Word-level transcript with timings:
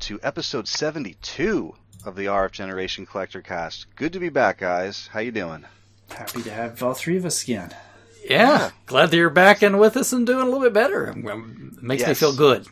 welcome 0.00 0.16
everyone 0.16 0.22
to 0.22 0.26
episode 0.26 0.68
72 0.68 1.74
of 2.06 2.16
the 2.16 2.26
RF 2.26 2.52
Generation 2.52 3.04
Collector 3.06 3.42
Cast. 3.42 3.86
Good 3.96 4.12
to 4.14 4.20
be 4.20 4.28
back, 4.30 4.58
guys. 4.58 5.08
How 5.12 5.20
you 5.20 5.30
doing? 5.30 5.64
Happy 6.10 6.42
to 6.42 6.50
have 6.50 6.82
all 6.82 6.94
three 6.94 7.16
of 7.16 7.24
us 7.24 7.42
again. 7.42 7.74
Yeah, 8.28 8.70
glad 8.86 9.10
that 9.10 9.16
you're 9.16 9.30
back 9.30 9.62
in 9.62 9.78
with 9.78 9.96
us 9.96 10.12
and 10.12 10.26
doing 10.26 10.40
a 10.40 10.44
little 10.44 10.60
bit 10.60 10.72
better. 10.72 11.06
It 11.08 11.82
makes 11.82 12.06
me 12.06 12.14
feel 12.14 12.34
good. 12.34 12.66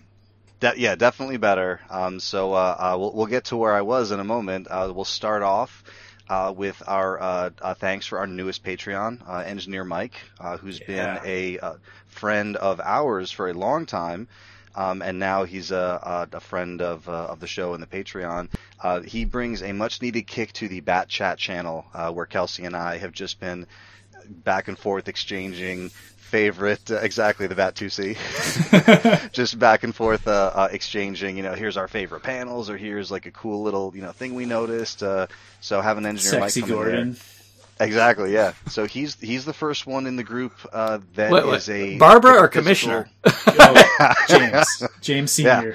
De- 0.61 0.75
yeah, 0.79 0.95
definitely 0.95 1.37
better. 1.37 1.81
Um, 1.91 2.19
so 2.21 2.53
uh, 2.55 2.77
uh, 2.79 2.97
we'll, 2.99 3.13
we'll 3.13 3.27
get 3.27 3.45
to 3.47 3.57
where 3.57 3.75
I 3.75 3.83
was 3.83 4.11
in 4.11 4.21
a 4.21 4.25
moment. 4.25 4.67
Uh, 4.71 4.91
we'll 4.95 5.05
start 5.05 5.43
off 5.43 5.85
uh, 6.29 6.53
with 6.57 6.83
our 6.87 7.21
uh, 7.21 7.51
uh, 7.61 7.75
thanks 7.75 8.07
for 8.07 8.19
our 8.19 8.27
newest 8.27 8.65
Patreon, 8.65 9.21
uh, 9.29 9.39
Engineer 9.47 9.85
Mike, 9.85 10.15
uh, 10.41 10.57
who's 10.57 10.81
Yeah. 10.81 11.19
been 11.21 11.21
a 11.27 11.59
uh, 11.59 11.75
friend 12.07 12.57
of 12.57 12.81
ours 12.81 13.31
for 13.31 13.49
a 13.49 13.55
long 13.55 13.87
time. 13.87 14.29
Um, 14.79 15.03
and 15.03 15.19
now 15.19 15.43
he's 15.43 15.73
a, 15.73 16.29
a, 16.33 16.37
a 16.37 16.41
friend 16.41 16.81
of, 16.81 17.09
uh, 17.09 17.13
of 17.13 17.41
the 17.41 17.49
show 17.49 17.75
and 17.75 17.83
the 17.83 17.87
Patreon. 17.89 18.49
Uh, 18.81 19.01
he 19.01 19.25
brings 19.25 19.61
a 19.61 19.73
much 19.73 20.01
needed 20.01 20.29
kick 20.29 20.53
to 20.53 20.69
the 20.69 20.79
Bat 20.79 21.09
Chat 21.09 21.37
channel, 21.37 21.85
uh, 21.93 22.13
where 22.13 22.27
Kelsey 22.27 22.65
and 22.65 22.77
I 22.77 22.99
have 22.99 23.11
just 23.11 23.41
been 23.41 23.67
back 24.29 24.69
and 24.69 24.79
forth 24.79 25.09
exchanging 25.09 25.89
favorite, 25.89 26.93
uh, 26.93 26.99
exactly 26.99 27.49
the 27.49 27.57
Bat 27.57 27.75
2C. 27.75 29.33
just 29.33 29.59
back 29.59 29.83
and 29.83 29.93
forth 29.93 30.29
uh, 30.29 30.53
uh, 30.55 30.69
exchanging. 30.71 31.37
You 31.37 31.43
know, 31.43 31.55
here's 31.55 31.77
our 31.77 31.89
favorite 31.89 32.23
panels, 32.23 32.71
or 32.71 32.77
here's 32.77 33.11
like 33.11 33.27
a 33.27 33.33
cool 33.33 33.65
little 33.65 33.91
you 33.97 34.03
know 34.03 34.13
thing 34.13 34.37
we 34.37 34.47
noticed. 34.47 35.03
Uh, 35.03 35.27
so 35.61 35.81
have 35.81 35.99
an 35.99 36.07
engineer 36.07 36.49
Sexy 36.49 36.61
Mike 36.61 36.71
come 36.71 36.79
in 36.89 37.13
there. 37.13 37.17
Gordon. 37.79 37.89
Exactly, 37.89 38.33
yeah. 38.33 38.53
So 38.69 38.87
he's 38.87 39.15
he's 39.21 39.45
the 39.45 39.53
first 39.53 39.87
one 39.87 40.07
in 40.07 40.17
the 40.17 40.25
group 40.25 40.53
uh, 40.73 40.99
that 41.15 41.31
Wait, 41.31 41.45
is 41.55 41.69
a 41.71 41.97
Barbara 41.99 42.33
a 42.35 42.43
or 42.45 42.49
physical- 42.51 43.05
Commissioner? 43.05 43.11
Oh, 43.25 44.15
James. 44.29 44.83
James 45.01 45.39
Yeah. 45.39 45.73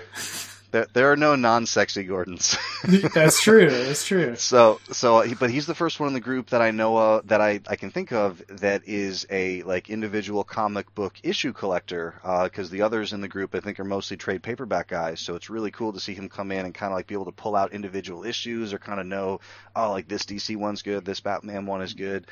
There, 0.73 0.87
there 0.91 1.11
are 1.11 1.15
no 1.15 1.35
non-sexy 1.35 2.03
Gordons. 2.03 2.57
That's 2.83 3.39
true. 3.43 3.69
That's 3.69 4.07
true. 4.07 4.35
So, 4.37 4.79
so, 4.91 5.23
but 5.39 5.51
he's 5.51 5.67
the 5.67 5.75
first 5.75 5.99
one 5.99 6.07
in 6.07 6.15
the 6.15 6.19
group 6.19 6.49
that 6.49 6.63
I 6.63 6.71
know 6.71 6.97
of 6.97 7.27
that 7.27 7.41
I, 7.41 7.59
I 7.67 7.75
can 7.75 7.91
think 7.91 8.11
of 8.11 8.41
that 8.47 8.81
is 8.87 9.27
a 9.29 9.61
like 9.61 9.91
individual 9.91 10.43
comic 10.43 10.93
book 10.95 11.13
issue 11.21 11.53
collector. 11.53 12.15
Because 12.45 12.71
the 12.71 12.81
others 12.81 13.13
in 13.13 13.21
the 13.21 13.27
group 13.27 13.53
I 13.53 13.59
think 13.59 13.79
are 13.79 13.83
mostly 13.83 14.17
trade 14.17 14.41
paperback 14.41 14.87
guys. 14.87 15.19
So 15.19 15.35
it's 15.35 15.47
really 15.47 15.69
cool 15.69 15.93
to 15.93 15.99
see 15.99 16.15
him 16.15 16.27
come 16.27 16.51
in 16.51 16.65
and 16.65 16.73
kind 16.73 16.91
of 16.91 16.97
like 16.97 17.05
be 17.05 17.13
able 17.13 17.25
to 17.25 17.31
pull 17.31 17.55
out 17.55 17.71
individual 17.71 18.23
issues 18.23 18.73
or 18.73 18.79
kind 18.79 18.99
of 18.99 19.05
know, 19.05 19.41
oh, 19.75 19.91
like 19.91 20.07
this 20.07 20.23
DC 20.23 20.57
one's 20.57 20.81
good, 20.81 21.05
this 21.05 21.19
Batman 21.19 21.67
one 21.67 21.83
is 21.83 21.93
good. 21.93 22.25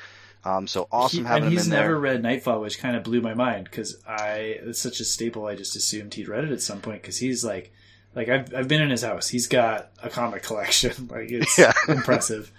Um, 0.44 0.66
so 0.66 0.88
awesome 0.90 1.20
He- 1.20 1.24
having 1.26 1.44
and 1.44 1.52
him 1.52 1.58
he's 1.58 1.68
never 1.68 1.96
read 1.96 2.24
Knightfall, 2.24 2.60
which 2.60 2.80
kind 2.80 2.96
of 2.96 3.04
blew 3.04 3.20
my 3.20 3.34
mind 3.34 3.66
because 3.70 4.02
I 4.04 4.58
it's 4.62 4.82
such 4.82 4.98
a 4.98 5.04
staple. 5.04 5.46
I 5.46 5.54
just 5.54 5.76
assumed 5.76 6.14
he'd 6.14 6.26
read 6.26 6.42
it 6.42 6.50
at 6.50 6.60
some 6.60 6.80
point 6.80 7.02
because 7.02 7.18
he's 7.18 7.44
like, 7.44 7.72
like 8.14 8.28
I've 8.28 8.54
I've 8.54 8.68
been 8.68 8.82
in 8.82 8.90
his 8.90 9.02
house. 9.02 9.28
He's 9.28 9.46
got 9.46 9.90
a 10.02 10.08
comic 10.10 10.42
collection. 10.42 11.08
like 11.10 11.30
it's 11.30 11.58
Yeah. 11.58 11.72
impressive. 11.88 12.52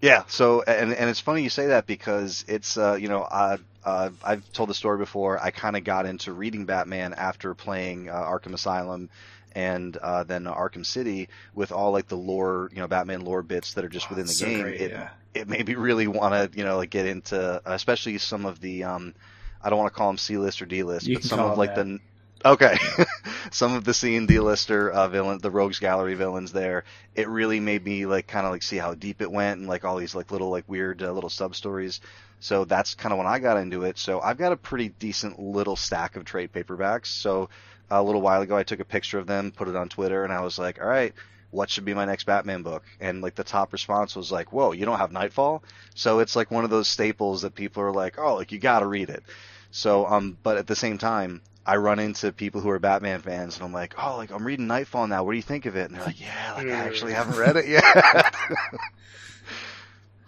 Yeah. 0.00 0.24
So, 0.28 0.62
and 0.62 0.92
and 0.92 1.08
it's 1.10 1.20
funny 1.20 1.42
you 1.42 1.48
say 1.50 1.68
that 1.68 1.86
because 1.86 2.44
it's 2.48 2.76
uh, 2.76 2.94
you 2.94 3.08
know 3.08 3.22
uh, 3.22 3.56
uh, 3.84 4.10
I've 4.22 4.50
told 4.52 4.68
the 4.68 4.74
story 4.74 4.98
before. 4.98 5.42
I 5.42 5.50
kind 5.50 5.76
of 5.76 5.84
got 5.84 6.06
into 6.06 6.32
reading 6.32 6.66
Batman 6.66 7.14
after 7.14 7.54
playing 7.54 8.08
uh, 8.08 8.14
Arkham 8.14 8.52
Asylum 8.54 9.08
and 9.52 9.96
uh, 9.98 10.22
then 10.24 10.44
Arkham 10.44 10.84
City 10.84 11.28
with 11.54 11.72
all 11.72 11.92
like 11.92 12.08
the 12.08 12.16
lore, 12.16 12.68
you 12.72 12.78
know, 12.80 12.88
Batman 12.88 13.22
lore 13.22 13.42
bits 13.42 13.74
that 13.74 13.84
are 13.84 13.88
just 13.88 14.10
within 14.10 14.26
the 14.26 14.32
So 14.32 14.46
game. 14.46 14.60
great, 14.60 14.80
it 14.80 14.90
yeah. 14.90 15.10
it 15.34 15.48
made 15.48 15.66
me 15.66 15.74
really 15.74 16.06
want 16.06 16.52
to 16.52 16.58
you 16.58 16.64
know 16.64 16.76
like 16.76 16.90
get 16.90 17.06
into 17.06 17.60
especially 17.64 18.18
some 18.18 18.44
of 18.46 18.60
the 18.60 18.84
um, 18.84 19.14
I 19.62 19.70
don't 19.70 19.78
want 19.78 19.92
to 19.92 19.96
call 19.96 20.08
them 20.08 20.18
C 20.18 20.36
list 20.36 20.60
or 20.60 20.66
D 20.66 20.82
list, 20.82 21.12
but 21.12 21.24
some 21.24 21.42
of 21.42 21.56
like 21.56 21.74
that. 21.74 21.74
the 21.74 22.00
Okay, 22.44 22.76
some 23.50 23.74
of 23.74 23.84
the 23.84 23.94
C 23.94 24.14
and 24.16 24.28
D 24.28 24.38
lister 24.38 24.90
uh, 24.90 25.08
villain, 25.08 25.38
the 25.38 25.50
Rogues 25.50 25.78
Gallery 25.80 26.14
villains 26.14 26.52
there, 26.52 26.84
it 27.14 27.28
really 27.28 27.60
made 27.60 27.84
me 27.84 28.06
like 28.06 28.26
kind 28.28 28.46
of 28.46 28.52
like 28.52 28.62
see 28.62 28.76
how 28.76 28.94
deep 28.94 29.20
it 29.20 29.30
went 29.30 29.58
and 29.58 29.68
like 29.68 29.84
all 29.84 29.96
these 29.96 30.14
like 30.14 30.30
little 30.30 30.50
like 30.50 30.68
weird 30.68 31.02
uh, 31.02 31.10
little 31.12 31.30
sub 31.30 31.56
stories. 31.56 32.00
So 32.38 32.64
that's 32.64 32.94
kind 32.94 33.12
of 33.12 33.18
when 33.18 33.26
I 33.26 33.38
got 33.38 33.56
into 33.56 33.84
it. 33.84 33.98
So 33.98 34.20
I've 34.20 34.36
got 34.36 34.52
a 34.52 34.56
pretty 34.56 34.90
decent 34.90 35.40
little 35.40 35.76
stack 35.76 36.14
of 36.16 36.24
trade 36.24 36.52
paperbacks. 36.52 37.06
So 37.06 37.48
a 37.90 38.02
little 38.02 38.20
while 38.20 38.42
ago, 38.42 38.56
I 38.56 38.62
took 38.62 38.80
a 38.80 38.84
picture 38.84 39.18
of 39.18 39.26
them, 39.26 39.50
put 39.50 39.68
it 39.68 39.76
on 39.76 39.88
Twitter, 39.88 40.22
and 40.22 40.32
I 40.32 40.42
was 40.42 40.58
like, 40.58 40.80
all 40.80 40.88
right. 40.88 41.14
What 41.52 41.70
should 41.70 41.84
be 41.84 41.94
my 41.94 42.04
next 42.04 42.24
Batman 42.24 42.62
book? 42.62 42.84
And 43.00 43.22
like 43.22 43.34
the 43.36 43.44
top 43.44 43.72
response 43.72 44.16
was 44.16 44.32
like, 44.32 44.52
"Whoa, 44.52 44.72
you 44.72 44.84
don't 44.84 44.98
have 44.98 45.12
Knightfall?" 45.12 45.62
So 45.94 46.18
it's 46.18 46.34
like 46.36 46.50
one 46.50 46.64
of 46.64 46.70
those 46.70 46.88
staples 46.88 47.42
that 47.42 47.54
people 47.54 47.82
are 47.84 47.92
like, 47.92 48.18
"Oh, 48.18 48.34
like 48.34 48.50
you 48.52 48.58
got 48.58 48.80
to 48.80 48.86
read 48.86 49.08
it." 49.10 49.22
So, 49.70 50.06
um, 50.06 50.36
but 50.42 50.56
at 50.58 50.66
the 50.66 50.76
same 50.76 50.98
time, 50.98 51.40
I 51.66 51.76
run 51.76 51.98
into 51.98 52.32
people 52.32 52.60
who 52.60 52.70
are 52.70 52.78
Batman 52.78 53.20
fans, 53.20 53.56
and 53.56 53.64
I'm 53.64 53.72
like, 53.72 53.94
oh, 53.98 54.16
like 54.16 54.30
I'm 54.30 54.46
reading 54.46 54.68
Knightfall 54.68 55.08
now. 55.08 55.24
What 55.24 55.32
do 55.32 55.36
you 55.36 55.42
think 55.42 55.66
of 55.66 55.76
it? 55.76 55.90
And 55.90 55.96
they're 55.96 56.06
like, 56.06 56.20
yeah, 56.20 56.54
like 56.54 56.68
I 56.68 56.70
actually 56.70 57.12
hmm. 57.12 57.16
haven't 57.16 57.36
read 57.36 57.56
it 57.56 57.66
yet. 57.68 58.34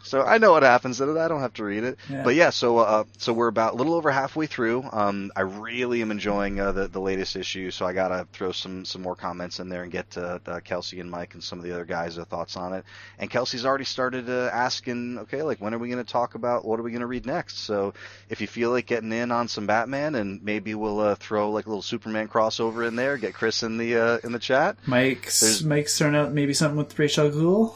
so 0.09 0.23
I 0.23 0.39
know 0.39 0.53
what 0.53 0.63
happens 0.63 1.01
in 1.01 1.09
it. 1.09 1.17
I 1.19 1.29
don't 1.29 1.41
have 1.41 1.55
to 1.55 1.65
read 1.65 1.85
it. 1.85 1.99
Yeah. 2.11 2.23
But 2.23 2.35
yeah, 2.35 2.51
so 2.51 2.79
uh, 2.79 3.05
so 3.19 3.33
we're 3.33 3.49
about 3.49 3.75
a 3.75 3.77
little 3.77 3.95
over 3.95 4.11
halfway 4.11 4.47
through. 4.47 4.85
Um, 4.93 5.31
I 5.37 5.43
really 5.43 6.03
am 6.03 6.11
enjoying 6.11 6.59
uh, 6.61 6.73
the 6.73 6.89
the 6.89 7.01
latest 7.01 7.37
issue, 7.37 7.71
so 7.71 7.87
I 7.87 7.93
gotta 7.93 8.27
throw 8.33 8.53
some 8.53 8.85
some 8.85 9.03
more 9.03 9.15
comments 9.15 9.61
in 9.61 9.69
there 9.69 9.83
and 9.83 9.93
get 9.93 10.11
to 10.13 10.41
uh, 10.47 10.61
Kelsey 10.61 11.01
and 11.01 11.11
Mike 11.11 11.35
and 11.35 11.43
some 11.45 11.59
of 11.59 11.65
the 11.65 11.73
other 11.73 11.85
guys' 11.85 12.17
thoughts 12.17 12.57
on 12.57 12.73
it. 12.73 12.85
And 13.19 13.31
Kelsey's 13.31 13.65
already 13.67 13.85
started 13.85 14.29
uh, 14.31 14.51
asking, 14.53 15.19
okay, 15.21 15.43
like 15.43 15.61
when 15.61 15.75
are 15.75 15.79
we 15.79 15.89
going 15.89 16.05
to 16.05 16.11
talk 16.13 16.35
about 16.35 16.65
what 16.65 16.81
are 16.81 16.83
we 16.83 16.91
going 16.91 17.01
to 17.01 17.07
read 17.07 17.27
next? 17.27 17.59
So 17.59 17.95
if 18.31 18.41
you 18.41 18.47
feel 18.47 18.71
like 18.71 18.87
getting 18.87 19.13
in 19.13 19.31
on 19.31 19.49
some 19.49 19.67
Batman, 19.67 20.15
and 20.15 20.43
maybe 20.43 20.75
we'll 20.75 21.01
uh, 21.01 21.15
throw 21.17 21.51
like 21.51 21.67
a 21.67 21.69
little 21.69 21.83
Superman 21.83 22.29
crossover 22.29 22.87
in 22.89 22.97
there, 22.97 23.17
get 23.19 23.35
Chris 23.35 23.63
in 23.63 23.77
the 23.77 23.97
uh, 23.97 24.19
in 24.25 24.33
the 24.33 24.39
chat. 24.39 24.77
Mike's 24.87 25.41
There's- 25.41 25.63
Mike's 25.63 25.97
throwing 25.99 26.17
out 26.17 26.33
maybe 26.33 26.55
something 26.55 26.79
with 26.79 26.99
Ra's 26.99 27.19
al 27.19 27.31
Ghul. 27.31 27.75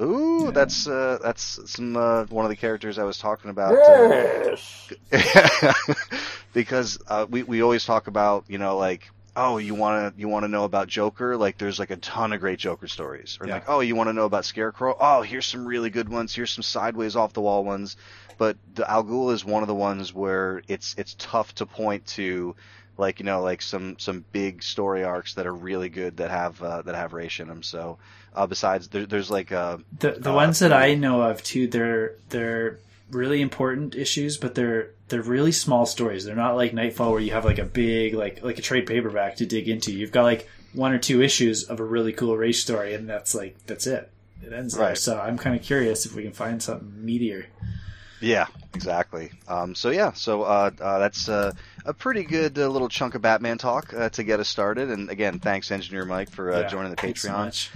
Ooh, 0.00 0.50
that's 0.52 0.86
uh, 0.88 1.18
that's 1.22 1.70
some 1.70 1.96
uh, 1.96 2.24
one 2.26 2.44
of 2.44 2.50
the 2.50 2.56
characters 2.56 2.98
I 2.98 3.04
was 3.04 3.18
talking 3.18 3.50
about. 3.50 3.74
uh, 3.88 4.56
because 6.52 6.98
uh, 7.06 7.26
we 7.28 7.42
we 7.42 7.62
always 7.62 7.84
talk 7.84 8.06
about 8.06 8.44
you 8.48 8.58
know 8.58 8.76
like 8.76 9.08
oh 9.36 9.58
you 9.58 9.74
want 9.74 10.14
to 10.14 10.20
you 10.20 10.28
want 10.28 10.44
to 10.44 10.48
know 10.48 10.64
about 10.64 10.88
Joker? 10.88 11.36
Like 11.36 11.58
there's 11.58 11.78
like 11.78 11.90
a 11.90 11.96
ton 11.96 12.32
of 12.32 12.40
great 12.40 12.58
Joker 12.58 12.88
stories. 12.88 13.38
Or 13.40 13.46
Yeah. 13.46 13.54
like 13.54 13.64
oh 13.68 13.80
you 13.80 13.94
want 13.94 14.08
to 14.08 14.12
know 14.12 14.24
about 14.26 14.44
Scarecrow? 14.44 14.96
Oh 14.98 15.22
here's 15.22 15.46
some 15.46 15.66
really 15.66 15.90
good 15.90 16.08
ones. 16.08 16.34
Here's 16.34 16.50
some 16.50 16.62
sideways 16.62 17.16
off 17.16 17.32
the 17.32 17.40
wall 17.40 17.64
ones. 17.64 17.96
But 18.36 18.56
the 18.74 18.90
Al 18.90 19.04
Ghul 19.04 19.32
is 19.32 19.44
one 19.44 19.62
of 19.62 19.68
the 19.68 19.74
ones 19.74 20.12
where 20.12 20.62
it's 20.66 20.94
it's 20.98 21.14
tough 21.18 21.54
to 21.56 21.66
point 21.66 22.04
to 22.08 22.56
like 22.96 23.18
you 23.18 23.24
know 23.24 23.42
like 23.42 23.62
some 23.62 23.98
some 23.98 24.24
big 24.32 24.62
story 24.62 25.04
arcs 25.04 25.34
that 25.34 25.46
are 25.46 25.54
really 25.54 25.88
good 25.88 26.16
that 26.18 26.30
have 26.30 26.62
uh, 26.62 26.82
that 26.82 26.94
have 26.94 27.12
Ra's 27.12 27.40
in 27.40 27.48
them 27.48 27.62
so 27.62 27.98
uh, 28.34 28.46
besides 28.46 28.88
there, 28.88 29.06
there's 29.06 29.30
like 29.30 29.52
uh, 29.52 29.78
The 29.98 30.12
the 30.12 30.32
Uh, 30.32 30.34
ones 30.34 30.58
that 30.58 30.72
I 30.72 30.94
know 30.94 31.22
of 31.22 31.42
too, 31.42 31.66
they're 31.68 32.16
they're 32.30 32.78
really 33.10 33.40
important 33.40 33.94
issues, 33.94 34.36
but 34.38 34.54
they're 34.54 34.90
they're 35.08 35.22
really 35.22 35.52
small 35.52 35.86
stories. 35.86 36.24
They're 36.24 36.34
not 36.34 36.56
like 36.56 36.74
Knightfall 36.74 37.12
where 37.12 37.20
you 37.20 37.32
have 37.32 37.44
like 37.44 37.58
a 37.58 37.64
big 37.64 38.14
like 38.14 38.42
like 38.42 38.58
a 38.58 38.62
trade 38.62 38.86
paperback 38.86 39.36
to 39.36 39.46
dig 39.46 39.68
into. 39.68 39.92
You've 39.92 40.12
got 40.12 40.22
like 40.24 40.48
one 40.72 40.92
or 40.92 40.98
two 40.98 41.22
issues 41.22 41.64
of 41.64 41.78
a 41.78 41.84
really 41.84 42.12
cool 42.12 42.36
Ra's 42.36 42.60
story, 42.60 42.94
and 42.94 43.08
that's 43.08 43.34
like 43.34 43.56
that's 43.66 43.86
it. 43.86 44.10
It 44.42 44.52
ends 44.52 44.76
there. 44.76 44.96
So 44.96 45.18
I'm 45.20 45.38
kind 45.38 45.54
of 45.56 45.62
curious 45.62 46.04
if 46.04 46.14
we 46.14 46.22
can 46.22 46.32
find 46.32 46.62
something 46.62 46.90
meatier. 47.04 47.46
Yeah, 48.20 48.46
exactly. 48.74 49.30
Um, 49.46 49.74
so 49.74 49.90
yeah, 49.90 50.12
so 50.12 50.42
uh, 50.42 50.70
uh, 50.80 50.98
that's 50.98 51.28
uh, 51.28 51.52
a 51.84 51.92
pretty 51.94 52.24
good 52.24 52.58
uh, 52.58 52.68
little 52.68 52.88
chunk 52.88 53.14
of 53.14 53.22
Batman 53.22 53.58
talk 53.58 53.92
uh, 53.94 54.08
to 54.10 54.24
get 54.24 54.40
us 54.40 54.48
started. 54.48 54.90
And 54.90 55.10
again, 55.10 55.38
thanks, 55.38 55.70
Engineer 55.70 56.04
Mike, 56.04 56.30
for 56.30 56.52
uh, 56.52 56.60
Yeah, 56.60 56.68
joining 56.68 56.94
the 56.94 57.00
so 57.00 57.08
Patreon. 57.08 57.68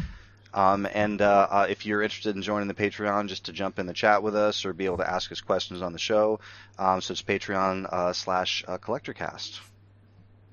um, 0.55 0.87
and 0.93 1.21
uh, 1.21 1.47
uh, 1.51 1.67
if 1.69 1.85
you're 1.85 2.03
interested 2.03 2.35
in 2.35 2.43
joining 2.43 2.69
the 2.69 2.75
Patreon, 2.75 3.29
just 3.29 3.45
to 3.47 3.53
jump 3.53 3.79
in 3.79 3.87
the 3.87 3.93
chat 3.93 4.23
with 4.23 4.35
us 4.35 4.65
or 4.65 4.73
be 4.73 4.87
able 4.87 4.99
to 4.99 5.11
ask 5.11 5.31
us 5.33 5.41
questions 5.41 5.83
on 5.83 5.93
the 5.93 5.99
show, 5.99 6.41
um, 6.79 7.01
so 7.01 7.13
it's 7.13 7.23
Patreon 7.23 7.93
uh, 7.93 8.13
slash 8.13 8.65
uh, 8.67 8.79
CollectorCast. 8.79 9.61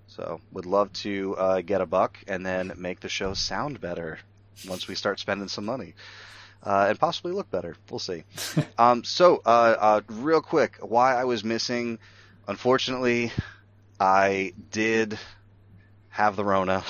So 0.08 0.40
would 0.54 0.66
love 0.66 0.94
to 0.94 1.36
uh, 1.38 1.62
get 1.62 1.82
a 1.82 1.86
buck 1.86 2.18
and 2.28 2.46
then 2.46 2.72
make 2.78 3.02
the 3.02 3.10
show 3.10 3.34
sound 3.34 3.82
better 3.82 4.20
once 4.68 4.88
we 4.88 4.96
start 4.96 5.20
spending 5.20 5.50
some 5.50 5.66
money. 5.66 5.94
Uh, 6.64 6.88
and 6.90 7.00
possibly 7.00 7.32
look 7.32 7.52
better. 7.52 7.76
We'll 7.92 8.00
see. 8.00 8.24
um, 8.78 9.04
so, 9.04 9.42
uh, 9.46 9.76
uh, 9.80 10.02
real 10.08 10.42
quick, 10.42 10.78
why 10.82 11.16
I 11.16 11.26
was 11.26 11.44
missing. 11.44 12.00
Unfortunately, 12.48 13.32
I 14.00 14.54
did 14.72 15.18
have 16.10 16.36
the 16.36 16.46
Rona, 16.46 16.84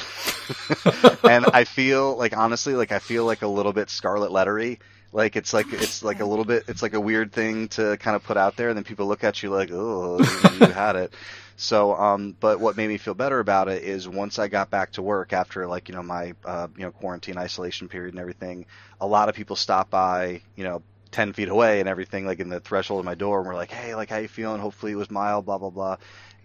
and 1.23 1.45
I 1.53 1.63
feel 1.63 2.15
like 2.17 2.35
honestly, 2.35 2.73
like 2.73 2.91
I 2.91 2.99
feel 2.99 3.25
like 3.25 3.41
a 3.41 3.47
little 3.47 3.73
bit 3.73 3.89
scarlet 3.89 4.31
lettery. 4.31 4.79
Like 5.11 5.37
it's 5.37 5.53
like 5.53 5.71
it's 5.71 6.03
like 6.03 6.19
a 6.19 6.25
little 6.25 6.43
bit 6.43 6.65
it's 6.67 6.81
like 6.81 6.93
a 6.93 6.99
weird 6.99 7.31
thing 7.31 7.69
to 7.69 7.95
kind 7.97 8.15
of 8.15 8.23
put 8.23 8.37
out 8.37 8.57
there, 8.57 8.69
and 8.69 8.77
then 8.77 8.83
people 8.83 9.07
look 9.07 9.23
at 9.23 9.41
you 9.41 9.49
like, 9.49 9.71
oh, 9.71 10.19
you 10.59 10.65
had 10.67 10.97
it. 10.97 11.13
So, 11.57 11.95
um, 11.95 12.35
but 12.39 12.59
what 12.59 12.75
made 12.75 12.89
me 12.89 12.97
feel 12.97 13.13
better 13.13 13.39
about 13.39 13.69
it 13.69 13.83
is 13.83 14.09
once 14.09 14.39
I 14.39 14.49
got 14.49 14.69
back 14.69 14.91
to 14.93 15.01
work 15.01 15.31
after 15.31 15.65
like 15.67 15.87
you 15.87 15.95
know 15.95 16.03
my 16.03 16.33
uh, 16.43 16.67
you 16.75 16.83
know 16.83 16.91
quarantine 16.91 17.37
isolation 17.37 17.87
period 17.87 18.13
and 18.13 18.19
everything, 18.19 18.65
a 18.99 19.07
lot 19.07 19.29
of 19.29 19.35
people 19.35 19.55
stopped 19.55 19.89
by, 19.89 20.41
you 20.57 20.65
know, 20.65 20.83
ten 21.15 21.31
feet 21.31 21.47
away 21.47 21.79
and 21.79 21.87
everything, 21.87 22.25
like 22.25 22.41
in 22.41 22.49
the 22.49 22.59
threshold 22.59 22.99
of 22.99 23.05
my 23.05 23.15
door, 23.15 23.39
and 23.39 23.47
we're 23.47 23.55
like, 23.55 23.71
hey, 23.71 23.95
like 23.95 24.09
how 24.09 24.17
you 24.17 24.27
feeling? 24.27 24.59
Hopefully 24.59 24.91
it 24.91 24.97
was 24.97 25.09
mild, 25.09 25.45
blah 25.45 25.57
blah 25.57 25.69
blah. 25.69 25.97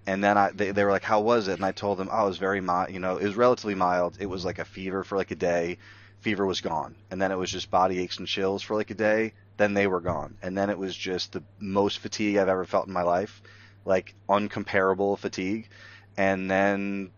And 0.07 0.23
then 0.23 0.39
I 0.39 0.51
they, 0.53 0.71
they 0.71 0.85
were 0.85 0.93
like, 0.93 1.03
"How 1.05 1.21
was 1.21 1.49
it?" 1.49 1.55
And 1.55 1.65
I 1.65 1.73
told 1.73 1.99
them, 1.99 2.09
"Oh, 2.11 2.25
it 2.25 2.29
was 2.29 2.39
very 2.39 2.61
mild. 2.61 2.91
You 2.91 3.01
know, 3.01 3.17
it 3.19 3.25
was 3.25 3.37
relatively 3.37 3.75
mild. 3.75 4.17
It 4.21 4.27
was 4.27 4.45
like 4.45 4.61
a 4.61 4.65
fever 4.65 5.03
for 5.05 5.17
like 5.17 5.33
a 5.33 5.37
day. 5.37 5.79
Fever 6.21 6.47
was 6.47 6.61
gone, 6.61 6.95
and 7.11 7.21
then 7.21 7.33
it 7.33 7.39
was 7.39 7.51
just 7.51 7.71
body 7.71 7.99
aches 7.99 8.19
and 8.19 8.29
chills 8.29 8.63
for 8.63 8.77
like 8.77 8.91
a 8.91 8.95
day. 8.95 9.35
Then 9.57 9.75
they 9.75 9.87
were 9.89 10.01
gone, 10.01 10.37
and 10.43 10.57
then 10.57 10.71
it 10.71 10.79
was 10.79 10.97
just 10.97 11.33
the 11.33 11.43
most 11.59 11.99
fatigue 11.99 12.37
I've 12.37 12.49
ever 12.49 12.65
felt 12.65 12.87
in 12.87 12.93
my 12.93 13.03
life, 13.03 13.43
like 13.85 14.15
uncomparable 14.29 15.19
fatigue. 15.19 15.69
And 16.17 16.51
then, 16.51 17.11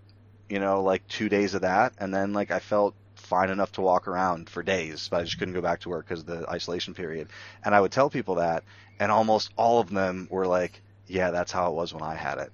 you 0.48 0.58
know, 0.60 0.82
like 0.82 1.06
two 1.08 1.28
days 1.28 1.54
of 1.54 1.62
that, 1.62 1.92
and 1.98 2.14
then 2.14 2.32
like 2.32 2.50
I 2.50 2.60
felt 2.60 2.94
fine 3.22 3.50
enough 3.50 3.72
to 3.72 3.80
walk 3.80 4.08
around 4.08 4.50
for 4.50 4.62
days, 4.62 5.08
but 5.08 5.20
I 5.20 5.24
just 5.24 5.38
couldn't 5.38 5.54
go 5.54 5.60
back 5.60 5.80
to 5.80 5.88
work 5.88 6.06
because 6.06 6.20
of 6.20 6.26
the 6.26 6.48
isolation 6.48 6.94
period. 6.94 7.28
And 7.64 7.74
I 7.74 7.80
would 7.80 7.92
tell 7.92 8.10
people 8.10 8.36
that, 8.36 8.64
and 9.00 9.10
almost 9.10 9.50
all 9.56 9.80
of 9.80 9.90
them 9.90 10.28
were 10.30 10.46
like, 10.46 10.82
"Yeah, 11.06 11.30
that's 11.30 11.52
how 11.52 11.70
it 11.70 11.74
was 11.74 11.94
when 11.94 12.02
I 12.02 12.14
had 12.14 12.38
it." 12.38 12.52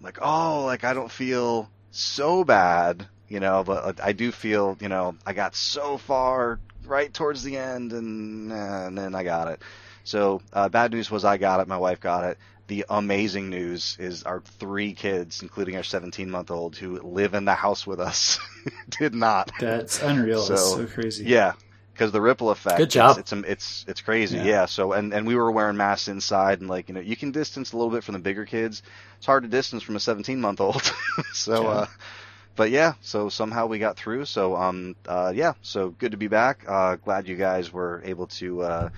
Like, 0.00 0.18
oh, 0.20 0.64
like 0.64 0.84
I 0.84 0.94
don't 0.94 1.10
feel 1.10 1.70
so 1.90 2.44
bad, 2.44 3.06
you 3.28 3.40
know, 3.40 3.64
but 3.64 4.00
I 4.02 4.12
do 4.12 4.30
feel, 4.32 4.76
you 4.80 4.88
know, 4.88 5.16
I 5.26 5.32
got 5.32 5.56
so 5.56 5.96
far 5.98 6.60
right 6.84 7.12
towards 7.12 7.42
the 7.42 7.56
end, 7.56 7.92
and, 7.92 8.52
and 8.52 8.96
then 8.96 9.14
I 9.14 9.24
got 9.24 9.48
it. 9.48 9.62
So 10.04 10.40
uh, 10.52 10.68
bad 10.68 10.92
news 10.92 11.10
was 11.10 11.24
I 11.24 11.36
got 11.36 11.60
it, 11.60 11.68
my 11.68 11.78
wife 11.78 12.00
got 12.00 12.24
it. 12.24 12.38
The 12.68 12.84
amazing 12.88 13.50
news 13.50 13.96
is 13.98 14.24
our 14.24 14.40
three 14.40 14.92
kids, 14.92 15.42
including 15.42 15.76
our 15.76 15.84
17 15.84 16.30
month 16.30 16.50
old 16.50 16.76
who 16.76 17.00
live 17.00 17.34
in 17.34 17.44
the 17.44 17.54
house 17.54 17.86
with 17.86 18.00
us, 18.00 18.40
did 18.88 19.14
not. 19.14 19.52
That's 19.60 20.02
unreal. 20.02 20.42
So, 20.42 20.54
That's 20.54 20.70
so 20.70 20.86
crazy. 20.86 21.24
Yeah, 21.26 21.52
because 21.92 22.10
the 22.10 22.20
ripple 22.20 22.50
effect. 22.50 22.78
Good 22.78 22.90
job. 22.90 23.18
It's 23.18 23.32
it's 23.32 23.48
it's, 23.48 23.84
it's 23.88 24.00
crazy. 24.00 24.38
Yeah. 24.38 24.44
Yeah. 24.44 24.66
So 24.66 24.92
and 24.92 25.14
and 25.14 25.26
we 25.26 25.36
were 25.36 25.50
wearing 25.52 25.76
masks 25.76 26.08
inside, 26.08 26.60
and 26.60 26.68
like 26.68 26.88
you 26.88 26.94
know 26.94 27.00
you 27.00 27.16
can 27.16 27.30
distance 27.30 27.72
a 27.72 27.76
little 27.76 27.92
bit 27.92 28.02
from 28.02 28.14
the 28.14 28.18
bigger 28.18 28.44
kids. 28.44 28.82
It's 29.18 29.26
hard 29.26 29.44
to 29.44 29.48
distance 29.48 29.82
from 29.82 29.96
a 29.96 30.00
17 30.00 30.40
month 30.40 30.60
old. 30.60 30.82
so. 31.32 31.62
Yeah. 31.62 31.68
uh 31.68 31.86
but 32.56 32.70
yeah, 32.70 32.94
so 33.02 33.28
somehow 33.28 33.66
we 33.66 33.78
got 33.78 33.96
through. 33.96 34.24
So 34.24 34.56
um, 34.56 34.96
uh, 35.06 35.32
yeah, 35.34 35.52
so 35.62 35.90
good 35.90 36.12
to 36.12 36.16
be 36.16 36.26
back. 36.26 36.64
Uh, 36.66 36.96
glad 36.96 37.28
you 37.28 37.36
guys 37.36 37.72
were 37.72 38.02
able 38.04 38.26
to, 38.28 38.62
uh, 38.62 38.88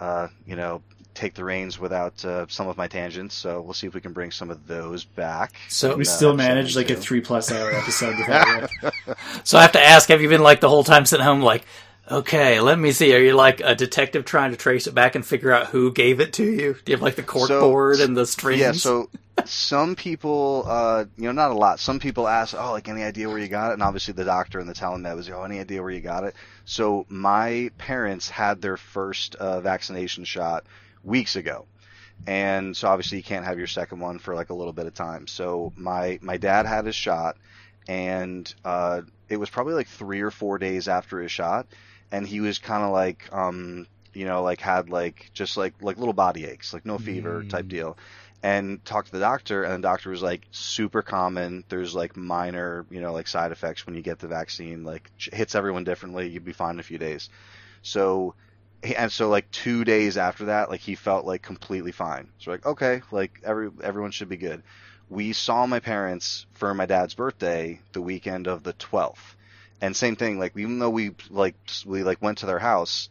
uh, 0.00 0.28
you 0.46 0.56
know, 0.56 0.82
take 1.18 1.34
the 1.34 1.44
reins 1.44 1.78
without 1.78 2.24
uh, 2.24 2.46
some 2.48 2.68
of 2.68 2.76
my 2.76 2.86
tangents. 2.86 3.34
So 3.34 3.60
we'll 3.60 3.74
see 3.74 3.86
if 3.86 3.94
we 3.94 4.00
can 4.00 4.12
bring 4.12 4.30
some 4.30 4.50
of 4.50 4.66
those 4.66 5.04
back. 5.04 5.52
So, 5.68 5.96
We 5.96 6.04
still 6.04 6.30
episode 6.30 6.36
managed 6.36 6.76
like 6.76 6.90
a 6.90 6.96
three 6.96 7.20
plus 7.20 7.50
hour 7.52 7.70
episode 7.74 8.16
without 8.18 8.70
so 9.44 9.58
I 9.58 9.62
have 9.62 9.72
to 9.72 9.82
ask: 9.82 10.08
Have 10.08 10.22
you 10.22 10.28
been 10.28 10.42
like 10.42 10.60
the 10.60 10.68
whole 10.68 10.84
time 10.84 11.04
sitting 11.06 11.24
home, 11.24 11.42
like, 11.42 11.64
okay, 12.10 12.60
let 12.60 12.78
me 12.78 12.92
see? 12.92 13.14
Are 13.14 13.18
you 13.20 13.34
like 13.34 13.60
a 13.60 13.74
detective 13.74 14.24
trying 14.24 14.52
to 14.52 14.56
trace 14.56 14.86
it 14.86 14.94
back 14.94 15.14
and 15.14 15.26
figure 15.26 15.52
out 15.52 15.66
who 15.68 15.92
gave 15.92 16.20
it 16.20 16.32
to 16.34 16.44
you? 16.44 16.74
Do 16.84 16.92
you 16.92 16.96
have 16.96 17.02
like 17.02 17.16
the 17.16 17.22
cork 17.22 17.48
So- 17.48 17.60
board 17.60 18.00
and 18.00 18.16
the 18.16 18.26
strings? 18.26 18.60
Yeah, 18.60 18.72
so 18.72 19.10
some 19.44 19.94
people, 19.94 20.64
uh, 20.66 21.04
you 21.16 21.24
know, 21.24 21.32
not 21.32 21.50
a 21.52 21.54
lot. 21.54 21.78
Some 21.80 22.00
people 22.00 22.26
ask, 22.26 22.54
"Oh, 22.58 22.72
like 22.72 22.88
any 22.88 23.02
idea 23.02 23.28
where 23.28 23.38
you 23.38 23.48
got 23.48 23.70
it?" 23.70 23.74
And 23.74 23.82
obviously, 23.82 24.14
the 24.14 24.24
doctor 24.24 24.58
and 24.58 24.68
the 24.68 24.74
telemed 24.74 25.14
was, 25.14 25.28
"Oh, 25.30 25.42
any 25.42 25.60
idea 25.60 25.80
where 25.82 25.90
you 25.92 26.00
got 26.00 26.24
it?" 26.24 26.34
So 26.64 27.06
my 27.08 27.70
parents 27.78 28.28
had 28.28 28.60
their 28.62 28.76
first 28.76 29.34
uh, 29.36 29.60
vaccination 29.60 30.24
shot 30.24 30.64
weeks 31.08 31.36
ago, 31.36 31.68
and 32.26 32.76
so 32.76 32.88
obviously 32.88 33.18
you 33.18 33.24
can't 33.24 33.44
have 33.46 33.58
your 33.58 33.66
second 33.66 34.00
one 34.00 34.18
for 34.18 34.34
like 34.34 34.50
a 34.50 34.54
little 34.54 34.72
bit 34.72 34.86
of 34.86 34.94
time. 34.94 35.26
So 35.26 35.72
my 35.76 36.18
my 36.22 36.36
dad 36.38 36.66
had 36.66 36.86
his 36.86 36.96
shot, 36.96 37.36
and 37.88 38.52
uh, 38.64 39.02
it 39.28 39.36
was 39.38 39.50
probably 39.50 39.74
like 39.74 39.88
three 39.88 40.20
or 40.22 40.30
four 40.30 40.58
days 40.58 40.88
after 40.88 41.20
his 41.20 41.32
shot, 41.32 41.68
and 42.12 42.26
he 42.26 42.40
was 42.40 42.58
kind 42.58 42.84
of 42.84 42.90
like, 42.92 43.28
um, 43.32 43.86
you 44.14 44.26
know, 44.26 44.42
like 44.42 44.60
had 44.60 44.90
like 44.90 45.30
just 45.34 45.56
like 45.56 45.74
like 45.82 45.98
little 45.98 46.14
body 46.14 46.46
aches, 46.46 46.72
like 46.74 46.86
no 46.86 46.98
fever 46.98 47.44
type 47.48 47.68
Mm. 47.68 47.68
deal 47.68 47.98
and 48.42 48.84
talked 48.84 49.08
to 49.08 49.12
the 49.12 49.20
doctor 49.20 49.64
and 49.64 49.74
the 49.74 49.88
doctor 49.88 50.10
was 50.10 50.22
like 50.22 50.46
super 50.52 51.02
common 51.02 51.64
there's 51.68 51.94
like 51.94 52.16
minor 52.16 52.86
you 52.90 53.00
know 53.00 53.12
like 53.12 53.26
side 53.26 53.50
effects 53.52 53.84
when 53.86 53.96
you 53.96 54.02
get 54.02 54.20
the 54.20 54.28
vaccine 54.28 54.84
like 54.84 55.10
hits 55.18 55.56
everyone 55.56 55.84
differently 55.84 56.28
you'd 56.28 56.44
be 56.44 56.52
fine 56.52 56.74
in 56.74 56.80
a 56.80 56.84
few 56.84 56.98
days 56.98 57.28
so 57.82 58.34
and 58.82 59.10
so 59.10 59.28
like 59.28 59.50
two 59.50 59.84
days 59.84 60.16
after 60.16 60.46
that 60.46 60.70
like 60.70 60.80
he 60.80 60.94
felt 60.94 61.24
like 61.24 61.42
completely 61.42 61.92
fine. 61.92 62.28
So 62.38 62.50
like 62.50 62.66
okay 62.66 63.02
like 63.10 63.40
every 63.44 63.70
everyone 63.82 64.10
should 64.10 64.28
be 64.28 64.36
good. 64.36 64.62
We 65.08 65.32
saw 65.32 65.66
my 65.66 65.80
parents 65.80 66.46
for 66.52 66.72
my 66.74 66.86
dad's 66.86 67.14
birthday 67.14 67.80
the 67.92 68.02
weekend 68.02 68.46
of 68.46 68.62
the 68.62 68.74
12th 68.74 69.34
and 69.80 69.96
same 69.96 70.16
thing 70.16 70.38
like 70.38 70.56
even 70.56 70.78
though 70.78 70.90
we 70.90 71.12
like 71.30 71.54
we 71.86 72.02
like 72.02 72.20
went 72.20 72.38
to 72.38 72.46
their 72.46 72.58
house 72.58 73.08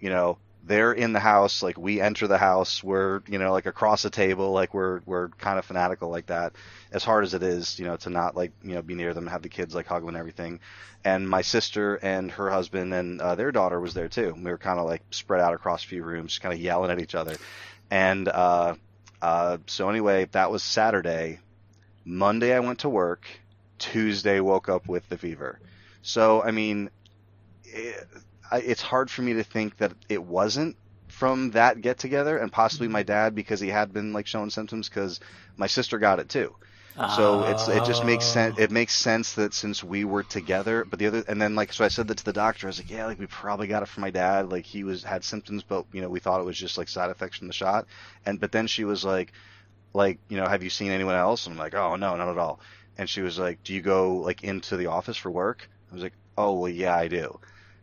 you 0.00 0.10
know 0.10 0.38
they're 0.68 0.92
in 0.92 1.12
the 1.14 1.20
house 1.20 1.62
like 1.62 1.78
we 1.78 2.00
enter 2.00 2.26
the 2.26 2.36
house 2.38 2.84
we're 2.84 3.22
you 3.26 3.38
know 3.38 3.52
like 3.52 3.64
across 3.66 4.02
the 4.02 4.10
table 4.10 4.52
like 4.52 4.74
we're 4.74 5.00
we're 5.06 5.28
kind 5.30 5.58
of 5.58 5.64
fanatical 5.64 6.10
like 6.10 6.26
that. 6.26 6.52
As 6.92 7.02
hard 7.02 7.24
as 7.24 7.34
it 7.34 7.42
is 7.42 7.78
you 7.78 7.86
know 7.86 7.96
to 7.96 8.10
not 8.10 8.36
like 8.36 8.52
you 8.62 8.74
know 8.74 8.82
be 8.82 8.94
near 8.94 9.14
them 9.14 9.24
and 9.24 9.30
have 9.30 9.42
the 9.42 9.48
kids 9.48 9.74
like 9.74 9.86
hug 9.86 10.02
them 10.02 10.08
and 10.08 10.16
everything. 10.16 10.60
And 11.04 11.28
my 11.28 11.40
sister 11.42 11.96
and 11.96 12.30
her 12.32 12.50
husband 12.50 12.92
and 12.92 13.20
uh, 13.20 13.34
their 13.34 13.50
daughter 13.50 13.80
was 13.80 13.94
there 13.94 14.08
too. 14.08 14.34
We 14.36 14.50
were 14.50 14.58
kind 14.58 14.78
of 14.78 14.86
like 14.86 15.02
spread 15.10 15.40
out 15.40 15.54
across 15.54 15.84
a 15.84 15.88
few 15.88 16.02
rooms 16.04 16.38
kind 16.38 16.52
of 16.54 16.60
yelling 16.60 16.90
at 16.90 17.00
each 17.00 17.14
other. 17.14 17.36
And 17.90 18.28
uh 18.28 18.74
uh 19.22 19.58
so 19.66 19.88
anyway 19.88 20.26
that 20.32 20.50
was 20.50 20.62
saturday. 20.62 21.40
Monday 22.04 22.54
i 22.54 22.60
went 22.60 22.80
to 22.80 22.88
work. 22.88 23.26
Tuesday 23.78 24.40
woke 24.40 24.68
up 24.68 24.86
with 24.86 25.08
the 25.08 25.16
fever. 25.16 25.60
So 26.02 26.42
i 26.42 26.50
mean 26.50 26.90
it, 27.64 28.06
it's 28.52 28.82
hard 28.82 29.10
for 29.10 29.22
me 29.22 29.34
to 29.34 29.44
think 29.44 29.76
that 29.78 29.92
it 30.08 30.22
wasn't 30.22 30.76
from 31.08 31.50
that 31.52 31.80
get 31.80 31.98
together 31.98 32.36
and 32.38 32.52
possibly 32.52 32.86
my 32.86 33.00
mm-hmm. 33.00 33.08
dad 33.08 33.34
because 33.34 33.60
he 33.60 33.68
had 33.68 33.92
been 33.92 34.12
like 34.12 34.26
showing 34.26 34.50
symptoms 34.50 34.88
because 34.88 35.20
my 35.56 35.66
sister 35.66 35.98
got 35.98 36.20
it 36.20 36.28
too. 36.28 36.54
So 37.14 37.44
it's 37.44 37.68
it 37.68 37.84
just 37.84 38.04
makes 38.04 38.24
sense 38.24 38.58
it 38.58 38.72
makes 38.72 38.92
sense 38.92 39.34
that 39.34 39.54
since 39.54 39.84
we 39.84 40.04
were 40.04 40.24
together 40.24 40.84
but 40.84 40.98
the 40.98 41.06
other 41.06 41.24
and 41.28 41.40
then 41.40 41.54
like 41.54 41.72
so 41.72 41.84
i 41.84 41.88
said 41.88 42.08
that 42.08 42.18
to 42.18 42.24
the 42.24 42.32
doctor. 42.32 42.66
I 42.66 42.70
was 42.70 42.78
like 42.80 42.90
yeah 42.90 43.06
like 43.06 43.20
we 43.20 43.26
probably 43.26 43.68
got 43.68 43.84
it 43.84 43.88
from 43.88 44.00
my 44.00 44.10
dad. 44.10 44.50
Like 44.50 44.64
he 44.64 44.82
was 44.82 45.04
had 45.04 45.22
symptoms 45.22 45.62
but 45.62 45.86
you 45.92 46.00
know 46.00 46.08
we 46.08 46.18
thought 46.18 46.40
it 46.40 46.44
was 46.44 46.58
just 46.58 46.76
like 46.76 46.88
side 46.88 47.10
effects 47.10 47.38
from 47.38 47.46
the 47.46 47.52
shot. 47.52 47.86
And 48.26 48.40
but 48.40 48.50
then 48.50 48.66
she 48.66 48.84
was 48.84 49.04
like 49.04 49.32
like 49.94 50.18
you 50.28 50.38
know 50.38 50.48
have 50.48 50.64
you 50.64 50.70
seen 50.70 50.90
anyone 50.90 51.14
else? 51.14 51.46
And 51.46 51.52
i'm 51.54 51.58
like 51.58 51.74
oh 51.74 51.94
no 51.94 52.16
not 52.16 52.28
at 52.28 52.38
all. 52.38 52.58
And 52.96 53.08
she 53.08 53.20
was 53.20 53.38
like 53.38 53.62
do 53.62 53.74
you 53.74 53.80
go 53.80 54.16
like 54.16 54.42
into 54.42 54.76
the 54.76 54.86
office 54.86 55.16
for 55.16 55.30
work? 55.30 55.70
I 55.92 55.94
was 55.94 56.02
like 56.02 56.14
oh 56.36 56.54
well 56.54 56.72
yeah 56.72 56.96
i 56.96 57.06
do 57.06 57.38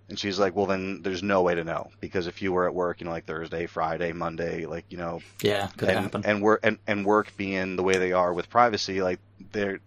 and 0.10 0.20
she's 0.20 0.40
like 0.40 0.56
well 0.56 0.66
then 0.66 1.02
there's 1.02 1.24
no 1.24 1.42
way 1.42 1.56
to 1.56 1.64
know 1.64 1.90
because 2.00 2.28
if 2.28 2.42
you 2.42 2.52
were 2.54 2.68
at 2.68 2.76
work 2.76 3.00
you 3.00 3.06
know 3.06 3.12
like 3.12 3.26
thursday 3.26 3.66
friday 3.66 4.12
monday 4.14 4.66
like 4.66 4.86
you 4.90 4.98
know 4.98 5.22
Yeah, 5.42 5.68
could 5.78 5.90
and, 5.90 6.00
happen. 6.04 6.22
and 6.24 6.42
work 6.42 6.60
and, 6.64 6.78
and 6.88 7.06
work 7.06 7.36
being 7.38 7.76
the 7.76 7.84
way 7.84 7.98
they 7.98 8.12
are 8.14 8.34
with 8.34 8.50
privacy, 8.50 9.02
like 9.02 9.20
they're 9.52 9.80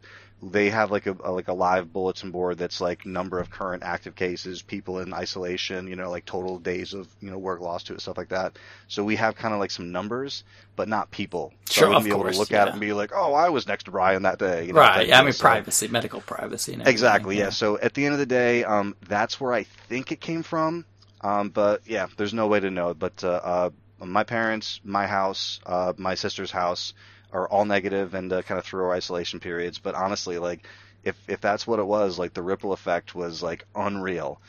they 0.42 0.70
have 0.70 0.90
like 0.90 1.06
a, 1.06 1.16
a 1.24 1.32
like 1.32 1.48
a 1.48 1.52
live 1.52 1.92
bulletin 1.92 2.30
board 2.30 2.58
that's 2.58 2.80
like 2.80 3.04
number 3.04 3.40
of 3.40 3.50
current 3.50 3.82
active 3.82 4.14
cases, 4.14 4.62
people 4.62 5.00
in 5.00 5.12
isolation, 5.12 5.88
you 5.88 5.96
know, 5.96 6.10
like 6.10 6.24
total 6.24 6.58
days 6.58 6.94
of 6.94 7.08
you 7.20 7.30
know 7.30 7.38
work 7.38 7.60
lost 7.60 7.88
to 7.88 7.94
it, 7.94 8.00
stuff 8.00 8.16
like 8.16 8.28
that. 8.28 8.56
So 8.86 9.02
we 9.02 9.16
have 9.16 9.34
kind 9.34 9.52
of 9.52 9.58
like 9.60 9.70
some 9.70 9.90
numbers, 9.90 10.44
but 10.76 10.88
not 10.88 11.10
people. 11.10 11.52
So 11.66 11.72
Sure, 11.74 11.84
I 11.86 11.88
wouldn't 11.88 12.04
be 12.04 12.10
able 12.10 12.22
course, 12.22 12.36
to 12.36 12.40
look 12.40 12.50
yeah. 12.50 12.62
at 12.62 12.68
it 12.68 12.70
and 12.72 12.80
be 12.80 12.92
like, 12.92 13.10
oh, 13.14 13.34
I 13.34 13.48
was 13.48 13.66
next 13.66 13.84
to 13.84 13.90
Brian 13.90 14.22
that 14.22 14.38
day. 14.38 14.66
You 14.66 14.74
know, 14.74 14.80
right. 14.80 15.12
I 15.12 15.22
mean, 15.22 15.32
So- 15.32 15.42
privacy, 15.42 15.88
medical 15.88 16.20
privacy. 16.20 16.78
Exactly. 16.84 17.36
Yeah. 17.38 17.50
So 17.50 17.78
at 17.78 17.94
the 17.94 18.04
end 18.04 18.12
of 18.12 18.20
the 18.20 18.26
day, 18.26 18.64
um, 18.64 18.94
that's 19.08 19.40
where 19.40 19.52
I 19.52 19.64
think 19.64 20.12
it 20.12 20.20
came 20.20 20.42
from. 20.44 20.84
Um, 21.20 21.48
but 21.48 21.82
yeah, 21.86 22.06
there's 22.16 22.32
no 22.32 22.46
way 22.46 22.60
to 22.60 22.70
know. 22.70 22.94
But 22.94 23.24
uh, 23.24 23.28
uh, 23.42 23.70
my 24.04 24.22
parents, 24.22 24.80
my 24.84 25.08
house, 25.08 25.58
uh, 25.66 25.94
my 25.96 26.14
sister's 26.14 26.52
house 26.52 26.94
are 27.32 27.48
all 27.48 27.64
negative 27.64 28.14
and 28.14 28.32
uh, 28.32 28.42
kind 28.42 28.58
of 28.58 28.64
through 28.64 28.84
our 28.84 28.92
isolation 28.92 29.40
periods. 29.40 29.78
But 29.78 29.94
honestly, 29.94 30.38
like 30.38 30.66
if 31.04 31.16
if 31.28 31.40
that's 31.40 31.66
what 31.66 31.78
it 31.78 31.86
was, 31.86 32.18
like 32.18 32.34
the 32.34 32.42
ripple 32.42 32.72
effect 32.72 33.14
was 33.14 33.42
like 33.42 33.64
unreal. 33.74 34.40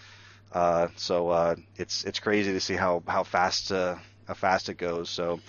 Uh, 0.51 0.87
so 0.95 1.29
uh, 1.29 1.55
it's 1.75 2.03
it's 2.05 2.19
crazy 2.19 2.53
to 2.53 2.59
see 2.59 2.75
how 2.75 3.03
how 3.07 3.23
fast 3.23 3.71
uh, 3.71 3.95
how 4.27 4.33
fast 4.33 4.69
it 4.69 4.77
goes. 4.77 5.09
So. 5.09 5.39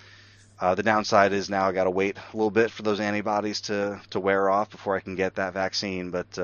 Uh, 0.62 0.74
the 0.74 0.82
downside 0.82 1.32
is 1.32 1.48
now 1.48 1.66
I 1.66 1.72
got 1.72 1.84
to 1.84 1.90
wait 1.90 2.18
a 2.18 2.36
little 2.36 2.50
bit 2.50 2.70
for 2.70 2.82
those 2.82 3.00
antibodies 3.00 3.62
to, 3.62 3.98
to 4.10 4.20
wear 4.20 4.50
off 4.50 4.68
before 4.68 4.94
I 4.94 5.00
can 5.00 5.14
get 5.14 5.36
that 5.36 5.54
vaccine. 5.54 6.10
But 6.10 6.38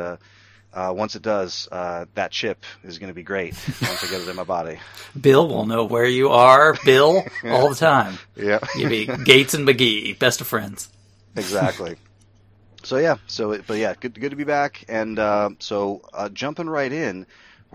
uh, 0.77 0.93
once 0.95 1.17
it 1.17 1.23
does, 1.23 1.69
uh, 1.73 2.05
that 2.15 2.31
chip 2.31 2.65
is 2.85 2.99
going 2.99 3.09
to 3.09 3.15
be 3.15 3.23
great 3.23 3.55
once 3.81 4.05
I 4.05 4.11
get 4.11 4.21
it 4.21 4.29
in 4.29 4.37
my 4.37 4.45
body. 4.45 4.79
Bill 5.21 5.49
will 5.49 5.65
know 5.67 5.85
where 5.85 6.05
you 6.05 6.29
are, 6.29 6.77
Bill, 6.85 7.25
all 7.45 7.71
the 7.71 7.75
time. 7.75 8.19
Yeah, 8.37 8.59
You 8.77 8.89
be 8.89 9.07
Gates 9.07 9.55
and 9.55 9.67
McGee, 9.67 10.19
best 10.19 10.43
of 10.43 10.47
friends. 10.47 10.91
exactly. 11.35 11.97
So 12.83 12.99
yeah, 12.99 13.17
so 13.27 13.59
but 13.67 13.79
yeah, 13.79 13.95
good 13.99 14.21
good 14.21 14.31
to 14.31 14.37
be 14.37 14.45
back. 14.45 14.85
And 14.89 15.19
uh, 15.19 15.51
so 15.59 16.03
uh, 16.13 16.29
jumping 16.29 16.69
right 16.69 16.93
in, 16.93 17.27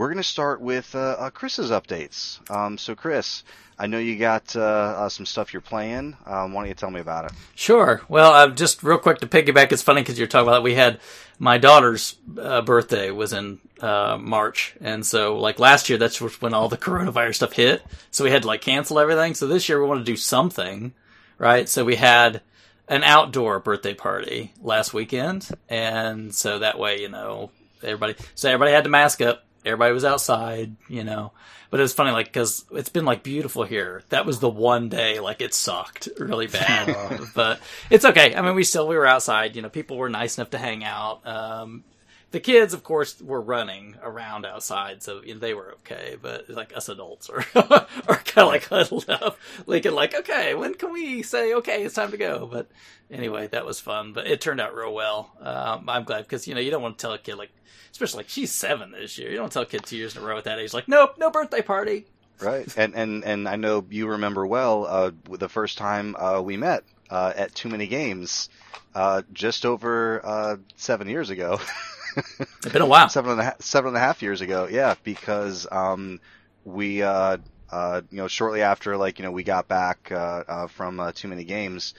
we're 0.02 0.08
going 0.08 0.18
to 0.18 0.24
start 0.24 0.62
with 0.62 0.96
uh, 0.96 1.16
uh, 1.20 1.30
Chris's 1.30 1.70
updates. 1.70 2.40
Um, 2.50 2.80
so 2.80 2.96
Chris, 2.96 3.44
I 3.78 3.86
know 3.86 4.00
you 4.00 4.18
got 4.18 4.56
uh, 4.56 5.08
some 5.10 5.28
stuff 5.28 5.54
you're 5.54 5.62
playing. 5.62 6.18
Um, 6.26 6.54
why 6.54 6.64
don't 6.64 6.70
you 6.70 6.74
tell 6.74 6.90
me 6.90 7.00
about 7.00 7.26
it? 7.26 7.34
Sure. 7.54 8.02
Well, 8.10 8.50
just 8.50 8.82
real 8.82 8.98
quick 8.98 9.20
to 9.20 9.28
piggyback, 9.28 9.72
it's 9.72 9.84
funny 9.84 10.02
because 10.02 10.18
you're 10.18 10.28
talking 10.28 10.48
about 10.48 10.56
that. 10.56 10.64
We 10.64 10.74
had 10.74 11.00
my 11.38 11.60
daughter's 11.60 12.14
birthday 12.14 13.12
was 13.12 13.32
in 13.32 13.60
March, 13.80 14.74
and 14.82 15.06
so 15.06 15.38
like 15.38 15.60
last 15.60 15.88
year, 15.88 16.00
that's 16.00 16.20
when 16.42 16.56
all 16.56 16.68
the 16.68 16.78
coronavirus 16.80 17.36
stuff 17.36 17.54
hit. 17.54 17.84
So 18.10 18.24
we 18.24 18.32
had 18.32 18.42
to 18.42 18.48
like 18.48 18.62
cancel 18.62 18.98
everything. 18.98 19.36
So 19.36 19.46
this 19.46 19.70
year 19.70 19.80
we 19.80 19.88
want 19.88 20.00
to 20.00 20.12
do 20.12 20.18
something, 20.18 20.96
right? 21.38 21.70
So 21.70 21.86
we 21.86 21.98
had 21.98 22.42
an 22.88 23.04
outdoor 23.04 23.60
birthday 23.60 23.94
party 23.94 24.52
last 24.64 24.96
weekend, 24.96 25.48
and 25.70 26.34
so 26.34 26.58
that 26.58 26.80
way, 26.80 27.02
you 27.02 27.10
know, 27.10 27.52
everybody. 27.84 28.16
So 28.34 28.50
everybody 28.50 28.72
had 28.72 28.86
to 28.86 28.90
mask 28.90 29.22
up. 29.22 29.46
Everybody 29.66 29.94
was 29.94 30.06
outside, 30.06 30.76
you 30.88 31.04
know. 31.04 31.32
But 31.70 31.80
it 31.80 31.84
was 31.84 31.94
funny, 31.94 32.12
like, 32.12 32.26
because 32.26 32.66
it's 32.72 32.90
been 32.90 33.06
like 33.06 33.24
beautiful 33.24 33.64
here. 33.64 34.04
That 34.10 34.26
was 34.26 34.40
the 34.40 34.50
one 34.50 34.90
day, 34.90 35.20
like, 35.22 35.40
it 35.40 35.54
sucked 35.54 36.10
really 36.20 36.48
bad. 36.48 37.22
but 37.36 37.62
it's 37.90 38.04
okay. 38.04 38.36
I 38.36 38.42
mean, 38.42 38.56
we 38.56 38.66
still 38.66 38.88
we 38.88 38.98
were 38.98 39.08
outside. 39.08 39.56
You 39.56 39.62
know, 39.62 39.70
people 39.70 39.98
were 39.98 40.10
nice 40.10 40.38
enough 40.38 40.50
to 40.50 40.58
hang 40.58 40.84
out. 40.84 41.26
Um, 41.26 41.86
the 42.32 42.40
kids, 42.40 42.74
of 42.74 42.84
course, 42.84 43.22
were 43.22 43.42
running 43.42 43.96
around 44.02 44.46
outside, 44.46 45.04
so 45.04 45.22
you 45.22 45.34
know, 45.34 45.40
they 45.40 45.54
were 45.54 45.74
okay. 45.80 46.18
But 46.22 46.50
like 46.50 46.76
us 46.76 46.88
adults 46.88 47.30
are 47.30 47.46
are 47.56 48.18
kind 48.18 48.38
of 48.38 48.48
like 48.48 48.66
huddled 48.66 49.10
up, 49.10 49.38
like 49.66 49.86
like, 49.86 50.16
okay, 50.16 50.56
when 50.56 50.74
can 50.76 50.94
we 50.94 51.24
say 51.24 51.54
okay, 51.56 51.84
it's 51.84 51.96
time 51.96 52.12
to 52.12 52.18
go? 52.18 52.48
But 52.52 52.68
anyway, 53.10 53.48
that 53.48 53.66
was 53.66 53.80
fun. 53.80 54.14
But 54.14 54.28
it 54.28 54.40
turned 54.40 54.62
out 54.62 54.76
real 54.76 54.94
well. 54.94 55.32
Um, 55.42 55.90
I'm 55.90 56.04
glad 56.04 56.24
because 56.24 56.48
you 56.48 56.56
know 56.56 56.62
you 56.62 56.72
don't 56.72 56.82
want 56.82 56.98
to 56.98 57.02
tell 57.02 57.14
a 57.14 57.18
kid 57.18 57.36
like, 57.36 57.52
especially 57.92 58.20
like 58.20 58.30
she's 58.30 58.52
seven 58.52 58.92
this 58.92 59.18
year. 59.18 59.30
You 59.30 59.38
don't 59.38 59.52
tell 59.52 59.64
a 59.64 59.66
kid 59.68 59.86
two 59.86 59.98
years 59.98 60.16
in 60.16 60.24
a 60.24 60.26
row 60.26 60.38
at 60.38 60.46
that 60.46 60.60
age 60.60 60.74
like, 60.74 60.88
nope, 60.88 61.16
no 61.18 61.32
birthday 61.32 61.62
party. 61.62 62.06
Right, 62.40 62.66
and 62.78 62.96
and 62.96 63.26
and 63.26 63.48
I 63.48 63.58
know 63.58 63.86
you 63.90 64.08
remember 64.08 64.48
well 64.48 64.86
uh, 64.86 65.12
the 65.30 65.50
first 65.50 65.78
time 65.78 66.16
uh, 66.16 66.42
we 66.42 66.56
met 66.56 66.84
uh, 67.10 67.34
at 67.36 67.54
Too 67.54 67.68
Many 67.70 67.88
Games, 67.88 68.50
uh, 68.96 69.22
just 69.34 69.66
over 69.66 70.26
uh, 70.26 70.56
seven 70.78 71.10
years 71.10 71.30
ago. 71.30 71.60
it's 72.40 72.72
been 72.72 72.82
a 72.82 72.86
while. 72.86 73.10
seven 73.10 73.32
and 73.32 73.42
a 73.42 73.44
half, 73.44 73.62
seven 73.62 73.90
and 73.90 73.98
a 73.98 74.00
half 74.00 74.22
years 74.22 74.42
ago. 74.42 74.68
Yeah, 74.70 74.96
because 75.04 75.68
um, 75.72 76.20
we, 76.66 77.02
uh, 77.02 77.38
uh, 77.70 78.02
you 78.10 78.18
know, 78.18 78.28
shortly 78.28 78.62
after, 78.62 78.98
like, 78.98 79.20
you 79.20 79.24
know, 79.24 79.32
we 79.32 79.44
got 79.44 79.68
back 79.68 80.12
uh, 80.12 80.44
uh, 80.48 80.68
from 80.68 81.00
uh, 81.00 81.12
Too 81.12 81.28
Many 81.28 81.44
Games, 81.44 81.94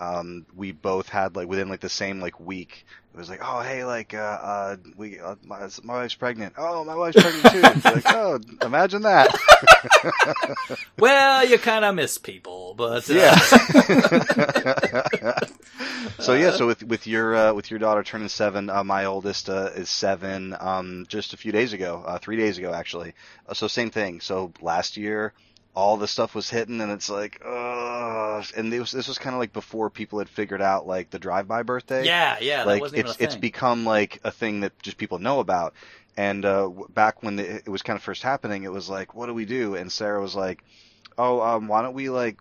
um, 0.00 0.46
we 0.54 0.72
both 0.72 1.08
had 1.08 1.34
like 1.34 1.48
within 1.48 1.68
like 1.68 1.80
the 1.80 1.88
same 1.88 2.20
like 2.20 2.38
week. 2.38 2.86
It 3.12 3.16
was 3.16 3.28
like, 3.28 3.40
oh 3.42 3.60
hey, 3.60 3.84
like 3.84 4.14
uh, 4.14 4.18
uh 4.18 4.76
we 4.96 5.18
uh, 5.18 5.34
my, 5.42 5.68
my 5.82 5.94
wife's 5.94 6.14
pregnant. 6.14 6.54
Oh, 6.56 6.84
my 6.84 6.94
wife's 6.94 7.20
pregnant 7.20 7.82
too. 7.82 7.90
like, 7.90 8.04
oh, 8.14 8.38
imagine 8.62 9.02
that. 9.02 9.34
well, 10.98 11.46
you 11.46 11.58
kind 11.58 11.84
of 11.84 11.94
miss 11.94 12.18
people, 12.18 12.74
but 12.76 13.08
uh, 13.10 13.14
yeah. 13.14 13.34
so 16.18 16.34
yeah, 16.34 16.52
so 16.52 16.66
with 16.66 16.82
with 16.82 17.06
your 17.06 17.34
uh, 17.34 17.52
with 17.52 17.70
your 17.70 17.78
daughter 17.78 18.02
turning 18.02 18.28
seven, 18.28 18.70
uh, 18.70 18.84
my 18.84 19.04
oldest 19.04 19.48
uh, 19.48 19.70
is 19.74 19.90
seven. 19.90 20.56
Um, 20.58 21.06
just 21.08 21.32
a 21.32 21.36
few 21.36 21.52
days 21.52 21.72
ago, 21.72 22.02
uh, 22.06 22.18
three 22.18 22.36
days 22.36 22.58
ago 22.58 22.72
actually. 22.72 23.14
Uh, 23.48 23.54
so 23.54 23.68
same 23.68 23.90
thing. 23.90 24.20
So 24.20 24.52
last 24.60 24.96
year, 24.96 25.32
all 25.74 25.96
the 25.96 26.08
stuff 26.08 26.34
was 26.34 26.50
hitting, 26.50 26.80
and 26.80 26.90
it's 26.90 27.08
like, 27.08 27.40
uh, 27.44 28.42
and 28.56 28.72
this, 28.72 28.90
this 28.90 29.06
was 29.06 29.18
kind 29.18 29.34
of 29.34 29.40
like 29.40 29.52
before 29.52 29.90
people 29.90 30.18
had 30.18 30.28
figured 30.28 30.60
out 30.60 30.86
like 30.86 31.10
the 31.10 31.20
drive-by 31.20 31.62
birthday. 31.62 32.04
yeah, 32.04 32.36
yeah, 32.40 32.58
that 32.58 32.66
like 32.66 32.80
wasn't 32.80 32.98
even 32.98 33.10
it's 33.10 33.20
it's 33.20 33.36
become 33.36 33.84
like 33.84 34.20
a 34.24 34.30
thing 34.30 34.60
that 34.60 34.78
just 34.82 34.96
people 34.96 35.18
know 35.18 35.40
about. 35.40 35.74
And 36.18 36.44
uh, 36.44 36.68
back 36.88 37.22
when 37.22 37.36
the, 37.36 37.44
it 37.58 37.68
was 37.68 37.82
kind 37.82 37.96
of 37.96 38.02
first 38.02 38.24
happening, 38.24 38.64
it 38.64 38.72
was 38.72 38.90
like, 38.90 39.14
what 39.14 39.26
do 39.26 39.34
we 39.34 39.44
do? 39.44 39.76
And 39.76 39.90
Sarah 39.90 40.20
was 40.20 40.34
like, 40.34 40.64
oh, 41.16 41.40
um, 41.40 41.68
why 41.68 41.80
don't 41.80 41.94
we 41.94 42.10
like 42.10 42.38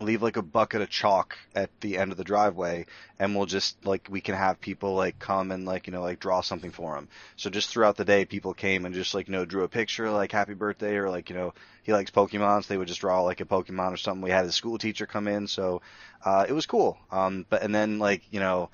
leave 0.00 0.22
like 0.22 0.36
a 0.36 0.42
bucket 0.42 0.82
of 0.82 0.88
chalk 0.88 1.36
at 1.52 1.68
the 1.80 1.98
end 1.98 2.12
of 2.12 2.16
the 2.16 2.22
driveway, 2.22 2.86
and 3.18 3.34
we'll 3.34 3.46
just 3.46 3.84
like 3.84 4.06
we 4.08 4.20
can 4.20 4.36
have 4.36 4.60
people 4.60 4.94
like 4.94 5.18
come 5.18 5.50
and 5.50 5.64
like 5.64 5.88
you 5.88 5.92
know 5.92 6.00
like 6.00 6.20
draw 6.20 6.42
something 6.42 6.70
for 6.70 6.94
them. 6.94 7.08
So 7.34 7.50
just 7.50 7.70
throughout 7.70 7.96
the 7.96 8.04
day, 8.04 8.24
people 8.24 8.54
came 8.54 8.84
and 8.84 8.94
just 8.94 9.14
like 9.14 9.26
you 9.26 9.32
know 9.32 9.44
drew 9.44 9.64
a 9.64 9.68
picture 9.68 10.08
like 10.08 10.30
happy 10.30 10.54
birthday 10.54 10.94
or 10.94 11.10
like 11.10 11.28
you 11.28 11.34
know 11.34 11.54
he 11.82 11.92
likes 11.92 12.12
Pokemon, 12.12 12.62
so 12.62 12.68
they 12.68 12.78
would 12.78 12.86
just 12.86 13.00
draw 13.00 13.22
like 13.22 13.40
a 13.40 13.44
Pokemon 13.44 13.92
or 13.92 13.96
something. 13.96 14.22
We 14.22 14.30
had 14.30 14.44
his 14.44 14.54
school 14.54 14.78
teacher 14.78 15.06
come 15.06 15.26
in, 15.26 15.48
so 15.48 15.82
uh, 16.24 16.46
it 16.48 16.52
was 16.52 16.66
cool. 16.66 16.98
Um, 17.10 17.46
but 17.50 17.64
and 17.64 17.74
then 17.74 17.98
like 17.98 18.22
you 18.30 18.38
know 18.38 18.70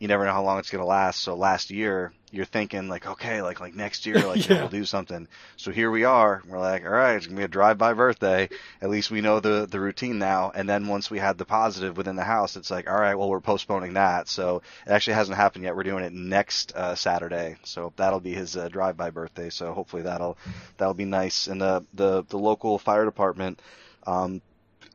you 0.00 0.08
never 0.08 0.24
know 0.24 0.32
how 0.32 0.42
long 0.42 0.58
it's 0.58 0.70
gonna 0.70 0.84
last. 0.84 1.20
So 1.20 1.36
last 1.36 1.70
year, 1.70 2.12
you're 2.32 2.44
thinking 2.44 2.88
like, 2.88 3.06
okay, 3.06 3.42
like 3.42 3.60
like 3.60 3.74
next 3.74 4.04
year, 4.06 4.18
like 4.26 4.46
Yeah. 4.48 4.60
we'll 4.60 4.68
do 4.68 4.84
something. 4.84 5.26
So 5.56 5.70
here 5.70 5.90
we 5.90 6.04
are. 6.04 6.42
We're 6.46 6.58
like, 6.58 6.84
all 6.84 6.90
right, 6.90 7.14
it's 7.16 7.26
gonna 7.26 7.36
be 7.38 7.44
a 7.44 7.48
drive-by 7.48 7.94
birthday. 7.94 8.48
At 8.82 8.90
least 8.90 9.10
we 9.10 9.20
know 9.20 9.40
the 9.40 9.66
the 9.70 9.80
routine 9.80 10.18
now. 10.18 10.50
And 10.54 10.68
then 10.68 10.86
once 10.88 11.10
we 11.10 11.18
had 11.18 11.38
the 11.38 11.44
positive 11.44 11.96
within 11.96 12.16
the 12.16 12.24
house, 12.24 12.56
it's 12.56 12.70
like, 12.70 12.88
all 12.88 12.98
right, 13.00 13.14
well, 13.14 13.28
we're 13.30 13.40
postponing 13.40 13.94
that. 13.94 14.28
So 14.28 14.62
it 14.86 14.90
actually 14.90 15.14
hasn't 15.14 15.36
happened 15.36 15.64
yet. 15.64 15.74
We're 15.76 15.82
doing 15.84 16.04
it 16.04 16.12
next 16.12 16.72
uh, 16.74 16.94
Saturday. 16.94 17.56
So 17.64 17.92
that'll 17.96 18.20
be 18.20 18.34
his 18.34 18.56
uh, 18.56 18.68
drive-by 18.68 19.10
birthday. 19.10 19.50
So 19.50 19.72
hopefully 19.72 20.02
that'll 20.02 20.36
that'll 20.76 20.94
be 20.94 21.04
nice. 21.06 21.46
And 21.46 21.60
the 21.60 21.84
the 21.94 22.24
the 22.28 22.38
local 22.38 22.78
fire 22.78 23.04
department. 23.04 23.60
Um, 24.06 24.40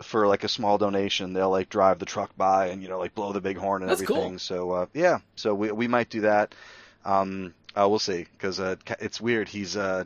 for 0.01 0.27
like 0.27 0.43
a 0.43 0.49
small 0.49 0.77
donation, 0.77 1.33
they'll 1.33 1.51
like 1.51 1.69
drive 1.69 1.99
the 1.99 2.05
truck 2.05 2.35
by 2.35 2.67
and 2.67 2.81
you 2.81 2.89
know 2.89 2.97
like 2.97 3.13
blow 3.15 3.31
the 3.31 3.39
big 3.39 3.57
horn 3.57 3.83
and 3.83 3.91
That's 3.91 4.01
cool. 4.01 4.17
everything. 4.17 4.37
So 4.39 4.71
uh, 4.71 4.85
yeah, 4.93 5.19
so 5.35 5.53
we 5.53 5.71
we 5.71 5.87
might 5.87 6.09
do 6.09 6.21
that. 6.21 6.55
Um, 7.05 7.53
uh, 7.75 7.87
we'll 7.89 7.99
see 7.99 8.25
because 8.31 8.59
uh, 8.59 8.75
it's 8.99 9.21
weird. 9.21 9.47
He's 9.49 9.75
uh, 9.77 10.03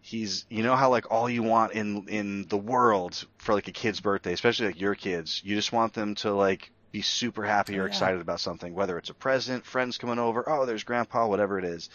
he's 0.00 0.44
you 0.50 0.62
know 0.62 0.76
how 0.76 0.90
like 0.90 1.10
all 1.10 1.28
you 1.30 1.42
want 1.42 1.72
in 1.72 2.08
in 2.08 2.46
the 2.48 2.58
world 2.58 3.24
for 3.38 3.54
like 3.54 3.68
a 3.68 3.72
kid's 3.72 4.00
birthday, 4.00 4.32
especially 4.32 4.66
like 4.66 4.80
your 4.80 4.94
kids, 4.94 5.40
you 5.44 5.54
just 5.54 5.72
want 5.72 5.94
them 5.94 6.14
to 6.16 6.32
like 6.34 6.70
be 6.92 7.02
super 7.02 7.44
happy 7.44 7.78
or 7.78 7.82
Yeah. 7.82 7.86
excited 7.86 8.20
about 8.20 8.40
something, 8.40 8.74
whether 8.74 8.98
it's 8.98 9.10
a 9.10 9.14
present, 9.14 9.64
friends 9.64 9.98
coming 9.98 10.18
over, 10.18 10.44
oh 10.48 10.66
there's 10.66 10.84
grandpa, 10.84 11.26
whatever 11.26 11.58
it 11.58 11.64
is. 11.64 11.88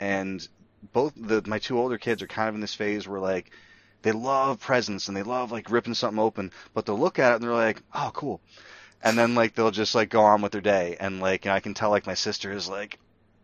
And 0.00 0.46
both 0.92 1.12
the 1.16 1.42
my 1.46 1.58
two 1.58 1.78
older 1.78 1.98
kids 1.98 2.22
are 2.22 2.26
kind 2.28 2.48
of 2.48 2.54
in 2.54 2.60
this 2.60 2.74
phase 2.74 3.08
where 3.08 3.20
like 3.20 3.50
they 4.02 4.12
love 4.12 4.60
presents 4.60 5.08
and 5.08 5.16
they 5.16 5.22
love 5.22 5.52
like 5.52 5.70
ripping 5.70 5.94
something 5.94 6.18
open, 6.20 6.52
but 6.74 6.86
they'll 6.86 6.98
look 6.98 7.18
at 7.18 7.32
it 7.32 7.34
and 7.36 7.44
they're 7.44 7.52
like, 7.52 7.82
oh 7.94 8.10
cool. 8.14 8.40
And 9.02 9.18
then 9.18 9.34
like 9.34 9.54
they'll 9.54 9.70
just 9.70 9.94
like 9.94 10.10
go 10.10 10.22
on 10.22 10.42
with 10.42 10.52
their 10.52 10.60
day 10.60 10.96
and 11.00 11.20
like 11.20 11.44
and 11.46 11.52
I 11.52 11.60
can 11.60 11.74
tell 11.74 11.90
like 11.90 12.06
my 12.06 12.14
sister 12.14 12.52
is 12.52 12.68
like 12.68 12.98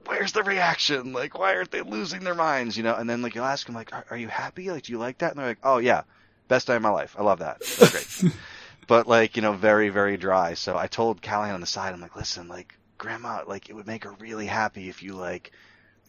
where's 0.06 0.32
the 0.32 0.42
reaction? 0.42 1.12
Like, 1.12 1.38
why 1.38 1.54
aren't 1.56 1.71
they 1.71 1.82
losing 1.82 2.25
their 2.25 2.35
minds? 2.35 2.76
You 2.76 2.82
know, 2.82 2.94
and 2.94 3.09
then 3.09 3.23
like 3.23 3.35
you'll 3.35 3.44
ask 3.44 3.66
them 3.66 3.75
like, 3.75 3.92
are, 3.92 4.04
are 4.11 4.16
you 4.16 4.28
happy? 4.28 4.71
Like, 4.71 4.85
do 4.85 4.92
you 4.92 4.99
like 4.99 5.18
that? 5.18 5.32
And 5.32 5.38
they're 5.38 5.47
like, 5.47 5.59
oh 5.62 5.78
yeah, 5.78 6.02
best 6.49 6.66
day 6.66 6.76
of 6.76 6.82
my 6.82 6.90
life. 6.90 7.16
I 7.18 7.23
love 7.23 7.40
that. 7.40 7.61
That's 7.61 8.21
great. 8.21 8.32
but 8.87 9.06
like, 9.06 9.37
you 9.37 9.42
know, 9.42 9.52
very 9.52 9.88
very 9.88 10.16
dry. 10.16 10.54
So 10.54 10.76
I 10.76 10.87
told 10.87 11.23
Callahan 11.23 11.54
on 11.54 11.61
the 11.61 11.66
side, 11.66 11.92
I'm 11.92 12.00
like, 12.00 12.16
listen, 12.16 12.49
like, 12.49 12.76
grandma, 12.99 13.42
like, 13.47 13.68
it 13.68 13.75
would 13.75 13.87
make 13.87 14.04
her 14.04 14.12
really 14.18 14.47
happy 14.47 14.88
if 14.88 15.02
you 15.02 15.14
like, 15.14 15.52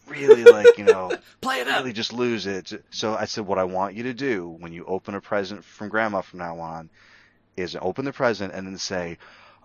really 0.06 0.44
like, 0.44 0.78
you 0.78 0.84
know, 0.84 1.12
Play 1.40 1.60
it 1.60 1.68
up. 1.68 1.78
really 1.80 1.92
just 1.92 2.12
lose 2.12 2.46
it. 2.46 2.72
So 2.90 3.14
I 3.14 3.24
said, 3.24 3.46
what 3.46 3.58
I 3.58 3.64
want 3.64 3.94
you 3.94 4.04
to 4.04 4.14
do 4.14 4.48
when 4.58 4.72
you 4.72 4.84
open 4.84 5.14
a 5.14 5.20
present 5.20 5.64
from 5.64 5.88
grandma 5.88 6.20
from 6.20 6.40
now 6.40 6.58
on 6.60 6.90
is 7.56 7.76
open 7.80 8.04
the 8.04 8.12
present 8.12 8.52
and 8.52 8.66
then 8.66 8.78
say, 8.78 9.18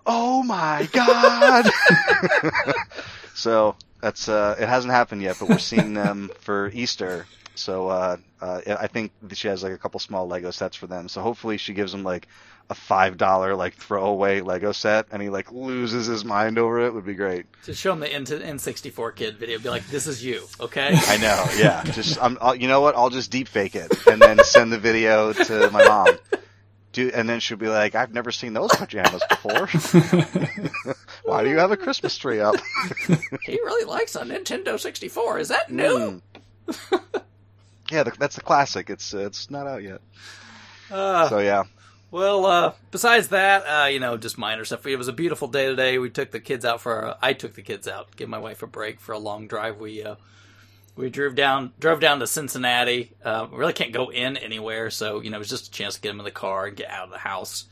"Oh 0.05 0.43
my 0.43 0.88
god!" 0.91 1.69
so 3.33 3.75
that's 4.01 4.29
uh, 4.29 4.55
it 4.59 4.67
hasn't 4.67 4.93
happened 4.93 5.21
yet, 5.21 5.37
but 5.39 5.49
we're 5.49 5.57
seeing 5.59 5.93
them 5.93 6.29
for 6.39 6.69
Easter. 6.73 7.25
So 7.55 7.89
uh, 7.89 8.17
uh, 8.41 8.61
I 8.79 8.87
think 8.87 9.11
that 9.23 9.37
she 9.37 9.49
has 9.49 9.63
like 9.63 9.73
a 9.73 9.77
couple 9.77 9.99
small 9.99 10.27
Lego 10.27 10.51
sets 10.51 10.75
for 10.75 10.87
them. 10.87 11.09
So 11.09 11.21
hopefully 11.21 11.57
she 11.57 11.73
gives 11.73 11.91
them 11.91 12.03
like 12.03 12.27
a 12.69 12.75
five 12.75 13.17
dollar 13.17 13.55
like 13.55 13.75
throwaway 13.75 14.41
Lego 14.41 14.71
set, 14.71 15.07
and 15.11 15.21
he 15.21 15.29
like 15.29 15.51
loses 15.51 16.05
his 16.05 16.23
mind 16.23 16.57
over 16.57 16.85
it. 16.85 16.93
Would 16.93 17.05
be 17.05 17.15
great. 17.15 17.45
To 17.63 17.73
show 17.73 17.91
him 17.93 17.99
the 17.99 18.13
N- 18.13 18.25
N64 18.25 19.15
kid 19.15 19.37
video, 19.37 19.59
be 19.59 19.69
like, 19.69 19.85
"This 19.87 20.07
is 20.07 20.23
you, 20.23 20.47
okay?" 20.59 20.91
I 20.93 21.17
know, 21.17 21.45
yeah. 21.57 21.83
Just 21.83 22.21
I'm, 22.23 22.37
I'll, 22.39 22.55
you 22.55 22.67
know 22.67 22.79
what? 22.79 22.95
I'll 22.95 23.09
just 23.09 23.31
deep 23.31 23.47
fake 23.47 23.75
it 23.75 23.91
and 24.07 24.21
then 24.21 24.43
send 24.43 24.71
the 24.71 24.79
video 24.79 25.33
to 25.33 25.69
my 25.71 25.85
mom. 25.85 26.17
Do, 26.91 27.12
and 27.13 27.29
then 27.29 27.39
she'll 27.39 27.58
be 27.58 27.67
like, 27.67 27.93
"I've 27.93 28.13
never 28.13 28.31
seen 28.31 28.53
those 28.53 28.72
pajamas 28.72 29.22
before. 29.29 29.67
Why 31.24 31.43
do 31.43 31.50
you 31.50 31.60
have 31.60 31.72
a 31.72 31.77
Christmas 31.77 32.17
tree 32.17 32.39
up?" 32.39 32.55
he 33.43 33.53
really 33.53 33.86
likes 33.86 34.15
a 34.15 34.22
Nintendo 34.22 34.79
64. 34.79 35.39
Is 35.39 35.48
that 35.50 35.69
new? 35.72 36.22
Mm. 36.67 37.01
yeah, 37.91 38.03
the, 38.03 38.12
that's 38.17 38.36
the 38.36 38.41
classic. 38.41 38.89
It's 38.89 39.13
uh, 39.13 39.19
it's 39.19 39.51
not 39.51 39.67
out 39.67 39.84
yet. 39.84 40.01
Uh, 40.91 41.29
So 41.29 41.38
yeah, 41.39 41.65
Well, 42.10 42.46
uh, 42.48 42.74
besides 42.89 43.27
that, 43.27 43.62
uh, 43.67 43.86
you 43.88 44.00
know, 44.00 44.17
just 44.17 44.39
minor 44.39 44.65
stuff. 44.65 44.86
It 44.88 44.96
was 44.96 45.08
a 45.08 45.13
beautiful 45.13 45.48
day 45.48 45.67
today. 45.67 46.00
We 46.00 46.10
took 46.10 46.31
the 46.31 46.39
kids 46.39 46.65
out 46.65 46.81
for. 46.81 47.00
A, 47.01 47.17
I 47.22 47.34
took 47.34 47.53
the 47.53 47.62
kids 47.62 47.88
out, 47.88 48.15
give 48.15 48.29
my 48.29 48.39
wife 48.39 48.63
a 48.63 48.67
break 48.67 49.00
for 49.00 49.12
a 49.13 49.19
long 49.19 49.48
drive. 49.48 49.77
We 49.77 50.03
uh, 50.03 50.15
we 50.99 51.09
drove 51.09 51.33
down 51.33 51.71
drove 51.79 51.99
down 52.01 52.19
to 52.19 52.27
Cincinnati. 52.27 53.11
Uh, 53.23 53.47
we 53.49 53.57
really 53.57 53.73
can't 53.73 53.93
go 53.93 54.09
in 54.09 54.35
anywhere, 54.37 54.89
so 54.89 55.21
you 55.21 55.29
know, 55.29 55.37
it 55.37 55.39
was 55.39 55.49
just 55.49 55.67
a 55.67 55.71
chance 55.71 55.95
to 55.95 56.01
get 56.01 56.11
him 56.11 56.19
in 56.19 56.25
the 56.25 56.31
car 56.31 56.67
and 56.67 56.75
get 56.75 56.89
out 56.89 57.05
of 57.05 57.11
the 57.11 57.17
house. 57.17 57.65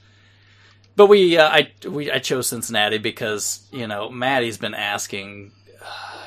But 0.95 1.07
we, 1.07 1.37
uh, 1.37 1.47
I, 1.47 1.71
we, 1.87 2.09
I 2.09 2.17
chose 2.19 2.47
Cincinnati 2.47 2.97
because 2.97 3.67
you 3.71 3.85
know 3.85 4.09
Maddie's 4.09 4.57
been 4.57 4.73
asking 4.73 5.51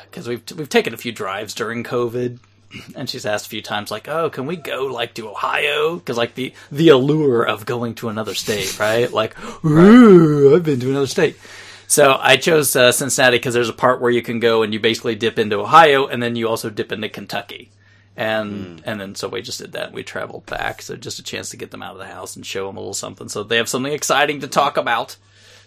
because 0.05 0.29
we've 0.29 0.43
we've 0.57 0.69
taken 0.69 0.93
a 0.93 0.99
few 0.99 1.11
drives 1.11 1.55
during 1.55 1.85
COVID, 1.85 2.39
and 2.95 3.09
she's 3.09 3.25
asked 3.25 3.47
a 3.47 3.51
few 3.51 3.63
times 3.63 3.91
like, 3.91 4.07
"Oh, 4.07 4.29
can 4.29 4.47
we 4.47 4.57
go 4.57 4.85
like 4.87 5.15
to 5.15 5.31
Ohio?" 5.31 5.97
Because 5.97 6.19
like 6.19 6.35
the 6.35 6.53
the 6.71 6.91
allure 6.91 7.43
of 7.43 7.65
going 7.65 7.95
to 7.97 8.11
another 8.11 8.35
state, 8.35 8.79
right? 8.79 9.11
Like, 9.11 9.35
ooh, 9.65 10.55
I've 10.55 10.65
been 10.65 10.81
to 10.81 10.91
another 10.91 11.07
state. 11.07 11.37
So 11.91 12.17
I 12.21 12.37
chose 12.37 12.77
uh, 12.77 12.93
Cincinnati 12.93 13.39
because 13.39 13.53
there's 13.53 13.69
a 13.69 13.73
part 13.73 14.01
where 14.01 14.13
you 14.13 14.23
can 14.23 14.39
go 14.39 14.63
and 14.63 14.73
you 14.73 14.79
basically 14.79 15.17
dip 15.17 15.41
into 15.41 15.59
Ohio, 15.59 16.07
and 16.07 16.23
then 16.23 16.37
you 16.37 16.49
also 16.49 16.71
dip 16.71 16.93
into 16.93 17.09
Kentucky. 17.09 17.73
And 18.17 18.81
and 18.85 19.01
then 19.01 19.17
so 19.17 19.27
we 19.27 19.43
just 19.43 19.59
did 19.59 19.73
that. 19.73 19.93
We 19.93 20.05
traveled 20.05 20.47
back, 20.47 20.83
so 20.83 20.95
just 20.95 21.19
a 21.19 21.25
chance 21.25 21.51
to 21.51 21.57
get 21.57 21.73
them 21.73 21.83
out 21.83 21.95
of 21.95 21.99
the 21.99 22.07
house 22.07 22.37
and 22.37 22.47
show 22.47 22.69
them 22.69 22.77
a 22.77 22.81
little 22.81 22.95
something, 22.95 23.29
so 23.29 23.43
they 23.43 23.57
have 23.57 23.69
something 23.69 23.93
exciting 23.93 24.39
to 24.41 24.47
talk 24.47 24.77
about. 24.77 25.17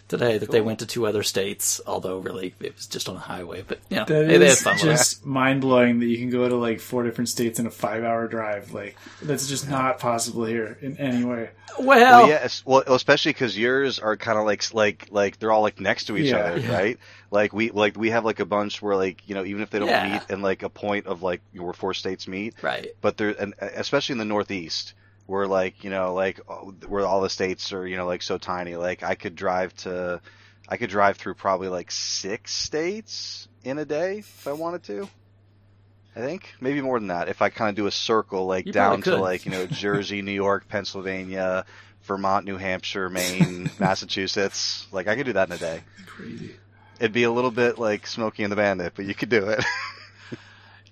Today 0.08 0.38
that 0.38 0.52
they 0.52 0.62
went 0.62 0.80
to 0.80 0.86
two 0.86 1.06
other 1.08 1.24
states, 1.24 1.82
although 1.88 2.20
really 2.20 2.54
it 2.60 2.76
was 2.76 2.88
just 2.88 3.08
on 3.10 3.16
the 3.16 3.22
highway. 3.22 3.64
But 3.68 3.80
you 3.90 3.98
know, 3.98 4.06
That 4.06 4.28
they, 4.28 4.38
they 4.38 4.46
had 4.46 4.54
is 4.54 4.62
fun 4.62 4.78
just 4.78 5.26
mind 5.26 5.62
blowing 5.62 6.00
that 6.00 6.06
you 6.08 6.18
can 6.18 6.30
go 6.30 6.48
to 6.48 6.56
like 6.56 6.80
four 6.80 7.04
different 7.04 7.30
states 7.30 7.60
in 7.60 7.66
a 7.68 7.72
five 7.72 8.04
hour 8.04 8.28
drive. 8.28 8.74
Like 8.74 8.98
that's 9.22 9.48
just 9.48 9.70
not 9.70 10.00
possible 10.00 10.46
here 10.46 10.78
in 10.82 10.98
any 10.98 11.24
way. 11.24 11.50
Well, 11.80 11.88
Well, 11.88 12.30
yeah, 12.30 12.48
well, 12.66 12.84
especially 12.88 13.32
because 13.32 13.58
yours 13.58 13.98
are 14.00 14.16
kind 14.18 14.38
of 14.38 14.46
like 14.46 14.74
like 14.74 15.08
like 15.12 15.40
they're 15.40 15.52
all 15.52 15.62
like 15.64 15.80
next 15.80 16.06
to 16.06 16.18
each 16.18 16.32
Yeah. 16.32 16.38
other, 16.38 16.62
right? 16.72 17.00
Like 17.32 17.54
we 17.54 17.72
like 17.72 17.98
we 17.98 18.12
have 18.12 18.26
like 18.26 18.40
a 18.40 18.46
bunch 18.46 18.82
where 18.82 18.96
like 18.96 19.28
you 19.28 19.34
know 19.36 19.44
even 19.44 19.62
if 19.64 19.70
they 19.72 19.80
don't 19.80 19.88
Yeah. 19.88 20.14
meet 20.14 20.22
in 20.30 20.42
like 20.42 20.62
a 20.64 20.70
point 20.70 21.08
of 21.08 21.24
like 21.24 21.42
where 21.56 21.74
four 21.74 21.94
states 21.94 22.28
meet, 22.28 22.54
right. 22.62 22.90
but 23.02 23.18
they're 23.18 23.30
and 23.40 23.54
especially 23.60 24.14
in 24.14 24.20
the 24.20 24.26
Northeast 24.26 24.94
where 25.26 25.48
like 25.48 25.84
you 25.84 25.90
know 25.90 26.14
like 26.14 26.40
oh, 26.50 26.74
where 26.88 27.06
all 27.06 27.22
the 27.22 27.30
states 27.30 27.74
are 27.74 27.88
you 27.88 27.98
know 27.98 28.06
like 28.06 28.22
so 28.22 28.38
tiny. 28.38 28.76
Like 28.76 29.04
I 29.04 29.16
could 29.16 29.36
drive 29.36 29.76
to, 29.78 30.22
I 30.68 30.78
could 30.78 30.90
drive 30.90 31.18
through 31.18 31.36
probably 31.36 31.70
like 31.70 31.92
six 31.92 32.54
states 32.54 33.48
in 33.64 33.78
a 33.78 33.86
day 33.86 34.20
if 34.20 34.48
I 34.48 34.54
wanted 34.54 34.84
to. 34.84 35.10
I 36.16 36.20
think 36.20 36.54
maybe 36.62 36.82
more 36.82 37.00
than 37.00 37.08
that 37.08 37.28
if 37.28 37.42
I 37.42 37.50
kind 37.50 37.70
of 37.70 37.76
do 37.76 37.88
a 37.88 37.92
circle 37.92 38.46
like 38.46 38.68
You 38.68 38.72
down 38.72 39.02
to 39.04 39.18
like 39.18 39.46
you 39.46 39.52
know 39.52 39.66
Jersey, 39.66 40.22
New 40.22 40.32
York, 40.32 40.68
Pennsylvania, 40.68 41.66
Vermont, 42.04 42.46
New 42.46 42.58
Hampshire, 42.58 43.10
Maine, 43.10 43.70
Massachusetts. 43.80 44.88
Like 44.92 45.08
I 45.08 45.16
could 45.16 45.26
do 45.26 45.34
that 45.34 45.50
in 45.50 45.56
a 45.56 45.58
day. 45.58 45.82
Crazy. 46.06 46.56
It'd 47.00 47.14
be 47.14 47.24
a 47.24 47.32
little 47.32 47.52
bit 47.52 47.80
like 47.80 48.06
Smokey 48.06 48.44
and 48.44 48.52
the 48.52 48.56
Bandit, 48.56 48.94
but 48.96 49.06
you 49.06 49.16
could 49.16 49.30
do 49.30 49.50
it. 49.50 49.66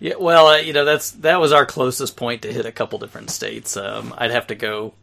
Yeah, 0.01 0.15
well, 0.19 0.47
uh, 0.47 0.57
you 0.57 0.73
know 0.73 0.83
that's 0.83 1.11
that 1.11 1.39
was 1.39 1.51
our 1.51 1.63
closest 1.63 2.17
point 2.17 2.41
to 2.41 2.51
hit 2.51 2.65
a 2.65 2.71
couple 2.71 2.97
different 2.97 3.29
states. 3.29 3.77
Um, 3.77 4.15
I'd 4.17 4.31
have 4.31 4.47
to 4.47 4.55
go 4.55 4.95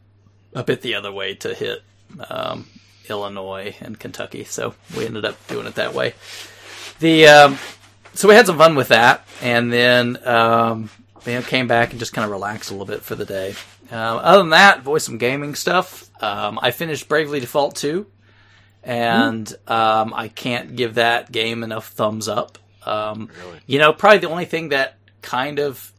a 0.53 0.65
bit 0.65 0.83
the 0.83 0.97
other 0.97 1.13
way 1.13 1.37
to 1.37 1.55
hit 1.55 1.85
um, 2.29 2.67
Illinois 3.09 3.77
and 3.81 3.97
Kentucky, 3.97 4.43
so 4.43 4.75
we 4.97 5.07
ended 5.07 5.25
up 5.25 5.37
doing 5.47 5.69
it 5.69 5.77
that 5.77 5.95
way. 5.95 6.15
The 6.99 7.29
um, 7.29 7.59
so 8.13 8.27
we 8.27 8.35
had 8.35 8.47
some 8.47 8.59
fun 8.59 8.75
with 8.75 8.89
that, 8.89 9.25
and 9.41 9.73
then 9.73 10.19
um, 10.27 10.91
you 11.25 11.35
know, 11.35 11.43
came 11.43 11.69
back 11.69 11.91
and 11.91 12.01
just 12.01 12.13
kind 12.13 12.25
of 12.25 12.33
relaxed 12.33 12.71
a 12.71 12.75
little 12.75 12.85
bit 12.85 13.03
for 13.03 13.15
the 13.15 13.25
day. 13.25 13.55
Um, 13.93 14.19
other 14.21 14.39
than 14.39 14.51
that, 14.51 14.83
voice 14.83 15.05
some 15.05 15.19
gaming 15.19 15.55
stuff. 15.55 16.11
Um, 16.21 16.59
I 16.61 16.73
finished 16.73 17.09
Bravely 17.09 17.39
Default 17.39 17.77
two, 17.77 18.07
and 18.83 19.49
um, 19.69 20.13
I 20.13 20.27
can't 20.27 20.75
give 20.75 20.95
that 20.95 21.31
game 21.31 21.63
enough 21.63 21.87
thumbs 21.91 22.27
up. 22.27 22.59
Um, 22.89 23.29
Really? 23.45 23.61
you 23.67 23.79
know, 23.79 23.93
probably 23.93 24.19
the 24.19 24.31
only 24.31 24.45
thing 24.47 24.71
that 24.71 24.97
kind 25.23 25.59
of 25.59 25.93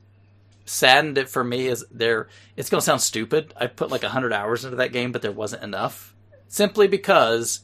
saddened 0.66 1.18
it 1.18 1.30
for 1.30 1.44
me 1.44 1.68
is 1.68 1.86
there. 1.92 2.28
It's 2.56 2.70
going 2.70 2.80
to 2.80 2.86
sound 2.86 3.02
stupid. 3.02 3.54
I 3.58 3.68
put 3.68 3.92
like 3.92 4.04
hundred 4.04 4.34
hours 4.34 4.66
into 4.66 4.78
that 4.78 4.92
game, 4.94 5.12
but 5.12 5.22
there 5.22 5.32
wasn't 5.32 5.64
enough. 5.64 6.16
Simply 6.48 6.88
because 6.88 7.62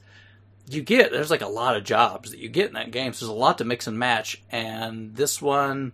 you 0.67 0.81
get 0.81 1.11
there's 1.11 1.29
like 1.31 1.41
a 1.41 1.47
lot 1.47 1.75
of 1.75 1.83
jobs 1.83 2.31
that 2.31 2.39
you 2.39 2.49
get 2.49 2.67
in 2.67 2.73
that 2.73 2.91
game. 2.91 3.13
So 3.13 3.25
there's 3.25 3.35
a 3.35 3.39
lot 3.39 3.59
to 3.59 3.65
mix 3.65 3.87
and 3.87 3.97
match. 3.99 4.41
And 4.51 5.15
this 5.15 5.41
one, 5.41 5.93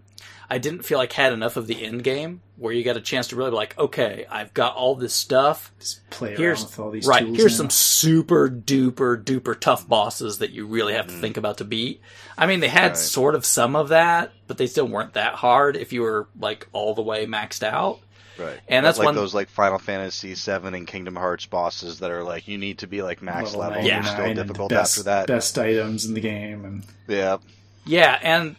I 0.51 0.57
didn't 0.57 0.83
feel 0.83 0.97
like 0.97 1.13
had 1.13 1.31
enough 1.31 1.55
of 1.55 1.65
the 1.65 1.81
end 1.81 2.03
game 2.03 2.41
where 2.57 2.73
you 2.73 2.83
got 2.83 2.97
a 2.97 3.01
chance 3.01 3.29
to 3.29 3.37
really 3.37 3.51
be 3.51 3.55
like, 3.55 3.79
okay, 3.79 4.25
I've 4.29 4.53
got 4.53 4.75
all 4.75 4.95
this 4.95 5.13
stuff. 5.13 5.71
Just 5.79 6.09
play 6.09 6.35
Here's 6.35 6.59
around 6.59 6.69
with 6.71 6.79
all 6.79 6.91
these 6.91 7.07
right. 7.07 7.23
tools. 7.23 7.37
Here's 7.37 7.53
now. 7.53 7.57
some 7.57 7.69
super 7.69 8.49
duper 8.49 9.23
duper 9.23 9.57
tough 9.57 9.87
bosses 9.87 10.39
that 10.39 10.51
you 10.51 10.67
really 10.67 10.91
have 10.91 11.07
to 11.07 11.13
mm-hmm. 11.13 11.21
think 11.21 11.37
about 11.37 11.59
to 11.59 11.63
beat. 11.63 12.01
I 12.37 12.47
mean, 12.47 12.59
they 12.59 12.67
had 12.67 12.87
Right. 12.89 12.97
sort 12.97 13.35
of 13.35 13.45
some 13.45 13.77
of 13.77 13.89
that, 13.89 14.33
but 14.47 14.57
they 14.57 14.67
still 14.67 14.89
weren't 14.89 15.13
that 15.13 15.35
hard 15.35 15.77
if 15.77 15.93
you 15.93 16.01
were 16.01 16.27
like 16.37 16.67
all 16.73 16.93
the 16.95 17.01
way 17.01 17.25
maxed 17.25 17.63
out. 17.63 17.99
Right. 18.37 18.59
And 18.67 18.85
that's 18.85 18.97
like 18.97 19.05
one- 19.05 19.15
those 19.15 19.33
like 19.33 19.47
Final 19.47 19.79
Fantasy 19.79 20.33
VII 20.33 20.67
and 20.75 20.85
Kingdom 20.85 21.15
Hearts 21.15 21.45
bosses 21.45 21.99
that 21.99 22.11
are 22.11 22.23
like 22.25 22.49
you 22.49 22.57
need 22.57 22.79
to 22.79 22.87
be 22.87 23.01
like 23.01 23.21
max 23.21 23.55
level, 23.55 23.77
and 23.77 23.87
Yeah. 23.87 24.03
you're 24.03 24.11
still 24.11 24.25
and 24.25 24.35
difficult 24.35 24.69
best, 24.69 24.97
after 24.97 25.03
that. 25.03 25.27
Best 25.27 25.57
items 25.57 26.03
in 26.03 26.13
the 26.13 26.19
game, 26.19 26.65
and 26.65 26.83
Yeah. 27.07 27.37
Yeah, 27.85 28.19
and 28.21 28.57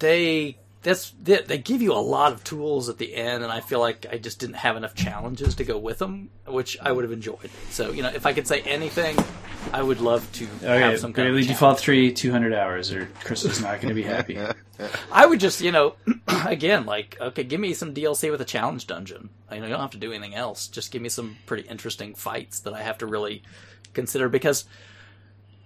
they 0.00 0.56
that's 0.88 1.10
they, 1.22 1.42
they 1.42 1.58
give 1.58 1.82
you 1.82 1.92
a 1.92 2.00
lot 2.00 2.32
of 2.32 2.42
tools 2.42 2.88
at 2.88 2.96
the 2.96 3.14
end, 3.14 3.42
and 3.42 3.52
I 3.52 3.60
feel 3.60 3.78
like 3.78 4.06
I 4.10 4.16
just 4.16 4.38
didn't 4.38 4.56
have 4.56 4.76
enough 4.76 4.94
challenges 4.94 5.54
to 5.56 5.64
go 5.64 5.76
with 5.76 5.98
them, 5.98 6.30
which 6.46 6.78
I 6.80 6.92
would 6.92 7.04
have 7.04 7.12
enjoyed. 7.12 7.50
So 7.70 7.90
you 7.90 8.02
know, 8.02 8.08
if 8.08 8.24
I 8.24 8.32
could 8.32 8.46
say 8.46 8.62
anything, 8.62 9.16
I 9.72 9.82
would 9.82 10.00
love 10.00 10.30
to 10.32 10.44
okay, 10.62 10.80
have 10.80 10.98
some 10.98 11.12
kind 11.12 11.28
of. 11.28 11.46
Default 11.46 11.78
three, 11.78 12.12
two 12.12 12.30
hundred 12.30 12.54
hours, 12.54 12.90
or 12.90 13.06
Chris 13.22 13.44
is 13.44 13.60
not 13.60 13.80
going 13.80 13.88
to 13.88 13.94
be 13.94 14.02
happy. 14.02 14.38
I 15.12 15.26
would 15.26 15.40
just, 15.40 15.60
you 15.60 15.72
know, 15.72 15.96
again, 16.46 16.86
like, 16.86 17.18
okay, 17.20 17.44
give 17.44 17.60
me 17.60 17.74
some 17.74 17.92
DLC 17.92 18.30
with 18.30 18.40
a 18.40 18.46
challenge 18.46 18.86
dungeon. 18.86 19.28
You 19.52 19.58
know, 19.58 19.66
you 19.66 19.72
don't 19.72 19.80
have 19.80 19.90
to 19.90 19.98
do 19.98 20.12
anything 20.12 20.34
else. 20.34 20.68
Just 20.68 20.90
give 20.90 21.02
me 21.02 21.08
some 21.08 21.36
pretty 21.46 21.68
interesting 21.68 22.14
fights 22.14 22.60
that 22.60 22.72
I 22.72 22.82
have 22.82 22.98
to 22.98 23.06
really 23.06 23.42
consider 23.92 24.28
because, 24.28 24.64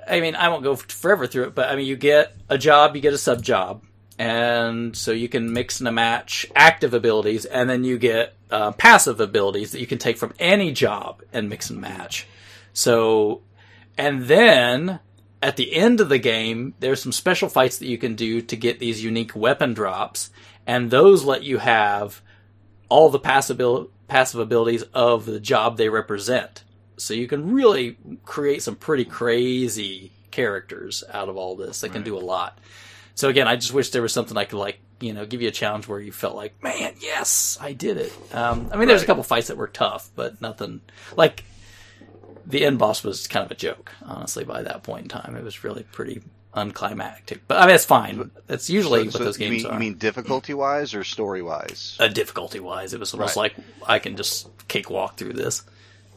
I 0.09 0.21
mean, 0.21 0.35
I 0.35 0.49
won't 0.49 0.65
go 0.65 0.75
forever 0.77 1.27
through 1.27 1.45
it, 1.45 1.55
but 1.55 1.69
I 1.69 1.77
mean, 1.77 1.87
you 1.87 1.97
get 1.97 2.35
a 2.49 2.59
job, 2.59 2.97
you 2.97 3.03
get 3.03 3.13
a 3.13 3.19
sub 3.19 3.43
job, 3.43 3.83
and 4.23 4.97
so 4.97 5.11
you 5.11 5.29
can 5.29 5.53
mix 5.53 5.81
and 5.81 5.93
match 5.93 6.47
active 6.55 6.95
abilities, 6.95 7.45
and 7.45 7.69
then 7.69 7.83
you 7.83 7.99
get 7.99 8.37
uh, 8.53 8.71
passive 8.71 9.19
abilities 9.19 9.73
that 9.73 9.81
you 9.81 9.87
can 9.89 9.99
take 9.99 10.17
from 10.17 10.33
any 10.39 10.71
job 10.71 11.25
and 11.33 11.49
mix 11.49 11.71
and 11.71 11.81
match. 11.81 12.29
So, 12.73 13.43
and 13.99 14.23
then 14.27 15.01
at 15.43 15.57
the 15.57 15.75
end 15.75 16.01
of 16.01 16.09
the 16.09 16.21
game, 16.21 16.75
there's 16.79 17.03
some 17.03 17.11
special 17.11 17.49
fights 17.49 17.79
that 17.79 17.89
you 17.89 17.99
can 17.99 18.15
do 18.15 18.41
to 18.43 18.55
get 18.55 18.79
these 18.79 19.03
unique 19.03 19.35
weapon 19.35 19.75
drops, 19.75 20.31
and 20.69 20.93
those 20.93 21.25
let 21.25 21.43
you 21.43 21.59
have 21.59 22.23
all 22.89 23.11
the 23.11 23.19
passive, 23.19 23.61
passive 24.07 24.39
abilities 24.39 24.85
of 24.95 25.27
the 25.27 25.41
job 25.41 25.77
they 25.77 25.89
represent. 25.89 26.63
So 26.97 27.13
you 27.13 27.27
can 27.27 27.53
really 27.53 27.97
create 28.25 28.63
some 28.63 28.77
pretty 28.77 29.05
crazy 29.05 30.13
characters 30.31 31.03
out 31.13 31.29
of 31.29 31.37
all 31.37 31.57
this 31.57 31.81
that 31.81 31.93
can 31.93 32.05
do 32.05 32.17
a 32.17 32.21
lot. 32.21 32.61
So 33.15 33.29
again, 33.29 33.47
I 33.49 33.57
just 33.57 33.73
wish 33.75 33.91
there 33.91 34.03
was 34.03 34.13
something 34.13 34.37
I 34.37 34.45
could 34.45 34.59
like, 34.59 34.81
you 35.01 35.13
know, 35.13 35.27
give 35.27 35.43
you 35.43 35.49
a 35.49 35.53
challenge 35.53 35.87
where 35.89 36.01
you 36.01 36.13
felt 36.13 36.35
like, 36.37 36.63
man, 36.63 36.95
yes, 37.01 37.59
I 37.61 37.73
did 37.73 37.97
it. 37.99 38.13
Um, 38.35 38.71
I 38.73 38.77
mean, 38.77 38.89
there's 38.89 39.03
a 39.03 39.07
couple 39.07 39.23
fights 39.23 39.49
that 39.49 39.57
were 39.57 39.69
tough, 39.69 40.11
but 40.15 40.41
nothing 40.41 40.81
like 41.17 41.45
the 42.47 42.65
end 42.65 42.79
boss 42.79 43.05
was 43.05 43.27
kind 43.27 43.45
of 43.45 43.51
a 43.51 43.55
joke, 43.55 43.93
honestly. 44.05 44.45
By 44.45 44.63
that 44.63 44.83
point 44.83 45.03
in 45.05 45.09
time, 45.09 45.37
it 45.37 45.45
was 45.45 45.63
really 45.65 45.83
pretty 45.83 46.23
unclimactic. 46.55 47.47
But 47.49 47.59
I 47.59 47.67
mean, 47.67 47.75
it's 47.75 47.85
fine. 47.85 48.31
That's 48.47 48.69
usually 48.71 49.05
what 49.05 49.15
those 49.15 49.37
games 49.37 49.63
mean, 49.65 49.67
are. 49.67 49.75
You 49.75 49.79
mean 49.81 49.95
difficulty 49.99 50.55
wise 50.55 50.95
or 50.95 51.05
story 51.05 51.43
wise? 51.43 51.97
uh, 52.01 52.09
difficulty 52.09 52.61
wise, 52.61 52.95
it 52.95 53.01
was 53.01 53.13
almost 53.15 53.37
Right. 53.37 53.55
like 53.57 53.67
I 53.87 53.99
can 53.99 54.17
just 54.17 54.49
cakewalk 54.69 55.17
through 55.17 55.35
this. 55.35 55.63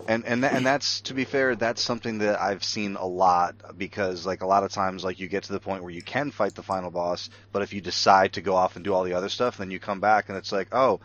And 0.08 0.26
and 0.26 0.44
tha- 0.44 0.54
and 0.54 0.65
that's 0.65 1.02
to 1.02 1.13
be 1.13 1.26
fair, 1.26 1.56
that's 1.56 1.82
something 1.82 2.20
that 2.20 2.39
I've 2.39 2.63
seen 2.63 2.96
a 2.96 3.06
lot 3.06 3.56
because 3.78 4.26
like 4.26 4.41
a 4.41 4.48
lot 4.48 4.63
of 4.63 4.72
times 4.72 5.04
like 5.04 5.20
you 5.20 5.28
get 5.28 5.44
to 5.44 5.54
the 5.54 5.60
point 5.60 5.84
where 5.84 5.91
you 5.91 6.04
can 6.04 6.32
fight 6.32 6.56
the 6.56 6.63
final 6.63 6.91
boss, 6.91 7.30
but 7.52 7.62
if 7.62 7.74
you 7.74 7.82
decide 7.82 8.34
to 8.34 8.41
go 8.41 8.56
off 8.56 8.76
and 8.76 8.86
do 8.86 8.94
all 8.94 9.04
the 9.04 9.13
other 9.13 9.30
stuff, 9.30 9.58
then 9.58 9.72
you 9.72 9.80
come 9.80 10.00
back 10.00 10.30
and 10.30 10.38
it's 10.38 10.52
like, 10.52 10.68
oh, 10.72 11.00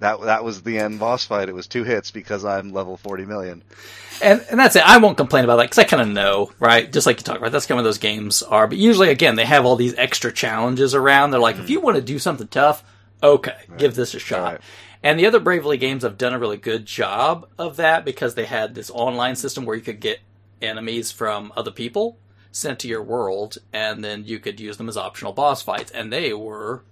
that 0.00 0.20
that 0.22 0.44
was 0.44 0.62
the 0.62 0.78
end 0.78 0.98
boss 0.98 1.24
fight. 1.24 1.48
It 1.48 1.54
was 1.54 1.66
two 1.66 1.84
hits 1.84 2.10
because 2.10 2.44
I'm 2.44 2.72
level 2.72 2.96
forty 2.96 3.24
million. 3.24 3.62
And 4.20 4.44
and 4.50 4.58
that's 4.58 4.76
it. 4.76 4.86
I 4.86 4.98
won't 4.98 5.16
complain 5.16 5.44
about 5.44 5.56
that 5.56 5.64
because 5.64 5.78
I 5.78 5.84
kind 5.84 6.02
of 6.02 6.08
know, 6.08 6.50
right? 6.58 6.92
Just 6.92 7.06
like 7.06 7.18
you 7.18 7.24
talk 7.24 7.38
about, 7.38 7.52
that's 7.52 7.66
kind 7.66 7.78
of 7.78 7.84
what 7.84 7.88
those 7.88 7.98
games 7.98 8.42
are. 8.42 8.66
But 8.66 8.78
usually, 8.78 9.10
again, 9.10 9.36
they 9.36 9.46
have 9.46 9.64
all 9.64 9.76
these 9.76 9.94
extra 9.94 10.32
challenges 10.32 10.94
around. 10.94 11.30
They're 11.30 11.40
like, 11.40 11.56
if 11.56 11.62
mm-hmm. 11.62 11.72
you 11.72 11.80
want 11.80 11.96
to 11.96 12.02
do 12.02 12.18
something 12.18 12.48
tough, 12.48 12.84
okay, 13.22 13.56
give 13.78 13.94
this 13.94 14.14
a 14.14 14.18
shot. 14.18 14.54
Right. 14.54 14.60
And 15.02 15.18
the 15.18 15.26
other 15.26 15.40
Bravely 15.40 15.76
games 15.76 16.04
have 16.04 16.16
done 16.16 16.32
a 16.32 16.38
really 16.38 16.56
good 16.56 16.86
job 16.86 17.48
of 17.58 17.76
that 17.76 18.04
because 18.04 18.34
they 18.34 18.44
had 18.44 18.74
this 18.74 18.90
online 18.90 19.34
system 19.34 19.64
where 19.64 19.76
you 19.76 19.82
could 19.82 20.00
get 20.00 20.20
enemies 20.60 21.10
from 21.10 21.52
other 21.56 21.72
people 21.72 22.18
sent 22.52 22.78
to 22.78 22.88
your 22.88 23.02
world, 23.02 23.58
and 23.72 24.04
then 24.04 24.24
you 24.24 24.38
could 24.38 24.60
use 24.60 24.76
them 24.76 24.88
as 24.88 24.96
optional 24.96 25.32
boss 25.32 25.62
fights. 25.62 25.90
And 25.90 26.12
they 26.12 26.32
were, 26.32 26.84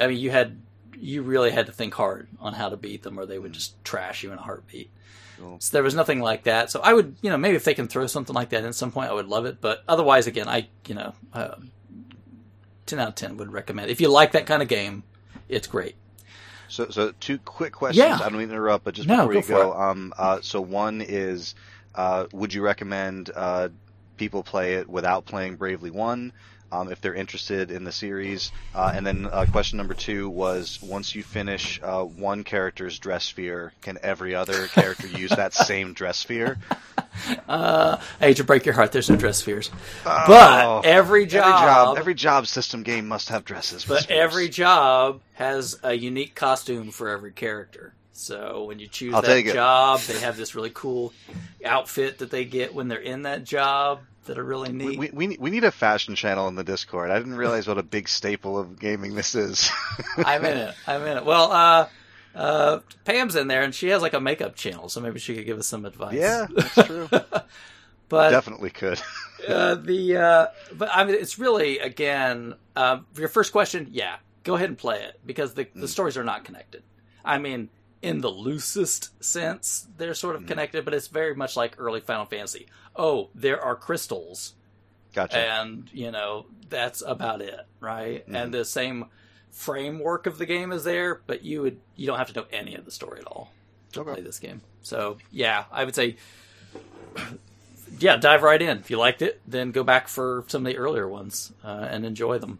I 0.00 0.06
mean, 0.08 0.18
you 0.18 0.30
had 0.30 0.60
you 0.96 1.22
really 1.22 1.50
had 1.50 1.66
to 1.66 1.72
think 1.72 1.94
hard 1.94 2.28
on 2.40 2.54
how 2.54 2.68
to 2.68 2.76
beat 2.76 3.02
them, 3.02 3.18
or 3.18 3.26
they 3.26 3.38
would 3.38 3.52
just 3.52 3.82
trash 3.84 4.22
you 4.22 4.32
in 4.32 4.38
a 4.38 4.42
heartbeat. 4.42 4.90
Cool. 5.38 5.56
So 5.58 5.72
there 5.72 5.82
was 5.82 5.94
nothing 5.94 6.20
like 6.20 6.44
that. 6.44 6.70
So 6.70 6.80
I 6.80 6.92
would, 6.92 7.16
you 7.20 7.30
know, 7.30 7.36
maybe 7.36 7.56
if 7.56 7.64
they 7.64 7.74
can 7.74 7.88
throw 7.88 8.06
something 8.06 8.34
like 8.34 8.50
that 8.50 8.60
in 8.60 8.66
at 8.66 8.74
some 8.74 8.92
point, 8.92 9.10
I 9.10 9.12
would 9.12 9.26
love 9.26 9.44
it. 9.44 9.60
But 9.60 9.82
otherwise, 9.88 10.26
again, 10.26 10.48
I, 10.48 10.68
you 10.86 10.94
know, 10.94 11.14
uh, 11.32 11.56
ten 12.86 12.98
out 12.98 13.08
of 13.08 13.14
ten 13.14 13.36
would 13.36 13.52
recommend. 13.52 13.90
If 13.90 14.00
you 14.00 14.08
like 14.08 14.32
that 14.32 14.46
kind 14.46 14.62
of 14.62 14.68
game, 14.68 15.02
it's 15.48 15.66
great. 15.66 15.96
So, 16.68 16.88
so 16.90 17.12
two 17.20 17.38
quick 17.38 17.72
questions. 17.72 18.06
Yeah. 18.06 18.16
I 18.16 18.28
don't 18.28 18.38
mean 18.38 18.48
to 18.48 18.54
interrupt, 18.54 18.84
but 18.84 18.94
just 18.94 19.08
No, 19.08 19.28
before 19.28 19.32
go 19.32 19.38
you 19.40 19.42
go, 19.64 19.72
um, 19.74 20.12
uh, 20.16 20.40
so 20.40 20.60
one 20.60 21.00
is, 21.00 21.54
uh, 21.94 22.26
would 22.32 22.54
you 22.54 22.62
recommend 22.62 23.30
uh, 23.34 23.68
people 24.16 24.42
play 24.42 24.74
it 24.74 24.88
without 24.88 25.26
playing 25.26 25.56
Bravely 25.56 25.90
One, 25.90 26.32
um, 26.72 26.90
if 26.90 27.00
they're 27.00 27.14
interested 27.14 27.70
in 27.70 27.84
the 27.84 27.92
series? 27.92 28.50
Uh, 28.74 28.90
and 28.94 29.06
then 29.06 29.28
uh, 29.30 29.46
question 29.52 29.76
number 29.76 29.94
two 29.94 30.28
was, 30.28 30.80
once 30.82 31.14
you 31.14 31.22
finish 31.22 31.78
uh, 31.82 32.02
one 32.02 32.42
character's 32.42 32.98
dress 32.98 33.24
sphere, 33.24 33.72
can 33.82 33.98
every 34.02 34.34
other 34.34 34.66
character 34.68 35.06
use 35.06 35.30
that 35.30 35.52
same 35.68 35.92
dress 35.92 36.18
sphere? 36.18 36.58
Uh, 37.46 37.98
I 38.20 38.24
hate 38.24 38.38
to 38.38 38.44
break 38.44 38.64
your 38.64 38.74
heart. 38.74 38.90
There's 38.90 39.10
no 39.10 39.16
dress 39.16 39.38
spheres, 39.38 39.70
Oh, 40.06 40.24
but 40.26 40.84
every 40.86 41.26
job, 41.26 41.44
every 41.44 41.66
job, 41.66 41.98
every 41.98 42.14
job 42.14 42.46
system 42.46 42.82
game 42.82 43.06
must 43.06 43.28
have 43.28 43.44
dresses. 43.44 43.84
but 43.84 44.04
spheres. 44.04 44.18
every 44.18 44.48
job 44.48 45.20
has 45.34 45.78
a 45.82 45.92
unique 45.92 46.34
costume 46.34 46.90
for 46.90 47.10
every 47.10 47.32
character. 47.32 47.92
So 48.14 48.64
when 48.64 48.78
you 48.78 48.88
choose 48.88 49.14
I'll 49.14 49.22
that 49.22 49.44
job, 49.44 50.00
they 50.00 50.20
have 50.20 50.36
this 50.36 50.54
really 50.54 50.70
cool 50.72 51.12
outfit 51.64 52.18
that 52.18 52.30
they 52.30 52.44
get 52.44 52.74
when 52.74 52.88
they're 52.88 52.98
in 52.98 53.22
that 53.22 53.44
job 53.44 54.00
that 54.26 54.38
are 54.38 54.44
really 54.44 54.72
neat. 54.72 54.98
We, 54.98 55.10
we, 55.10 55.36
we 55.38 55.50
need- 55.50 55.64
a 55.64 55.70
fashion 55.70 56.14
channel 56.14 56.48
in 56.48 56.54
the 56.54 56.64
Discord. 56.64 57.10
I 57.10 57.18
didn't 57.18 57.36
realize 57.36 57.68
what 57.68 57.78
a 57.78 57.82
big 57.82 58.08
staple 58.08 58.58
of 58.58 58.78
gaming 58.78 59.14
this 59.14 59.34
is. 59.34 59.70
I'm 60.16 60.44
in 60.44 60.56
it. 60.56 60.74
I'm 60.86 61.02
in 61.02 61.18
it. 61.18 61.24
Well, 61.24 61.52
uh, 61.52 61.88
uh, 62.34 62.80
Pam's 63.04 63.36
in 63.36 63.48
there, 63.48 63.62
and 63.62 63.74
she 63.74 63.88
has 63.88 64.02
like 64.02 64.14
a 64.14 64.20
makeup 64.20 64.56
channel, 64.56 64.88
so 64.88 65.00
maybe 65.00 65.18
she 65.18 65.34
could 65.34 65.46
give 65.46 65.58
us 65.58 65.66
some 65.66 65.84
advice. 65.84 66.14
Yeah, 66.14 66.46
that's 66.50 66.86
true. 66.86 67.08
but 68.08 68.30
Definitely 68.30 68.70
could. 68.70 69.00
uh, 69.48 69.74
the 69.76 70.16
uh, 70.16 70.46
but 70.74 70.88
I 70.92 71.04
mean, 71.04 71.14
it's 71.14 71.38
really 71.38 71.78
again 71.78 72.54
um, 72.76 73.06
for 73.12 73.20
your 73.20 73.28
first 73.28 73.52
question. 73.52 73.88
Yeah, 73.92 74.16
go 74.44 74.54
ahead 74.54 74.68
and 74.68 74.78
play 74.78 75.02
it 75.02 75.20
because 75.24 75.54
the 75.54 75.68
the 75.74 75.88
stories 75.88 76.16
are 76.16 76.24
not 76.24 76.44
connected. 76.44 76.82
I 77.24 77.38
mean, 77.38 77.68
in 78.02 78.20
the 78.20 78.30
loosest 78.30 79.22
sense, 79.24 79.86
they're 79.96 80.14
sort 80.14 80.34
of 80.36 80.46
connected, 80.46 80.84
but 80.84 80.92
it's 80.92 81.06
very 81.08 81.34
much 81.34 81.56
like 81.56 81.76
early 81.78 82.00
Final 82.00 82.24
Fantasy. 82.26 82.66
Oh, 82.96 83.30
there 83.34 83.60
are 83.62 83.76
crystals, 83.76 84.54
Gotcha. 85.14 85.38
and 85.38 85.88
you 85.92 86.10
know 86.10 86.46
that's 86.68 87.02
about 87.06 87.40
it, 87.40 87.60
right? 87.80 88.28
Mhm. 88.28 88.34
And 88.36 88.52
the 88.54 88.64
same 88.64 89.06
framework 89.50 90.26
of 90.26 90.38
the 90.38 90.46
game 90.46 90.72
is 90.72 90.84
there, 90.84 91.20
but 91.26 91.42
you 91.44 91.62
would 91.62 91.80
you 91.96 92.06
don't 92.06 92.18
have 92.18 92.28
to 92.28 92.40
know 92.40 92.46
any 92.52 92.74
of 92.74 92.84
the 92.84 92.90
story 92.90 93.20
at 93.20 93.26
all 93.26 93.52
to 93.92 94.00
Okay. 94.00 94.14
play 94.14 94.22
this 94.22 94.38
game. 94.38 94.62
So 94.82 95.18
yeah, 95.30 95.64
I 95.70 95.84
would 95.84 95.94
say. 95.94 96.16
Yeah, 97.98 98.16
dive 98.16 98.42
right 98.42 98.60
in. 98.60 98.78
If 98.78 98.90
you 98.90 98.96
liked 98.96 99.20
it, 99.20 99.42
then 99.46 99.70
go 99.70 99.84
back 99.84 100.08
for 100.08 100.44
some 100.48 100.66
of 100.66 100.72
the 100.72 100.78
earlier 100.78 101.06
ones 101.06 101.52
uh, 101.62 101.86
and 101.90 102.06
enjoy 102.06 102.38
them. 102.38 102.58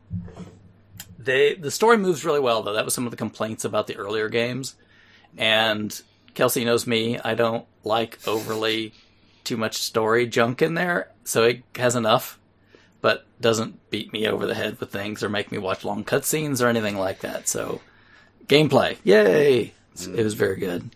They 1.18 1.54
the 1.54 1.70
story 1.70 1.96
moves 1.96 2.24
really 2.24 2.40
well 2.40 2.62
though. 2.62 2.74
That 2.74 2.84
was 2.84 2.92
some 2.94 3.06
of 3.06 3.10
the 3.12 3.16
complaints 3.16 3.64
about 3.64 3.86
the 3.86 3.96
earlier 3.96 4.28
games. 4.28 4.74
And 5.36 6.00
Kelsey 6.34 6.64
knows 6.64 6.86
me. 6.86 7.18
I 7.18 7.34
don't 7.34 7.66
like 7.84 8.18
overly 8.26 8.92
too 9.44 9.56
much 9.56 9.78
story 9.78 10.26
junk 10.26 10.62
in 10.62 10.74
there, 10.74 11.10
so 11.24 11.44
it 11.44 11.62
has 11.76 11.96
enough, 11.96 12.38
but 13.00 13.26
doesn't 13.40 13.90
beat 13.90 14.12
me 14.12 14.26
over 14.26 14.46
the 14.46 14.54
head 14.54 14.78
with 14.78 14.90
things 14.90 15.22
or 15.22 15.28
make 15.28 15.50
me 15.50 15.58
watch 15.58 15.84
long 15.84 16.04
cutscenes 16.04 16.64
or 16.64 16.68
anything 16.68 16.96
like 16.96 17.20
that. 17.20 17.48
So, 17.48 17.80
gameplay, 18.46 18.98
yay! 19.04 19.72
It 19.94 20.24
was 20.24 20.34
very 20.34 20.56
good. 20.56 20.90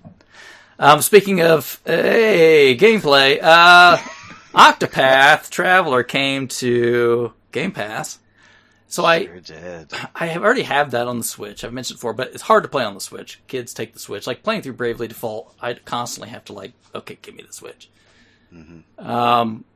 Um, 0.79 1.01
speaking 1.03 1.41
of 1.41 1.81
hey 1.85 2.77
gameplay, 2.79 3.41
uh, 3.43 3.97
Octopath 4.55 5.51
Traveler 5.51 6.03
came 6.03 6.49
to 6.49 7.33
Game 7.53 7.73
Pass. 7.73 8.19
So 8.97 9.05
I. 9.05 9.29
I 10.15 10.27
have 10.29 10.43
already 10.43 10.63
have 10.63 10.93
that 10.93 11.07
on 11.07 11.19
the 11.19 11.25
Switch. 11.25 11.65
I've 11.65 11.73
mentioned 11.75 11.99
before, 11.99 12.15
but 12.15 12.29
it's 12.29 12.41
hard 12.41 12.63
to 12.63 12.69
play 12.71 12.83
on 12.83 12.95
the 12.95 13.01
Switch. 13.01 13.43
Kids 13.47 13.75
take 13.75 13.93
the 13.93 13.99
Switch. 13.99 14.27
Like 14.27 14.43
playing 14.43 14.63
through 14.63 14.73
Bravely 14.73 15.07
Default, 15.07 15.55
I 15.61 15.75
constantly 15.75 16.31
have 16.31 16.47
to 16.47 16.55
like, 16.55 16.73
okay, 16.95 17.19
give 17.21 17.35
me 17.35 17.43
the 17.47 17.53
Switch. 17.53 17.91
Um, 18.99 19.67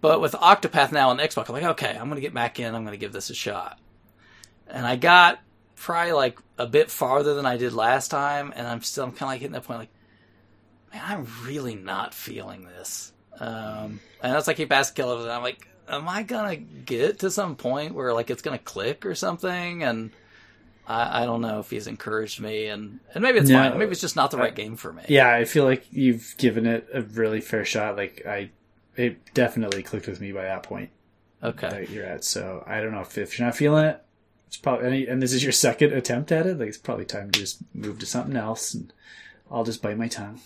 but 0.00 0.22
with 0.22 0.32
Octopath 0.32 0.90
now 0.90 1.10
on 1.10 1.18
Xbox, 1.18 1.50
I'm 1.50 1.54
like, 1.54 1.64
okay, 1.64 1.90
I'm 1.90 2.08
going 2.08 2.14
to 2.14 2.22
get 2.22 2.32
back 2.32 2.58
in. 2.58 2.74
I'm 2.74 2.84
going 2.84 2.98
to 2.98 2.98
give 2.98 3.12
this 3.12 3.28
a 3.28 3.34
shot. 3.34 3.78
And 4.68 4.86
I 4.86 4.96
got 4.96 5.40
probably 5.76 6.12
like 6.12 6.38
a 6.56 6.66
bit 6.66 6.90
farther 6.90 7.34
than 7.34 7.44
I 7.44 7.58
did 7.58 7.74
last 7.74 8.08
time, 8.08 8.54
and 8.56 8.66
I'm 8.66 8.80
still 8.80 9.04
I'm 9.04 9.10
kind 9.10 9.24
of 9.24 9.28
like 9.28 9.40
hitting 9.40 9.52
that 9.52 9.64
point, 9.64 9.80
like, 9.80 9.92
man, 10.94 11.02
I'm 11.04 11.26
really 11.44 11.74
not 11.74 12.14
feeling 12.14 12.64
this. 12.64 13.12
Um, 13.38 14.00
and 14.22 14.32
that's 14.32 14.46
like 14.46 14.56
keep 14.56 14.72
asking 14.72 15.04
Caleb, 15.04 15.20
and 15.20 15.30
I'm 15.30 15.42
like, 15.42 15.68
am 15.88 16.08
I 16.08 16.22
gonna 16.22 16.56
get 16.56 17.20
to 17.20 17.30
some 17.30 17.56
point 17.56 17.94
where 17.94 18.12
like 18.12 18.30
it's 18.30 18.42
gonna 18.42 18.58
click 18.58 19.04
or 19.06 19.14
something? 19.14 19.82
And 19.82 20.10
I, 20.86 21.22
I 21.22 21.24
don't 21.26 21.40
know 21.40 21.60
if 21.60 21.70
he's 21.70 21.86
encouraged 21.86 22.40
me, 22.40 22.66
and 22.66 23.00
and 23.14 23.22
maybe 23.22 23.38
it's 23.38 23.48
No. 23.50 23.58
fine. 23.58 23.78
Maybe 23.78 23.92
it's 23.92 24.00
just 24.00 24.16
not 24.16 24.30
the 24.30 24.36
right 24.38 24.54
game 24.54 24.76
for 24.76 24.92
me. 24.92 25.02
Yeah, 25.08 25.32
I 25.34 25.44
feel 25.44 25.64
like 25.64 25.86
you've 25.90 26.34
given 26.38 26.66
it 26.66 26.86
a 26.92 27.02
really 27.02 27.40
fair 27.40 27.64
shot. 27.64 27.96
Like 27.96 28.22
I, 28.26 28.50
it 28.96 29.32
definitely 29.34 29.82
clicked 29.82 30.06
with 30.06 30.20
me 30.20 30.32
by 30.32 30.42
that 30.42 30.62
point 30.62 30.90
Okay. 31.42 31.68
that 31.68 31.90
you're 31.90 32.04
at. 32.06 32.24
So 32.24 32.62
I 32.66 32.80
don't 32.80 32.92
know 32.92 33.00
if, 33.00 33.16
if 33.18 33.38
you're 33.38 33.46
not 33.46 33.56
feeling 33.56 33.84
it, 33.86 34.00
it's 34.46 34.56
probably 34.56 34.86
and, 35.02 35.08
and 35.08 35.22
this 35.22 35.32
is 35.32 35.42
your 35.42 35.52
second 35.52 35.92
attempt 35.92 36.30
at 36.32 36.46
it. 36.46 36.58
Like 36.58 36.68
it's 36.68 36.78
probably 36.78 37.04
time 37.06 37.30
to 37.30 37.40
just 37.40 37.58
move 37.74 37.98
to 38.00 38.06
something 38.06 38.36
else, 38.36 38.74
and 38.74 38.92
I'll 39.50 39.64
just 39.64 39.82
bite 39.82 39.98
my 39.98 40.08
tongue. 40.08 40.40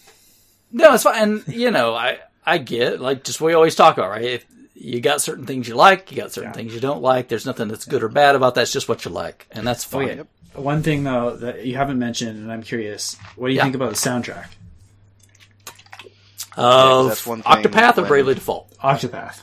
No, 0.71 0.95
it's 0.95 1.03
fine. 1.03 1.23
And 1.23 1.49
you 1.49 1.71
know, 1.71 1.95
I 1.95 2.19
I 2.47 2.59
get 2.59 3.01
like 3.01 3.25
just 3.25 3.41
what 3.41 3.49
we 3.49 3.55
always 3.55 3.75
talk 3.75 3.97
about, 3.99 4.11
right? 4.11 4.23
If 4.25 4.47
you 4.81 5.01
got 5.01 5.21
certain 5.21 5.45
things 5.47 5.67
you 5.69 5.75
like, 5.75 6.11
you 6.11 6.17
got 6.17 6.33
certain 6.33 6.51
Yeah. 6.51 6.55
things 6.55 6.75
you 6.75 6.81
don't 6.81 7.03
like. 7.03 7.29
There's 7.29 7.45
nothing 7.47 7.69
that's 7.69 7.85
good 7.85 8.03
or 8.03 8.09
bad 8.09 8.35
about 8.37 8.55
that. 8.55 8.63
It's 8.63 8.73
just 8.73 8.89
what 8.89 9.05
you 9.05 9.11
like, 9.11 9.47
and 9.51 9.67
that's 9.67 9.85
Oh 9.87 9.99
fine. 9.99 10.09
yeah. 10.19 10.23
One 10.55 10.83
thing 10.83 11.05
though 11.05 11.37
that 11.37 11.67
you 11.67 11.77
haven't 11.77 11.99
mentioned, 11.99 12.39
and 12.39 12.53
I'm 12.53 12.63
curious, 12.63 13.17
what 13.37 13.49
do 13.49 13.53
you 13.53 13.59
Yeah. 13.59 13.65
think 13.65 13.75
about 13.75 13.91
the 13.91 13.97
soundtrack? 13.97 14.47
Of 16.57 17.09
that's 17.09 17.27
one 17.27 17.43
thing 17.43 17.53
Octopath 17.53 17.99
or 17.99 18.07
Bravely 18.07 18.35
Default. 18.35 18.77
Octopath. 18.79 19.43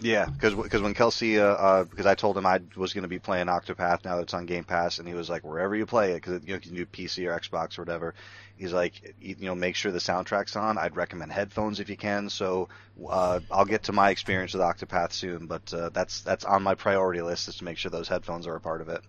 Yeah, 0.00 0.26
because 0.26 0.80
when 0.80 0.94
Kelsey, 0.94 1.38
uh, 1.40 1.84
because 1.84 2.06
I 2.06 2.14
told 2.14 2.36
him 2.38 2.46
I 2.46 2.60
was 2.76 2.92
going 2.92 3.02
to 3.02 3.08
be 3.08 3.18
playing 3.18 3.46
Octopath 3.46 4.04
now 4.04 4.16
that 4.16 4.22
it's 4.22 4.34
on 4.34 4.46
Game 4.46 4.62
Pass, 4.64 4.98
and 5.00 5.08
he 5.08 5.14
was 5.14 5.28
like, 5.28 5.42
wherever 5.44 5.74
you 5.74 5.86
play 5.86 6.12
it, 6.12 6.22
because 6.22 6.40
you, 6.44 6.50
know, 6.50 6.54
you 6.54 6.60
can 6.60 6.74
do 6.76 6.86
PC 6.86 7.26
or 7.26 7.36
Xbox 7.38 7.78
or 7.78 7.82
whatever. 7.82 8.14
He's 8.58 8.72
like, 8.72 9.14
you 9.20 9.36
know, 9.40 9.54
make 9.54 9.76
sure 9.76 9.92
the 9.92 9.98
soundtrack's 9.98 10.56
on. 10.56 10.78
I'd 10.78 10.96
recommend 10.96 11.32
headphones 11.32 11.80
if 11.80 11.88
you 11.88 11.96
can. 11.96 12.28
So 12.28 12.68
uh, 13.08 13.40
I'll 13.50 13.64
get 13.64 13.84
to 13.84 13.92
my 13.92 14.10
experience 14.10 14.52
with 14.52 14.62
Octopath 14.62 15.12
soon, 15.12 15.46
but 15.46 15.72
uh, 15.72 15.90
that's 15.90 16.22
that's 16.22 16.44
on 16.44 16.62
my 16.62 16.74
priority 16.74 17.22
list 17.22 17.48
is 17.48 17.56
to 17.56 17.64
make 17.64 17.78
sure 17.78 17.90
those 17.90 18.08
headphones 18.08 18.46
are 18.46 18.54
a 18.54 18.60
part 18.60 18.80
of 18.80 18.88
it. 18.88 19.00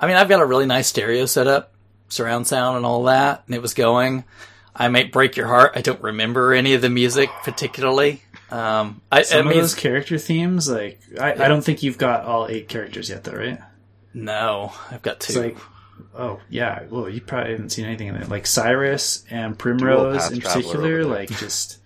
I 0.00 0.06
mean, 0.06 0.16
I've 0.16 0.28
got 0.28 0.40
a 0.40 0.46
really 0.46 0.66
nice 0.66 0.86
stereo 0.86 1.26
setup, 1.26 1.72
surround 2.08 2.46
sound, 2.46 2.76
and 2.76 2.86
all 2.86 3.04
that, 3.04 3.42
and 3.46 3.54
it 3.54 3.62
was 3.62 3.74
going. 3.74 4.24
I 4.74 4.88
might 4.88 5.10
break 5.10 5.36
your 5.36 5.48
heart. 5.48 5.72
I 5.74 5.80
don't 5.80 6.00
remember 6.02 6.54
any 6.54 6.74
of 6.74 6.82
the 6.82 6.88
music 6.90 7.30
particularly. 7.42 8.22
Um, 8.50 9.02
I, 9.10 9.22
Some 9.22 9.40
I 9.40 9.42
mean, 9.42 9.58
of 9.58 9.64
those 9.64 9.74
character 9.74 10.18
themes, 10.18 10.68
like 10.68 11.00
I, 11.20 11.32
I 11.32 11.48
don't 11.48 11.62
think 11.62 11.82
you've 11.82 11.98
got 11.98 12.24
all 12.24 12.46
eight 12.48 12.68
characters 12.68 13.10
yet, 13.10 13.24
though, 13.24 13.32
right? 13.32 13.60
no, 14.14 14.72
I've 14.90 15.02
got 15.02 15.20
two. 15.20 15.32
It's 15.32 15.38
like, 15.38 15.58
oh 16.16 16.40
yeah, 16.48 16.84
well 16.90 17.08
you 17.08 17.20
probably 17.20 17.52
haven't 17.52 17.70
seen 17.70 17.84
anything 17.84 18.08
in 18.08 18.16
it. 18.16 18.28
Like 18.28 18.46
Cyrus 18.46 19.24
and 19.30 19.58
Primrose 19.58 20.30
in 20.30 20.40
particular, 20.40 21.04
like 21.04 21.28
just 21.30 21.78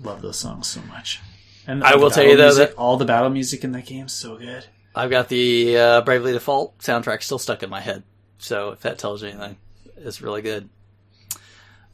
love 0.00 0.22
those 0.22 0.38
songs 0.38 0.66
so 0.66 0.80
much. 0.82 1.20
And 1.66 1.82
I 1.82 1.96
will 1.96 2.10
tell 2.10 2.24
you, 2.24 2.36
though, 2.36 2.44
music- 2.46 2.70
that- 2.70 2.76
all 2.76 2.96
the 2.96 3.04
battle 3.06 3.30
music 3.30 3.64
in 3.64 3.72
that 3.72 3.86
game 3.86 4.06
is 4.06 4.12
so 4.12 4.36
good. 4.36 4.66
I've 4.94 5.10
got 5.10 5.28
the 5.28 5.76
uh, 5.76 6.00
Bravely 6.02 6.32
Default 6.32 6.78
soundtrack 6.78 7.22
still 7.22 7.38
stuck 7.38 7.62
in 7.62 7.70
my 7.70 7.80
head. 7.80 8.02
So 8.38 8.70
if 8.70 8.80
that 8.80 8.98
tells 8.98 9.22
you 9.22 9.30
anything, 9.30 9.56
it's 9.96 10.20
really 10.20 10.42
good. 10.42 10.68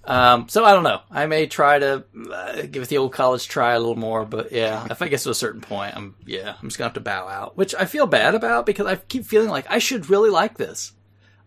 Um, 0.05 0.49
so 0.49 0.65
I 0.65 0.73
don't 0.73 0.83
know. 0.83 1.01
I 1.11 1.27
may 1.27 1.47
try 1.47 1.79
to 1.79 2.05
uh, 2.33 2.63
give 2.63 2.83
it 2.83 2.89
the 2.89 2.97
old 2.99 3.13
college 3.13 3.47
try 3.49 3.75
a 3.75 3.79
little 3.79 3.97
more, 3.97 4.25
but 4.25 4.51
yeah, 4.51 4.87
if 4.91 5.03
I 5.03 5.09
get 5.09 5.21
to 5.21 5.31
a 5.31 5.35
certain 5.35 5.61
point, 5.61 5.95
I'm 5.95 6.17
yeah, 6.27 6.55
I'm 6.61 6.69
just 6.69 6.79
gonna 6.79 6.87
have 6.89 6.95
to 6.95 7.01
bow 7.01 7.29
out, 7.29 7.57
which 7.57 7.75
I 7.75 7.85
feel 7.85 8.07
bad 8.07 8.35
about 8.35 8.65
because 8.67 8.87
I 8.87 8.97
keep 8.97 9.27
feeling 9.27 9.51
like 9.51 9.67
I 9.71 9.79
should 9.79 10.09
really 10.09 10.31
like 10.31 10.57
this. 10.57 10.93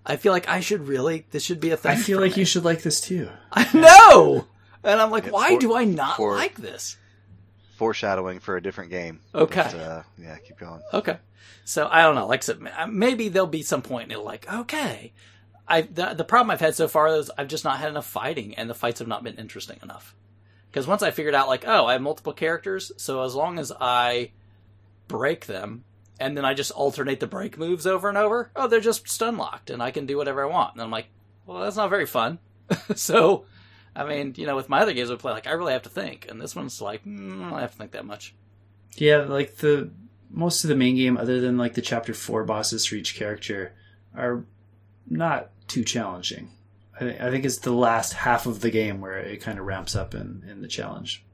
I 0.06 0.16
feel 0.18 0.32
like 0.34 0.50
I 0.50 0.60
should 0.60 0.88
really. 0.88 1.26
This 1.32 1.44
should 1.44 1.60
be 1.60 1.72
a 1.72 1.78
thing. 1.78 1.92
I 1.92 1.96
feel 1.96 2.18
for 2.18 2.26
like 2.26 2.36
me. 2.36 2.42
you 2.42 2.46
should 2.46 2.66
like 2.66 2.82
this 2.82 3.00
too. 3.02 3.30
I 3.54 3.68
know, 3.78 4.48
and 4.84 5.00
I'm 5.02 5.12
like, 5.12 5.26
Yeah, 5.26 5.32
why 5.32 5.54
for- 5.56 5.60
do 5.60 5.76
I 5.76 5.86
not 5.86 6.18
for- 6.18 6.36
like 6.36 6.56
this? 6.56 6.98
Foreshadowing 7.78 8.40
for 8.40 8.56
a 8.56 8.62
different 8.62 8.92
game. 8.92 9.20
Okay. 9.34 9.64
But, 9.64 9.76
uh, 9.76 10.04
yeah, 10.18 10.38
keep 10.38 10.58
going. 10.58 10.82
Okay. 10.94 11.18
So 11.66 11.88
I 11.92 12.02
don't 12.04 12.16
know. 12.16 12.28
Like 12.28 12.42
I 12.42 12.44
said, 12.44 12.60
maybe 12.90 13.30
there'll 13.30 13.48
be 13.48 13.64
some 13.64 13.82
point 13.82 13.90
point 13.92 14.04
and 14.04 14.12
it'll 14.14 14.24
like, 14.26 14.52
okay. 14.52 15.12
I 15.68 15.82
the, 15.82 16.14
the 16.14 16.24
problem 16.24 16.52
I've 16.52 16.60
had 16.60 16.76
so 16.76 16.88
far 16.88 17.08
is 17.08 17.32
I've 17.38 17.48
just 17.48 17.64
not 17.64 17.80
had 17.80 17.90
enough 17.90 18.06
fighting, 18.06 18.54
and 18.56 18.70
the 18.70 18.74
fights 18.76 19.00
have 19.00 19.08
not 19.08 19.24
been 19.24 19.36
interesting 19.38 19.80
enough. 19.82 20.14
Because 20.70 20.88
once 20.88 21.02
I 21.04 21.12
figured 21.12 21.36
out, 21.36 21.48
like, 21.48 21.64
oh, 21.68 21.86
I 21.86 21.94
have 21.94 22.02
multiple 22.02 22.34
characters, 22.34 22.92
so 22.98 23.24
as 23.24 23.34
long 23.36 23.58
as 23.60 23.72
I 23.80 24.32
break 25.08 25.46
them, 25.46 25.84
and 26.24 26.38
then 26.38 26.46
I 26.46 26.54
just 26.54 26.72
alternate 26.72 27.20
the 27.20 27.28
break 27.28 27.58
moves 27.58 27.86
over 27.86 28.08
and 28.08 28.18
over, 28.18 28.50
oh, 28.56 28.68
they're 28.68 28.80
just 28.80 29.10
stun 29.10 29.36
locked, 29.36 29.70
and 29.70 29.84
I 29.84 29.92
can 29.92 30.06
do 30.06 30.16
whatever 30.16 30.42
I 30.42 30.48
want. 30.48 30.74
And 30.74 30.82
I'm 30.82 30.90
like, 30.90 31.08
well, 31.46 31.62
that's 31.62 31.76
not 31.76 31.90
very 31.90 32.06
fun. 32.06 32.40
so, 32.96 33.44
I 33.94 34.06
mean, 34.06 34.34
you 34.38 34.46
know, 34.46 34.56
with 34.56 34.70
my 34.70 34.80
other 34.80 34.94
games 34.94 35.12
I 35.12 35.16
play, 35.16 35.34
like, 35.34 35.48
I 35.48 35.52
really 35.52 35.74
have 35.74 35.82
to 35.84 35.90
think, 35.90 36.28
and 36.30 36.42
this 36.42 36.56
one's 36.56 36.82
like, 36.82 37.04
mm, 37.04 37.46
I 37.46 37.50
don't 37.50 37.60
have 37.60 37.72
to 37.72 37.78
think 37.78 37.92
that 37.92 38.06
much. 38.06 38.34
Yeah, 38.96 39.18
like 39.18 39.58
the 39.58 39.92
most 40.32 40.64
of 40.64 40.70
the 40.70 40.78
main 40.78 40.96
game, 40.96 41.18
other 41.18 41.42
than 41.42 41.58
like 41.58 41.74
the 41.74 41.82
chapter 41.82 42.14
four 42.14 42.46
bosses 42.46 42.86
for 42.86 42.96
each 42.96 43.16
character, 43.16 43.74
are 44.16 44.46
not 45.10 45.50
too 45.68 45.84
challenging. 45.84 46.52
I, 46.96 47.00
thi- 47.00 47.20
I 47.20 47.32
think 47.32 47.44
it's 47.44 47.58
the 47.58 47.74
last 47.74 48.14
half 48.14 48.46
of 48.46 48.62
the 48.62 48.72
game 48.72 49.02
where 49.02 49.18
it 49.18 49.42
kind 49.42 49.60
of 49.60 49.66
ramps 49.66 49.94
up 49.94 50.16
in, 50.16 50.46
in 50.50 50.62
the 50.62 50.68
challenge. 50.70 51.26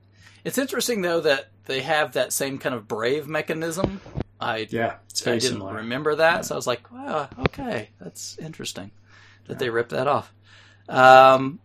It's 0.44 0.58
interesting 0.58 1.02
though 1.02 1.20
that 1.22 1.50
they 1.66 1.82
have 1.82 2.14
that 2.14 2.34
same 2.34 2.58
kind 2.58 2.74
of 2.74 2.88
brave 2.88 3.28
mechanism. 3.28 4.02
I 4.40 4.68
Yeah, 4.70 4.96
it's 5.10 5.26
I 5.28 5.32
didn't 5.34 5.42
similar. 5.42 5.76
remember 5.76 6.16
that, 6.16 6.46
so 6.46 6.56
I 6.56 6.58
was 6.58 6.68
like, 6.68 6.92
wow, 6.92 7.30
okay, 7.40 7.90
that's 8.00 8.38
interesting 8.40 8.92
that 9.48 9.60
they 9.60 9.70
ripped 9.70 9.90
that 9.92 10.08
off. 10.08 10.34
Um, 10.88 11.60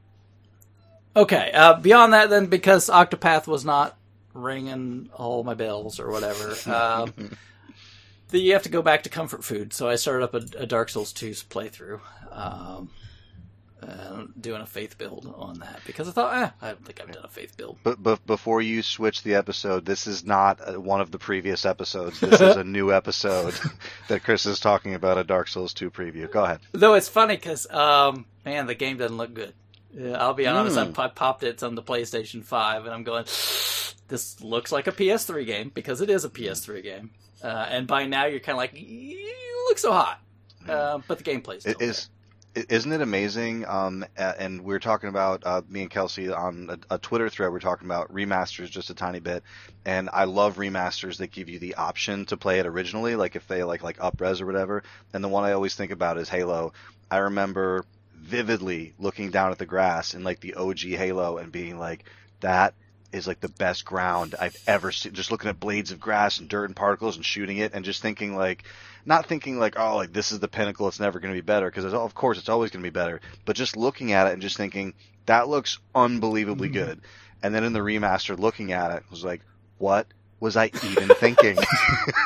okay, 1.14 1.50
uh, 1.52 1.74
beyond 1.74 2.12
that, 2.12 2.30
then 2.30 2.46
because 2.46 2.88
Octopath 2.88 3.46
was 3.46 3.64
not 3.64 3.96
ringing 4.32 5.10
all 5.14 5.44
my 5.44 5.54
bells 5.54 6.00
or 6.00 6.10
whatever, 6.10 6.56
um, 6.74 7.36
the, 8.30 8.38
you 8.38 8.52
have 8.54 8.62
to 8.64 8.68
go 8.68 8.82
back 8.82 9.02
to 9.04 9.08
comfort 9.08 9.44
food. 9.44 9.72
So 9.72 9.88
I 9.88 9.94
started 9.96 10.24
up 10.24 10.34
a, 10.34 10.62
a 10.62 10.66
Dark 10.66 10.88
Souls 10.88 11.12
2's 11.12 11.44
playthrough. 11.44 12.00
Um, 12.32 12.90
uh, 13.86 14.24
doing 14.40 14.60
a 14.60 14.66
faith 14.66 14.96
build 14.98 15.32
on 15.36 15.58
that 15.58 15.80
because 15.86 16.08
I 16.08 16.12
thought, 16.12 16.34
eh, 16.34 16.50
I 16.62 16.68
don't 16.68 16.84
think 16.84 17.00
I've 17.00 17.12
done 17.12 17.24
a 17.24 17.28
faith 17.28 17.56
build. 17.56 17.78
But, 17.82 18.02
but 18.02 18.24
before 18.26 18.62
you 18.62 18.82
switch 18.82 19.22
the 19.22 19.34
episode, 19.34 19.84
this 19.84 20.06
is 20.06 20.24
not 20.24 20.60
uh, 20.60 20.80
one 20.80 21.00
of 21.00 21.10
the 21.10 21.18
previous 21.18 21.64
episodes. 21.64 22.20
This 22.20 22.40
is 22.40 22.56
a 22.56 22.64
new 22.64 22.92
episode 22.92 23.54
that 24.08 24.22
Chris 24.22 24.46
is 24.46 24.60
talking 24.60 24.94
about 24.94 25.18
a 25.18 25.24
Dark 25.24 25.48
Souls 25.48 25.74
2 25.74 25.90
preview. 25.90 26.30
Go 26.30 26.44
ahead. 26.44 26.60
Though 26.72 26.94
it's 26.94 27.08
funny 27.08 27.36
because, 27.36 27.70
um, 27.70 28.26
man, 28.44 28.66
the 28.66 28.74
game 28.74 28.96
doesn't 28.96 29.16
look 29.16 29.34
good. 29.34 29.54
Yeah, 29.92 30.16
I'll 30.18 30.34
be 30.34 30.46
honest. 30.46 30.76
Mm. 30.76 30.98
I, 30.98 31.08
popped 31.08 31.44
it 31.44 31.62
on 31.62 31.76
the 31.76 31.82
PlayStation 31.82 32.42
Five, 32.42 32.84
and 32.84 32.92
I'm 32.92 33.04
going. 33.04 33.24
This 34.08 34.40
looks 34.42 34.72
like 34.72 34.86
a 34.86 34.92
PS3 34.92 35.46
game 35.46 35.70
because 35.72 36.00
it 36.00 36.10
is 36.10 36.24
a 36.24 36.28
PS3 36.28 36.82
game. 36.82 37.10
Uh, 37.42 37.66
and 37.68 37.86
by 37.86 38.06
now, 38.06 38.24
you're 38.24 38.40
kind 38.40 38.54
of 38.54 38.58
like, 38.58 38.72
you 38.74 39.64
look 39.68 39.78
so 39.78 39.92
hot, 39.92 40.20
uh, 40.68 40.98
but 41.06 41.18
the 41.18 41.24
gameplay's 41.24 41.60
still 41.60 41.74
It 41.78 41.82
is. 41.82 42.08
Isn't 42.54 42.92
it 42.92 43.00
amazing? 43.00 43.66
Um, 43.66 44.04
and 44.16 44.62
we 44.62 44.74
are 44.74 44.80
talking 44.80 45.08
about 45.08 45.42
uh, 45.44 45.62
me 45.68 45.82
and 45.82 45.90
Kelsey 45.90 46.30
on 46.30 46.70
a, 46.70 46.94
a 46.94 46.98
Twitter 46.98 47.28
thread. 47.28 47.50
We 47.50 47.56
are 47.56 47.60
talking 47.60 47.88
about 47.88 48.12
remasters 48.14 48.70
just 48.70 48.90
a 48.90 48.94
tiny 48.94 49.18
bit, 49.18 49.42
and 49.84 50.08
I 50.12 50.24
love 50.24 50.56
remasters 50.56 51.16
that 51.18 51.32
give 51.32 51.48
you 51.48 51.58
the 51.58 51.74
option 51.74 52.26
to 52.26 52.36
play 52.36 52.60
it 52.60 52.66
originally, 52.66 53.16
like 53.16 53.34
if 53.34 53.48
they 53.48 53.64
like 53.64 53.82
like 53.82 53.98
upres 53.98 54.40
or 54.40 54.46
whatever. 54.46 54.84
And 55.12 55.24
the 55.24 55.28
one 55.28 55.42
I 55.42 55.52
always 55.52 55.74
think 55.74 55.90
about 55.90 56.16
is 56.16 56.28
Halo. 56.28 56.72
I 57.10 57.18
remember 57.18 57.84
vividly 58.14 58.94
looking 59.00 59.30
down 59.32 59.50
at 59.50 59.58
the 59.58 59.66
grass 59.66 60.14
in 60.14 60.22
like 60.22 60.38
the 60.38 60.54
OG 60.54 60.78
Halo 60.78 61.38
and 61.38 61.50
being 61.50 61.78
like, 61.78 62.04
that 62.40 62.74
is 63.14 63.26
like 63.26 63.40
the 63.40 63.48
best 63.48 63.84
ground 63.84 64.34
I've 64.38 64.56
ever 64.66 64.92
seen. 64.92 65.12
Just 65.12 65.30
looking 65.30 65.48
at 65.48 65.60
blades 65.60 65.92
of 65.92 66.00
grass 66.00 66.38
and 66.40 66.48
dirt 66.48 66.66
and 66.66 66.76
particles 66.76 67.16
and 67.16 67.24
shooting 67.24 67.58
it, 67.58 67.72
and 67.74 67.84
just 67.84 68.02
thinking 68.02 68.36
like, 68.36 68.64
not 69.06 69.26
thinking 69.26 69.58
like, 69.58 69.78
oh, 69.78 69.96
like 69.96 70.12
this 70.12 70.32
is 70.32 70.40
the 70.40 70.48
pinnacle. 70.48 70.88
It's 70.88 71.00
never 71.00 71.20
going 71.20 71.32
to 71.32 71.40
be 71.40 71.44
better 71.44 71.70
because 71.70 71.92
of 71.92 72.14
course 72.14 72.38
it's 72.38 72.48
always 72.48 72.70
going 72.70 72.82
to 72.82 72.90
be 72.90 72.92
better. 72.94 73.20
But 73.44 73.56
just 73.56 73.76
looking 73.76 74.12
at 74.12 74.26
it 74.26 74.32
and 74.34 74.42
just 74.42 74.56
thinking 74.56 74.94
that 75.26 75.48
looks 75.48 75.78
unbelievably 75.94 76.68
Mhm. 76.70 76.72
good. 76.72 77.00
And 77.42 77.54
then 77.54 77.64
in 77.64 77.72
the 77.72 77.80
remaster, 77.80 78.38
looking 78.38 78.72
at 78.72 78.90
it, 78.96 79.02
was 79.10 79.24
like, 79.24 79.42
what 79.78 80.06
was 80.40 80.56
I 80.56 80.66
even 80.90 81.08
thinking? 81.14 81.56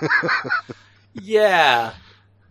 Yeah. 1.15 1.95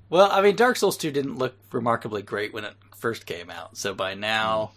Well, 0.10 0.30
I 0.32 0.42
mean, 0.42 0.56
Dark 0.56 0.78
Souls 0.78 0.98
2 0.98 1.12
didn't 1.12 1.38
look 1.38 1.56
remarkably 1.72 2.22
great 2.22 2.54
when 2.54 2.66
it 2.66 2.74
first 2.96 3.26
came 3.26 3.50
out. 3.50 3.78
So 3.78 3.94
by 3.94 4.14
now, 4.14 4.72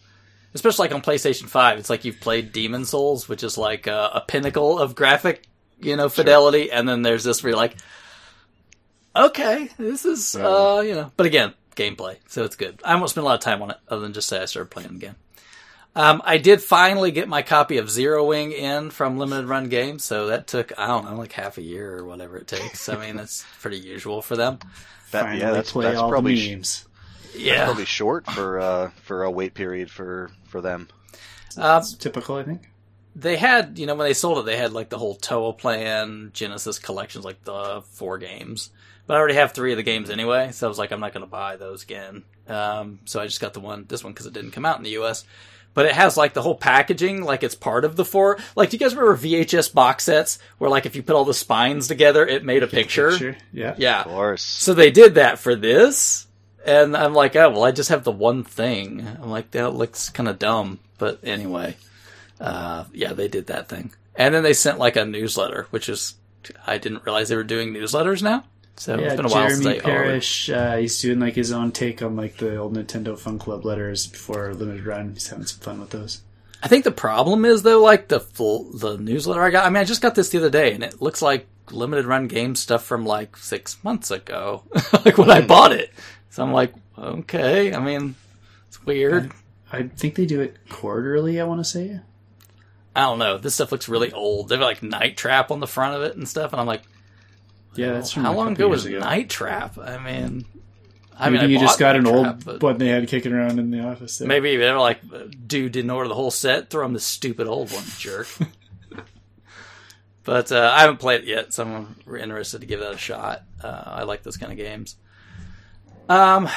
especially 0.55 0.89
like 0.89 0.95
on 0.95 1.03
PlayStation 1.03 1.49
5, 1.49 1.79
it's 1.79 1.91
like 1.91 2.05
you've 2.05 2.21
played 2.21 2.53
Demon 2.53 2.85
Souls, 2.85 3.29
which 3.29 3.43
is 3.43 3.57
like 3.59 3.87
a, 3.87 4.11
a 4.15 4.25
pinnacle 4.27 4.79
of 4.79 4.95
graphic, 4.95 5.47
you 5.81 5.97
know, 5.97 6.09
fidelity. 6.09 6.71
And 6.73 6.89
then 6.89 7.03
there's 7.03 7.25
this 7.25 7.43
where 7.43 7.51
you're 7.51 7.57
like, 7.59 7.77
okay, 9.15 9.69
this 9.79 10.05
is, 10.05 10.35
Yeah. 10.39 10.47
uh, 10.47 10.81
you 10.81 10.95
know, 10.95 11.13
but 11.17 11.27
again, 11.27 11.55
gameplay. 11.77 12.17
So 12.29 12.45
it's 12.45 12.57
good. 12.57 12.81
I 12.85 12.95
won't 12.97 13.11
spend 13.11 13.23
a 13.23 13.27
lot 13.27 13.35
of 13.35 13.41
time 13.41 13.63
on 13.63 13.71
it 13.71 13.77
other 13.89 14.03
than 14.03 14.13
just 14.13 14.29
say 14.29 14.41
I 14.41 14.45
started 14.47 14.71
playing 14.71 14.91
again. 14.91 15.17
Um, 15.97 16.23
I 16.25 16.39
did 16.39 16.63
finally 16.63 17.11
get 17.11 17.29
my 17.29 17.43
copy 17.43 17.79
of 17.79 17.91
Zero 17.91 18.25
Wing 18.25 18.53
in 18.53 18.91
from 18.91 19.19
Limited 19.19 19.47
Run 19.47 19.69
Games, 19.69 20.05
so 20.05 20.29
that 20.29 20.47
took 20.47 20.73
I 20.79 20.87
don't 20.87 21.05
know 21.05 21.17
like 21.17 21.33
half 21.33 21.59
a 21.59 21.63
year 21.63 21.99
or 21.99 22.05
whatever 22.05 22.37
it 22.37 22.47
takes. 22.47 22.89
I 22.89 22.95
mean, 22.97 23.17
that's 23.17 23.45
pretty 23.61 23.79
usual 23.79 24.23
for 24.23 24.37
them. 24.37 24.61
That- 25.11 25.23
Finally 25.25 25.41
yeah, 25.41 25.51
that's, 25.51 25.73
play 25.73 25.87
that's 25.87 25.99
all 25.99 26.09
probably 26.09 26.37
the 26.37 26.41
sh- 26.47 26.51
memes. 26.51 26.85
Yeah, 27.35 27.65
probably 27.65 27.87
short 27.87 28.25
for 28.31 28.61
uh, 28.61 28.91
for 29.03 29.25
a 29.25 29.31
wait 29.33 29.55
period 29.55 29.91
for 29.91 30.31
for 30.51 30.61
them. 30.61 30.89
um, 31.57 31.83
typical, 31.99 32.37
I 32.37 32.43
think. 32.45 32.69
they 33.17 33.37
had 33.37 33.79
you 33.79 33.87
know 33.87 33.95
when 33.95 34.07
they 34.07 34.15
sold 34.15 34.39
it, 34.39 34.45
they 34.45 34.57
had 34.57 34.73
like 34.73 34.89
the 34.91 34.99
whole 34.99 35.17
Toaplan 35.17 36.33
Genesis 36.33 36.79
collections, 36.79 37.25
like 37.25 37.43
the 37.45 37.83
four 37.93 38.19
games. 38.19 38.71
But 39.07 39.17
I 39.17 39.19
already 39.19 39.35
have 39.35 39.53
three 39.53 39.73
of 39.73 39.77
the 39.77 39.83
games 39.83 40.09
anyway, 40.11 40.53
so 40.53 40.67
I 40.67 40.69
was 40.69 40.79
like, 40.79 40.93
I'm 40.93 41.01
not 41.01 41.13
going 41.13 41.25
to 41.25 41.31
buy 41.31 41.57
those 41.57 41.83
again. 41.83 42.23
Um, 42.47 43.01
so 43.07 43.21
I 43.21 43.27
just 43.27 43.41
got 43.41 43.55
the 43.55 43.61
one, 43.61 43.87
this 43.89 44.05
one, 44.05 44.13
because 44.13 44.27
it 44.27 44.33
didn't 44.33 44.53
come 44.53 44.65
out 44.65 44.77
in 44.77 44.85
the 44.85 44.91
U.S. 44.91 45.25
But 45.75 45.87
it 45.87 45.93
has 45.93 46.17
like 46.17 46.33
the 46.35 46.43
whole 46.43 46.55
packaging, 46.57 47.23
like 47.23 47.43
it's 47.43 47.55
part 47.57 47.85
of 47.85 47.97
the 47.97 48.05
four. 48.05 48.39
Like, 48.55 48.71
do 48.71 48.77
you 48.77 48.81
guys 48.81 48.95
remember 48.95 49.17
VHS 49.21 49.73
box 49.75 50.05
sets 50.05 50.39
where 50.59 50.71
like 50.71 50.87
if 50.87 50.95
you 50.95 51.03
put 51.03 51.17
all 51.17 51.25
the 51.25 51.35
spines 51.35 51.89
together, 51.89 52.25
it 52.27 52.45
made 52.45 52.63
a 52.63 52.67
picture? 52.69 53.11
Picture, 53.11 53.37
Yeah. 53.53 53.75
Yeah. 53.79 54.01
Of 54.01 54.07
course. 54.07 54.43
So 54.43 54.75
they 54.75 54.91
did 54.93 55.15
that 55.17 55.39
for 55.41 55.57
this, 55.57 56.27
and 56.65 56.97
I'm 56.97 57.15
like, 57.15 57.37
oh 57.37 57.51
well, 57.51 57.65
I 57.65 57.73
just 57.73 57.91
have 57.91 58.05
the 58.05 58.13
one 58.13 58.45
thing. 58.45 59.07
I'm 59.23 59.31
like, 59.31 59.51
that 59.53 59.75
looks 59.75 60.09
kind 60.09 60.29
of 60.29 60.39
dumb, 60.39 60.81
but 60.99 61.21
anyway, 61.23 61.77
uh, 62.41 62.85
yeah, 62.93 63.13
they 63.13 63.29
did 63.29 63.47
that 63.49 63.69
thing, 63.69 63.93
and 64.15 64.35
then 64.35 64.43
they 64.43 64.53
sent 64.53 64.79
like 64.79 64.97
a 64.97 65.05
newsletter, 65.05 65.67
which 65.71 65.89
is 65.89 66.15
I 66.67 66.79
didn't 66.79 67.05
realize 67.05 67.29
they 67.29 67.37
were 67.37 67.45
doing 67.45 67.73
newsletters 67.73 68.23
now. 68.23 68.45
So 68.77 68.99
Yeah, 68.99 69.09
it's 69.09 69.17
been 69.17 69.27
a 69.27 69.29
while 69.29 69.49
Jeremy 69.49 69.65
they 69.65 69.81
ordered. 69.81 69.83
Parish, 69.83 70.49
uh, 70.49 70.77
he's 70.77 71.01
doing 71.03 71.21
like 71.21 71.35
his 71.35 71.53
own 71.53 71.71
take 71.71 72.03
on 72.03 72.17
like 72.17 72.39
the 72.39 72.57
old 72.57 72.75
Nintendo 72.75 73.19
Fun 73.19 73.39
Club 73.39 73.65
letters 73.65 74.07
before 74.07 74.55
Limited 74.55 74.87
Run. 74.87 75.13
He's 75.13 75.29
having 75.29 75.45
some 75.45 75.61
fun 75.61 75.81
with 75.81 75.91
those. 75.91 76.23
I 76.63 76.69
think 76.69 76.85
the 76.85 76.91
problem 76.91 77.45
is 77.45 77.63
though, 77.63 77.83
like 77.83 78.09
the 78.09 78.21
full 78.21 78.71
the 78.73 78.97
newsletter 78.97 79.43
I 79.43 79.51
got. 79.51 79.67
I 79.67 79.71
mean, 79.71 79.77
I 79.77 79.85
just 79.85 80.03
got 80.03 80.15
this 80.15 80.31
the 80.31 80.39
other 80.39 80.51
day, 80.51 80.73
and 80.73 80.83
it 80.83 81.03
looks 81.03 81.21
like 81.21 81.47
limited 81.71 82.07
run 82.07 82.27
game 82.27 82.55
stuff 82.55 82.85
from 82.85 83.05
like 83.05 83.37
six 83.37 83.83
months 83.85 84.11
ago, 84.11 84.63
like 85.05 85.19
when 85.19 85.31
I 85.31 85.43
bought 85.43 85.73
it. 85.73 85.93
So 86.31 86.43
I'm 86.43 86.53
like, 86.53 86.73
okay. 86.97 87.75
I 87.75 87.81
mean, 87.81 88.15
it's 88.69 88.85
weird. 88.85 89.33
I 89.73 89.85
think 89.85 90.15
they 90.15 90.27
do 90.27 90.41
it 90.41 90.57
quarterly. 90.69 91.41
I 91.41 91.45
want 91.45 91.61
to 91.61 91.65
say. 91.65 92.01
I 92.95 93.03
don't 93.03 93.19
know. 93.19 93.39
This 93.39 93.55
stuff 93.55 93.71
looks 93.73 93.89
really 93.89 94.13
old. 94.13 94.49
They 94.49 94.57
have 94.57 94.63
like 94.63 94.83
Night 94.83 95.17
Trap 95.17 95.51
on 95.51 95.61
the 95.61 95.67
front 95.67 95.95
of 95.97 96.03
it 96.03 96.17
and 96.17 96.29
stuff, 96.29 96.53
and 96.53 96.61
I'm 96.61 96.67
like, 96.67 96.83
Yeah, 97.75 97.93
that's 97.93 98.13
how 98.13 98.33
long 98.33 98.53
ago 98.53 98.69
was 98.69 98.85
Night 98.87 99.29
Trap? 99.31 99.79
I 99.79 99.99
mean, 99.99 100.45
I 101.17 101.31
Maybe 101.31 101.43
mean, 101.43 101.51
I 101.51 101.53
you 101.53 101.59
just 101.61 101.79
got 101.79 101.97
an 101.97 102.05
Night 102.05 102.15
old 102.15 102.25
Trap, 102.25 102.43
but 102.45 102.63
one 102.63 102.79
they 102.79 102.89
had 102.89 103.07
kicking 103.07 103.33
around 103.33 103.59
in 103.59 103.71
the 103.71 103.81
office. 103.81 104.19
there. 104.19 104.27
maybe 104.27 104.57
they 104.57 104.73
were 104.73 104.79
like, 104.79 105.01
dude 105.47 105.73
didn't 105.73 105.91
order 105.91 106.09
the 106.09 106.15
whole 106.15 106.31
set. 106.33 106.71
Throw 106.71 106.85
him 106.85 106.93
the 106.93 107.01
stupid 107.01 107.47
old 107.47 107.71
one, 107.71 107.85
jerk. 107.99 108.27
but 110.25 110.51
uh, 110.51 110.73
I 110.75 110.81
haven't 110.81 110.99
played 110.99 111.23
it 111.23 111.27
yet, 111.27 111.53
so 111.53 111.65
I'm 111.65 112.17
interested 112.19 112.61
to 112.61 112.67
give 112.67 112.81
that 112.81 112.95
a 112.95 112.99
shot. 112.99 113.43
Uh, 113.63 113.83
I 113.87 114.03
like 114.03 114.23
those 114.25 114.37
kind 114.37 114.51
of 114.51 114.59
games. 114.59 114.97
Um, 116.11 116.49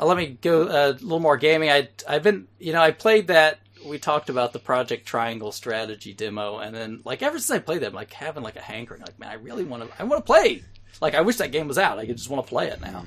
let 0.00 0.16
me 0.16 0.26
go 0.40 0.64
uh, 0.64 0.90
a 0.90 0.92
little 0.92 1.20
more 1.20 1.36
gaming. 1.36 1.70
I 1.70 1.88
I've 2.08 2.24
been, 2.24 2.48
you 2.58 2.72
know, 2.72 2.80
I 2.80 2.90
played 2.90 3.28
that. 3.28 3.60
We 3.86 3.98
talked 3.98 4.28
about 4.28 4.52
the 4.52 4.58
Project 4.58 5.06
Triangle 5.06 5.52
strategy 5.52 6.12
demo, 6.12 6.58
and 6.58 6.74
then 6.74 7.00
like 7.04 7.22
ever 7.22 7.38
since 7.38 7.50
I 7.52 7.60
played 7.60 7.82
that, 7.82 7.88
I'm 7.88 7.94
like 7.94 8.12
having 8.12 8.42
like 8.42 8.56
a 8.56 8.60
hankering. 8.60 9.00
Like, 9.00 9.18
man, 9.20 9.30
I 9.30 9.34
really 9.34 9.64
want 9.64 9.84
to. 9.84 10.02
I 10.02 10.04
want 10.04 10.18
to 10.18 10.26
play. 10.26 10.64
Like, 11.00 11.14
I 11.14 11.20
wish 11.20 11.36
that 11.36 11.52
game 11.52 11.68
was 11.68 11.78
out. 11.78 11.98
I 11.98 12.06
just 12.06 12.28
want 12.28 12.44
to 12.44 12.48
play 12.48 12.68
it 12.68 12.80
now. 12.80 13.04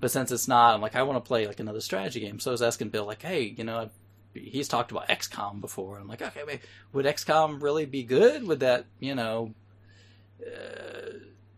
But 0.00 0.10
since 0.10 0.32
it's 0.32 0.48
not, 0.48 0.74
I'm 0.74 0.80
like, 0.80 0.96
I 0.96 1.02
want 1.04 1.16
to 1.24 1.26
play 1.26 1.46
like 1.46 1.60
another 1.60 1.80
strategy 1.80 2.20
game. 2.20 2.40
So 2.40 2.50
I 2.50 2.52
was 2.52 2.62
asking 2.62 2.90
Bill, 2.90 3.06
like, 3.06 3.22
hey, 3.22 3.54
you 3.56 3.64
know, 3.64 3.88
he's 4.34 4.68
talked 4.68 4.90
about 4.90 5.08
XCOM 5.08 5.60
before. 5.60 5.98
I'm 5.98 6.08
like, 6.08 6.22
okay, 6.22 6.42
wait, 6.46 6.60
would 6.92 7.06
XCOM 7.06 7.62
really 7.62 7.86
be 7.86 8.02
good? 8.02 8.46
Would 8.46 8.60
that, 8.60 8.84
you 9.00 9.14
know, 9.14 9.54
uh, 10.44 11.03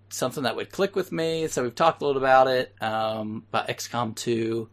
something 0.09 0.45
that 0.45 0.57
would 0.57 0.71
click 0.71 0.97
with 0.97 1.13
me? 1.13 1.49
So 1.49 1.63
we've 1.63 1.75
talked 1.75 2.03
a 2.03 2.07
little 2.07 2.23
about 2.23 2.49
it, 2.49 2.75
um, 2.81 3.45
about 3.51 3.69
XCOM 3.69 4.15
2. 4.15 4.69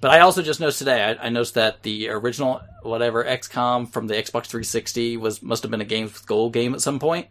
But 0.00 0.10
I 0.10 0.20
also 0.20 0.42
just 0.42 0.60
noticed 0.60 0.78
today, 0.78 1.02
I, 1.02 1.26
I 1.26 1.28
noticed 1.30 1.54
that 1.54 1.82
the 1.82 2.10
original, 2.10 2.60
whatever, 2.82 3.24
XCOM 3.24 3.90
from 3.90 4.06
the 4.06 4.14
Xbox 4.14 4.46
360 4.46 5.16
was, 5.16 5.42
must 5.42 5.62
have 5.62 5.70
been 5.70 5.80
a 5.80 5.86
Games 5.86 6.12
with 6.12 6.26
Gold 6.26 6.52
game 6.52 6.74
at 6.74 6.82
some 6.82 6.98
point. 6.98 7.28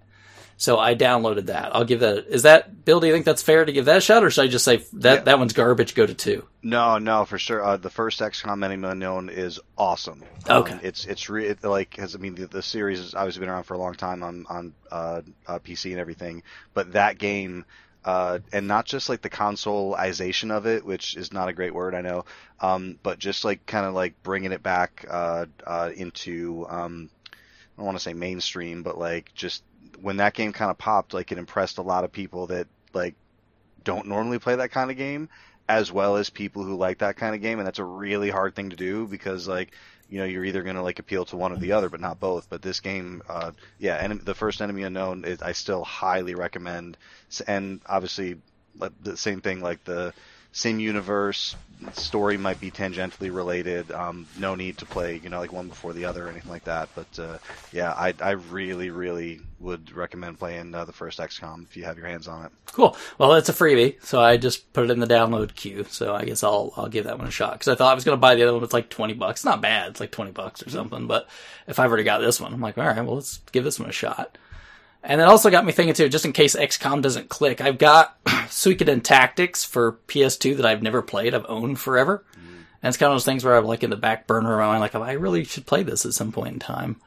So 0.58 0.80
I 0.80 0.96
downloaded 0.96 1.48
that. 1.48 1.76
I'll 1.76 1.84
give 1.84 2.00
that. 2.00 2.28
Is 2.28 2.44
that 2.44 2.86
Bill? 2.86 3.02
Do 3.02 3.08
you 3.08 3.14
think 3.14 3.26
that's 3.26 3.42
fair 3.42 3.66
to 3.66 3.72
give 3.74 3.86
that 3.86 3.98
a 3.98 4.02
shot, 4.02 4.24
or 4.24 4.32
should 4.32 4.44
I 4.46 4.48
just 4.48 4.64
say 4.64 4.78
that 4.94 5.14
Yeah. 5.14 5.22
that 5.24 5.40
one's 5.40 5.52
garbage? 5.52 5.96
Go 5.96 6.06
to 6.06 6.14
two. 6.14 6.46
No, 6.64 6.98
no, 6.98 7.26
for 7.26 7.38
sure. 7.38 7.62
Uh, 7.64 7.76
the 7.78 7.90
first 7.90 8.22
XCOM 8.22 8.64
Enemy 8.64 8.88
Unknown 8.88 9.30
is 9.30 9.60
awesome. 9.78 10.24
Okay. 10.50 10.74
Um, 10.74 10.80
it's 10.82 11.04
it's 11.06 11.30
re- 11.30 11.48
it, 11.48 11.64
like 11.64 11.98
has 11.98 12.16
I 12.16 12.20
mean 12.20 12.36
the, 12.36 12.48
the 12.48 12.62
series 12.62 13.00
has 13.00 13.14
obviously 13.14 13.42
been 13.42 13.50
around 13.50 13.64
for 13.64 13.74
a 13.74 13.78
long 13.78 13.96
time 13.96 14.24
on 14.24 14.46
on 14.50 14.74
uh, 14.92 15.22
uh, 15.46 15.60
PC 15.60 15.92
and 15.92 16.00
everything, 16.00 16.44
but 16.74 16.94
that 16.94 17.18
game. 17.18 17.66
Uh, 18.06 18.38
and 18.54 18.68
not 18.68 18.86
just 18.86 19.10
like 19.10 19.24
the 19.24 19.30
consoleization 19.32 20.52
of 20.52 20.68
it, 20.68 20.86
which 20.86 21.18
is 21.18 21.34
not 21.34 21.50
a 21.50 21.54
great 21.54 21.74
word, 21.74 21.96
I 21.96 22.02
know, 22.02 22.26
um, 22.60 23.00
but 23.02 23.18
just 23.18 23.44
like 23.44 23.66
kind 23.66 23.84
of 23.84 23.96
like 23.96 24.14
bringing 24.22 24.52
it 24.52 24.62
back 24.62 25.06
uh, 25.10 25.46
uh, 25.66 25.90
into, 25.96 26.68
um, 26.70 27.10
I 27.34 27.36
don't 27.78 27.86
want 27.88 27.98
to 27.98 28.04
say 28.04 28.14
mainstream, 28.14 28.84
but 28.84 29.00
like 29.00 29.34
just 29.34 29.64
when 30.02 30.18
that 30.18 30.34
game 30.34 30.54
kind 30.54 30.72
of 30.72 30.78
popped, 30.78 31.14
like 31.14 31.32
it 31.32 31.38
impressed 31.38 31.78
a 31.78 31.82
lot 31.82 32.04
of 32.04 32.12
people 32.12 32.48
that 32.48 32.68
like 32.94 33.16
don't 33.84 34.08
normally 34.08 34.40
play 34.40 34.56
that 34.56 34.72
kind 34.72 34.92
of 34.92 34.98
game, 34.98 35.30
as 35.68 35.92
well 35.92 36.18
as 36.18 36.30
people 36.30 36.64
who 36.64 36.76
like 36.76 37.00
that 37.00 37.18
kind 37.18 37.36
of 37.36 37.42
game, 37.42 37.60
and 37.60 37.68
that's 37.68 37.80
a 37.80 37.84
really 37.84 38.30
hard 38.30 38.56
thing 38.56 38.70
to 38.70 38.76
do 38.76 39.08
because 39.08 39.48
like 39.48 39.72
you 40.10 40.20
know 40.20 40.26
you're 40.26 40.46
either 40.46 40.64
going 40.64 40.76
to 40.76 40.82
like 40.82 41.00
appeal 41.00 41.26
to 41.26 41.38
one 41.38 41.52
or 41.52 41.58
the 41.58 41.72
other, 41.74 41.90
but 41.90 42.00
not 42.00 42.20
both. 42.20 42.50
But 42.50 42.62
this 42.62 42.80
game, 42.80 43.22
uh, 43.28 43.52
yeah, 43.80 43.96
and 43.96 44.22
the 44.22 44.36
first 44.36 44.62
Enemy 44.62 44.84
Unknown, 44.84 45.26
is, 45.26 45.42
I 45.42 45.54
still 45.54 45.84
highly 45.84 46.36
recommend, 46.36 46.98
and 47.48 47.82
obviously 47.86 48.38
the 49.02 49.18
same 49.18 49.42
thing 49.42 49.62
like 49.62 49.84
the 49.86 50.14
same 50.56 50.80
universe. 50.80 51.54
Story 51.92 52.38
might 52.38 52.62
be 52.62 52.72
tangentially 52.72 53.34
related. 53.36 53.92
Um, 53.92 54.26
no 54.40 54.56
need 54.56 54.78
to 54.78 54.86
play, 54.86 55.20
you 55.22 55.30
know, 55.30 55.40
like 55.40 55.52
one 55.52 55.68
before 55.68 55.92
the 55.92 56.06
other 56.06 56.26
or 56.26 56.30
anything 56.30 56.50
like 56.50 56.64
that. 56.64 56.88
But 56.96 57.20
uh, 57.20 57.38
yeah, 57.74 57.92
I, 57.92 58.14
I 58.22 58.32
really, 58.32 58.90
really 58.90 59.42
would 59.60 59.92
recommend 59.92 60.40
playing 60.40 60.74
uh, 60.74 60.86
the 60.86 60.94
first 60.94 61.20
XCOM 61.20 61.64
if 61.64 61.76
you 61.76 61.84
have 61.84 61.98
your 61.98 62.08
hands 62.08 62.30
on 62.30 62.46
it. 62.46 62.52
Cool. 62.68 62.96
Well, 63.18 63.34
it's 63.34 63.50
a 63.50 63.54
freebie, 63.54 64.02
so 64.02 64.22
I 64.22 64.38
just 64.38 64.72
put 64.72 64.86
it 64.86 64.92
in 64.92 65.02
the 65.02 65.06
download 65.08 65.56
queue. 65.56 65.86
So 65.90 66.16
I 66.16 66.24
guess 66.24 66.42
I'll 66.42 66.72
I'll 66.78 66.88
give 66.88 67.04
that 67.04 67.18
one 67.20 67.28
a 67.28 67.32
shot 67.32 67.54
because 67.54 67.68
I 67.68 67.76
thought 67.76 67.92
I 67.92 67.96
was 67.96 68.06
going 68.06 68.18
to 68.18 68.22
buy 68.22 68.36
the 68.36 68.44
other 68.44 68.54
one. 68.54 68.64
It's 68.64 68.74
like 68.74 68.90
twenty 68.90 69.14
bucks. 69.14 69.42
It's 69.42 69.46
not 69.46 69.62
bad. 69.62 69.90
It's 69.90 70.00
like 70.00 70.12
twenty 70.12 70.32
bucks 70.32 70.66
or 70.66 70.70
something. 70.70 71.06
But 71.06 71.28
if 71.68 71.78
I've 71.78 71.90
already 71.90 72.06
got 72.06 72.20
this 72.20 72.40
one, 72.40 72.54
I'm 72.54 72.62
like, 72.62 72.78
all 72.78 72.88
right, 72.88 73.02
well, 73.04 73.16
let's 73.16 73.40
give 73.52 73.66
this 73.66 73.80
one 73.80 73.90
a 73.90 73.94
shot. 73.94 74.38
And 75.08 75.22
it 75.22 75.26
also 75.26 75.50
got 75.52 75.66
me 75.66 75.72
thinking 75.72 75.94
too, 75.94 76.10
just 76.10 76.26
in 76.26 76.34
case 76.34 76.56
XCOM 76.56 77.02
doesn't 77.02 77.30
click, 77.30 77.62
I've 77.62 77.78
got 77.78 78.22
Suikoden 78.26 79.04
Tactics 79.04 79.64
for 79.64 79.94
PS2 80.08 80.58
that 80.58 80.66
I've 80.66 80.82
never 80.82 81.02
played. 81.02 81.34
I've 81.36 81.46
owned 81.48 81.80
forever. 81.80 82.24
And 82.82 82.90
it's 82.90 82.98
kind 82.98 83.12
of 83.12 83.16
those 83.16 83.26
things 83.26 83.44
where 83.44 83.56
I'm 83.56 83.66
like 83.66 83.84
in 83.84 83.90
the 83.90 83.96
back 83.96 84.28
burner 84.28 84.54
of 84.54 84.60
my 84.60 84.68
mind, 84.68 84.82
like 84.82 84.94
I 84.94 85.14
really 85.14 85.44
should 85.44 85.66
play 85.66 85.82
this 85.82 86.06
at 86.06 86.14
some 86.14 86.32
point 86.32 86.54
in 86.54 86.60
time. 86.60 86.98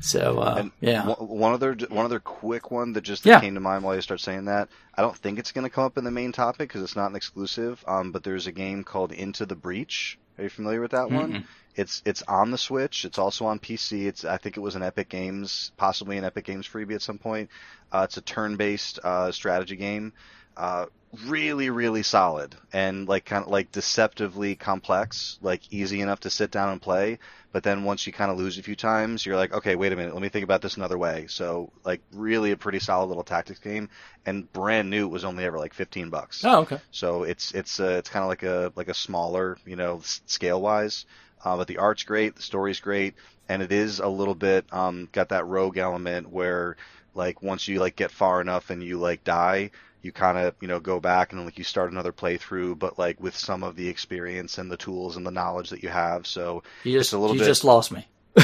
So 0.00 0.38
uh, 0.38 0.68
yeah, 0.80 1.04
One 1.06 1.28
one 1.40 1.52
other 1.52 1.74
one 1.88 2.04
other 2.04 2.20
quick 2.20 2.70
one 2.70 2.92
that 2.92 3.00
just 3.00 3.26
Yeah. 3.26 3.40
came 3.40 3.54
to 3.54 3.60
mind 3.60 3.82
while 3.82 3.96
you 3.96 4.00
start 4.00 4.20
saying 4.20 4.44
that. 4.44 4.68
I 4.94 5.02
don't 5.02 5.16
think 5.16 5.40
it's 5.40 5.50
going 5.50 5.64
to 5.64 5.70
come 5.70 5.82
up 5.84 5.98
in 5.98 6.04
the 6.04 6.12
main 6.12 6.30
topic 6.30 6.68
because 6.68 6.82
it's 6.82 6.94
not 6.94 7.10
an 7.10 7.16
exclusive. 7.16 7.84
Um, 7.88 8.12
but 8.12 8.22
there's 8.22 8.46
a 8.46 8.52
game 8.52 8.84
called 8.84 9.10
Into 9.10 9.44
the 9.46 9.56
Breach. 9.56 10.16
Are 10.38 10.44
you 10.44 10.50
familiar 10.50 10.80
with 10.80 10.92
that 10.92 11.10
one? 11.10 11.32
It's 11.76 12.02
it's 12.04 12.22
on 12.22 12.50
the 12.50 12.58
Switch. 12.58 13.04
It's 13.04 13.18
also 13.18 13.46
on 13.46 13.58
PC. 13.58 14.06
It's 14.06 14.24
I 14.24 14.36
think 14.36 14.56
it 14.56 14.60
was 14.60 14.76
an 14.76 14.82
Epic 14.82 15.08
Games, 15.08 15.72
possibly 15.76 16.18
an 16.18 16.24
Epic 16.24 16.44
Games 16.44 16.68
freebie 16.68 16.94
at 16.94 17.02
some 17.02 17.18
point. 17.18 17.50
Uh, 17.92 18.02
it's 18.04 18.16
a 18.16 18.20
turn-based 18.20 19.00
uh, 19.02 19.32
strategy 19.32 19.76
game. 19.76 20.12
Uh, 20.56 20.86
really, 21.26 21.70
really 21.70 22.02
solid 22.02 22.54
and 22.72 23.08
like 23.08 23.24
kind 23.24 23.44
of 23.44 23.50
like 23.50 23.70
deceptively 23.72 24.56
complex. 24.56 25.38
Like 25.42 25.62
easy 25.72 26.00
enough 26.00 26.20
to 26.20 26.30
sit 26.30 26.50
down 26.50 26.70
and 26.70 26.82
play. 26.82 27.18
But 27.52 27.62
then 27.62 27.84
once 27.84 28.04
you 28.06 28.12
kind 28.12 28.32
of 28.32 28.36
lose 28.36 28.58
a 28.58 28.62
few 28.64 28.74
times, 28.74 29.24
you're 29.24 29.36
like, 29.36 29.52
okay, 29.52 29.76
wait 29.76 29.92
a 29.92 29.96
minute, 29.96 30.12
let 30.12 30.22
me 30.22 30.28
think 30.28 30.42
about 30.42 30.60
this 30.60 30.76
another 30.76 30.98
way. 30.98 31.26
So 31.28 31.70
like 31.84 32.00
really 32.12 32.50
a 32.50 32.56
pretty 32.56 32.80
solid 32.80 33.06
little 33.06 33.22
tactics 33.22 33.60
game, 33.60 33.90
and 34.26 34.52
brand 34.52 34.90
new. 34.90 35.06
It 35.06 35.10
was 35.10 35.24
only 35.24 35.44
ever 35.44 35.58
like 35.58 35.74
15 35.74 36.10
bucks. 36.10 36.44
oh 36.44 36.60
okay, 36.62 36.80
So 36.90 37.22
it's 37.22 37.52
it's 37.52 37.78
uh, 37.78 37.96
it's 37.98 38.08
kind 38.10 38.24
of 38.24 38.28
like 38.28 38.42
a 38.42 38.72
like 38.74 38.88
a 38.88 38.94
smaller, 38.94 39.56
you 39.66 39.76
know, 39.76 40.00
scale 40.02 40.60
wise. 40.60 41.06
Uh, 41.44 41.56
but 41.56 41.68
the 41.68 41.78
art's 41.78 42.04
great, 42.04 42.36
the 42.36 42.42
story's 42.42 42.80
great, 42.80 43.14
and 43.48 43.62
it 43.62 43.70
is 43.70 44.00
a 44.00 44.08
little 44.08 44.34
bit 44.34 44.64
um, 44.72 45.08
got 45.12 45.28
that 45.28 45.46
rogue 45.46 45.76
element 45.76 46.30
where 46.30 46.76
like 47.14 47.42
once 47.42 47.68
you 47.68 47.78
like 47.78 47.96
get 47.96 48.10
far 48.10 48.40
enough 48.40 48.70
and 48.70 48.82
you 48.82 48.98
like 48.98 49.22
die, 49.24 49.70
you 50.04 50.12
kind 50.12 50.38
of 50.38 50.54
you 50.60 50.68
know 50.68 50.80
go 50.80 51.00
back 51.00 51.32
and 51.32 51.44
like 51.44 51.58
you 51.58 51.64
start 51.64 51.90
another 51.90 52.12
playthrough, 52.12 52.78
but 52.78 52.98
like 52.98 53.20
with 53.20 53.36
some 53.36 53.62
of 53.62 53.76
the 53.76 53.88
experience 53.88 54.58
and 54.58 54.70
the 54.70 54.76
tools 54.76 55.16
and 55.16 55.26
the 55.26 55.30
knowledge 55.30 55.70
that 55.70 55.82
you 55.82 55.88
have. 55.88 56.26
So 56.26 56.62
you 56.84 56.98
just 56.98 57.12
a 57.12 57.18
little 57.18 57.34
you 57.36 57.40
bit- 57.40 57.46
just 57.46 57.64
lost 57.64 57.90
me. 57.92 58.06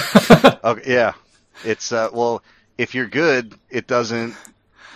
okay, 0.64 0.82
yeah, 0.92 1.12
it's 1.64 1.92
uh, 1.92 2.08
well 2.12 2.42
if 2.78 2.94
you're 2.94 3.08
good, 3.08 3.54
it 3.68 3.86
doesn't. 3.86 4.34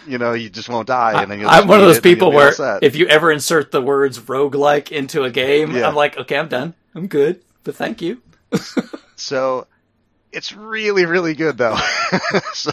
You 0.06 0.18
know, 0.18 0.34
you 0.34 0.50
just 0.50 0.68
won't 0.68 0.86
die, 0.86 1.22
and 1.22 1.30
then 1.30 1.40
you'll. 1.40 1.48
I'm 1.48 1.66
one 1.66 1.80
of 1.80 1.86
those 1.86 1.96
it, 1.96 2.04
and 2.04 2.04
you'll 2.06 2.14
people 2.14 2.32
where 2.32 2.78
if 2.82 2.94
you 2.94 3.06
ever 3.06 3.32
insert 3.32 3.70
the 3.72 3.80
words 3.80 4.18
roguelike 4.20 4.92
into 4.92 5.24
a 5.24 5.30
game, 5.30 5.74
Yeah. 5.74 5.88
I'm 5.88 5.94
like, 5.94 6.18
okay, 6.18 6.36
I'm 6.36 6.48
done. 6.48 6.74
I'm 6.94 7.06
good. 7.06 7.40
But 7.64 7.76
thank 7.76 8.02
you. 8.02 8.20
So 9.16 9.66
it's 10.34 10.52
really, 10.52 11.06
really 11.06 11.34
good 11.34 11.56
though. 11.58 11.76
so 12.54 12.72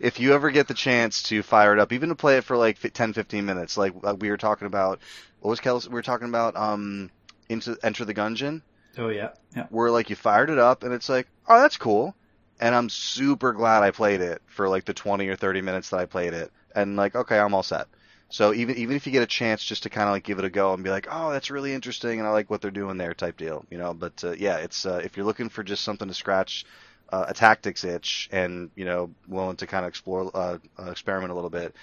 if 0.00 0.20
you 0.20 0.34
ever 0.34 0.50
get 0.50 0.68
the 0.68 0.74
chance 0.74 1.24
to 1.24 1.42
fire 1.42 1.72
it 1.72 1.78
up, 1.80 1.92
even 1.92 2.10
to 2.10 2.14
play 2.14 2.36
it 2.38 2.44
for 2.44 2.56
like 2.56 2.76
fi- 2.78 2.88
10, 2.90 3.12
15 3.12 3.44
minutes, 3.46 3.76
like 3.76 3.92
uh, 4.04 4.14
we 4.18 4.30
were 4.30 4.36
talking 4.36 4.66
about, 4.66 5.00
what 5.40 5.50
was 5.50 5.60
Kels? 5.60 5.86
We 5.86 5.94
were 5.94 6.02
talking 6.02 6.28
about 6.28 6.56
um 6.56 7.10
into 7.48 7.76
Enter 7.82 8.04
the 8.04 8.14
Gungeon, 8.14 8.62
Oh 8.98 9.08
yeah, 9.08 9.30
yeah. 9.54 9.66
where 9.68 9.90
like 9.90 10.10
you 10.10 10.16
fired 10.16 10.50
it 10.50 10.58
up 10.58 10.82
and 10.82 10.92
it's 10.92 11.08
like, 11.08 11.28
oh, 11.48 11.60
that's 11.60 11.76
cool. 11.76 12.14
And 12.60 12.74
I'm 12.74 12.88
super 12.90 13.52
glad 13.52 13.82
I 13.82 13.90
played 13.90 14.20
it 14.20 14.42
for 14.46 14.68
like 14.68 14.84
the 14.84 14.94
20 14.94 15.28
or 15.28 15.36
30 15.36 15.62
minutes 15.62 15.90
that 15.90 16.00
I 16.00 16.06
played 16.06 16.34
it. 16.34 16.52
And 16.74 16.96
like, 16.96 17.14
okay, 17.16 17.38
I'm 17.38 17.54
all 17.54 17.62
set. 17.62 17.88
So 18.28 18.54
even 18.54 18.76
even 18.76 18.96
if 18.96 19.06
you 19.06 19.12
get 19.12 19.22
a 19.24 19.26
chance 19.26 19.64
just 19.64 19.82
to 19.84 19.90
kind 19.90 20.08
of 20.08 20.12
like 20.12 20.22
give 20.24 20.38
it 20.38 20.44
a 20.44 20.50
go 20.50 20.72
and 20.72 20.84
be 20.84 20.90
like, 20.90 21.08
oh, 21.10 21.30
that's 21.32 21.50
really 21.50 21.72
interesting, 21.74 22.18
and 22.20 22.28
I 22.28 22.30
like 22.30 22.48
what 22.50 22.60
they're 22.60 22.70
doing 22.70 22.96
there, 22.96 23.12
type 23.14 23.36
deal, 23.36 23.64
you 23.70 23.78
know. 23.78 23.92
But 23.92 24.22
uh, 24.22 24.32
yeah, 24.32 24.58
it's 24.58 24.86
uh, 24.86 25.00
if 25.04 25.16
you're 25.16 25.26
looking 25.26 25.48
for 25.48 25.64
just 25.64 25.82
something 25.82 26.06
to 26.08 26.14
scratch 26.14 26.64
uh, 27.12 27.26
a 27.28 27.34
tactics 27.34 27.84
itch 27.84 28.28
and 28.32 28.70
you 28.76 28.84
know 28.84 29.10
willing 29.28 29.56
to 29.56 29.66
kind 29.66 29.84
of 29.84 29.88
explore, 29.88 30.30
uh, 30.34 30.58
uh, 30.78 30.90
experiment 30.90 31.30
a 31.32 31.34
little 31.34 31.50
bit, 31.50 31.74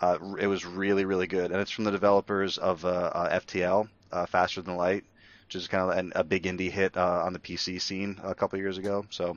uh, 0.00 0.18
it 0.38 0.46
was 0.46 0.64
really 0.64 1.04
really 1.04 1.26
good, 1.26 1.50
and 1.50 1.60
it's 1.60 1.70
from 1.70 1.84
the 1.84 1.90
developers 1.90 2.58
of 2.58 2.84
uh, 2.84 2.88
uh, 2.88 3.38
FTL, 3.40 3.88
uh, 4.12 4.26
Faster 4.26 4.62
Than 4.62 4.76
Light, 4.76 5.04
which 5.46 5.56
is 5.56 5.68
kind 5.68 5.90
of 5.90 5.98
an, 5.98 6.12
a 6.14 6.24
big 6.24 6.44
indie 6.44 6.70
hit 6.70 6.96
uh, 6.96 7.22
on 7.24 7.32
the 7.32 7.38
PC 7.38 7.80
scene 7.80 8.18
a 8.22 8.34
couple 8.34 8.58
years 8.58 8.78
ago. 8.78 9.06
So 9.10 9.36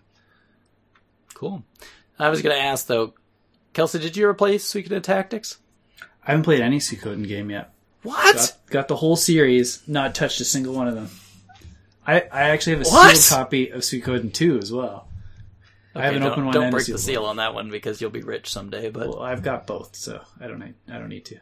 Cool. 1.34 1.64
I 2.18 2.30
was 2.30 2.42
going 2.42 2.56
to 2.56 2.62
ask 2.62 2.88
though, 2.88 3.14
Kelsey, 3.74 4.00
did 4.00 4.18
you 4.18 4.26
ever 4.26 4.34
play 4.34 4.58
Suikoden 4.58 5.04
Tactics? 5.04 5.58
I 6.26 6.32
haven't 6.32 6.44
played 6.44 6.62
any 6.62 6.80
Suikoden 6.80 7.28
game 7.28 7.50
yet. 7.50 7.74
What? 8.04 8.36
Got, 8.36 8.58
got 8.72 8.88
the 8.88 8.96
whole 8.98 9.16
series, 9.16 9.82
not 9.88 10.16
touched 10.16 10.42
a 10.42 10.46
single 10.46 10.74
one 10.74 10.88
of 10.88 10.96
them. 10.96 11.10
I, 12.06 12.22
I 12.32 12.50
actually 12.50 12.78
have 12.78 12.88
a 12.88 12.90
What? 12.90 13.16
sealed 13.18 13.38
copy 13.40 13.70
of 13.70 13.82
Suikoden 13.82 14.34
2 14.34 14.58
as 14.60 14.72
well. 14.72 15.08
I 16.00 16.06
have 16.06 16.16
an 16.16 16.22
don't, 16.22 16.32
open 16.32 16.46
one 16.46 16.54
Don't 16.54 16.64
and 16.66 16.74
a 16.74 16.76
break 16.78 16.86
the 16.86 16.98
sealed 16.98 17.00
seal 17.00 17.26
on 17.26 17.38
that 17.38 17.54
one 17.54 17.70
because 17.70 18.02
you'll 18.02 18.10
be 18.10 18.22
rich 18.22 18.50
someday. 18.50 18.90
But 18.90 19.10
Well, 19.10 19.22
I've 19.22 19.44
got 19.44 19.68
both, 19.68 19.96
so 19.96 20.22
I 20.40 20.48
don't 20.48 20.60
need, 20.60 20.76
I 20.90 20.98
don't 20.98 21.10
need 21.10 21.26
to. 21.26 21.40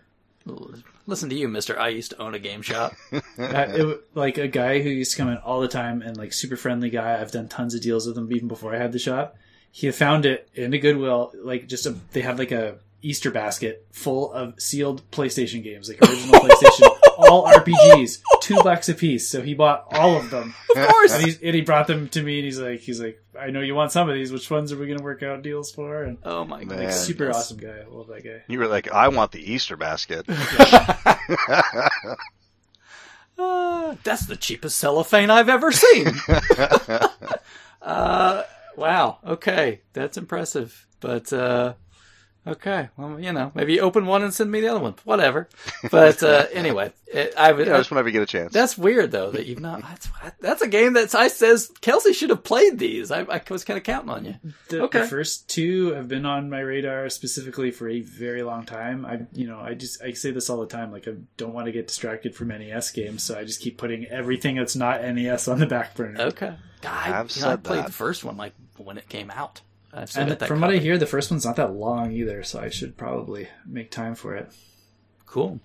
listen 1.05 1.29
to 1.29 1.35
you, 1.35 1.47
Mister. 1.47 1.79
I 1.79 1.89
used 1.89 2.11
to 2.11 2.21
own 2.21 2.33
a 2.33 2.39
game 2.39 2.61
shop. 2.61 2.93
Uh, 3.39 3.67
it, 3.69 4.03
like 4.15 4.39
a 4.39 4.47
guy 4.47 4.81
who 4.81 4.89
used 4.89 5.11
to 5.11 5.17
come 5.17 5.29
in 5.29 5.37
all 5.37 5.61
the 5.61 5.67
time 5.67 6.01
and 6.01 6.17
like 6.17 6.33
super 6.33 6.55
friendly 6.55 6.89
guy. 6.89 7.21
I've 7.21 7.31
done 7.31 7.47
tons 7.47 7.75
of 7.75 7.81
deals 7.81 8.07
with 8.07 8.17
him 8.17 8.31
even 8.33 8.47
before 8.47 8.73
I 8.73 8.79
had 8.79 8.91
the 8.91 8.99
shop. 8.99 9.37
He 9.71 9.91
found 9.91 10.25
it 10.25 10.49
in 10.55 10.73
a 10.73 10.79
Goodwill, 10.79 11.31
like 11.43 11.67
just 11.67 11.85
a 11.85 11.91
they 12.13 12.21
had 12.21 12.39
like 12.39 12.51
a 12.51 12.79
Easter 13.03 13.29
basket 13.29 13.85
full 13.91 14.33
of 14.33 14.59
sealed 14.59 15.09
PlayStation 15.11 15.63
games, 15.63 15.87
like 15.87 16.01
original 16.01 16.33
PlayStation, 16.41 16.96
all 17.17 17.45
RPGs, 17.47 18.21
two 18.41 18.61
bucks 18.63 18.89
a 18.89 18.93
piece. 18.93 19.27
So 19.29 19.41
he 19.41 19.53
bought 19.53 19.87
all 19.91 20.15
of 20.15 20.29
them, 20.29 20.53
of 20.75 20.87
course. 20.87 21.13
and, 21.13 21.25
he's, 21.25 21.41
and 21.41 21.55
he 21.55 21.61
brought 21.61 21.87
them 21.87 22.09
to 22.09 22.21
me. 22.21 22.37
And 22.39 22.45
he's 22.45 22.59
like, 22.59 22.79
he's 22.79 23.01
like, 23.01 23.21
I 23.39 23.49
know 23.49 23.61
you 23.61 23.75
want 23.75 23.91
some 23.91 24.09
of 24.09 24.15
these. 24.15 24.31
Which 24.31 24.49
ones 24.49 24.71
are 24.71 24.77
we 24.77 24.85
going 24.87 24.97
to 24.97 25.03
work 25.03 25.23
out 25.23 25.41
deals 25.41 25.71
for? 25.71 26.03
And 26.03 26.17
oh 26.23 26.45
my 26.45 26.63
god. 26.63 26.79
Man. 26.79 26.91
super 26.91 27.29
awesome 27.31 27.57
guy. 27.57 27.79
I 27.85 27.89
love 27.89 28.07
that 28.07 28.23
guy. 28.23 28.43
you 28.47 28.59
were 28.59 28.67
like, 28.67 28.91
I 28.91 29.07
want 29.09 29.31
the 29.31 29.51
Easter 29.51 29.77
basket. 29.77 30.25
Uh, 30.27 31.15
that's 34.03 34.25
the 34.25 34.37
cheapest 34.37 34.77
cellophane 34.77 35.29
I've 35.29 35.49
ever 35.49 35.71
seen. 35.71 36.07
uh, 37.81 38.43
wow. 38.75 39.17
Okay, 39.25 39.81
that's 39.93 40.17
impressive. 40.17 40.87
But 40.99 41.31
uh, 41.31 41.73
okay, 42.47 42.89
well, 42.97 43.19
you 43.19 43.31
know, 43.33 43.51
maybe 43.55 43.79
open 43.79 44.05
one 44.05 44.23
and 44.23 44.33
send 44.33 44.49
me 44.51 44.61
the 44.61 44.67
other 44.69 44.79
one. 44.79 44.95
Whatever. 45.03 45.47
But 45.91 46.21
uh, 46.23 46.45
anyway, 46.53 46.91
it, 47.07 47.33
I 47.37 47.51
would. 47.51 47.67
yeah, 47.67 47.77
just 47.77 47.91
whenever 47.91 48.07
you 48.09 48.13
get 48.13 48.21
a 48.23 48.25
chance. 48.25 48.53
That's 48.53 48.77
weird 48.77 49.11
though 49.11 49.31
that 49.31 49.45
you've 49.45 49.59
not. 49.59 49.81
That's 49.81 50.09
that's 50.39 50.61
a 50.61 50.67
game 50.67 50.93
that 50.93 51.13
I 51.15 51.27
says 51.27 51.71
Kelsey 51.81 52.13
should 52.13 52.29
have 52.29 52.43
played 52.43 52.79
these. 52.79 53.11
I, 53.11 53.21
I 53.21 53.41
was 53.49 53.63
kind 53.63 53.77
of 53.77 53.83
counting 53.83 54.09
on 54.09 54.25
you. 54.25 54.35
The, 54.69 54.83
Okay. 54.83 55.01
the 55.01 55.07
first 55.07 55.49
two 55.49 55.93
have 55.93 56.07
been 56.07 56.25
on 56.25 56.49
my 56.49 56.59
radar 56.59 57.09
specifically 57.09 57.71
for 57.71 57.87
a 57.89 58.01
very 58.01 58.43
long 58.43 58.65
time. 58.65 59.05
I, 59.05 59.21
you 59.33 59.47
know, 59.47 59.59
I 59.59 59.73
just 59.73 60.01
I 60.01 60.13
say 60.13 60.31
this 60.31 60.49
all 60.49 60.59
the 60.59 60.67
time. 60.67 60.91
Like 60.91 61.07
I 61.07 61.13
don't 61.37 61.53
want 61.53 61.65
to 61.67 61.71
get 61.71 61.87
distracted 61.87 62.35
from 62.35 62.49
NES 62.49 62.91
games, 62.91 63.23
so 63.23 63.37
I 63.37 63.43
just 63.43 63.61
keep 63.61 63.77
putting 63.77 64.05
everything 64.05 64.55
that's 64.55 64.75
not 64.75 65.01
NES 65.03 65.47
on 65.47 65.59
the 65.59 65.65
back 65.67 65.95
burner. 65.95 66.21
Okay. 66.21 66.53
God, 66.81 66.91
I've 67.09 67.35
you 67.35 67.41
know, 67.41 67.47
I 67.47 67.51
said 67.51 67.63
played 67.63 67.79
that. 67.79 67.87
the 67.87 67.91
first 67.93 68.23
one 68.23 68.37
like 68.37 68.53
when 68.77 68.97
it 68.97 69.09
came 69.09 69.31
out. 69.31 69.61
I've 69.97 70.09
still 70.09 70.23
and 70.23 70.29
got 70.31 70.39
that 70.39 70.47
from 70.47 70.61
what 70.61 70.71
I 70.71 70.77
hear, 70.77 70.97
the 70.97 71.05
first 71.05 71.31
one's 71.31 71.45
not 71.45 71.55
that 71.55 71.73
long 71.73 72.11
either, 72.11 72.43
so 72.43 72.59
I 72.59 72.69
should 72.69 72.97
probably 72.97 73.47
make 73.65 73.91
time 73.91 74.15
for 74.15 74.35
it. 74.35 74.51
Cool. 75.25 75.59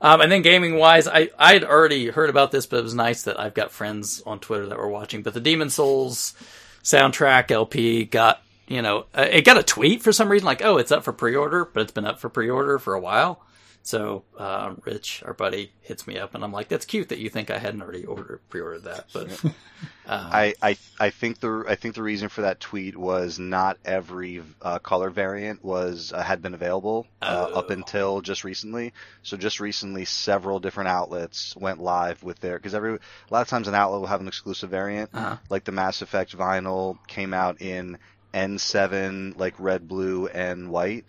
Um, 0.00 0.20
and 0.20 0.32
then 0.32 0.42
gaming 0.42 0.76
wise, 0.76 1.06
I 1.06 1.30
I 1.38 1.52
had 1.54 1.64
already 1.64 2.08
heard 2.08 2.28
about 2.28 2.50
this, 2.50 2.66
but 2.66 2.78
it 2.78 2.82
was 2.82 2.94
nice 2.94 3.22
that 3.22 3.38
I've 3.38 3.54
got 3.54 3.70
friends 3.70 4.20
on 4.26 4.40
Twitter 4.40 4.66
that 4.66 4.78
were 4.78 4.88
watching. 4.88 5.22
But 5.22 5.34
the 5.34 5.40
Demon's 5.40 5.74
Souls 5.74 6.34
soundtrack 6.82 7.50
LP 7.52 8.04
got 8.04 8.42
you 8.66 8.82
know 8.82 9.06
uh, 9.16 9.28
it 9.30 9.44
got 9.44 9.58
a 9.58 9.62
tweet 9.62 10.02
for 10.02 10.12
some 10.12 10.28
reason 10.28 10.44
like 10.44 10.64
oh 10.64 10.76
it's 10.78 10.90
up 10.90 11.04
for 11.04 11.12
pre 11.12 11.36
order, 11.36 11.64
but 11.64 11.82
it's 11.82 11.92
been 11.92 12.04
up 12.04 12.18
for 12.18 12.28
pre 12.28 12.50
order 12.50 12.78
for 12.80 12.94
a 12.94 13.00
while. 13.00 13.44
So 13.84 14.22
uh, 14.38 14.74
Rich, 14.84 15.22
our 15.26 15.34
buddy, 15.34 15.72
hits 15.80 16.06
me 16.06 16.16
up, 16.16 16.34
and 16.36 16.44
I'm 16.44 16.52
like, 16.52 16.68
"That's 16.68 16.84
cute 16.86 17.08
that 17.08 17.18
you 17.18 17.28
think 17.28 17.50
I 17.50 17.58
hadn't 17.58 17.82
already 17.82 18.04
ordered 18.04 18.40
pre-ordered 18.48 18.84
that." 18.84 19.06
But 19.12 19.42
I, 20.06 20.54
I 20.62 20.76
I 21.00 21.10
think 21.10 21.40
the 21.40 21.64
I 21.68 21.74
think 21.74 21.96
the 21.96 22.02
reason 22.02 22.28
for 22.28 22.42
that 22.42 22.60
tweet 22.60 22.96
was 22.96 23.40
not 23.40 23.78
every 23.84 24.42
uh, 24.62 24.78
color 24.78 25.10
variant 25.10 25.64
was 25.64 26.12
uh, 26.14 26.22
had 26.22 26.42
been 26.42 26.54
available 26.54 27.06
uh, 27.20 27.48
Oh. 27.50 27.58
up 27.58 27.70
until 27.70 28.20
just 28.20 28.44
recently. 28.44 28.92
So 29.24 29.36
just 29.36 29.58
recently, 29.58 30.04
several 30.04 30.60
different 30.60 30.88
outlets 30.88 31.56
went 31.56 31.80
live 31.80 32.22
with 32.22 32.38
their 32.38 32.58
because 32.58 32.74
every 32.76 32.94
a 32.94 32.98
lot 33.30 33.42
of 33.42 33.48
times 33.48 33.66
an 33.66 33.74
outlet 33.74 34.00
will 34.00 34.06
have 34.06 34.20
an 34.20 34.28
exclusive 34.28 34.70
variant, 34.70 35.10
Uh-huh. 35.12 35.38
like 35.50 35.64
the 35.64 35.72
Mass 35.72 36.02
Effect 36.02 36.36
vinyl 36.38 36.98
came 37.08 37.34
out 37.34 37.60
in 37.60 37.98
N7, 38.32 39.36
like 39.38 39.54
red, 39.58 39.88
blue, 39.88 40.26
and 40.28 40.70
white. 40.70 41.04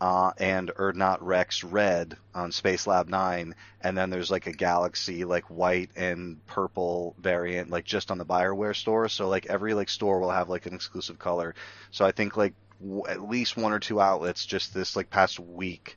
Uh, 0.00 0.30
and 0.38 0.70
Urdnot 0.76 1.18
Wrex 1.20 1.64
red 1.64 2.16
on 2.32 2.52
Space 2.52 2.86
Lab 2.86 3.08
9, 3.08 3.54
and 3.80 3.98
then 3.98 4.10
there's 4.10 4.30
like 4.30 4.46
a 4.46 4.52
Galaxy 4.52 5.24
like 5.24 5.50
white 5.50 5.90
and 5.96 6.44
purple 6.46 7.16
variant 7.18 7.70
like 7.70 7.84
just 7.84 8.12
on 8.12 8.18
the 8.18 8.24
Bioware 8.24 8.76
store. 8.76 9.08
So 9.08 9.28
like 9.28 9.46
every 9.46 9.74
like 9.74 9.88
store 9.88 10.20
will 10.20 10.30
have 10.30 10.48
like 10.48 10.66
an 10.66 10.74
exclusive 10.74 11.18
color. 11.18 11.56
So 11.90 12.04
I 12.04 12.12
think 12.12 12.36
like 12.36 12.54
w- 12.80 13.06
at 13.08 13.28
least 13.28 13.56
one 13.56 13.72
or 13.72 13.80
two 13.80 14.00
outlets 14.00 14.46
just 14.46 14.72
this 14.72 14.96
like 14.96 15.10
past 15.10 15.40
week. 15.40 15.96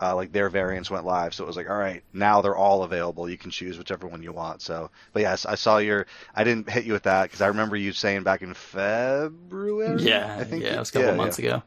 Uh, 0.00 0.16
like 0.16 0.32
their 0.32 0.48
variants 0.48 0.90
went 0.90 1.04
live, 1.04 1.32
so 1.32 1.44
it 1.44 1.46
was 1.46 1.56
like, 1.56 1.70
all 1.70 1.76
right, 1.76 2.02
now 2.12 2.40
they're 2.40 2.56
all 2.56 2.82
available. 2.82 3.28
You 3.28 3.38
can 3.38 3.52
choose 3.52 3.78
whichever 3.78 4.08
one 4.08 4.20
you 4.20 4.32
want. 4.32 4.60
So, 4.60 4.90
but 5.12 5.22
yes, 5.22 5.46
I 5.46 5.54
saw 5.54 5.78
your. 5.78 6.06
I 6.34 6.42
didn't 6.42 6.68
hit 6.68 6.84
you 6.84 6.92
with 6.92 7.04
that 7.04 7.24
because 7.24 7.40
I 7.40 7.48
remember 7.48 7.76
you 7.76 7.92
saying 7.92 8.24
back 8.24 8.42
in 8.42 8.54
February. 8.54 10.02
Yeah, 10.02 10.34
I 10.36 10.42
think 10.42 10.64
yeah, 10.64 10.74
it 10.74 10.78
was 10.80 10.88
a 10.88 10.92
couple 10.94 11.08
yeah, 11.10 11.14
months 11.14 11.38
yeah. 11.38 11.46
ago. 11.46 11.62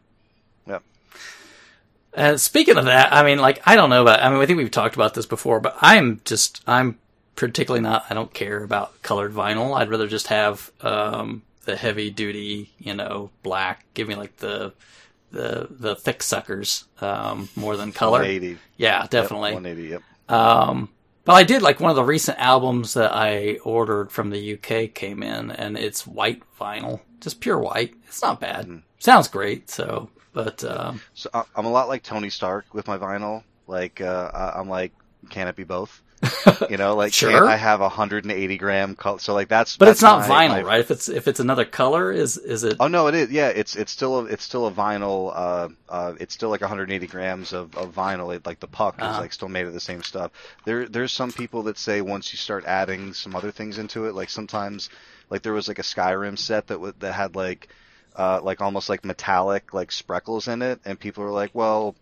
Uh, 2.15 2.37
speaking 2.37 2.77
of 2.77 2.85
that, 2.85 3.13
I 3.13 3.23
mean, 3.23 3.39
like, 3.39 3.61
I 3.65 3.75
don't 3.75 3.89
know 3.89 4.01
about. 4.01 4.21
I 4.21 4.29
mean, 4.29 4.39
I 4.39 4.45
think 4.45 4.57
we've 4.57 4.71
talked 4.71 4.95
about 4.95 5.13
this 5.13 5.25
before, 5.25 5.59
but 5.59 5.75
I'm 5.81 6.21
just, 6.23 6.61
I'm 6.65 6.97
particularly 7.35 7.81
not. 7.81 8.05
I 8.09 8.13
don't 8.13 8.33
care 8.33 8.63
about 8.63 9.01
colored 9.01 9.33
vinyl. 9.33 9.75
I'd 9.75 9.89
rather 9.89 10.07
just 10.07 10.27
have 10.27 10.71
um, 10.81 11.43
the 11.65 11.75
heavy 11.75 12.09
duty, 12.09 12.71
you 12.79 12.93
know, 12.93 13.31
black. 13.43 13.85
Give 13.93 14.07
me 14.07 14.15
like 14.15 14.37
the 14.37 14.73
the 15.31 15.67
the 15.69 15.95
thick 15.95 16.23
suckers 16.23 16.85
um, 17.01 17.49
more 17.55 17.75
than 17.75 17.91
color. 17.91 18.19
180. 18.19 18.57
Yeah, 18.77 19.05
definitely. 19.07 19.49
Yep, 19.49 19.55
180. 19.55 19.89
Yep. 19.89 20.01
Um, 20.29 20.89
but 21.25 21.33
I 21.33 21.43
did 21.43 21.61
like 21.61 21.79
one 21.79 21.89
of 21.89 21.95
the 21.95 22.03
recent 22.03 22.39
albums 22.39 22.93
that 22.93 23.11
I 23.13 23.57
ordered 23.63 24.11
from 24.11 24.29
the 24.29 24.53
UK 24.53 24.93
came 24.93 25.21
in, 25.21 25.51
and 25.51 25.77
it's 25.77 26.07
white 26.07 26.43
vinyl, 26.59 27.01
just 27.19 27.41
pure 27.41 27.59
white. 27.59 27.95
It's 28.07 28.21
not 28.21 28.39
bad. 28.39 28.67
Mm. 28.67 28.83
Sounds 28.99 29.27
great. 29.27 29.69
So, 29.69 30.09
but 30.35 30.63
um, 30.63 31.01
So 31.15 31.29
I'm 31.55 31.65
a 31.65 31.71
lot 31.71 31.87
like 31.87 32.03
Tony 32.03 32.29
Stark 32.29 32.65
with 32.75 32.87
my 32.87 32.99
vinyl. 32.99 33.41
Like 33.65 33.99
uh, 34.01 34.29
I- 34.33 34.59
I'm 34.59 34.69
like, 34.69 34.91
can 35.31 35.47
it 35.47 35.55
be 35.55 35.63
both? 35.63 36.03
You 36.69 36.77
know, 36.77 36.95
like 36.95 37.13
Sure. 37.13 37.45
I 37.47 37.55
have 37.55 37.81
180 37.81 38.57
gram 38.57 38.95
color? 38.95 39.19
So 39.19 39.33
like 39.33 39.47
that's. 39.47 39.77
but 39.77 39.85
that's 39.85 39.97
it's 39.97 40.03
not 40.03 40.27
my- 40.29 40.47
vinyl, 40.47 40.49
my- 40.49 40.61
right? 40.63 40.79
If 40.79 40.89
it's 40.91 41.09
if 41.09 41.27
it's 41.27 41.39
another 41.39 41.65
color, 41.65 42.11
is 42.11 42.37
is 42.37 42.63
it? 42.63 42.77
Oh 42.79 42.87
no, 42.87 43.07
it 43.07 43.15
is. 43.15 43.31
Yeah, 43.31 43.49
it's 43.49 43.75
it's 43.75 43.91
still 43.91 44.19
a, 44.19 44.25
it's 44.25 44.43
still 44.43 44.65
a 44.67 44.71
vinyl. 44.71 45.31
Uh, 45.35 45.69
uh, 45.89 46.13
it's 46.19 46.33
still 46.33 46.49
like 46.49 46.61
180 46.61 47.07
grams 47.07 47.53
of, 47.53 47.75
of 47.75 47.93
vinyl. 47.93 48.33
It, 48.35 48.45
like 48.45 48.59
the 48.59 48.67
puck 48.67 48.95
is 48.99 49.03
Uh-huh. 49.03 49.21
like 49.21 49.33
still 49.33 49.49
made 49.49 49.65
of 49.65 49.73
the 49.73 49.79
same 49.79 50.01
stuff. 50.03 50.31
There 50.65 50.87
there's 50.87 51.11
some 51.11 51.31
people 51.31 51.63
that 51.63 51.77
say 51.77 52.01
once 52.01 52.31
you 52.33 52.37
start 52.37 52.65
adding 52.65 53.13
some 53.13 53.35
other 53.35 53.51
things 53.51 53.77
into 53.77 54.05
it, 54.05 54.15
like 54.15 54.29
sometimes 54.29 54.89
like 55.29 55.41
there 55.41 55.53
was 55.53 55.67
like 55.67 55.79
a 55.79 55.83
Skyrim 55.83 56.37
set 56.39 56.67
that 56.67 56.75
w- 56.75 56.93
that 56.99 57.13
had 57.13 57.35
like 57.35 57.67
uh, 58.15 58.39
like 58.41 58.61
almost 58.61 58.89
like 58.89 59.05
metallic 59.05 59.73
like 59.73 59.89
spreckles 59.89 60.51
in 60.51 60.61
it, 60.61 60.79
and 60.85 60.99
people 60.99 61.23
are 61.23 61.31
like, 61.31 61.51
well. 61.53 61.95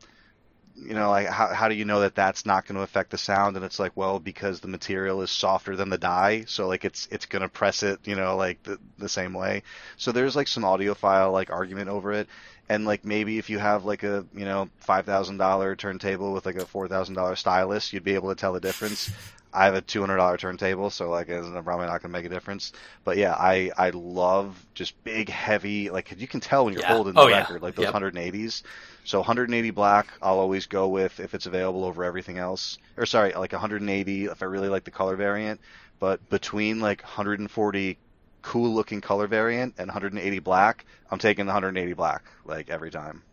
You 0.76 0.96
know, 0.96 1.12
like 1.12 1.28
how 1.28 1.54
how 1.54 1.70
do 1.70 1.76
you 1.76 1.86
know 1.86 2.00
that 2.00 2.16
that's 2.16 2.48
not 2.48 2.66
going 2.66 2.78
to 2.78 2.82
affect 2.82 3.12
the 3.12 3.18
sound? 3.18 3.56
And 3.56 3.64
it's 3.64 3.78
like, 3.78 3.92
well, 3.96 4.20
because 4.20 4.60
the 4.60 4.68
material 4.68 5.22
is 5.22 5.30
softer 5.30 5.76
than 5.76 5.90
the 5.90 6.00
die, 6.00 6.46
so 6.48 6.68
like 6.68 6.84
it's 6.84 7.08
it's 7.12 7.28
going 7.28 7.44
to 7.44 7.48
press 7.48 7.84
it, 7.84 8.00
you 8.08 8.16
know, 8.16 8.36
like 8.36 8.64
the 8.64 8.80
the 8.98 9.08
same 9.08 9.36
way. 9.36 9.62
So 9.98 10.12
there's 10.12 10.36
like 10.36 10.48
some 10.48 10.64
audiophile 10.64 11.32
like 11.32 11.52
argument 11.52 11.90
over 11.90 12.12
it, 12.14 12.28
and 12.70 12.86
like 12.86 13.06
maybe 13.06 13.38
if 13.38 13.52
you 13.52 13.60
have 13.60 13.86
like 13.86 14.02
a 14.02 14.26
you 14.34 14.46
know 14.46 14.68
five 14.80 15.06
thousand 15.06 15.38
dollar 15.38 15.76
turntable 15.76 16.34
with 16.34 16.48
like 16.48 16.56
a 16.56 16.66
four 16.66 16.88
thousand 16.88 17.14
dollar 17.14 17.36
stylus, 17.36 17.94
you'd 17.94 18.04
be 18.04 18.16
able 18.16 18.30
to 18.30 18.36
tell 18.36 18.54
the 18.54 18.60
difference. 18.60 19.12
I 19.54 19.66
have 19.66 19.76
a 19.76 19.82
two 19.82 20.00
hundred 20.02 20.18
dollar 20.18 20.38
turntable, 20.38 20.90
so 20.90 21.10
like 21.10 21.30
it's 21.30 21.48
probably 21.48 21.88
not 21.88 22.02
gonna 22.02 22.12
make 22.12 22.26
a 22.26 22.30
difference. 22.30 22.72
But 23.04 23.18
yeah, 23.18 23.34
I 23.34 23.72
I 23.78 23.92
love 23.92 24.66
just 24.74 25.02
big 25.04 25.30
heavy 25.30 25.90
like 25.90 26.14
you 26.20 26.28
can 26.28 26.40
tell 26.40 26.66
when 26.66 26.74
you're 26.74 26.82
Yeah. 26.82 26.84
holding 26.84 27.18
the 27.18 27.24
Oh, 27.24 27.28
yeah. 27.28 27.48
record 27.48 27.62
like 27.62 27.76
those 27.76 27.90
180s. 27.90 28.64
So 29.04 29.20
180 29.20 29.72
black, 29.72 30.14
I'll 30.22 30.40
always 30.40 30.66
go 30.68 30.88
with 30.90 31.20
if 31.20 31.34
it's 31.34 31.46
available 31.46 31.86
over 31.86 32.04
everything 32.04 32.38
else. 32.38 32.80
Or 32.98 33.06
sorry, 33.06 33.34
like 33.34 33.52
180 33.54 34.26
if 34.26 34.42
I 34.42 34.46
really 34.46 34.70
like 34.70 34.84
the 34.86 34.92
color 34.92 35.16
variant. 35.16 35.62
But 36.00 36.28
between 36.30 36.80
like 36.80 37.02
140 37.04 38.00
cool 38.42 38.74
looking 38.74 39.02
color 39.02 39.28
variant 39.28 39.76
and 39.78 39.88
180 39.88 40.40
black, 40.40 40.86
I'm 41.12 41.20
taking 41.20 41.46
the 41.46 41.52
180 41.54 41.94
black 41.94 42.26
like 42.46 42.70
every 42.70 42.92
time. 42.92 43.24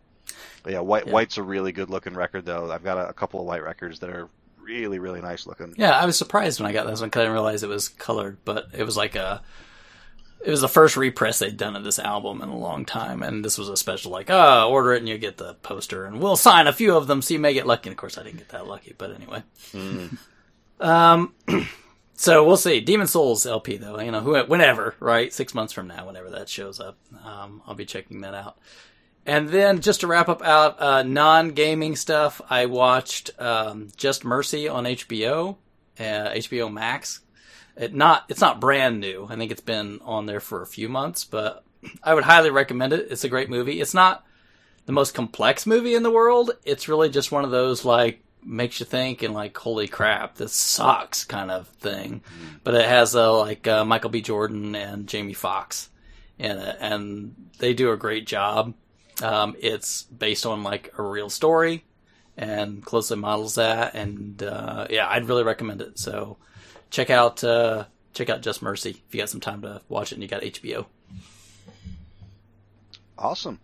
But 0.63 0.73
yeah, 0.73 0.79
white 0.79 1.05
Yeah. 1.05 1.09
white's 1.09 1.37
a 1.37 1.43
really 1.43 1.71
good 1.71 1.89
looking 1.89 2.13
record 2.15 2.45
though. 2.45 2.71
I've 2.71 2.83
got 2.83 2.97
a, 2.97 3.09
a 3.09 3.13
couple 3.13 3.39
of 3.39 3.45
white 3.45 3.63
records 3.63 3.99
that 3.99 4.09
are 4.09 4.29
really 4.71 4.99
really 4.99 5.21
nice 5.21 5.45
looking. 5.45 5.73
Yeah, 5.77 5.91
I 5.91 6.05
was 6.05 6.17
surprised 6.17 6.59
when 6.59 6.69
I 6.69 6.73
got 6.73 6.87
this 6.87 6.99
one 6.99 7.09
because 7.09 7.21
I 7.21 7.23
didn't 7.23 7.33
realize 7.33 7.63
it 7.63 7.69
was 7.69 7.89
colored, 7.89 8.37
but 8.45 8.69
it 8.73 8.83
was 8.83 8.97
like 8.97 9.15
a. 9.15 9.41
It 10.43 10.49
was 10.49 10.61
the 10.61 10.67
first 10.67 10.97
repress 10.97 11.37
they'd 11.37 11.55
done 11.55 11.75
of 11.75 11.83
this 11.83 11.99
album 11.99 12.41
in 12.41 12.49
a 12.49 12.57
long 12.57 12.83
time, 12.83 13.21
and 13.21 13.45
this 13.45 13.59
was 13.59 13.69
a 13.69 13.77
special 13.77 14.11
like, 14.11 14.31
oh, 14.31 14.69
order 14.71 14.93
it 14.93 14.97
and 14.97 15.07
you 15.07 15.19
get 15.19 15.37
the 15.37 15.53
poster, 15.55 16.05
and 16.05 16.19
we'll 16.19 16.35
sign 16.35 16.65
a 16.65 16.73
few 16.73 16.97
of 16.97 17.05
them 17.05 17.21
so 17.21 17.35
you 17.35 17.39
may 17.39 17.53
get 17.53 17.67
lucky. 17.67 17.89
And 17.89 17.93
of 17.93 17.97
course, 17.97 18.17
I 18.17 18.23
didn't 18.23 18.39
get 18.39 18.49
that 18.49 18.65
lucky, 18.65 18.95
but 18.97 19.13
anyway. 19.13 19.43
um, 20.79 21.35
so 22.15 22.43
we'll 22.43 22.57
see. 22.57 22.81
Demon's 22.81 23.11
Souls 23.11 23.45
LP 23.45 23.77
though, 23.77 23.99
you 23.99 24.09
know, 24.09 24.43
whenever, 24.45 24.95
right? 24.99 25.31
Six 25.31 25.53
months 25.53 25.73
from 25.73 25.87
now, 25.87 26.07
whenever 26.07 26.31
that 26.31 26.49
shows 26.49 26.79
up, 26.79 26.97
um, 27.23 27.61
I'll 27.67 27.75
be 27.75 27.85
checking 27.85 28.21
that 28.21 28.33
out. 28.33 28.57
And 29.25 29.49
then 29.49 29.81
just 29.81 30.01
to 30.01 30.07
wrap 30.07 30.29
up 30.29 30.41
out 30.41 30.81
uh, 30.81 31.03
non-gaming 31.03 31.95
stuff, 31.95 32.41
I 32.49 32.65
watched 32.65 33.31
um, 33.39 33.89
Just 33.95 34.25
Mercy 34.25 34.67
on 34.67 34.85
HBO, 34.85 35.57
uh, 35.99 36.03
HBO 36.03 36.71
Max. 36.71 37.21
It 37.77 37.93
not 37.93 38.25
it's 38.29 38.41
not 38.41 38.59
brand 38.59 38.99
new. 38.99 39.27
I 39.29 39.35
think 39.35 39.51
it's 39.51 39.61
been 39.61 39.99
on 40.03 40.25
there 40.25 40.39
for 40.39 40.61
a 40.61 40.67
few 40.67 40.89
months, 40.89 41.23
but 41.23 41.63
I 42.03 42.13
would 42.13 42.23
highly 42.23 42.49
recommend 42.49 42.93
it. 42.93 43.07
It's 43.11 43.23
a 43.23 43.29
great 43.29 43.49
movie. 43.49 43.79
It's 43.79 43.93
not 43.93 44.25
the 44.85 44.91
most 44.91 45.13
complex 45.13 45.65
movie 45.65 45.95
in 45.95 46.03
the 46.03 46.11
world. 46.11 46.51
It's 46.65 46.89
really 46.89 47.09
just 47.09 47.31
one 47.31 47.45
of 47.45 47.51
those 47.51 47.85
like 47.85 48.23
makes 48.43 48.79
you 48.79 48.85
think 48.87 49.21
and 49.21 49.35
like 49.35 49.55
holy 49.55 49.87
crap 49.87 50.35
this 50.35 50.53
sucks 50.53 51.23
kind 51.23 51.51
of 51.51 51.67
thing. 51.67 52.21
But 52.63 52.75
it 52.75 52.85
has 52.85 53.15
uh, 53.15 53.37
like 53.37 53.67
uh, 53.67 53.85
Michael 53.85 54.09
B. 54.09 54.21
Jordan 54.21 54.75
and 54.75 55.07
Jamie 55.07 55.33
Foxx 55.33 55.89
in 56.37 56.57
it, 56.57 56.77
and 56.79 57.35
they 57.59 57.73
do 57.73 57.91
a 57.91 57.97
great 57.97 58.25
job. 58.25 58.73
Um, 59.21 59.55
it's 59.59 60.03
based 60.03 60.45
on 60.45 60.63
like 60.63 60.93
a 60.97 61.03
real 61.03 61.29
story 61.29 61.83
and 62.37 62.83
closely 62.83 63.17
models 63.17 63.55
that. 63.55 63.93
And 63.95 64.41
uh, 64.41 64.87
yeah, 64.89 65.07
I'd 65.07 65.27
really 65.27 65.43
recommend 65.43 65.81
it. 65.81 65.99
So 65.99 66.37
check 66.89 67.09
out 67.09 67.43
uh, 67.43 67.85
check 68.13 68.29
out 68.29 68.41
Just 68.41 68.61
Mercy 68.61 69.01
if 69.07 69.13
you 69.15 69.19
got 69.21 69.29
some 69.29 69.41
time 69.41 69.61
to 69.61 69.81
watch 69.89 70.11
it 70.11 70.15
and 70.15 70.23
you 70.23 70.29
got 70.29 70.41
HBO. 70.41 70.85
Awesome. 73.17 73.59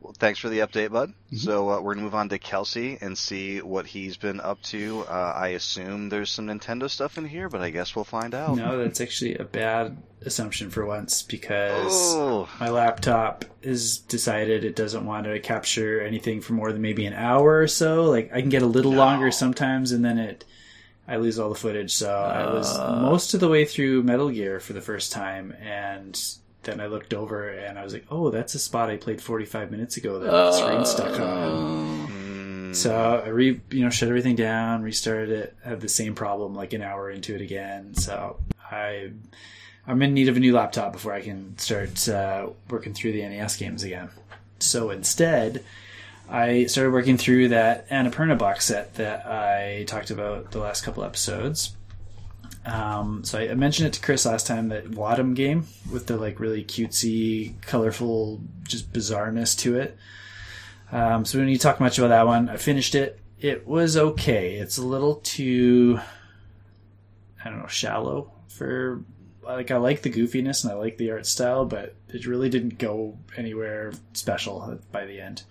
Well, 0.00 0.14
thanks 0.16 0.38
for 0.38 0.48
the 0.48 0.60
update, 0.60 0.92
bud. 0.92 1.10
Mm-hmm. 1.10 1.36
So 1.36 1.70
uh, 1.70 1.80
we're 1.80 1.94
gonna 1.94 2.04
move 2.04 2.14
on 2.14 2.28
to 2.28 2.38
Kelsey 2.38 2.98
and 3.00 3.18
see 3.18 3.60
what 3.60 3.86
he's 3.86 4.16
been 4.16 4.40
up 4.40 4.62
to. 4.64 5.04
Uh, 5.08 5.32
I 5.34 5.48
assume 5.48 6.08
there's 6.08 6.30
some 6.30 6.46
Nintendo 6.46 6.88
stuff 6.88 7.18
in 7.18 7.26
here, 7.26 7.48
but 7.48 7.60
I 7.60 7.70
guess 7.70 7.96
we'll 7.96 8.04
find 8.04 8.34
out. 8.34 8.56
No, 8.56 8.78
that's 8.78 9.00
actually 9.00 9.34
a 9.36 9.44
bad 9.44 10.00
assumption 10.22 10.70
for 10.70 10.84
once 10.86 11.22
because 11.22 11.92
Oh, 12.14 12.48
my 12.60 12.68
laptop 12.70 13.44
is 13.62 13.98
decided 13.98 14.64
it 14.64 14.76
doesn't 14.76 15.04
want 15.04 15.26
to 15.26 15.38
capture 15.40 16.00
anything 16.00 16.40
for 16.40 16.52
more 16.52 16.72
than 16.72 16.82
maybe 16.82 17.06
an 17.06 17.14
hour 17.14 17.58
or 17.60 17.68
so. 17.68 18.04
Like 18.04 18.30
I 18.32 18.40
can 18.40 18.50
get 18.50 18.62
a 18.62 18.66
little 18.66 18.92
longer 18.92 19.30
sometimes, 19.32 19.90
and 19.92 20.04
then 20.04 20.18
it 20.18 20.44
I 21.08 21.16
lose 21.16 21.38
all 21.38 21.48
the 21.48 21.54
footage. 21.54 21.92
So 21.94 22.14
I 22.14 22.52
was 22.52 22.78
most 22.78 23.34
of 23.34 23.40
the 23.40 23.48
way 23.48 23.64
through 23.64 24.02
Metal 24.04 24.30
Gear 24.30 24.60
for 24.60 24.74
the 24.74 24.80
first 24.82 25.10
time, 25.10 25.52
and 25.60 26.20
then 26.68 26.80
I 26.80 26.86
looked 26.86 27.14
over 27.14 27.48
and 27.48 27.78
I 27.78 27.84
was 27.84 27.92
like, 27.92 28.06
"Oh, 28.10 28.30
that's 28.30 28.54
a 28.54 28.58
spot 28.58 28.90
I 28.90 28.96
played 28.96 29.20
45 29.20 29.70
minutes 29.70 29.96
ago 29.96 30.18
that 30.18 30.30
the 30.30 30.52
screen 30.52 30.84
stuck 30.84 31.18
on." 31.20 32.08
mm, 32.08 32.76
So 32.76 33.22
I 33.24 33.28
re 33.28 33.60
you 33.70 33.84
know 33.84 33.90
shut 33.90 34.08
everything 34.08 34.36
down, 34.36 34.82
restarted 34.82 35.30
it, 35.30 35.56
had 35.64 35.80
the 35.80 35.88
same 35.88 36.14
problem 36.14 36.54
like 36.54 36.72
an 36.72 36.82
hour 36.82 37.10
into 37.10 37.34
it 37.34 37.40
again. 37.40 37.94
So 37.94 38.38
I 38.70 39.10
I'm 39.86 40.02
in 40.02 40.12
need 40.12 40.28
of 40.28 40.36
a 40.36 40.40
new 40.40 40.52
laptop 40.52 40.92
before 40.92 41.14
I 41.14 41.22
can 41.22 41.56
start 41.58 42.08
uh, 42.08 42.48
working 42.68 42.92
through 42.92 43.12
the 43.12 43.22
NES 43.22 43.56
games 43.56 43.82
again. 43.84 44.10
So 44.58 44.90
instead, 44.90 45.64
I 46.28 46.66
started 46.66 46.92
working 46.92 47.16
through 47.16 47.48
that 47.48 47.88
Annapurna 47.88 48.36
box 48.36 48.66
set 48.66 48.96
that 48.96 49.24
I 49.26 49.84
talked 49.86 50.10
about 50.10 50.50
the 50.50 50.58
last 50.58 50.82
couple 50.84 51.04
episodes. 51.04 51.74
Um, 52.68 53.24
so 53.24 53.38
I, 53.38 53.54
mentioned 53.54 53.86
it 53.86 53.94
to 53.94 54.00
Chris 54.02 54.26
last 54.26 54.46
time 54.46 54.68
that 54.68 54.90
Wattam 54.90 55.34
game 55.34 55.66
with 55.90 56.06
the 56.06 56.18
like 56.18 56.38
really 56.38 56.62
cutesy, 56.62 57.58
colorful, 57.62 58.42
just 58.64 58.92
bizarreness 58.92 59.58
to 59.60 59.78
it. 59.78 59.96
Um, 60.92 61.24
so 61.24 61.38
we 61.38 61.42
don't 61.42 61.50
need 61.50 61.56
to 61.56 61.62
talk 61.62 61.80
much 61.80 61.98
about 61.98 62.08
that 62.08 62.26
one. 62.26 62.50
I 62.50 62.58
finished 62.58 62.94
it. 62.94 63.20
It 63.40 63.66
was 63.66 63.96
okay. 63.96 64.56
It's 64.56 64.76
a 64.76 64.84
little 64.84 65.16
too, 65.16 65.98
I 67.42 67.48
don't 67.48 67.60
know, 67.60 67.68
shallow 67.68 68.32
for 68.48 69.02
like 69.42 69.70
I 69.70 69.78
like 69.78 70.02
the 70.02 70.10
goofiness 70.10 70.64
and 70.64 70.72
I 70.72 70.76
like 70.76 70.98
the 70.98 71.12
art 71.12 71.26
style, 71.26 71.64
but 71.64 71.94
it 72.08 72.26
really 72.26 72.50
didn't 72.50 72.78
go 72.78 73.16
anywhere 73.34 73.92
special 74.12 74.78
by 74.92 75.06
the 75.06 75.20
end. 75.20 75.42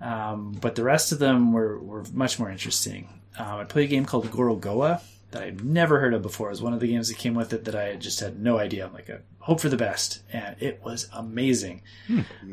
Um, 0.00 0.58
but 0.60 0.74
the 0.74 0.82
rest 0.82 1.12
of 1.12 1.20
them 1.20 1.52
were, 1.52 1.78
were 1.78 2.04
much 2.12 2.40
more 2.40 2.50
interesting. 2.50 3.08
Um, 3.38 3.60
I 3.60 3.64
played 3.64 3.84
a 3.84 3.90
game 3.90 4.06
called 4.06 4.28
Gorogoa 4.30 5.02
that 5.36 5.44
I'd 5.44 5.64
never 5.64 6.00
heard 6.00 6.14
of 6.14 6.22
before. 6.22 6.48
It 6.48 6.52
was 6.52 6.62
one 6.62 6.72
of 6.72 6.80
the 6.80 6.88
games 6.88 7.08
that 7.08 7.18
came 7.18 7.34
with 7.34 7.52
it 7.52 7.64
that 7.66 7.74
I 7.74 7.96
just 7.96 8.20
had 8.20 8.40
no 8.40 8.58
idea. 8.58 8.86
I'm 8.86 8.94
like, 8.94 9.10
I 9.10 9.18
hope 9.38 9.60
for 9.60 9.68
the 9.68 9.76
best, 9.76 10.22
and 10.32 10.56
it 10.60 10.80
was 10.82 11.08
amazing. 11.12 11.82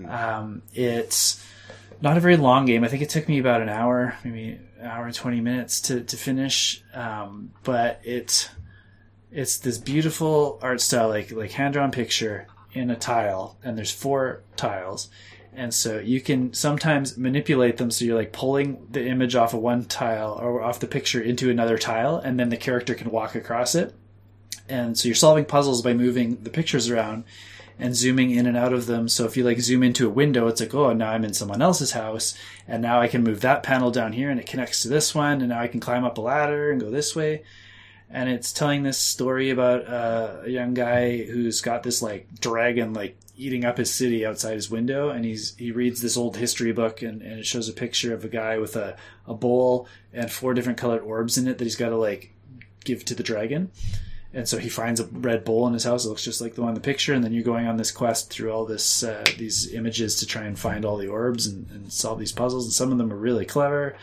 Um, 0.09 0.63
it's 0.73 1.43
not 2.01 2.17
a 2.17 2.19
very 2.19 2.38
long 2.38 2.65
game. 2.65 2.84
I 2.84 2.89
think 2.89 3.01
it 3.01 3.09
took 3.09 3.27
me 3.27 3.39
about 3.39 3.61
an 3.61 3.69
hour, 3.69 4.17
maybe 4.23 4.59
an 4.79 4.86
hour 4.86 5.05
and 5.05 5.15
twenty 5.15 5.41
minutes 5.41 5.81
to 5.81 6.01
to 6.01 6.17
finish. 6.17 6.84
Um, 6.93 7.51
but 7.63 8.01
it's 8.03 8.49
it's 9.31 9.57
this 9.57 9.77
beautiful 9.77 10.59
art 10.61 10.81
style, 10.81 11.07
like 11.09 11.31
like 11.31 11.51
hand 11.51 11.73
drawn 11.73 11.91
picture 11.91 12.47
in 12.73 12.89
a 12.89 12.95
tile, 12.95 13.57
and 13.63 13.77
there's 13.77 13.91
four 13.91 14.43
tiles, 14.55 15.09
and 15.56 15.74
so 15.74 15.99
you 15.99 16.22
can 16.22 16.54
sometimes 16.54 17.18
manipulate 17.18 17.78
them. 17.78 17.91
So 17.91 18.06
you're 18.06 18.18
like 18.18 18.32
pulling 18.32 18.88
the 18.89 19.06
image 19.06 19.36
off 19.36 19.54
of 19.54 19.62
one 19.62 19.86
tile 19.86 20.39
or 20.41 20.62
off 20.62 20.80
the 20.80 20.88
picture 20.88 21.22
into 21.22 21.49
another 21.49 21.78
tile, 21.78 22.18
and 22.18 22.39
then 22.39 22.49
the 22.49 22.58
character 22.58 22.95
can 22.95 23.12
walk 23.12 23.36
across 23.36 23.76
it. 23.76 23.93
And 24.70 24.97
so 24.97 25.08
you're 25.08 25.16
solving 25.16 25.45
puzzles 25.45 25.82
by 25.82 25.93
moving 25.93 26.43
the 26.43 26.49
pictures 26.49 26.89
around 26.89 27.26
and 27.80 27.95
zooming 27.95 28.32
in 28.32 28.45
and 28.45 28.56
out 28.56 28.74
of 28.74 28.86
them. 28.86 29.10
So 29.10 29.26
if 29.26 29.36
you 29.36 29.43
like 29.43 29.60
zoom 29.60 29.84
into 29.84 30.08
a 30.08 30.12
window, 30.12 30.47
it's 30.47 30.62
like, 30.62 30.74
oh, 30.74 30.93
now 30.93 31.12
I'm 31.12 31.26
in 31.26 31.34
someone 31.34 31.62
else's 31.62 31.91
house, 31.91 32.38
and 32.68 32.82
now 32.82 33.01
I 33.01 33.08
can 33.08 33.24
move 33.24 33.41
that 33.41 33.64
panel 33.64 33.91
down 33.91 34.14
here, 34.14 34.30
and 34.30 34.39
it 34.39 34.45
connects 34.45 34.82
to 34.84 34.88
this 34.88 35.14
one, 35.14 35.41
and 35.41 35.49
now 35.49 35.60
I 35.60 35.68
can 35.68 35.80
climb 35.80 36.06
up 36.06 36.18
a 36.18 36.22
ladder 36.22 36.72
and 36.72 36.80
go 36.80 36.89
this 36.89 37.16
way. 37.16 37.43
And 38.10 38.30
it's 38.30 38.54
telling 38.54 38.84
this 38.84 38.99
story 38.99 39.49
about 39.49 39.88
uh, 39.88 40.41
a 40.45 40.49
young 40.49 40.76
guy 40.76 41.24
who's 41.24 41.62
got 41.62 41.82
this 41.82 42.01
like 42.01 42.28
dragon 42.39 42.93
like 42.93 43.18
eating 43.36 43.65
up 43.65 43.77
his 43.77 43.93
city 43.93 44.25
outside 44.25 44.55
his 44.55 44.69
window, 44.69 45.09
and 45.09 45.25
he's 45.25 45.55
he 45.55 45.71
reads 45.71 46.01
this 46.01 46.17
old 46.17 46.38
history 46.38 46.71
book, 46.71 47.01
and, 47.01 47.21
and 47.21 47.39
it 47.39 47.45
shows 47.45 47.67
a 47.69 47.73
picture 47.73 48.13
of 48.13 48.23
a 48.23 48.29
guy 48.29 48.57
with 48.57 48.75
a, 48.75 48.95
a 49.27 49.34
bowl 49.34 49.88
and 50.11 50.31
four 50.31 50.53
different 50.53 50.77
colored 50.77 51.01
orbs 51.01 51.38
in 51.38 51.47
it 51.47 51.57
that 51.57 51.65
he's 51.65 51.75
got 51.75 51.89
to 51.89 51.97
like 51.97 52.31
give 52.84 53.05
to 53.05 53.15
the 53.15 53.23
dragon 53.23 53.71
and 54.34 54.49
so 54.49 54.57
he 54.57 54.69
finds 54.69 54.99
a 54.99 55.05
red 55.05 55.45
bowl 55.45 55.67
in 55.67 55.73
his 55.73 55.84
house. 55.84 56.05
It 56.05 56.09
looks 56.09 56.23
just 56.23 56.41
like 56.41 56.55
the 56.55 56.61
one 56.61 56.69
in 56.69 56.75
the 56.75 56.81
picture, 56.81 57.13
and 57.13 57.23
then 57.23 57.34
you're 57.34 57.43
going 57.43 57.67
on 57.67 57.77
this 57.77 57.91
quest 57.91 58.31
through 58.31 58.51
all 58.51 58.65
this 58.65 59.03
uh, 59.03 59.23
these 59.38 59.71
images 59.73 60.15
to 60.17 60.25
try 60.25 60.43
and 60.43 60.57
find 60.57 60.84
all 60.84 60.97
the 60.97 61.07
orbs 61.07 61.45
and, 61.45 61.69
and, 61.69 61.93
solve 61.93 62.17
these 62.17 62.31
puzzles. 62.31 62.65
And 62.65 62.73
some 62.73 62.91
of 62.91 62.97
them 62.97 63.13
are 63.13 63.17
really 63.17 63.45
clever, 63.45 63.95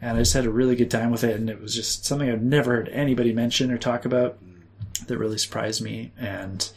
and 0.00 0.16
I 0.16 0.20
just 0.20 0.32
had 0.32 0.46
a 0.46 0.50
really 0.50 0.76
good 0.76 0.90
time 0.90 1.10
with 1.10 1.24
it. 1.24 1.36
And 1.36 1.50
it 1.50 1.60
was 1.60 1.74
just 1.74 2.06
something 2.06 2.30
I've 2.30 2.42
never 2.42 2.76
heard 2.76 2.88
anybody 2.88 3.34
mention 3.34 3.70
or 3.70 3.76
talk 3.76 4.06
about 4.06 4.38
that 5.08 5.18
really 5.18 5.38
surprised 5.38 5.82
me. 5.82 6.10
And 6.18 6.68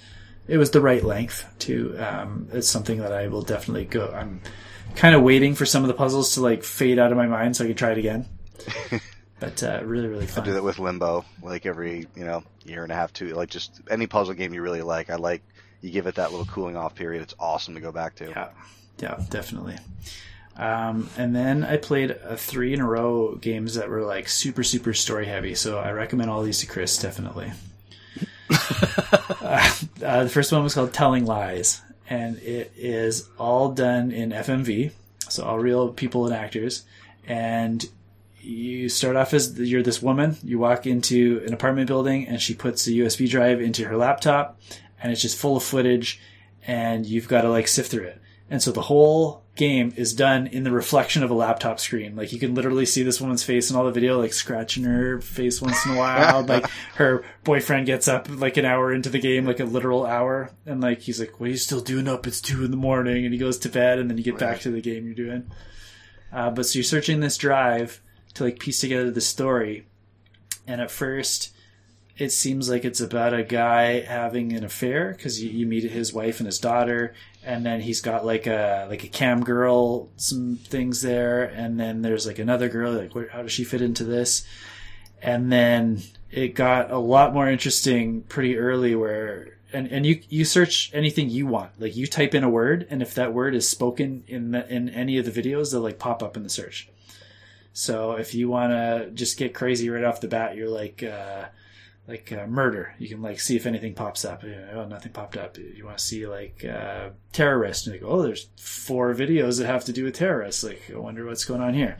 it 0.49 0.57
was 0.57 0.71
the 0.71 0.81
right 0.81 1.03
length 1.03 1.45
too. 1.59 1.95
Um, 1.99 2.47
it's 2.51 2.67
something 2.67 2.99
that 2.99 3.13
I 3.13 3.27
will 3.27 3.43
definitely 3.43 3.85
go. 3.85 4.11
I'm 4.11 4.41
kind 4.95 5.15
of 5.15 5.21
waiting 5.21 5.55
for 5.55 5.65
some 5.65 5.83
of 5.83 5.87
the 5.87 5.93
puzzles 5.93 6.33
to 6.33 6.41
like 6.41 6.63
fade 6.63 6.99
out 6.99 7.11
of 7.11 7.17
my 7.17 7.27
mind 7.27 7.55
so 7.55 7.63
I 7.63 7.67
can 7.67 7.75
try 7.75 7.91
it 7.91 7.97
again. 7.97 8.27
but 9.39 9.61
uh, 9.63 9.81
really, 9.83 10.07
really 10.07 10.25
fun. 10.25 10.43
I 10.43 10.47
do 10.47 10.53
that 10.53 10.63
with 10.63 10.79
Limbo, 10.79 11.23
like 11.43 11.65
every 11.65 12.07
you 12.15 12.25
know 12.25 12.43
year 12.65 12.83
and 12.83 12.91
a 12.91 12.95
half, 12.95 13.13
two. 13.13 13.29
Like 13.29 13.49
just 13.49 13.79
any 13.89 14.07
puzzle 14.07 14.33
game 14.33 14.53
you 14.53 14.61
really 14.61 14.81
like, 14.81 15.09
I 15.09 15.15
like. 15.15 15.43
You 15.81 15.91
give 15.91 16.07
it 16.07 16.15
that 16.15 16.31
little 16.31 16.45
cooling 16.45 16.75
off 16.75 16.95
period. 16.95 17.21
It's 17.21 17.35
awesome 17.39 17.75
to 17.75 17.79
go 17.79 17.91
back 17.91 18.15
to. 18.15 18.29
Yeah, 18.29 18.49
yeah, 18.97 19.23
definitely. 19.29 19.77
Um, 20.57 21.09
and 21.15 21.33
then 21.33 21.63
I 21.63 21.77
played 21.77 22.11
a 22.11 22.35
three 22.35 22.73
in 22.73 22.81
a 22.81 22.85
row 22.85 23.35
games 23.35 23.75
that 23.75 23.87
were 23.87 24.01
like 24.01 24.27
super, 24.27 24.61
super 24.61 24.93
story 24.93 25.25
heavy. 25.25 25.55
So 25.55 25.79
I 25.79 25.91
recommend 25.91 26.29
all 26.29 26.43
these 26.43 26.59
to 26.59 26.65
Chris, 26.65 26.97
definitely. 26.97 27.53
uh, 29.41 29.73
the 30.23 30.29
first 30.31 30.51
one 30.51 30.63
was 30.63 30.73
called 30.73 30.93
Telling 30.93 31.25
Lies, 31.25 31.81
and 32.09 32.37
it 32.39 32.71
is 32.75 33.29
all 33.37 33.71
done 33.71 34.11
in 34.11 34.31
FMV, 34.31 34.91
so 35.29 35.43
all 35.43 35.59
real 35.59 35.89
people 35.89 36.25
and 36.25 36.35
actors. 36.35 36.83
And 37.27 37.87
you 38.41 38.89
start 38.89 39.15
off 39.15 39.33
as 39.33 39.59
you're 39.59 39.83
this 39.83 40.01
woman. 40.01 40.37
You 40.43 40.57
walk 40.59 40.87
into 40.87 41.43
an 41.45 41.53
apartment 41.53 41.87
building, 41.87 42.27
and 42.27 42.41
she 42.41 42.53
puts 42.53 42.87
a 42.87 42.91
USB 42.91 43.29
drive 43.29 43.61
into 43.61 43.85
her 43.85 43.97
laptop, 43.97 44.59
and 45.01 45.11
it's 45.11 45.21
just 45.21 45.37
full 45.37 45.57
of 45.57 45.63
footage, 45.63 46.19
and 46.65 47.05
you've 47.05 47.27
got 47.27 47.41
to 47.41 47.49
like 47.49 47.67
sift 47.67 47.91
through 47.91 48.05
it. 48.05 48.21
And 48.49 48.61
so 48.61 48.71
the 48.71 48.81
whole 48.81 49.43
game 49.55 49.93
is 49.95 50.13
done 50.13 50.47
in 50.47 50.63
the 50.63 50.71
reflection 50.71 51.21
of 51.21 51.29
a 51.29 51.35
laptop 51.35 51.79
screen. 51.79 52.15
Like 52.15 52.31
you 52.33 52.39
can 52.39 52.55
literally 52.55 52.85
see 52.85 53.03
this 53.03 53.21
woman's 53.21 53.43
face 53.43 53.69
in 53.69 53.75
all 53.75 53.85
the 53.85 53.91
video, 53.91 54.19
like 54.19 54.33
scratching 54.33 54.85
her 54.85 55.21
face 55.21 55.61
once 55.61 55.85
in 55.85 55.93
a 55.93 55.97
while. 55.97 56.43
like 56.43 56.67
her 56.95 57.23
boyfriend 57.43 57.85
gets 57.85 58.07
up 58.07 58.27
like 58.29 58.57
an 58.57 58.65
hour 58.65 58.91
into 58.91 59.09
the 59.09 59.19
game, 59.19 59.45
like 59.45 59.59
a 59.59 59.65
literal 59.65 60.05
hour, 60.05 60.51
and 60.65 60.81
like 60.81 61.01
he's 61.01 61.19
like, 61.19 61.39
"What 61.39 61.47
are 61.47 61.51
you 61.51 61.57
still 61.57 61.81
doing 61.81 62.07
up? 62.07 62.25
It's 62.25 62.41
two 62.41 62.63
in 62.63 62.71
the 62.71 62.77
morning," 62.77 63.25
and 63.25 63.33
he 63.33 63.39
goes 63.39 63.59
to 63.59 63.69
bed, 63.69 63.99
and 63.99 64.09
then 64.09 64.17
you 64.17 64.23
get 64.23 64.39
back 64.39 64.61
to 64.61 64.71
the 64.71 64.81
game 64.81 65.05
you're 65.05 65.13
doing. 65.13 65.51
Uh, 66.31 66.49
but 66.49 66.65
so 66.65 66.79
you're 66.79 66.83
searching 66.83 67.19
this 67.19 67.37
drive 67.37 68.01
to 68.35 68.43
like 68.43 68.59
piece 68.59 68.81
together 68.81 69.11
the 69.11 69.21
story. 69.21 69.85
And 70.67 70.81
at 70.81 70.91
first, 70.91 71.51
it 72.17 72.31
seems 72.31 72.69
like 72.69 72.85
it's 72.85 72.99
about 72.99 73.33
a 73.33 73.43
guy 73.43 74.01
having 74.01 74.53
an 74.53 74.63
affair 74.63 75.13
because 75.15 75.41
you, 75.41 75.49
you, 75.49 75.65
meet 75.65 75.83
his 75.83 76.13
wife 76.13 76.39
and 76.39 76.45
his 76.45 76.59
daughter, 76.59 77.13
and 77.49 77.65
then 77.65 77.81
he's 77.81 77.99
got 77.99 78.23
like 78.23 78.45
a 78.45 78.85
like 78.89 79.03
a 79.03 79.07
cam 79.07 79.43
girl, 79.43 80.11
some 80.17 80.57
things 80.57 81.01
there, 81.01 81.45
and 81.45 81.79
then 81.79 82.03
there's 82.03 82.27
like 82.27 82.37
another 82.37 82.69
girl. 82.69 82.93
Like, 82.93 83.15
where, 83.15 83.27
how 83.27 83.41
does 83.41 83.51
she 83.51 83.63
fit 83.63 83.81
into 83.81 84.03
this? 84.03 84.45
And 85.19 85.51
then 85.51 86.03
it 86.29 86.49
got 86.49 86.91
a 86.91 86.99
lot 86.99 87.33
more 87.33 87.49
interesting 87.49 88.21
pretty 88.21 88.55
early, 88.55 88.93
where 88.93 89.57
and 89.73 89.87
and 89.87 90.05
you 90.05 90.21
you 90.29 90.45
search 90.45 90.91
anything 90.93 91.31
you 91.31 91.47
want, 91.47 91.71
like 91.81 91.95
you 91.95 92.05
type 92.05 92.35
in 92.35 92.43
a 92.43 92.49
word, 92.49 92.85
and 92.91 93.01
if 93.01 93.15
that 93.15 93.33
word 93.33 93.55
is 93.55 93.67
spoken 93.67 94.23
in 94.27 94.51
the, 94.51 94.71
in 94.71 94.87
any 94.89 95.17
of 95.17 95.25
the 95.25 95.41
videos, 95.41 95.71
they'll 95.71 95.81
like 95.81 95.97
pop 95.97 96.21
up 96.21 96.37
in 96.37 96.43
the 96.43 96.49
search. 96.49 96.87
So 97.73 98.11
if 98.11 98.35
you 98.35 98.47
want 98.47 98.73
to 98.73 99.09
just 99.11 99.39
get 99.39 99.55
crazy 99.55 99.89
right 99.89 100.03
off 100.03 100.21
the 100.21 100.27
bat, 100.27 100.55
you're 100.55 100.69
like 100.69 101.01
uh, 101.01 101.45
like 102.09 102.31
uh, 102.31 102.47
murder. 102.47 102.93
You 102.97 103.07
can 103.07 103.21
like 103.21 103.39
see 103.39 103.55
if 103.55 103.65
anything 103.65 103.93
pops 103.93 104.25
up. 104.25 104.43
Oh, 104.73 104.85
nothing 104.85 105.11
popped 105.11 105.37
up. 105.37 105.57
You 105.57 105.85
want 105.85 105.97
to 105.97 106.03
see 106.03 106.27
like 106.27 106.65
uh, 106.65 107.09
terrorist, 107.31 107.87
and 107.87 107.95
you 107.95 108.01
go, 108.01 108.07
oh, 108.07 108.21
there's 108.21 108.49
four 108.57 109.13
videos 109.13 109.59
that 109.59 109.67
have 109.67 109.85
to 109.85 109.93
do 109.93 110.05
with 110.05 110.15
terrorists. 110.15 110.63
Like, 110.63 110.81
I 110.93 110.97
wonder 110.97 111.25
what's 111.25 111.45
going 111.45 111.61
on 111.61 111.73
here. 111.73 111.97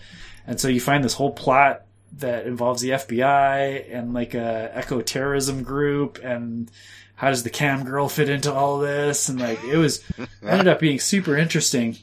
And 0.48 0.60
so 0.60 0.68
you 0.68 0.82
find 0.82 1.04
this 1.04 1.14
whole 1.14 1.32
plot 1.32 1.86
that 2.14 2.48
involves 2.48 2.82
the 2.82 2.90
FBI 2.90 3.86
and 3.96 4.14
like 4.14 4.34
a 4.34 4.72
eco 4.76 5.02
terrorism 5.02 5.62
group 5.62 6.20
and 6.24 6.72
how 7.16 7.30
does 7.30 7.44
the 7.44 7.52
cam 7.52 7.84
girl 7.84 8.10
fit 8.10 8.30
into 8.30 8.52
all 8.52 8.80
this 8.80 9.30
and 9.30 9.40
like 9.40 9.64
it 9.66 9.78
was 9.78 10.04
ended 10.42 10.68
up 10.68 10.80
being 10.80 11.00
super 11.00 11.38
interesting 11.38 11.96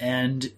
and 0.00 0.50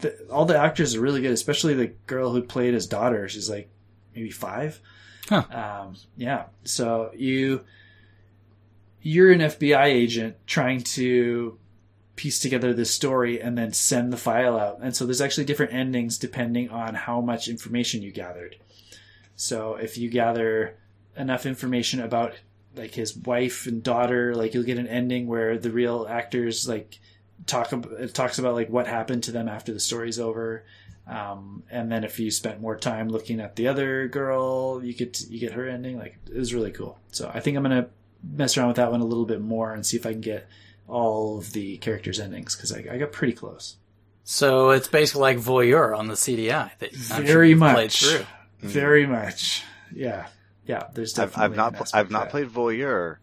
the, 0.00 0.26
all 0.30 0.44
the 0.44 0.58
actors 0.58 0.94
are 0.94 1.00
really 1.00 1.20
good, 1.20 1.32
especially 1.32 1.74
the 1.74 1.88
girl 2.06 2.30
who 2.32 2.42
played 2.42 2.74
his 2.74 2.86
daughter. 2.86 3.28
She's 3.28 3.50
like 3.50 3.70
maybe 4.14 4.30
five. 4.30 4.80
Huh. 5.28 5.44
Um, 5.50 5.96
yeah. 6.16 6.44
So 6.64 7.10
you 7.16 7.64
you're 9.02 9.32
an 9.32 9.40
FBI 9.40 9.84
agent 9.84 10.36
trying 10.46 10.82
to 10.82 11.58
piece 12.16 12.40
together 12.40 12.74
this 12.74 12.92
story 12.92 13.40
and 13.40 13.56
then 13.56 13.72
send 13.72 14.12
the 14.12 14.16
file 14.16 14.58
out. 14.58 14.80
And 14.82 14.94
so 14.94 15.06
there's 15.06 15.20
actually 15.20 15.44
different 15.44 15.72
endings 15.72 16.18
depending 16.18 16.68
on 16.70 16.94
how 16.94 17.20
much 17.20 17.48
information 17.48 18.02
you 18.02 18.10
gathered. 18.10 18.56
So 19.36 19.76
if 19.76 19.96
you 19.96 20.10
gather 20.10 20.76
enough 21.16 21.46
information 21.46 22.00
about 22.00 22.34
like 22.74 22.94
his 22.94 23.16
wife 23.16 23.66
and 23.66 23.82
daughter, 23.82 24.34
like 24.34 24.52
you'll 24.52 24.64
get 24.64 24.78
an 24.78 24.88
ending 24.88 25.26
where 25.26 25.58
the 25.58 25.70
real 25.70 26.06
actors 26.08 26.68
like 26.68 26.98
talk 27.46 27.72
talks 28.12 28.38
about 28.38 28.54
like 28.54 28.68
what 28.68 28.86
happened 28.86 29.22
to 29.24 29.32
them 29.32 29.48
after 29.48 29.72
the 29.72 29.80
story's 29.80 30.18
over. 30.18 30.64
Um, 31.08 31.62
and 31.70 31.90
then 31.90 32.04
if 32.04 32.20
you 32.20 32.30
spent 32.30 32.60
more 32.60 32.76
time 32.76 33.08
looking 33.08 33.40
at 33.40 33.56
the 33.56 33.68
other 33.68 34.08
girl, 34.08 34.84
you 34.84 34.92
get 34.92 35.20
you 35.30 35.40
get 35.40 35.52
her 35.52 35.66
ending. 35.66 35.98
Like 35.98 36.18
it 36.30 36.36
was 36.36 36.52
really 36.52 36.70
cool. 36.70 36.98
So 37.12 37.30
I 37.32 37.40
think 37.40 37.56
I'm 37.56 37.62
gonna 37.62 37.88
mess 38.22 38.56
around 38.56 38.68
with 38.68 38.76
that 38.76 38.90
one 38.90 39.00
a 39.00 39.06
little 39.06 39.24
bit 39.24 39.40
more 39.40 39.72
and 39.72 39.86
see 39.86 39.96
if 39.96 40.04
I 40.04 40.12
can 40.12 40.20
get 40.20 40.48
all 40.86 41.38
of 41.38 41.52
the 41.52 41.78
characters' 41.78 42.20
endings 42.20 42.56
because 42.56 42.72
I, 42.72 42.84
I, 42.90 42.98
got 42.98 43.12
pretty 43.12 43.34
close. 43.34 43.76
So 44.24 44.70
it's 44.70 44.88
basically 44.88 45.20
like 45.20 45.38
Voyeur 45.38 45.96
on 45.96 46.08
the 46.08 46.14
CDI 46.14 46.70
that 46.78 46.92
very 46.92 47.50
sure 47.50 47.58
much, 47.58 48.04
through. 48.04 48.26
Very 48.60 49.06
much, 49.06 49.64
yeah, 49.94 50.26
yeah. 50.66 50.88
There's 50.92 51.12
definitely 51.12 51.44
I've, 51.44 51.50
I've 51.50 51.56
not 51.56 51.94
I've 51.94 52.10
not 52.10 52.28
played 52.30 52.48
Voyeur, 52.48 53.16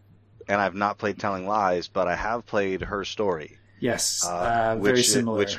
and 0.48 0.60
I've 0.60 0.74
not 0.74 0.98
played 0.98 1.18
Telling 1.18 1.46
Lies, 1.46 1.88
but 1.88 2.08
I 2.08 2.16
have 2.16 2.46
played 2.46 2.82
Her 2.82 3.04
Story. 3.04 3.58
Yes, 3.78 4.24
uh, 4.26 4.30
uh, 4.30 4.76
very 4.80 4.98
which, 4.98 5.10
similar. 5.10 5.38
Which, 5.38 5.58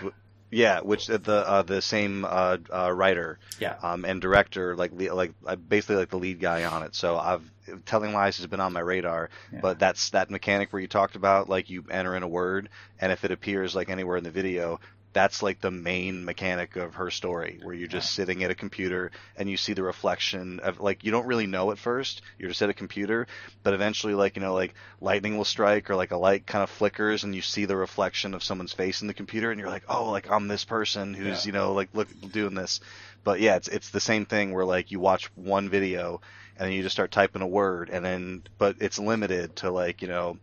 yeah, 0.49 0.79
which 0.81 1.09
uh, 1.09 1.17
the 1.17 1.47
uh, 1.47 1.61
the 1.61 1.81
same 1.81 2.25
uh, 2.25 2.57
uh, 2.73 2.91
writer, 2.91 3.39
yeah, 3.59 3.75
um, 3.81 4.05
and 4.05 4.21
director, 4.21 4.75
like 4.75 4.91
like 4.93 5.33
basically 5.67 5.97
like 5.97 6.09
the 6.09 6.17
lead 6.17 6.39
guy 6.39 6.63
on 6.63 6.83
it. 6.83 6.95
So 6.95 7.17
I've 7.17 7.49
telling 7.85 8.13
lies 8.13 8.37
has 8.37 8.47
been 8.47 8.59
on 8.59 8.71
my 8.73 8.79
radar, 8.79 9.29
yeah. 9.51 9.59
but 9.61 9.79
that's 9.79 10.09
that 10.11 10.29
mechanic 10.29 10.71
where 10.71 10.81
you 10.81 10.87
talked 10.87 11.15
about, 11.15 11.49
like 11.49 11.69
you 11.69 11.83
enter 11.89 12.15
in 12.15 12.23
a 12.23 12.27
word, 12.27 12.69
and 12.99 13.11
if 13.11 13.25
it 13.25 13.31
appears 13.31 13.75
like 13.75 13.89
anywhere 13.89 14.17
in 14.17 14.23
the 14.23 14.31
video, 14.31 14.79
that's 15.17 15.41
like 15.41 15.59
the 15.61 15.71
main 15.71 16.25
mechanic 16.25 16.75
of 16.75 16.93
her 16.93 17.09
story 17.09 17.59
where 17.63 17.73
you're 17.73 17.87
just 17.87 18.13
sitting 18.13 18.43
at 18.43 18.51
a 18.51 18.55
computer 18.55 19.09
and 19.35 19.49
you 19.49 19.57
see 19.57 19.73
the 19.73 19.81
reflection 19.81 20.59
of 20.59 20.79
like 20.79 21.03
you 21.03 21.09
don't 21.09 21.25
really 21.25 21.47
know 21.47 21.71
at 21.71 21.79
first. 21.79 22.21
You're 22.37 22.49
just 22.49 22.61
at 22.61 22.69
a 22.69 22.73
computer 22.73 23.25
but 23.63 23.73
eventually 23.73 24.13
like 24.13 24.35
you 24.35 24.43
know 24.43 24.53
like 24.53 24.75
lightning 25.01 25.35
will 25.35 25.43
strike 25.43 25.89
or 25.89 25.95
like 25.95 26.11
a 26.11 26.17
light 26.17 26.45
kind 26.45 26.61
of 26.61 26.69
flickers 26.69 27.23
and 27.23 27.33
you 27.33 27.41
see 27.41 27.65
the 27.65 27.75
reflection 27.75 28.35
of 28.35 28.43
someone's 28.43 28.73
face 28.73 29.01
in 29.01 29.07
the 29.07 29.13
computer 29.15 29.49
and 29.49 29.59
you're 29.59 29.71
like 29.71 29.85
oh 29.89 30.11
like 30.11 30.29
I'm 30.29 30.47
this 30.47 30.65
person 30.65 31.15
who's 31.15 31.45
yeah. 31.45 31.49
you 31.49 31.51
know 31.51 31.73
like 31.73 31.89
look 31.93 32.09
doing 32.31 32.53
this. 32.53 32.79
But 33.23 33.39
yeah 33.39 33.55
it's 33.55 33.69
it's 33.69 33.89
the 33.89 33.99
same 33.99 34.27
thing 34.27 34.53
where 34.53 34.65
like 34.65 34.91
you 34.91 34.99
watch 34.99 35.31
one 35.35 35.67
video 35.67 36.21
and 36.59 36.67
then 36.67 36.73
you 36.73 36.83
just 36.83 36.95
start 36.95 37.11
typing 37.11 37.41
a 37.41 37.47
word 37.47 37.89
and 37.89 38.05
then 38.05 38.43
but 38.59 38.75
it's 38.81 38.99
limited 38.99 39.55
to 39.57 39.71
like 39.71 40.03
you 40.03 40.09
know 40.09 40.37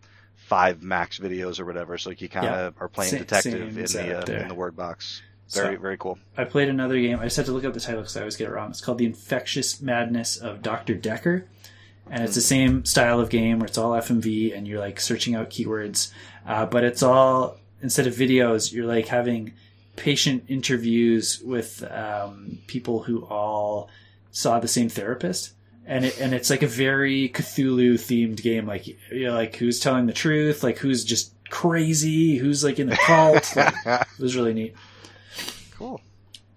five 0.47 0.82
max 0.82 1.18
videos 1.18 1.59
or 1.59 1.64
whatever. 1.64 1.97
So 1.97 2.11
like 2.11 2.20
you 2.20 2.28
kind 2.28 2.47
of 2.47 2.74
yeah. 2.74 2.82
are 2.82 2.88
playing 2.88 3.16
detective 3.16 3.55
in 3.55 3.74
the 3.74 4.18
uh, 4.18 4.42
in 4.42 4.49
the 4.49 4.55
word 4.55 4.76
box. 4.76 5.22
Very 5.51 5.76
So- 5.76 5.80
very 5.80 5.97
cool. 5.97 6.18
I 6.36 6.45
played 6.45 6.68
another 6.68 7.01
game. 7.01 7.18
I 7.18 7.24
just 7.24 7.36
had 7.36 7.47
to 7.47 7.53
look 7.53 7.64
up 7.64 7.74
the 7.74 7.80
title 7.80 8.01
because 8.03 8.16
I 8.16 8.20
always 8.20 8.36
get 8.36 8.49
it 8.49 8.53
wrong. 8.53 8.70
It's 8.70 8.80
called 8.80 8.99
The 8.99 9.07
Infectious 9.07 9.80
Madness 9.80 10.36
of 10.36 10.62
Dr. 10.62 10.95
Decker. 10.95 11.47
And 12.11 12.22
it's 12.22 12.34
the 12.34 12.42
same 12.42 12.84
style 12.84 13.18
of 13.20 13.30
game 13.30 13.59
where 13.59 13.66
it's 13.66 13.78
all 13.78 13.92
FMV 13.92 14.55
and 14.55 14.68
you're 14.68 14.78
like 14.80 15.01
searching 15.01 15.34
out 15.34 15.49
keywords. 15.49 16.12
Uh, 16.47 16.66
but 16.66 16.84
it's 16.84 17.03
all, 17.03 17.57
instead 17.82 18.07
of 18.07 18.14
videos, 18.14 18.72
you're 18.72 18.86
like 18.86 19.07
having 19.07 19.55
patient 19.97 20.45
interviews 20.49 21.40
with 21.42 21.82
um, 21.90 22.59
people 22.66 23.05
who 23.05 23.24
all 23.24 23.88
saw 24.30 24.61
the 24.61 24.68
same 24.68 24.90
therapist. 24.90 25.53
And 25.87 26.05
it, 26.07 26.18
and 26.18 26.32
it's 26.32 26.49
like 26.49 26.62
a 26.62 26.66
very 26.66 27.28
Cthulhu 27.28 27.95
themed 27.95 28.43
game. 28.43 28.66
Like, 28.66 28.87
you 28.87 28.97
know, 29.26 29.35
like 29.35 29.57
who's 29.57 29.80
telling 29.80 30.07
the 30.07 30.12
truth, 30.12 30.62
like 30.62 30.78
who's 30.78 31.05
just 31.05 31.35
crazy, 31.51 32.37
who's 32.37 32.64
like 32.64 32.78
in 32.78 32.89
the 32.89 32.97
cult. 32.97 33.55
like, 33.55 33.74
it 33.87 34.18
was 34.18 34.35
really 34.35 34.55
neat. 34.55 34.74
Cool. 35.72 36.01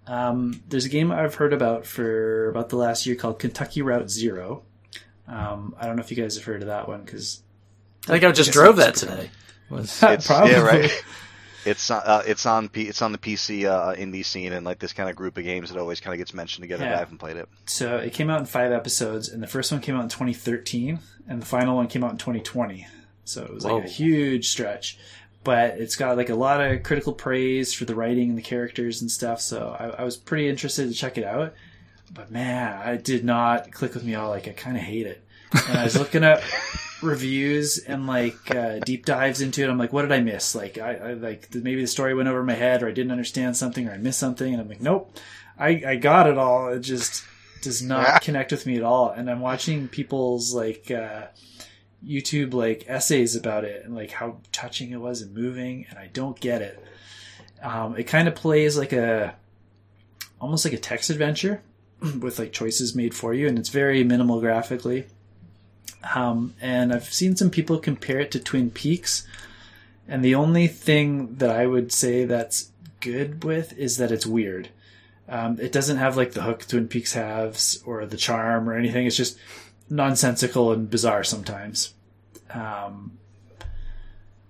Um, 0.06 0.62
there's 0.68 0.86
a 0.86 0.88
game 0.88 1.12
I've 1.12 1.34
heard 1.34 1.52
about 1.52 1.84
for 1.84 2.48
about 2.48 2.70
the 2.70 2.76
last 2.76 3.04
year 3.04 3.14
called 3.16 3.38
Kentucky 3.38 3.82
Route 3.82 4.10
Zero. 4.10 4.62
Um, 5.26 5.74
I 5.78 5.86
don't 5.86 5.96
know 5.96 6.02
if 6.02 6.10
you 6.10 6.16
guys 6.16 6.36
have 6.36 6.44
heard 6.44 6.62
of 6.62 6.68
that 6.68 6.88
one 6.88 7.02
because 7.02 7.42
I 8.06 8.12
think 8.12 8.24
I 8.24 8.32
just 8.32 8.52
drove 8.52 8.76
that 8.76 8.94
today. 8.94 9.30
Was 9.68 10.02
It's 10.02 10.26
Probably. 10.26 10.52
yeah 10.52 10.60
right. 10.60 11.04
It's 11.68 11.90
uh, 11.90 12.22
it's 12.26 12.46
on 12.46 12.68
P- 12.68 12.88
it's 12.88 13.02
on 13.02 13.12
the 13.12 13.18
PC 13.18 13.64
uh, 13.66 13.94
indie 13.94 14.24
scene 14.24 14.52
and 14.52 14.64
like 14.64 14.78
this 14.78 14.92
kind 14.92 15.08
of 15.10 15.16
group 15.16 15.36
of 15.38 15.44
games 15.44 15.70
that 15.70 15.78
always 15.78 16.00
kind 16.00 16.14
of 16.14 16.18
gets 16.18 16.34
mentioned 16.34 16.62
together. 16.62 16.84
But 16.84 16.90
Yeah. 16.90 16.96
I 16.96 16.98
haven't 17.00 17.18
played 17.18 17.36
it. 17.36 17.48
so 17.66 17.96
it 17.96 18.12
came 18.12 18.30
out 18.30 18.40
in 18.40 18.46
five 18.46 18.72
episodes, 18.72 19.28
and 19.28 19.42
the 19.42 19.46
first 19.46 19.70
one 19.72 19.80
came 19.80 19.94
out 19.96 20.02
in 20.02 20.08
2013, 20.08 20.98
and 21.28 21.42
the 21.42 21.46
final 21.46 21.76
one 21.76 21.86
came 21.88 22.02
out 22.04 22.10
in 22.12 22.18
2020. 22.18 22.86
So 23.24 23.42
it 23.44 23.52
was 23.52 23.64
like 23.64 23.84
a 23.84 23.88
huge 23.88 24.48
stretch. 24.48 24.98
But 25.44 25.78
it's 25.78 25.96
got 25.96 26.16
like 26.16 26.30
a 26.30 26.34
lot 26.34 26.60
of 26.60 26.82
critical 26.82 27.12
praise 27.12 27.72
for 27.72 27.84
the 27.84 27.94
writing 27.94 28.30
and 28.30 28.36
the 28.38 28.42
characters 28.42 29.00
and 29.00 29.10
stuff. 29.10 29.40
So 29.40 29.76
I, 29.78 30.00
I 30.00 30.04
was 30.04 30.16
pretty 30.16 30.48
interested 30.48 30.88
to 30.88 30.94
check 30.94 31.16
it 31.16 31.24
out. 31.24 31.54
But 32.12 32.30
man, 32.30 32.80
I 32.82 32.96
did 32.96 33.24
not 33.24 33.70
click 33.72 33.94
with 33.94 34.04
me 34.04 34.14
all. 34.14 34.30
Like 34.30 34.48
I 34.48 34.52
kind 34.52 34.76
of 34.76 34.82
hate 34.82 35.06
it. 35.06 35.22
And 35.68 35.78
I 35.78 35.84
was 35.84 35.96
looking 35.96 36.24
at 36.24 36.42
reviews 37.02 37.78
and 37.78 38.06
like 38.06 38.54
uh, 38.54 38.78
deep 38.80 39.06
dives 39.06 39.40
into 39.40 39.62
it. 39.62 39.70
I'm 39.70 39.78
like, 39.78 39.92
what 39.92 40.02
did 40.02 40.12
I 40.12 40.20
miss? 40.20 40.54
Like 40.54 40.78
I, 40.78 40.94
I 40.94 41.12
like 41.14 41.54
maybe 41.54 41.80
the 41.80 41.86
story 41.86 42.14
went 42.14 42.28
over 42.28 42.42
my 42.42 42.54
head, 42.54 42.82
or 42.82 42.88
I 42.88 42.92
didn't 42.92 43.12
understand 43.12 43.56
something, 43.56 43.88
or 43.88 43.92
I 43.92 43.98
missed 43.98 44.18
something. 44.18 44.52
And 44.52 44.60
I'm 44.60 44.68
like, 44.68 44.80
nope, 44.80 45.16
I 45.58 45.82
I 45.86 45.96
got 45.96 46.28
it 46.28 46.38
all. 46.38 46.68
It 46.68 46.80
just 46.80 47.24
does 47.62 47.82
not 47.82 48.22
connect 48.22 48.50
with 48.52 48.66
me 48.66 48.76
at 48.76 48.82
all. 48.82 49.10
And 49.10 49.30
I'm 49.30 49.40
watching 49.40 49.88
people's 49.88 50.54
like 50.54 50.90
uh, 50.90 51.26
YouTube 52.04 52.54
like 52.54 52.84
essays 52.88 53.34
about 53.36 53.64
it 53.64 53.84
and 53.84 53.94
like 53.94 54.10
how 54.10 54.38
touching 54.52 54.90
it 54.90 55.00
was 55.00 55.22
and 55.22 55.34
moving, 55.34 55.86
and 55.90 55.98
I 55.98 56.08
don't 56.08 56.38
get 56.38 56.62
it. 56.62 56.84
Um, 57.62 57.96
it 57.96 58.04
kind 58.04 58.28
of 58.28 58.34
plays 58.34 58.76
like 58.78 58.92
a 58.92 59.34
almost 60.40 60.64
like 60.64 60.74
a 60.74 60.78
text 60.78 61.10
adventure 61.10 61.62
with 62.20 62.38
like 62.38 62.52
choices 62.52 62.94
made 62.94 63.14
for 63.14 63.34
you, 63.34 63.48
and 63.48 63.58
it's 63.58 63.68
very 63.68 64.04
minimal 64.04 64.40
graphically. 64.40 65.06
Um, 66.14 66.54
and 66.60 66.92
I've 66.92 67.12
seen 67.12 67.36
some 67.36 67.50
people 67.50 67.78
compare 67.78 68.20
it 68.20 68.30
to 68.32 68.40
Twin 68.40 68.70
Peaks, 68.70 69.26
and 70.06 70.24
the 70.24 70.34
only 70.34 70.66
thing 70.68 71.34
that 71.36 71.50
I 71.50 71.66
would 71.66 71.92
say 71.92 72.24
that's 72.24 72.70
good 73.00 73.44
with 73.44 73.76
is 73.78 73.96
that 73.98 74.10
it's 74.12 74.26
weird. 74.26 74.68
Um, 75.28 75.58
it 75.60 75.72
doesn't 75.72 75.98
have 75.98 76.16
like 76.16 76.32
the 76.32 76.42
hook 76.42 76.64
Twin 76.66 76.88
Peaks 76.88 77.12
has 77.12 77.82
or 77.84 78.06
the 78.06 78.16
charm 78.16 78.68
or 78.68 78.74
anything. 78.74 79.06
It's 79.06 79.16
just 79.16 79.38
nonsensical 79.90 80.72
and 80.72 80.88
bizarre 80.88 81.24
sometimes. 81.24 81.92
Um, 82.50 83.18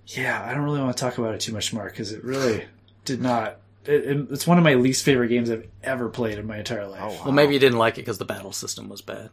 yeah, 0.07 0.45
I 0.45 0.55
don't 0.55 0.62
really 0.64 0.80
want 0.80 0.97
to 0.97 1.01
talk 1.01 1.18
about 1.18 1.34
it 1.34 1.41
too 1.41 1.53
much 1.53 1.72
more 1.72 1.84
because 1.84 2.12
it 2.12 2.22
really 2.24 2.64
did 3.05 3.20
not. 3.20 3.57
It, 3.84 4.05
it- 4.05 4.28
it's 4.30 4.47
one 4.47 4.59
of 4.59 4.64
my 4.64 4.74
least 4.74 5.05
favorite 5.05 5.28
games 5.28 5.51
I've 5.51 5.66
ever 5.82 6.09
played 6.09 6.39
in 6.39 6.47
my 6.47 6.59
entire 6.59 6.86
life. 6.86 7.01
Oh, 7.03 7.09
wow. 7.09 7.20
well, 7.24 7.32
maybe 7.32 7.55
you 7.55 7.61
didn't 7.61 7.78
like 7.78 7.95
it 7.99 8.03
because 8.03 8.18
the 8.18 8.24
battle 8.24 8.53
system 8.53 8.89
was 8.89 9.01
bad. 9.03 9.30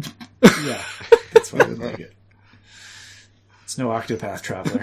Yeah, 0.64 0.82
like 1.80 2.00
it. 2.00 2.12
It's 3.64 3.78
no 3.78 3.88
Octopath 3.88 4.42
Traveler. 4.42 4.80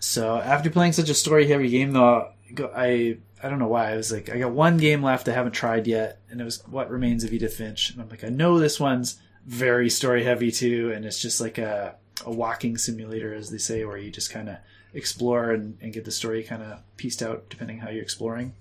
so 0.00 0.36
after 0.36 0.70
playing 0.70 0.92
such 0.92 1.08
a 1.08 1.14
story-heavy 1.14 1.68
game, 1.68 1.92
though, 1.92 2.30
I 2.74 3.18
I 3.42 3.48
don't 3.48 3.58
know 3.58 3.68
why 3.68 3.92
I 3.92 3.96
was 3.96 4.10
like, 4.10 4.30
I 4.30 4.38
got 4.38 4.52
one 4.52 4.78
game 4.78 5.02
left 5.02 5.28
I 5.28 5.32
haven't 5.32 5.52
tried 5.52 5.86
yet, 5.86 6.20
and 6.30 6.40
it 6.40 6.44
was 6.44 6.66
What 6.68 6.90
Remains 6.90 7.24
of 7.24 7.32
Edith 7.32 7.56
Finch, 7.56 7.90
and 7.90 8.00
I'm 8.00 8.08
like, 8.08 8.24
I 8.24 8.28
know 8.28 8.58
this 8.58 8.80
one's 8.80 9.20
very 9.44 9.90
story-heavy 9.90 10.50
too, 10.50 10.92
and 10.94 11.04
it's 11.04 11.20
just 11.20 11.40
like 11.40 11.58
a 11.58 11.96
a 12.24 12.30
walking 12.30 12.78
simulator, 12.78 13.34
as 13.34 13.50
they 13.50 13.58
say, 13.58 13.84
where 13.84 13.98
you 13.98 14.10
just 14.10 14.30
kind 14.30 14.48
of 14.48 14.56
explore 14.92 15.50
and, 15.50 15.76
and 15.80 15.92
get 15.92 16.04
the 16.04 16.10
story 16.10 16.42
kind 16.42 16.62
of 16.62 16.80
pieced 16.96 17.22
out 17.22 17.48
depending 17.50 17.78
how 17.80 17.90
you're 17.90 18.02
exploring. 18.02 18.54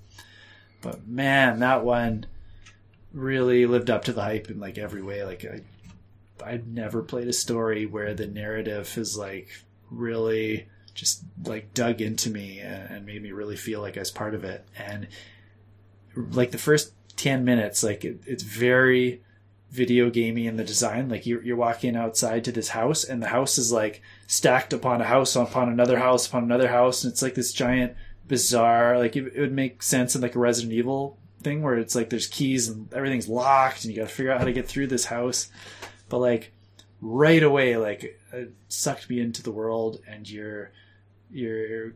But 0.82 1.08
man, 1.08 1.60
that 1.60 1.86
one 1.86 2.26
really 3.14 3.66
lived 3.66 3.89
up 3.89 4.06
to 4.06 4.14
the 4.14 4.24
hype 4.24 4.50
in 4.50 4.60
like 4.60 4.78
every 4.78 5.02
way. 5.02 5.24
Like 5.24 5.46
I, 5.46 5.62
I've 6.46 6.68
never 6.68 7.02
played 7.02 7.28
a 7.28 7.34
story 7.34 7.86
where 7.86 8.14
the 8.14 8.28
narrative 8.28 8.98
is 8.98 9.18
like 9.18 9.50
really 9.89 10.68
just 10.94 11.24
like 11.46 11.74
dug 11.74 12.02
into 12.02 12.30
me 12.30 12.60
and, 12.60 13.06
made 13.06 13.22
me 13.22 13.32
really 13.32 13.56
feel 13.56 13.82
like 13.82 13.98
I 13.98 14.02
was 14.02 14.12
part 14.12 14.36
of 14.36 14.44
it. 14.44 14.66
And 14.78 15.08
like 16.16 16.52
the 16.52 16.58
first 16.58 16.94
ten 17.16 17.44
minutes, 17.44 17.84
like 17.84 18.06
it, 18.06 18.22
it's 18.26 18.44
very 18.44 19.22
video 19.72 20.12
gamey 20.12 20.46
in 20.46 20.56
the 20.56 20.64
design. 20.64 21.10
Like 21.10 21.26
you're, 21.26 21.44
you're 21.44 21.56
walking 21.56 21.96
outside 21.96 22.44
to 22.46 22.52
this 22.52 22.70
house, 22.70 23.04
and 23.04 23.22
the 23.22 23.28
house 23.28 23.58
is 23.58 23.72
like 23.72 24.02
stacked 24.28 24.72
upon 24.72 25.02
a 25.02 25.06
house 25.06 25.36
upon 25.36 25.70
another 25.70 25.98
house 26.00 26.28
upon 26.28 26.44
another 26.44 26.68
house, 26.68 27.04
and 27.04 27.12
it's 27.12 27.22
like 27.22 27.36
this 27.36 27.54
giant 27.54 27.96
bizarre. 28.28 28.98
Like 29.00 29.16
it, 29.16 29.34
it 29.36 29.39
would 29.39 29.52
make 29.52 29.82
sense 29.82 30.16
in 30.16 30.22
like 30.22 30.36
a 30.36 30.39
Resident 30.39 30.74
Evil 30.74 31.18
thing 31.41 31.62
where 31.62 31.78
it's 31.78 31.96
like 31.96 32.10
there's 32.10 32.28
keys 32.28 32.70
and 32.70 32.94
everything's 32.94 33.28
locked, 33.28 33.84
and 33.84 33.94
you 33.94 34.00
got 34.00 34.08
to 34.08 34.14
figure 34.14 34.32
out 34.32 34.39
how 34.39 34.46
to 34.46 34.54
get 34.54 34.68
through 34.68 34.88
this 34.88 35.06
house. 35.06 35.50
But 36.14 36.20
like 36.20 36.51
right 37.01 37.41
away, 37.41 37.76
like 37.78 38.20
it 38.32 38.53
sucked 38.68 39.09
me 39.09 39.20
into 39.20 39.41
the 39.41 39.49
world, 39.49 39.99
and 40.07 40.30
you're 40.30 40.70
you're 41.32 41.95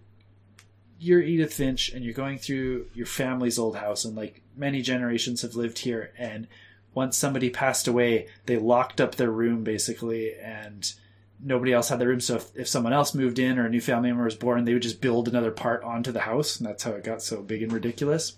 you're 0.97 1.21
Edith 1.21 1.53
Finch, 1.53 1.89
and 1.89 2.03
you're 2.03 2.15
going 2.15 2.39
through 2.39 2.87
your 2.95 3.05
family's 3.05 3.59
old 3.59 3.75
house, 3.75 4.05
and 4.05 4.15
like 4.15 4.41
many 4.55 4.81
generations 4.81 5.43
have 5.43 5.53
lived 5.53 5.77
here, 5.77 6.13
and 6.17 6.47
once 6.95 7.15
somebody 7.15 7.51
passed 7.51 7.87
away, 7.87 8.27
they 8.47 8.57
locked 8.57 8.99
up 8.99 9.13
their 9.13 9.29
room 9.29 9.63
basically, 9.63 10.33
and 10.33 10.93
nobody 11.39 11.71
else 11.71 11.89
had 11.89 11.99
their 11.99 12.07
room. 12.07 12.19
So 12.19 12.37
if, 12.37 12.55
if 12.55 12.67
someone 12.67 12.93
else 12.93 13.13
moved 13.13 13.37
in 13.37 13.59
or 13.59 13.67
a 13.67 13.69
new 13.69 13.81
family 13.81 14.09
member 14.09 14.23
was 14.23 14.33
born, 14.33 14.65
they 14.65 14.73
would 14.73 14.81
just 14.81 14.99
build 14.99 15.27
another 15.27 15.51
part 15.51 15.83
onto 15.83 16.11
the 16.11 16.21
house, 16.21 16.57
and 16.57 16.67
that's 16.67 16.81
how 16.81 16.93
it 16.93 17.03
got 17.03 17.21
so 17.21 17.43
big 17.43 17.61
and 17.61 17.71
ridiculous. 17.71 18.35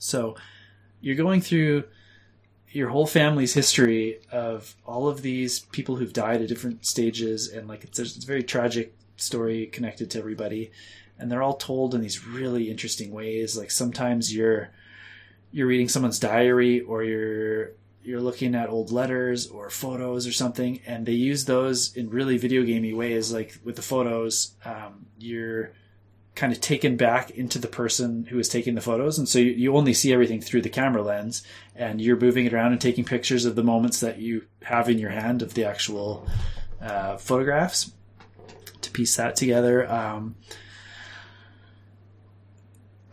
So 0.00 0.34
you're 1.00 1.14
going 1.14 1.42
through 1.42 1.84
your 2.76 2.90
whole 2.90 3.06
family's 3.06 3.54
history 3.54 4.18
of 4.30 4.76
all 4.84 5.08
of 5.08 5.22
these 5.22 5.60
people 5.60 5.96
who've 5.96 6.12
died 6.12 6.42
at 6.42 6.48
different 6.48 6.84
stages, 6.84 7.48
and 7.48 7.66
like 7.66 7.82
it's, 7.84 7.98
it's 7.98 8.22
a 8.22 8.26
very 8.26 8.42
tragic 8.42 8.94
story 9.16 9.64
connected 9.66 10.10
to 10.10 10.18
everybody, 10.18 10.70
and 11.18 11.32
they're 11.32 11.42
all 11.42 11.56
told 11.56 11.94
in 11.94 12.02
these 12.02 12.26
really 12.26 12.70
interesting 12.70 13.12
ways. 13.12 13.56
Like 13.56 13.70
sometimes 13.70 14.34
you're 14.34 14.68
you're 15.52 15.66
reading 15.66 15.88
someone's 15.88 16.18
diary 16.18 16.80
or 16.80 17.02
you're 17.02 17.70
you're 18.02 18.20
looking 18.20 18.54
at 18.54 18.68
old 18.68 18.92
letters 18.92 19.46
or 19.46 19.70
photos 19.70 20.26
or 20.26 20.32
something 20.32 20.80
and 20.86 21.06
they 21.06 21.12
use 21.12 21.46
those 21.46 21.96
in 21.96 22.10
really 22.10 22.36
video 22.36 22.62
gamey 22.62 22.92
ways 22.92 23.32
like 23.32 23.58
with 23.64 23.74
the 23.74 23.82
photos 23.82 24.54
um, 24.64 25.06
you're 25.18 25.72
kind 26.36 26.52
of 26.52 26.60
taken 26.60 26.96
back 26.96 27.30
into 27.30 27.58
the 27.58 27.66
person 27.66 28.26
who 28.26 28.38
is 28.38 28.48
taking 28.48 28.76
the 28.76 28.80
photos 28.80 29.18
and 29.18 29.28
so 29.28 29.38
you, 29.38 29.50
you 29.52 29.76
only 29.76 29.92
see 29.92 30.12
everything 30.12 30.40
through 30.40 30.62
the 30.62 30.68
camera 30.68 31.02
lens 31.02 31.42
and 31.74 32.00
you're 32.00 32.20
moving 32.20 32.46
it 32.46 32.54
around 32.54 32.70
and 32.70 32.80
taking 32.80 33.04
pictures 33.04 33.44
of 33.44 33.56
the 33.56 33.64
moments 33.64 34.00
that 34.00 34.18
you 34.18 34.44
have 34.62 34.88
in 34.88 34.98
your 34.98 35.10
hand 35.10 35.42
of 35.42 35.54
the 35.54 35.64
actual 35.64 36.26
uh, 36.80 37.16
photographs 37.16 37.90
to 38.80 38.90
piece 38.92 39.16
that 39.16 39.34
together 39.34 39.90
um, 39.90 40.36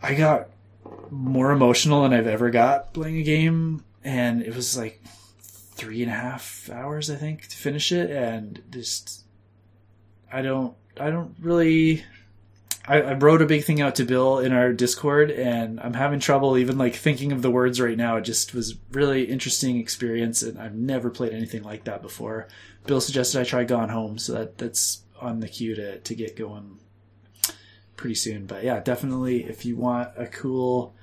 i 0.02 0.14
got 0.14 0.48
more 1.10 1.52
emotional 1.52 2.02
than 2.02 2.12
I've 2.12 2.26
ever 2.26 2.50
got 2.50 2.92
playing 2.92 3.18
a 3.18 3.22
game, 3.22 3.84
and 4.02 4.42
it 4.42 4.54
was 4.54 4.76
like 4.76 5.02
three 5.40 6.02
and 6.02 6.10
a 6.10 6.14
half 6.14 6.68
hours, 6.70 7.10
I 7.10 7.16
think, 7.16 7.48
to 7.48 7.56
finish 7.56 7.92
it, 7.92 8.10
and 8.10 8.62
just 8.70 9.24
I 10.32 10.42
don't, 10.42 10.74
I 10.98 11.10
don't 11.10 11.34
really. 11.40 12.04
I, 12.86 13.00
I 13.00 13.14
wrote 13.14 13.40
a 13.40 13.46
big 13.46 13.64
thing 13.64 13.80
out 13.80 13.94
to 13.96 14.04
Bill 14.04 14.38
in 14.38 14.52
our 14.52 14.72
Discord, 14.72 15.30
and 15.30 15.80
I'm 15.80 15.94
having 15.94 16.20
trouble 16.20 16.58
even 16.58 16.76
like 16.76 16.94
thinking 16.94 17.32
of 17.32 17.40
the 17.40 17.50
words 17.50 17.80
right 17.80 17.96
now. 17.96 18.16
It 18.16 18.22
just 18.22 18.54
was 18.54 18.76
really 18.92 19.24
interesting 19.24 19.78
experience, 19.78 20.42
and 20.42 20.58
I've 20.58 20.74
never 20.74 21.10
played 21.10 21.32
anything 21.32 21.62
like 21.62 21.84
that 21.84 22.02
before. 22.02 22.46
Bill 22.86 23.00
suggested 23.00 23.40
I 23.40 23.44
try 23.44 23.64
Gone 23.64 23.88
Home, 23.88 24.18
so 24.18 24.34
that 24.34 24.58
that's 24.58 25.02
on 25.20 25.40
the 25.40 25.48
queue 25.48 25.74
to 25.74 25.98
to 25.98 26.14
get 26.14 26.36
going 26.36 26.78
pretty 27.96 28.16
soon. 28.16 28.46
But 28.46 28.64
yeah, 28.64 28.80
definitely 28.80 29.44
if 29.44 29.64
you 29.64 29.76
want 29.76 30.10
a 30.16 30.26
cool 30.26 30.94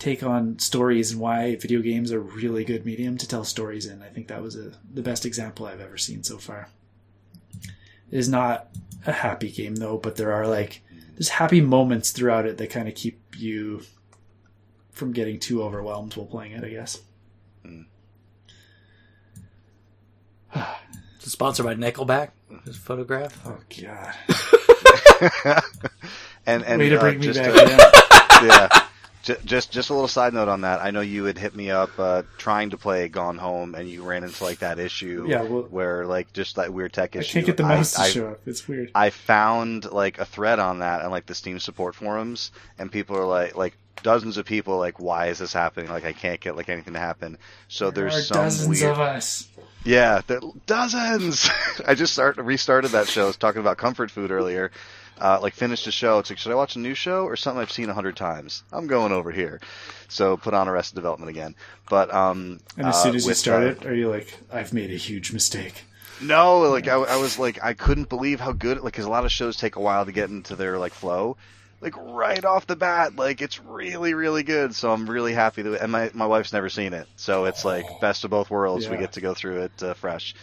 take 0.00 0.24
on 0.24 0.58
stories 0.58 1.12
and 1.12 1.20
why 1.20 1.54
video 1.54 1.80
games 1.80 2.10
are 2.10 2.20
really 2.20 2.64
good 2.64 2.84
medium 2.84 3.16
to 3.18 3.28
tell 3.28 3.44
stories 3.44 3.86
in, 3.86 4.02
I 4.02 4.08
think 4.08 4.26
that 4.28 4.42
was 4.42 4.56
a, 4.56 4.72
the 4.92 5.02
best 5.02 5.24
example 5.24 5.66
I've 5.66 5.80
ever 5.80 5.96
seen 5.96 6.24
so 6.24 6.38
far. 6.38 6.68
It 8.10 8.18
is 8.18 8.28
not 8.28 8.68
a 9.06 9.12
happy 9.12 9.50
game 9.50 9.76
though, 9.76 9.96
but 9.96 10.16
there 10.16 10.32
are 10.32 10.48
like 10.48 10.82
there's 11.14 11.28
happy 11.30 11.60
moments 11.60 12.10
throughout 12.10 12.46
it 12.46 12.58
that 12.58 12.70
kind 12.70 12.88
of 12.88 12.94
keep 12.94 13.20
you 13.36 13.82
from 14.92 15.12
getting 15.12 15.38
too 15.40 15.62
overwhelmed 15.62 16.14
while 16.16 16.26
playing 16.26 16.52
it. 16.52 16.64
I 16.64 16.68
guess. 16.68 17.00
It's 21.16 21.32
sponsored 21.32 21.64
by 21.64 21.74
Nickelback. 21.74 22.32
This 22.66 22.76
photograph. 22.76 23.40
Oh 23.46 23.56
god. 23.80 24.14
and 26.46 26.62
and 26.64 26.78
Way 26.78 26.90
to 26.90 26.98
uh, 26.98 27.00
bring 27.00 27.18
me 27.18 27.32
back 27.32 27.52
to- 27.54 28.46
yeah. 28.46 28.68
Ju- 29.24 29.36
Just 29.44 29.72
just 29.72 29.90
a 29.90 29.94
little 29.94 30.06
side 30.08 30.34
note 30.34 30.48
on 30.48 30.60
that. 30.60 30.80
I 30.82 30.90
know 30.90 31.00
you 31.00 31.24
had 31.24 31.38
hit 31.38 31.54
me 31.56 31.70
up 31.70 31.90
uh, 31.98 32.22
trying 32.38 32.70
to 32.70 32.76
play 32.76 33.08
Gone 33.08 33.38
Home, 33.38 33.74
and 33.74 33.88
you 33.88 34.02
ran 34.02 34.22
into 34.22 34.44
like 34.44 34.58
that 34.60 34.78
issue 34.78 35.26
Yeah, 35.28 35.42
well- 35.42 35.62
where 35.70 36.06
like 36.06 36.32
just 36.32 36.56
that 36.56 36.72
weird 36.72 36.92
tech 36.92 37.16
issue. 37.16 37.30
I 37.30 37.32
can't 37.32 37.46
get 37.46 37.56
the 37.56 37.62
mouse 37.62 37.98
I, 37.98 38.06
to 38.06 38.12
show 38.12 38.26
up. 38.28 38.40
It's 38.46 38.68
weird. 38.68 38.90
I 38.94 39.10
found 39.10 39.90
like 39.90 40.18
a 40.18 40.24
thread 40.24 40.58
on 40.58 40.80
that 40.80 41.00
and 41.02 41.10
like 41.10 41.26
the 41.26 41.34
Steam 41.34 41.58
support 41.58 41.94
forums, 41.94 42.52
and 42.78 42.92
people 42.92 43.16
are 43.16 43.24
like 43.26 43.56
like 43.56 43.74
dozens 44.02 44.36
of 44.36 44.44
people 44.44 44.76
like, 44.78 45.00
why 45.00 45.28
is 45.28 45.38
this 45.38 45.52
happening? 45.54 45.88
Like 45.88 46.04
I 46.04 46.12
can't 46.12 46.40
get 46.40 46.54
like 46.56 46.68
anything 46.68 46.92
to 46.92 47.00
happen. 47.00 47.38
So 47.68 47.90
there 47.90 48.10
there's 48.10 48.28
some 48.28 48.36
dozens 48.42 48.80
weird. 48.82 48.92
of 48.92 49.00
us. 49.00 49.48
Yeah, 49.86 50.20
there, 50.26 50.40
dozens. 50.66 51.48
I 51.86 51.94
just 51.94 52.12
start 52.12 52.36
restarted 52.36 52.90
that 52.92 53.08
show. 53.08 53.24
I 53.24 53.26
was 53.26 53.36
talking 53.36 53.60
about 53.60 53.76
comfort 53.78 54.10
food 54.10 54.30
earlier. 54.30 54.70
Uh, 55.20 55.38
like 55.40 55.54
finished 55.54 55.84
the 55.84 55.92
show. 55.92 56.18
It's 56.18 56.30
like, 56.30 56.38
should 56.38 56.52
I 56.52 56.56
watch 56.56 56.74
a 56.76 56.80
new 56.80 56.94
show 56.94 57.24
or 57.24 57.36
something 57.36 57.60
I've 57.60 57.70
seen 57.70 57.88
a 57.88 57.94
hundred 57.94 58.16
times? 58.16 58.64
I'm 58.72 58.88
going 58.88 59.12
over 59.12 59.30
here. 59.30 59.60
So 60.08 60.36
put 60.36 60.54
on 60.54 60.68
Arrested 60.68 60.96
Development 60.96 61.30
again. 61.30 61.54
But 61.88 62.12
um, 62.12 62.60
And 62.76 62.88
as 62.88 62.96
uh, 62.96 63.02
soon 63.02 63.14
as 63.14 63.24
you 63.24 63.28
with, 63.28 63.38
start 63.38 63.62
uh, 63.62 63.66
it, 63.66 63.86
are 63.86 63.94
you 63.94 64.10
like, 64.10 64.36
I've 64.52 64.72
made 64.72 64.90
a 64.90 64.96
huge 64.96 65.32
mistake? 65.32 65.84
no, 66.20 66.60
like 66.60 66.88
I, 66.88 66.94
I 66.94 67.16
was 67.16 67.38
like 67.38 67.62
I 67.62 67.74
couldn't 67.74 68.08
believe 68.08 68.40
how 68.40 68.52
good. 68.52 68.78
Like, 68.78 68.92
because 68.92 69.04
a 69.04 69.10
lot 69.10 69.24
of 69.24 69.32
shows 69.32 69.56
take 69.56 69.76
a 69.76 69.80
while 69.80 70.04
to 70.04 70.12
get 70.12 70.30
into 70.30 70.56
their 70.56 70.78
like 70.78 70.92
flow. 70.92 71.36
Like 71.80 71.94
right 71.96 72.42
off 72.44 72.66
the 72.66 72.76
bat, 72.76 73.16
like 73.16 73.42
it's 73.42 73.60
really 73.60 74.14
really 74.14 74.42
good. 74.42 74.74
So 74.74 74.90
I'm 74.90 75.08
really 75.08 75.34
happy 75.34 75.62
that. 75.62 75.82
And 75.82 75.92
my 75.92 76.10
my 76.14 76.26
wife's 76.26 76.52
never 76.52 76.68
seen 76.68 76.94
it, 76.94 77.06
so 77.16 77.44
it's 77.44 77.64
like 77.64 77.84
best 78.00 78.24
of 78.24 78.30
both 78.30 78.50
worlds. 78.50 78.88
We 78.88 78.96
get 78.96 79.12
to 79.12 79.20
go 79.20 79.34
through 79.34 79.62
it 79.62 79.82
uh, 79.82 79.94
fresh. 79.94 80.34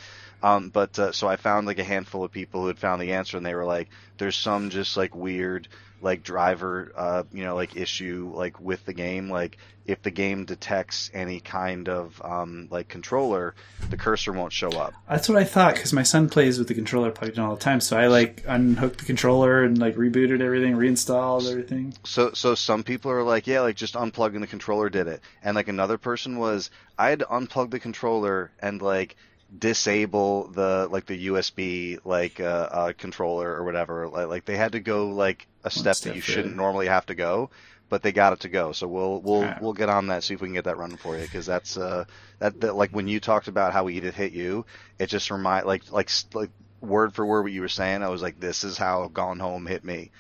Um, 0.44 0.70
but 0.70 0.98
uh, 0.98 1.12
so 1.12 1.28
I 1.28 1.36
found 1.36 1.68
like 1.68 1.80
a 1.80 1.84
handful 1.84 2.24
of 2.24 2.32
people 2.32 2.62
who 2.62 2.68
had 2.68 2.80
found 2.80 3.02
the 3.02 3.14
answer, 3.14 3.38
and 3.38 3.46
they 3.46 3.56
were 3.56 3.66
like, 3.66 3.90
"There's 4.18 4.36
some 4.36 4.70
just 4.70 4.98
like 4.98 5.16
weird 5.16 5.68
like 6.02 6.24
driver, 6.24 6.92
uh, 6.96 7.24
you 7.32 7.44
know, 7.44 7.56
like 7.56 7.76
issue 7.76 8.32
like 8.34 8.60
with 8.60 8.84
the 8.86 8.94
game. 8.94 9.30
Like 9.30 9.58
if 9.86 10.02
the 10.02 10.10
game 10.10 10.46
detects 10.46 11.12
any 11.14 11.40
kind 11.40 11.90
of 11.90 12.20
um, 12.24 12.68
like 12.72 12.88
controller, 12.88 13.54
the 13.90 13.98
cursor 13.98 14.32
won't 14.32 14.52
show 14.52 14.72
up." 14.72 14.94
That's 15.08 15.30
what 15.30 15.38
I 15.38 15.44
thought 15.44 15.76
because 15.76 15.94
my 15.94 16.04
son 16.04 16.28
plays 16.28 16.58
with 16.58 16.68
the 16.68 16.74
controller 16.74 17.12
plugged 17.12 17.38
in 17.38 17.44
all 17.44 17.56
the 17.56 17.62
time. 17.62 17.80
So 17.80 17.98
I 17.98 18.08
like 18.08 18.44
unhooked 18.48 19.00
the 19.00 19.06
controller 19.06 19.64
and 19.64 19.78
like 19.78 19.96
rebooted 19.96 20.42
everything, 20.42 20.76
reinstalled 20.76 21.46
everything. 21.46 21.94
So 22.04 22.32
so 22.34 22.56
some 22.56 22.84
people 22.84 23.12
are 23.12 23.24
like, 23.24 23.46
yeah, 23.46 23.62
like 23.62 23.76
just 23.76 23.94
unplugging 23.94 24.42
the 24.42 24.48
controller 24.48 24.90
did 24.90 25.08
it. 25.08 25.22
And 25.44 25.56
like 25.56 25.68
another 25.68 26.00
person 26.00 26.40
was 26.40 26.72
I 26.98 27.10
had 27.10 27.20
to 27.20 27.26
unplug 27.26 27.70
the 27.70 27.80
controller 27.80 28.52
and 28.60 28.82
like 28.82 29.16
disable 29.58 30.48
the 30.48 30.88
like 30.90 31.06
the 31.06 31.28
USB 31.28 32.00
like 32.06 32.40
uh, 32.40 32.70
uh 32.72 32.94
controller 32.98 33.54
or 33.54 33.64
whatever. 33.64 34.08
Like, 34.08 34.28
like 34.28 34.46
they 34.46 34.58
had 34.58 34.74
to 34.74 34.80
go 34.80 35.10
like 35.10 35.48
a 35.64 35.70
step 35.70 35.96
step 35.96 36.14
that 36.14 36.16
you 36.16 36.22
shouldn't 36.22 36.56
normally 36.56 36.88
have 36.88 37.06
to 37.08 37.16
go, 37.16 37.50
but 37.90 38.02
they 38.02 38.12
got 38.12 38.34
it 38.34 38.42
to 38.42 38.50
go. 38.50 38.72
So 38.72 38.88
we'll 38.88 39.22
we'll 39.22 39.44
Alright. 39.44 39.62
we'll 39.62 39.74
get 39.74 39.90
on 39.90 40.08
that 40.08 40.24
see 40.24 40.34
if 40.34 40.42
we 40.42 40.48
can 40.48 40.56
get 40.56 40.66
that 40.66 40.78
running 40.78 40.98
for 40.98 41.16
you 41.18 41.24
because 41.24 41.46
that's 41.46 41.78
uh 41.78 42.06
that, 42.40 42.60
that 42.62 42.76
like 42.76 42.92
when 42.92 43.08
you 43.08 43.20
talked 43.20 43.48
about 43.48 43.74
how 43.74 43.84
we 43.84 43.96
did 43.96 44.06
it 44.06 44.16
hit 44.16 44.32
you, 44.32 44.66
it 45.00 45.08
just 45.08 45.32
remind 45.32 45.66
like 45.66 45.92
like 45.92 46.10
like 46.34 46.52
word 46.80 47.14
for 47.14 47.26
word 47.26 47.44
what 47.44 47.52
you 47.52 47.62
were 47.62 47.68
saying. 47.68 48.04
I 48.04 48.10
was 48.10 48.22
like, 48.22 48.40
this 48.40 48.64
is 48.64 48.78
how 48.78 49.08
Gone 49.08 49.40
Home 49.40 49.66
hit 49.66 49.84
me 49.84 50.12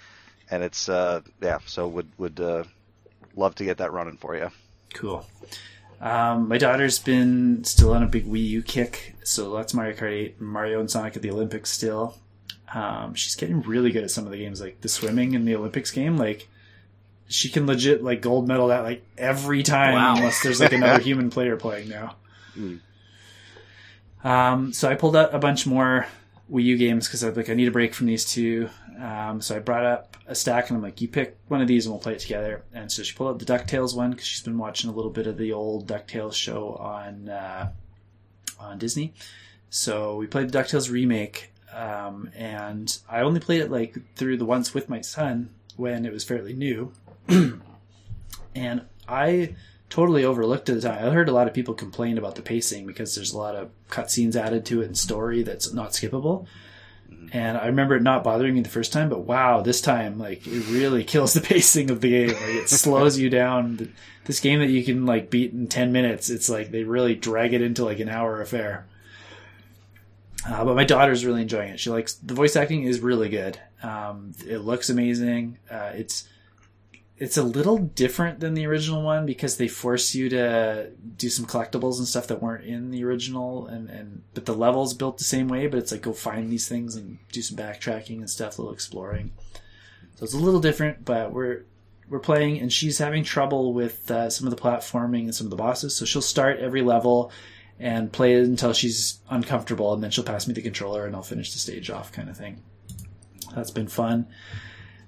and 0.52 0.62
it's 0.64 0.90
uh 0.90 1.22
yeah 1.42 1.60
so 1.66 1.88
would 1.88 2.10
would 2.18 2.40
uh 2.40 2.64
love 3.36 3.56
to 3.56 3.64
get 3.64 3.78
that 3.78 3.94
running 3.94 4.18
for 4.18 4.36
you 4.36 4.52
Cool. 4.94 5.26
Um, 6.02 6.48
my 6.48 6.58
daughter's 6.58 6.98
been 7.00 7.64
still 7.64 7.94
on 7.94 8.02
a 8.02 8.08
big 8.08 8.26
Wii 8.26 8.44
U 8.50 8.64
kick, 8.64 9.14
so 9.24 9.56
that's 9.56 9.74
Mario 9.74 9.96
Kart 9.96 10.12
8, 10.12 10.42
Mario 10.42 10.80
and 10.80 10.90
Sonic 10.90 11.16
at 11.16 11.22
the 11.22 11.30
Olympics 11.30 11.70
still. 11.70 12.18
Um, 12.74 13.14
she's 13.14 13.36
getting 13.36 13.62
really 13.62 13.92
good 13.92 14.04
at 14.04 14.10
some 14.12 14.26
of 14.26 14.32
the 14.32 14.38
games, 14.40 14.60
like 14.62 14.82
the 14.82 14.90
swimming 14.90 15.34
in 15.34 15.46
the 15.46 15.56
Olympics 15.56 15.92
game. 15.92 16.18
Like 16.18 16.48
she 17.28 17.50
can 17.50 17.68
legit 17.68 18.04
like 18.04 18.22
gold 18.22 18.48
medal 18.48 18.70
that 18.70 18.82
like 18.84 19.04
every 19.18 19.62
time, 19.62 19.94
Wow. 19.94 20.16
unless 20.16 20.42
there's 20.42 20.60
like 20.60 20.74
another 20.74 21.02
human 21.04 21.30
player 21.30 21.56
playing 21.56 21.90
now. 21.90 22.16
Mm. 22.58 22.80
Um, 24.24 24.74
so 24.74 24.90
I 24.90 24.96
pulled 24.96 25.16
out 25.16 25.34
a 25.34 25.40
bunch 25.40 25.66
more 25.68 26.08
Wii 26.52 26.64
U 26.64 26.78
games 26.78 27.08
because 27.08 27.24
I 27.24 27.30
like 27.30 27.50
I 27.50 27.54
need 27.54 27.68
a 27.68 27.72
break 27.72 27.94
from 27.94 28.08
these 28.08 28.26
two. 28.26 28.70
Um, 29.00 29.42
so 29.42 29.56
I 29.56 29.60
brought 29.60 29.86
up 29.86 30.18
a 30.28 30.36
stack 30.36 30.70
and 30.70 30.78
I'm 30.78 30.84
like, 30.84 31.02
you 31.02 31.08
pick 31.08 31.38
one 31.48 31.62
of 31.62 31.68
these 31.68 31.86
and 31.86 31.94
we'll 31.94 32.02
play 32.02 32.14
it 32.14 32.20
together. 32.20 32.64
And 32.74 32.92
so 32.92 33.04
she 33.04 33.16
pulled 33.16 33.30
out 33.30 33.40
the 33.40 33.46
Ducktales 33.46 33.96
one 33.96 34.12
because 34.12 34.26
she's 34.26 34.44
been 34.44 34.58
watching 34.58 34.90
a 34.90 34.94
little 34.94 35.12
bit 35.12 35.28
of 35.28 35.38
the 35.38 35.54
old 35.54 35.88
Ducktales 35.88 36.34
show 36.34 36.76
on 36.76 37.30
uh, 37.30 37.72
on 38.60 38.78
Disney. 38.78 39.14
So 39.70 40.16
we 40.18 40.28
played 40.28 40.52
the 40.52 40.58
Ducktales 40.58 40.92
remake, 40.92 41.52
um, 41.74 42.30
and 42.36 42.98
I 43.10 43.22
only 43.22 43.40
played 43.40 43.62
it 43.62 43.72
like 43.72 43.98
through 44.16 44.38
the 44.38 44.46
once 44.46 44.74
with 44.74 44.90
my 44.90 45.02
son 45.02 45.50
when 45.78 46.06
it 46.06 46.12
was 46.12 46.24
fairly 46.24 46.54
new, 46.54 46.92
and 48.56 48.82
I 49.08 49.56
totally 49.90 50.24
overlooked 50.26 50.70
it 50.70 50.74
at 50.74 50.82
the 50.82 50.90
time. 50.90 51.08
I 51.08 51.12
heard 51.12 51.30
a 51.30 51.34
lot 51.34 51.48
of 51.48 51.54
people 51.54 51.74
complain 51.74 52.18
about 52.18 52.36
the 52.36 52.42
pacing 52.42 52.86
because 52.86 53.16
there's 53.16 53.34
a 53.34 53.38
lot 53.38 53.56
of 53.56 53.70
cutscenes 53.90 54.36
added 54.36 54.66
to 54.68 54.82
it 54.82 54.88
and 54.88 54.98
story 54.98 55.44
that's 55.44 55.74
not 55.74 55.92
skippable. 55.92 56.48
And 57.34 57.58
I 57.58 57.68
remember 57.68 57.96
it 57.96 58.04
not 58.04 58.26
bothering 58.26 58.56
me 58.56 58.62
the 58.62 58.70
first 58.70 58.92
time, 58.92 59.08
but 59.08 59.22
wow, 59.22 59.62
this 59.62 59.80
time 59.80 60.18
like 60.18 60.46
it 60.46 60.68
really 60.68 61.04
kills 61.06 61.34
the 61.34 61.42
pacing 61.42 61.90
of 61.90 62.02
the 62.02 62.10
game. 62.10 62.28
Like 62.30 62.64
it 62.64 62.70
slows 62.70 63.18
you 63.18 63.30
down. 63.30 63.94
This 64.26 64.40
game 64.40 64.60
that 64.60 64.70
you 64.70 64.84
can 64.84 65.06
like 65.06 65.30
beat 65.30 65.54
in 65.54 65.68
ten 65.68 65.92
minutes, 65.92 66.30
it's 66.30 66.50
like 66.50 66.72
they 66.72 66.84
really 66.84 67.16
drag 67.16 67.54
it 67.54 67.62
into 67.62 67.86
like 67.86 68.00
an 68.00 68.10
hour 68.10 68.42
affair. 68.42 68.86
Uh, 70.48 70.66
but 70.66 70.76
my 70.76 70.84
daughter's 70.84 71.26
really 71.26 71.44
enjoying 71.44 71.70
it. 71.70 71.80
She 71.80 71.90
likes 71.90 72.16
the 72.16 72.34
voice 72.34 72.56
acting 72.56 72.84
is 72.84 73.00
really 73.00 73.30
good. 73.30 73.60
Um, 73.84 74.34
it 74.46 74.60
looks 74.60 74.90
amazing. 74.90 75.58
Uh, 75.70 75.92
it's 75.94 76.28
it's 77.22 77.38
a 77.38 77.44
little 77.44 77.78
different 77.78 78.40
than 78.40 78.56
the 78.56 78.66
original 78.66 79.04
one 79.04 79.28
because 79.28 79.58
they 79.58 79.68
force 79.68 80.16
you 80.16 80.28
to 80.28 80.90
do 81.18 81.30
some 81.30 81.46
collectibles 81.46 82.00
and 82.00 82.08
stuff 82.08 82.26
that 82.26 82.42
weren't 82.42 82.66
in 82.66 82.90
the 82.90 83.04
original 83.04 83.68
and, 83.68 83.92
and 83.92 84.24
but 84.34 84.48
the 84.48 84.56
levels 84.56 84.96
built 84.96 85.20
the 85.20 85.24
same 85.24 85.48
way 85.48 85.68
but 85.68 85.78
it's 85.78 85.92
like 85.92 86.02
go 86.02 86.14
find 86.14 86.52
these 86.52 86.68
things 86.68 86.96
and 86.96 87.20
do 87.32 87.44
some 87.44 87.56
backtracking 87.56 88.18
and 88.18 88.30
stuff 88.30 88.58
a 88.58 88.62
little 88.64 88.74
exploring. 88.74 89.32
So 90.16 90.24
it's 90.24 90.34
a 90.34 90.40
little 90.40 90.60
different 90.60 91.06
but 91.06 91.32
we're 91.32 91.66
we're 92.10 92.18
playing 92.18 92.60
and 92.60 92.74
she's 92.74 92.98
having 92.98 93.24
trouble 93.24 93.72
with 93.72 94.10
uh, 94.10 94.32
some 94.32 94.48
of 94.48 94.56
the 94.56 94.62
platforming 94.62 95.26
and 95.26 95.36
some 95.36 95.46
of 95.46 95.52
the 95.52 95.58
bosses. 95.58 95.96
So 95.96 96.06
she'll 96.06 96.24
start 96.24 96.58
every 96.58 96.82
level 96.82 97.32
and 97.80 98.12
play 98.12 98.34
it 98.34 98.46
until 98.46 98.74
she's 98.74 99.20
uncomfortable 99.30 99.94
and 99.94 100.04
then 100.04 100.10
she'll 100.10 100.24
pass 100.24 100.48
me 100.48 100.56
the 100.56 100.62
controller 100.64 101.06
and 101.06 101.16
i'll 101.16 101.22
finish 101.22 101.54
the 101.54 101.60
stage 101.60 101.92
off 101.92 102.12
kind 102.12 102.30
of 102.30 102.36
thing. 102.36 102.64
That's 103.54 103.70
been 103.70 103.90
fun. 103.90 104.26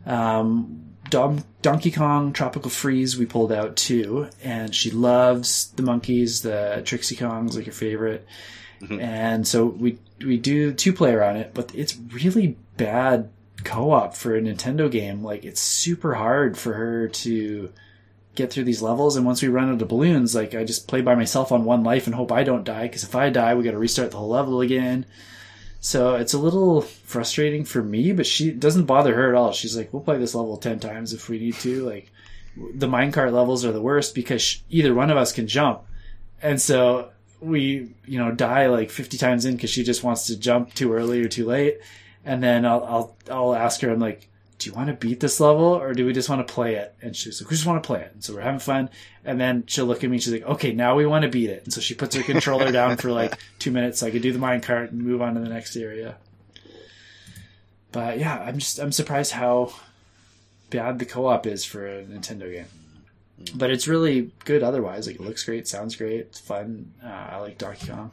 Um, 0.06 0.93
Dom- 1.14 1.44
Donkey 1.62 1.92
Kong 1.92 2.34
Tropical 2.34 2.72
Freeze 2.72 3.20
we 3.20 3.28
pulled 3.28 3.52
out 3.52 3.76
too, 3.76 4.30
and 4.44 4.74
she 4.74 4.90
loves 4.90 5.68
the 5.76 5.84
monkeys. 5.84 6.42
The 6.42 6.82
Trixie 6.84 7.16
Kong's 7.16 7.56
like 7.56 7.68
her 7.68 7.72
favorite, 7.72 8.26
mm-hmm. 8.82 9.00
and 9.00 9.48
so 9.48 9.66
we 9.66 10.00
we 10.26 10.38
do 10.38 10.74
two 10.74 10.92
player 10.92 11.24
on 11.24 11.38
it, 11.38 11.52
but 11.54 11.74
it's 11.76 11.96
really 11.96 12.58
bad 12.78 13.30
co-op 13.64 14.16
for 14.16 14.36
a 14.36 14.42
Nintendo 14.42 14.90
game. 14.90 15.24
Like 15.24 15.46
it's 15.46 15.62
super 15.62 16.16
hard 16.16 16.58
for 16.58 16.74
her 16.74 17.10
to 17.10 17.72
get 18.34 18.52
through 18.52 18.64
these 18.64 18.82
levels, 18.82 19.16
and 19.16 19.24
once 19.24 19.44
we 19.44 19.50
run 19.50 19.72
out 19.72 19.84
of 19.84 19.88
balloons, 19.88 20.34
like 20.34 20.56
I 20.56 20.64
just 20.64 20.88
play 20.88 21.02
by 21.02 21.14
myself 21.14 21.52
on 21.52 21.64
one 21.64 21.84
life 21.84 22.08
and 22.08 22.16
hope 22.16 22.32
I 22.32 22.42
don't 22.42 22.64
die, 22.64 22.88
because 22.88 23.04
if 23.04 23.14
I 23.14 23.30
die, 23.30 23.54
we 23.54 23.64
got 23.64 23.72
to 23.72 23.78
restart 23.78 24.10
the 24.10 24.18
whole 24.18 24.30
level 24.30 24.62
again. 24.62 25.06
So 25.84 26.16
it's 26.16 26.32
a 26.32 26.38
little 26.38 26.80
frustrating 26.80 27.66
for 27.66 27.84
me, 27.84 28.14
but 28.14 28.26
she 28.26 28.52
doesn't 28.52 28.86
bother 28.86 29.14
her 29.16 29.28
at 29.28 29.36
all. 29.36 29.52
She's 29.52 29.76
like, 29.76 29.92
"We'll 29.92 30.02
play 30.02 30.18
this 30.18 30.34
level 30.34 30.56
ten 30.56 30.80
times 30.80 31.12
if 31.12 31.28
we 31.28 31.40
need 31.40 31.56
to." 31.56 31.86
Like 31.86 32.10
the 32.56 32.88
minecart 32.88 33.34
levels 33.34 33.66
are 33.66 33.74
the 33.74 33.82
worst 33.82 34.16
because 34.16 34.64
either 34.70 34.94
one 34.94 35.10
of 35.10 35.18
us 35.18 35.34
can 35.34 35.46
jump, 35.46 35.82
and 36.42 36.62
so 36.62 37.10
we 37.42 37.90
you 38.06 38.18
know 38.18 38.32
die 38.32 38.68
like 38.68 38.92
fifty 38.92 39.18
times 39.18 39.44
in 39.44 39.58
because 39.58 39.72
she 39.72 39.84
just 39.84 40.06
wants 40.06 40.26
to 40.28 40.40
jump 40.40 40.74
too 40.74 40.94
early 40.94 41.22
or 41.22 41.28
too 41.28 41.46
late, 41.46 41.80
and 42.24 42.42
then 42.42 42.66
I'll 42.66 42.86
I'll 42.86 43.18
I'll 43.30 43.54
ask 43.54 43.82
her, 43.82 43.92
I'm 43.92 44.00
like, 44.00 44.30
"Do 44.64 44.70
you 44.70 44.76
want 44.76 44.88
to 44.88 44.94
beat 44.94 45.20
this 45.20 45.40
level 45.40 45.66
or 45.66 45.94
do 45.94 46.06
we 46.06 46.14
just 46.14 46.30
want 46.30 46.46
to 46.48 46.54
play 46.54 46.76
it?" 46.76 46.96
And 47.02 47.16
she's 47.16 47.42
like, 47.42 47.50
"We 47.50 47.56
just 47.56 47.68
want 47.68 47.84
to 47.84 47.88
play 47.88 48.02
it." 48.02 48.12
And 48.14 48.24
so 48.24 48.34
we're 48.34 48.42
having 48.42 48.60
fun, 48.60 48.90
and 49.26 49.40
then 49.40 49.66
she'll 49.68 49.86
look 49.86 50.04
at 50.04 50.10
me 50.10 50.16
and 50.16 50.24
she's 50.24 50.34
like, 50.34 50.44
"Okay, 50.44 50.74
now 50.74 50.96
we 50.96 51.06
want 51.06 51.24
to 51.24 51.30
beat 51.30 51.50
it." 51.50 51.64
And 51.64 51.74
so 51.74 51.82
she 51.82 51.94
puts 51.94 52.16
her 52.16 52.24
controller 52.24 52.72
down 52.72 52.98
for 52.98 53.12
like 53.12 53.38
two 53.60 53.72
minutes 53.72 54.00
so 54.00 54.08
I 54.08 54.12
could 54.12 54.22
do 54.22 54.32
the 54.32 54.40
minecart 54.40 54.92
and 54.92 55.04
move 55.04 55.22
on 55.22 55.34
to 55.36 55.40
the 55.40 55.50
next 55.50 55.76
area. 55.76 56.16
But 57.92 58.18
yeah, 58.20 58.40
I'm 58.40 58.58
just 58.58 58.80
I'm 58.80 58.92
surprised 58.92 59.34
how 59.34 59.74
bad 60.70 61.00
the 61.00 61.06
co-op 61.06 61.46
is 61.46 61.64
for 61.64 61.86
a 61.86 62.04
Nintendo 62.04 62.52
game. 62.52 62.66
But 63.56 63.72
it's 63.72 63.88
really 63.88 64.32
good 64.46 64.64
otherwise. 64.64 65.08
Like 65.08 65.18
it 65.18 65.22
looks 65.22 65.44
great, 65.44 65.68
sounds 65.68 65.96
great, 65.96 66.20
it's 66.22 66.40
fun. 66.40 66.94
Uh, 67.04 67.08
I 67.08 67.38
like 67.38 67.58
Donkey 67.58 67.88
Kong. 67.88 68.12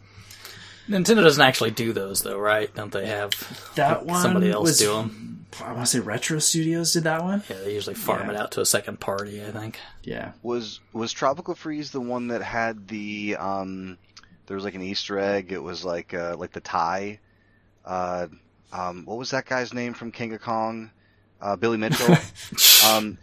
Nintendo 0.89 1.23
doesn't 1.23 1.43
actually 1.43 1.71
do 1.71 1.93
those 1.93 2.23
though, 2.23 2.39
right? 2.39 2.75
Don't 2.75 2.93
they 2.93 3.07
have 3.07 3.31
That 3.77 4.05
one 4.05 4.23
somebody 4.23 4.51
else 4.51 4.69
was, 4.71 4.79
do 4.79 4.93
them? 4.93 5.40
I 5.65 5.73
want 5.73 5.81
to 5.81 5.87
say 5.87 6.01
Retro 6.01 6.39
Studios 6.39 6.93
did 6.93 7.05
that 7.05 7.23
one. 7.25 7.43
Yeah, 7.49 7.57
they 7.65 7.75
usually 7.75 7.95
farm 7.95 8.29
Yeah. 8.29 8.35
it 8.35 8.37
out 8.41 8.53
to 8.53 8.61
a 8.61 8.67
second 8.67 9.01
party. 9.01 9.45
I 9.45 9.51
think. 9.51 9.79
Yeah, 10.03 10.33
Was 10.43 10.81
was 10.93 11.13
Tropical 11.13 11.55
Freeze 11.55 11.91
the 11.91 12.01
one 12.01 12.29
that 12.29 12.43
had 12.43 12.87
the 12.89 13.37
um 13.39 13.99
there 14.47 14.55
was 14.57 14.65
like 14.65 14.75
an 14.75 14.83
Easter 14.83 15.19
egg, 15.19 15.53
it 15.53 15.63
was 15.63 15.85
like 15.85 16.15
uh 16.15 16.37
like 16.39 16.53
the 16.53 16.61
tie. 16.61 17.19
Uh 17.85 18.29
um 18.73 19.05
what 19.05 19.19
was 19.19 19.31
that 19.31 19.47
guy's 19.47 19.75
name 19.75 19.95
from 19.95 20.13
King 20.13 20.33
of 20.35 20.41
Kong? 20.41 20.91
Uh 21.41 21.57
Billy 21.57 21.79
Mitchell. 21.79 22.17
um 22.89 23.19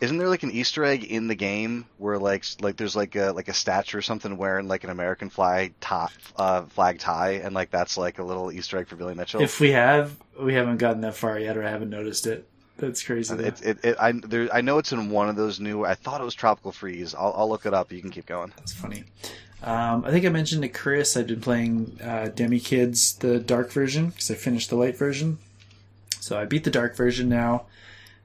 isn't 0.00 0.18
there 0.18 0.28
like 0.28 0.42
an 0.42 0.50
Easter 0.50 0.84
egg 0.84 1.04
in 1.04 1.26
the 1.26 1.34
game 1.34 1.86
where 1.98 2.18
like 2.18 2.44
like 2.60 2.76
there's 2.76 2.94
like 2.94 3.16
a 3.16 3.32
like 3.32 3.48
a 3.48 3.52
statue 3.52 3.98
or 3.98 4.02
something 4.02 4.36
wearing 4.36 4.68
like 4.68 4.84
an 4.84 4.90
American 4.90 5.28
flag 5.28 5.74
tie 5.80 6.08
uh 6.36 6.62
flag 6.62 6.98
tie 6.98 7.32
and 7.32 7.54
like 7.54 7.70
that's 7.70 7.96
like 7.96 8.18
a 8.18 8.22
little 8.22 8.52
Easter 8.52 8.78
egg 8.78 8.88
for 8.88 8.96
Billy 8.96 9.14
Mitchell? 9.14 9.42
if 9.42 9.60
we 9.60 9.72
have, 9.72 10.16
we 10.40 10.54
haven't 10.54 10.76
gotten 10.78 11.00
that 11.02 11.14
far 11.14 11.38
yet, 11.38 11.56
or 11.56 11.64
I 11.64 11.70
haven't 11.70 11.90
noticed 11.90 12.26
it. 12.26 12.48
That's 12.76 13.02
crazy. 13.02 13.34
it, 13.34 13.60
it, 13.62 13.84
it, 13.84 13.96
I 13.98 14.12
there 14.12 14.48
I 14.52 14.60
know 14.60 14.78
it's 14.78 14.92
in 14.92 15.10
one 15.10 15.28
of 15.28 15.34
those 15.34 15.58
new. 15.58 15.84
I 15.84 15.94
thought 15.94 16.20
it 16.20 16.24
was 16.24 16.34
Tropical 16.34 16.70
Freeze. 16.70 17.14
I'll, 17.14 17.34
I'll 17.36 17.48
look 17.48 17.66
it 17.66 17.74
up. 17.74 17.90
You 17.90 18.00
can 18.00 18.10
keep 18.10 18.26
going. 18.26 18.52
That's 18.56 18.72
funny. 18.72 19.04
Um, 19.60 20.04
I 20.04 20.12
think 20.12 20.24
I 20.24 20.28
mentioned 20.28 20.62
to 20.62 20.68
Chris 20.68 21.16
I've 21.16 21.26
been 21.26 21.40
playing 21.40 21.98
uh, 22.00 22.28
DemiKids 22.32 23.18
the 23.18 23.40
dark 23.40 23.72
version 23.72 24.10
because 24.10 24.30
I 24.30 24.34
finished 24.34 24.70
the 24.70 24.76
light 24.76 24.96
version. 24.96 25.38
So 26.20 26.38
I 26.38 26.44
beat 26.44 26.62
the 26.62 26.70
dark 26.70 26.96
version 26.96 27.28
now. 27.28 27.66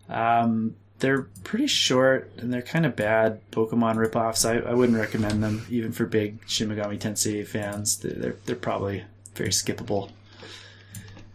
Um, 0.10 0.76
they're 1.04 1.24
pretty 1.44 1.68
short 1.68 2.32
and 2.38 2.52
they're 2.52 2.62
kind 2.62 2.86
of 2.86 2.96
bad 2.96 3.42
Pokemon 3.52 3.96
ripoffs. 3.98 4.50
I, 4.50 4.68
I 4.70 4.74
wouldn't 4.74 4.98
recommend 4.98 5.44
them 5.44 5.66
even 5.70 5.92
for 5.92 6.06
big 6.06 6.38
Shin 6.48 6.70
Megami 6.70 6.98
Tensei 6.98 7.46
fans. 7.46 7.98
They're 7.98 8.14
they're, 8.14 8.36
they're 8.46 8.56
probably 8.56 9.04
very 9.36 9.50
skippable. 9.50 10.10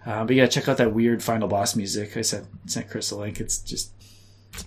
Uh, 0.06 0.24
but 0.24 0.34
yeah, 0.34 0.46
check 0.46 0.68
out 0.68 0.78
that 0.78 0.94
weird 0.94 1.22
final 1.22 1.48
boss 1.48 1.76
music. 1.76 2.16
I 2.16 2.22
sent 2.22 2.46
sent 2.64 2.88
Chris 2.88 3.10
a 3.10 3.16
link. 3.16 3.40
It's 3.40 3.58
just 3.58 3.90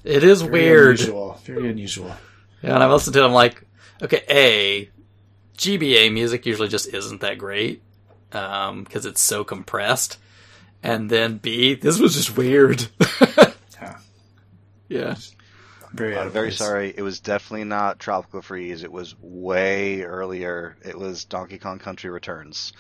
It 0.04 0.24
is 0.24 0.42
very 0.44 0.52
weird. 0.54 1.00
unusual. 1.00 1.40
Very 1.46 1.68
unusual. 1.70 2.14
Yeah, 2.62 2.76
and 2.76 2.84
I 2.84 2.92
listened 2.92 3.16
to 3.16 3.24
it. 3.24 3.26
I'm 3.26 3.34
like, 3.34 3.64
okay, 4.04 4.22
a 4.30 4.90
GBA 5.58 6.14
music 6.14 6.46
usually 6.46 6.68
just 6.68 6.94
isn't 6.94 7.22
that 7.22 7.40
great 7.40 7.82
because 8.30 9.06
it's 9.08 9.20
so 9.22 9.44
compressed, 9.44 10.20
and 10.84 11.10
then 11.10 11.38
B, 11.40 11.74
this 11.74 12.00
was 12.00 12.14
just 12.14 12.38
weird. 12.38 12.86
Yeah. 14.92 15.16
yeah, 15.16 15.16
Very, 15.94 16.18
out 16.18 16.26
I'm 16.28 16.32
very 16.32 16.48
place. 16.50 16.58
sorry. 16.58 16.94
It 16.96 17.02
was 17.02 17.20
definitely 17.20 17.66
not 17.66 18.00
Tropical 18.00 18.42
Freeze. 18.42 18.84
It 18.84 18.92
was 18.92 19.16
way 19.22 20.02
earlier. 20.04 20.76
It 20.84 20.98
was 20.98 21.26
Donkey 21.26 21.58
Kong 21.58 21.80
Country 21.80 22.10
Returns. 22.10 22.74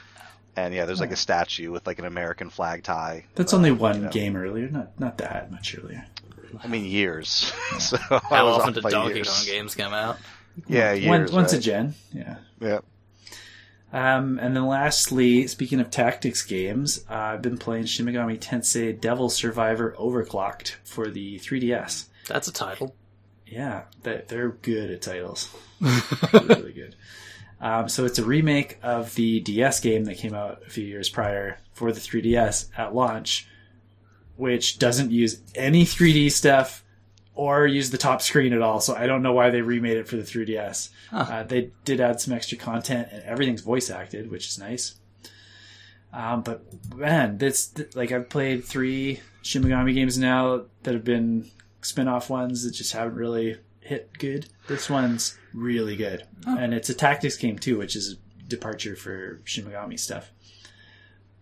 And 0.55 0.73
yeah, 0.73 0.85
there's 0.85 0.99
like 0.99 1.11
a 1.11 1.15
statue 1.17 1.71
with 1.71 1.87
like 1.87 1.99
an 1.99 2.05
American 2.05 2.49
flag 2.49 2.83
tie. 2.83 3.25
That's 3.35 3.53
Uh, 3.53 3.57
only 3.57 3.71
one 3.71 3.95
you 3.95 4.01
know, 4.03 4.09
game 4.09 4.35
earlier, 4.35 4.69
not 4.69 4.99
not 4.99 5.17
that 5.19 5.49
much 5.49 5.77
earlier. 5.77 6.05
I 6.61 6.67
mean 6.67 6.83
years. 6.83 7.53
so 7.79 7.95
how 7.97 8.47
often 8.47 8.73
do 8.73 8.81
Donkey 8.81 9.15
years. 9.15 9.29
Kong 9.29 9.45
games 9.45 9.75
come 9.75 9.93
out? 9.93 10.17
Yeah, 10.67 10.91
years. 10.91 11.31
One, 11.31 11.43
once 11.43 11.53
a 11.53 11.59
gen, 11.59 11.95
yeah. 12.13 12.35
Yeah. 12.59 12.79
Um, 13.93 14.39
and 14.39 14.55
then 14.55 14.65
lastly, 14.67 15.47
speaking 15.47 15.79
of 15.81 15.91
tactics 15.91 16.43
games, 16.43 17.03
uh, 17.09 17.13
I've 17.13 17.41
been 17.41 17.57
playing 17.57 17.85
Shin 17.85 18.05
Megami 18.05 18.39
Tensei 18.39 18.99
Devil 18.99 19.29
Survivor 19.29 19.93
Overclocked 19.99 20.75
for 20.83 21.09
the 21.09 21.39
3DS. 21.39 22.05
That's 22.27 22.47
a 22.47 22.53
title. 22.53 22.95
Yeah, 23.45 23.83
they- 24.03 24.23
they're 24.27 24.49
good 24.49 24.91
at 24.91 25.01
titles. 25.01 25.53
really 26.31 26.71
good. 26.73 26.95
Um, 27.59 27.89
so 27.89 28.05
it's 28.05 28.17
a 28.17 28.23
remake 28.25 28.79
of 28.81 29.13
the 29.15 29.39
DS 29.41 29.81
game 29.81 30.05
that 30.05 30.17
came 30.17 30.33
out 30.33 30.63
a 30.65 30.69
few 30.69 30.85
years 30.85 31.09
prior 31.09 31.59
for 31.73 31.91
the 31.91 31.99
3DS 31.99 32.69
at 32.77 32.95
launch, 32.95 33.47
which 34.37 34.79
doesn't 34.79 35.11
use 35.11 35.41
any 35.53 35.83
3D 35.83 36.31
stuff 36.31 36.80
or 37.33 37.65
use 37.65 37.91
the 37.91 37.97
top 37.97 38.21
screen 38.21 38.53
at 38.53 38.61
all. 38.61 38.81
So 38.81 38.95
I 38.95 39.07
don't 39.07 39.23
know 39.23 39.33
why 39.33 39.49
they 39.49 39.61
remade 39.61 39.97
it 39.97 40.07
for 40.07 40.17
the 40.17 40.23
3DS. 40.23 40.89
Uh, 41.11 41.43
they 41.43 41.71
did 41.85 42.01
add 42.01 42.19
some 42.21 42.33
extra 42.33 42.57
content, 42.57 43.07
and 43.11 43.23
everything's 43.23 43.61
voice 43.61 43.89
acted, 43.89 44.29
which 44.29 44.47
is 44.47 44.59
nice. 44.59 44.95
Um, 46.13 46.41
but 46.41 46.63
man, 46.95 47.37
this 47.37 47.73
like 47.95 48.11
I've 48.11 48.29
played 48.29 48.65
three 48.65 49.21
Shin 49.41 49.63
Megami 49.63 49.93
games 49.93 50.17
now 50.17 50.65
that 50.83 50.93
have 50.93 51.05
been 51.05 51.49
spin-off 51.81 52.29
ones 52.29 52.63
that 52.63 52.71
just 52.71 52.93
haven't 52.93 53.15
really 53.15 53.57
hit 53.79 54.11
good. 54.19 54.47
This 54.67 54.89
one's 54.89 55.37
really 55.53 55.95
good, 55.95 56.27
and 56.45 56.73
it's 56.73 56.89
a 56.89 56.93
tactics 56.93 57.37
game 57.37 57.57
too, 57.57 57.77
which 57.77 57.95
is 57.95 58.13
a 58.13 58.43
departure 58.49 58.95
for 58.95 59.39
Shin 59.45 59.65
Megami 59.65 59.97
stuff. 59.97 60.31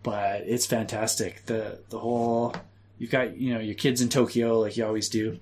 But 0.02 0.42
it's 0.42 0.66
fantastic. 0.66 1.46
the 1.46 1.80
The 1.88 1.98
whole 1.98 2.54
you've 2.96 3.10
got 3.10 3.36
you 3.36 3.52
know 3.52 3.60
your 3.60 3.74
kids 3.74 4.00
in 4.00 4.08
Tokyo 4.08 4.60
like 4.60 4.76
you 4.76 4.86
always 4.86 5.08
do, 5.08 5.40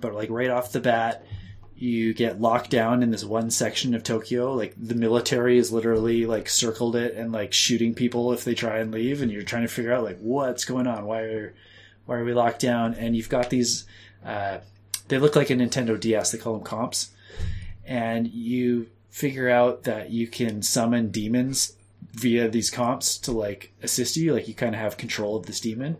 but 0.00 0.14
like 0.14 0.30
right 0.30 0.50
off 0.50 0.72
the 0.72 0.80
bat, 0.80 1.24
you 1.76 2.14
get 2.14 2.40
locked 2.40 2.70
down 2.70 3.02
in 3.02 3.10
this 3.10 3.24
one 3.24 3.50
section 3.50 3.94
of 3.94 4.02
Tokyo. 4.02 4.54
Like 4.54 4.74
the 4.76 4.94
military 4.94 5.58
is 5.58 5.72
literally 5.72 6.26
like 6.26 6.48
circled 6.48 6.96
it 6.96 7.14
and 7.14 7.32
like 7.32 7.52
shooting 7.52 7.94
people 7.94 8.32
if 8.32 8.44
they 8.44 8.54
try 8.54 8.78
and 8.78 8.92
leave, 8.92 9.22
and 9.22 9.30
you're 9.30 9.42
trying 9.42 9.62
to 9.62 9.68
figure 9.68 9.92
out 9.92 10.04
like 10.04 10.18
what's 10.18 10.64
going 10.64 10.86
on. 10.86 11.06
Why 11.06 11.20
are 11.20 11.54
why 12.06 12.16
are 12.16 12.24
we 12.24 12.32
locked 12.32 12.60
down? 12.60 12.94
And 12.94 13.16
you've 13.16 13.28
got 13.28 13.50
these. 13.50 13.86
Uh, 14.24 14.58
they 15.08 15.18
look 15.18 15.36
like 15.36 15.50
a 15.50 15.54
Nintendo 15.54 15.98
DS. 15.98 16.32
They 16.32 16.38
call 16.38 16.54
them 16.54 16.64
comps, 16.64 17.10
and 17.84 18.28
you 18.28 18.88
figure 19.10 19.48
out 19.48 19.84
that 19.84 20.10
you 20.10 20.26
can 20.26 20.62
summon 20.62 21.10
demons 21.10 21.76
via 22.12 22.48
these 22.48 22.70
comps 22.70 23.18
to 23.18 23.32
like 23.32 23.72
assist 23.82 24.16
you. 24.16 24.32
Like 24.32 24.48
you 24.48 24.54
kind 24.54 24.74
of 24.74 24.80
have 24.80 24.96
control 24.96 25.36
of 25.36 25.46
this 25.46 25.60
demon, 25.60 25.96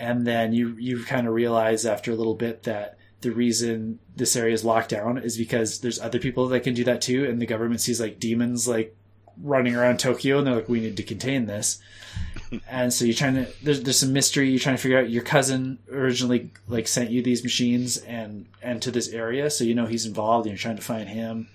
and 0.00 0.26
then 0.26 0.52
you 0.52 0.74
you 0.78 1.04
kind 1.04 1.28
of 1.28 1.34
realize 1.34 1.84
after 1.84 2.10
a 2.10 2.16
little 2.16 2.34
bit 2.34 2.64
that 2.64 2.96
the 3.20 3.30
reason 3.30 3.98
this 4.16 4.34
area 4.34 4.54
is 4.54 4.64
locked 4.64 4.88
down 4.88 5.18
is 5.18 5.36
because 5.36 5.80
there's 5.80 6.00
other 6.00 6.18
people 6.18 6.48
that 6.48 6.60
can 6.60 6.74
do 6.74 6.82
that 6.84 7.02
too, 7.02 7.26
and 7.26 7.40
the 7.40 7.46
government 7.46 7.82
sees 7.82 8.00
like 8.00 8.18
demons 8.18 8.66
like 8.66 8.96
running 9.42 9.76
around 9.76 9.98
Tokyo, 10.00 10.38
and 10.38 10.46
they're 10.46 10.54
like, 10.54 10.68
we 10.68 10.80
need 10.80 10.96
to 10.96 11.02
contain 11.02 11.46
this. 11.46 11.80
and 12.68 12.92
so 12.92 13.04
you're 13.04 13.14
trying 13.14 13.34
to 13.34 13.46
there's 13.62 13.82
there's 13.82 14.00
some 14.00 14.14
mystery. 14.14 14.48
You're 14.48 14.58
trying 14.58 14.76
to 14.76 14.82
figure 14.82 14.98
out 14.98 15.10
your 15.10 15.22
cousin 15.22 15.78
originally 15.92 16.50
like 16.66 16.88
sent 16.88 17.10
you 17.10 17.22
these 17.22 17.44
machines 17.44 17.98
and 17.98 18.46
and 18.62 18.80
to 18.80 18.90
this 18.90 19.08
area, 19.10 19.50
so 19.50 19.64
you 19.64 19.74
know 19.74 19.86
he's 19.86 20.06
involved, 20.06 20.46
and 20.46 20.52
you're 20.52 20.62
trying 20.62 20.76
to 20.76 20.82
find 20.82 21.10
him. 21.10 21.48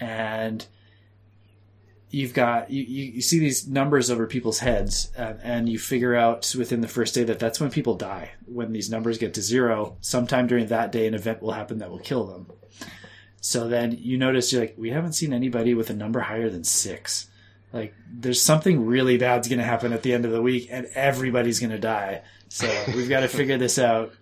And 0.00 0.66
you've 2.10 2.34
got 2.34 2.70
you, 2.70 2.82
you, 2.82 3.22
see 3.22 3.38
these 3.38 3.68
numbers 3.68 4.10
over 4.10 4.26
people's 4.26 4.58
heads 4.58 5.10
and, 5.16 5.40
and 5.42 5.68
you 5.68 5.78
figure 5.78 6.14
out 6.14 6.52
within 6.58 6.80
the 6.80 6.88
first 6.88 7.14
day 7.14 7.22
that 7.24 7.38
that's 7.38 7.60
when 7.60 7.70
people 7.70 7.94
die. 7.94 8.32
When 8.46 8.72
these 8.72 8.90
numbers 8.90 9.18
get 9.18 9.34
to 9.34 9.42
zero 9.42 9.96
sometime 10.00 10.46
during 10.46 10.66
that 10.66 10.92
day 10.92 11.06
an 11.06 11.14
event 11.14 11.40
will 11.40 11.52
happen 11.52 11.78
that 11.78 11.90
will 11.90 11.98
kill 11.98 12.26
them. 12.26 12.48
So 13.40 13.68
then 13.68 13.96
you 13.98 14.18
notice 14.18 14.52
you're 14.52 14.62
like 14.62 14.74
we 14.76 14.90
haven't 14.90 15.12
seen 15.12 15.32
anybody 15.32 15.74
with 15.74 15.90
a 15.90 15.94
number 15.94 16.20
higher 16.20 16.50
than 16.50 16.64
six. 16.64 17.28
Like 17.72 17.94
there's 18.12 18.42
something 18.42 18.84
really 18.84 19.16
bad's 19.16 19.48
going 19.48 19.60
to 19.60 19.64
happen 19.64 19.92
at 19.92 20.02
the 20.02 20.12
end 20.12 20.24
of 20.24 20.32
the 20.32 20.42
week 20.42 20.68
and 20.70 20.88
everybody's 20.94 21.60
going 21.60 21.70
to 21.70 21.78
die. 21.78 22.22
So 22.48 22.68
we've 22.88 23.08
got 23.08 23.20
to 23.20 23.28
figure 23.38 23.58
this 23.58 23.78
out 23.78 24.12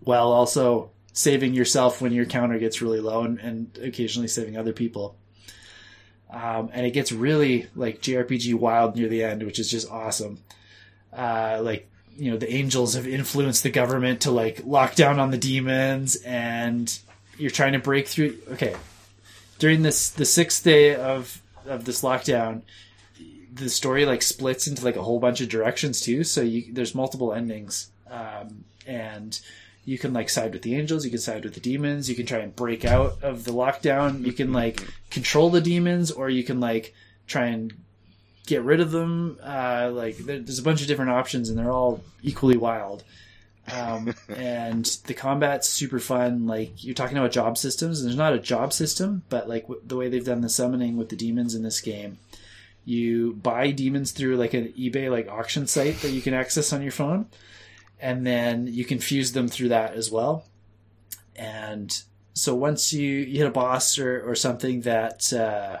while 0.00 0.32
also 0.32 0.90
saving 1.12 1.52
yourself 1.52 2.00
when 2.00 2.12
your 2.12 2.24
counter 2.24 2.58
gets 2.58 2.80
really 2.80 3.00
low 3.00 3.24
and, 3.24 3.38
and 3.40 3.78
occasionally 3.82 4.28
saving 4.28 4.56
other 4.56 4.72
people 4.72 5.19
um, 6.32 6.70
and 6.72 6.86
it 6.86 6.92
gets 6.92 7.12
really 7.12 7.66
like 7.74 8.00
JRPG 8.00 8.54
wild 8.54 8.96
near 8.96 9.08
the 9.08 9.24
end, 9.24 9.42
which 9.42 9.58
is 9.58 9.70
just 9.70 9.90
awesome. 9.90 10.38
Uh, 11.12 11.60
like 11.62 11.88
you 12.16 12.30
know, 12.30 12.36
the 12.36 12.52
angels 12.52 12.94
have 12.94 13.06
influenced 13.06 13.62
the 13.62 13.70
government 13.70 14.22
to 14.22 14.30
like 14.30 14.62
lock 14.64 14.94
down 14.94 15.18
on 15.18 15.30
the 15.30 15.38
demons, 15.38 16.16
and 16.16 16.98
you're 17.38 17.50
trying 17.50 17.72
to 17.72 17.78
break 17.78 18.06
through. 18.06 18.38
Okay, 18.52 18.76
during 19.58 19.82
this 19.82 20.10
the 20.10 20.24
sixth 20.24 20.62
day 20.62 20.94
of 20.94 21.40
of 21.66 21.84
this 21.84 22.02
lockdown, 22.02 22.62
the 23.52 23.68
story 23.68 24.06
like 24.06 24.22
splits 24.22 24.66
into 24.66 24.84
like 24.84 24.96
a 24.96 25.02
whole 25.02 25.18
bunch 25.18 25.40
of 25.40 25.48
directions 25.48 26.00
too. 26.00 26.22
So 26.24 26.42
you, 26.42 26.72
there's 26.72 26.94
multiple 26.94 27.32
endings, 27.32 27.90
um, 28.08 28.64
and 28.86 29.40
you 29.90 29.98
can 29.98 30.12
like 30.12 30.30
side 30.30 30.52
with 30.52 30.62
the 30.62 30.76
angels, 30.76 31.04
you 31.04 31.10
can 31.10 31.18
side 31.18 31.42
with 31.42 31.54
the 31.54 31.60
demons, 31.60 32.08
you 32.08 32.14
can 32.14 32.24
try 32.24 32.38
and 32.38 32.54
break 32.54 32.84
out 32.84 33.20
of 33.24 33.42
the 33.42 33.50
lockdown, 33.50 34.24
you 34.24 34.32
can 34.32 34.52
like 34.52 34.86
control 35.10 35.50
the 35.50 35.60
demons, 35.60 36.12
or 36.12 36.30
you 36.30 36.44
can 36.44 36.60
like 36.60 36.94
try 37.26 37.46
and 37.46 37.74
get 38.46 38.62
rid 38.62 38.78
of 38.78 38.92
them. 38.92 39.36
Uh, 39.42 39.90
like 39.92 40.16
there, 40.18 40.38
there's 40.38 40.60
a 40.60 40.62
bunch 40.62 40.80
of 40.80 40.86
different 40.86 41.10
options, 41.10 41.48
and 41.48 41.58
they're 41.58 41.72
all 41.72 42.04
equally 42.22 42.56
wild. 42.56 43.02
Um, 43.72 44.14
and 44.28 44.84
the 45.06 45.14
combat's 45.14 45.68
super 45.68 45.98
fun. 45.98 46.46
Like 46.46 46.84
you're 46.84 46.94
talking 46.94 47.18
about 47.18 47.32
job 47.32 47.58
systems, 47.58 47.98
and 47.98 48.08
there's 48.08 48.16
not 48.16 48.32
a 48.32 48.38
job 48.38 48.72
system, 48.72 49.24
but 49.28 49.48
like 49.48 49.62
w- 49.62 49.82
the 49.84 49.96
way 49.96 50.08
they've 50.08 50.24
done 50.24 50.40
the 50.40 50.48
summoning 50.48 50.98
with 50.98 51.08
the 51.08 51.16
demons 51.16 51.56
in 51.56 51.64
this 51.64 51.80
game, 51.80 52.18
you 52.84 53.32
buy 53.42 53.72
demons 53.72 54.12
through 54.12 54.36
like 54.36 54.54
an 54.54 54.72
eBay 54.78 55.10
like 55.10 55.26
auction 55.26 55.66
site 55.66 56.00
that 56.02 56.12
you 56.12 56.22
can 56.22 56.32
access 56.32 56.72
on 56.72 56.80
your 56.80 56.92
phone, 56.92 57.26
and 58.00 58.26
then 58.26 58.66
you 58.66 58.84
can 58.84 58.98
fuse 58.98 59.32
them 59.32 59.48
through 59.48 59.68
that 59.68 59.94
as 59.94 60.10
well. 60.10 60.44
And 61.36 62.02
so 62.34 62.54
once 62.54 62.92
you, 62.92 63.08
you 63.08 63.38
hit 63.38 63.46
a 63.46 63.50
boss 63.50 63.98
or, 63.98 64.22
or 64.28 64.34
something 64.34 64.82
that 64.82 65.32
uh, 65.32 65.78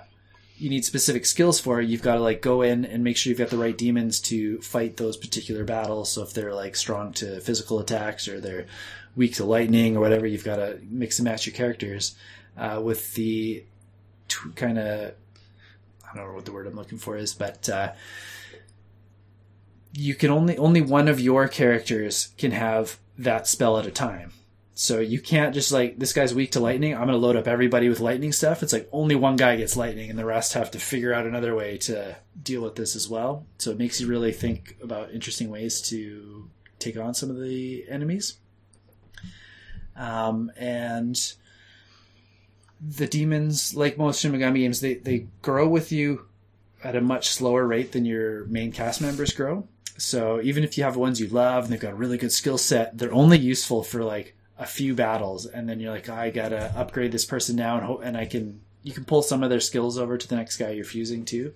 you 0.56 0.70
need 0.70 0.84
specific 0.84 1.26
skills 1.26 1.60
for, 1.60 1.80
you've 1.80 2.02
got 2.02 2.14
to 2.14 2.20
like 2.20 2.42
go 2.42 2.62
in 2.62 2.84
and 2.84 3.02
make 3.02 3.16
sure 3.16 3.30
you've 3.30 3.38
got 3.38 3.50
the 3.50 3.58
right 3.58 3.76
demons 3.76 4.20
to 4.20 4.60
fight 4.60 4.96
those 4.96 5.16
particular 5.16 5.64
battles. 5.64 6.12
So 6.12 6.22
if 6.22 6.32
they're 6.32 6.54
like 6.54 6.76
strong 6.76 7.12
to 7.14 7.40
physical 7.40 7.78
attacks 7.78 8.28
or 8.28 8.40
they're 8.40 8.66
weak 9.16 9.34
to 9.36 9.44
lightning 9.44 9.96
or 9.96 10.00
whatever, 10.00 10.26
you've 10.26 10.44
got 10.44 10.56
to 10.56 10.78
mix 10.82 11.18
and 11.18 11.24
match 11.24 11.46
your 11.46 11.54
characters 11.54 12.14
uh, 12.56 12.80
with 12.82 13.14
the 13.14 13.64
t- 14.28 14.50
kind 14.54 14.78
of 14.78 15.14
I 16.12 16.16
don't 16.16 16.26
know 16.26 16.34
what 16.34 16.44
the 16.44 16.52
word 16.52 16.66
I'm 16.66 16.74
looking 16.74 16.98
for 16.98 17.16
is, 17.16 17.34
but 17.34 17.68
uh, 17.68 17.92
you 19.92 20.14
can 20.14 20.30
only 20.30 20.56
only 20.58 20.80
one 20.80 21.08
of 21.08 21.20
your 21.20 21.48
characters 21.48 22.30
can 22.38 22.52
have 22.52 22.98
that 23.18 23.46
spell 23.46 23.78
at 23.78 23.86
a 23.86 23.90
time. 23.90 24.32
So 24.74 24.98
you 24.98 25.20
can't 25.20 25.52
just 25.52 25.72
like 25.72 25.98
this 25.98 26.14
guy's 26.14 26.32
weak 26.32 26.52
to 26.52 26.60
lightning. 26.60 26.94
I'm 26.94 27.00
going 27.00 27.10
to 27.10 27.16
load 27.18 27.36
up 27.36 27.46
everybody 27.46 27.90
with 27.90 28.00
lightning 28.00 28.32
stuff. 28.32 28.62
It's 28.62 28.72
like 28.72 28.88
only 28.92 29.14
one 29.14 29.36
guy 29.36 29.56
gets 29.56 29.76
lightning, 29.76 30.08
and 30.08 30.18
the 30.18 30.24
rest 30.24 30.54
have 30.54 30.70
to 30.70 30.78
figure 30.78 31.12
out 31.12 31.26
another 31.26 31.54
way 31.54 31.76
to 31.78 32.16
deal 32.42 32.62
with 32.62 32.76
this 32.76 32.96
as 32.96 33.06
well. 33.06 33.44
So 33.58 33.72
it 33.72 33.78
makes 33.78 34.00
you 34.00 34.06
really 34.06 34.32
think 34.32 34.76
about 34.82 35.12
interesting 35.12 35.50
ways 35.50 35.82
to 35.82 36.48
take 36.78 36.96
on 36.96 37.12
some 37.12 37.28
of 37.28 37.38
the 37.38 37.84
enemies. 37.90 38.38
Um, 39.96 40.50
and 40.56 41.20
the 42.80 43.06
demons, 43.06 43.74
like 43.74 43.98
most 43.98 44.20
Shin 44.20 44.32
Megami 44.32 44.60
games, 44.60 44.80
they, 44.80 44.94
they 44.94 45.26
grow 45.42 45.68
with 45.68 45.92
you 45.92 46.24
at 46.82 46.96
a 46.96 47.02
much 47.02 47.28
slower 47.28 47.66
rate 47.66 47.92
than 47.92 48.06
your 48.06 48.46
main 48.46 48.72
cast 48.72 49.02
members 49.02 49.34
grow. 49.34 49.68
So 50.00 50.40
even 50.40 50.64
if 50.64 50.78
you 50.78 50.84
have 50.84 50.96
ones 50.96 51.20
you 51.20 51.28
love 51.28 51.64
and 51.64 51.72
they've 51.72 51.80
got 51.80 51.92
a 51.92 51.96
really 51.96 52.16
good 52.16 52.32
skill 52.32 52.56
set, 52.56 52.96
they're 52.96 53.12
only 53.12 53.38
useful 53.38 53.82
for 53.82 54.02
like 54.02 54.34
a 54.58 54.66
few 54.66 54.94
battles, 54.94 55.46
and 55.46 55.68
then 55.68 55.80
you're 55.80 55.92
like, 55.92 56.08
I 56.08 56.30
gotta 56.30 56.72
upgrade 56.76 57.12
this 57.12 57.24
person 57.24 57.56
now, 57.56 57.76
and 57.76 57.86
hope, 57.86 58.02
and 58.02 58.16
I 58.16 58.26
can 58.26 58.60
you 58.82 58.92
can 58.92 59.04
pull 59.04 59.22
some 59.22 59.42
of 59.42 59.50
their 59.50 59.60
skills 59.60 59.98
over 59.98 60.16
to 60.16 60.28
the 60.28 60.36
next 60.36 60.56
guy 60.56 60.70
you're 60.70 60.84
fusing 60.84 61.24
to. 61.26 61.54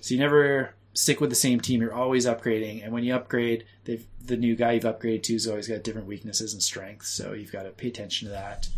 So 0.00 0.14
you 0.14 0.20
never 0.20 0.74
stick 0.94 1.20
with 1.20 1.30
the 1.30 1.36
same 1.36 1.60
team. 1.60 1.80
You're 1.80 1.94
always 1.94 2.26
upgrading, 2.26 2.84
and 2.84 2.92
when 2.92 3.04
you 3.04 3.14
upgrade, 3.14 3.64
they've 3.84 4.06
the 4.24 4.36
new 4.36 4.54
guy 4.54 4.72
you've 4.72 4.84
upgraded 4.84 5.22
to 5.24 5.32
has 5.32 5.46
always 5.48 5.66
got 5.66 5.82
different 5.82 6.06
weaknesses 6.06 6.52
and 6.52 6.62
strengths. 6.62 7.08
So 7.08 7.32
you've 7.32 7.52
got 7.52 7.64
to 7.64 7.70
pay 7.70 7.88
attention 7.88 8.28
to 8.28 8.32
that. 8.32 8.68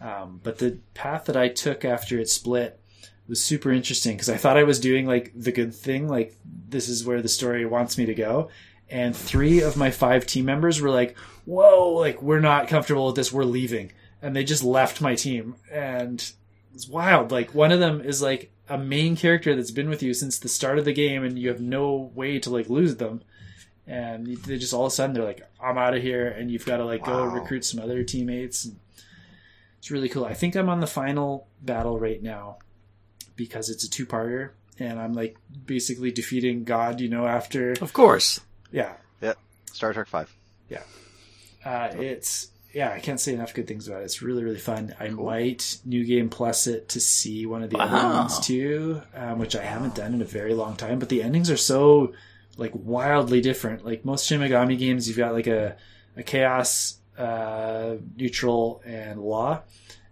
Um, 0.00 0.40
but 0.42 0.58
the 0.58 0.78
path 0.94 1.26
that 1.26 1.36
I 1.36 1.48
took 1.48 1.84
after 1.84 2.18
it 2.18 2.28
split 2.28 2.79
was 3.30 3.42
super 3.42 3.70
interesting 3.70 4.16
because 4.16 4.28
I 4.28 4.36
thought 4.36 4.58
I 4.58 4.64
was 4.64 4.80
doing 4.80 5.06
like 5.06 5.32
the 5.34 5.52
good 5.52 5.72
thing, 5.72 6.08
like 6.08 6.36
this 6.68 6.88
is 6.88 7.06
where 7.06 7.22
the 7.22 7.28
story 7.28 7.64
wants 7.64 7.96
me 7.96 8.04
to 8.06 8.14
go. 8.14 8.50
And 8.90 9.16
three 9.16 9.62
of 9.62 9.76
my 9.76 9.92
five 9.92 10.26
team 10.26 10.44
members 10.44 10.80
were 10.80 10.90
like, 10.90 11.16
"Whoa, 11.44 11.92
like 11.92 12.20
we're 12.20 12.40
not 12.40 12.66
comfortable 12.68 13.06
with 13.06 13.14
this. 13.14 13.32
We're 13.32 13.44
leaving," 13.44 13.92
and 14.20 14.34
they 14.34 14.42
just 14.42 14.64
left 14.64 15.00
my 15.00 15.14
team. 15.14 15.54
And 15.70 16.30
it's 16.74 16.88
wild. 16.88 17.30
Like 17.30 17.54
one 17.54 17.70
of 17.70 17.78
them 17.78 18.00
is 18.00 18.20
like 18.20 18.50
a 18.68 18.76
main 18.76 19.16
character 19.16 19.54
that's 19.54 19.70
been 19.70 19.88
with 19.88 20.02
you 20.02 20.12
since 20.12 20.38
the 20.38 20.48
start 20.48 20.78
of 20.78 20.84
the 20.84 20.92
game, 20.92 21.22
and 21.22 21.38
you 21.38 21.48
have 21.48 21.60
no 21.60 22.10
way 22.14 22.40
to 22.40 22.50
like 22.50 22.68
lose 22.68 22.96
them. 22.96 23.22
And 23.86 24.26
they 24.26 24.58
just 24.58 24.74
all 24.74 24.86
of 24.86 24.92
a 24.92 24.94
sudden 24.94 25.14
they're 25.14 25.24
like, 25.24 25.48
"I'm 25.62 25.78
out 25.78 25.94
of 25.94 26.02
here," 26.02 26.26
and 26.26 26.50
you've 26.50 26.66
got 26.66 26.78
to 26.78 26.84
like 26.84 27.04
go 27.04 27.24
recruit 27.24 27.64
some 27.64 27.80
other 27.80 28.02
teammates. 28.02 28.68
It's 29.78 29.90
really 29.92 30.08
cool. 30.08 30.24
I 30.24 30.34
think 30.34 30.56
I'm 30.56 30.68
on 30.68 30.80
the 30.80 30.88
final 30.88 31.46
battle 31.62 31.96
right 31.96 32.20
now 32.20 32.58
because 33.40 33.70
it's 33.70 33.84
a 33.84 33.90
two-parter, 33.90 34.50
and 34.78 35.00
I'm 35.00 35.12
like 35.14 35.36
basically 35.66 36.10
defeating 36.12 36.64
God. 36.64 37.00
You 37.00 37.08
know, 37.08 37.26
after 37.26 37.72
Of 37.80 37.92
course. 37.92 38.40
yeah, 38.70 38.92
Yeah. 39.20 39.34
Star 39.72 39.92
Trek 39.92 40.06
Five. 40.08 40.34
uh, 41.64 41.88
it's 41.98 42.48
yeah, 42.72 42.90
I 42.92 43.00
can't 43.00 43.18
say 43.20 43.34
enough 43.34 43.52
good 43.52 43.66
things 43.66 43.88
about 43.88 44.00
it. 44.02 44.04
It's 44.04 44.22
really 44.22 44.42
really 44.44 44.58
fun. 44.58 44.94
I 45.00 45.08
might 45.08 45.78
new 45.84 46.04
game 46.04 46.28
plus 46.30 46.66
it 46.66 46.88
to 46.90 47.00
see 47.00 47.44
one 47.46 47.62
of 47.62 47.70
the 47.70 47.78
other 47.78 47.96
ones 48.18 48.38
too, 48.40 49.02
um, 49.14 49.38
which 49.38 49.54
I 49.56 49.62
haven't 49.62 49.94
done 49.96 50.14
in 50.14 50.22
a 50.22 50.24
very 50.26 50.54
long 50.54 50.76
time. 50.76 50.98
But 50.98 51.08
the 51.08 51.22
endings 51.22 51.50
are 51.50 51.56
so 51.56 52.12
like 52.56 52.72
wildly 52.74 53.40
different. 53.40 53.84
Like 53.84 54.04
most 54.04 54.26
Shin 54.26 54.40
Megami 54.40 54.78
games, 54.78 55.08
you've 55.08 55.18
got 55.18 55.32
like 55.34 55.48
a 55.48 55.76
a 56.16 56.22
chaos, 56.22 56.96
uh, 57.18 57.96
neutral, 58.16 58.82
and 58.86 59.20
law. 59.20 59.62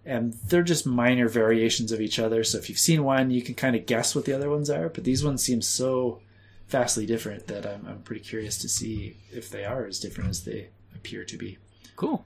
And 0.08 0.32
they're 0.48 0.62
just 0.62 0.86
minor 0.86 1.28
variations 1.28 1.92
of 1.92 2.00
each 2.00 2.18
other. 2.18 2.42
So 2.42 2.56
if 2.56 2.70
you've 2.70 2.78
seen 2.78 3.04
one, 3.04 3.30
you 3.30 3.42
can 3.42 3.54
kind 3.54 3.76
of 3.76 3.84
guess 3.84 4.14
what 4.14 4.24
the 4.24 4.32
other 4.32 4.48
ones 4.48 4.70
are. 4.70 4.88
But 4.88 5.04
these 5.04 5.22
ones 5.22 5.42
seem 5.42 5.60
so 5.60 6.20
vastly 6.68 7.04
different 7.04 7.46
that 7.48 7.66
I'm, 7.66 7.86
I'm 7.86 8.02
pretty 8.02 8.22
curious 8.22 8.56
to 8.58 8.68
see 8.68 9.18
if 9.30 9.50
they 9.50 9.66
are 9.66 9.84
as 9.84 10.00
different 10.00 10.30
as 10.30 10.44
they 10.44 10.70
appear 10.94 11.24
to 11.24 11.36
be. 11.36 11.58
Cool. 11.94 12.24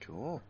Cool. 0.00 0.42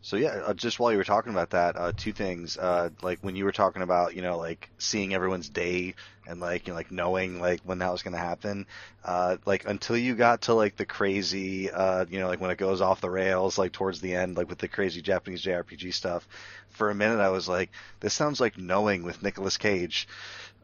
So 0.00 0.16
yeah, 0.16 0.42
uh, 0.46 0.54
just 0.54 0.78
while 0.78 0.92
you 0.92 0.98
were 0.98 1.04
talking 1.04 1.32
about 1.32 1.50
that, 1.50 1.76
uh, 1.76 1.92
two 1.96 2.12
things. 2.12 2.56
Uh, 2.56 2.90
like 3.02 3.18
when 3.20 3.34
you 3.36 3.44
were 3.44 3.52
talking 3.52 3.82
about, 3.82 4.14
you 4.14 4.22
know, 4.22 4.38
like 4.38 4.70
seeing 4.78 5.12
everyone's 5.12 5.48
day 5.48 5.94
and 6.26 6.40
like, 6.40 6.66
you 6.66 6.72
know, 6.72 6.76
like 6.76 6.92
knowing 6.92 7.40
like 7.40 7.60
when 7.64 7.78
that 7.78 7.90
was 7.90 8.02
going 8.02 8.12
to 8.12 8.18
happen. 8.18 8.66
Uh, 9.04 9.38
like 9.44 9.66
until 9.66 9.96
you 9.96 10.14
got 10.14 10.42
to 10.42 10.54
like 10.54 10.76
the 10.76 10.86
crazy, 10.86 11.70
uh, 11.70 12.04
you 12.08 12.20
know, 12.20 12.28
like 12.28 12.40
when 12.40 12.50
it 12.50 12.58
goes 12.58 12.80
off 12.80 13.00
the 13.00 13.10
rails, 13.10 13.58
like 13.58 13.72
towards 13.72 14.00
the 14.00 14.14
end, 14.14 14.36
like 14.36 14.48
with 14.48 14.58
the 14.58 14.68
crazy 14.68 15.02
Japanese 15.02 15.42
JRPG 15.42 15.92
stuff. 15.92 16.28
For 16.70 16.90
a 16.90 16.94
minute, 16.94 17.18
I 17.18 17.30
was 17.30 17.48
like, 17.48 17.70
this 17.98 18.14
sounds 18.14 18.40
like 18.40 18.56
knowing 18.56 19.02
with 19.02 19.22
Nicolas 19.22 19.56
Cage. 19.56 20.06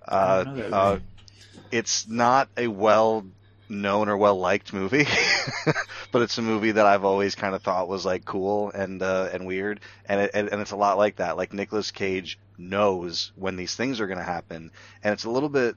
Uh, 0.06 0.44
that 0.44 0.72
uh, 0.72 0.90
really. 0.90 1.02
it's 1.72 2.06
not 2.08 2.48
a 2.56 2.68
well 2.68 3.26
known 3.80 4.08
or 4.08 4.16
well 4.16 4.38
liked 4.38 4.72
movie, 4.72 5.06
but 6.12 6.22
it's 6.22 6.38
a 6.38 6.42
movie 6.42 6.72
that 6.72 6.86
I've 6.86 7.04
always 7.04 7.34
kind 7.34 7.54
of 7.54 7.62
thought 7.62 7.88
was 7.88 8.04
like 8.04 8.24
cool 8.24 8.70
and 8.70 9.02
uh, 9.02 9.28
and 9.32 9.46
weird, 9.46 9.80
and 10.06 10.20
it, 10.20 10.30
and 10.34 10.60
it's 10.60 10.70
a 10.70 10.76
lot 10.76 10.98
like 10.98 11.16
that. 11.16 11.36
Like 11.36 11.52
Nicolas 11.52 11.90
Cage 11.90 12.38
knows 12.56 13.32
when 13.36 13.56
these 13.56 13.74
things 13.74 14.00
are 14.00 14.06
going 14.06 14.18
to 14.18 14.24
happen, 14.24 14.70
and 15.02 15.12
it's 15.12 15.24
a 15.24 15.30
little 15.30 15.48
bit 15.48 15.76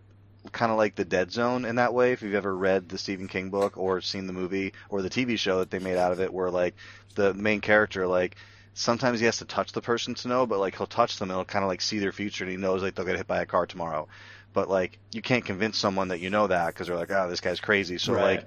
kind 0.52 0.72
of 0.72 0.78
like 0.78 0.96
the 0.96 1.06
Dead 1.06 1.32
Zone 1.32 1.66
in 1.66 1.76
that 1.76 1.94
way. 1.94 2.12
If 2.12 2.22
you've 2.22 2.36
ever 2.36 2.56
read 2.56 2.90
the 2.90 2.98
Stephen 2.98 3.28
King 3.28 3.50
book 3.50 3.78
or 3.78 4.02
seen 4.02 4.28
the 4.28 4.34
movie 4.34 4.74
or 4.90 5.02
the 5.02 5.10
TV 5.10 5.38
show 5.38 5.60
that 5.60 5.72
they 5.72 5.80
made 5.80 5.98
out 5.98 6.12
of 6.12 6.22
it, 6.22 6.34
where 6.34 6.50
like 6.50 6.76
the 7.16 7.34
main 7.34 7.62
character 7.62 8.08
like 8.08 8.38
sometimes 8.78 9.20
he 9.20 9.26
has 9.26 9.38
to 9.38 9.46
touch 9.46 9.72
the 9.72 9.82
person 9.82 10.14
to 10.14 10.28
know, 10.28 10.46
but 10.46 10.60
like 10.60 10.78
he'll 10.78 10.86
touch 10.86 11.18
them 11.18 11.32
and 11.32 11.38
he'll 11.38 11.46
kind 11.46 11.64
of 11.64 11.70
like 11.70 11.82
see 11.82 12.00
their 12.00 12.12
future 12.12 12.44
and 12.44 12.52
he 12.52 12.58
knows 12.58 12.84
like 12.84 12.94
they'll 12.96 13.06
get 13.06 13.18
hit 13.18 13.28
by 13.28 13.42
a 13.42 13.46
car 13.46 13.66
tomorrow. 13.66 14.08
But 14.54 14.70
like 14.70 15.00
you 15.12 15.22
can't 15.22 15.46
convince 15.46 15.78
someone 15.78 16.08
that 16.10 16.20
you 16.20 16.30
know 16.30 16.48
that 16.48 16.68
because 16.68 16.88
they're 16.88 16.96
like, 16.96 17.12
oh, 17.12 17.30
this 17.30 17.42
guy's 17.42 17.60
crazy. 17.60 17.98
So 17.98 18.14
Right. 18.14 18.38
like 18.38 18.46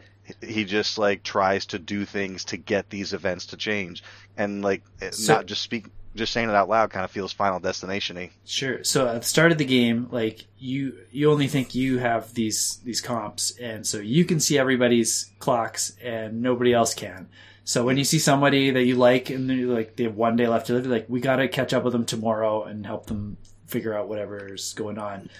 he- 0.48 0.64
just 0.64 0.98
like 0.98 1.22
tries 1.22 1.66
to 1.66 1.78
do 1.78 2.04
things 2.04 2.44
to 2.46 2.56
get 2.56 2.90
these 2.90 3.12
events 3.12 3.46
to 3.46 3.56
change, 3.56 4.02
and 4.36 4.62
like 4.62 4.82
So- 5.10 5.34
not 5.34 5.46
just 5.46 5.62
speak, 5.62 5.86
just 6.16 6.32
saying 6.32 6.48
it 6.48 6.54
out 6.54 6.68
loud 6.68 6.90
kind 6.90 7.04
of 7.04 7.10
feels 7.10 7.32
Final 7.32 7.60
Destination-y. 7.60 8.30
Sure. 8.44 8.82
So 8.82 9.06
at 9.08 9.22
the 9.22 9.26
start 9.26 9.52
of 9.52 9.58
the 9.58 9.64
game, 9.64 10.08
like 10.10 10.46
you, 10.58 10.98
you 11.12 11.30
only 11.30 11.46
think 11.46 11.74
you 11.74 11.98
have 11.98 12.34
these 12.34 12.78
these 12.84 13.00
comps, 13.00 13.56
and 13.60 13.86
so 13.86 13.98
you 13.98 14.24
can 14.24 14.40
see 14.40 14.58
everybody's 14.58 15.30
clocks, 15.38 15.92
and 16.02 16.42
nobody 16.42 16.72
else 16.72 16.94
can. 16.94 17.28
So 17.64 17.84
when 17.84 17.96
you 17.96 18.04
see 18.04 18.18
somebody 18.18 18.70
that 18.70 18.82
you 18.84 18.96
like, 18.96 19.30
and 19.30 19.48
they're 19.48 19.66
like 19.66 19.94
they 19.96 20.04
have 20.04 20.16
one 20.16 20.34
day 20.36 20.48
left 20.48 20.66
to 20.68 20.72
live, 20.74 20.86
like 20.86 21.06
we 21.08 21.20
got 21.20 21.36
to 21.36 21.46
catch 21.48 21.72
up 21.72 21.84
with 21.84 21.92
them 21.92 22.04
tomorrow 22.04 22.64
and 22.64 22.84
help 22.86 23.06
them 23.06 23.36
figure 23.66 23.94
out 23.96 24.08
whatever's 24.08 24.72
going 24.74 24.98
on. 24.98 25.30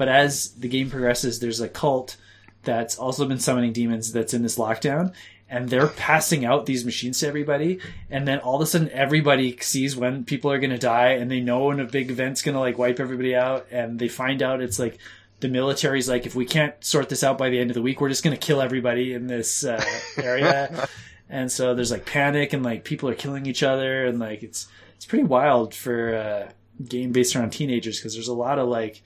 But 0.00 0.08
as 0.08 0.52
the 0.52 0.66
game 0.66 0.88
progresses, 0.88 1.40
there's 1.40 1.60
a 1.60 1.68
cult 1.68 2.16
that's 2.62 2.96
also 2.96 3.28
been 3.28 3.38
summoning 3.38 3.74
demons 3.74 4.14
that's 4.14 4.32
in 4.32 4.42
this 4.42 4.56
lockdown, 4.56 5.12
and 5.46 5.68
they're 5.68 5.88
passing 5.88 6.46
out 6.46 6.64
these 6.64 6.86
machines 6.86 7.20
to 7.20 7.28
everybody. 7.28 7.80
And 8.08 8.26
then 8.26 8.38
all 8.38 8.54
of 8.54 8.62
a 8.62 8.66
sudden, 8.66 8.88
everybody 8.92 9.58
sees 9.60 9.94
when 9.94 10.24
people 10.24 10.50
are 10.50 10.58
going 10.58 10.70
to 10.70 10.78
die, 10.78 11.10
and 11.10 11.30
they 11.30 11.42
know 11.42 11.66
when 11.66 11.80
a 11.80 11.84
big 11.84 12.10
event's 12.10 12.40
going 12.40 12.54
to 12.54 12.60
like 12.60 12.78
wipe 12.78 12.98
everybody 12.98 13.36
out. 13.36 13.66
And 13.70 13.98
they 13.98 14.08
find 14.08 14.42
out 14.42 14.62
it's 14.62 14.78
like 14.78 14.96
the 15.40 15.48
military's 15.48 16.08
like, 16.08 16.24
if 16.24 16.34
we 16.34 16.46
can't 16.46 16.82
sort 16.82 17.10
this 17.10 17.22
out 17.22 17.36
by 17.36 17.50
the 17.50 17.58
end 17.58 17.70
of 17.70 17.74
the 17.74 17.82
week, 17.82 18.00
we're 18.00 18.08
just 18.08 18.24
going 18.24 18.34
to 18.34 18.40
kill 18.40 18.62
everybody 18.62 19.12
in 19.12 19.26
this 19.26 19.66
uh, 19.66 19.84
area. 20.16 20.88
and 21.28 21.52
so 21.52 21.74
there's 21.74 21.90
like 21.90 22.06
panic, 22.06 22.54
and 22.54 22.62
like 22.62 22.84
people 22.84 23.10
are 23.10 23.14
killing 23.14 23.44
each 23.44 23.62
other, 23.62 24.06
and 24.06 24.18
like 24.18 24.42
it's 24.42 24.66
it's 24.96 25.04
pretty 25.04 25.24
wild 25.24 25.74
for 25.74 26.14
a 26.14 26.54
game 26.88 27.12
based 27.12 27.36
around 27.36 27.50
teenagers 27.50 27.98
because 27.98 28.14
there's 28.14 28.28
a 28.28 28.32
lot 28.32 28.58
of 28.58 28.66
like 28.66 29.02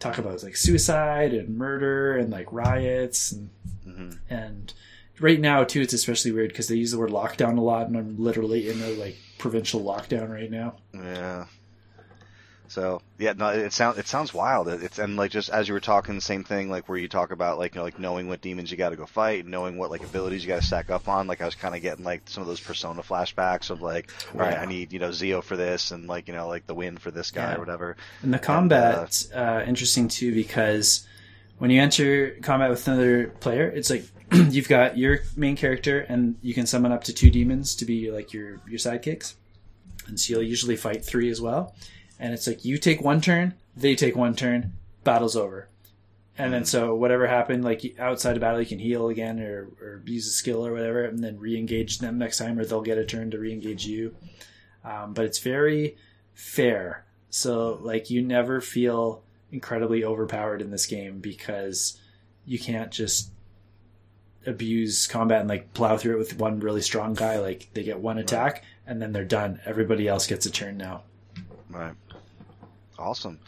talk 0.00 0.18
about 0.18 0.42
like 0.42 0.56
suicide 0.56 1.32
and 1.32 1.56
murder 1.56 2.16
and 2.16 2.30
like 2.30 2.50
riots 2.52 3.30
and 3.32 3.50
hmm 3.84 4.10
and 4.28 4.72
right 5.20 5.40
now 5.40 5.62
too 5.62 5.80
it's 5.82 5.92
especially 5.92 6.32
weird 6.32 6.48
because 6.48 6.66
they 6.68 6.74
use 6.74 6.90
the 6.90 6.98
word 6.98 7.10
lockdown 7.10 7.58
a 7.58 7.60
lot 7.60 7.86
and 7.86 7.96
i'm 7.96 8.16
literally 8.18 8.68
in 8.68 8.80
a 8.82 8.88
like 8.94 9.16
provincial 9.38 9.80
lockdown 9.82 10.28
right 10.30 10.50
now 10.50 10.74
Yeah. 10.94 11.44
So 12.70 13.02
yeah, 13.18 13.32
no, 13.36 13.48
it 13.48 13.72
sounds 13.72 13.98
it 13.98 14.06
sounds 14.06 14.32
wild. 14.32 14.68
It- 14.68 14.80
It's 14.84 15.00
and 15.00 15.16
like 15.16 15.32
just 15.32 15.50
as 15.50 15.66
you 15.66 15.74
were 15.74 15.80
talking, 15.80 16.14
the 16.14 16.20
same 16.20 16.44
thing 16.44 16.70
like 16.70 16.88
where 16.88 16.96
you 16.96 17.08
talk 17.08 17.32
about 17.32 17.58
like 17.58 17.74
you 17.74 17.80
know 17.80 17.84
like 17.84 17.98
knowing 17.98 18.28
what 18.28 18.40
demons 18.40 18.70
you 18.70 18.76
got 18.76 18.90
to 18.90 18.96
go 18.96 19.06
fight, 19.06 19.44
knowing 19.44 19.76
what 19.76 19.90
like 19.90 20.04
abilities 20.04 20.44
you 20.44 20.48
got 20.48 20.60
to 20.60 20.66
stack 20.66 20.88
up 20.88 21.08
on. 21.08 21.26
Like 21.26 21.40
I 21.40 21.46
was 21.46 21.56
kind 21.56 21.74
of 21.74 21.82
getting 21.82 22.04
like 22.04 22.22
some 22.26 22.42
of 22.42 22.46
those 22.46 22.60
Persona 22.60 23.02
flashbacks 23.02 23.70
of 23.70 23.82
like, 23.82 24.12
all 24.34 24.40
right, 24.40 24.52
Yeah. 24.52 24.62
I 24.62 24.66
need 24.66 24.92
you 24.92 25.00
know 25.00 25.10
Zio 25.10 25.40
for 25.42 25.56
this 25.56 25.90
and 25.90 26.06
like 26.06 26.28
you 26.28 26.34
know 26.34 26.46
like 26.46 26.68
the 26.68 26.74
win 26.74 26.96
for 26.96 27.10
this 27.10 27.32
guy 27.32 27.50
Yeah. 27.50 27.56
or 27.56 27.58
whatever. 27.58 27.96
and 28.22 28.32
the 28.32 28.38
combat 28.38 29.26
uh, 29.34 29.64
interesting 29.66 30.06
too 30.06 30.32
because 30.32 31.04
when 31.58 31.70
you 31.70 31.80
enter 31.82 32.36
combat 32.40 32.70
with 32.70 32.86
another 32.86 33.26
player 33.40 33.68
it's 33.68 33.90
like 33.90 34.04
you've 34.32 34.68
got 34.68 34.96
your 34.96 35.18
main 35.36 35.56
character 35.56 35.98
and 36.08 36.36
you 36.40 36.54
can 36.54 36.66
summon 36.66 36.92
up 36.92 37.02
to 37.04 37.12
two 37.12 37.30
demons 37.30 37.74
to 37.74 37.84
be 37.84 38.12
like 38.12 38.32
your 38.32 38.60
your 38.68 38.78
sidekicks 38.78 39.34
and 40.06 40.20
so 40.20 40.34
you'll 40.34 40.42
usually 40.44 40.76
fight 40.76 41.04
three 41.04 41.30
as 41.30 41.40
well 41.40 41.74
and 42.20 42.32
it's 42.32 42.46
like 42.46 42.64
you 42.64 42.78
take 42.78 43.00
one 43.00 43.20
turn, 43.20 43.54
they 43.76 43.96
take 43.96 44.14
one 44.14 44.36
turn, 44.36 44.74
battle's 45.02 45.34
over. 45.34 45.68
And 46.38 46.52
then 46.52 46.64
so 46.64 46.94
whatever 46.94 47.26
happened, 47.26 47.64
like 47.64 47.96
outside 47.98 48.36
of 48.36 48.40
battle, 48.40 48.60
you 48.60 48.66
can 48.66 48.78
heal 48.78 49.08
again 49.08 49.40
or, 49.40 49.68
or 49.80 50.02
use 50.06 50.26
a 50.26 50.30
skill 50.30 50.64
or 50.64 50.72
whatever, 50.72 51.04
and 51.04 51.22
then 51.22 51.38
re-engage 51.38 51.98
them 51.98 52.18
next 52.18 52.38
time, 52.38 52.58
or 52.58 52.64
they'll 52.64 52.80
get 52.80 52.96
a 52.96 53.04
turn 53.04 53.30
to 53.32 53.38
re-engage 53.38 53.84
you. 53.84 54.14
Um, 54.84 55.12
but 55.12 55.24
it's 55.24 55.38
very 55.38 55.96
fair, 56.32 57.04
so 57.28 57.78
like 57.82 58.08
you 58.08 58.22
never 58.22 58.60
feel 58.60 59.22
incredibly 59.52 60.04
overpowered 60.04 60.62
in 60.62 60.70
this 60.70 60.86
game 60.86 61.18
because 61.18 61.98
you 62.46 62.58
can't 62.58 62.90
just 62.90 63.30
abuse 64.46 65.06
combat 65.06 65.40
and 65.40 65.48
like 65.48 65.74
plow 65.74 65.96
through 65.96 66.14
it 66.14 66.18
with 66.18 66.38
one 66.38 66.60
really 66.60 66.80
strong 66.82 67.14
guy. 67.14 67.38
Like 67.38 67.68
they 67.74 67.82
get 67.82 68.00
one 68.00 68.18
attack 68.18 68.64
and 68.86 69.02
then 69.02 69.12
they're 69.12 69.24
done. 69.24 69.60
Everybody 69.66 70.08
else 70.08 70.26
gets 70.26 70.46
a 70.46 70.50
turn 70.50 70.78
now. 70.78 71.02
Right. 71.68 71.94
Awesome. 73.00 73.38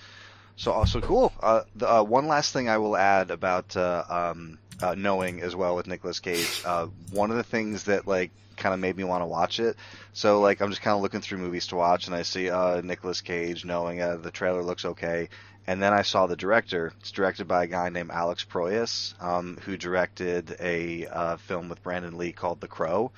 So 0.56 0.72
also 0.72 1.00
cool. 1.00 1.32
Uh, 1.40 1.62
the, 1.74 1.90
uh, 1.90 2.02
one 2.02 2.26
last 2.26 2.52
thing 2.52 2.68
I 2.68 2.78
will 2.78 2.96
add 2.96 3.30
about 3.30 3.76
uh, 3.76 4.04
um, 4.08 4.58
uh, 4.80 4.94
knowing 4.96 5.40
as 5.42 5.54
well 5.54 5.76
with 5.76 5.86
Nicolas 5.86 6.20
Cage. 6.20 6.62
Uh, 6.64 6.86
one 7.10 7.30
of 7.30 7.36
the 7.36 7.42
things 7.42 7.84
that 7.84 8.06
like 8.06 8.30
kind 8.56 8.74
of 8.74 8.80
made 8.80 8.96
me 8.96 9.04
want 9.04 9.22
to 9.22 9.26
watch 9.26 9.60
it. 9.60 9.76
So 10.12 10.40
like 10.40 10.60
I'm 10.60 10.70
just 10.70 10.82
kind 10.82 10.94
of 10.96 11.02
looking 11.02 11.20
through 11.20 11.38
movies 11.38 11.68
to 11.68 11.76
watch, 11.76 12.06
and 12.06 12.14
I 12.14 12.22
see 12.22 12.50
uh, 12.50 12.80
Nicolas 12.80 13.20
Cage, 13.20 13.64
knowing 13.64 14.00
uh, 14.00 14.16
the 14.16 14.30
trailer 14.30 14.62
looks 14.62 14.84
okay, 14.84 15.28
and 15.66 15.82
then 15.82 15.92
I 15.92 16.02
saw 16.02 16.26
the 16.26 16.36
director. 16.36 16.92
It's 17.00 17.12
directed 17.12 17.46
by 17.46 17.64
a 17.64 17.66
guy 17.66 17.88
named 17.88 18.10
Alex 18.10 18.44
Proyas, 18.44 19.20
um, 19.22 19.58
who 19.64 19.76
directed 19.76 20.56
a 20.60 21.06
uh, 21.06 21.36
film 21.36 21.68
with 21.68 21.82
Brandon 21.82 22.18
Lee 22.18 22.32
called 22.32 22.60
The 22.60 22.68
Crow. 22.68 23.12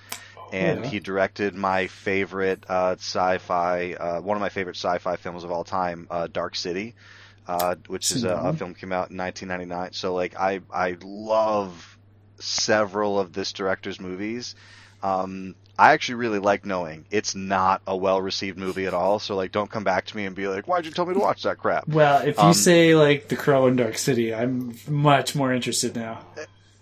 And 0.53 0.85
Yeah. 0.85 0.87
he 0.87 1.01
directed 1.01 1.55
my 1.55 1.89
favorite 1.89 2.65
uh, 2.69 2.95
sci-fi, 2.99 3.95
uh, 3.95 4.21
one 4.21 4.37
of 4.37 4.41
my 4.41 4.49
favorite 4.51 4.77
sci-fi 4.77 5.17
films 5.17 5.45
of 5.45 5.51
all 5.51 5.65
time, 5.65 6.07
uh, 6.11 6.29
Dark 6.29 6.55
City, 6.57 6.95
uh, 7.47 7.77
which 7.89 8.11
is 8.11 8.25
a, 8.25 8.31
a 8.31 8.53
Mhm. 8.53 8.55
film 8.55 8.73
that 8.73 8.79
came 8.81 8.93
out 8.93 9.11
in 9.11 9.17
1999. 9.17 9.93
So 9.93 10.15
like 10.15 10.37
I 10.39 10.61
I 10.73 10.97
love 11.03 11.99
several 12.41 13.19
of 13.19 13.33
this 13.33 13.53
director's 13.53 14.01
movies. 14.01 14.55
Um, 15.03 15.57
I 15.79 15.93
actually 15.93 16.17
really 16.17 16.39
like 16.39 16.65
Knowing. 16.65 17.07
It's 17.11 17.35
not 17.35 17.83
a 17.87 17.97
well-received 17.97 18.59
movie 18.59 18.87
at 18.87 18.95
all. 18.95 19.19
So 19.19 19.37
like, 19.37 19.53
don't 19.53 19.71
come 19.71 19.85
back 19.85 20.07
to 20.07 20.17
me 20.17 20.25
and 20.27 20.37
be 20.37 20.47
like, 20.49 20.69
"Why'd 20.69 20.87
you 20.87 20.93
tell 20.93 21.07
me 21.07 21.15
to 21.15 21.21
watch 21.21 21.43
that 21.43 21.59
crap?" 21.59 21.89
Well, 21.89 22.23
if 22.27 22.43
you 22.43 22.53
Um, 22.53 22.55
say 22.55 22.95
like 22.95 23.29
The 23.29 23.37
Crow 23.37 23.67
and 23.67 23.77
Dark 23.77 23.97
City, 23.99 24.35
I'm 24.35 24.77
much 24.89 25.35
more 25.35 25.53
interested 25.53 25.95
now. 25.97 26.27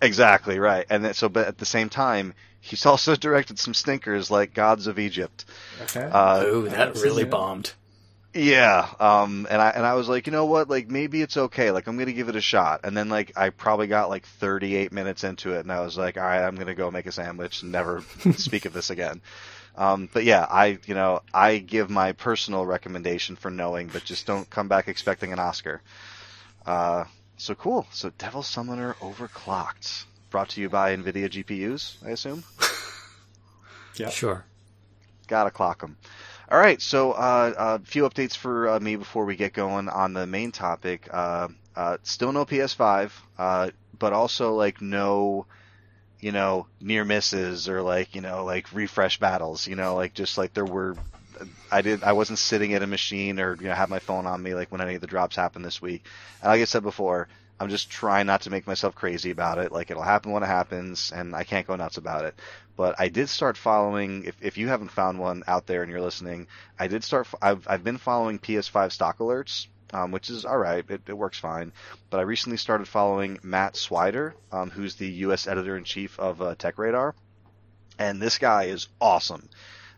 Exactly 0.03 0.59
right. 0.59 0.85
And 0.89 1.05
then, 1.05 1.13
so, 1.13 1.29
but 1.29 1.47
at 1.47 1.57
the 1.57 1.65
same 1.65 1.89
time, 1.89 2.33
he's 2.59 2.85
also 2.85 3.15
directed 3.15 3.57
some 3.57 3.73
stinkers 3.73 4.29
like 4.29 4.53
Gods 4.53 4.87
of 4.87 4.99
Egypt. 4.99 5.45
Okay. 5.83 6.03
Uh, 6.03 6.43
Ooh, 6.45 6.69
that 6.69 6.95
really 6.95 7.25
bombed. 7.25 7.73
Yeah, 8.35 8.87
um, 8.99 9.45
and 9.47 9.61
I 9.61 9.69
and 9.69 9.85
I 9.85 9.93
was 9.93 10.09
like, 10.09 10.25
you 10.25 10.33
know 10.33 10.45
what, 10.45 10.67
like 10.67 10.89
maybe 10.89 11.21
it's 11.21 11.37
okay, 11.37 11.69
like 11.69 11.85
I'm 11.85 11.99
gonna 11.99 12.13
give 12.13 12.29
it 12.29 12.35
a 12.35 12.41
shot. 12.41 12.79
And 12.83 12.97
then 12.97 13.07
like 13.07 13.37
I 13.37 13.51
probably 13.51 13.85
got 13.85 14.09
like 14.09 14.25
38 14.25 14.91
minutes 14.91 15.23
into 15.23 15.53
it, 15.53 15.59
and 15.59 15.71
I 15.71 15.81
was 15.81 15.99
like, 15.99 16.17
all 16.17 16.23
right, 16.23 16.41
I'm 16.43 16.55
gonna 16.55 16.73
go 16.73 16.89
make 16.89 17.05
a 17.05 17.11
sandwich 17.11 17.61
and 17.61 17.71
never 17.71 18.01
speak 18.37 18.65
of 18.65 18.73
this 18.73 18.89
again. 18.89 19.21
Um, 19.75 20.09
but 20.11 20.23
yeah, 20.23 20.47
I 20.49 20.79
you 20.87 20.95
know 20.95 21.21
I 21.31 21.59
give 21.59 21.91
my 21.91 22.13
personal 22.13 22.65
recommendation 22.65 23.35
for 23.35 23.51
knowing, 23.51 23.87
but 23.93 24.03
just 24.03 24.25
don't 24.25 24.49
come 24.49 24.67
back 24.67 24.87
expecting 24.87 25.31
an 25.31 25.37
Oscar. 25.37 25.83
Uh, 26.65 27.03
so 27.37 27.55
cool. 27.55 27.87
So 27.91 28.11
Devil 28.17 28.43
Summoner 28.43 28.95
Overclocked, 29.01 30.05
brought 30.29 30.49
to 30.49 30.61
you 30.61 30.69
by 30.69 30.95
Nvidia 30.95 31.29
GPUs, 31.29 31.95
I 32.05 32.11
assume. 32.11 32.43
yeah. 33.95 34.09
Sure. 34.09 34.45
Gotta 35.27 35.51
clock 35.51 35.81
them. 35.81 35.97
All 36.49 36.59
right, 36.59 36.81
so 36.81 37.13
uh, 37.13 37.53
a 37.57 37.79
few 37.79 38.03
updates 38.07 38.35
for 38.35 38.69
uh, 38.69 38.79
me 38.79 38.95
before 38.95 39.25
we 39.25 39.35
get 39.35 39.53
going 39.53 39.89
on 39.89 40.13
the 40.13 40.27
main 40.27 40.51
topic. 40.51 41.07
Uh, 41.11 41.47
uh, 41.75 41.97
still 42.03 42.31
no 42.31 42.45
PS5, 42.45 43.11
uh, 43.37 43.71
but 43.97 44.13
also 44.13 44.53
like 44.53 44.81
no, 44.81 45.45
you 46.19 46.31
know, 46.31 46.67
near 46.79 47.05
misses 47.05 47.69
or 47.69 47.81
like 47.81 48.13
you 48.13 48.21
know 48.21 48.43
like 48.45 48.71
refresh 48.73 49.19
battles. 49.19 49.65
You 49.67 49.75
know, 49.75 49.95
like 49.95 50.13
just 50.13 50.37
like 50.37 50.53
there 50.53 50.65
were. 50.65 50.95
I 51.71 51.81
did. 51.81 52.03
I 52.03 52.13
wasn't 52.13 52.39
sitting 52.39 52.73
at 52.73 52.83
a 52.83 52.87
machine 52.87 53.39
or 53.39 53.55
you 53.55 53.67
know 53.67 53.73
have 53.73 53.89
my 53.89 53.99
phone 53.99 54.25
on 54.25 54.41
me 54.41 54.55
like 54.55 54.71
when 54.71 54.81
any 54.81 54.95
of 54.95 55.01
the 55.01 55.07
drops 55.07 55.35
happened 55.35 55.65
this 55.65 55.81
week. 55.81 56.05
And 56.41 56.49
like 56.49 56.61
I 56.61 56.65
said 56.65 56.83
before, 56.83 57.27
I'm 57.59 57.69
just 57.69 57.89
trying 57.89 58.25
not 58.27 58.41
to 58.41 58.49
make 58.49 58.67
myself 58.67 58.95
crazy 58.95 59.31
about 59.31 59.57
it. 59.57 59.71
Like 59.71 59.91
it'll 59.91 60.03
happen 60.03 60.31
when 60.31 60.43
it 60.43 60.47
happens, 60.47 61.11
and 61.13 61.35
I 61.35 61.43
can't 61.43 61.67
go 61.67 61.75
nuts 61.75 61.97
about 61.97 62.25
it 62.25 62.35
but 62.75 62.95
I 62.99 63.09
did 63.09 63.29
start 63.29 63.57
following. 63.57 64.25
If, 64.25 64.35
if 64.41 64.57
you 64.57 64.67
haven't 64.67 64.91
found 64.91 65.19
one 65.19 65.43
out 65.47 65.67
there 65.67 65.83
and 65.83 65.91
you're 65.91 66.01
listening, 66.01 66.47
I 66.79 66.87
did 66.87 67.03
start. 67.03 67.27
I've 67.41 67.67
I've 67.67 67.83
been 67.83 67.97
following 67.97 68.39
PS5 68.39 68.91
stock 68.91 69.19
alerts, 69.19 69.67
um, 69.93 70.11
which 70.11 70.29
is 70.29 70.45
all 70.45 70.57
right. 70.57 70.83
It, 70.89 71.01
it 71.07 71.17
works 71.17 71.39
fine. 71.39 71.71
But 72.09 72.19
I 72.19 72.23
recently 72.23 72.57
started 72.57 72.87
following 72.87 73.39
Matt 73.43 73.75
Swider, 73.75 74.33
um, 74.51 74.69
who's 74.69 74.95
the 74.95 75.07
U.S. 75.07 75.47
editor 75.47 75.77
in 75.77 75.83
chief 75.83 76.19
of 76.19 76.41
uh, 76.41 76.55
Tech 76.55 76.77
Radar, 76.77 77.15
and 77.99 78.21
this 78.21 78.37
guy 78.37 78.65
is 78.65 78.87
awesome. 78.99 79.49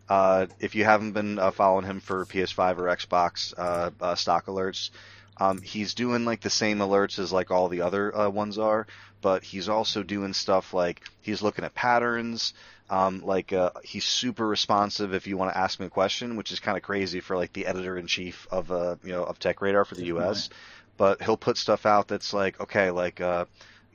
Uh, 0.08 0.47
if 0.60 0.76
you 0.76 0.84
haven't 0.84 1.14
been 1.14 1.39
uh, 1.39 1.51
following 1.51 1.86
him 1.86 1.99
for 1.99 2.26
PS5 2.26 2.78
or 2.78 2.95
Xbox 2.95 3.53
uh, 3.58 3.89
uh, 3.99 4.16
stock 4.16 4.45
alerts, 4.45 4.91
um, 5.38 5.62
he's 5.62 5.93
doing 5.93 6.26
like 6.26 6.41
the 6.41 6.49
same 6.49 6.80
alerts 6.80 7.20
as 7.20 7.34
like 7.34 7.51
all 7.51 7.68
the 7.68 7.82
other 7.82 8.16
uh, 8.16 8.30
ones 8.30 8.58
are, 8.58 8.88
but 9.22 9.43
he's 9.43 9.68
also 9.68 10.03
doing 10.03 10.34
stuff 10.34 10.74
like 10.74 11.01
he's 11.22 11.41
looking 11.41 11.66
at 11.66 11.74
patterns. 11.74 12.53
Um, 12.88 13.22
like 13.26 13.51
uh, 13.51 13.72
he's 13.84 14.06
super 14.06 14.47
responsive 14.47 15.16
if 15.16 15.26
you 15.26 15.38
want 15.38 15.51
to 15.51 15.58
ask 15.58 15.80
him 15.80 15.88
a 15.88 15.89
question, 15.89 16.36
which 16.38 16.51
is 16.51 16.60
kind 16.60 16.78
of 16.78 16.84
crazy 16.84 17.20
for 17.20 17.36
like 17.36 17.51
the 17.51 17.66
editor 17.66 17.97
in 17.97 18.06
chief 18.06 18.47
of 18.51 18.72
uh, 18.72 18.95
you 19.03 19.12
know 19.12 19.24
of 19.24 19.39
Tech 19.39 19.60
Radar 19.62 19.86
for 19.86 19.95
the 19.95 20.06
U.S. 20.06 20.49
But 20.97 21.22
he'll 21.22 21.36
put 21.36 21.58
stuff 21.58 21.86
out 21.86 22.08
that's 22.08 22.32
like 22.32 22.60
okay, 22.62 22.91
like 22.91 23.20
uh, 23.20 23.45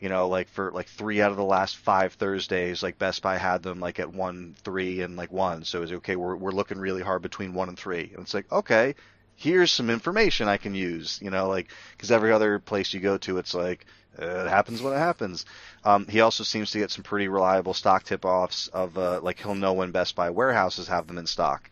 you 0.01 0.09
know, 0.09 0.28
like 0.28 0.48
for 0.48 0.70
like 0.72 0.86
three 0.86 1.20
out 1.20 1.30
of 1.30 1.36
the 1.36 1.44
last 1.44 1.76
five 1.76 2.14
Thursdays, 2.14 2.82
like 2.82 2.98
Best 2.98 3.22
Buy 3.22 3.36
had 3.36 3.62
them 3.62 3.80
like 3.80 4.01
at 4.01 4.12
one, 4.12 4.57
three, 4.64 5.03
and 5.03 5.16
like 5.16 5.30
one. 5.30 5.64
So 5.64 5.82
it's 5.82 5.92
okay. 5.92 6.16
We're 6.16 6.36
we're 6.36 6.53
looking 6.53 6.78
really 6.78 7.03
hard 7.03 7.22
between 7.22 7.55
one 7.55 7.68
and 7.68 7.78
three, 7.78 8.11
and 8.14 8.22
it's 8.22 8.34
like 8.34 8.51
okay, 8.51 8.94
here's 9.36 9.70
some 9.70 9.90
information 9.90 10.48
I 10.48 10.57
can 10.57 10.74
use. 10.74 11.18
You 11.22 11.30
know, 11.30 11.48
like 11.48 11.68
because 11.92 12.11
every 12.11 12.32
other 12.32 12.59
place 12.59 12.94
you 12.94 13.01
go 13.01 13.18
to, 13.18 13.39
it's 13.39 13.55
like 13.55 13.86
it 14.18 14.48
happens 14.48 14.82
when 14.82 14.94
it 14.94 14.98
happens. 14.98 15.44
Um, 15.85 16.06
he 16.06 16.20
also 16.20 16.44
seems 16.44 16.70
to 16.72 16.78
get 16.78 16.90
some 16.90 17.05
pretty 17.05 17.28
reliable 17.28 17.74
stock 17.74 18.05
tip-offs 18.05 18.68
of 18.68 18.97
uh, 18.98 19.20
like 19.22 19.39
he'll 19.39 19.55
know 19.55 19.74
when 19.74 19.93
Best 19.93 20.16
Buy 20.16 20.31
warehouses 20.31 20.89
have 20.89 21.06
them 21.06 21.18
in 21.18 21.27
stock 21.27 21.70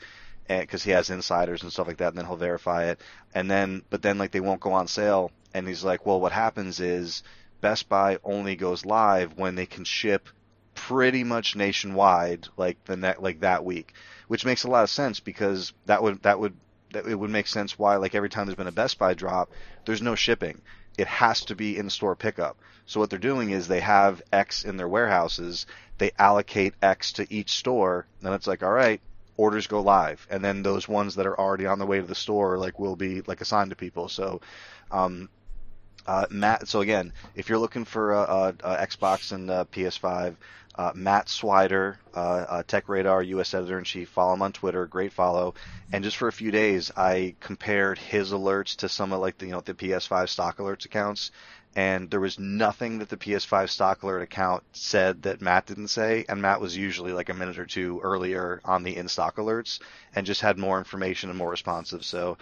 because 0.48 0.82
he 0.82 0.92
has 0.92 1.10
insiders 1.10 1.62
and 1.62 1.72
stuff 1.72 1.86
like 1.86 1.98
that, 1.98 2.08
and 2.08 2.18
then 2.18 2.26
he'll 2.26 2.36
verify 2.36 2.86
it. 2.86 3.00
And 3.34 3.50
then, 3.50 3.82
but 3.90 4.02
then 4.02 4.18
like 4.18 4.30
they 4.30 4.40
won't 4.40 4.60
go 4.60 4.72
on 4.72 4.88
sale, 4.88 5.30
and 5.52 5.66
he's 5.66 5.84
like, 5.84 6.06
well, 6.06 6.20
what 6.20 6.32
happens 6.32 6.80
is 6.80 7.22
Best 7.60 7.88
Buy 7.88 8.18
only 8.22 8.56
goes 8.56 8.84
live 8.84 9.36
when 9.36 9.54
they 9.54 9.66
can 9.66 9.84
ship 9.84 10.28
pretty 10.74 11.24
much 11.24 11.56
nationwide, 11.56 12.46
like 12.56 12.82
the 12.84 12.96
net, 12.96 13.22
like 13.22 13.40
that 13.40 13.64
week, 13.64 13.94
which 14.28 14.44
makes 14.44 14.64
a 14.64 14.68
lot 14.68 14.84
of 14.84 14.90
sense 14.90 15.20
because 15.20 15.72
that 15.86 16.02
would 16.02 16.22
that 16.22 16.38
would 16.38 16.54
that 16.92 17.06
it 17.06 17.16
would 17.16 17.30
make 17.30 17.46
sense 17.46 17.78
why 17.78 17.96
like 17.96 18.14
every 18.14 18.28
time 18.28 18.46
there's 18.46 18.56
been 18.56 18.66
a 18.66 18.72
Best 18.72 18.98
Buy 18.98 19.14
drop, 19.14 19.50
there's 19.84 20.02
no 20.02 20.14
shipping. 20.14 20.60
It 20.96 21.06
has 21.06 21.44
to 21.46 21.54
be 21.54 21.76
in 21.76 21.90
store 21.90 22.16
pickup. 22.16 22.58
So 22.86 23.00
what 23.00 23.10
they're 23.10 23.18
doing 23.18 23.50
is 23.50 23.68
they 23.68 23.80
have 23.80 24.22
X 24.32 24.64
in 24.64 24.76
their 24.76 24.88
warehouses, 24.88 25.66
they 25.98 26.12
allocate 26.18 26.74
X 26.80 27.12
to 27.14 27.32
each 27.32 27.52
store, 27.52 28.06
and 28.22 28.34
it's 28.34 28.46
like, 28.46 28.62
all 28.62 28.72
right, 28.72 29.00
orders 29.36 29.66
go 29.66 29.80
live, 29.80 30.26
and 30.30 30.44
then 30.44 30.62
those 30.62 30.88
ones 30.88 31.14
that 31.16 31.26
are 31.26 31.38
already 31.38 31.66
on 31.66 31.78
the 31.78 31.86
way 31.86 32.00
to 32.00 32.06
the 32.06 32.14
store 32.14 32.56
like 32.58 32.78
will 32.78 32.96
be 32.96 33.20
like 33.22 33.40
assigned 33.40 33.70
to 33.70 33.76
people. 33.76 34.08
So, 34.08 34.40
um, 34.90 35.28
uh, 36.06 36.26
Matt. 36.30 36.68
So 36.68 36.80
again, 36.80 37.12
if 37.34 37.48
you're 37.48 37.58
looking 37.58 37.84
for 37.84 38.12
Xbox 38.62 39.32
and 39.32 39.50
uh 39.50 39.64
PS5, 39.72 40.36
uh, 40.78 40.92
Matt 40.94 41.26
Swider, 41.26 41.96
uh, 42.14 42.62
Tech 42.62 42.88
Radar, 42.88 43.20
U.S. 43.22 43.52
editor 43.52 43.78
in 43.78 43.84
chief. 43.84 44.08
Follow 44.10 44.34
him 44.34 44.42
on 44.42 44.52
Twitter. 44.52 44.86
Great 44.86 45.12
follow. 45.12 45.54
And 45.92 46.04
just 46.04 46.16
for 46.16 46.28
a 46.28 46.32
few 46.32 46.52
days, 46.52 46.92
I 46.96 47.34
compared 47.40 47.98
his 47.98 48.30
alerts 48.30 48.76
to 48.76 48.88
some 48.88 49.12
of 49.12 49.20
like 49.20 49.38
the 49.38 49.46
you 49.46 49.52
know 49.52 49.60
the 49.60 49.74
PS5 49.74 50.28
stock 50.28 50.58
alerts 50.58 50.84
accounts, 50.84 51.32
and 51.74 52.08
there 52.08 52.20
was 52.20 52.38
nothing 52.38 53.00
that 53.00 53.08
the 53.08 53.16
PS5 53.16 53.68
stock 53.70 54.04
alert 54.04 54.22
account 54.22 54.62
said 54.72 55.22
that 55.22 55.42
Matt 55.42 55.66
didn't 55.66 55.88
say. 55.88 56.24
And 56.28 56.40
Matt 56.40 56.60
was 56.60 56.76
usually 56.76 57.12
like 57.12 57.28
a 57.28 57.34
minute 57.34 57.58
or 57.58 57.66
two 57.66 58.00
earlier 58.04 58.60
on 58.64 58.84
the 58.84 58.96
in 58.96 59.08
stock 59.08 59.36
alerts, 59.36 59.80
and 60.14 60.26
just 60.26 60.42
had 60.42 60.58
more 60.58 60.78
information 60.78 61.28
and 61.28 61.38
more 61.38 61.50
responsive. 61.50 62.04
So 62.04 62.38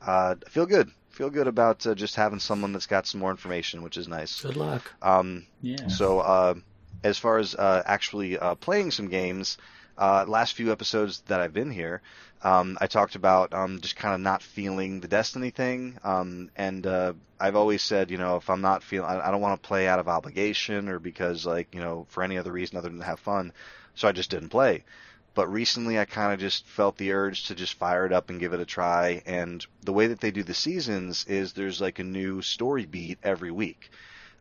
uh, 0.00 0.34
feel 0.48 0.66
good. 0.66 0.90
Feel 1.10 1.30
good 1.30 1.48
about 1.48 1.86
uh, 1.86 1.94
just 1.94 2.16
having 2.16 2.38
someone 2.38 2.72
that's 2.72 2.86
got 2.86 3.06
some 3.06 3.20
more 3.20 3.30
information, 3.30 3.82
which 3.82 3.96
is 3.96 4.08
nice. 4.08 4.42
Good 4.42 4.56
luck. 4.56 4.92
Um, 5.02 5.46
Yeah. 5.60 5.86
so, 5.88 6.20
uh, 6.20 6.54
as 7.02 7.18
far 7.18 7.38
as 7.38 7.54
uh, 7.54 7.82
actually 7.86 8.38
uh, 8.38 8.54
playing 8.56 8.90
some 8.90 9.08
games, 9.08 9.56
uh, 9.98 10.24
last 10.28 10.54
few 10.54 10.72
episodes 10.72 11.22
that 11.26 11.40
I've 11.40 11.52
been 11.52 11.70
here, 11.70 12.02
um, 12.42 12.78
I 12.80 12.86
talked 12.86 13.16
about 13.16 13.52
um, 13.52 13.80
just 13.80 13.96
kind 13.96 14.14
of 14.14 14.20
not 14.20 14.42
feeling 14.42 15.00
the 15.00 15.08
Destiny 15.08 15.50
thing, 15.50 15.98
um, 16.04 16.50
and 16.56 16.86
uh, 16.86 17.12
I've 17.38 17.56
always 17.56 17.82
said, 17.82 18.10
you 18.10 18.18
know, 18.18 18.36
if 18.36 18.48
I'm 18.48 18.60
not 18.62 18.82
feeling, 18.82 19.08
I, 19.10 19.28
I 19.28 19.30
don't 19.30 19.40
want 19.40 19.60
to 19.62 19.66
play 19.66 19.88
out 19.88 19.98
of 19.98 20.08
obligation 20.08 20.88
or 20.88 20.98
because, 20.98 21.44
like, 21.46 21.74
you 21.74 21.80
know, 21.80 22.06
for 22.08 22.22
any 22.22 22.38
other 22.38 22.52
reason 22.52 22.78
other 22.78 22.88
than 22.88 22.98
to 22.98 23.04
have 23.04 23.20
fun. 23.20 23.52
So 23.94 24.08
I 24.08 24.12
just 24.12 24.30
didn't 24.30 24.48
play. 24.50 24.84
But 25.34 25.50
recently 25.52 25.98
I 25.98 26.04
kind 26.04 26.32
of 26.32 26.40
just 26.40 26.66
felt 26.66 26.96
the 26.96 27.12
urge 27.12 27.46
to 27.46 27.54
just 27.54 27.74
fire 27.74 28.06
it 28.06 28.12
up 28.12 28.30
and 28.30 28.40
give 28.40 28.52
it 28.52 28.60
a 28.60 28.64
try. 28.64 29.22
And 29.26 29.64
the 29.82 29.92
way 29.92 30.08
that 30.08 30.20
they 30.20 30.30
do 30.30 30.42
the 30.42 30.54
seasons 30.54 31.24
is 31.26 31.52
there's 31.52 31.80
like 31.80 31.98
a 31.98 32.04
new 32.04 32.42
story 32.42 32.86
beat 32.86 33.18
every 33.22 33.50
week. 33.50 33.90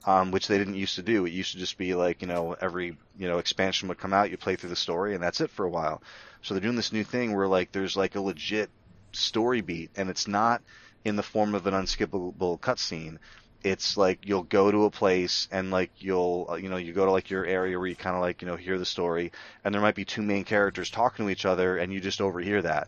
Um, 0.05 0.31
which 0.31 0.47
they 0.47 0.57
didn't 0.57 0.75
used 0.75 0.95
to 0.95 1.01
do. 1.03 1.25
It 1.25 1.33
used 1.33 1.51
to 1.51 1.57
just 1.57 1.77
be 1.77 1.93
like, 1.93 2.21
you 2.21 2.27
know, 2.29 2.55
every, 2.61 2.97
you 3.17 3.27
know, 3.27 3.37
expansion 3.37 3.89
would 3.89 3.97
come 3.97 4.13
out, 4.13 4.31
you 4.31 4.37
play 4.37 4.55
through 4.55 4.69
the 4.69 4.77
story, 4.77 5.13
and 5.13 5.21
that's 5.21 5.41
it 5.41 5.49
for 5.49 5.65
a 5.65 5.69
while. 5.69 6.01
So 6.41 6.53
they're 6.53 6.61
doing 6.61 6.77
this 6.77 6.93
new 6.93 7.03
thing 7.03 7.35
where 7.35 7.47
like 7.47 7.73
there's 7.73 7.97
like 7.97 8.15
a 8.15 8.21
legit 8.21 8.69
story 9.11 9.59
beat, 9.59 9.91
and 9.97 10.09
it's 10.09 10.25
not 10.25 10.61
in 11.03 11.17
the 11.17 11.23
form 11.23 11.53
of 11.53 11.67
an 11.67 11.73
unskippable 11.73 12.59
cutscene. 12.61 13.17
It's 13.64 13.98
like 13.98 14.19
you'll 14.26 14.44
go 14.44 14.72
to 14.72 14.86
a 14.86 14.91
place 14.91 15.48
and 15.52 15.72
like 15.72 15.91
you'll 15.98 16.48
uh, 16.52 16.56
you 16.56 16.69
know 16.69 16.77
you 16.77 16.94
go 16.94 17.06
to 17.06 17.11
like 17.11 17.30
your 17.30 17.45
area 17.45 17.77
where 17.77 17.88
you 17.88 17.95
kind 17.95 18.15
of 18.15 18.22
like 18.22 18.41
you 18.41 18.48
know 18.48 18.56
hear 18.56 18.77
the 18.77 18.86
story, 18.86 19.31
and 19.64 19.73
there 19.73 19.81
might 19.81 19.95
be 19.95 20.06
two 20.06 20.22
main 20.22 20.45
characters 20.45 20.90
talking 20.90 21.26
to 21.26 21.31
each 21.31 21.45
other, 21.45 21.77
and 21.77 21.91
you 21.91 21.99
just 21.99 22.22
overhear 22.22 22.61
that, 22.61 22.88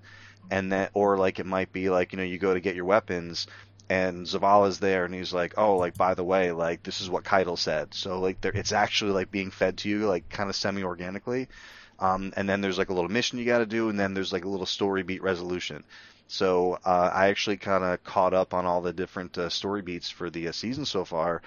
and 0.50 0.72
then 0.72 0.90
or 0.94 1.18
like 1.18 1.40
it 1.40 1.46
might 1.46 1.72
be 1.74 1.90
like 1.90 2.14
you 2.14 2.18
know 2.18 2.24
you 2.24 2.38
go 2.38 2.54
to 2.54 2.60
get 2.60 2.76
your 2.76 2.86
weapons. 2.86 3.48
And 3.90 4.26
Zavala's 4.26 4.80
there, 4.80 5.04
and 5.04 5.14
he's 5.14 5.34
like, 5.34 5.56
"Oh, 5.58 5.76
like 5.76 5.98
by 5.98 6.14
the 6.14 6.24
way, 6.24 6.54
like 6.54 6.82
this 6.84 7.02
is 7.02 7.10
what 7.10 7.26
Caiatl 7.26 7.58
said." 7.58 7.94
So 7.94 8.22
like, 8.22 8.40
there, 8.40 8.54
it's 8.54 8.72
actually 8.72 9.12
like 9.12 9.32
being 9.32 9.52
fed 9.52 9.80
to 9.80 9.90
you, 9.90 10.08
like 10.08 10.30
kind 10.30 10.50
of 10.50 10.56
semi-organically. 10.56 11.50
Um, 12.00 12.34
and 12.36 12.50
then 12.50 12.62
there's 12.62 12.78
like 12.78 12.90
a 12.90 12.94
little 12.94 13.12
mission 13.12 13.38
you 13.38 13.46
got 13.46 13.60
to 13.60 13.66
do, 13.66 13.90
and 13.90 14.00
then 14.00 14.14
there's 14.14 14.34
like 14.34 14.46
a 14.46 14.50
little 14.50 14.66
story 14.66 15.04
beat 15.04 15.22
resolution. 15.22 15.84
So 16.32 16.80
uh, 16.86 17.12
I 17.14 17.28
actually 17.28 17.58
kind 17.58 17.84
of 17.84 18.02
caught 18.06 18.34
up 18.34 18.54
on 18.54 18.66
all 18.66 18.80
the 18.80 18.94
different 18.94 19.38
uh, 19.38 19.50
story 19.50 19.82
beats 19.82 20.10
for 20.10 20.30
the 20.30 20.48
uh, 20.48 20.54
season 20.54 20.86
so 20.86 21.04
far, 21.04 21.42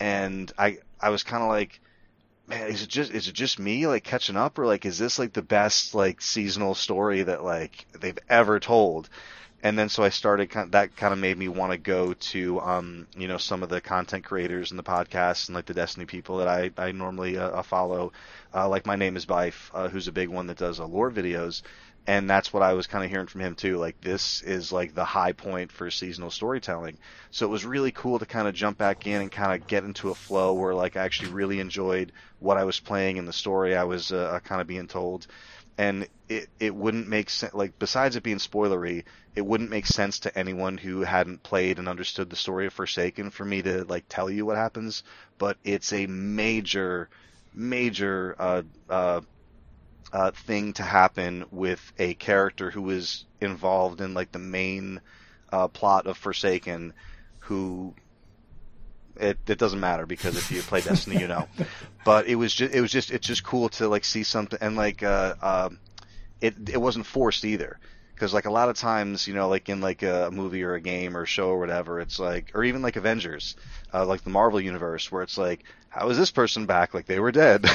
and 0.00 0.52
I 0.58 0.78
I 1.00 1.10
was 1.10 1.22
kind 1.22 1.44
of 1.44 1.48
like, 1.48 1.80
man, 2.48 2.66
is 2.68 2.82
it 2.82 2.88
just 2.88 3.12
is 3.12 3.28
it 3.28 3.34
just 3.34 3.60
me 3.60 3.86
like 3.86 4.02
catching 4.02 4.36
up, 4.36 4.58
or 4.58 4.66
like 4.66 4.86
is 4.86 4.98
this 4.98 5.20
like 5.20 5.34
the 5.34 5.42
best 5.42 5.94
like 5.94 6.20
seasonal 6.20 6.74
story 6.74 7.22
that 7.22 7.44
like 7.44 7.86
they've 8.00 8.18
ever 8.28 8.58
told? 8.58 9.08
and 9.64 9.78
then 9.78 9.88
so 9.88 10.02
I 10.02 10.10
started 10.10 10.50
that 10.72 10.94
kind 10.94 11.12
of 11.14 11.18
made 11.18 11.38
me 11.38 11.48
want 11.48 11.72
to 11.72 11.78
go 11.78 12.12
to 12.12 12.60
um, 12.60 13.06
you 13.16 13.26
know 13.28 13.38
some 13.38 13.62
of 13.62 13.70
the 13.70 13.80
content 13.80 14.24
creators 14.24 14.70
and 14.70 14.78
the 14.78 14.84
podcasts 14.84 15.48
and 15.48 15.54
like 15.56 15.66
the 15.66 15.74
Destiny 15.74 16.04
people 16.06 16.36
that 16.38 16.48
I 16.48 16.70
I 16.76 16.92
normally 16.92 17.38
uh, 17.38 17.62
follow, 17.62 18.12
uh, 18.54 18.68
like 18.68 18.84
my 18.84 18.96
name 18.96 19.16
is 19.16 19.26
Byf, 19.26 19.70
uh, 19.72 19.88
who's 19.88 20.06
a 20.06 20.12
big 20.12 20.28
one 20.28 20.48
that 20.48 20.58
does 20.58 20.80
uh, 20.80 20.86
lore 20.86 21.10
videos, 21.10 21.62
and 22.06 22.28
that's 22.28 22.52
what 22.52 22.62
I 22.62 22.74
was 22.74 22.86
kind 22.86 23.04
of 23.04 23.10
hearing 23.10 23.26
from 23.26 23.40
him 23.40 23.54
too. 23.54 23.78
Like 23.78 24.00
this 24.00 24.42
is 24.42 24.72
like 24.72 24.94
the 24.94 25.04
high 25.04 25.32
point 25.32 25.72
for 25.72 25.90
seasonal 25.90 26.30
storytelling. 26.30 26.98
So 27.30 27.46
it 27.46 27.50
was 27.50 27.64
really 27.64 27.92
cool 27.92 28.18
to 28.18 28.26
kind 28.26 28.46
of 28.46 28.54
jump 28.54 28.76
back 28.78 29.06
in 29.06 29.22
and 29.22 29.32
kind 29.32 29.60
of 29.60 29.66
get 29.66 29.84
into 29.84 30.10
a 30.10 30.14
flow 30.14 30.52
where 30.54 30.74
like 30.74 30.96
I 30.96 31.04
actually 31.04 31.32
really 31.32 31.60
enjoyed 31.60 32.12
what 32.40 32.58
I 32.58 32.64
was 32.64 32.80
playing 32.80 33.18
and 33.18 33.26
the 33.26 33.32
story 33.32 33.74
I 33.74 33.84
was 33.84 34.12
uh, 34.12 34.38
kind 34.44 34.60
of 34.60 34.66
being 34.66 34.86
told 34.86 35.26
and 35.78 36.08
it 36.28 36.48
it 36.60 36.74
wouldn't 36.74 37.08
make 37.08 37.30
sense. 37.30 37.54
Like 37.54 37.78
besides 37.78 38.16
it 38.16 38.22
being 38.22 38.38
spoilery, 38.38 39.04
it 39.34 39.42
wouldn't 39.44 39.70
make 39.70 39.86
sense 39.86 40.20
to 40.20 40.38
anyone 40.38 40.76
who 40.78 41.00
hadn't 41.02 41.42
played 41.42 41.78
and 41.78 41.88
understood 41.88 42.30
the 42.30 42.36
story 42.36 42.66
of 42.66 42.72
Forsaken 42.72 43.30
for 43.30 43.44
me 43.44 43.62
to 43.62 43.84
like 43.84 44.04
tell 44.08 44.30
you 44.30 44.46
what 44.46 44.56
happens. 44.56 45.02
But 45.38 45.58
it's 45.64 45.92
a 45.92 46.06
major, 46.06 47.10
major 47.52 48.36
uh, 48.38 48.62
uh, 48.88 49.20
uh, 50.14 50.30
thing 50.30 50.72
to 50.72 50.84
happen 50.84 51.44
with 51.50 51.92
a 51.98 52.14
character 52.14 52.70
who 52.70 52.88
is 52.90 53.24
involved 53.40 54.00
in 54.00 54.14
like 54.14 54.30
the 54.30 54.38
main 54.38 55.00
uh, 55.52 55.66
plot 55.66 56.06
of 56.06 56.16
Forsaken, 56.16 56.94
who 57.40 57.92
it, 59.16 59.38
it 59.48 59.58
doesn't 59.58 59.80
matter 59.80 60.06
because 60.06 60.36
if 60.36 60.52
you 60.52 60.62
play 60.62 60.80
Destiny, 60.82 61.20
you 61.20 61.26
know. 61.26 61.48
But 62.04 62.28
it 62.28 62.36
was 62.36 62.54
just 62.54 62.72
it 62.72 62.80
was 62.80 62.92
just 62.92 63.10
it's 63.10 63.26
just 63.26 63.42
cool 63.42 63.68
to 63.70 63.88
like 63.88 64.04
see 64.04 64.22
something 64.22 64.58
and 64.62 64.76
like 64.76 65.02
uh, 65.02 65.34
uh, 65.42 65.70
it 66.40 66.54
it 66.72 66.80
wasn't 66.80 67.06
forced 67.06 67.44
either 67.44 67.80
because 68.14 68.32
like 68.32 68.44
a 68.44 68.52
lot 68.52 68.68
of 68.68 68.76
times 68.76 69.26
you 69.26 69.34
know 69.34 69.48
like 69.48 69.68
in 69.68 69.80
like 69.80 70.04
a 70.04 70.30
movie 70.32 70.62
or 70.62 70.74
a 70.74 70.80
game 70.80 71.16
or 71.16 71.22
a 71.22 71.26
show 71.26 71.48
or 71.48 71.58
whatever 71.58 71.98
it's 71.98 72.20
like 72.20 72.52
or 72.54 72.62
even 72.62 72.82
like 72.82 72.94
Avengers, 72.94 73.56
uh, 73.92 74.06
like 74.06 74.22
the 74.22 74.30
Marvel 74.30 74.60
universe 74.60 75.10
where 75.10 75.24
it's 75.24 75.36
like 75.36 75.64
how 75.88 76.08
is 76.08 76.16
this 76.18 76.30
person 76.30 76.66
back 76.66 76.94
like 76.94 77.06
they 77.06 77.18
were 77.18 77.32
dead. 77.32 77.66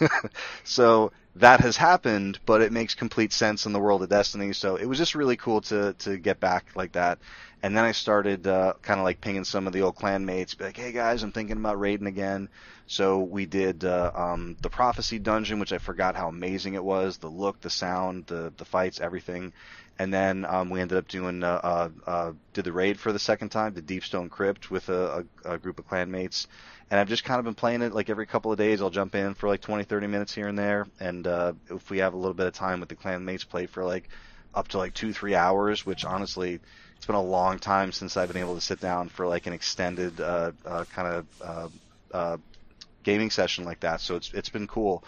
so 0.64 1.12
that 1.38 1.60
has 1.60 1.76
happened, 1.76 2.38
but 2.46 2.62
it 2.62 2.72
makes 2.72 2.94
complete 2.94 3.32
sense 3.32 3.66
in 3.66 3.72
the 3.72 3.78
world 3.78 4.02
of 4.02 4.08
Destiny. 4.08 4.52
So 4.52 4.76
it 4.76 4.86
was 4.86 4.98
just 4.98 5.14
really 5.14 5.36
cool 5.36 5.60
to 5.62 5.94
to 6.00 6.16
get 6.16 6.40
back 6.40 6.66
like 6.74 6.92
that. 6.92 7.18
And 7.62 7.76
then 7.76 7.84
I 7.84 7.92
started 7.92 8.46
uh, 8.46 8.74
kind 8.82 9.00
of 9.00 9.04
like 9.04 9.20
pinging 9.20 9.44
some 9.44 9.66
of 9.66 9.72
the 9.72 9.82
old 9.82 9.96
clan 9.96 10.24
mates, 10.24 10.54
be 10.54 10.64
like, 10.64 10.76
"Hey 10.76 10.92
guys, 10.92 11.22
I'm 11.22 11.32
thinking 11.32 11.56
about 11.56 11.80
raiding 11.80 12.06
again." 12.06 12.48
So 12.86 13.20
we 13.20 13.46
did 13.46 13.84
uh, 13.84 14.12
um, 14.14 14.56
the 14.62 14.70
Prophecy 14.70 15.18
Dungeon, 15.18 15.58
which 15.58 15.72
I 15.72 15.78
forgot 15.78 16.16
how 16.16 16.28
amazing 16.28 16.74
it 16.74 16.84
was. 16.84 17.18
The 17.18 17.28
look, 17.28 17.60
the 17.60 17.70
sound, 17.70 18.26
the 18.26 18.52
the 18.56 18.64
fights, 18.64 19.00
everything. 19.00 19.52
And 19.98 20.12
then 20.12 20.44
um, 20.44 20.68
we 20.68 20.80
ended 20.80 20.98
up 20.98 21.08
doing 21.08 21.42
uh, 21.42 21.60
uh, 21.62 21.88
uh, 22.06 22.32
did 22.52 22.64
the 22.66 22.72
raid 22.72 22.98
for 23.00 23.12
the 23.12 23.18
second 23.18 23.48
time, 23.48 23.72
the 23.72 23.82
Deepstone 23.82 24.28
Crypt, 24.30 24.70
with 24.70 24.90
a, 24.90 25.24
a, 25.44 25.54
a 25.54 25.58
group 25.58 25.78
of 25.78 25.88
clan 25.88 26.10
mates 26.10 26.46
and 26.90 27.00
I've 27.00 27.08
just 27.08 27.24
kind 27.24 27.38
of 27.38 27.44
been 27.44 27.54
playing 27.54 27.82
it 27.82 27.92
like 27.92 28.10
every 28.10 28.26
couple 28.26 28.52
of 28.52 28.58
days. 28.58 28.80
I'll 28.80 28.90
jump 28.90 29.14
in 29.14 29.34
for 29.34 29.48
like 29.48 29.60
20, 29.60 29.84
30 29.84 30.06
minutes 30.06 30.34
here 30.34 30.48
and 30.48 30.58
there, 30.58 30.86
and 31.00 31.26
uh, 31.26 31.52
if 31.68 31.90
we 31.90 31.98
have 31.98 32.14
a 32.14 32.16
little 32.16 32.34
bit 32.34 32.46
of 32.46 32.52
time 32.52 32.80
with 32.80 32.88
the 32.88 32.94
clan 32.94 33.24
mates, 33.24 33.44
play 33.44 33.66
for 33.66 33.84
like 33.84 34.08
up 34.54 34.68
to 34.68 34.78
like 34.78 34.94
two, 34.94 35.12
three 35.12 35.34
hours. 35.34 35.84
Which 35.84 36.04
honestly, 36.04 36.60
it's 36.96 37.06
been 37.06 37.16
a 37.16 37.22
long 37.22 37.58
time 37.58 37.92
since 37.92 38.16
I've 38.16 38.28
been 38.28 38.40
able 38.40 38.54
to 38.54 38.60
sit 38.60 38.80
down 38.80 39.08
for 39.08 39.26
like 39.26 39.46
an 39.46 39.52
extended 39.52 40.20
uh, 40.20 40.52
uh, 40.64 40.84
kind 40.94 41.08
of 41.08 41.26
uh, 41.42 41.68
uh, 42.16 42.36
gaming 43.02 43.30
session 43.30 43.64
like 43.64 43.80
that. 43.80 44.00
So 44.00 44.14
it's 44.16 44.32
it's 44.32 44.48
been 44.48 44.68
cool 44.68 45.02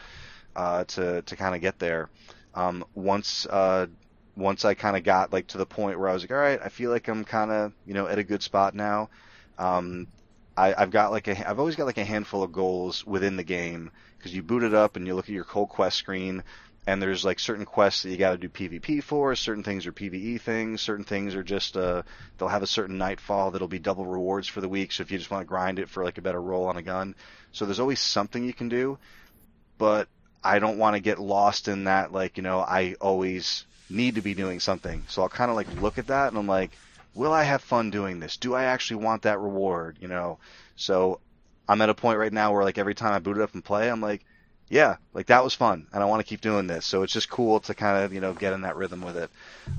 uh, 0.56 0.84
to 0.84 1.22
to 1.22 1.36
kind 1.36 1.54
of 1.54 1.60
get 1.60 1.78
there. 1.78 2.10
Um, 2.54 2.84
once 2.94 3.46
uh, 3.46 3.86
once 4.36 4.64
I 4.64 4.74
kind 4.74 4.96
of 4.96 5.04
got 5.04 5.32
like 5.32 5.46
to 5.48 5.58
the 5.58 5.66
point 5.66 5.98
where 5.98 6.08
I 6.08 6.12
was 6.12 6.24
like, 6.24 6.32
all 6.32 6.38
right, 6.38 6.60
I 6.62 6.70
feel 6.70 6.90
like 6.90 7.06
I'm 7.06 7.24
kind 7.24 7.52
of 7.52 7.72
you 7.86 7.94
know 7.94 8.08
at 8.08 8.18
a 8.18 8.24
good 8.24 8.42
spot 8.42 8.74
now. 8.74 9.10
Um, 9.58 10.08
I, 10.58 10.74
I've 10.76 10.90
got 10.90 11.12
like 11.12 11.28
a, 11.28 11.48
I've 11.48 11.60
always 11.60 11.76
got 11.76 11.86
like 11.86 11.98
a 11.98 12.04
handful 12.04 12.42
of 12.42 12.52
goals 12.52 13.06
within 13.06 13.36
the 13.36 13.44
game 13.44 13.92
because 14.18 14.34
you 14.34 14.42
boot 14.42 14.64
it 14.64 14.74
up 14.74 14.96
and 14.96 15.06
you 15.06 15.14
look 15.14 15.26
at 15.26 15.34
your 15.34 15.44
cold 15.44 15.68
quest 15.68 15.96
screen 15.96 16.42
and 16.86 17.00
there's 17.00 17.24
like 17.24 17.38
certain 17.38 17.64
quests 17.64 18.02
that 18.02 18.10
you 18.10 18.16
got 18.16 18.32
to 18.32 18.38
do 18.38 18.48
PvP 18.48 19.02
for. 19.02 19.36
Certain 19.36 19.62
things 19.62 19.86
are 19.86 19.92
PvE 19.92 20.40
things. 20.40 20.80
Certain 20.80 21.04
things 21.04 21.36
are 21.36 21.44
just 21.44 21.76
uh, 21.76 22.02
they'll 22.36 22.48
have 22.48 22.62
a 22.64 22.66
certain 22.66 22.98
nightfall 22.98 23.50
that'll 23.52 23.68
be 23.68 23.78
double 23.78 24.04
rewards 24.04 24.48
for 24.48 24.60
the 24.60 24.68
week. 24.68 24.90
So 24.90 25.02
if 25.02 25.12
you 25.12 25.18
just 25.18 25.30
want 25.30 25.42
to 25.42 25.48
grind 25.48 25.78
it 25.78 25.88
for 25.88 26.02
like 26.02 26.18
a 26.18 26.22
better 26.22 26.40
roll 26.40 26.66
on 26.66 26.76
a 26.76 26.82
gun, 26.82 27.14
so 27.52 27.64
there's 27.64 27.80
always 27.80 28.00
something 28.00 28.42
you 28.42 28.54
can 28.54 28.68
do. 28.68 28.98
But 29.76 30.08
I 30.42 30.58
don't 30.58 30.78
want 30.78 30.96
to 30.96 31.00
get 31.00 31.20
lost 31.20 31.68
in 31.68 31.84
that. 31.84 32.12
Like 32.12 32.36
you 32.36 32.42
know, 32.42 32.58
I 32.60 32.96
always 33.00 33.64
need 33.90 34.16
to 34.16 34.22
be 34.22 34.34
doing 34.34 34.58
something. 34.58 35.04
So 35.08 35.22
I'll 35.22 35.28
kind 35.28 35.50
of 35.50 35.56
like 35.56 35.80
look 35.80 35.98
at 35.98 36.08
that 36.08 36.28
and 36.28 36.38
I'm 36.38 36.48
like, 36.48 36.72
will 37.14 37.32
I 37.32 37.44
have 37.44 37.62
fun 37.62 37.90
doing 37.90 38.20
this? 38.20 38.36
Do 38.36 38.54
I 38.54 38.64
actually 38.64 39.02
want 39.04 39.22
that 39.22 39.40
reward? 39.40 39.98
You 40.00 40.08
know, 40.08 40.38
so 40.76 41.20
I'm 41.68 41.80
at 41.82 41.90
a 41.90 41.94
point 41.94 42.18
right 42.18 42.32
now 42.32 42.52
where 42.52 42.64
like 42.64 42.78
every 42.78 42.94
time 42.94 43.12
I 43.12 43.18
boot 43.18 43.36
it 43.36 43.42
up 43.42 43.54
and 43.54 43.64
play, 43.64 43.90
I'm 43.90 44.00
like, 44.00 44.24
yeah, 44.68 44.96
like 45.14 45.26
that 45.26 45.44
was 45.44 45.54
fun, 45.54 45.86
and 45.92 46.02
I 46.02 46.06
want 46.06 46.20
to 46.20 46.28
keep 46.28 46.40
doing 46.40 46.66
this. 46.66 46.84
So 46.84 47.02
it's 47.02 47.12
just 47.12 47.30
cool 47.30 47.60
to 47.60 47.74
kind 47.74 48.04
of 48.04 48.12
you 48.12 48.20
know 48.20 48.34
get 48.34 48.52
in 48.52 48.62
that 48.62 48.76
rhythm 48.76 49.02
with 49.02 49.16
it. 49.16 49.30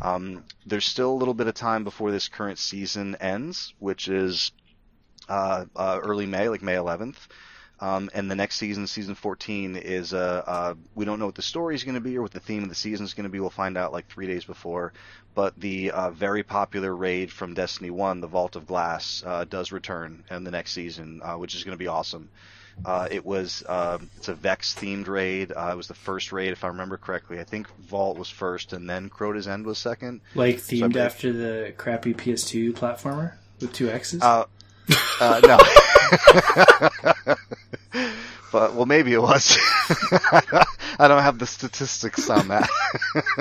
Um, 0.01 0.43
there's 0.65 0.85
still 0.85 1.11
a 1.11 1.19
little 1.19 1.33
bit 1.33 1.47
of 1.47 1.53
time 1.53 1.83
before 1.83 2.11
this 2.11 2.27
current 2.27 2.57
season 2.57 3.15
ends, 3.19 3.73
which 3.79 4.07
is 4.07 4.51
uh, 5.27 5.65
uh, 5.75 5.99
early 6.01 6.25
May, 6.25 6.49
like 6.49 6.63
May 6.63 6.73
11th. 6.73 7.27
Um, 7.81 8.09
and 8.13 8.29
the 8.29 8.35
next 8.35 8.57
season, 8.57 8.87
season 8.87 9.15
14, 9.15 9.77
is 9.77 10.13
uh, 10.13 10.43
uh, 10.45 10.73
we 10.95 11.05
don't 11.05 11.19
know 11.19 11.25
what 11.25 11.35
the 11.35 11.41
story 11.41 11.75
is 11.75 11.83
going 11.83 11.95
to 11.95 12.01
be 12.01 12.17
or 12.17 12.21
what 12.21 12.31
the 12.31 12.39
theme 12.39 12.63
of 12.63 12.69
the 12.69 12.75
season 12.75 13.05
is 13.05 13.13
going 13.13 13.23
to 13.23 13.29
be. 13.29 13.39
We'll 13.39 13.49
find 13.49 13.77
out 13.77 13.93
like 13.93 14.07
three 14.07 14.27
days 14.27 14.43
before. 14.43 14.91
But 15.33 15.57
the 15.57 15.91
uh, 15.91 16.09
very 16.11 16.43
popular 16.43 16.93
raid 16.93 17.31
from 17.31 17.53
Destiny 17.53 17.89
1, 17.89 18.19
the 18.19 18.27
Vault 18.27 18.57
of 18.57 18.67
Glass, 18.67 19.23
uh, 19.25 19.45
does 19.45 19.71
return 19.71 20.23
in 20.29 20.43
the 20.43 20.51
next 20.51 20.73
season, 20.73 21.21
uh, 21.23 21.35
which 21.35 21.55
is 21.55 21.63
going 21.63 21.77
to 21.77 21.79
be 21.79 21.87
awesome. 21.87 22.29
Uh, 22.83 23.07
it 23.11 23.25
was 23.25 23.63
it's 24.17 24.27
a 24.29 24.33
Vex 24.33 24.73
themed 24.73 25.07
raid. 25.07 25.51
it 25.51 25.77
was 25.77 25.87
the 25.87 25.93
first 25.93 26.31
raid, 26.31 26.51
if 26.51 26.63
I 26.63 26.67
remember 26.69 26.97
correctly. 26.97 27.39
I 27.39 27.43
think 27.43 27.69
Vault 27.77 28.17
was 28.17 28.29
first, 28.29 28.73
and 28.73 28.89
then 28.89 29.09
Crota's 29.09 29.47
End 29.47 29.65
was 29.65 29.77
second. 29.77 30.21
Like 30.33 30.57
themed 30.57 30.93
so 30.93 30.99
after 30.99 31.33
the 31.33 31.73
crappy 31.77 32.13
PS2 32.13 32.73
platformer 32.73 33.33
with 33.59 33.73
two 33.73 33.89
X's. 33.89 34.21
Uh, 35.19 35.41
no. 35.45 35.57
but 38.51 38.73
well, 38.73 38.85
maybe 38.85 39.13
it 39.13 39.21
was. 39.21 39.57
I 40.99 41.07
don't 41.07 41.21
have 41.21 41.39
the 41.39 41.45
statistics 41.45 42.29
on 42.29 42.49
that. 42.49 42.69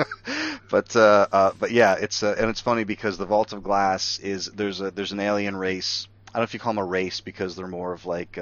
but 0.69 0.95
uh, 0.95 1.27
uh, 1.31 1.51
but 1.59 1.71
yeah, 1.71 1.95
it's 1.95 2.23
uh, 2.23 2.35
and 2.37 2.49
it's 2.49 2.61
funny 2.61 2.83
because 2.83 3.17
the 3.17 3.25
Vault 3.25 3.53
of 3.53 3.63
Glass 3.63 4.19
is 4.19 4.47
there's 4.47 4.81
a 4.81 4.91
there's 4.91 5.11
an 5.11 5.19
alien 5.19 5.55
race. 5.55 6.07
I 6.27 6.33
don't 6.33 6.41
know 6.41 6.43
if 6.43 6.53
you 6.53 6.59
call 6.59 6.73
them 6.73 6.83
a 6.83 6.85
race 6.85 7.21
because 7.21 7.55
they're 7.55 7.67
more 7.67 7.93
of 7.93 8.05
like 8.05 8.37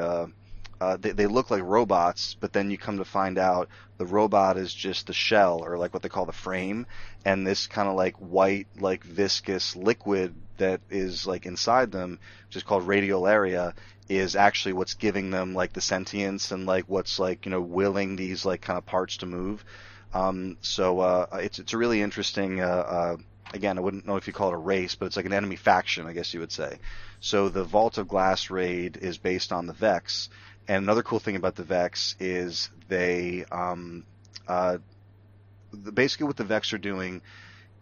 uh, 0.80 0.98
they, 0.98 1.12
they 1.12 1.28
look 1.28 1.50
like 1.50 1.64
robots, 1.64 2.36
but 2.40 2.54
then 2.54 2.70
you 2.70 2.78
come 2.78 2.98
to 2.98 3.06
find 3.06 3.38
out 3.38 3.70
the 3.98 4.06
robot 4.06 4.58
is 4.58 4.74
just 4.74 5.08
the 5.08 5.14
shell 5.14 5.64
or 5.64 5.78
like 5.78 5.94
what 5.94 6.04
they 6.04 6.10
call 6.10 6.26
the 6.26 6.32
frame, 6.32 6.86
and 7.26 7.46
this 7.46 7.68
kind 7.68 7.90
of 7.90 7.96
like 7.96 8.16
white 8.18 8.68
like 8.80 9.04
viscous 9.04 9.76
liquid 9.76 10.36
that 10.58 10.82
is 10.90 11.26
like 11.26 11.46
inside 11.46 11.92
them, 11.92 12.20
which 12.48 12.58
is 12.58 12.64
called 12.64 12.88
radiolaria, 12.88 13.74
is 14.08 14.36
actually 14.36 14.74
what's 14.74 14.94
giving 14.94 15.32
them 15.32 15.56
like 15.56 15.74
the 15.74 15.82
sentience 15.82 16.52
and 16.52 16.66
like 16.66 16.86
what's 16.88 17.18
like 17.18 17.46
you 17.46 17.52
know 17.52 17.62
willing 17.62 18.16
these 18.16 18.46
like 18.46 18.62
kind 18.62 18.78
of 18.78 18.86
parts 18.86 19.18
to 19.18 19.26
move. 19.26 19.66
Um, 20.14 20.58
so 20.62 21.00
uh, 21.00 21.26
it's 21.34 21.60
it's 21.60 21.74
a 21.74 21.78
really 21.78 22.02
interesting. 22.02 22.62
Uh, 22.62 22.66
uh, 22.66 23.18
again, 23.54 23.78
I 23.78 23.82
wouldn't 23.82 24.06
know 24.06 24.16
if 24.16 24.28
you 24.28 24.34
call 24.34 24.50
it 24.50 24.56
a 24.56 24.58
race, 24.58 24.96
but 24.96 25.06
it's 25.08 25.18
like 25.18 25.26
an 25.26 25.34
enemy 25.34 25.56
faction, 25.56 26.06
I 26.06 26.14
guess 26.14 26.34
you 26.34 26.40
would 26.40 26.52
say. 26.52 26.80
So 27.20 27.50
the 27.50 27.64
Vault 27.64 27.98
of 27.98 28.08
Glass 28.08 28.50
raid 28.50 28.98
is 28.98 29.18
based 29.18 29.52
on 29.52 29.66
the 29.66 29.74
Vex, 29.74 30.30
and 30.68 30.84
another 30.84 31.04
cool 31.04 31.20
thing 31.20 31.36
about 31.36 31.56
the 31.56 31.64
Vex 31.64 32.16
is 32.20 32.70
they 32.88 33.46
um, 33.52 34.06
uh, 34.48 34.78
basically 35.94 36.28
what 36.28 36.38
the 36.38 36.44
Vex 36.44 36.74
are 36.74 36.78
doing 36.78 37.22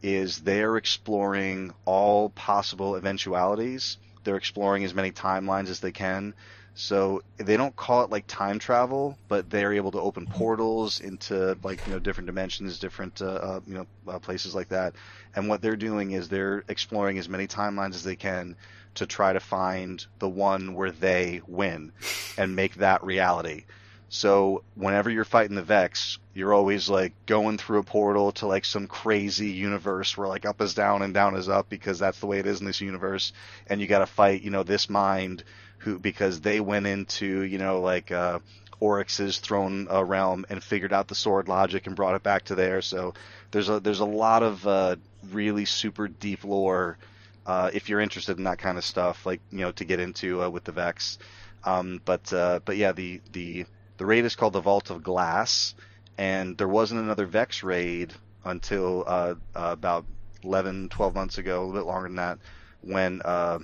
is 0.01 0.39
they're 0.39 0.77
exploring 0.77 1.73
all 1.85 2.29
possible 2.29 2.95
eventualities. 2.95 3.97
They're 4.23 4.35
exploring 4.35 4.83
as 4.83 4.93
many 4.93 5.11
timelines 5.11 5.69
as 5.69 5.79
they 5.79 5.91
can. 5.91 6.33
So 6.77 7.21
they 7.37 7.55
don't 7.55 7.75
call 7.75 8.03
it 8.03 8.11
like 8.11 8.27
time 8.27 8.59
travel, 8.59 9.17
but 9.29 9.49
they're 9.49 9.73
able 9.73 9.91
to 9.91 9.99
open 9.99 10.27
portals 10.27 10.99
into 10.99 11.57
like 11.63 11.85
you 11.85 11.93
know 11.93 11.99
different 11.99 12.27
dimensions, 12.27 12.79
different 12.79 13.21
uh, 13.21 13.25
uh, 13.25 13.59
you 13.65 13.75
know 13.75 13.87
uh, 14.07 14.19
places 14.19 14.53
like 14.53 14.69
that. 14.69 14.93
And 15.35 15.47
what 15.47 15.61
they're 15.61 15.77
doing 15.77 16.11
is 16.11 16.27
they're 16.27 16.65
exploring 16.67 17.17
as 17.17 17.29
many 17.29 17.47
timelines 17.47 17.95
as 17.95 18.03
they 18.03 18.17
can 18.17 18.57
to 18.95 19.05
try 19.05 19.33
to 19.33 19.39
find 19.39 20.05
the 20.19 20.29
one 20.29 20.73
where 20.73 20.91
they 20.91 21.41
win 21.47 21.91
and 22.37 22.55
make 22.55 22.75
that 22.75 23.03
reality. 23.03 23.65
So 24.09 24.63
whenever 24.75 25.09
you're 25.09 25.25
fighting 25.25 25.55
the 25.55 25.63
Vex, 25.63 26.19
you're 26.33 26.53
always 26.53 26.89
like 26.89 27.13
going 27.25 27.57
through 27.57 27.79
a 27.79 27.83
portal 27.83 28.31
to 28.33 28.47
like 28.47 28.65
some 28.65 28.87
crazy 28.87 29.49
universe 29.49 30.15
where 30.15 30.27
like 30.27 30.45
up 30.45 30.61
is 30.61 30.73
down 30.73 31.01
and 31.01 31.13
down 31.13 31.35
is 31.35 31.49
up 31.49 31.69
because 31.69 31.99
that's 31.99 32.19
the 32.19 32.27
way 32.27 32.39
it 32.39 32.45
is 32.45 32.59
in 32.59 32.65
this 32.65 32.81
universe, 32.81 33.33
and 33.67 33.81
you 33.81 33.87
got 33.87 33.99
to 33.99 34.05
fight 34.05 34.41
you 34.41 34.51
know 34.51 34.63
this 34.63 34.89
mind 34.89 35.43
who 35.79 35.99
because 35.99 36.41
they 36.41 36.59
went 36.59 36.87
into 36.87 37.41
you 37.43 37.57
know 37.57 37.81
like 37.81 38.11
uh, 38.11 38.39
Oryx's 38.79 39.39
throne 39.39 39.87
uh, 39.91 40.03
realm 40.03 40.45
and 40.49 40.63
figured 40.63 40.93
out 40.93 41.07
the 41.07 41.15
sword 41.15 41.47
logic 41.47 41.87
and 41.87 41.95
brought 41.95 42.15
it 42.15 42.23
back 42.23 42.45
to 42.45 42.55
there. 42.55 42.81
So 42.81 43.15
there's 43.51 43.69
a 43.69 43.79
there's 43.79 43.99
a 43.99 44.05
lot 44.05 44.43
of 44.43 44.65
uh, 44.67 44.95
really 45.31 45.65
super 45.65 46.07
deep 46.07 46.43
lore 46.43 46.97
uh, 47.45 47.69
if 47.73 47.89
you're 47.89 47.99
interested 47.99 48.37
in 48.37 48.45
that 48.45 48.57
kind 48.57 48.77
of 48.77 48.83
stuff, 48.83 49.25
like 49.25 49.41
you 49.51 49.59
know 49.59 49.71
to 49.73 49.85
get 49.85 49.99
into 49.99 50.43
uh, 50.43 50.49
with 50.49 50.63
the 50.63 50.71
Vex. 50.71 51.17
Um, 51.63 52.01
but 52.05 52.31
uh, 52.33 52.59
but 52.65 52.77
yeah, 52.77 52.91
the 52.91 53.21
the 53.31 53.65
the 53.97 54.05
raid 54.05 54.25
is 54.25 54.35
called 54.35 54.53
the 54.53 54.61
Vault 54.61 54.89
of 54.89 55.03
Glass, 55.03 55.75
and 56.17 56.57
there 56.57 56.67
wasn't 56.67 57.01
another 57.01 57.25
Vex 57.25 57.63
raid 57.63 58.13
until 58.43 59.03
uh, 59.07 59.35
about 59.55 60.05
11, 60.43 60.89
12 60.89 61.15
months 61.15 61.37
ago, 61.39 61.57
a 61.57 61.65
little 61.65 61.81
bit 61.81 61.87
longer 61.87 62.07
than 62.07 62.17
that, 62.17 62.37
when 62.81 63.21
uh, 63.25 63.57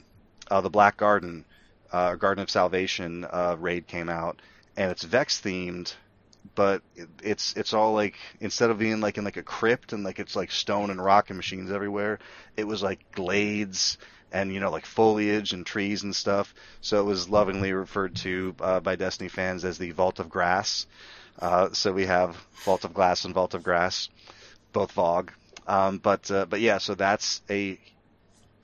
uh, 0.49 0.61
the 0.61 0.69
Black 0.69 0.97
Garden, 0.97 1.45
Garden 1.91 2.39
of 2.39 2.49
Salvation 2.49 3.27
raid 3.59 3.85
came 3.87 4.09
out, 4.09 4.41
and 4.75 4.89
it's 4.89 5.03
Vex 5.03 5.39
themed, 5.41 5.93
but 6.55 6.81
it's 7.23 7.53
it's 7.55 7.73
all 7.73 7.93
like 7.93 8.15
instead 8.39 8.69
of 8.69 8.79
being 8.79 8.99
like 8.99 9.17
in 9.17 9.23
like 9.23 9.37
a 9.37 9.43
crypt 9.43 9.93
and 9.93 10.03
like 10.03 10.19
it's 10.19 10.35
like 10.35 10.51
stone 10.51 10.89
and 10.89 11.03
rock 11.03 11.29
and 11.29 11.37
machines 11.37 11.71
everywhere, 11.71 12.19
it 12.57 12.65
was 12.65 12.83
like 12.83 13.11
glades 13.11 13.97
and 14.31 14.53
you 14.53 14.59
know 14.59 14.71
like 14.71 14.85
foliage 14.85 15.53
and 15.53 15.65
trees 15.65 16.03
and 16.03 16.15
stuff. 16.15 16.53
So 16.81 16.99
it 16.99 17.05
was 17.05 17.29
lovingly 17.29 17.73
referred 17.73 18.15
to 18.17 18.55
uh, 18.59 18.79
by 18.79 18.95
Destiny 18.95 19.29
fans 19.29 19.65
as 19.65 19.77
the 19.77 19.91
Vault 19.91 20.19
of 20.19 20.29
Grass. 20.29 20.87
Uh, 21.39 21.69
so 21.73 21.91
we 21.91 22.05
have 22.05 22.35
Vault 22.65 22.85
of 22.85 22.93
Glass 22.93 23.25
and 23.25 23.33
Vault 23.33 23.53
of 23.53 23.63
Grass, 23.63 24.09
both 24.73 24.91
Vogue. 24.91 25.31
Um, 25.67 25.99
but 25.99 26.29
uh, 26.31 26.45
but 26.45 26.59
yeah, 26.59 26.79
so 26.79 26.95
that's 26.95 27.41
a 27.49 27.79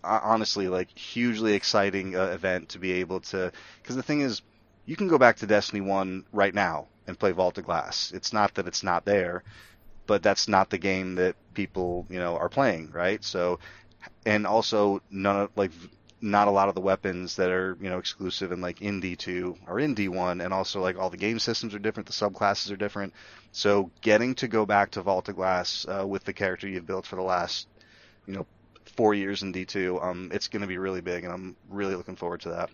honestly 0.04 0.68
like 0.68 0.96
hugely 0.98 1.54
exciting 1.54 2.16
uh, 2.16 2.26
event 2.26 2.70
to 2.70 2.80
be 2.80 2.94
able 2.94 3.20
to 3.20 3.52
because 3.82 3.96
the 3.96 4.04
thing 4.04 4.22
is 4.22 4.42
you 4.88 4.96
can 4.96 5.08
go 5.08 5.20
back 5.20 5.36
to 5.38 5.46
Destiny 5.46 5.82
1 5.82 6.26
right 6.32 6.56
now 6.56 6.88
and 7.06 7.20
play 7.20 7.32
Vault 7.32 7.58
of 7.60 7.66
Glass. 7.66 8.12
It's 8.16 8.34
not 8.34 8.56
that 8.56 8.68
it's 8.68 8.84
not 8.84 9.06
there, 9.06 9.44
but 10.08 10.24
that's 10.24 10.48
not 10.48 10.70
the 10.72 10.78
game 10.80 11.16
that 11.16 11.36
people, 11.54 12.08
you 12.10 12.18
know, 12.18 12.38
are 12.38 12.50
playing, 12.50 12.92
right? 12.92 13.24
So 13.24 13.60
and 14.26 14.48
also 14.48 15.02
none 15.12 15.42
of 15.42 15.52
like 15.56 15.72
not 16.22 16.48
a 16.48 16.52
lot 16.52 16.70
of 16.70 16.76
the 16.76 16.82
weapons 16.82 17.36
that 17.36 17.52
are 17.52 17.78
you 17.80 17.90
know 17.90 18.00
exclusive 18.00 18.52
in 18.52 18.62
like 18.62 18.82
in 18.82 19.02
D2 19.02 19.58
are 19.68 19.80
in 19.80 19.94
D1, 19.94 20.44
and 20.44 20.54
also 20.54 20.82
like 20.82 20.98
all 20.98 21.10
the 21.10 21.18
game 21.18 21.38
systems 21.38 21.76
are 21.76 21.80
different, 21.80 22.08
the 22.08 22.14
subclasses 22.14 22.72
are 22.72 22.78
different. 22.78 23.14
So 23.52 23.92
getting 24.02 24.36
to 24.36 24.48
go 24.48 24.66
back 24.66 24.92
to 24.92 25.02
Vault 25.02 25.30
of 25.30 25.36
Glass 25.36 25.86
uh, 25.88 26.08
with 26.08 26.24
the 26.24 26.34
character 26.34 26.68
you've 26.68 26.88
built 26.88 27.06
for 27.06 27.18
the 27.18 27.22
last 27.22 27.68
you 28.26 28.34
know 28.34 28.46
four 28.96 29.14
years 29.14 29.44
in 29.44 29.54
D2, 29.54 30.04
um, 30.04 30.32
it's 30.34 30.48
going 30.48 30.62
to 30.62 30.68
be 30.68 30.78
really 30.78 31.02
big, 31.02 31.26
and 31.26 31.34
I'm 31.34 31.56
really 31.70 31.96
looking 31.96 32.16
forward 32.16 32.42
to 32.42 32.50
that. 32.50 32.70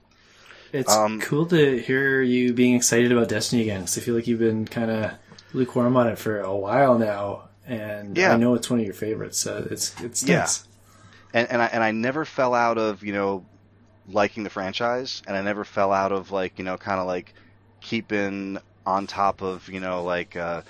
It's 0.74 0.92
um, 0.92 1.22
cool 1.22 1.46
to 1.46 1.80
hear 1.80 2.22
you 2.22 2.52
being 2.52 2.76
excited 2.76 3.12
about 3.12 3.30
Destiny 3.30 3.62
again. 3.62 3.82
Because 3.82 3.98
I 4.00 4.02
feel 4.02 4.16
like 4.16 4.28
you've 4.28 4.40
been 4.40 4.66
kind 4.66 4.92
of 4.92 5.12
lukewarm 5.54 5.96
on 5.96 6.10
it 6.10 6.18
for 6.18 6.42
a 6.42 6.54
while 6.54 6.98
now, 6.98 7.50
and 7.66 8.18
yeah. 8.18 8.34
I 8.34 8.38
know 8.38 8.56
it's 8.56 8.70
one 8.70 8.80
of 8.80 8.86
your 8.86 8.96
favorites. 8.96 9.38
So 9.38 9.66
it's 9.70 10.00
it's 10.02 10.24
nice. 10.24 10.66
Yeah 10.66 10.70
and 11.34 11.50
and 11.50 11.62
I 11.62 11.66
and 11.66 11.84
I 11.84 11.92
never 11.92 12.26
fell 12.26 12.54
out 12.54 12.78
of 12.78 13.04
you 13.04 13.14
know 13.14 13.46
liking 14.08 14.44
the 14.44 14.50
franchise, 14.50 15.22
and 15.28 15.36
I 15.36 15.42
never 15.42 15.64
fell 15.64 15.92
out 15.92 16.12
of 16.12 16.32
like 16.32 16.60
you 16.60 16.66
know 16.66 16.78
kind 16.78 17.00
of 17.00 17.08
like 17.08 17.34
keeping 17.82 18.60
on 18.86 19.08
top 19.08 19.42
of 19.42 19.68
you 19.70 19.80
know 19.80 20.04
like 20.04 20.36
uh, 20.36 20.62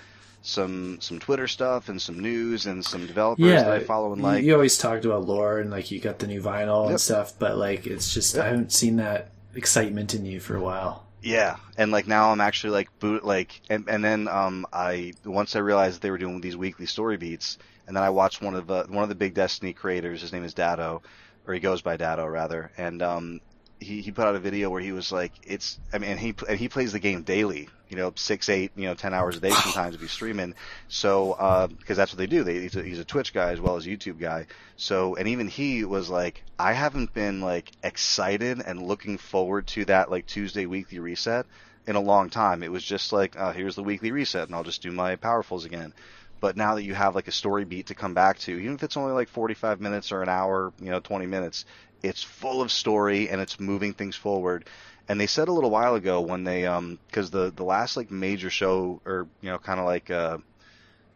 some 0.41 0.99
some 1.01 1.19
Twitter 1.19 1.47
stuff 1.47 1.89
and 1.89 2.01
some 2.01 2.19
news 2.19 2.65
and 2.65 2.83
some 2.83 3.05
developers 3.05 3.45
yeah, 3.45 3.63
that 3.63 3.71
I 3.71 3.79
follow 3.79 4.13
and 4.13 4.21
like. 4.21 4.43
You 4.43 4.53
always 4.53 4.77
talked 4.77 5.05
about 5.05 5.25
lore 5.25 5.59
and 5.59 5.69
like 5.69 5.91
you 5.91 5.99
got 5.99 6.19
the 6.19 6.27
new 6.27 6.41
vinyl 6.41 6.83
yep. 6.83 6.91
and 6.91 7.01
stuff, 7.01 7.37
but 7.37 7.57
like 7.57 7.85
it's 7.85 8.13
just 8.13 8.35
yep. 8.35 8.45
I 8.45 8.47
haven't 8.49 8.71
seen 8.71 8.95
that 8.97 9.31
excitement 9.55 10.13
in 10.13 10.25
you 10.25 10.39
for 10.39 10.55
a 10.55 10.61
while. 10.61 11.05
Yeah, 11.21 11.55
and 11.77 11.91
like 11.91 12.05
now 12.05 12.31
I'm 12.31 12.41
actually 12.41 12.71
like 12.71 12.99
boot 12.99 13.23
like 13.23 13.61
and 13.69 13.87
and 13.87 14.03
then 14.03 14.27
um 14.27 14.65
I 14.73 15.13
once 15.23 15.55
I 15.55 15.59
realized 15.59 16.01
they 16.01 16.11
were 16.11 16.17
doing 16.17 16.41
these 16.41 16.57
weekly 16.57 16.85
story 16.85 17.15
beats, 17.15 17.57
and 17.87 17.95
then 17.95 18.03
I 18.03 18.09
watched 18.09 18.41
one 18.41 18.55
of 18.55 18.67
the 18.67 18.85
one 18.89 19.03
of 19.03 19.09
the 19.09 19.15
big 19.15 19.33
Destiny 19.33 19.73
creators. 19.73 20.21
His 20.21 20.33
name 20.33 20.43
is 20.43 20.53
Datto, 20.53 21.01
or 21.47 21.53
he 21.53 21.61
goes 21.61 21.81
by 21.81 21.95
Datto 21.95 22.25
rather, 22.25 22.71
and 22.77 23.01
um, 23.01 23.39
he 23.79 24.01
he 24.01 24.11
put 24.11 24.25
out 24.25 24.35
a 24.35 24.39
video 24.39 24.69
where 24.69 24.81
he 24.81 24.91
was 24.91 25.11
like, 25.11 25.31
it's 25.43 25.79
I 25.91 25.97
mean, 25.97 26.11
and 26.11 26.19
he 26.19 26.33
and 26.47 26.57
he 26.57 26.69
plays 26.69 26.93
the 26.93 26.99
game 26.99 27.23
daily, 27.23 27.69
you 27.89 27.97
know, 27.97 28.13
six, 28.15 28.49
eight, 28.49 28.71
you 28.75 28.85
know, 28.85 28.93
ten 28.93 29.13
hours 29.13 29.37
a 29.37 29.39
day 29.39 29.51
sometimes 29.51 29.95
if 29.95 30.01
he's 30.01 30.11
streaming. 30.11 30.55
So 30.87 31.33
uh, 31.33 31.67
because 31.67 31.97
that's 31.97 32.11
what 32.11 32.17
they 32.17 32.27
do. 32.27 32.43
They 32.43 32.61
he's 32.61 32.75
a, 32.75 32.83
he's 32.83 32.99
a 32.99 33.05
Twitch 33.05 33.33
guy 33.33 33.51
as 33.51 33.59
well 33.59 33.75
as 33.75 33.85
a 33.85 33.89
YouTube 33.89 34.19
guy. 34.19 34.47
So 34.77 35.15
and 35.15 35.27
even 35.27 35.47
he 35.47 35.83
was 35.83 36.09
like, 36.09 36.43
I 36.57 36.73
haven't 36.73 37.13
been 37.13 37.41
like 37.41 37.71
excited 37.83 38.61
and 38.65 38.81
looking 38.81 39.17
forward 39.17 39.67
to 39.67 39.85
that 39.85 40.09
like 40.09 40.25
Tuesday 40.25 40.65
weekly 40.65 40.99
reset 40.99 41.45
in 41.85 41.95
a 41.95 42.01
long 42.01 42.29
time. 42.29 42.63
It 42.63 42.71
was 42.71 42.83
just 42.83 43.11
like, 43.11 43.35
oh, 43.37 43.51
here's 43.51 43.75
the 43.75 43.83
weekly 43.83 44.11
reset, 44.11 44.47
and 44.47 44.55
I'll 44.55 44.63
just 44.63 44.81
do 44.81 44.91
my 44.91 45.15
powerfuls 45.15 45.65
again. 45.65 45.93
But 46.39 46.57
now 46.57 46.75
that 46.75 46.83
you 46.83 46.93
have 46.93 47.15
like 47.15 47.29
a 47.29 47.31
story 47.31 47.63
beat 47.63 47.87
to 47.87 47.95
come 47.95 48.13
back 48.13 48.37
to, 48.39 48.51
even 48.51 48.75
if 48.75 48.83
it's 48.83 48.97
only 48.97 49.13
like 49.13 49.29
45 49.29 49.79
minutes 49.79 50.11
or 50.11 50.21
an 50.21 50.29
hour, 50.29 50.73
you 50.79 50.91
know, 50.91 50.99
20 50.99 51.25
minutes, 51.25 51.63
it's 52.03 52.21
full 52.21 52.61
of 52.61 52.71
story 52.71 53.29
and 53.29 53.41
it's 53.41 53.59
moving 53.59 53.93
things 53.93 54.15
forward. 54.15 54.69
And 55.09 55.19
they 55.19 55.27
said 55.27 55.47
a 55.47 55.51
little 55.51 55.69
while 55.69 55.95
ago 55.95 56.21
when 56.21 56.43
they, 56.43 56.65
um, 56.65 56.99
because 57.07 57.31
the 57.31 57.51
the 57.51 57.63
last 57.63 57.97
like 57.97 58.11
major 58.11 58.49
show 58.49 59.01
or 59.05 59.27
you 59.41 59.49
know 59.49 59.57
kind 59.57 59.79
of 59.79 59.85
like 59.85 60.11
uh, 60.11 60.37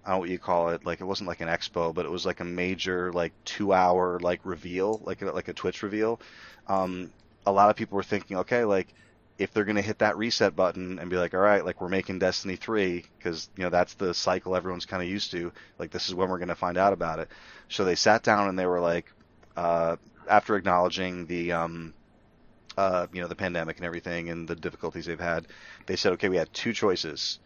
I 0.05 0.09
don't 0.09 0.15
know 0.15 0.19
what 0.19 0.30
you 0.30 0.39
call 0.39 0.69
it, 0.69 0.85
like 0.85 1.01
it 1.01 1.05
wasn't 1.05 1.27
like 1.27 1.41
an 1.41 1.47
expo, 1.47 1.93
but 1.93 2.05
it 2.05 2.11
was 2.11 2.26
like 2.26 2.39
a 2.39 2.45
major 2.45 3.11
like 3.14 3.34
two 3.45 3.73
hour 3.73 4.19
like 4.19 4.41
reveal, 4.43 5.01
like 5.03 5.22
like 5.22 5.47
a 5.47 5.53
Twitch 5.53 5.84
reveal. 5.84 6.19
Um, 6.68 7.11
a 7.45 7.51
lot 7.51 7.69
of 7.69 7.76
people 7.76 7.95
were 7.95 8.03
thinking, 8.03 8.38
okay, 8.38 8.65
like 8.65 8.93
if 9.38 9.53
they're 9.53 9.64
to 9.76 9.81
hit 9.81 9.99
that 9.99 10.18
reset 10.18 10.55
button 10.55 10.99
and 10.99 11.09
be 11.09 11.18
like, 11.18 11.34
all 11.34 11.39
right, 11.39 11.64
like 11.64 11.80
we're 11.80 11.89
making 11.89 12.19
Destiny 12.19 12.55
3 12.55 13.05
because, 13.18 13.49
you 13.55 13.64
know, 13.64 13.69
that's 13.69 13.93
the 13.93 14.14
cycle 14.14 14.55
everyone's 14.55 14.85
kind 14.85 15.03
of 15.03 15.09
used 15.09 15.31
to. 15.31 15.51
Like, 15.77 15.91
this 15.91 16.07
is 16.07 16.15
when 16.15 16.30
we're 16.30 16.39
to 16.47 16.55
find 16.55 16.77
out 16.77 16.93
about 16.93 17.19
it. 17.19 17.30
So 17.69 17.85
they 17.85 17.95
sat 17.95 18.23
down 18.23 18.49
and 18.49 18.57
they 18.57 18.65
were 18.65 18.80
like, 18.80 19.11
uh, 19.55 19.97
after 20.29 20.55
acknowledging 20.55 21.25
the, 21.25 21.51
um, 21.51 21.93
uh, 22.77 23.07
you 23.11 23.21
know, 23.21 23.27
the 23.27 23.35
pandemic 23.35 23.77
and 23.77 23.85
everything 23.85 24.29
and 24.29 24.47
the 24.47 24.55
difficulties 24.55 25.05
they've 25.05 25.19
had, 25.19 25.47
they 25.85 25.95
said, 25.95 26.13
okay, 26.13 26.29
we 26.29 26.37
had 26.37 26.51
two 26.53 26.73
choices, 26.73 27.39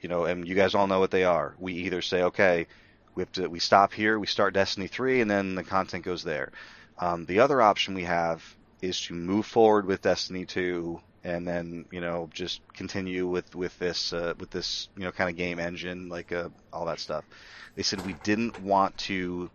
you 0.00 0.08
know, 0.08 0.24
and 0.24 0.46
you 0.46 0.54
guys 0.54 0.74
all 0.74 0.86
know 0.86 1.00
what 1.00 1.10
they 1.10 1.24
are. 1.24 1.54
We 1.58 1.74
either 1.74 2.02
say, 2.02 2.22
okay, 2.24 2.66
we 3.14 3.22
have 3.22 3.32
to, 3.32 3.48
we 3.48 3.58
stop 3.58 3.92
here, 3.92 4.18
we 4.18 4.26
start 4.26 4.54
Destiny 4.54 4.86
3, 4.86 5.20
and 5.20 5.30
then 5.30 5.54
the 5.54 5.64
content 5.64 6.04
goes 6.04 6.24
there. 6.24 6.52
Um, 6.98 7.26
the 7.26 7.40
other 7.40 7.60
option 7.60 7.94
we 7.94 8.04
have 8.04 8.42
is 8.80 9.00
to 9.02 9.14
move 9.14 9.46
forward 9.46 9.86
with 9.86 10.02
Destiny 10.02 10.44
2 10.46 11.00
and 11.24 11.46
then 11.46 11.84
you 11.90 12.00
know 12.00 12.28
just 12.32 12.60
continue 12.74 13.26
with 13.26 13.54
with 13.54 13.78
this 13.78 14.12
uh, 14.12 14.34
with 14.38 14.50
this 14.50 14.88
you 14.96 15.04
know 15.04 15.12
kind 15.12 15.30
of 15.30 15.36
game 15.36 15.58
engine 15.58 16.08
like 16.08 16.32
uh, 16.32 16.48
all 16.72 16.86
that 16.86 17.00
stuff. 17.00 17.24
They 17.74 17.82
said 17.82 18.04
we 18.04 18.14
didn't 18.24 18.60
want 18.60 18.96
to 18.98 19.50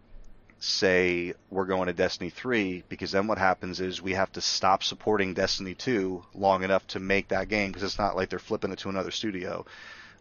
say 0.60 1.34
we're 1.50 1.66
going 1.66 1.88
to 1.88 1.94
Destiny 1.94 2.30
3 2.30 2.84
because 2.90 3.12
then 3.12 3.28
what 3.28 3.38
happens 3.38 3.80
is 3.80 4.02
we 4.02 4.14
have 4.14 4.32
to 4.34 4.42
stop 4.42 4.84
supporting 4.84 5.34
Destiny 5.34 5.76
2 5.76 6.24
long 6.34 6.64
enough 6.64 6.86
to 6.88 7.00
make 7.00 7.28
that 7.30 7.50
game 7.50 7.72
because 7.72 7.84
it's 7.84 8.00
not 8.00 8.16
like 8.16 8.30
they're 8.30 8.40
flipping 8.40 8.72
it 8.72 8.80
to 8.80 8.90
another 8.90 9.12
studio. 9.12 9.66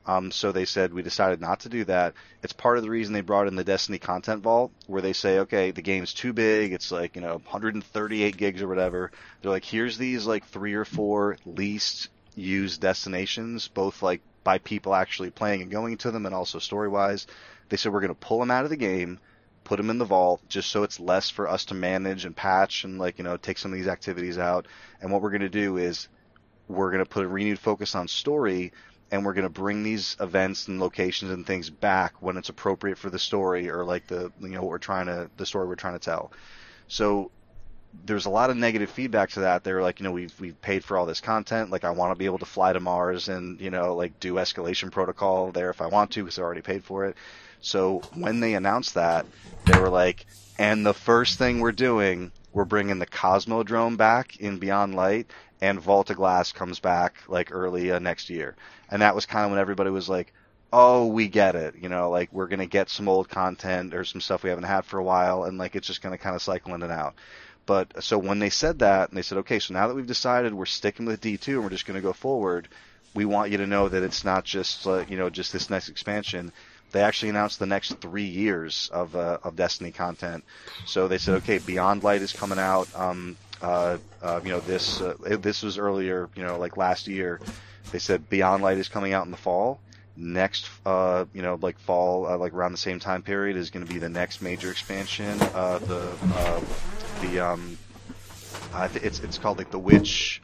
Um, 0.06 0.30
so 0.30 0.52
they 0.52 0.66
said 0.66 0.92
we 0.92 1.02
decided 1.02 1.40
not 1.40 1.60
to 1.60 1.68
do 1.68 1.84
that. 1.84 2.14
It's 2.42 2.52
part 2.52 2.76
of 2.78 2.84
the 2.84 2.90
reason 2.90 3.12
they 3.12 3.22
brought 3.22 3.48
in 3.48 3.56
the 3.56 3.64
Destiny 3.64 3.98
Content 3.98 4.42
Vault, 4.42 4.70
where 4.86 5.02
they 5.02 5.12
say, 5.12 5.40
okay, 5.40 5.72
the 5.72 5.82
game's 5.82 6.14
too 6.14 6.32
big. 6.32 6.72
It's 6.72 6.92
like 6.92 7.16
you 7.16 7.22
know 7.22 7.34
138 7.34 8.36
gigs 8.36 8.62
or 8.62 8.68
whatever. 8.68 9.10
They're 9.42 9.50
like, 9.50 9.64
here's 9.64 9.98
these 9.98 10.24
like 10.24 10.46
three 10.46 10.74
or 10.74 10.84
four 10.84 11.38
least 11.44 12.08
used 12.36 12.80
destinations, 12.80 13.66
both 13.66 14.00
like 14.02 14.20
by 14.44 14.58
people 14.58 14.94
actually 14.94 15.30
playing 15.30 15.62
and 15.62 15.72
going 15.72 15.96
to 15.98 16.12
them, 16.12 16.24
and 16.24 16.34
also 16.34 16.60
story 16.60 16.88
wise. 16.88 17.26
They 17.68 17.76
said 17.76 17.92
we're 17.92 18.00
going 18.00 18.14
to 18.14 18.20
pull 18.20 18.38
them 18.38 18.52
out 18.52 18.62
of 18.62 18.70
the 18.70 18.76
game, 18.76 19.18
put 19.66 19.76
them 19.76 19.90
in 19.90 19.98
the 19.98 20.04
vault, 20.04 20.40
just 20.48 20.70
so 20.70 20.82
it's 20.84 21.00
less 21.00 21.28
for 21.28 21.48
us 21.48 21.66
to 21.66 21.74
manage 21.74 22.24
and 22.24 22.34
patch 22.34 22.84
and 22.84 22.98
like 22.98 23.18
you 23.18 23.24
know 23.24 23.36
take 23.36 23.58
some 23.58 23.72
of 23.72 23.78
these 23.78 23.88
activities 23.88 24.38
out. 24.38 24.66
And 25.00 25.12
what 25.12 25.20
we're 25.20 25.30
going 25.30 25.40
to 25.42 25.48
do 25.48 25.76
is 25.76 26.08
we're 26.68 26.90
going 26.90 27.04
to 27.04 27.10
put 27.10 27.24
a 27.24 27.28
renewed 27.28 27.58
focus 27.58 27.94
on 27.94 28.08
story 28.08 28.72
and 29.10 29.24
we're 29.24 29.34
going 29.34 29.44
to 29.44 29.48
bring 29.48 29.82
these 29.82 30.16
events 30.20 30.66
and 30.68 30.80
locations 30.80 31.30
and 31.30 31.46
things 31.46 31.70
back 31.70 32.14
when 32.20 32.36
it's 32.36 32.48
appropriate 32.48 32.98
for 32.98 33.10
the 33.10 33.18
story 33.18 33.70
or 33.70 33.84
like 33.84 34.06
the 34.06 34.32
you 34.40 34.48
know 34.48 34.62
what 34.62 34.70
we're 34.70 34.78
trying 34.78 35.06
to 35.06 35.30
the 35.36 35.46
story 35.46 35.66
we're 35.66 35.74
trying 35.74 35.98
to 35.98 36.04
tell. 36.04 36.32
So 36.88 37.30
there's 38.04 38.26
a 38.26 38.30
lot 38.30 38.50
of 38.50 38.56
negative 38.56 38.90
feedback 38.90 39.30
to 39.30 39.40
that. 39.40 39.64
They're 39.64 39.82
like, 39.82 40.00
you 40.00 40.04
know, 40.04 40.12
we've 40.12 40.38
we've 40.40 40.60
paid 40.60 40.84
for 40.84 40.96
all 40.96 41.06
this 41.06 41.20
content. 41.20 41.70
Like, 41.70 41.84
I 41.84 41.90
want 41.90 42.12
to 42.12 42.16
be 42.16 42.26
able 42.26 42.38
to 42.38 42.46
fly 42.46 42.72
to 42.72 42.80
Mars 42.80 43.28
and 43.28 43.60
you 43.60 43.70
know, 43.70 43.94
like 43.94 44.18
do 44.20 44.34
escalation 44.34 44.90
protocol 44.90 45.52
there 45.52 45.70
if 45.70 45.80
I 45.80 45.86
want 45.86 46.12
to 46.12 46.22
because 46.22 46.38
I 46.38 46.42
already 46.42 46.62
paid 46.62 46.84
for 46.84 47.06
it. 47.06 47.16
So 47.60 48.02
when 48.14 48.40
they 48.40 48.54
announced 48.54 48.94
that, 48.94 49.26
they 49.64 49.78
were 49.78 49.88
like, 49.88 50.26
and 50.58 50.84
the 50.84 50.94
first 50.94 51.38
thing 51.38 51.60
we're 51.60 51.72
doing, 51.72 52.32
we're 52.52 52.64
bringing 52.64 52.98
the 52.98 53.06
Cosmodrome 53.06 53.96
back 53.96 54.36
in 54.38 54.58
Beyond 54.58 54.94
Light, 54.94 55.30
and 55.60 55.80
Vault 55.80 56.10
of 56.10 56.16
Glass 56.16 56.52
comes 56.52 56.80
back 56.80 57.16
like 57.28 57.52
early 57.52 57.90
uh, 57.90 57.98
next 57.98 58.30
year. 58.30 58.56
And 58.90 59.02
that 59.02 59.14
was 59.14 59.26
kind 59.26 59.44
of 59.44 59.50
when 59.50 59.60
everybody 59.60 59.90
was 59.90 60.08
like, 60.08 60.32
oh, 60.72 61.06
we 61.06 61.28
get 61.28 61.54
it. 61.54 61.74
You 61.80 61.88
know, 61.88 62.10
like 62.10 62.32
we're 62.32 62.48
going 62.48 62.60
to 62.60 62.66
get 62.66 62.90
some 62.90 63.08
old 63.08 63.28
content 63.28 63.94
or 63.94 64.04
some 64.04 64.20
stuff 64.20 64.42
we 64.42 64.50
haven't 64.50 64.64
had 64.64 64.84
for 64.84 64.98
a 64.98 65.04
while, 65.04 65.44
and 65.44 65.58
like 65.58 65.76
it's 65.76 65.86
just 65.86 66.02
going 66.02 66.16
to 66.16 66.22
kind 66.22 66.36
of 66.36 66.42
cycle 66.42 66.74
in 66.74 66.82
and 66.82 66.92
out. 66.92 67.14
But 67.66 68.04
so 68.04 68.16
when 68.16 68.38
they 68.38 68.50
said 68.50 68.78
that, 68.78 69.08
and 69.08 69.18
they 69.18 69.22
said, 69.22 69.38
okay, 69.38 69.58
so 69.58 69.74
now 69.74 69.88
that 69.88 69.94
we've 69.94 70.06
decided 70.06 70.54
we're 70.54 70.66
sticking 70.66 71.04
with 71.04 71.20
D2 71.20 71.48
and 71.48 71.64
we're 71.64 71.70
just 71.70 71.86
going 71.86 71.96
to 71.96 72.00
go 72.00 72.12
forward, 72.12 72.68
we 73.12 73.24
want 73.24 73.50
you 73.50 73.58
to 73.58 73.66
know 73.66 73.88
that 73.88 74.04
it's 74.04 74.24
not 74.24 74.44
just 74.44 74.86
uh, 74.86 75.04
you 75.08 75.16
know 75.16 75.30
just 75.30 75.52
this 75.52 75.70
next 75.70 75.88
expansion. 75.88 76.52
They 76.92 77.02
actually 77.02 77.30
announced 77.30 77.58
the 77.58 77.66
next 77.66 78.00
three 78.00 78.26
years 78.26 78.90
of 78.92 79.14
uh, 79.16 79.38
of 79.42 79.56
Destiny 79.56 79.92
content. 79.92 80.44
So 80.86 81.08
they 81.08 81.18
said, 81.18 81.36
okay, 81.36 81.58
Beyond 81.58 82.02
Light 82.02 82.22
is 82.22 82.32
coming 82.32 82.58
out. 82.58 82.88
Um, 82.94 83.36
uh, 83.60 83.98
uh, 84.22 84.40
you 84.44 84.50
know, 84.50 84.60
this 84.60 85.00
uh, 85.00 85.14
this 85.40 85.62
was 85.62 85.78
earlier, 85.78 86.28
you 86.36 86.42
know, 86.42 86.58
like 86.58 86.76
last 86.76 87.08
year. 87.08 87.40
They 87.90 87.98
said 87.98 88.28
Beyond 88.28 88.62
Light 88.62 88.78
is 88.78 88.88
coming 88.88 89.12
out 89.12 89.24
in 89.24 89.30
the 89.30 89.36
fall. 89.36 89.80
Next, 90.16 90.68
uh, 90.86 91.26
you 91.34 91.42
know, 91.42 91.58
like 91.60 91.78
fall, 91.78 92.26
uh, 92.26 92.38
like 92.38 92.54
around 92.54 92.72
the 92.72 92.78
same 92.78 92.98
time 92.98 93.22
period, 93.22 93.56
is 93.56 93.70
going 93.70 93.86
to 93.86 93.92
be 93.92 93.98
the 93.98 94.08
next 94.08 94.40
major 94.40 94.70
expansion. 94.70 95.38
The 95.38 96.62
the 97.20 97.40
um, 97.40 97.78
it's 98.94 99.20
it's 99.20 99.38
called 99.38 99.58
like 99.58 99.70
the 99.70 99.78
Witch. 99.78 100.42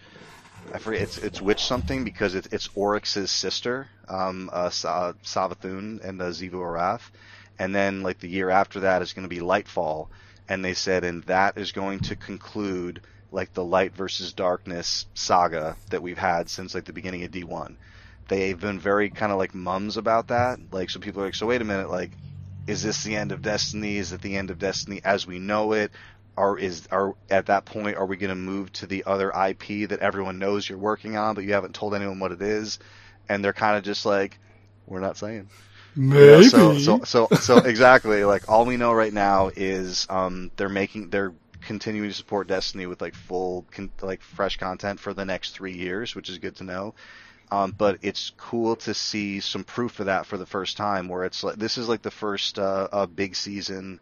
I 0.73 0.79
forget 0.79 1.03
it's 1.03 1.19
it's 1.19 1.43
Witch 1.43 1.63
something 1.65 2.03
because 2.03 2.35
it's 2.35 2.49
it's 2.51 2.71
Oryx's 2.75 3.31
sister, 3.31 3.89
um, 4.09 4.49
uh, 4.53 4.71
Sa- 4.71 5.13
Savathun 5.23 6.03
and 6.03 6.21
uh, 6.21 6.25
Arath, 6.25 7.11
and 7.59 7.75
then 7.75 8.03
like 8.03 8.21
the 8.21 8.29
year 8.29 8.49
after 8.49 8.81
that 8.81 9.03
is 9.03 9.13
going 9.13 9.29
to 9.29 9.35
be 9.35 9.41
Lightfall, 9.41 10.09
and 10.49 10.65
they 10.65 10.73
said 10.73 11.05
and 11.05 11.23
that 11.25 11.59
is 11.59 11.73
going 11.73 12.01
to 12.01 12.17
conclude 12.17 13.03
like 13.31 13.53
the 13.53 13.65
light 13.65 13.95
versus 13.95 14.33
darkness 14.33 15.07
saga 15.15 15.77
that 15.91 16.03
we've 16.03 16.19
had 16.19 16.49
since 16.49 16.75
like 16.75 16.87
the 16.87 16.93
beginning 16.93 17.23
of 17.25 17.31
D1. 17.31 17.77
They've 18.29 18.59
been 18.59 18.81
very 18.81 19.11
kind 19.11 19.31
of 19.31 19.39
like 19.39 19.55
mums 19.55 19.99
about 19.99 20.29
that. 20.29 20.59
Like 20.73 20.89
so 20.89 21.01
people 21.01 21.23
are 21.23 21.27
like, 21.27 21.35
so 21.35 21.47
wait 21.47 21.61
a 21.61 21.65
minute, 21.65 21.91
like 21.91 22.13
is 22.67 22.83
this 22.83 23.03
the 23.03 23.17
end 23.17 23.33
of 23.33 23.43
Destiny? 23.43 23.97
Is 23.97 24.13
it 24.13 24.21
the 24.23 24.37
end 24.37 24.51
of 24.51 24.59
Destiny 24.59 25.01
as 25.05 25.27
we 25.27 25.39
know 25.39 25.73
it? 25.73 25.91
Or 26.37 26.59
is 26.59 26.89
are 26.91 27.15
at 27.31 27.47
that 27.47 27.67
point 27.67 27.97
are 27.97 28.07
we 28.07 28.17
going 28.17 28.31
to 28.31 28.35
move 28.35 28.73
to 28.75 28.87
the 28.87 29.05
other 29.07 29.31
IP 29.31 29.89
that 29.91 30.01
everyone 30.01 30.39
knows 30.39 30.69
you're 30.69 30.79
working 30.79 31.17
on 31.17 31.35
but 31.35 31.45
you 31.45 31.53
haven't 31.53 31.75
told 31.75 31.95
anyone 31.95 32.19
what 32.21 32.33
it 32.33 32.43
is? 32.43 32.79
And 33.29 33.45
they're 33.45 33.53
kind 33.53 33.77
of 33.77 33.85
just 33.85 34.07
like, 34.07 34.39
we're 34.87 35.01
not 35.01 35.17
saying. 35.17 35.49
You 36.17 36.27
know, 36.27 36.41
Maybe. 36.41 36.49
so, 36.49 36.79
so 36.79 37.01
so 37.05 37.29
so 37.39 37.59
exactly 37.59 38.25
like 38.25 38.49
all 38.49 38.65
we 38.65 38.79
know 38.79 38.93
right 38.93 39.13
now 39.13 39.51
is 39.55 40.07
um 40.09 40.51
they're 40.57 40.71
making 40.71 41.11
they're 41.11 41.35
continuing 41.63 42.09
to 42.11 42.15
support 42.15 42.49
Destiny 42.49 42.87
with 42.87 43.01
like 43.01 43.15
full 43.15 43.67
con- 43.71 43.93
like 44.01 44.23
fresh 44.23 44.57
content 44.57 45.01
for 45.01 45.15
the 45.15 45.25
next 45.25 45.53
three 45.53 45.75
years, 45.75 46.15
which 46.15 46.29
is 46.29 46.39
good 46.39 46.57
to 46.57 46.65
know. 46.65 46.95
Um, 47.51 47.75
but 47.77 47.99
it's 48.03 48.33
cool 48.39 48.77
to 48.77 48.95
see 48.95 49.41
some 49.41 49.65
proof 49.65 50.01
of 50.01 50.07
that 50.07 50.27
for 50.27 50.39
the 50.39 50.47
first 50.47 50.77
time, 50.77 51.09
where 51.09 51.25
it's 51.25 51.45
like 51.45 51.57
this 51.57 51.77
is 51.79 51.89
like 51.89 52.03
the 52.03 52.11
first 52.11 52.59
uh, 52.59 52.89
uh, 52.91 53.07
big 53.07 53.37
season, 53.37 54.01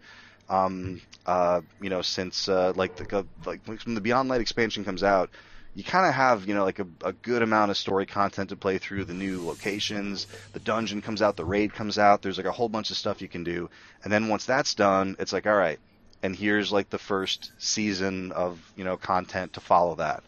um, 0.50 1.00
uh, 1.24 1.60
you 1.80 1.88
know, 1.88 2.02
since 2.02 2.48
uh, 2.48 2.72
like 2.74 2.96
the 2.96 3.24
like 3.46 3.60
when 3.66 3.94
the 3.94 4.00
Beyond 4.00 4.28
Light 4.28 4.40
expansion 4.40 4.84
comes 4.84 5.02
out, 5.02 5.30
you 5.74 5.84
kind 5.84 6.06
of 6.06 6.12
have 6.12 6.46
you 6.46 6.54
know 6.54 6.64
like 6.64 6.80
a, 6.80 6.86
a 7.04 7.12
good 7.12 7.42
amount 7.42 7.70
of 7.70 7.76
story 7.76 8.04
content 8.04 8.50
to 8.50 8.56
play 8.56 8.78
through. 8.78 9.04
The 9.04 9.14
new 9.14 9.46
locations, 9.46 10.26
the 10.52 10.58
dungeon 10.60 11.00
comes 11.02 11.22
out, 11.22 11.36
the 11.36 11.44
raid 11.44 11.72
comes 11.72 11.98
out. 11.98 12.20
There's 12.20 12.36
like 12.36 12.46
a 12.46 12.52
whole 12.52 12.68
bunch 12.68 12.90
of 12.90 12.96
stuff 12.96 13.22
you 13.22 13.28
can 13.28 13.44
do, 13.44 13.70
and 14.02 14.12
then 14.12 14.28
once 14.28 14.44
that's 14.44 14.74
done, 14.74 15.16
it's 15.20 15.32
like 15.32 15.46
all 15.46 15.56
right, 15.56 15.78
and 16.22 16.34
here's 16.34 16.72
like 16.72 16.90
the 16.90 16.98
first 16.98 17.52
season 17.58 18.32
of 18.32 18.60
you 18.76 18.84
know 18.84 18.96
content 18.96 19.52
to 19.54 19.60
follow 19.60 19.94
that. 19.94 20.24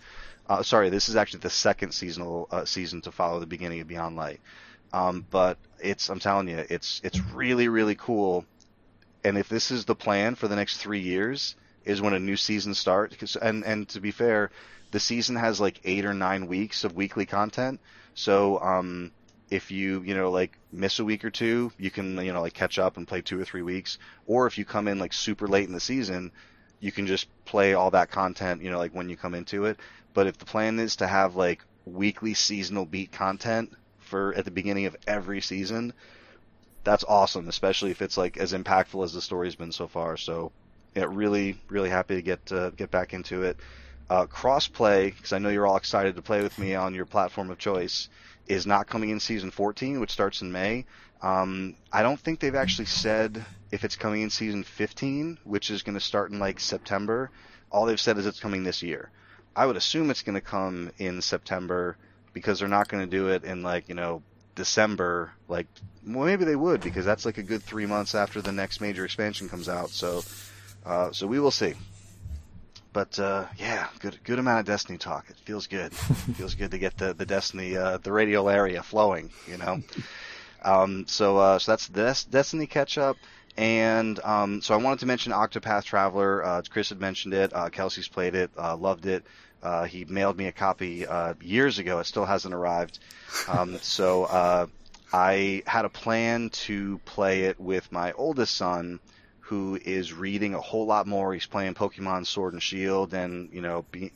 Uh, 0.48 0.62
sorry, 0.62 0.88
this 0.88 1.08
is 1.08 1.16
actually 1.16 1.40
the 1.40 1.50
second 1.50 1.92
seasonal 1.92 2.46
uh, 2.50 2.64
season 2.64 3.00
to 3.02 3.10
follow 3.10 3.40
the 3.40 3.46
beginning 3.46 3.80
of 3.80 3.88
Beyond 3.88 4.16
Light. 4.16 4.40
Um, 4.92 5.24
but 5.30 5.56
it's 5.80 6.10
I'm 6.10 6.20
telling 6.20 6.48
you, 6.48 6.64
it's 6.68 7.00
it's 7.02 7.18
really 7.18 7.66
really 7.66 7.96
cool. 7.96 8.44
And 9.24 9.38
if 9.38 9.48
this 9.48 9.70
is 9.70 9.84
the 9.84 9.94
plan 9.94 10.34
for 10.34 10.48
the 10.48 10.56
next 10.56 10.78
three 10.78 11.00
years, 11.00 11.54
is 11.84 12.00
when 12.00 12.14
a 12.14 12.18
new 12.18 12.36
season 12.36 12.74
starts. 12.74 13.36
And 13.36 13.64
and 13.64 13.88
to 13.90 14.00
be 14.00 14.10
fair, 14.10 14.50
the 14.90 15.00
season 15.00 15.36
has 15.36 15.60
like 15.60 15.80
eight 15.84 16.04
or 16.04 16.14
nine 16.14 16.46
weeks 16.46 16.84
of 16.84 16.94
weekly 16.94 17.26
content. 17.26 17.80
So 18.14 18.60
um, 18.60 19.12
if 19.50 19.70
you 19.70 20.02
you 20.02 20.14
know 20.14 20.30
like 20.30 20.58
miss 20.70 20.98
a 20.98 21.04
week 21.04 21.24
or 21.24 21.30
two, 21.30 21.72
you 21.78 21.90
can 21.90 22.16
you 22.24 22.32
know 22.32 22.40
like 22.40 22.54
catch 22.54 22.78
up 22.78 22.96
and 22.96 23.08
play 23.08 23.20
two 23.20 23.40
or 23.40 23.44
three 23.44 23.62
weeks. 23.62 23.98
Or 24.26 24.46
if 24.46 24.58
you 24.58 24.64
come 24.64 24.88
in 24.88 24.98
like 24.98 25.12
super 25.12 25.48
late 25.48 25.66
in 25.66 25.74
the 25.74 25.80
season, 25.80 26.32
you 26.80 26.92
can 26.92 27.06
just 27.06 27.26
play 27.44 27.74
all 27.74 27.90
that 27.92 28.10
content 28.10 28.62
you 28.62 28.70
know 28.70 28.78
like 28.78 28.94
when 28.94 29.08
you 29.08 29.16
come 29.16 29.34
into 29.34 29.64
it. 29.66 29.78
But 30.14 30.26
if 30.26 30.38
the 30.38 30.44
plan 30.44 30.78
is 30.78 30.96
to 30.96 31.06
have 31.06 31.36
like 31.36 31.64
weekly 31.84 32.34
seasonal 32.34 32.84
beat 32.84 33.12
content 33.12 33.72
for 33.98 34.34
at 34.34 34.44
the 34.44 34.50
beginning 34.50 34.86
of 34.86 34.96
every 35.06 35.40
season, 35.40 35.92
that's 36.84 37.04
awesome, 37.06 37.48
especially 37.48 37.90
if 37.90 38.02
it's 38.02 38.16
like 38.16 38.36
as 38.38 38.52
impactful 38.52 39.04
as 39.04 39.12
the 39.12 39.20
story's 39.20 39.54
been 39.54 39.72
so 39.72 39.86
far. 39.86 40.16
So, 40.16 40.52
yeah, 40.94 41.06
really, 41.08 41.58
really 41.68 41.90
happy 41.90 42.16
to 42.16 42.22
get 42.22 42.52
uh, 42.52 42.70
get 42.70 42.90
back 42.90 43.14
into 43.14 43.42
it. 43.42 43.56
Uh, 44.10 44.26
crossplay, 44.26 45.14
because 45.14 45.32
I 45.32 45.38
know 45.38 45.48
you're 45.48 45.66
all 45.66 45.76
excited 45.76 46.16
to 46.16 46.22
play 46.22 46.42
with 46.42 46.58
me 46.58 46.74
on 46.74 46.94
your 46.94 47.06
platform 47.06 47.50
of 47.50 47.58
choice, 47.58 48.08
is 48.46 48.66
not 48.66 48.86
coming 48.86 49.10
in 49.10 49.20
season 49.20 49.50
14, 49.50 50.00
which 50.00 50.10
starts 50.10 50.42
in 50.42 50.52
May. 50.52 50.84
Um, 51.22 51.76
I 51.92 52.02
don't 52.02 52.18
think 52.18 52.40
they've 52.40 52.54
actually 52.54 52.86
said 52.86 53.44
if 53.70 53.84
it's 53.84 53.96
coming 53.96 54.22
in 54.22 54.30
season 54.30 54.64
15, 54.64 55.38
which 55.44 55.70
is 55.70 55.82
going 55.82 55.94
to 55.94 56.00
start 56.00 56.30
in 56.30 56.38
like 56.40 56.60
September. 56.60 57.30
All 57.70 57.86
they've 57.86 58.00
said 58.00 58.18
is 58.18 58.26
it's 58.26 58.40
coming 58.40 58.64
this 58.64 58.82
year. 58.82 59.10
I 59.54 59.66
would 59.66 59.76
assume 59.76 60.10
it's 60.10 60.22
going 60.22 60.34
to 60.34 60.40
come 60.40 60.90
in 60.98 61.22
September 61.22 61.96
because 62.32 62.58
they're 62.58 62.68
not 62.68 62.88
going 62.88 63.04
to 63.04 63.10
do 63.10 63.28
it 63.28 63.44
in 63.44 63.62
like 63.62 63.88
you 63.88 63.94
know 63.94 64.22
December. 64.54 65.32
Like, 65.48 65.66
well, 66.06 66.26
maybe 66.26 66.44
they 66.44 66.56
would 66.56 66.80
because 66.80 67.04
that's 67.04 67.24
like 67.24 67.38
a 67.38 67.42
good 67.42 67.62
three 67.62 67.86
months 67.86 68.14
after 68.14 68.40
the 68.40 68.52
next 68.52 68.80
major 68.80 69.04
expansion 69.04 69.48
comes 69.48 69.68
out. 69.68 69.90
So, 69.90 70.22
uh, 70.84 71.12
so 71.12 71.26
we 71.26 71.40
will 71.40 71.50
see. 71.50 71.74
But 72.92 73.18
uh, 73.18 73.46
yeah, 73.56 73.88
good 74.00 74.18
good 74.22 74.38
amount 74.38 74.60
of 74.60 74.66
Destiny 74.66 74.98
talk. 74.98 75.30
It 75.30 75.36
feels 75.44 75.66
good. 75.66 75.94
feels 76.36 76.54
good 76.54 76.72
to 76.72 76.78
get 76.78 76.98
the 76.98 77.14
the 77.14 77.24
Destiny 77.24 77.76
uh, 77.76 77.98
the 77.98 78.10
radiolaria 78.10 78.84
flowing. 78.84 79.30
You 79.48 79.58
know. 79.58 79.82
Um, 80.62 81.06
so 81.08 81.38
uh, 81.38 81.58
so 81.58 81.72
that's 81.72 81.86
the 81.86 82.02
Des- 82.02 82.30
Destiny 82.30 82.66
catch 82.66 82.98
up. 82.98 83.16
And 83.56 84.18
um, 84.24 84.62
so 84.62 84.74
I 84.74 84.78
wanted 84.78 85.00
to 85.00 85.06
mention 85.06 85.32
Octopath 85.32 85.84
Traveler. 85.84 86.44
Uh, 86.44 86.62
Chris 86.68 86.88
had 86.88 87.00
mentioned 87.00 87.34
it. 87.34 87.52
Uh, 87.54 87.68
Kelsey's 87.68 88.08
played 88.08 88.34
it, 88.34 88.50
uh, 88.56 88.76
loved 88.76 89.06
it. 89.06 89.24
Uh, 89.62 89.84
he 89.84 90.04
mailed 90.04 90.36
me 90.36 90.46
a 90.46 90.52
copy 90.52 91.06
uh, 91.06 91.34
years 91.40 91.78
ago. 91.78 91.98
It 92.00 92.04
still 92.04 92.24
hasn't 92.24 92.54
arrived. 92.54 92.98
Um, 93.48 93.78
so 93.82 94.24
uh, 94.24 94.66
I 95.12 95.62
had 95.66 95.84
a 95.84 95.88
plan 95.90 96.50
to 96.50 96.98
play 97.04 97.42
it 97.42 97.60
with 97.60 97.90
my 97.92 98.12
oldest 98.12 98.56
son, 98.56 99.00
who 99.40 99.78
is 99.84 100.12
reading 100.12 100.54
a 100.54 100.60
whole 100.60 100.86
lot 100.86 101.06
more. 101.06 101.32
He's 101.34 101.46
playing 101.46 101.74
Pokemon 101.74 102.26
Sword 102.26 102.54
and 102.54 102.62
Shield, 102.62 103.14
and 103.14 103.50
you 103.52 103.60
know, 103.60 103.84
be, 103.90 104.10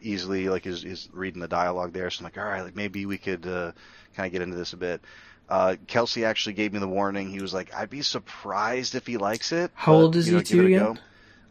easily 0.00 0.48
like 0.48 0.66
is, 0.66 0.84
is 0.84 1.08
reading 1.12 1.40
the 1.40 1.48
dialogue 1.48 1.92
there. 1.92 2.10
So 2.10 2.20
I'm 2.20 2.24
like, 2.24 2.38
all 2.38 2.44
right, 2.44 2.62
like 2.62 2.76
maybe 2.76 3.04
we 3.04 3.18
could 3.18 3.46
uh, 3.46 3.72
kind 4.14 4.26
of 4.26 4.32
get 4.32 4.42
into 4.42 4.56
this 4.56 4.72
a 4.72 4.76
bit. 4.76 5.00
Uh, 5.48 5.76
Kelsey 5.86 6.24
actually 6.24 6.52
gave 6.52 6.72
me 6.72 6.78
the 6.78 6.88
warning. 6.88 7.30
He 7.30 7.40
was 7.40 7.54
like, 7.54 7.74
"I'd 7.74 7.90
be 7.90 8.02
surprised 8.02 8.94
if 8.94 9.06
he 9.06 9.16
likes 9.16 9.50
it." 9.52 9.70
How 9.74 9.92
but, 9.92 9.98
old 9.98 10.16
is 10.16 10.26
you 10.26 10.32
know, 10.34 10.38
he 10.38 10.44
too 10.44 10.60
it 10.60 10.66
again? 10.66 11.00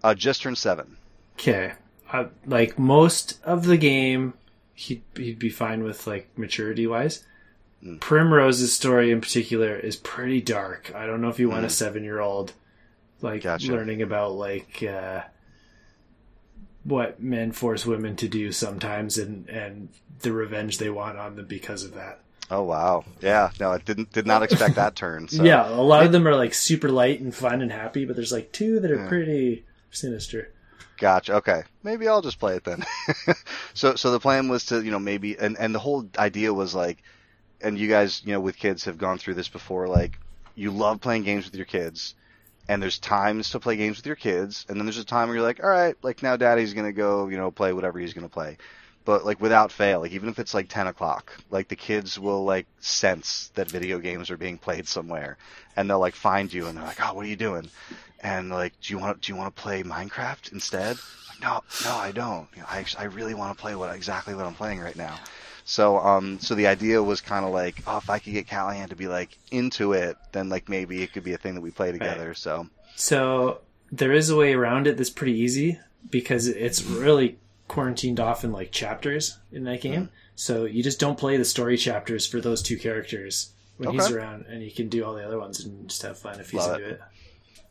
Uh, 0.03 0.13
just 0.13 0.43
turned 0.43 0.57
seven. 0.57 0.97
Okay. 1.35 1.73
Uh, 2.11 2.25
like 2.45 2.79
most 2.79 3.39
of 3.43 3.65
the 3.65 3.77
game, 3.77 4.33
he'd, 4.73 5.01
he'd 5.15 5.39
be 5.39 5.49
fine 5.49 5.83
with 5.83 6.07
like 6.07 6.29
maturity 6.37 6.87
wise. 6.87 7.25
Mm. 7.83 7.99
Primrose's 7.99 8.73
story 8.73 9.11
in 9.11 9.21
particular 9.21 9.75
is 9.75 9.95
pretty 9.95 10.41
dark. 10.41 10.91
I 10.95 11.05
don't 11.05 11.21
know 11.21 11.29
if 11.29 11.39
you 11.39 11.49
want 11.49 11.65
a 11.65 11.67
Mm. 11.67 11.71
seven 11.71 12.03
year 12.03 12.19
old 12.19 12.53
like 13.21 13.43
Gotcha. 13.43 13.71
learning 13.71 14.01
about 14.01 14.33
like 14.33 14.83
uh, 14.83 15.21
what 16.83 17.21
men 17.21 17.51
force 17.51 17.85
women 17.85 18.15
to 18.15 18.27
do 18.27 18.51
sometimes 18.51 19.17
and 19.17 19.47
and 19.49 19.89
the 20.21 20.31
revenge 20.31 20.77
they 20.77 20.89
want 20.89 21.17
on 21.17 21.35
them 21.35 21.45
because 21.45 21.83
of 21.83 21.93
that. 21.95 22.19
Oh 22.49 22.63
wow, 22.63 23.03
yeah. 23.21 23.51
No, 23.59 23.71
I 23.71 23.79
didn't 23.79 24.13
did 24.13 24.25
not 24.25 24.41
expect 24.43 24.75
that 24.75 24.95
turn. 24.95 25.27
So. 25.29 25.43
Yeah, 25.43 25.67
a 25.67 25.81
lot 25.81 26.05
of 26.05 26.11
them 26.13 26.27
are 26.27 26.35
like 26.35 26.53
super 26.53 26.89
light 26.89 27.19
and 27.19 27.35
fun 27.35 27.61
and 27.61 27.71
happy, 27.71 28.05
but 28.05 28.15
there's 28.15 28.31
like 28.31 28.51
two 28.53 28.79
that 28.79 28.89
are 28.89 28.95
Yeah. 29.03 29.07
pretty 29.09 29.65
sinister. 29.91 30.53
Gotcha. 30.97 31.35
Okay, 31.35 31.63
maybe 31.83 32.07
I'll 32.07 32.21
just 32.21 32.39
play 32.39 32.55
it 32.55 32.63
then. 32.63 32.83
so, 33.73 33.95
so 33.95 34.11
the 34.11 34.19
plan 34.19 34.47
was 34.47 34.65
to, 34.67 34.83
you 34.83 34.91
know, 34.91 34.99
maybe, 34.99 35.37
and 35.37 35.55
and 35.57 35.73
the 35.73 35.79
whole 35.79 36.07
idea 36.17 36.53
was 36.53 36.73
like, 36.73 36.97
and 37.61 37.77
you 37.77 37.87
guys, 37.87 38.21
you 38.25 38.33
know, 38.33 38.39
with 38.39 38.57
kids 38.57 38.85
have 38.85 38.97
gone 38.97 39.19
through 39.19 39.35
this 39.35 39.47
before. 39.47 39.87
Like, 39.87 40.19
you 40.55 40.71
love 40.71 40.99
playing 40.99 41.23
games 41.23 41.45
with 41.45 41.55
your 41.55 41.65
kids, 41.65 42.15
and 42.67 42.81
there's 42.81 42.97
times 42.97 43.51
to 43.51 43.59
play 43.59 43.77
games 43.77 43.97
with 43.97 44.07
your 44.07 44.15
kids, 44.15 44.65
and 44.67 44.79
then 44.79 44.85
there's 44.87 44.97
a 44.97 45.05
time 45.05 45.27
where 45.27 45.37
you're 45.37 45.45
like, 45.45 45.63
all 45.63 45.69
right, 45.69 45.95
like 46.01 46.23
now 46.23 46.35
Daddy's 46.35 46.73
gonna 46.73 46.91
go, 46.91 47.27
you 47.27 47.37
know, 47.37 47.51
play 47.51 47.73
whatever 47.73 47.99
he's 47.99 48.13
gonna 48.13 48.27
play. 48.27 48.57
But 49.05 49.23
like 49.23 49.39
without 49.39 49.71
fail, 49.71 50.01
like 50.01 50.11
even 50.11 50.29
if 50.29 50.39
it's 50.39 50.53
like 50.55 50.67
ten 50.67 50.87
o'clock, 50.87 51.31
like 51.51 51.67
the 51.67 51.75
kids 51.75 52.19
will 52.19 52.43
like 52.43 52.65
sense 52.79 53.51
that 53.53 53.69
video 53.69 53.99
games 53.99 54.31
are 54.31 54.37
being 54.37 54.57
played 54.57 54.87
somewhere, 54.87 55.37
and 55.75 55.87
they'll 55.87 55.99
like 55.99 56.15
find 56.15 56.51
you, 56.51 56.65
and 56.65 56.75
they're 56.75 56.83
like, 56.83 56.99
oh, 57.01 57.13
what 57.13 57.25
are 57.25 57.29
you 57.29 57.35
doing? 57.35 57.69
And 58.21 58.49
like, 58.49 58.73
do 58.81 58.93
you 58.93 58.99
want 58.99 59.21
do 59.21 59.31
you 59.31 59.37
want 59.37 59.55
to 59.55 59.61
play 59.61 59.83
Minecraft 59.83 60.51
instead? 60.51 60.97
Like, 61.29 61.41
no, 61.41 61.61
no, 61.83 61.95
I 61.95 62.11
don't. 62.11 62.47
You 62.55 62.61
know, 62.61 62.67
I 62.69 62.85
I 62.97 63.03
really 63.05 63.33
want 63.33 63.55
to 63.55 63.61
play 63.61 63.75
what 63.75 63.93
exactly 63.95 64.35
what 64.35 64.45
I'm 64.45 64.55
playing 64.55 64.79
right 64.79 64.95
now. 64.95 65.17
So 65.65 65.99
um, 65.99 66.39
so 66.39 66.55
the 66.55 66.67
idea 66.67 67.03
was 67.03 67.21
kind 67.21 67.45
of 67.45 67.51
like, 67.51 67.81
oh, 67.85 67.97
if 67.97 68.09
I 68.09 68.19
could 68.19 68.33
get 68.33 68.47
Callahan 68.47 68.89
to 68.89 68.95
be 68.95 69.07
like 69.07 69.37
into 69.51 69.93
it, 69.93 70.17
then 70.31 70.49
like 70.49 70.69
maybe 70.69 71.03
it 71.03 71.13
could 71.13 71.23
be 71.23 71.33
a 71.33 71.37
thing 71.37 71.55
that 71.55 71.61
we 71.61 71.71
play 71.71 71.91
together. 71.91 72.33
So 72.33 72.67
So 72.95 73.59
there 73.91 74.13
is 74.13 74.29
a 74.29 74.35
way 74.35 74.53
around 74.53 74.87
it 74.87 74.97
that's 74.97 75.09
pretty 75.09 75.37
easy 75.37 75.79
because 76.09 76.47
it's 76.47 76.83
really 76.83 77.37
quarantined 77.67 78.19
off 78.19 78.43
in 78.43 78.51
like 78.51 78.71
chapters 78.71 79.37
in 79.51 79.65
that 79.65 79.81
game. 79.81 80.03
Mm-hmm. 80.03 80.13
So 80.35 80.65
you 80.65 80.83
just 80.83 80.99
don't 80.99 81.17
play 81.17 81.37
the 81.37 81.45
story 81.45 81.77
chapters 81.77 82.25
for 82.25 82.39
those 82.39 82.61
two 82.61 82.77
characters 82.77 83.51
when 83.77 83.91
he's 83.91 84.11
around, 84.11 84.45
and 84.47 84.63
you 84.63 84.71
can 84.71 84.89
do 84.89 85.03
all 85.03 85.13
the 85.13 85.25
other 85.25 85.39
ones 85.39 85.63
and 85.63 85.87
just 85.87 86.01
have 86.01 86.17
fun 86.17 86.39
if 86.39 86.51
he's 86.51 86.61
Love 86.61 86.75
into 86.75 86.89
it. 86.91 87.01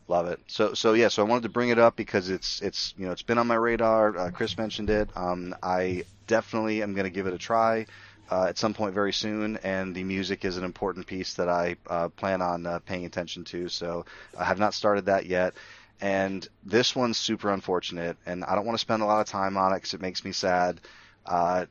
Love 0.09 0.27
it. 0.27 0.39
So 0.47 0.73
so 0.73 0.93
yeah, 0.93 1.09
so 1.09 1.21
I 1.21 1.25
wanted 1.25 1.43
to 1.43 1.49
bring 1.49 1.69
it 1.69 1.79
up 1.79 1.97
because 1.97 2.29
it's 2.29 2.61
it's 2.61 2.93
you 2.97 3.05
know 3.05 3.11
it's 3.11 3.23
been 3.23 3.37
on 3.37 3.47
my 3.47 3.55
radar. 3.55 4.17
Uh, 4.17 4.31
Chris 4.31 4.57
mentioned 4.57 4.89
it. 4.89 5.09
Um, 5.15 5.53
I 5.61 6.03
definitely 6.27 6.81
am 6.81 6.93
going 6.93 7.03
to 7.03 7.09
give 7.09 7.27
it 7.27 7.33
a 7.33 7.37
try 7.37 7.87
uh, 8.31 8.45
at 8.45 8.57
some 8.57 8.73
point 8.73 8.93
very 8.93 9.11
soon, 9.11 9.57
and 9.57 9.93
the 9.93 10.05
music 10.05 10.45
is 10.45 10.55
an 10.55 10.63
important 10.63 11.07
piece 11.07 11.33
that 11.33 11.49
I 11.49 11.75
uh, 11.87 12.07
plan 12.09 12.41
on 12.41 12.65
uh, 12.65 12.79
paying 12.79 13.05
attention 13.05 13.43
to. 13.45 13.67
So 13.67 14.05
I 14.37 14.45
have 14.45 14.59
not 14.59 14.73
started 14.73 15.05
that 15.07 15.25
yet. 15.25 15.55
And 15.99 16.47
this 16.63 16.95
one's 16.95 17.17
super 17.17 17.49
unfortunate, 17.49 18.17
and 18.25 18.45
I 18.45 18.53
don't 18.53 18.65
want 18.65 18.77
to 18.77 18.81
spend 18.81 19.01
a 19.01 19.05
lot 19.05 19.19
of 19.19 19.25
time 19.25 19.57
on 19.57 19.73
it 19.73 19.77
because 19.77 19.95
it 19.95 20.01
makes 20.01 20.23
me 20.23 20.31
sad. 20.31 20.79
Uh, 21.25 21.65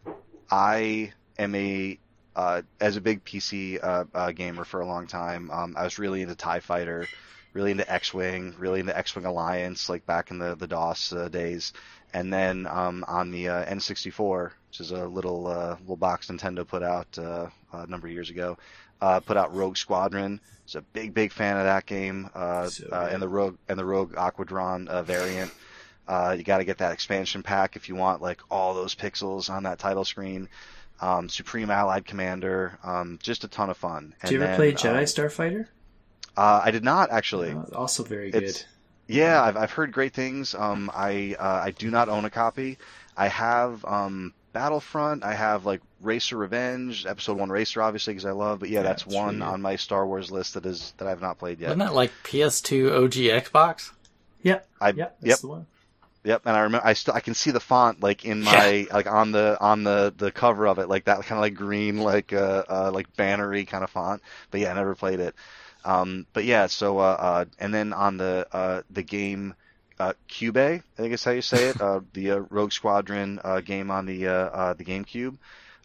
I 0.51 1.13
am 1.39 1.55
a 1.55 1.99
uh, 2.35 2.63
as 2.81 2.97
a 2.97 3.01
big 3.01 3.25
PC 3.25 3.79
uh, 3.83 4.33
gamer 4.33 4.65
for 4.65 4.81
a 4.81 4.87
long 4.87 5.07
time. 5.07 5.51
Um, 5.51 5.75
I 5.79 5.85
was 5.85 5.99
really 5.99 6.23
into 6.23 6.35
Tie 6.35 6.61
Fighter 6.61 7.07
really 7.57 7.71
into 7.71 7.91
X-wing, 7.91 8.55
really 8.59 8.81
into 8.81 8.97
X-wing 8.97 9.25
Alliance, 9.25 9.89
like 9.89 10.05
back 10.05 10.31
in 10.31 10.39
the 10.39 10.55
the 10.55 10.67
DOS 10.67 11.13
uh, 11.15 11.29
days. 11.29 11.73
And 12.13 12.31
then 12.33 12.67
um, 12.67 13.03
on 13.09 13.31
the 13.31 13.49
uh, 13.49 13.65
N64, 13.65 14.51
which 14.69 14.81
is 14.81 14.91
a 14.91 15.07
little 15.07 15.47
uh, 15.47 15.77
little 15.81 15.97
box 15.97 16.29
Nintendo 16.29 16.69
put 16.69 16.83
out 16.83 17.19
uh, 17.19 17.47
a 17.73 17.87
number 17.87 18.07
of 18.07 18.13
years 18.13 18.29
ago, 18.29 18.59
uh, 19.01 19.21
put 19.21 19.39
out 19.39 19.55
Rogue 19.55 19.79
Squadron. 19.79 20.39
It's 20.65 20.75
a 20.75 20.83
big 20.83 21.15
big 21.15 21.33
fan 21.33 21.57
of 21.57 21.65
that 21.65 21.87
game, 21.87 22.29
uh, 22.35 22.69
So 22.69 22.89
uh, 22.93 23.09
and 23.11 23.23
the 23.23 23.29
Rogue 23.29 23.57
and 23.69 23.79
the 23.79 23.87
Rogue 23.87 24.13
Squadron 24.13 24.89
uh, 24.89 25.03
variant. 25.03 25.51
Uh, 26.07 26.35
you 26.37 26.45
got 26.45 26.59
to 26.59 26.65
get 26.65 26.79
that 26.79 26.93
expansion 26.93 27.43
pack 27.43 27.75
if 27.75 27.89
you 27.89 27.97
want 27.97 28.21
like 28.21 28.41
all 28.51 28.75
those 28.75 28.95
pixels 28.95 29.49
on 29.49 29.63
that 29.63 29.79
title 29.79 30.05
screen. 30.05 30.49
Um, 31.01 31.29
Supreme 31.29 31.71
Allied 31.71 32.05
Commander, 32.07 32.79
um, 32.83 33.19
just 33.23 33.45
a 33.45 33.49
ton 33.49 33.71
of 33.71 33.77
fun. 33.77 34.15
Did 34.23 34.31
you 34.31 34.37
ever 34.39 34.47
then, 34.47 34.57
play 34.57 34.73
Jedi 34.73 34.99
um, 34.99 35.05
Starfighter? 35.05 35.67
Uh, 36.37 36.61
I 36.65 36.71
did 36.71 36.85
not 36.85 37.11
actually. 37.11 37.53
Oh, 37.53 37.67
also 37.75 38.03
very 38.03 38.29
It's- 38.29 38.63
good. 38.63 38.65
Yeah, 39.09 39.41
I've 39.41 39.57
I've 39.57 39.71
heard 39.71 39.93
great 39.93 40.15
things. 40.15 40.53
Um, 40.55 40.91
I 40.93 41.37
uh, 41.39 41.61
I 41.67 41.71
do 41.71 41.91
not 41.93 42.09
own 42.09 42.25
a 42.25 42.31
copy. 42.31 42.77
I 43.17 43.29
have 43.29 43.85
um 43.85 44.35
Battlefront. 44.53 45.23
I 45.23 45.33
have 45.35 45.65
like 45.65 45.81
Racer 46.01 46.37
Revenge, 46.37 47.07
Episode 47.07 47.39
One 47.39 47.49
Racer, 47.51 47.81
obviously 47.83 48.15
because 48.15 48.25
I 48.27 48.33
love. 48.33 48.59
But 48.59 48.69
yeah, 48.69 48.81
Yeah, 48.81 48.83
that's 48.83 49.05
it's 49.05 49.15
one 49.15 49.39
really 49.39 49.53
on 49.53 49.63
my 49.63 49.77
Star 49.77 50.05
Wars 50.09 50.33
list 50.33 50.55
that 50.55 50.67
is 50.67 50.93
that 50.99 51.07
I've 51.07 51.21
not 51.23 51.39
played 51.39 51.61
yet. 51.61 51.69
Wasn't 51.69 51.81
that 51.85 51.95
like 51.95 52.11
PS2 52.25 52.91
OG 53.05 53.13
Xbox? 53.45 53.93
Yeah, 54.43 54.61
I 54.81 54.89
yeah, 54.89 54.95
that's 55.05 55.15
yep 55.23 55.39
the 55.39 55.47
one. 55.49 55.67
yep. 56.25 56.43
And 56.45 56.57
I 56.57 56.61
remember 56.63 56.85
I 56.85 56.95
still 56.95 57.15
I 57.15 57.21
can 57.21 57.35
see 57.35 57.53
the 57.53 57.61
font 57.61 58.03
like 58.03 58.25
in 58.25 58.43
my 58.43 58.89
like 58.93 59.07
on 59.07 59.31
the 59.31 59.57
on 59.61 59.85
the 59.85 60.13
the 60.17 60.33
cover 60.33 60.67
of 60.67 60.81
it 60.81 60.89
like 60.89 61.05
that 61.05 61.19
kind 61.23 61.39
of 61.39 61.43
like 61.43 61.55
green 61.55 61.99
like 61.99 62.33
uh, 62.33 62.65
uh 62.69 62.91
like 62.93 63.15
bannery 63.17 63.69
kind 63.69 63.85
of 63.85 63.91
font. 63.91 64.21
But 64.51 64.61
yeah, 64.63 64.73
I 64.73 64.75
never 64.75 64.97
played 64.97 65.21
it. 65.21 65.37
Um, 65.87 66.27
but 66.33 66.45
yeah, 66.45 66.67
so 66.67 66.99
uh, 66.99 67.17
uh 67.19 67.45
and 67.59 67.73
then 67.73 67.93
on 67.93 68.17
the 68.17 68.47
uh 68.53 68.83
the 68.91 69.03
game 69.03 69.55
uh, 69.99 70.13
Cube, 70.29 70.59
I 70.59 70.83
think 70.97 71.15
is 71.15 71.25
how 71.25 71.31
you 71.31 71.43
say 71.43 71.69
it, 71.69 71.81
uh, 71.87 72.01
the 72.13 72.33
uh, 72.33 72.39
Rogue 72.51 72.73
Squadron 72.73 73.41
uh, 73.43 73.61
game 73.61 73.91
on 73.91 74.07
the 74.07 74.27
uh, 74.27 74.33
uh, 74.33 74.73
the 74.75 74.85
GameCube, 74.85 75.37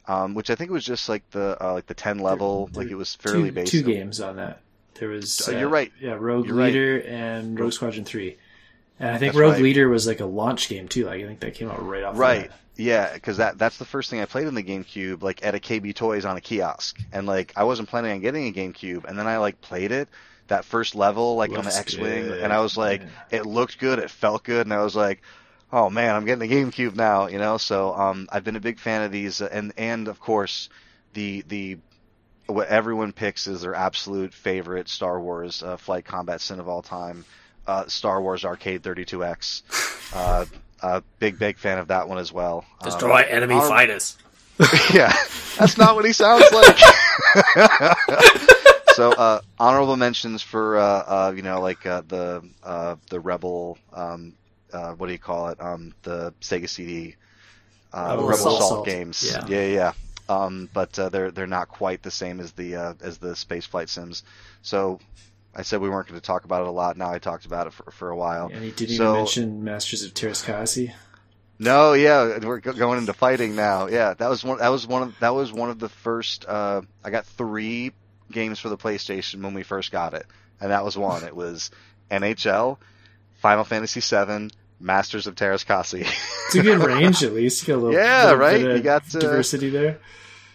um, 0.07 0.33
which 0.33 0.49
I 0.49 0.55
think 0.55 0.71
was 0.71 0.83
just 0.83 1.07
like 1.07 1.29
the 1.31 1.57
uh, 1.63 1.73
like 1.73 1.85
the 1.87 1.93
ten 1.93 2.19
level, 2.19 2.67
There- 2.67 2.83
like 2.83 2.91
it 2.91 2.95
was 2.95 3.15
fairly 3.15 3.49
two, 3.49 3.51
basic. 3.53 3.71
two 3.71 3.83
games 3.83 4.19
on 4.19 4.35
that. 4.37 4.61
There 4.95 5.09
was 5.09 5.47
Uh, 5.47 5.57
you're 5.57 5.69
right. 5.69 5.91
Yeah, 5.99 6.17
Rogue 6.19 6.47
You're 6.47 6.55
right. 6.55 6.65
Leader 6.73 7.01
and 7.07 7.59
Rogue 7.59 7.73
Squadron 7.73 8.05
Three, 8.05 8.37
and 9.01 9.15
I 9.15 9.17
think 9.17 9.33
That's 9.33 9.37
Rogue 9.41 9.53
right. 9.53 9.61
Leader 9.61 9.89
was 9.89 10.07
like 10.07 10.19
a 10.19 10.25
launch 10.25 10.69
game 10.69 10.87
too. 10.87 11.05
Like 11.05 11.21
I 11.21 11.27
think 11.27 11.39
that 11.41 11.53
came 11.55 11.69
out 11.69 11.85
right 11.85 12.03
off. 12.03 12.17
Right. 12.17 12.51
Yeah, 12.77 13.13
because 13.13 13.37
that 13.37 13.57
that's 13.57 13.77
the 13.77 13.85
first 13.85 14.09
thing 14.09 14.21
I 14.21 14.25
played 14.25 14.47
in 14.47 14.55
the 14.55 14.63
GameCube, 14.63 15.21
like 15.21 15.45
at 15.45 15.55
a 15.55 15.59
KB 15.59 15.93
Toys 15.93 16.25
on 16.25 16.37
a 16.37 16.41
kiosk, 16.41 16.97
and 17.11 17.27
like 17.27 17.53
I 17.55 17.65
wasn't 17.65 17.89
planning 17.89 18.11
on 18.11 18.21
getting 18.21 18.47
a 18.47 18.53
GameCube, 18.53 19.05
and 19.05 19.19
then 19.19 19.27
I 19.27 19.37
like 19.37 19.59
played 19.61 19.91
it 19.91 20.07
that 20.47 20.65
first 20.65 20.95
level 20.95 21.35
like 21.35 21.51
on 21.51 21.63
the 21.65 21.75
X-wing, 21.75 22.27
good. 22.27 22.41
and 22.41 22.51
I 22.51 22.59
was 22.61 22.77
like, 22.77 23.01
Yeah. 23.01 23.39
it 23.39 23.45
looked 23.45 23.77
good, 23.79 23.99
it 23.99 24.09
felt 24.09 24.43
good, 24.43 24.65
and 24.65 24.73
I 24.73 24.83
was 24.83 24.95
like, 24.95 25.21
oh 25.71 25.89
man, 25.89 26.15
I'm 26.15 26.25
getting 26.25 26.49
a 26.49 26.53
GameCube 26.53 26.95
now, 26.95 27.27
you 27.27 27.37
know. 27.39 27.57
So 27.57 27.93
um, 27.93 28.27
I've 28.31 28.43
been 28.43 28.55
a 28.55 28.61
big 28.61 28.79
fan 28.79 29.03
of 29.03 29.11
these, 29.11 29.41
and 29.41 29.73
and 29.77 30.07
of 30.07 30.19
course 30.19 30.69
the 31.13 31.43
the 31.47 31.77
what 32.47 32.67
everyone 32.67 33.11
picks 33.13 33.47
is 33.47 33.61
their 33.61 33.75
absolute 33.75 34.33
favorite 34.33 34.89
Star 34.89 35.19
Wars 35.19 35.61
uh, 35.61 35.77
flight 35.77 36.05
combat 36.05 36.41
sim 36.41 36.59
of 36.59 36.67
all 36.67 36.81
time, 36.81 37.23
uh, 37.67 37.87
Star 37.87 38.21
Wars 38.21 38.43
Arcade 38.45 38.81
32X. 38.83 39.61
Uh, 40.15 40.45
uh, 40.81 41.01
big 41.19 41.37
big 41.37 41.57
fan 41.57 41.77
of 41.77 41.87
that 41.89 42.09
one 42.09 42.17
as 42.17 42.31
well. 42.33 42.65
Um, 42.81 42.85
Destroy 42.85 43.21
enemy 43.21 43.55
our- 43.55 43.67
fighters. 43.67 44.17
yeah, 44.93 45.11
that's 45.57 45.77
not 45.77 45.95
what 45.95 46.05
he 46.05 46.11
sounds 46.13 46.45
like. 46.51 46.77
so, 48.93 49.11
uh, 49.11 49.41
honorable 49.59 49.95
mentions 49.97 50.41
for 50.43 50.77
uh, 50.77 50.83
uh, 50.83 51.33
you 51.35 51.41
know 51.41 51.61
like 51.61 51.85
uh, 51.85 52.01
the 52.07 52.47
uh, 52.63 52.95
the 53.09 53.19
Rebel, 53.19 53.77
um, 53.93 54.33
uh, 54.71 54.91
what 54.93 55.07
do 55.07 55.13
you 55.13 55.19
call 55.19 55.49
it? 55.49 55.59
Um, 55.59 55.93
the 56.03 56.33
Sega 56.41 56.69
CD, 56.69 57.15
uh, 57.93 58.09
Rebel 58.11 58.27
Rebel 58.27 58.33
Assault, 58.35 58.61
Assault. 58.61 58.85
games. 58.85 59.31
Yeah. 59.31 59.45
yeah, 59.47 59.65
yeah. 59.65 59.93
Um, 60.29 60.69
but 60.73 60.97
uh, 60.99 61.09
they're 61.09 61.31
they're 61.31 61.47
not 61.47 61.67
quite 61.69 62.03
the 62.03 62.11
same 62.11 62.39
as 62.39 62.51
the 62.51 62.75
uh, 62.75 62.93
as 63.01 63.17
the 63.17 63.35
space 63.35 63.65
flight 63.65 63.89
sims. 63.89 64.23
So. 64.61 64.99
I 65.55 65.63
said 65.63 65.81
we 65.81 65.89
weren't 65.89 66.07
going 66.07 66.19
to 66.19 66.25
talk 66.25 66.45
about 66.45 66.61
it 66.61 66.67
a 66.67 66.71
lot. 66.71 66.95
Now 66.97 67.11
I 67.11 67.19
talked 67.19 67.45
about 67.45 67.67
it 67.67 67.73
for, 67.73 67.91
for 67.91 68.09
a 68.09 68.15
while. 68.15 68.49
And 68.53 68.63
he 68.63 68.71
didn't 68.71 68.95
So- 68.97 69.11
even 69.11 69.15
mention 69.17 69.63
Masters 69.63 70.03
of 70.03 70.13
Teräs 70.13 70.43
Käsi. 70.45 70.93
No, 71.59 71.93
yeah, 71.93 72.39
we're 72.39 72.59
go- 72.59 72.73
going 72.73 72.97
into 72.97 73.13
fighting 73.13 73.55
now. 73.55 73.87
Yeah, 73.87 74.15
that 74.15 74.29
was 74.29 74.43
one. 74.43 74.57
That 74.57 74.69
was 74.69 74.87
one 74.87 75.03
of 75.03 75.19
that 75.19 75.35
was 75.35 75.51
one 75.53 75.69
of 75.69 75.77
the 75.77 75.89
first. 75.89 76.43
Uh, 76.47 76.81
I 77.03 77.11
got 77.11 77.25
three 77.27 77.91
games 78.31 78.57
for 78.59 78.69
the 78.69 78.77
PlayStation 78.77 79.43
when 79.43 79.53
we 79.53 79.61
first 79.61 79.91
got 79.91 80.15
it, 80.15 80.25
and 80.59 80.71
that 80.71 80.83
was 80.83 80.97
one. 80.97 81.23
It 81.23 81.35
was 81.35 81.69
NHL, 82.09 82.77
Final 83.41 83.63
Fantasy 83.63 83.99
VII, 83.99 84.49
Masters 84.79 85.27
of 85.27 85.35
Teräs 85.35 85.63
Käsi. 85.63 86.01
It's 86.47 86.55
a 86.55 86.63
good 86.63 86.79
range 86.83 87.23
at 87.23 87.33
least. 87.33 87.67
You 87.67 87.75
got 87.75 87.79
a 87.79 87.81
little, 87.85 87.99
Yeah, 88.01 88.23
little 88.23 88.39
right? 88.39 88.61
bit 88.61 88.71
of 88.71 88.77
You 88.77 88.83
got, 88.83 89.15
uh, 89.15 89.19
diversity 89.19 89.69
there. 89.69 89.99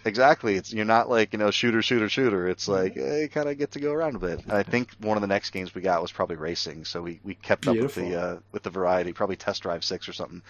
Exactly. 0.07 0.57
It's 0.57 0.73
you're 0.73 0.85
not 0.85 1.11
like 1.11 1.33
you 1.33 1.39
know 1.39 1.51
shooter, 1.51 1.83
shooter, 1.83 2.09
shooter. 2.09 2.49
It's 2.49 2.69
like 2.69 2.97
eh, 2.97 3.23
you 3.23 3.29
kind 3.29 3.49
of 3.49 3.59
get 3.59 3.73
to 3.73 3.81
go 3.81 3.93
around 3.93 4.17
a 4.17 4.19
bit. 4.19 4.43
And 4.45 4.53
I 4.53 4.63
think 4.63 4.91
one 5.01 5.17
of 5.17 5.21
the 5.21 5.27
next 5.27 5.51
games 5.51 5.75
we 5.75 5.83
got 5.83 6.01
was 6.03 6.13
probably 6.13 6.37
racing, 6.37 6.85
so 6.85 7.03
we, 7.03 7.21
we 7.23 7.35
kept 7.35 7.69
up 7.69 7.77
with 7.77 7.95
the 7.95 8.15
uh, 8.21 8.37
with 8.53 8.63
the 8.63 8.71
variety. 8.71 9.13
Probably 9.13 9.37
Test 9.37 9.63
Drive 9.63 9.85
Six 9.85 10.09
or 10.09 10.13
something. 10.13 10.43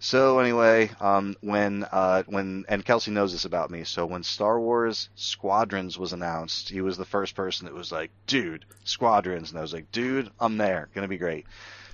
So 0.00 0.38
anyway, 0.40 0.90
um, 1.00 1.36
when 1.40 1.84
uh, 1.90 2.24
when 2.26 2.64
and 2.68 2.84
Kelsey 2.84 3.10
knows 3.10 3.32
this 3.32 3.44
about 3.44 3.70
me. 3.70 3.84
So 3.84 4.06
when 4.06 4.22
Star 4.22 4.58
Wars 4.58 5.08
Squadrons 5.14 5.98
was 5.98 6.12
announced, 6.12 6.68
he 6.68 6.80
was 6.80 6.96
the 6.96 7.04
first 7.04 7.34
person 7.34 7.66
that 7.66 7.74
was 7.74 7.92
like, 7.92 8.10
"Dude, 8.26 8.64
Squadrons," 8.84 9.50
and 9.50 9.58
I 9.58 9.62
was 9.62 9.72
like, 9.72 9.92
"Dude, 9.92 10.30
I'm 10.40 10.56
there. 10.56 10.88
Gonna 10.94 11.08
be 11.08 11.18
great." 11.18 11.46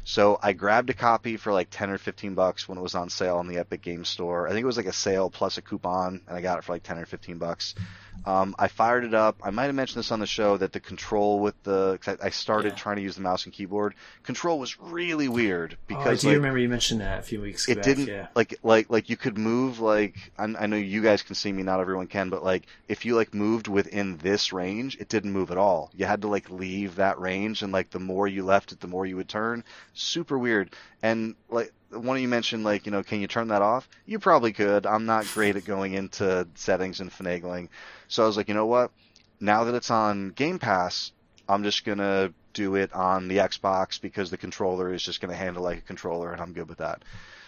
So 0.05 0.39
I 0.43 0.53
grabbed 0.55 0.91
a 0.91 0.95
copy 0.95 1.37
for 1.37 1.53
like 1.53 1.69
ten 1.71 1.91
or 1.91 1.99
fifteen 1.99 2.35
bucks 2.35 2.69
when 2.69 2.79
it 2.79 2.83
was 2.83 2.95
on 2.95 3.11
sale 3.11 3.37
on 3.37 3.47
the 3.47 3.59
Epic 3.59 3.83
Games 3.83 4.09
Store. 4.09 4.47
I 4.49 4.51
think 4.51 4.63
it 4.63 4.67
was 4.67 4.77
like 4.77 4.87
a 4.87 4.93
sale 4.93 5.31
plus 5.31 5.59
a 5.59 5.63
coupon, 5.63 6.23
and 6.27 6.37
I 6.37 6.41
got 6.41 6.59
it 6.59 6.65
for 6.65 6.73
like 6.73 6.83
ten 6.83 6.99
or 6.99 7.07
fifteen 7.07 7.39
bucks. 7.39 7.75
Um, 8.27 8.55
I 8.59 8.69
fired 8.69 9.05
it 9.05 9.15
up. 9.15 9.41
I 9.43 9.51
might 9.51 9.65
have 9.65 9.75
mentioned 9.75 9.99
this 10.01 10.13
on 10.13 10.21
the 10.21 10.27
show 10.27 10.59
that 10.59 10.73
the 10.75 10.81
control 10.81 11.41
with 11.41 11.55
the 11.63 11.99
'cause 12.03 12.19
I 12.23 12.27
I 12.27 12.31
started 12.31 12.73
Yeah. 12.73 12.79
trying 12.79 12.97
to 12.97 13.03
use 13.03 13.15
the 13.15 13.23
mouse 13.23 13.45
and 13.45 13.53
keyboard. 13.53 13.95
Control 14.25 14.59
was 14.59 14.79
really 14.79 15.27
weird 15.27 15.79
Oh, 15.91 15.95
I 15.97 16.15
do 16.17 16.29
like, 16.29 16.37
remember 16.37 16.59
you 16.59 16.69
mentioned 16.69 17.01
that 17.01 17.21
a 17.21 17.23
few 17.23 17.41
weeks 17.41 17.65
ago. 17.67 17.73
it 17.73 17.77
back. 17.77 17.85
didn't 17.85 18.09
Yeah. 18.09 18.27
like 18.35 18.55
like 18.63 18.91
like 18.91 19.09
you 19.09 19.17
could 19.17 19.39
move 19.39 19.81
like 19.81 20.33
I, 20.39 20.45
I 20.45 20.67
know 20.67 20.77
you 20.77 21.01
guys 21.03 21.23
can 21.23 21.35
see 21.35 21.51
me 21.51 21.63
not 21.63 21.81
everyone 21.81 22.09
can 22.09 22.29
but 22.29 22.45
like 22.45 22.67
if 22.89 23.07
you 23.07 23.17
like 23.17 23.33
moved 23.33 23.69
within 23.69 24.19
this 24.19 24.53
range 24.53 24.99
it 25.01 25.09
didn't 25.09 25.33
move 25.33 25.51
at 25.51 25.57
all 25.57 25.91
you 25.95 26.05
had 26.05 26.21
to 26.23 26.29
like 26.29 26.51
leave 26.51 26.97
that 26.97 27.19
range 27.19 27.63
and 27.63 27.73
like 27.73 27.89
the 27.91 27.99
more 28.01 28.29
you 28.29 28.45
left 28.45 28.71
it 28.73 28.81
the 28.81 28.87
more 28.87 29.07
you 29.07 29.17
would 29.17 29.29
turn 29.31 29.65
super 29.95 30.39
weird 30.39 30.75
and 31.03 31.35
like 31.49 31.73
one 31.91 32.17
of 32.17 32.23
you 32.23 32.29
mentioned 32.29 32.63
like 32.65 32.85
you 32.87 32.93
know 32.93 33.03
can 33.03 33.21
you 33.21 33.27
turn 33.27 33.49
that 33.49 33.63
off 33.63 33.89
you 34.07 34.19
probably 34.19 34.53
could 34.53 34.85
I'm 34.87 35.07
not 35.07 35.27
great 35.35 35.57
at 35.57 35.65
going 35.65 35.95
into 35.95 36.47
settings 36.55 37.01
and 37.01 37.11
finagling 37.11 37.69
so 38.11 38.23
I 38.23 38.27
was 38.27 38.37
like 38.37 38.49
you 38.49 38.55
know 38.55 38.67
what 38.67 38.91
now 39.41 39.65
that 39.65 39.75
it's 39.75 39.91
on 39.91 40.31
Game 40.31 40.59
Pass 40.59 41.13
I'm 41.51 41.65
just 41.65 41.85
gonna 41.85 42.33
do 42.53 42.77
it 42.77 42.93
on 42.93 43.27
the 43.27 43.39
Xbox 43.39 44.01
because 44.01 44.31
the 44.31 44.37
controller 44.37 44.93
is 44.93 45.03
just 45.03 45.21
gonna 45.21 45.35
handle 45.35 45.65
like 45.65 45.79
a 45.79 45.83
controller 45.83 46.33
and 46.33 46.41
I'm 46.41 46.53
good 46.53 46.69
with 46.69 46.79
that. 46.79 47.03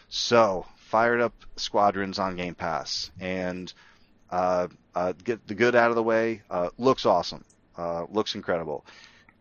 So 0.09 0.66
fired 0.89 1.20
up 1.20 1.34
Squadrons 1.55 2.18
on 2.18 2.34
Game 2.34 2.56
Pass 2.56 3.12
and 3.20 3.72
uh, 4.28 4.66
uh, 4.94 5.12
get 5.22 5.47
the 5.47 5.55
good 5.55 5.76
out 5.76 5.90
of 5.90 5.94
the 5.94 6.02
way. 6.02 6.43
Uh, 6.51 6.70
looks 6.78 7.06
awesome. 7.06 7.44
Uh, 7.78 8.06
looks 8.10 8.34
incredible. 8.34 8.84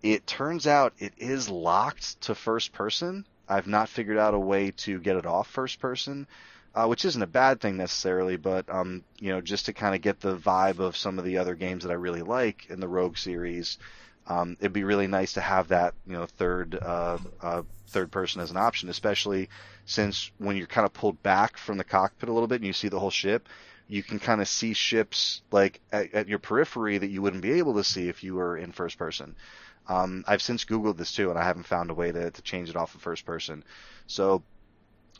It 0.03 0.27
turns 0.27 0.67
out 0.67 0.93
it 0.99 1.13
is 1.17 1.49
locked 1.49 2.21
to 2.21 2.35
first 2.35 2.71
person. 2.71 3.25
I've 3.49 3.67
not 3.67 3.89
figured 3.89 4.17
out 4.17 4.35
a 4.35 4.39
way 4.39 4.71
to 4.77 4.99
get 4.99 5.17
it 5.17 5.25
off 5.25 5.47
first 5.47 5.79
person, 5.79 6.27
uh, 6.73 6.85
which 6.85 7.05
isn't 7.05 7.21
a 7.21 7.27
bad 7.27 7.59
thing 7.59 7.77
necessarily, 7.77 8.37
but 8.37 8.69
um, 8.69 9.03
you 9.19 9.31
know, 9.31 9.41
just 9.41 9.65
to 9.65 9.73
kind 9.73 9.95
of 9.95 10.01
get 10.01 10.19
the 10.19 10.37
vibe 10.37 10.79
of 10.79 10.95
some 10.95 11.19
of 11.19 11.25
the 11.25 11.37
other 11.37 11.55
games 11.55 11.83
that 11.83 11.91
I 11.91 11.95
really 11.95 12.21
like 12.21 12.69
in 12.69 12.79
the 12.79 12.87
Rogue 12.87 13.17
series, 13.17 13.77
um, 14.27 14.55
it'd 14.59 14.73
be 14.73 14.83
really 14.83 15.07
nice 15.07 15.33
to 15.33 15.41
have 15.41 15.69
that, 15.69 15.93
you 16.07 16.13
know, 16.13 16.25
third 16.25 16.77
uh, 16.81 17.17
uh, 17.41 17.63
third 17.87 18.11
person 18.11 18.41
as 18.41 18.51
an 18.51 18.57
option, 18.57 18.87
especially 18.89 19.49
since 19.85 20.31
when 20.37 20.55
you're 20.55 20.67
kind 20.67 20.85
of 20.85 20.93
pulled 20.93 21.21
back 21.21 21.57
from 21.57 21.77
the 21.77 21.83
cockpit 21.83 22.29
a 22.29 22.33
little 22.33 22.47
bit 22.47 22.61
and 22.61 22.65
you 22.65 22.73
see 22.73 22.87
the 22.87 22.99
whole 22.99 23.11
ship, 23.11 23.49
you 23.89 24.01
can 24.01 24.19
kind 24.19 24.39
of 24.39 24.47
see 24.47 24.73
ships 24.73 25.41
like 25.51 25.81
at, 25.91 26.13
at 26.13 26.27
your 26.29 26.39
periphery 26.39 26.97
that 26.97 27.09
you 27.09 27.21
wouldn't 27.21 27.41
be 27.41 27.53
able 27.53 27.73
to 27.73 27.83
see 27.83 28.07
if 28.07 28.23
you 28.23 28.35
were 28.35 28.55
in 28.55 28.71
first 28.71 28.97
person. 28.97 29.35
Um, 29.89 30.23
I've 30.25 30.41
since 30.41 30.63
Googled 30.63 30.95
this 30.95 31.11
too, 31.11 31.31
and 31.31 31.37
I 31.37 31.43
haven't 31.43 31.65
found 31.65 31.89
a 31.89 31.93
way 31.93 32.11
to, 32.11 32.31
to 32.31 32.41
change 32.43 32.69
it 32.69 32.77
off 32.77 32.95
of 32.95 33.01
first 33.01 33.25
person. 33.25 33.65
So 34.07 34.43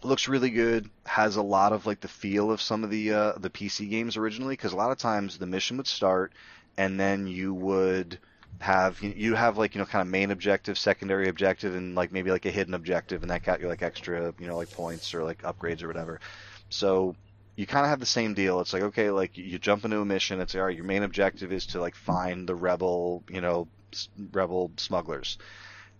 looks 0.03 0.27
really 0.27 0.49
good. 0.49 0.89
Has 1.05 1.35
a 1.35 1.41
lot 1.41 1.73
of 1.73 1.85
like 1.85 2.01
the 2.01 2.07
feel 2.07 2.51
of 2.51 2.61
some 2.61 2.83
of 2.83 2.89
the 2.89 3.13
uh, 3.13 3.33
the 3.37 3.49
PC 3.49 3.89
games 3.89 4.17
originally, 4.17 4.53
because 4.53 4.73
a 4.73 4.77
lot 4.77 4.91
of 4.91 4.97
times 4.97 5.37
the 5.37 5.45
mission 5.47 5.77
would 5.77 5.87
start, 5.87 6.33
and 6.77 6.99
then 6.99 7.27
you 7.27 7.53
would 7.53 8.19
have 8.59 9.01
you 9.01 9.35
have 9.35 9.57
like 9.57 9.75
you 9.75 9.79
know 9.79 9.85
kind 9.85 10.01
of 10.01 10.07
main 10.07 10.31
objective, 10.31 10.77
secondary 10.77 11.27
objective, 11.29 11.75
and 11.75 11.95
like 11.95 12.11
maybe 12.11 12.31
like 12.31 12.45
a 12.45 12.51
hidden 12.51 12.73
objective, 12.73 13.21
and 13.21 13.31
that 13.31 13.43
got 13.43 13.61
you 13.61 13.67
like 13.67 13.81
extra 13.81 14.33
you 14.39 14.47
know 14.47 14.57
like 14.57 14.71
points 14.71 15.13
or 15.13 15.23
like 15.23 15.41
upgrades 15.43 15.83
or 15.83 15.87
whatever. 15.87 16.19
So 16.69 17.15
you 17.55 17.65
kind 17.67 17.85
of 17.85 17.89
have 17.89 17.99
the 17.99 18.05
same 18.05 18.33
deal. 18.33 18.59
It's 18.61 18.73
like 18.73 18.83
okay, 18.83 19.11
like 19.11 19.37
you 19.37 19.59
jump 19.59 19.85
into 19.85 19.99
a 19.99 20.05
mission. 20.05 20.39
It's 20.41 20.53
like, 20.53 20.61
all 20.61 20.67
right. 20.67 20.75
Your 20.75 20.85
main 20.85 21.03
objective 21.03 21.51
is 21.51 21.67
to 21.67 21.81
like 21.81 21.95
find 21.95 22.47
the 22.47 22.55
rebel, 22.55 23.23
you 23.29 23.41
know, 23.41 23.67
rebel 24.31 24.71
smugglers, 24.77 25.37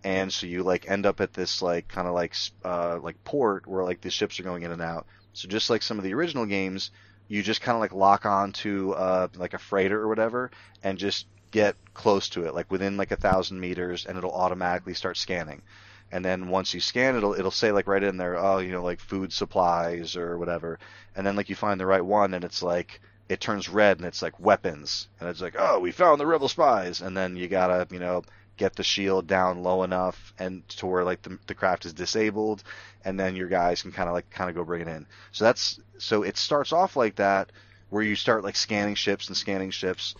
and 0.04 0.32
so 0.32 0.48
you 0.48 0.64
like 0.64 0.90
end 0.90 1.06
up 1.06 1.22
at 1.22 1.34
this 1.34 1.62
like 1.62 1.88
kind 1.88 2.08
of 2.08 2.14
like 2.14 2.36
uh 2.64 3.00
like 3.02 3.24
port 3.24 3.68
where 3.68 3.84
like 3.84 4.02
the 4.02 4.10
ships 4.10 4.40
are 4.40 4.44
going 4.44 4.64
in 4.64 4.72
and 4.72 4.82
out. 4.82 5.06
So 5.34 5.48
just 5.48 5.70
like 5.70 5.82
some 5.82 5.98
of 5.98 6.04
the 6.04 6.14
original 6.14 6.46
games, 6.46 6.92
you 7.28 7.42
just 7.44 7.62
kind 7.62 7.76
of 7.76 7.82
like 7.82 7.94
lock 7.94 8.26
on 8.26 8.52
to 8.54 8.94
uh 8.94 9.28
like 9.36 9.54
a 9.54 9.60
freighter 9.60 10.00
or 10.00 10.08
whatever, 10.08 10.52
and 10.84 10.98
just 10.98 11.28
get 11.52 11.76
close 11.94 12.30
to 12.30 12.46
it, 12.46 12.56
like 12.56 12.72
within 12.72 12.98
like 12.98 13.12
a 13.12 13.18
thousand 13.18 13.60
meters, 13.60 14.06
and 14.06 14.18
it'll 14.18 14.34
automatically 14.34 14.94
start 14.94 15.18
scanning. 15.18 15.62
And 16.12 16.26
then 16.26 16.50
once 16.50 16.74
you 16.74 16.82
scan, 16.82 17.16
it'll 17.16 17.34
it'll 17.34 17.52
say 17.52 17.72
like 17.72 17.88
right 17.88 18.04
in 18.04 18.18
there, 18.18 18.38
oh, 18.38 18.60
you 18.60 18.72
know, 18.72 18.84
like 18.84 19.00
food 19.00 19.32
supplies 19.32 20.16
or 20.18 20.38
whatever. 20.38 20.80
And 21.16 21.26
then 21.26 21.36
like 21.36 21.50
you 21.50 21.56
find 21.56 21.80
the 21.80 21.86
right 21.86 22.04
one, 22.04 22.34
and 22.34 22.44
it's 22.44 22.62
like 22.62 23.00
it 23.30 23.40
turns 23.40 23.70
red, 23.70 23.98
and 23.98 24.06
it's 24.06 24.22
like 24.22 24.40
weapons, 24.40 25.08
and 25.20 25.30
it's 25.30 25.42
like, 25.42 25.56
oh, 25.58 25.80
we 25.80 25.92
found 25.92 26.20
the 26.20 26.26
rebel 26.26 26.50
spies. 26.50 27.02
And 27.02 27.16
then 27.16 27.38
you 27.38 27.48
gotta, 27.48 27.88
you 27.92 28.00
know, 28.00 28.24
get 28.62 28.76
the 28.76 28.84
shield 28.84 29.26
down 29.26 29.64
low 29.64 29.82
enough 29.82 30.34
and 30.38 30.68
to 30.70 30.86
where 30.86 31.04
like 31.04 31.24
the, 31.24 31.40
the 31.48 31.56
craft 31.56 31.86
is 31.86 31.94
disabled, 31.94 32.64
and 33.04 33.20
then 33.20 33.36
your 33.36 33.48
guys 33.48 33.82
can 33.82 33.92
kind 33.92 34.08
of 34.08 34.14
like 34.14 34.30
kind 34.30 34.50
of 34.50 34.56
go 34.56 34.64
bring 34.64 34.82
it 34.82 34.88
in. 34.88 35.08
So 35.32 35.46
that's 35.46 35.80
so 35.98 36.22
it 36.22 36.38
starts 36.38 36.72
off 36.72 36.96
like 36.96 37.16
that, 37.16 37.52
where 37.90 38.04
you 38.04 38.16
start 38.16 38.44
like 38.44 38.56
scanning 38.56 38.96
ships 38.96 39.28
and 39.28 39.36
scanning 39.36 39.72
ships, 39.72 40.14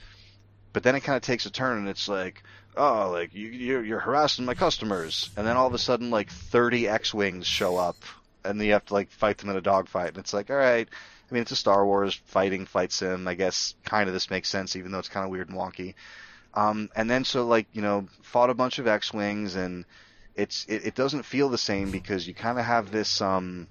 but 0.74 0.82
then 0.82 0.96
it 0.96 1.02
kind 1.02 1.18
of 1.18 1.22
takes 1.22 1.46
a 1.46 1.52
turn, 1.52 1.78
and 1.78 1.88
it's 1.88 2.08
like 2.08 2.42
oh, 2.76 3.10
like 3.12 3.34
you, 3.34 3.48
you're, 3.48 3.84
you're 3.84 4.00
harassing 4.00 4.46
my 4.46 4.54
customers, 4.54 5.30
and 5.38 5.46
then 5.46 5.58
all 5.58 5.68
of 5.68 5.74
a 5.74 5.78
sudden, 5.78 6.10
like 6.10 6.30
30 6.30 6.88
X-wings 6.88 7.46
show 7.46 7.78
up, 7.78 7.98
and 8.44 8.62
you 8.62 8.74
have 8.74 8.86
to 8.86 8.94
like 8.94 9.12
fight 9.12 9.38
them 9.38 9.50
in 9.50 9.58
a 9.58 9.62
dogfight, 9.62 10.10
and 10.10 10.18
it's 10.18 10.34
like, 10.34 10.50
all 10.50 10.56
right. 10.56 10.88
I 10.90 11.34
mean, 11.34 11.44
it's 11.44 11.52
a 11.52 11.56
Star 11.56 11.86
Wars 11.86 12.14
fighting 12.26 12.66
fight 12.66 12.92
sim. 12.92 13.26
I 13.26 13.36
guess 13.36 13.74
kind 13.86 14.10
of 14.10 14.14
this 14.14 14.30
makes 14.30 14.50
sense, 14.50 14.76
even 14.76 14.92
though 14.92 15.00
it's 15.00 15.08
kind 15.08 15.24
of 15.24 15.32
weird 15.32 15.48
and 15.48 15.58
wonky. 15.58 15.94
Um, 16.54 16.90
and 16.96 17.10
then 17.10 17.24
so 17.24 17.46
like 17.48 17.68
you 17.74 17.82
know, 17.82 18.08
fought 18.24 18.50
a 18.50 18.54
bunch 18.54 18.80
of 18.80 18.88
X-wings, 18.88 19.56
and 19.56 19.86
it's 20.36 20.66
it, 20.68 20.86
it 20.88 20.96
doesn't 20.96 21.24
feel 21.24 21.50
the 21.50 21.58
same 21.58 21.92
because 21.92 22.28
you 22.28 22.34
kind 22.34 22.60
of 22.60 22.66
have 22.66 22.92
this 22.92 23.22
um 23.22 23.68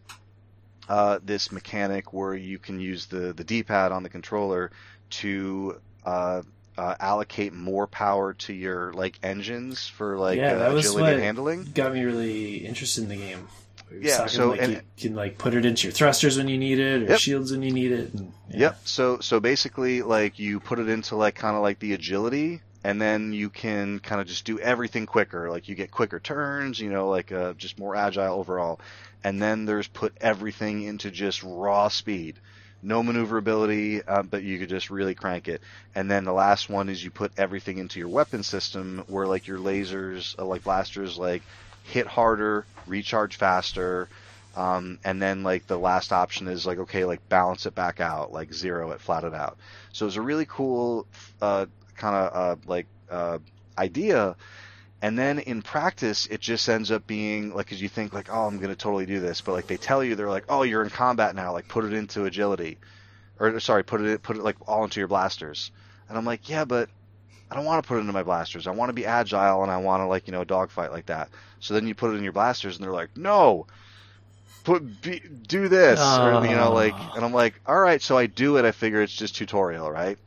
uh, 0.89 1.19
this 1.25 1.53
mechanic 1.53 2.13
where 2.13 2.35
you 2.35 2.59
can 2.59 2.81
use 2.81 3.07
the 3.07 3.33
the 3.33 3.45
D-pad 3.45 3.93
on 3.93 4.03
the 4.03 4.09
controller 4.09 4.71
to 5.11 5.81
uh, 6.05 6.43
uh, 6.79 6.95
allocate 6.99 7.53
more 7.53 7.87
power 7.87 8.33
to 8.35 8.53
your 8.53 8.93
like 8.95 9.19
engines 9.23 9.87
for 9.87 10.19
like 10.19 10.39
Yeah, 10.39 10.55
uh, 10.55 10.59
that 10.61 10.73
was 10.73 10.87
agility 10.87 11.03
what- 11.03 11.13
and 11.15 11.23
handling. 11.23 11.65
Got 11.75 11.93
me 11.95 12.03
really 12.05 12.67
interested 12.67 13.03
in 13.05 13.09
the 13.11 13.17
game. 13.17 13.47
Yeah, 14.01 14.19
talking 14.19 14.33
so- 14.33 14.49
like 14.51 14.63
and- 14.63 14.73
you 14.75 14.81
can 14.99 15.15
like 15.15 15.37
put 15.37 15.55
it 15.55 15.65
into 15.67 15.89
your 15.89 15.93
thrusters 15.93 16.39
when 16.39 16.49
you 16.49 16.59
need 16.59 16.79
it, 16.79 17.03
or 17.03 17.07
Yep. 17.11 17.19
shields 17.19 17.53
when 17.53 17.63
you 17.63 17.73
need 17.73 17.93
it. 17.93 18.13
And, 18.15 18.33
yeah. 18.49 18.59
Yep. 18.59 18.81
So 18.85 19.19
so 19.21 19.39
basically, 19.41 20.03
like 20.03 20.39
you 20.39 20.59
put 20.61 20.79
it 20.79 20.89
into 20.89 21.17
like 21.17 21.35
kind 21.35 21.57
of 21.57 21.63
like 21.63 21.79
the 21.81 21.93
agility, 21.93 22.63
and 22.83 23.01
then 23.01 23.33
you 23.33 23.51
can 23.51 23.99
kind 23.99 24.21
of 24.21 24.27
just 24.27 24.45
do 24.45 24.59
everything 24.59 25.07
quicker. 25.07 25.51
Like 25.51 25.69
you 25.69 25.75
get 25.75 25.91
quicker 25.91 26.19
turns, 26.19 26.81
you 26.81 26.91
know, 26.91 27.09
like 27.09 27.31
uh, 27.31 27.53
just 27.55 27.79
more 27.79 27.95
agile 27.95 28.39
overall. 28.39 28.81
And 29.23 29.41
then 29.41 29.67
there's 29.67 29.87
put 29.87 30.15
everything 30.21 30.83
into 30.83 31.11
just 31.11 31.43
raw 31.43 31.89
speed, 31.89 32.37
no 32.83 33.03
maneuverability, 33.03 34.03
uh, 34.03 34.23
but 34.23 34.43
you 34.43 34.59
could 34.59 34.71
just 34.71 34.89
really 34.89 35.15
crank 35.15 35.47
it. 35.47 35.61
And 35.95 36.11
then 36.11 36.25
the 36.25 36.33
last 36.33 36.71
one 36.71 36.89
is 36.89 37.05
you 37.05 37.11
put 37.11 37.33
everything 37.37 37.77
into 37.77 37.99
your 37.99 38.09
weapon 38.09 38.43
system, 38.43 39.05
where 39.09 39.27
like 39.27 39.47
your 39.47 39.59
lasers, 39.59 40.39
uh, 40.39 40.45
like 40.47 40.65
blasters, 40.65 41.19
like 41.19 41.43
hit 41.85 42.07
harder, 42.07 42.65
recharge 42.87 43.37
faster. 43.37 44.09
Um, 44.57 44.99
and 45.05 45.21
then 45.21 45.43
like 45.43 45.67
the 45.67 45.79
last 45.79 46.13
option 46.13 46.49
is 46.49 46.67
like 46.67 46.79
okay, 46.79 47.05
like 47.05 47.29
balance 47.29 47.67
it 47.67 47.75
back 47.75 48.01
out, 48.01 48.33
like 48.33 48.53
zero 48.55 48.91
it, 48.93 49.01
flat 49.03 49.25
it 49.25 49.35
out. 49.35 49.59
So 49.93 50.07
it's 50.07 50.17
a 50.17 50.23
really 50.23 50.47
cool 50.47 51.07
uh, 51.43 51.67
kind 52.01 52.17
of 52.17 52.35
uh, 52.35 52.57
like 52.67 52.87
uh, 53.11 53.39
idea. 53.79 54.37
And 55.03 55.19
then 55.19 55.39
in 55.39 55.63
practice, 55.63 56.27
it 56.27 56.41
just 56.41 56.69
ends 56.69 56.91
up 56.91 57.07
being 57.07 57.55
like, 57.55 57.69
cause 57.69 57.81
you 57.81 57.89
think 57.89 58.13
like, 58.13 58.29
oh, 58.31 58.47
I'm 58.47 58.59
gonna 58.59 58.75
totally 58.75 59.07
do 59.07 59.21
this, 59.21 59.41
but 59.41 59.53
like 59.53 59.67
they 59.67 59.77
tell 59.79 60.05
you, 60.05 60.15
they're 60.15 60.29
like, 60.29 60.45
oh, 60.49 60.63
you're 60.63 60.83
in 60.83 60.91
combat 60.91 61.35
now, 61.35 61.53
like 61.53 61.69
put 61.69 61.85
it 61.85 61.93
into 61.93 62.25
agility, 62.25 62.79
or 63.39 63.59
sorry, 63.61 63.83
put 63.83 64.01
it 64.03 64.23
put 64.23 64.37
it 64.37 64.43
like 64.43 64.57
all 64.67 64.85
into 64.85 65.01
your 65.01 65.09
blasters. 65.09 65.71
And 66.09 66.19
I'm 66.19 66.27
like, 66.27 66.49
yeah, 66.49 66.65
but 66.65 66.91
I 67.51 67.55
don't 67.55 67.65
want 67.65 67.83
to 67.83 67.89
put 67.89 67.97
it 67.97 68.01
into 68.01 68.13
my 68.13 68.23
blasters. 68.23 68.67
I 68.67 68.73
want 68.73 68.91
to 68.91 68.95
be 68.95 69.07
agile 69.07 69.63
and 69.63 69.73
I 69.73 69.79
want 69.79 70.03
to 70.03 70.07
like 70.07 70.27
you 70.27 70.33
know 70.33 70.45
dogfight 70.45 70.93
like 70.93 71.07
that. 71.07 71.31
So 71.61 71.75
then 71.75 71.87
you 71.87 71.95
put 71.95 72.13
it 72.13 72.17
in 72.17 72.23
your 72.23 72.33
blasters, 72.33 72.77
and 72.77 72.85
they're 72.85 72.93
like, 72.93 73.17
no, 73.17 73.67
put 74.65 75.01
be, 75.01 75.21
do 75.49 75.69
this, 75.69 75.99
or 76.19 76.47
you 76.47 76.57
know 76.57 76.73
like, 76.73 76.95
and 77.17 77.25
I'm 77.25 77.33
like, 77.33 77.61
all 77.67 77.79
right. 77.79 78.03
So 78.03 78.19
I 78.19 78.27
do 78.27 78.59
it. 78.59 78.65
I 78.65 78.73
figure 78.73 79.01
it's 79.01 79.15
just 79.15 79.37
tutorial, 79.37 79.91
right? 79.91 80.19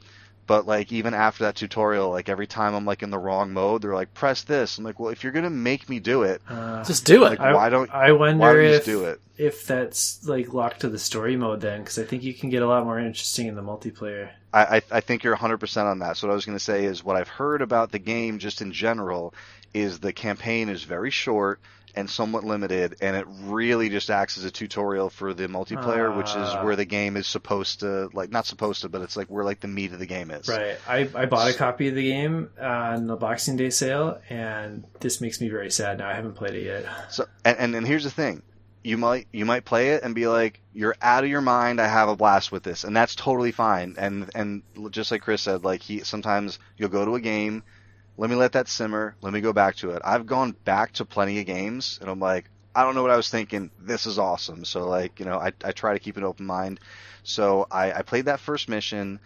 But 0.45 0.67
like 0.67 0.91
even 0.91 1.13
after 1.13 1.45
that 1.45 1.55
tutorial, 1.55 2.09
like 2.09 2.27
every 2.29 2.47
time 2.47 2.75
I'm 2.75 2.85
like 2.85 3.01
in 3.01 3.09
the 3.11 3.17
wrong 3.17 3.53
mode, 3.53 3.81
they're 3.81 3.93
like, 3.93 4.13
press 4.13 4.43
this. 4.43 4.77
I'm 4.77 4.83
like, 4.83 4.99
well, 4.99 5.09
if 5.11 5.23
you're 5.23 5.31
gonna 5.31 5.49
make 5.49 5.87
me 5.89 5.99
do 5.99 6.23
it, 6.23 6.41
Uh, 6.49 6.83
Just 6.83 7.05
do 7.05 7.23
it. 7.25 7.29
like 7.29 7.39
I, 7.39 7.53
why 7.53 7.69
don't 7.69 7.89
I 7.93 8.11
wonder 8.11 8.39
why 8.41 8.53
don't 8.53 8.63
you 8.63 8.69
if 8.71 8.85
do 8.85 9.05
it? 9.05 9.21
if 9.37 9.65
that's 9.65 10.27
like 10.27 10.53
locked 10.53 10.81
to 10.81 10.89
the 10.89 10.99
story 10.99 11.35
mode 11.37 11.61
then, 11.61 11.79
because 11.81 11.97
I 11.97 12.03
think 12.03 12.23
you 12.23 12.33
can 12.33 12.49
get 12.49 12.61
a 12.61 12.67
lot 12.67 12.83
more 12.85 12.99
interesting 12.99 13.47
in 13.47 13.55
the 13.55 13.63
multiplayer. 13.63 14.29
I, 14.53 14.77
I, 14.77 14.81
I 14.91 14.99
think 14.99 15.23
you're 15.23 15.35
100% 15.35 15.85
on 15.85 15.99
that. 15.99 16.17
So 16.17 16.27
what 16.27 16.33
I 16.33 16.35
was 16.35 16.45
going 16.45 16.57
to 16.57 16.63
say 16.63 16.85
is 16.85 17.03
what 17.03 17.15
I've 17.15 17.27
heard 17.29 17.61
about 17.63 17.91
the 17.91 17.97
game 17.99 18.37
just 18.37 18.61
in 18.61 18.71
general 18.71 19.33
is 19.73 19.99
the 19.99 20.13
campaign 20.13 20.69
is 20.69 20.83
very 20.83 21.09
short 21.09 21.59
and 21.95 22.09
somewhat 22.09 22.43
limited, 22.43 22.95
and 23.01 23.15
it 23.15 23.25
really 23.43 23.89
just 23.89 24.09
acts 24.09 24.37
as 24.37 24.45
a 24.45 24.51
tutorial 24.51 25.09
for 25.09 25.33
the 25.33 25.47
multiplayer, 25.47 26.15
which 26.17 26.29
is 26.29 26.35
Ah. 26.49 26.63
where 26.63 26.75
the 26.75 26.85
game 26.85 27.15
is 27.17 27.27
supposed 27.27 27.81
to, 27.81 28.09
like, 28.13 28.31
not 28.31 28.45
supposed 28.47 28.81
to, 28.81 28.89
but 28.89 29.01
it's 29.01 29.15
like 29.15 29.27
where 29.27 29.43
like 29.45 29.59
the 29.59 29.67
meat 29.67 29.91
of 29.93 29.99
the 29.99 30.05
game 30.07 30.31
is. 30.31 30.47
Right. 30.47 30.77
I, 30.87 31.07
I 31.15 31.25
bought 31.27 31.49
a 31.49 31.53
copy 31.53 31.87
of 31.89 31.95
the 31.95 32.03
game 32.09 32.49
on 32.59 33.07
the 33.07 33.15
Boxing 33.15 33.57
Day 33.57 33.69
sale, 33.69 34.19
and 34.29 34.83
this 35.01 35.21
makes 35.21 35.39
me 35.39 35.49
very 35.49 35.69
sad 35.69 35.99
now. 35.99 36.09
I 36.09 36.13
haven't 36.13 36.33
played 36.33 36.55
it 36.55 36.63
yet. 36.63 36.85
So, 37.11 37.25
and, 37.45 37.57
and 37.59 37.75
and 37.75 37.87
here's 37.87 38.03
the 38.03 38.09
thing, 38.11 38.41
you 38.83 38.97
might 38.97 39.27
you 39.31 39.45
might 39.45 39.63
play 39.63 39.89
it 39.91 40.03
and 40.03 40.15
be 40.15 40.27
like, 40.27 40.59
"You're 40.73 40.95
out 41.01 41.23
of 41.23 41.29
your 41.29 41.41
mind. 41.41 41.79
I 41.79 41.87
have 41.87 42.09
a 42.09 42.15
blast 42.15 42.51
with 42.51 42.63
this," 42.63 42.83
and 42.83 42.95
that's 42.95 43.15
totally 43.15 43.51
fine. 43.51 43.95
And 43.97 44.29
and 44.35 44.63
just 44.91 45.11
like 45.11 45.21
Chris 45.21 45.41
said, 45.43 45.63
like 45.63 45.81
he 45.81 45.99
sometimes 45.99 46.57
you'll 46.77 46.89
go 46.89 47.05
to 47.05 47.15
a 47.15 47.21
game, 47.21 47.63
let 48.17 48.29
me 48.29 48.35
let 48.35 48.53
that 48.53 48.67
simmer, 48.67 49.17
let 49.21 49.33
me 49.33 49.41
go 49.41 49.53
back 49.53 49.75
to 49.77 49.91
it. 49.91 50.01
I've 50.05 50.25
gone 50.25 50.55
back 50.65 50.93
to 50.93 51.05
plenty 51.05 51.39
of 51.39 51.45
games, 51.45 51.97
and 52.01 52.09
I'm 52.09 52.19
like, 52.19 52.49
I 52.75 52.83
don't 52.83 52.95
know 52.95 53.01
what 53.01 53.11
I 53.11 53.17
was 53.17 53.29
thinking. 53.29 53.71
This 53.77 54.05
is 54.05 54.19
awesome. 54.19 54.65
So 54.65 54.87
like 54.87 55.19
you 55.19 55.25
know, 55.25 55.37
I 55.39 55.53
I 55.63 55.71
try 55.71 55.93
to 55.93 55.99
keep 55.99 56.17
an 56.17 56.23
open 56.23 56.45
mind. 56.45 56.79
So 57.23 57.67
I 57.71 57.91
I 57.93 58.01
played 58.03 58.25
that 58.25 58.39
first 58.39 58.69
mission 58.69 59.19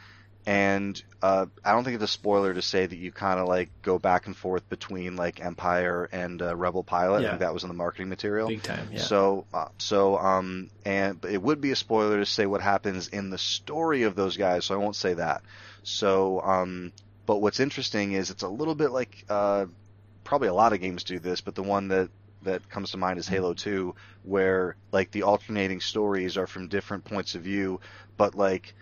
and 0.46 1.02
uh, 1.22 1.46
I 1.64 1.72
don't 1.74 1.84
think 1.84 1.96
it's 1.96 2.04
a 2.04 2.08
spoiler 2.08 2.54
to 2.54 2.62
say 2.62 2.86
that 2.86 2.96
you 2.98 3.12
kind 3.12 3.40
of 3.40 3.48
like 3.48 3.72
go 3.82 4.00
back 4.00 4.28
and 4.28 4.36
forth 4.36 4.68
between 4.70 5.16
like 5.16 5.44
Empire 5.44 6.08
and 6.12 6.42
uh, 6.42 6.56
Rebel 6.56 6.84
Pilot. 6.84 7.18
I 7.20 7.24
Yeah. 7.24 7.30
think 7.30 7.40
that 7.40 7.54
was 7.54 7.64
in 7.64 7.70
the 7.70 7.76
marketing 7.76 8.10
material. 8.10 8.50
Big 8.50 8.64
time. 8.64 8.90
Yeah. 8.92 9.00
So, 9.02 9.48
uh, 9.54 9.68
so, 9.80 10.18
um, 10.18 10.70
and 10.86 11.24
it 11.26 11.42
would 11.42 11.60
be 11.60 11.72
a 11.72 11.76
spoiler 11.76 12.18
to 12.20 12.26
say 12.26 12.46
what 12.46 12.62
happens 12.62 13.10
in 13.10 13.30
the 13.30 13.38
story 13.38 14.04
of 14.04 14.16
those 14.16 14.38
guys, 14.38 14.66
so 14.66 14.74
I 14.76 14.78
won't 14.78 14.96
say 14.96 15.14
that. 15.16 15.44
So, 15.84 16.42
um, 16.42 16.94
but 17.28 17.42
what's 17.42 17.60
interesting 17.60 18.14
is 18.14 18.32
it's 18.32 18.42
a 18.42 18.48
little 18.48 18.74
bit 18.74 18.90
like, 18.92 19.26
uh, 19.30 19.68
probably 20.24 20.48
a 20.48 20.54
lot 20.54 20.74
of 20.74 20.82
games 20.82 21.04
do 21.04 21.20
this, 21.20 21.42
but 21.42 21.54
the 21.54 21.62
one 21.62 21.90
that 21.90 22.10
that 22.44 22.70
comes 22.70 22.92
to 22.92 22.98
mind 22.98 23.20
is 23.20 23.28
Halo 23.28 23.54
2, 23.54 23.94
where 24.24 24.78
like 24.92 25.12
the 25.12 25.24
alternating 25.24 25.82
stories 25.82 26.38
are 26.38 26.48
from 26.48 26.70
different 26.70 27.04
points 27.04 27.36
of 27.36 27.42
view, 27.42 27.82
but 28.16 28.34
like 28.34 28.74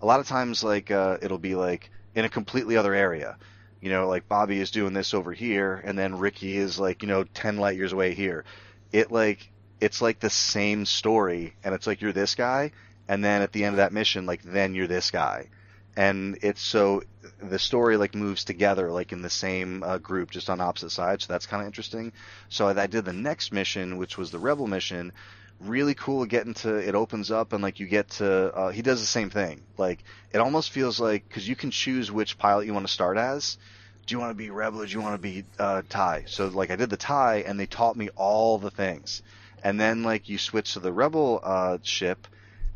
a 0.00 0.06
lot 0.06 0.18
of 0.18 0.26
times 0.26 0.64
like 0.64 0.90
uh, 0.90 1.18
it'll 1.22 1.38
be 1.38 1.54
like 1.54 1.90
in 2.14 2.24
a 2.24 2.28
completely 2.28 2.76
other 2.76 2.92
area. 2.92 3.38
You 3.80 3.90
know, 3.90 4.08
like 4.08 4.28
Bobby 4.28 4.60
is 4.60 4.70
doing 4.70 4.92
this 4.92 5.14
over 5.14 5.32
here, 5.32 5.80
and 5.84 5.98
then 5.98 6.18
Ricky 6.18 6.56
is 6.56 6.78
like 6.78 7.02
you 7.02 7.08
know 7.08 7.24
ten 7.24 7.56
light 7.58 7.76
years 7.76 7.92
away 7.92 8.14
here. 8.14 8.44
It 8.90 9.12
like 9.12 9.48
it's 9.80 10.02
like 10.02 10.18
the 10.18 10.30
same 10.30 10.86
story, 10.86 11.54
and 11.62 11.74
it's 11.74 11.86
like 11.86 12.00
you're 12.00 12.12
this 12.12 12.34
guy, 12.34 12.72
and 13.06 13.24
then 13.24 13.42
at 13.42 13.52
the 13.52 13.64
end 13.64 13.74
of 13.74 13.78
that 13.78 13.92
mission, 13.92 14.26
like 14.26 14.42
then 14.42 14.74
you're 14.74 14.86
this 14.86 15.10
guy, 15.10 15.48
and 15.96 16.38
it's 16.42 16.62
so 16.62 17.02
the 17.40 17.58
story 17.58 17.96
like 17.96 18.14
moves 18.14 18.44
together 18.44 18.90
like 18.90 19.12
in 19.12 19.22
the 19.22 19.30
same 19.30 19.82
uh, 19.82 19.98
group, 19.98 20.30
just 20.30 20.48
on 20.48 20.60
opposite 20.60 20.90
sides. 20.90 21.24
So 21.24 21.32
that's 21.32 21.46
kind 21.46 21.62
of 21.62 21.66
interesting. 21.66 22.12
So 22.48 22.68
I, 22.68 22.82
I 22.82 22.86
did 22.86 23.04
the 23.04 23.12
next 23.12 23.52
mission, 23.52 23.98
which 23.98 24.16
was 24.16 24.30
the 24.30 24.38
Rebel 24.38 24.66
mission. 24.66 25.12
Really 25.60 25.94
cool 25.94 26.24
getting 26.24 26.54
to 26.54 26.76
it 26.76 26.94
opens 26.94 27.30
up 27.30 27.52
and 27.52 27.62
like 27.62 27.78
you 27.78 27.86
get 27.86 28.08
to 28.10 28.52
uh, 28.54 28.70
he 28.70 28.82
does 28.82 29.00
the 29.00 29.06
same 29.06 29.30
thing. 29.30 29.62
Like 29.76 30.02
it 30.32 30.38
almost 30.38 30.70
feels 30.70 30.98
like 30.98 31.28
because 31.28 31.46
you 31.46 31.56
can 31.56 31.70
choose 31.70 32.10
which 32.10 32.38
pilot 32.38 32.66
you 32.66 32.74
want 32.74 32.86
to 32.86 32.92
start 32.92 33.18
as. 33.18 33.58
Do 34.06 34.14
you 34.14 34.18
want 34.18 34.30
to 34.30 34.34
be 34.34 34.50
Rebel 34.50 34.82
or 34.82 34.86
do 34.86 34.92
you 34.92 35.00
want 35.00 35.14
to 35.14 35.22
be 35.22 35.44
uh, 35.58 35.82
Tie? 35.88 36.24
So 36.26 36.48
like 36.48 36.70
I 36.70 36.76
did 36.76 36.90
the 36.90 36.96
Tie 36.96 37.44
and 37.46 37.60
they 37.60 37.66
taught 37.66 37.96
me 37.96 38.08
all 38.16 38.58
the 38.58 38.70
things, 38.70 39.22
and 39.62 39.78
then 39.78 40.02
like 40.02 40.28
you 40.28 40.38
switch 40.38 40.72
to 40.72 40.80
the 40.80 40.92
Rebel 40.92 41.40
uh, 41.42 41.78
ship, 41.82 42.26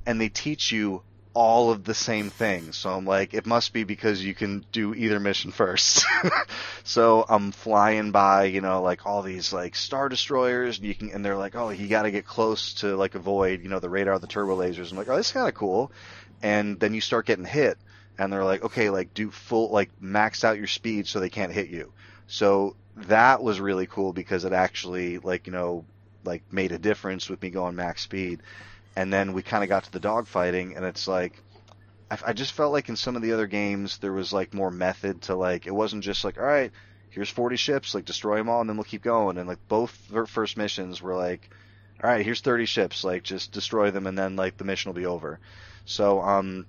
and 0.05 0.21
they 0.21 0.29
teach 0.29 0.71
you 0.71 1.03
all 1.37 1.71
of 1.71 1.85
the 1.85 1.93
same 1.93 2.31
things. 2.31 2.79
So 2.79 2.89
I'm 2.89 3.05
like, 3.05 3.35
it 3.35 3.45
must 3.45 3.75
be 3.75 3.85
because 3.85 4.25
you 4.25 4.35
can 4.35 4.65
do 4.73 4.95
either 4.95 5.21
mission 5.21 5.53
first. 5.53 6.03
so 6.85 7.27
I'm 7.29 7.53
flying 7.53 8.11
by, 8.11 8.45
you 8.45 8.63
know, 8.63 8.81
like 8.81 9.05
all 9.05 9.21
these 9.21 9.53
like 9.53 9.77
star 9.77 10.09
destroyers, 10.09 10.79
and 10.79 10.87
you 10.87 10.95
can, 10.95 11.11
and 11.11 11.23
they're 11.23 11.37
like, 11.37 11.55
oh, 11.55 11.69
you 11.69 11.89
got 11.89 12.05
to 12.05 12.11
get 12.11 12.25
close 12.25 12.73
to 12.81 12.97
like 12.97 13.17
avoid, 13.17 13.63
you 13.63 13.69
know, 13.69 13.81
the 13.81 13.91
radar, 13.91 14.19
the 14.19 14.27
turbo 14.27 14.57
lasers. 14.57 14.91
I'm 14.91 14.97
like, 14.97 15.11
oh, 15.11 15.17
this 15.17 15.27
is 15.27 15.33
kind 15.33 15.47
of 15.47 15.53
cool. 15.53 15.93
And 16.43 16.81
then 16.81 16.95
you 16.95 17.03
start 17.03 17.27
getting 17.27 17.45
hit, 17.45 17.77
and 18.19 18.33
they're 18.33 18.43
like, 18.43 18.65
okay, 18.65 18.89
like 18.89 19.13
do 19.13 19.31
full, 19.31 19.69
like 19.69 19.91
max 20.01 20.43
out 20.43 20.57
your 20.57 20.69
speed 20.69 21.07
so 21.07 21.21
they 21.21 21.29
can't 21.29 21.53
hit 21.53 21.69
you. 21.69 21.93
So 22.29 22.77
that 22.97 23.43
was 23.43 23.61
really 23.61 23.87
cool 23.87 24.15
because 24.15 24.47
it 24.47 24.55
actually, 24.55 25.19
like, 25.19 25.47
you 25.47 25.53
know, 25.53 25.85
like 26.25 26.51
made 26.51 26.73
a 26.73 26.79
difference 26.79 27.29
with 27.29 27.43
me 27.43 27.51
going 27.51 27.77
max 27.77 28.01
speed 28.01 28.41
and 28.97 29.13
then 29.13 29.35
we 29.35 29.43
kind 29.43 29.63
of 29.63 29.69
got 29.69 29.85
to 29.85 29.93
the 29.93 30.01
dogfighting, 30.01 30.77
and 30.77 30.85
it's 30.85 31.07
like 31.07 31.41
I, 32.11 32.19
I 32.29 32.33
just 32.33 32.53
felt 32.53 32.73
like 32.73 32.89
in 32.89 32.97
some 32.97 33.15
of 33.15 33.23
the 33.23 33.33
other 33.33 33.47
games 33.47 33.99
there 33.99 34.13
was 34.13 34.33
like 34.33 34.55
more 34.55 34.71
method 34.71 35.23
to 35.23 35.37
like 35.37 35.67
it 35.67 35.75
wasn't 35.75 36.03
just 36.03 36.25
like 36.25 36.39
all 36.39 36.45
right, 36.45 36.73
here's 37.11 37.31
40 37.31 37.57
ships, 37.57 37.95
like 37.95 38.05
destroy 38.05 38.37
them 38.39 38.49
all, 38.49 38.61
and 38.61 38.69
then 38.69 38.77
we'll 38.77 38.85
keep 38.85 39.03
going. 39.03 39.39
And 39.39 39.49
like 39.49 39.69
both 39.69 39.91
first 40.29 40.57
missions 40.57 41.01
were 41.01 41.15
like, 41.15 41.49
all 42.03 42.11
right, 42.11 42.25
here's 42.25 42.41
30 42.41 42.67
ships, 42.67 43.05
like 43.05 43.23
just 43.23 43.53
destroy 43.53 43.91
them, 43.91 44.07
and 44.07 44.19
then 44.19 44.37
like 44.37 44.57
the 44.57 44.65
mission 44.65 44.91
will 44.91 45.01
be 45.01 45.07
over. 45.07 45.39
So 45.85 46.21
um, 46.21 46.67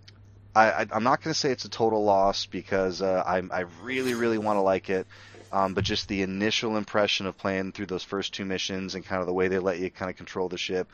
I, 0.55 0.85
I'm 0.91 1.03
not 1.03 1.21
gonna 1.21 1.33
say 1.33 1.51
it's 1.51 1.65
a 1.65 1.69
total 1.69 2.03
loss 2.03 2.45
because 2.45 3.01
uh, 3.01 3.23
I 3.25 3.41
I 3.51 3.65
really 3.81 4.13
really 4.13 4.37
want 4.37 4.57
to 4.57 4.61
like 4.61 4.89
it. 4.89 5.07
Um, 5.49 5.73
but 5.73 5.85
just 5.85 6.09
the 6.09 6.23
initial 6.23 6.75
impression 6.75 7.25
of 7.25 7.37
playing 7.37 7.71
through 7.71 7.85
those 7.85 8.03
first 8.03 8.33
two 8.33 8.43
missions 8.43 8.95
and 8.95 9.05
kind 9.05 9.21
of 9.21 9.27
the 9.27 9.33
way 9.33 9.47
they 9.47 9.59
let 9.59 9.79
you 9.79 9.89
kind 9.89 10.11
of 10.11 10.17
control 10.17 10.49
the 10.49 10.57
ship, 10.57 10.89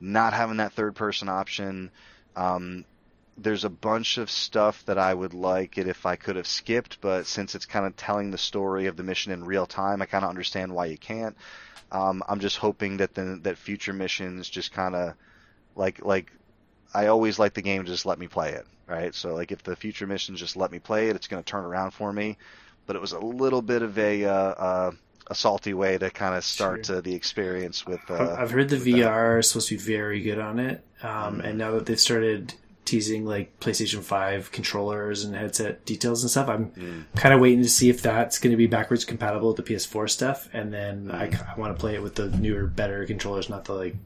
not 0.00 0.32
having 0.32 0.58
that 0.58 0.72
third 0.72 0.94
person 0.94 1.28
option. 1.28 1.90
Um, 2.34 2.84
there's 3.38 3.64
a 3.64 3.70
bunch 3.70 4.18
of 4.18 4.30
stuff 4.30 4.84
that 4.86 4.98
I 4.98 5.12
would 5.12 5.34
like 5.34 5.78
it 5.78 5.88
if 5.88 6.06
I 6.06 6.16
could 6.16 6.36
have 6.36 6.46
skipped, 6.46 7.00
but 7.00 7.26
since 7.26 7.54
it's 7.54 7.66
kind 7.66 7.84
of 7.86 7.96
telling 7.96 8.30
the 8.30 8.38
story 8.38 8.86
of 8.86 8.96
the 8.96 9.02
mission 9.02 9.32
in 9.32 9.44
real 9.44 9.66
time, 9.66 10.00
I 10.00 10.06
kind 10.06 10.24
of 10.24 10.30
understand 10.30 10.72
why 10.72 10.86
you 10.86 10.96
can't. 10.96 11.36
Um, 11.92 12.22
I'm 12.28 12.40
just 12.40 12.56
hoping 12.56 12.96
that 12.98 13.14
the, 13.14 13.38
that 13.42 13.58
future 13.58 13.92
missions 13.92 14.48
just 14.48 14.72
kind 14.72 14.94
of 14.94 15.14
like 15.76 16.04
like 16.04 16.32
I 16.94 17.08
always 17.08 17.38
like 17.38 17.54
the 17.54 17.62
game 17.62 17.84
to 17.84 17.90
just 17.90 18.06
let 18.06 18.18
me 18.18 18.26
play 18.26 18.52
it, 18.52 18.66
right? 18.86 19.14
So 19.14 19.34
like 19.34 19.52
if 19.52 19.62
the 19.62 19.76
future 19.76 20.06
missions 20.06 20.40
just 20.40 20.56
let 20.56 20.72
me 20.72 20.78
play 20.78 21.08
it, 21.08 21.16
it's 21.16 21.28
going 21.28 21.42
to 21.42 21.48
turn 21.48 21.64
around 21.64 21.92
for 21.92 22.12
me. 22.12 22.38
But 22.86 22.96
it 22.96 23.02
was 23.02 23.12
a 23.12 23.18
little 23.18 23.62
bit 23.62 23.82
of 23.82 23.98
a 23.98 24.24
uh, 24.24 24.32
uh, 24.32 24.90
a 25.28 25.34
salty 25.34 25.74
way 25.74 25.98
to 25.98 26.10
kind 26.10 26.34
of 26.34 26.44
start 26.44 26.86
Sure. 26.86 26.96
uh, 26.96 27.00
the 27.00 27.14
experience 27.14 27.84
with. 27.86 28.00
I've- 28.10 28.22
Uh, 28.24 28.36
I've 28.36 28.50
heard 28.50 28.68
the. 28.68 28.76
VR 28.76 29.38
is 29.40 29.48
supposed 29.48 29.68
to 29.68 29.76
be 29.76 29.82
very 29.82 30.20
good 30.20 30.38
on 30.38 30.58
it, 30.58 30.84
um, 31.02 31.40
Mhm. 31.40 31.44
and 31.44 31.58
now 31.58 31.72
that 31.72 31.86
they've 31.86 32.00
started 32.00 32.54
teasing 32.84 33.24
like 33.26 33.58
PlayStation 33.58 34.00
Five 34.00 34.52
controllers 34.52 35.24
and 35.24 35.34
headset 35.34 35.84
details 35.84 36.22
and 36.22 36.30
stuff, 36.30 36.48
I'm 36.48 36.66
Mm. 36.70 37.04
kind 37.16 37.34
of 37.34 37.40
waiting 37.40 37.62
to 37.62 37.68
see 37.68 37.90
if 37.90 38.00
that's 38.00 38.38
going 38.38 38.52
to 38.52 38.56
be 38.56 38.68
backwards 38.68 39.04
compatible 39.04 39.48
with 39.48 39.56
the 39.56 39.64
PS4 39.64 40.06
stuff, 40.06 40.48
and 40.52 40.72
then 40.72 41.10
I, 41.10 41.28
Mm. 41.30 41.58
want 41.58 41.76
to 41.76 41.80
play 41.80 41.94
it 41.96 42.02
with 42.02 42.14
the 42.14 42.28
newer, 42.28 42.66
better 42.68 43.04
controllers, 43.04 43.48
not 43.48 43.64
the 43.64 43.72
like 43.74 43.96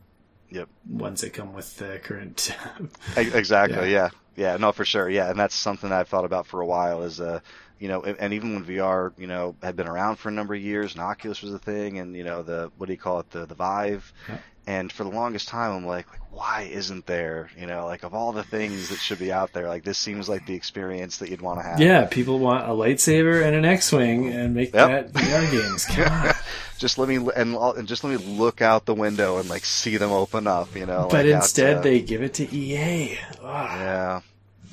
Yep. 0.51 0.69
ones 0.89 1.21
that 1.21 1.35
come 1.35 1.53
with 1.53 1.77
the 1.77 2.01
current. 2.03 2.57
Exactly. 3.17 3.93
Yeah. 3.93 4.05
yeah. 4.05 4.09
Yeah, 4.37 4.57
no, 4.57 4.73
for 4.73 4.85
sure. 4.85 5.09
Yeah, 5.09 5.31
and 5.31 5.39
that's 5.39 5.55
something 5.55 5.91
that 5.91 6.01
I've 6.01 6.09
thought 6.09 6.25
about 6.25 6.47
for 6.47 6.61
a 6.61 6.67
while. 6.67 7.03
Is 7.03 7.21
uh, 7.21 7.41
you 7.79 7.89
know, 7.89 8.03
and 8.03 8.33
even 8.33 8.55
when 8.55 8.65
VR, 8.65 9.13
you 9.19 9.27
know, 9.27 9.57
had 9.63 9.77
been 9.77 9.89
around 9.89 10.17
for 10.17 10.29
a 10.29 10.33
number 10.33 10.55
of 10.55 10.61
years, 10.61 10.95
and 10.95 11.03
Oculus 11.03 11.43
was 11.43 11.53
a 11.53 11.59
thing, 11.59 11.99
and 11.99 12.15
you 12.17 12.25
know, 12.25 12.43
the 12.43 12.71
what 12.77 12.87
do 12.87 12.93
you 12.93 12.99
call 12.99 13.21
it, 13.21 13.31
the 13.31 13.47
the 13.47 13.55
Vive. 13.55 14.13
Yeah. 14.29 14.39
And 14.67 14.93
for 14.93 15.05
the 15.05 15.11
longest 15.11 15.49
time, 15.49 15.73
I'm 15.73 15.87
like, 15.87 16.09
like, 16.11 16.21
why 16.33 16.63
isn't 16.71 17.07
there? 17.07 17.51
You 17.59 17.67
know, 17.67 17.87
like 17.87 18.05
of 18.05 18.15
all 18.15 18.31
the 18.33 18.45
things 18.45 18.91
that 18.91 18.99
should 18.99 19.19
be 19.19 19.33
out 19.33 19.53
there, 19.53 19.67
like 19.69 19.83
this 19.85 19.99
seems 19.99 20.29
like 20.29 20.47
the 20.47 20.55
experience 20.55 21.19
that 21.19 21.29
you'd 21.31 21.41
want 21.43 21.59
to 21.61 21.65
have. 21.65 21.81
yeah, 21.81 22.05
people 22.07 22.39
want 22.39 22.65
a 22.67 22.73
lightsaber 22.73 23.45
and 23.45 23.57
an 23.57 23.65
X-wing 23.65 24.29
and 24.29 24.55
make 24.55 24.73
Yep. 24.75 25.13
that 25.13 25.21
VR 25.23 25.51
games. 25.51 25.85
Come 25.87 26.13
on. 26.13 26.35
just 26.79 26.99
let 26.99 27.09
me 27.09 27.17
and, 27.17 27.57
and 27.57 27.89
just 27.89 28.05
let 28.05 28.11
me 28.11 28.17
look 28.39 28.63
out 28.63 28.85
the 28.87 28.95
window 28.95 29.39
and 29.39 29.49
like 29.51 29.65
see 29.65 29.97
them 29.97 30.13
open 30.13 30.47
up. 30.47 30.75
You 30.77 30.87
know. 30.87 31.09
but 31.11 31.25
like, 31.27 31.35
instead, 31.35 31.79
uh, 31.79 31.81
they 31.81 32.01
give 32.01 32.23
it 32.23 32.35
to 32.35 32.55
EA. 32.55 33.19
Ah. 33.43 33.77
Yeah. 33.79 34.21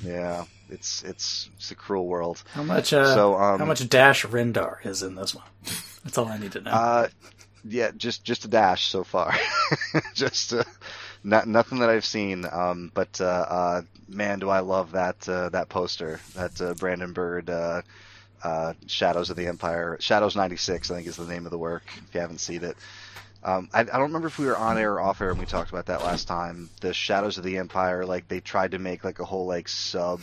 Yeah. 0.03 0.45
It's 0.69 1.01
it's 1.03 1.49
it's 1.55 1.72
a 1.72 1.76
cruel 1.76 2.07
world. 2.07 2.43
How 2.53 2.61
much? 2.61 2.91
Uh, 2.93 3.15
So, 3.15 3.35
um, 3.35 3.57
how 3.59 3.65
much 3.65 3.88
Dash 3.89 4.26
Rendar 4.26 4.85
is 4.85 5.01
in 5.01 5.15
this 5.15 5.34
one? 5.34 5.45
That's 6.03 6.18
all 6.18 6.27
I 6.27 6.38
need 6.38 6.51
to 6.51 6.61
know. 6.61 6.72
Uh, 6.72 7.07
yeah, 7.68 7.91
just 7.95 8.23
just 8.23 8.45
a 8.45 8.48
dash 8.48 8.89
so 8.89 9.03
far. 9.03 9.34
just 10.14 10.53
uh, 10.53 10.64
not 11.23 11.48
nothing 11.48 11.80
that 11.80 11.89
I've 11.89 12.06
seen. 12.06 12.45
Um, 12.52 12.91
but 12.94 13.19
uh, 13.22 13.26
uh, 13.26 13.81
man, 14.07 14.39
do 14.39 14.49
I 14.49 14.60
love 14.60 14.91
that 14.94 15.27
uh, 15.27 15.49
that 15.49 15.69
poster, 15.69 16.19
that 16.35 16.60
uh, 16.61 16.73
Brandon 16.73 17.14
Bird. 17.14 17.49
Uh, 17.49 17.81
Shadows 18.85 19.30
of 19.30 19.35
the 19.35 19.48
Empire, 19.48 19.98
Shadows 19.99 20.35
'96, 20.35 20.89
I 20.89 20.95
think 20.95 21.07
is 21.07 21.18
the 21.18 21.26
name 21.26 21.45
of 21.45 21.52
the 21.52 21.57
work. 21.57 21.84
If 22.07 22.14
you 22.15 22.22
haven't 22.22 22.38
seen 22.39 22.64
it, 22.64 22.77
um, 23.44 23.69
I, 23.73 23.81
I 23.81 23.84
don't 23.84 24.03
remember 24.03 24.27
if 24.27 24.39
we 24.39 24.45
were 24.45 24.57
on 24.57 24.77
air 24.77 24.94
or 24.94 25.02
off 25.02 25.22
air 25.22 25.30
when 25.30 25.39
we 25.39 25.45
talked 25.45 25.69
about 25.69 25.85
that 25.88 26.03
last 26.03 26.27
time. 26.27 26.69
The 26.81 26.94
Shadows 26.94 27.38
of 27.38 27.44
the 27.44 27.57
Empire, 27.57 28.06
like 28.06 28.27
they 28.27 28.39
tried 28.39 28.72
to 28.72 28.80
make 28.80 29.03
like 29.03 29.19
a 29.19 29.26
whole 29.26 29.45
like 29.45 29.68
sub, 29.68 30.22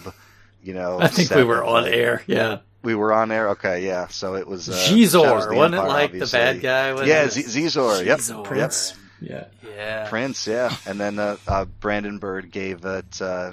you 0.65 0.75
know. 0.75 0.99
I 1.01 1.09
think 1.09 1.29
set 1.29 1.37
we 1.39 1.45
were 1.45 1.63
on 1.65 1.85
like- 1.85 1.93
air. 1.93 2.23
Yeah, 2.27 2.59
We 2.83 2.95
were 2.95 3.13
on 3.13 3.31
air. 3.31 3.51
Okay, 3.51 3.87
yeah. 3.87 4.09
So 4.09 4.35
it 4.35 4.47
was 4.47 4.69
uh, 4.69 4.73
Xizor, 4.73 5.49
the 5.49 5.55
wasn't 5.57 5.75
it 5.77 5.79
like 5.79 6.05
obviously. 6.11 6.39
the 6.39 6.45
bad 6.45 6.61
guy? 6.63 6.93
Wasn't 6.93 7.09
Yeah, 7.09 7.25
it? 7.25 7.31
Z- 7.33 7.43
Xizor. 7.65 8.05
Yep. 8.05 8.19
Xizor. 8.19 8.45
Prince. 8.45 8.95
Yeah. 9.21 9.45
Yeah. 9.77 10.09
Prince, 10.09 10.47
yeah. 10.47 10.75
And 10.87 11.01
then 11.01 11.19
uh, 11.19 11.37
uh, 11.49 11.65
Brandon 11.81 12.19
Bird 12.19 12.51
gave 12.51 12.85
it. 12.85 13.21
Uh, 13.23 13.53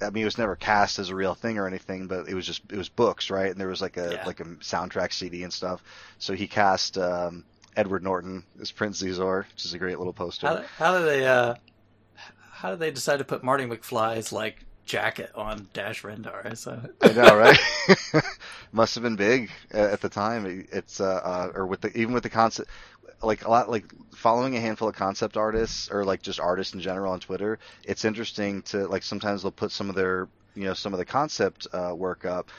I 0.00 0.10
mean, 0.10 0.22
it 0.22 0.24
was 0.24 0.36
never 0.38 0.56
cast 0.56 0.98
as 0.98 1.10
a 1.10 1.14
real 1.14 1.34
thing 1.34 1.58
or 1.58 1.68
anything, 1.68 2.08
but 2.08 2.28
it 2.28 2.34
was 2.34 2.44
just 2.44 2.62
it 2.72 2.76
was 2.76 2.88
books, 2.88 3.30
right? 3.30 3.50
And 3.50 3.60
there 3.60 3.68
was 3.68 3.80
like 3.80 3.96
a 3.96 4.14
Yeah. 4.14 4.24
like 4.26 4.40
a 4.40 4.44
soundtrack 4.44 5.12
CD 5.12 5.44
and 5.44 5.52
stuff. 5.52 5.80
So 6.18 6.32
he 6.34 6.48
cast 6.48 6.98
um, 6.98 7.44
Edward 7.76 8.02
Norton 8.02 8.42
as 8.60 8.72
Prince 8.72 9.00
Xizor, 9.00 9.44
which 9.52 9.64
is 9.64 9.74
a 9.74 9.78
great 9.78 9.98
little 9.98 10.12
poster. 10.12 10.48
How, 10.48 10.62
how 10.76 10.98
did 10.98 11.06
they? 11.06 11.24
Uh, 11.26 11.54
how 12.50 12.70
did 12.70 12.80
they 12.80 12.90
decide 12.90 13.18
to 13.18 13.24
put 13.24 13.44
Marty 13.44 13.64
McFly's 13.64 14.32
like 14.32 14.64
jacket 14.84 15.30
on 15.34 15.68
Dash 15.72 16.02
Rendar. 16.02 16.44
I 16.44 16.54
saw 16.54 16.74
it. 16.74 16.94
I 17.02 17.12
know, 17.12 17.36
right? 17.36 17.58
Must 18.72 18.94
have 18.94 19.02
been 19.02 19.16
big 19.16 19.50
at 19.70 20.00
the 20.00 20.08
time. 20.08 20.66
It's 20.72 21.00
uh, 21.00 21.20
uh, 21.24 21.52
or 21.54 21.66
with 21.66 21.80
the 21.82 21.96
even 21.96 22.14
with 22.14 22.22
the 22.22 22.30
concept, 22.30 22.70
like 23.22 23.44
a 23.44 23.50
lot, 23.50 23.70
like 23.70 23.92
following 24.14 24.56
a 24.56 24.60
handful 24.60 24.88
of 24.88 24.94
concept 24.94 25.36
artists 25.36 25.90
or 25.90 26.04
like 26.04 26.22
just 26.22 26.40
artists 26.40 26.74
in 26.74 26.80
general 26.80 27.12
on 27.12 27.20
Twitter. 27.20 27.58
It's 27.84 28.04
interesting 28.04 28.62
to 28.62 28.86
like 28.88 29.02
sometimes 29.02 29.42
they'll 29.42 29.52
put 29.52 29.72
some 29.72 29.88
of 29.88 29.96
their 29.96 30.28
you 30.54 30.64
know 30.64 30.74
some 30.74 30.92
of 30.92 30.98
the 30.98 31.04
concept 31.04 31.66
uh, 31.72 31.94
work 31.94 32.24
up, 32.24 32.50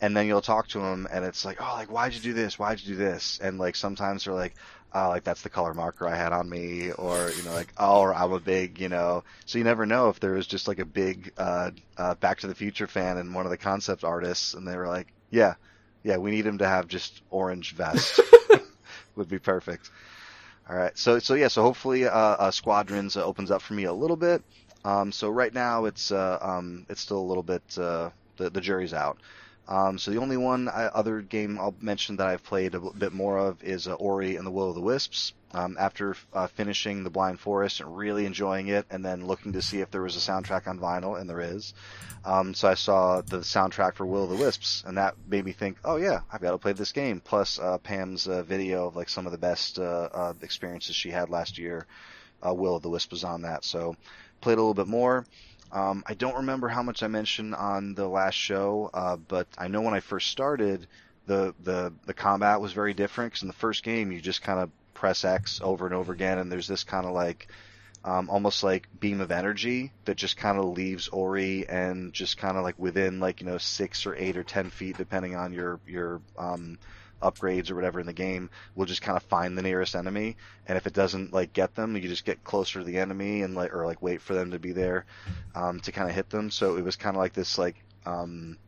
and 0.00 0.16
then 0.16 0.26
you'll 0.26 0.42
talk 0.42 0.68
to 0.68 0.80
them 0.80 1.06
and 1.12 1.24
it's 1.24 1.44
like, 1.44 1.58
oh, 1.60 1.74
like 1.74 1.90
why'd 1.90 2.14
you 2.14 2.20
do 2.20 2.32
this? 2.32 2.58
Why'd 2.58 2.80
you 2.80 2.94
do 2.94 2.96
this? 2.96 3.38
And 3.42 3.58
like 3.58 3.76
sometimes 3.76 4.24
they're 4.24 4.34
like, 4.34 4.54
oh, 4.94 5.08
like 5.08 5.24
that's 5.24 5.42
the 5.42 5.50
color 5.50 5.74
marker 5.74 6.08
I 6.08 6.16
had 6.16 6.32
on 6.32 6.48
me, 6.48 6.92
or 6.92 7.30
you 7.30 7.42
know, 7.44 7.52
like 7.52 7.72
oh, 7.78 8.00
or 8.00 8.14
I'm 8.14 8.32
a 8.32 8.40
big, 8.40 8.80
you 8.80 8.88
know. 8.88 9.24
So 9.46 9.58
you 9.58 9.64
never 9.64 9.86
know 9.86 10.08
if 10.08 10.20
there 10.20 10.32
was 10.32 10.46
just 10.46 10.68
like 10.68 10.78
a 10.78 10.84
big 10.84 11.32
uh, 11.36 11.70
uh, 11.96 12.14
Back 12.16 12.40
to 12.40 12.46
the 12.46 12.54
Future 12.54 12.86
fan 12.86 13.18
and 13.18 13.34
one 13.34 13.46
of 13.46 13.50
the 13.50 13.56
concept 13.56 14.04
artists, 14.04 14.54
and 14.54 14.66
they 14.66 14.76
were 14.76 14.88
like, 14.88 15.08
yeah, 15.30 15.54
yeah, 16.02 16.16
we 16.16 16.30
need 16.30 16.46
him 16.46 16.58
to 16.58 16.66
have 16.66 16.88
just 16.88 17.22
orange 17.30 17.74
vest. 17.74 18.20
Would 19.16 19.28
be 19.28 19.38
perfect. 19.38 19.90
All 20.68 20.76
right, 20.76 20.96
so 20.96 21.18
so 21.18 21.34
yeah, 21.34 21.48
so 21.48 21.62
hopefully 21.62 22.06
uh, 22.06 22.10
uh, 22.10 22.50
Squadrons 22.50 23.16
uh, 23.16 23.24
opens 23.24 23.50
up 23.50 23.62
for 23.62 23.74
me 23.74 23.84
a 23.84 23.92
little 23.92 24.16
bit. 24.16 24.42
Um, 24.84 25.12
so 25.12 25.28
right 25.28 25.52
now 25.52 25.84
it's 25.84 26.12
uh, 26.12 26.38
um, 26.40 26.86
it's 26.88 27.00
still 27.00 27.18
a 27.18 27.20
little 27.28 27.42
bit 27.42 27.62
uh, 27.78 28.10
the 28.36 28.50
the 28.50 28.60
jury's 28.60 28.94
out. 28.94 29.18
Um, 29.72 29.96
so 29.96 30.10
the 30.10 30.20
only 30.20 30.36
one 30.36 30.68
I, 30.68 30.84
other 30.84 31.22
game 31.22 31.58
I'll 31.58 31.74
mention 31.80 32.16
that 32.16 32.26
I've 32.26 32.44
played 32.44 32.74
a 32.74 32.80
bit 32.80 33.14
more 33.14 33.38
of 33.38 33.64
is 33.64 33.88
uh, 33.88 33.94
Ori 33.94 34.36
and 34.36 34.46
the 34.46 34.50
Will 34.50 34.68
of 34.68 34.74
the 34.74 34.82
Wisps. 34.82 35.32
Um, 35.54 35.76
after 35.78 36.14
uh, 36.32 36.46
finishing 36.46 37.04
the 37.04 37.10
Blind 37.10 37.40
Forest 37.40 37.80
and 37.80 37.96
really 37.96 38.26
enjoying 38.26 38.68
it, 38.68 38.86
and 38.90 39.04
then 39.04 39.26
looking 39.26 39.52
to 39.52 39.62
see 39.62 39.80
if 39.80 39.90
there 39.90 40.02
was 40.02 40.16
a 40.16 40.18
soundtrack 40.18 40.66
on 40.66 40.78
vinyl, 40.78 41.18
and 41.18 41.28
there 41.28 41.40
is. 41.40 41.74
Um, 42.24 42.54
so 42.54 42.68
I 42.68 42.74
saw 42.74 43.20
the 43.20 43.38
soundtrack 43.38 43.94
for 43.94 44.06
Will 44.06 44.24
of 44.24 44.30
the 44.30 44.36
Wisps, 44.36 44.82
and 44.86 44.96
that 44.98 45.14
made 45.26 45.44
me 45.44 45.52
think, 45.52 45.78
oh 45.84 45.96
yeah, 45.96 46.20
I've 46.30 46.40
got 46.40 46.52
to 46.52 46.58
play 46.58 46.72
this 46.72 46.92
game. 46.92 47.20
Plus 47.20 47.58
uh, 47.58 47.78
Pam's 47.78 48.26
uh, 48.28 48.42
video 48.42 48.86
of 48.86 48.96
like 48.96 49.10
some 49.10 49.26
of 49.26 49.32
the 49.32 49.38
best 49.38 49.78
uh, 49.78 50.08
uh, 50.12 50.32
experiences 50.42 50.96
she 50.96 51.10
had 51.10 51.30
last 51.30 51.58
year. 51.58 51.86
Will 52.44 52.76
of 52.76 52.82
the 52.82 52.90
Wisp 52.90 53.10
was 53.10 53.24
on 53.24 53.42
that, 53.42 53.62
so 53.64 53.94
played 54.40 54.58
a 54.58 54.62
little 54.62 54.74
bit 54.74 54.88
more. 54.88 55.24
Um, 55.72 56.04
I 56.06 56.14
don't 56.14 56.36
remember 56.36 56.68
how 56.68 56.82
much 56.82 57.02
I 57.02 57.06
mentioned 57.06 57.54
on 57.54 57.94
the 57.94 58.06
last 58.06 58.34
show, 58.34 58.90
uh, 58.92 59.16
but 59.16 59.48
I 59.56 59.68
know 59.68 59.80
when 59.80 59.94
I 59.94 60.00
first 60.00 60.30
started, 60.30 60.86
the 61.26 61.54
the 61.62 61.92
the 62.04 62.14
combat 62.14 62.60
was 62.60 62.72
very 62.72 62.94
different. 62.94 63.32
Because 63.32 63.42
in 63.42 63.48
the 63.48 63.54
first 63.54 63.82
game, 63.82 64.12
you 64.12 64.20
just 64.20 64.42
kind 64.42 64.60
of 64.60 64.70
press 64.94 65.24
X 65.24 65.60
over 65.62 65.86
and 65.86 65.94
over 65.94 66.12
again, 66.12 66.38
and 66.38 66.52
there's 66.52 66.68
this 66.68 66.84
kind 66.84 67.06
of 67.06 67.12
like 67.12 67.48
um, 68.04 68.28
almost 68.28 68.62
like 68.62 68.88
beam 69.00 69.20
of 69.20 69.30
energy 69.30 69.92
that 70.04 70.16
just 70.16 70.36
kind 70.36 70.58
of 70.58 70.76
leaves 70.76 71.08
Ori 71.08 71.68
and 71.68 72.12
just 72.12 72.36
kind 72.36 72.56
of 72.56 72.64
like 72.64 72.78
within 72.78 73.20
like 73.20 73.40
you 73.40 73.46
know 73.46 73.58
six 73.58 74.06
or 74.06 74.14
eight 74.16 74.36
or 74.36 74.44
ten 74.44 74.70
feet, 74.70 74.98
depending 74.98 75.36
on 75.36 75.52
your 75.52 75.80
your 75.86 76.20
um, 76.36 76.78
upgrades 77.22 77.70
or 77.70 77.74
whatever 77.74 78.00
in 78.00 78.06
the 78.06 78.12
game 78.12 78.50
will 78.74 78.86
just 78.86 79.02
kind 79.02 79.16
of 79.16 79.22
find 79.24 79.56
the 79.56 79.62
nearest 79.62 79.94
enemy. 79.94 80.36
And 80.66 80.76
if 80.76 80.86
it 80.86 80.92
doesn't 80.92 81.32
like 81.32 81.52
get 81.52 81.74
them 81.74 81.96
you 81.96 82.02
just 82.02 82.24
get 82.24 82.44
closer 82.44 82.80
to 82.80 82.84
the 82.84 82.98
enemy 82.98 83.42
and 83.42 83.54
like 83.54 83.74
or 83.74 83.86
like 83.86 84.02
wait 84.02 84.20
for 84.20 84.34
them 84.34 84.50
to 84.50 84.58
be 84.58 84.72
there 84.72 85.06
um, 85.54 85.80
to 85.80 85.92
kind 85.92 86.08
of 86.08 86.14
hit 86.14 86.30
them. 86.30 86.50
So 86.50 86.76
it 86.76 86.84
was 86.84 86.96
kind 86.96 87.16
of 87.16 87.20
like 87.20 87.32
this 87.32 87.58
like 87.58 87.76
um, 88.04 88.58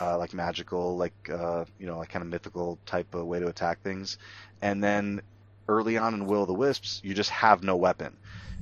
uh, 0.00 0.18
like 0.18 0.32
magical 0.34 0.96
like 0.96 1.30
uh, 1.32 1.64
you 1.78 1.86
know 1.86 1.98
like 1.98 2.08
kind 2.08 2.22
of 2.22 2.28
mythical 2.28 2.78
type 2.86 3.14
of 3.14 3.26
way 3.26 3.40
to 3.40 3.48
attack 3.48 3.82
things. 3.82 4.18
And 4.62 4.82
then 4.82 5.20
early 5.68 5.98
on 5.98 6.14
in 6.14 6.26
will 6.26 6.42
of 6.42 6.48
the 6.48 6.54
wisps 6.54 7.00
you 7.04 7.14
just 7.14 7.30
have 7.30 7.62
no 7.62 7.76
weapon. 7.76 8.16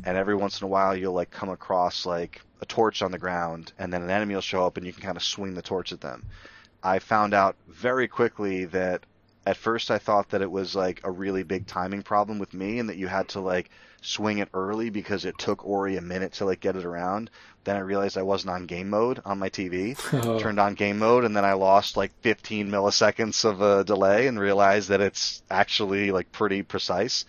And 0.05 0.17
every 0.17 0.35
once 0.35 0.61
in 0.61 0.65
a 0.67 0.69
while 0.69 0.97
you'll 0.97 1.15
like 1.15 1.31
come 1.31 1.49
across 1.49 2.05
like 2.05 2.43
a 2.61 2.67
torch 2.67 3.03
on 3.03 3.13
the 3.13 3.19
ground 3.19 3.73
and 3.79 3.93
then 3.93 4.03
an 4.03 4.11
enemy 4.11 4.35
will 4.35 4.41
show 4.41 4.67
up 4.67 4.77
and 4.77 4.87
you 4.87 4.93
can 4.93 5.03
kind 5.03 5.17
of 5.17 5.23
swing 5.23 5.55
the 5.55 5.63
torch 5.63 5.93
at 5.93 6.01
them. 6.01 6.25
I 6.83 6.99
found 6.99 7.35
out 7.35 7.57
very 7.69 8.09
quickly 8.09 8.67
that 8.67 9.05
at 9.47 9.57
first 9.57 9.93
I 9.93 9.99
thought 9.99 10.31
that 10.31 10.43
it 10.43 10.51
was 10.51 10.75
like 10.75 11.01
a 11.05 11.11
really 11.11 11.45
big 11.45 11.67
timing 11.67 12.03
problem 12.03 12.41
with 12.41 12.53
me 12.53 12.81
and 12.81 12.89
that 12.89 12.97
you 12.97 13.07
had 13.07 13.29
to 13.29 13.41
like 13.41 13.71
swing 14.03 14.39
it 14.39 14.49
early 14.53 14.91
because 14.91 15.25
it 15.25 15.39
took 15.39 15.65
Ori 15.65 15.97
a 15.97 16.03
minute 16.03 16.33
to 16.35 16.45
like 16.45 16.61
get 16.61 16.75
it 16.75 16.85
around. 16.85 17.31
Then 17.63 17.77
I 17.77 17.81
realized 17.81 18.19
I 18.19 18.23
wasn't 18.23 18.51
on 18.51 18.67
game 18.67 18.91
mode 18.91 19.23
on 19.25 19.39
my 19.39 19.49
TV. 19.49 19.97
Oh. 20.13 20.39
Turned 20.41 20.59
on 20.59 20.75
game 20.75 20.99
mode 20.99 21.25
and 21.25 21.37
then 21.37 21.45
I 21.45 21.53
lost 21.53 21.97
like 21.97 22.13
15 22.23 22.69
milliseconds 22.69 23.45
of 23.45 23.63
a 23.63 23.85
delay 23.85 24.27
and 24.27 24.39
realized 24.39 24.89
that 24.89 25.01
it's 25.01 25.43
actually 25.49 26.11
like 26.11 26.33
pretty 26.33 26.63
precise. 26.63 27.25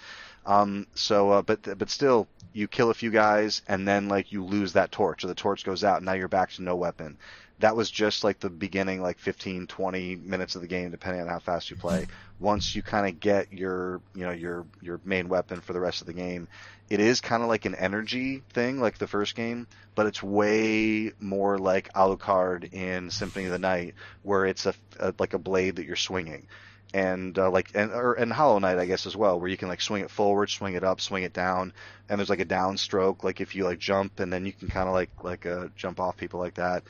Um, 0.47 0.87
so, 0.95 1.31
uh, 1.31 1.41
but 1.43 1.77
but 1.77 1.89
still, 1.89 2.27
you 2.53 2.67
kill 2.67 2.89
a 2.89 2.95
few 2.95 3.11
guys 3.11 3.61
and 3.67 3.87
then 3.87 4.07
like 4.07 4.31
you 4.31 4.43
lose 4.43 4.73
that 4.73 4.91
torch 4.91 5.23
or 5.23 5.27
the 5.27 5.35
torch 5.35 5.65
goes 5.65 5.83
out 5.83 5.97
and 5.97 6.05
now 6.05 6.13
you're 6.13 6.27
back 6.29 6.51
to 6.53 6.63
no 6.63 6.75
weapon 6.75 7.17
that 7.59 7.75
was 7.75 7.89
just 7.89 8.23
like 8.23 8.39
the 8.39 8.49
beginning 8.49 9.01
like 9.01 9.17
15 9.19 9.67
20 9.67 10.15
minutes 10.15 10.55
of 10.55 10.61
the 10.61 10.67
game 10.67 10.91
depending 10.91 11.21
on 11.21 11.27
how 11.27 11.39
fast 11.39 11.69
you 11.69 11.75
play. 11.75 12.05
Once 12.39 12.75
you 12.75 12.83
kind 12.83 13.07
of 13.07 13.19
get 13.19 13.51
your 13.51 14.01
you 14.13 14.25
know 14.25 14.31
your 14.31 14.65
your 14.81 14.99
main 15.03 15.27
weapon 15.29 15.61
for 15.61 15.73
the 15.73 15.79
rest 15.79 16.01
of 16.01 16.07
the 16.07 16.13
game 16.13 16.47
it 16.89 16.99
is 16.99 17.19
kind 17.19 17.43
of 17.43 17.49
like 17.49 17.65
an 17.65 17.75
energy 17.75 18.43
thing 18.53 18.79
like 18.79 18.97
the 18.97 19.07
first 19.07 19.35
game 19.35 19.67
but 19.97 20.05
it's 20.05 20.21
way 20.21 21.11
more 21.19 21.57
like 21.57 21.91
alucard 21.93 22.71
in 22.71 23.09
symphony 23.09 23.45
of 23.45 23.51
the 23.51 23.57
night 23.57 23.95
where 24.21 24.45
it's 24.45 24.67
a, 24.67 24.75
a 24.99 25.11
like 25.17 25.33
a 25.33 25.39
blade 25.39 25.77
that 25.77 25.87
you're 25.87 25.95
swinging. 25.95 26.45
And 26.93 27.37
uh, 27.37 27.49
like 27.49 27.71
and 27.73 27.91
or 27.91 28.13
and 28.13 28.31
Hollow 28.31 28.59
Knight 28.59 28.77
I 28.77 28.85
guess 28.85 29.07
as 29.07 29.15
well, 29.15 29.39
where 29.39 29.49
you 29.49 29.57
can 29.57 29.67
like 29.67 29.81
swing 29.81 30.03
it 30.03 30.11
forward, 30.11 30.51
swing 30.51 30.75
it 30.75 30.83
up, 30.83 31.01
swing 31.01 31.23
it 31.23 31.33
down, 31.33 31.73
and 32.07 32.19
there's 32.19 32.29
like 32.29 32.39
a 32.39 32.45
downstroke, 32.45 33.23
like 33.23 33.41
if 33.41 33.55
you 33.55 33.65
like 33.65 33.79
jump 33.79 34.19
and 34.19 34.31
then 34.31 34.45
you 34.45 34.53
can 34.53 34.67
kind 34.67 34.87
of 34.87 34.93
like 34.93 35.09
like 35.23 35.47
uh, 35.47 35.67
jump 35.75 35.99
off 35.99 36.15
people 36.15 36.39
like 36.39 36.53
that 36.53 36.83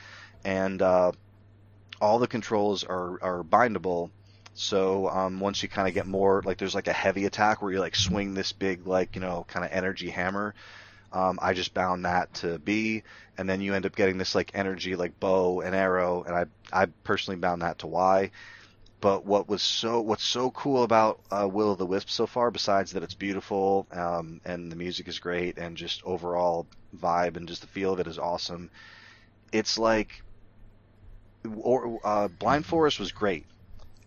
and 0.47 0.81
uh, 0.81 1.11
all 1.99 2.19
the 2.19 2.27
controls 2.27 2.85
are 2.85 3.21
are 3.21 3.43
bindable. 3.43 4.09
So 4.53 5.09
um, 5.09 5.41
once 5.41 5.61
you 5.61 5.69
kind 5.69 5.89
of 5.89 5.93
get 5.93 6.07
more 6.07 6.41
like 6.45 6.57
there's 6.57 6.73
like 6.73 6.87
a 6.87 6.93
heavy 6.93 7.25
attack 7.25 7.61
where 7.61 7.71
you 7.71 7.79
like 7.81 7.97
swing 7.97 8.33
this 8.33 8.53
big 8.53 8.87
like 8.87 9.15
you 9.15 9.21
know 9.21 9.45
kind 9.47 9.65
of 9.65 9.71
energy 9.71 10.09
hammer. 10.09 10.55
Um, 11.11 11.39
I 11.41 11.53
just 11.53 11.73
bound 11.73 12.05
that 12.05 12.33
to 12.35 12.59
B, 12.59 13.03
and 13.37 13.49
then 13.49 13.61
you 13.61 13.73
end 13.73 13.85
up 13.85 13.95
getting 13.95 14.17
this 14.17 14.35
like 14.35 14.51
energy 14.53 14.95
like 14.95 15.19
bow 15.19 15.61
and 15.61 15.75
arrow, 15.75 16.23
and 16.23 16.33
I 16.33 16.45
I 16.71 16.85
personally 17.03 17.39
bound 17.39 17.61
that 17.61 17.79
to 17.79 17.87
Y. 17.87 18.31
But 19.01 19.25
what 19.25 19.49
was 19.49 19.61
so 19.61 19.99
what's 19.99 20.23
so 20.23 20.51
cool 20.51 20.83
about 20.83 21.19
uh, 21.29 21.47
Will 21.51 21.73
of 21.73 21.77
the 21.77 21.85
Wisp 21.85 22.09
so 22.09 22.25
far, 22.25 22.51
besides 22.51 22.93
that 22.93 23.03
it's 23.03 23.13
beautiful 23.13 23.85
um, 23.91 24.39
and 24.45 24.71
the 24.71 24.77
music 24.77 25.09
is 25.09 25.19
great 25.19 25.57
and 25.57 25.75
just 25.75 26.01
overall 26.05 26.67
vibe 26.95 27.35
and 27.35 27.49
just 27.49 27.61
the 27.61 27.67
feel 27.67 27.93
of 27.93 27.99
it 27.99 28.07
is 28.07 28.17
awesome, 28.17 28.69
it's 29.51 29.77
like 29.77 30.23
or 31.55 31.99
uh, 32.03 32.27
Blind 32.27 32.65
Forest 32.65 32.99
was 32.99 33.11
great, 33.11 33.45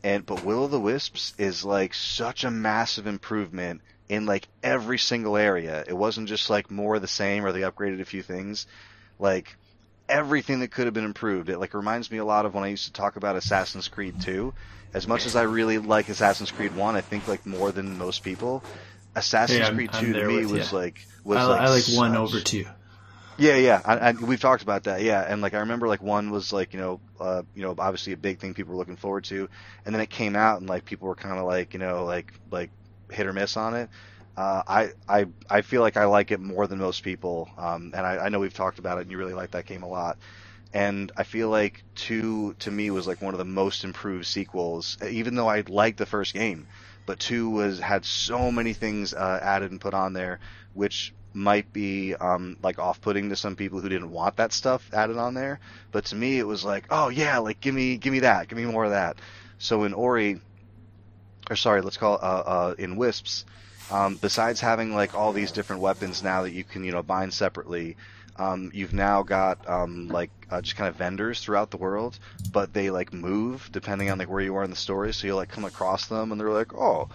and 0.03 0.25
but 0.25 0.45
Will 0.45 0.65
of 0.65 0.71
the 0.71 0.81
Wisps 0.81 1.35
is 1.39 1.65
like 1.65 1.95
such 1.95 2.45
a 2.45 2.51
massive 2.51 3.07
improvement 3.07 3.81
in 4.09 4.27
like 4.27 4.49
every 4.62 4.99
single 4.99 5.37
area. 5.37 5.85
It 5.87 5.97
wasn't 5.97 6.29
just 6.29 6.51
like 6.51 6.71
more 6.71 6.97
of 6.97 7.03
the 7.03 7.09
same 7.09 7.45
or 7.45 7.53
they 7.53 7.61
upgraded 7.61 8.01
a 8.01 8.05
few 8.05 8.23
things. 8.23 8.67
Like 9.19 9.57
everything 10.09 10.61
that 10.61 10.73
could 10.73 10.87
have 10.87 10.95
been 10.95 11.05
improved. 11.05 11.49
It 11.49 11.59
like 11.59 11.75
reminds 11.75 12.11
me 12.11 12.19
a 12.19 12.25
lot 12.25 12.45
of 12.45 12.53
when 12.53 12.65
I 12.65 12.69
used 12.69 12.87
to 12.87 12.93
talk 12.93 13.17
about 13.17 13.37
Assassin's 13.37 13.89
Creed 13.89 14.21
2. 14.21 14.53
As 14.93 15.07
much 15.07 15.25
as 15.25 15.37
I 15.37 15.43
really 15.43 15.79
like 15.79 16.09
Assassin's 16.09 16.51
Creed 16.51 16.75
1, 16.75 16.97
I 16.97 17.01
think 17.01 17.29
like 17.29 17.47
more 17.47 17.71
than 17.71 17.97
most 17.97 18.25
people, 18.25 18.65
Assassin's 19.15 19.69
hey, 19.69 19.75
Creed 19.75 19.93
2 19.93 20.12
to 20.15 20.27
me 20.27 20.47
was 20.47 20.73
you. 20.73 20.79
like 20.79 21.07
was 21.23 21.39
I, 21.39 21.45
like 21.45 21.61
I 21.61 21.69
like 21.71 21.85
1 21.87 22.17
over 22.17 22.41
2. 22.41 22.67
Yeah, 23.41 23.57
yeah, 23.57 23.83
I, 23.85 23.99
I, 23.99 24.12
we've 24.12 24.41
talked 24.41 24.62
about 24.62 24.85
that. 24.85 25.03
Yeah, 25.03 25.23
and 25.29 25.43
like 25.43 25.57
I 25.57 25.61
remember, 25.61 25.89
like 25.89 26.05
one 26.05 26.31
was 26.31 26.55
like 26.55 26.75
you 26.75 26.81
know, 26.81 27.03
uh, 27.21 27.43
you 27.57 27.65
know, 27.65 27.75
obviously 27.81 28.15
a 28.15 28.19
big 28.19 28.41
thing 28.41 28.55
people 28.55 28.75
were 28.75 28.79
looking 28.79 28.97
forward 28.99 29.25
to, 29.27 29.51
and 29.87 29.95
then 29.95 30.03
it 30.03 30.11
came 30.12 30.37
out 30.37 30.61
and 30.61 30.71
like 30.71 30.87
people 30.87 31.09
were 31.09 31.17
kind 31.17 31.41
of 31.41 31.47
like 31.47 31.75
you 31.75 31.81
know, 31.81 32.07
like 32.07 32.33
like 32.53 32.73
hit 33.12 33.27
or 33.27 33.35
miss 33.35 33.59
on 33.59 33.75
it. 33.77 33.91
Uh, 34.39 34.62
I 34.69 34.91
I 35.09 35.27
I 35.51 35.62
feel 35.62 35.83
like 35.83 35.99
I 35.99 36.07
like 36.07 36.31
it 36.33 36.41
more 36.41 36.69
than 36.69 36.79
most 36.79 37.05
people, 37.05 37.51
um, 37.59 37.93
and 37.97 38.07
I, 38.07 38.19
I 38.27 38.31
know 38.31 38.41
we've 38.41 38.55
talked 38.55 38.79
about 38.81 39.01
it, 39.01 39.03
and 39.03 39.12
you 39.12 39.19
really 39.19 39.35
like 39.35 39.53
that 39.53 39.67
game 39.67 39.83
a 39.85 39.89
lot. 39.89 40.19
And 40.75 41.12
I 41.19 41.25
feel 41.25 41.51
like 41.51 41.85
two 41.97 42.55
to 42.61 42.71
me 42.73 42.91
was 42.93 43.09
like 43.09 43.23
one 43.23 43.35
of 43.35 43.39
the 43.39 43.47
most 43.47 43.85
improved 43.85 44.27
sequels, 44.29 44.99
even 45.09 45.35
though 45.37 45.49
I 45.51 45.65
liked 45.69 45.99
the 45.99 46.07
first 46.07 46.35
game. 46.35 46.69
But 47.07 47.21
two 47.21 47.51
was 47.51 47.81
had 47.81 48.07
so 48.07 48.53
many 48.53 48.75
things 48.75 49.15
uh, 49.15 49.41
added 49.43 49.73
and 49.73 49.81
put 49.83 49.95
on 49.95 50.15
there, 50.15 50.41
which 50.75 51.15
might 51.32 51.73
be 51.73 52.15
um, 52.15 52.57
like 52.62 52.78
off-putting 52.78 53.28
to 53.28 53.36
some 53.36 53.57
people 53.57 53.81
who 53.81 53.89
didn't 53.89 54.11
want 54.11 54.36
that 54.36 54.52
stuff 54.52 54.89
added 54.93 55.16
on 55.16 55.35
there. 55.35 55.61
But 55.93 56.07
to 56.07 56.16
me, 56.16 56.39
it 56.39 56.47
was 56.47 56.65
like, 56.65 56.86
oh 56.90 57.09
yeah, 57.09 57.39
like 57.39 57.61
give 57.61 57.74
me 57.74 57.97
give 57.97 58.12
me 58.12 58.20
that, 58.20 58.48
give 58.48 58.59
me 58.59 58.65
more 58.65 58.85
of 58.85 58.90
that. 58.90 59.16
So 59.59 59.85
in 59.85 59.93
Ori, 59.93 60.40
or 61.48 61.57
sorry, 61.57 61.82
let's 61.82 61.97
call 61.97 62.16
it 62.16 62.23
uh, 62.23 62.43
uh, 62.47 62.74
in 62.78 62.97
Wisps, 62.97 63.44
um, 63.90 64.16
besides 64.16 64.61
having 64.61 64.94
like 64.94 65.15
all 65.15 65.32
these 65.32 65.52
different 65.52 65.82
weapons 65.82 66.23
now 66.23 66.43
that 66.43 66.52
you 66.52 66.65
can 66.65 66.85
you 66.85 66.93
know 66.93 67.02
bind 67.02 67.32
separately. 67.32 67.97
Um, 68.36 68.70
you've 68.73 68.94
now 68.94 69.23
got 69.23 69.69
um, 69.69 70.09
like 70.09 70.31
uh, 70.51 70.62
just 70.62 70.77
kind 70.77 70.89
of 70.89 70.97
vendors 70.97 71.40
throughout 71.40 71.70
the 71.70 71.77
world, 71.77 72.19
but 72.52 72.73
they 72.73 72.90
like 72.90 73.12
move 73.12 73.69
depending 73.70 74.11
on 74.11 74.19
like 74.19 74.31
where 74.31 74.40
you 74.40 74.57
are 74.57 74.65
in 74.65 74.70
the 74.70 74.77
story. 74.77 75.12
So 75.12 75.27
you'll 75.27 75.36
like 75.36 75.51
come 75.51 75.65
across 75.66 76.07
them, 76.07 76.32
and 76.32 76.40
they're 76.40 76.51
like, 76.51 76.73
"Oh, 76.74 77.11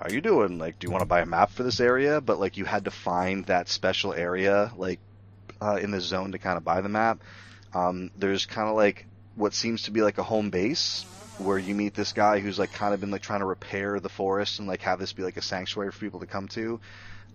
how 0.00 0.08
you 0.08 0.20
doing? 0.20 0.58
Like, 0.58 0.78
do 0.78 0.86
you 0.86 0.90
want 0.90 1.02
to 1.02 1.06
buy 1.06 1.20
a 1.20 1.26
map 1.26 1.50
for 1.50 1.62
this 1.62 1.78
area? 1.78 2.20
But 2.20 2.40
like, 2.40 2.56
you 2.56 2.64
had 2.64 2.86
to 2.86 2.90
find 2.90 3.44
that 3.46 3.68
special 3.68 4.14
area, 4.14 4.72
like, 4.76 4.98
uh, 5.60 5.76
in 5.76 5.90
the 5.90 6.00
zone 6.00 6.32
to 6.32 6.38
kind 6.38 6.56
of 6.56 6.64
buy 6.64 6.80
the 6.80 6.88
map. 6.88 7.22
Um, 7.74 8.10
there's 8.16 8.46
kind 8.46 8.68
of 8.68 8.74
like 8.74 9.06
what 9.36 9.54
seems 9.54 9.82
to 9.82 9.90
be 9.90 10.02
like 10.02 10.18
a 10.18 10.22
home 10.22 10.50
base 10.50 11.04
where 11.38 11.58
you 11.58 11.74
meet 11.74 11.94
this 11.94 12.12
guy 12.12 12.40
who's 12.40 12.58
like 12.58 12.72
kind 12.72 12.94
of 12.94 13.00
been 13.00 13.10
like 13.10 13.22
trying 13.22 13.40
to 13.40 13.46
repair 13.46 14.00
the 14.00 14.08
forest 14.08 14.58
and 14.58 14.66
like 14.66 14.82
have 14.82 14.98
this 14.98 15.12
be 15.12 15.22
like 15.22 15.36
a 15.36 15.42
sanctuary 15.42 15.90
for 15.92 16.00
people 16.00 16.20
to 16.20 16.26
come 16.26 16.48
to. 16.48 16.80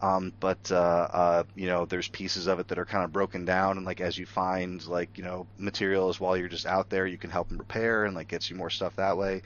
Um, 0.02 0.34
but 0.40 0.72
uh, 0.72 0.76
uh, 0.76 1.44
you 1.56 1.68
know, 1.68 1.86
there's 1.86 2.08
pieces 2.08 2.48
of 2.48 2.60
it 2.60 2.68
that 2.68 2.78
are 2.78 2.86
kind 2.86 3.06
of 3.06 3.14
broken 3.14 3.46
down, 3.46 3.78
and 3.78 3.86
like 3.86 4.02
as 4.02 4.18
you 4.18 4.26
find 4.26 4.86
like 4.86 5.18
you 5.18 5.24
know 5.24 5.48
materials 5.58 6.20
while 6.20 6.36
you're 6.36 6.50
just 6.50 6.66
out 6.66 6.90
there, 6.90 7.08
you 7.08 7.18
can 7.18 7.30
help 7.30 7.48
them 7.48 7.58
repair 7.58 8.06
and 8.06 8.16
like 8.16 8.28
gets 8.28 8.50
you 8.50 8.56
more 8.56 8.70
stuff 8.70 8.98
that 8.98 9.18
way. 9.18 9.42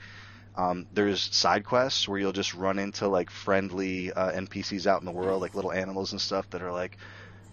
Um, 0.56 0.86
there's 0.92 1.34
side 1.34 1.64
quests 1.64 2.08
where 2.08 2.18
you'll 2.18 2.32
just 2.32 2.54
run 2.54 2.78
into 2.78 3.08
like 3.08 3.30
friendly 3.30 4.12
uh, 4.12 4.32
NPCs 4.32 4.86
out 4.86 5.00
in 5.00 5.06
the 5.06 5.12
world, 5.12 5.40
like 5.40 5.54
little 5.54 5.72
animals 5.72 6.12
and 6.12 6.20
stuff 6.20 6.50
that 6.50 6.62
are 6.62 6.72
like, 6.72 6.98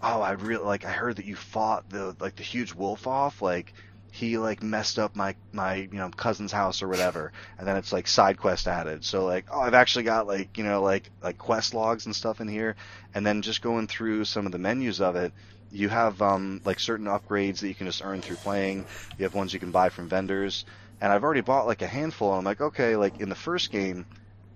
oh, 0.01 0.21
I 0.21 0.31
really 0.31 0.63
like. 0.63 0.85
I 0.85 0.91
heard 0.91 1.17
that 1.17 1.25
you 1.25 1.35
fought 1.35 1.89
the 1.89 2.15
like 2.19 2.35
the 2.35 2.43
huge 2.43 2.73
wolf 2.73 3.07
off. 3.07 3.41
Like 3.41 3.73
he 4.11 4.37
like 4.37 4.63
messed 4.63 4.99
up 4.99 5.15
my 5.15 5.35
my 5.51 5.75
you 5.75 5.97
know 5.97 6.09
cousin's 6.09 6.51
house 6.51 6.81
or 6.81 6.87
whatever, 6.87 7.31
and 7.57 7.67
then 7.67 7.77
it's 7.77 7.93
like 7.93 8.07
side 8.07 8.37
quest 8.37 8.67
added. 8.67 9.05
So 9.05 9.25
like, 9.25 9.45
oh, 9.51 9.61
I've 9.61 9.73
actually 9.73 10.03
got 10.03 10.27
like 10.27 10.57
you 10.57 10.63
know 10.63 10.81
like 10.81 11.11
like 11.21 11.37
quest 11.37 11.73
logs 11.73 12.05
and 12.05 12.15
stuff 12.15 12.41
in 12.41 12.47
here, 12.47 12.75
and 13.13 13.25
then 13.25 13.41
just 13.41 13.61
going 13.61 13.87
through 13.87 14.25
some 14.25 14.45
of 14.45 14.51
the 14.51 14.59
menus 14.59 15.01
of 15.01 15.15
it. 15.15 15.33
You 15.69 15.89
have 15.89 16.21
um, 16.21 16.61
like 16.63 16.79
certain 16.79 17.07
upgrades 17.07 17.59
that 17.59 17.67
you 17.67 17.75
can 17.75 17.87
just 17.87 18.01
earn 18.03 18.21
through 18.21 18.37
playing. 18.37 18.85
You 19.17 19.23
have 19.23 19.35
ones 19.35 19.53
you 19.53 19.59
can 19.59 19.71
buy 19.71 19.89
from 19.89 20.07
vendors 20.07 20.65
and 21.01 21.11
I've 21.11 21.23
already 21.23 21.41
bought 21.41 21.67
like 21.67 21.81
a 21.81 21.87
handful. 21.87 22.31
And 22.31 22.39
I'm 22.39 22.45
like, 22.45 22.61
okay, 22.61 22.95
like 22.95 23.19
in 23.19 23.29
the 23.29 23.35
first 23.35 23.71
game, 23.71 24.05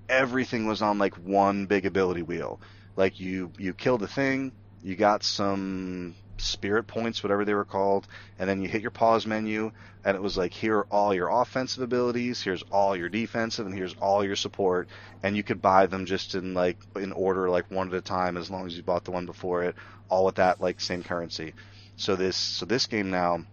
everything 0.09 0.67
was 0.67 0.81
on 0.81 0.97
like 0.97 1.15
one 1.15 1.65
big 1.65 1.85
ability 1.85 2.21
wheel. 2.23 2.59
Like 2.95 3.19
you 3.19 3.51
you 3.57 3.73
killed 3.73 4.03
a 4.03 4.07
thing, 4.07 4.51
you 4.83 4.95
got 4.95 5.23
some 5.23 6.15
spirit 6.37 6.87
points, 6.87 7.23
whatever 7.23 7.45
they 7.45 7.53
were 7.53 7.65
called, 7.65 8.07
and 8.39 8.49
then 8.49 8.61
you 8.61 8.67
hit 8.67 8.81
your 8.81 8.91
pause 8.91 9.25
menu, 9.27 9.71
and 10.03 10.15
it 10.15 10.21
was 10.21 10.37
like 10.37 10.53
here 10.53 10.79
are 10.79 10.87
all 10.89 11.13
your 11.13 11.29
offensive 11.29 11.83
abilities, 11.83 12.41
here's 12.41 12.63
all 12.71 12.95
your 12.95 13.09
defensive, 13.09 13.65
and 13.65 13.75
here's 13.75 13.95
all 14.01 14.23
your 14.23 14.35
support, 14.35 14.89
and 15.23 15.37
you 15.37 15.43
could 15.43 15.61
buy 15.61 15.85
them 15.85 16.05
just 16.05 16.35
in 16.35 16.53
like 16.53 16.77
in 16.95 17.11
order, 17.11 17.49
like 17.49 17.69
one 17.69 17.87
at 17.87 17.93
a 17.93 18.01
time, 18.01 18.37
as 18.37 18.49
long 18.49 18.65
as 18.65 18.75
you 18.75 18.83
bought 18.83 19.05
the 19.05 19.11
one 19.11 19.25
before 19.25 19.63
it, 19.63 19.75
all 20.09 20.25
with 20.25 20.35
that 20.35 20.59
like 20.59 20.81
same 20.81 21.03
currency. 21.03 21.53
So 21.95 22.15
this 22.15 22.35
so 22.35 22.65
this 22.65 22.87
game 22.87 23.11
now 23.11 23.45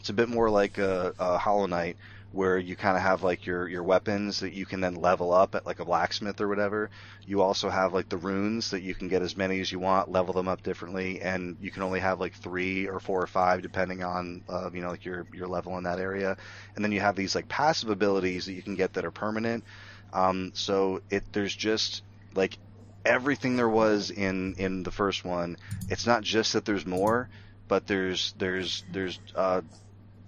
it's 0.00 0.08
a 0.08 0.14
bit 0.14 0.28
more 0.28 0.50
like 0.50 0.78
a, 0.78 1.14
a 1.18 1.38
Hollow 1.38 1.66
Knight, 1.66 1.96
where 2.32 2.58
you 2.58 2.76
kind 2.76 2.96
of 2.96 3.02
have 3.02 3.22
like 3.22 3.44
your 3.44 3.68
your 3.68 3.82
weapons 3.82 4.40
that 4.40 4.52
you 4.52 4.64
can 4.64 4.80
then 4.80 4.94
level 4.94 5.32
up 5.32 5.54
at 5.54 5.66
like 5.66 5.80
a 5.80 5.84
blacksmith 5.84 6.40
or 6.40 6.48
whatever. 6.48 6.90
You 7.26 7.42
also 7.42 7.68
have 7.68 7.92
like 7.92 8.08
the 8.08 8.16
runes 8.16 8.70
that 8.70 8.82
you 8.82 8.94
can 8.94 9.08
get 9.08 9.22
as 9.22 9.36
many 9.36 9.60
as 9.60 9.70
you 9.70 9.78
want, 9.78 10.10
level 10.10 10.32
them 10.32 10.48
up 10.48 10.62
differently, 10.62 11.20
and 11.20 11.56
you 11.60 11.70
can 11.70 11.82
only 11.82 12.00
have 12.00 12.20
like 12.20 12.34
three 12.34 12.86
or 12.88 13.00
four 13.00 13.20
or 13.22 13.26
five 13.26 13.62
depending 13.62 14.02
on 14.02 14.42
uh, 14.48 14.70
you 14.72 14.80
know 14.80 14.90
like 14.90 15.04
your 15.04 15.26
your 15.32 15.48
level 15.48 15.76
in 15.76 15.84
that 15.84 15.98
area. 15.98 16.36
And 16.76 16.84
then 16.84 16.92
you 16.92 17.00
have 17.00 17.16
these 17.16 17.34
like 17.34 17.48
passive 17.48 17.90
abilities 17.90 18.46
that 18.46 18.52
you 18.52 18.62
can 18.62 18.76
get 18.76 18.94
that 18.94 19.04
are 19.04 19.10
permanent. 19.10 19.64
Um, 20.12 20.52
so 20.54 21.02
it 21.10 21.32
there's 21.32 21.54
just 21.54 22.02
like 22.34 22.58
everything 23.04 23.56
there 23.56 23.68
was 23.68 24.10
in 24.10 24.54
in 24.54 24.82
the 24.82 24.92
first 24.92 25.24
one. 25.24 25.56
It's 25.88 26.06
not 26.06 26.22
just 26.22 26.52
that 26.52 26.64
there's 26.64 26.86
more, 26.86 27.28
but 27.66 27.86
there's 27.86 28.34
there's 28.38 28.84
there's 28.92 29.18
uh, 29.34 29.62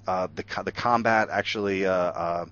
uh, 0.06 0.28
the 0.34 0.44
the 0.64 0.72
combat 0.72 1.28
actually. 1.30 1.86
Uh, 1.86 1.92
uh, 1.92 2.46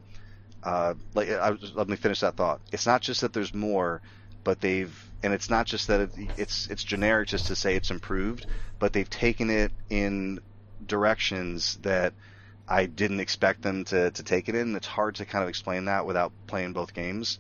uh 0.62 0.94
like, 1.14 1.31
I, 1.31 1.56
let 1.74 1.89
me 1.89 1.97
finish 1.97 2.20
that 2.20 2.36
thought. 2.36 2.60
It's 2.72 2.86
not 2.86 3.01
just 3.01 3.22
that 3.22 3.32
there's 3.32 3.55
more, 3.55 4.02
but 4.44 4.60
they've 4.60 4.94
and 5.22 5.32
it's 5.32 5.51
not 5.51 5.66
just 5.66 5.89
that 5.89 6.01
it, 6.01 6.10
it's 6.36 6.68
it's 6.68 6.85
generic 6.85 7.28
just 7.28 7.47
to 7.47 7.56
say 7.56 7.77
it's 7.77 7.90
improved, 7.90 8.47
but 8.78 8.93
they've 8.93 9.09
taken 9.09 9.51
it 9.51 9.72
in 9.89 10.40
directions 10.86 11.78
that 11.82 12.14
I 12.68 12.86
didn't 12.86 13.20
expect 13.20 13.62
them 13.62 13.85
to, 13.86 14.10
to 14.12 14.22
take 14.22 14.48
it 14.48 14.55
in. 14.55 14.77
It's 14.77 14.86
hard 14.86 15.16
to 15.16 15.24
kind 15.24 15.43
of 15.43 15.48
explain 15.48 15.86
that 15.86 16.06
without 16.06 16.32
playing 16.47 16.72
both 16.72 16.94
games. 16.94 17.39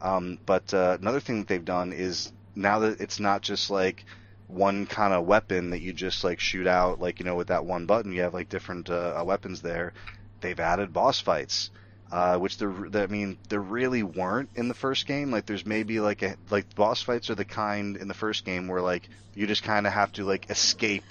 Um, 0.00 0.38
but 0.46 0.72
uh, 0.72 0.96
another 1.00 1.20
thing 1.20 1.40
that 1.40 1.48
they've 1.48 1.64
done 1.64 1.92
is 1.92 2.32
now 2.54 2.80
that 2.80 3.00
it's 3.00 3.20
not 3.20 3.42
just 3.42 3.70
like 3.70 4.04
one 4.50 4.86
kind 4.86 5.12
of 5.12 5.26
weapon 5.26 5.70
that 5.70 5.80
you 5.80 5.92
just 5.92 6.24
like 6.24 6.40
shoot 6.40 6.66
out, 6.66 7.00
like 7.00 7.18
you 7.18 7.24
know, 7.24 7.36
with 7.36 7.48
that 7.48 7.64
one 7.64 7.86
button, 7.86 8.12
you 8.12 8.22
have 8.22 8.34
like 8.34 8.48
different 8.48 8.90
uh, 8.90 9.18
uh 9.20 9.24
weapons 9.24 9.62
there. 9.62 9.92
They've 10.40 10.58
added 10.58 10.92
boss 10.92 11.20
fights, 11.20 11.70
uh, 12.10 12.38
which 12.38 12.58
there, 12.58 12.72
I 12.94 13.06
mean, 13.06 13.38
there 13.48 13.60
really 13.60 14.02
weren't 14.02 14.50
in 14.54 14.68
the 14.68 14.74
first 14.74 15.06
game. 15.06 15.30
Like, 15.30 15.46
there's 15.46 15.66
maybe 15.66 16.00
like 16.00 16.22
a 16.22 16.36
like 16.50 16.74
boss 16.74 17.02
fights 17.02 17.30
are 17.30 17.34
the 17.34 17.44
kind 17.44 17.96
in 17.96 18.08
the 18.08 18.14
first 18.14 18.44
game 18.44 18.68
where 18.68 18.80
like 18.80 19.08
you 19.34 19.46
just 19.46 19.62
kind 19.62 19.86
of 19.86 19.92
have 19.92 20.12
to 20.12 20.24
like 20.24 20.50
escape. 20.50 21.04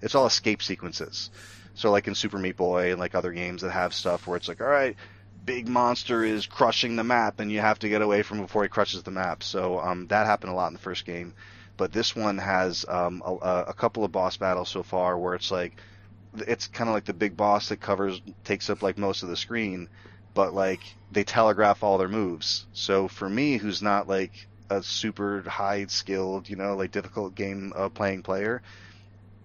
It's 0.00 0.14
all 0.14 0.26
escape 0.26 0.62
sequences. 0.62 1.30
So 1.74 1.90
like 1.90 2.08
in 2.08 2.14
Super 2.14 2.38
Meat 2.38 2.56
Boy 2.56 2.90
and 2.90 3.00
like 3.00 3.14
other 3.14 3.32
games 3.32 3.62
that 3.62 3.70
have 3.70 3.94
stuff 3.94 4.26
where 4.26 4.36
it's 4.36 4.48
like, 4.48 4.60
all 4.60 4.66
right, 4.66 4.96
big 5.44 5.68
monster 5.68 6.24
is 6.24 6.46
crushing 6.46 6.96
the 6.96 7.04
map 7.04 7.40
and 7.40 7.50
you 7.50 7.60
have 7.60 7.78
to 7.80 7.88
get 7.88 8.02
away 8.02 8.22
from 8.22 8.40
before 8.40 8.62
he 8.62 8.68
crushes 8.68 9.02
the 9.02 9.10
map. 9.10 9.42
So 9.42 9.78
um, 9.80 10.06
that 10.08 10.26
happened 10.26 10.52
a 10.52 10.56
lot 10.56 10.68
in 10.68 10.72
the 10.72 10.80
first 10.80 11.04
game 11.04 11.34
but 11.78 11.92
this 11.92 12.14
one 12.14 12.36
has 12.36 12.84
um, 12.86 13.22
a, 13.24 13.64
a, 13.68 13.72
couple 13.72 14.04
of 14.04 14.12
boss 14.12 14.36
battles 14.36 14.68
so 14.68 14.82
far 14.82 15.16
where 15.16 15.34
it's 15.34 15.50
like 15.50 15.80
it's 16.36 16.66
kind 16.66 16.90
of 16.90 16.94
like 16.94 17.06
the 17.06 17.14
big 17.14 17.36
boss 17.36 17.70
that 17.70 17.80
covers 17.80 18.20
takes 18.44 18.68
up 18.68 18.82
like 18.82 18.98
most 18.98 19.22
of 19.22 19.30
the 19.30 19.36
screen, 19.36 19.88
but 20.34 20.52
like 20.52 20.80
they 21.12 21.24
telegraph 21.24 21.82
all 21.82 21.96
their 21.96 22.08
moves. 22.08 22.66
So 22.74 23.08
for 23.08 23.28
me, 23.28 23.56
who's 23.56 23.80
not 23.80 24.08
like 24.08 24.48
a 24.68 24.82
super 24.82 25.42
high 25.48 25.86
skilled, 25.86 26.50
you 26.50 26.56
know, 26.56 26.76
like 26.76 26.90
difficult 26.90 27.34
game 27.34 27.72
uh, 27.74 27.88
playing 27.88 28.24
player, 28.24 28.60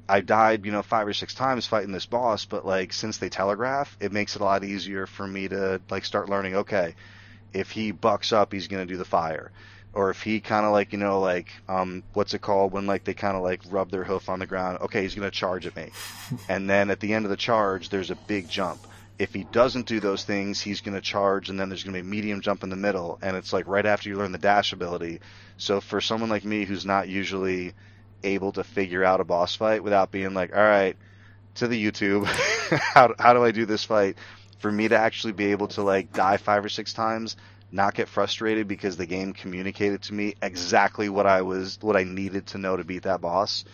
I 0.10 0.22
died, 0.22 0.65
you 0.65 0.72
know, 0.72 0.81
five 0.81 1.07
or 1.07 1.14
six 1.14 1.35
times 1.35 1.68
fighting 1.68 1.91
this 1.91 2.07
boss, 2.07 2.45
but 2.45 2.65
like 2.65 2.93
since 2.93 3.19
they 3.19 3.30
telegraph, 3.30 3.95
it 4.01 4.11
makes 4.11 4.35
it 4.35 4.41
a 4.41 4.45
lot 4.45 4.64
easier 4.64 5.05
for 5.05 5.26
me 5.26 5.47
to 5.49 5.81
like 5.91 6.03
start 6.03 6.30
learning. 6.30 6.55
Okay, 6.55 6.95
if 7.53 7.69
he 7.69 7.91
bucks 7.91 8.34
up, 8.34 8.51
he's 8.51 8.68
gonna 8.68 8.88
do 8.88 8.97
the 8.97 9.05
fire 9.05 9.51
or 9.93 10.09
if 10.09 10.21
he 10.21 10.39
kind 10.39 10.65
of 10.65 10.71
like 10.71 10.91
you 10.91 10.97
know 10.97 11.19
like 11.19 11.51
um 11.69 12.03
what's 12.13 12.33
it 12.33 12.41
called 12.41 12.71
when 12.71 12.85
like 12.87 13.03
they 13.03 13.13
kind 13.13 13.37
of 13.37 13.43
like 13.43 13.61
rub 13.69 13.91
their 13.91 14.03
hoof 14.03 14.29
on 14.29 14.39
the 14.39 14.45
ground? 14.45 14.79
Okay 14.81 15.01
he's 15.03 15.15
going 15.15 15.29
to 15.29 15.37
charge 15.37 15.65
at 15.65 15.75
me. 15.75 15.89
And 16.49 16.69
then 16.69 16.89
at 16.89 16.99
the 16.99 17.13
end 17.13 17.25
of 17.25 17.31
the 17.31 17.37
charge 17.37 17.89
there's 17.89 18.11
a 18.11 18.15
big 18.15 18.49
jump. 18.49 18.79
If 19.19 19.33
he 19.33 19.43
doesn't 19.43 19.85
do 19.85 19.99
those 19.99 20.23
things 20.23 20.59
he's 20.59 20.81
going 20.81 20.95
to 20.95 21.01
charge 21.01 21.49
and 21.49 21.59
then 21.59 21.69
there's 21.69 21.83
going 21.83 21.93
to 21.93 22.01
be 22.01 22.07
a 22.07 22.09
medium 22.09 22.41
jump 22.41 22.63
in 22.63 22.69
the 22.69 22.75
middle 22.75 23.19
and 23.21 23.37
it's 23.37 23.53
like 23.53 23.67
right 23.67 23.85
after 23.85 24.09
you 24.09 24.17
learn 24.17 24.31
the 24.31 24.37
dash 24.37 24.73
ability. 24.73 25.19
So 25.57 25.79
for 25.79 26.01
someone 26.01 26.29
like 26.29 26.43
me 26.43 26.65
who's 26.65 26.85
not 26.85 27.07
usually 27.07 27.73
able 28.23 28.51
to 28.53 28.63
figure 28.63 29.03
out 29.03 29.21
a 29.21 29.25
boss 29.25 29.55
fight 29.55 29.83
without 29.83 30.11
being 30.11 30.33
like 30.33 30.55
all 30.55 30.63
right 30.63 30.97
to 31.55 31.67
the 31.67 31.91
youtube. 31.91 32.25
How, 32.73 33.13
how 33.19 33.33
do 33.33 33.43
i 33.43 33.51
do 33.51 33.65
this 33.67 33.83
fight? 33.83 34.17
For 34.57 34.71
me 34.71 34.87
to 34.87 34.97
actually 34.97 35.33
be 35.33 35.51
able 35.51 35.67
to 35.69 35.83
like 35.83 36.13
die 36.13 36.37
five 36.37 36.65
or 36.65 36.69
six 36.69 36.93
times 36.93 37.35
not 37.73 37.95
get 37.95 38.09
frustrated 38.09 38.67
because 38.67 38.97
the 38.97 39.07
game 39.07 39.33
communicated 39.33 40.03
to 40.03 40.15
me 40.15 40.35
exactly 40.41 41.09
what 41.09 41.27
I 41.27 41.41
was 41.43 41.77
what 41.81 41.97
I 41.97 42.03
needed 42.05 42.47
to 42.49 42.59
know 42.59 42.77
to 42.77 42.85
beat 42.85 43.03
that 43.03 43.21
boss. 43.21 43.65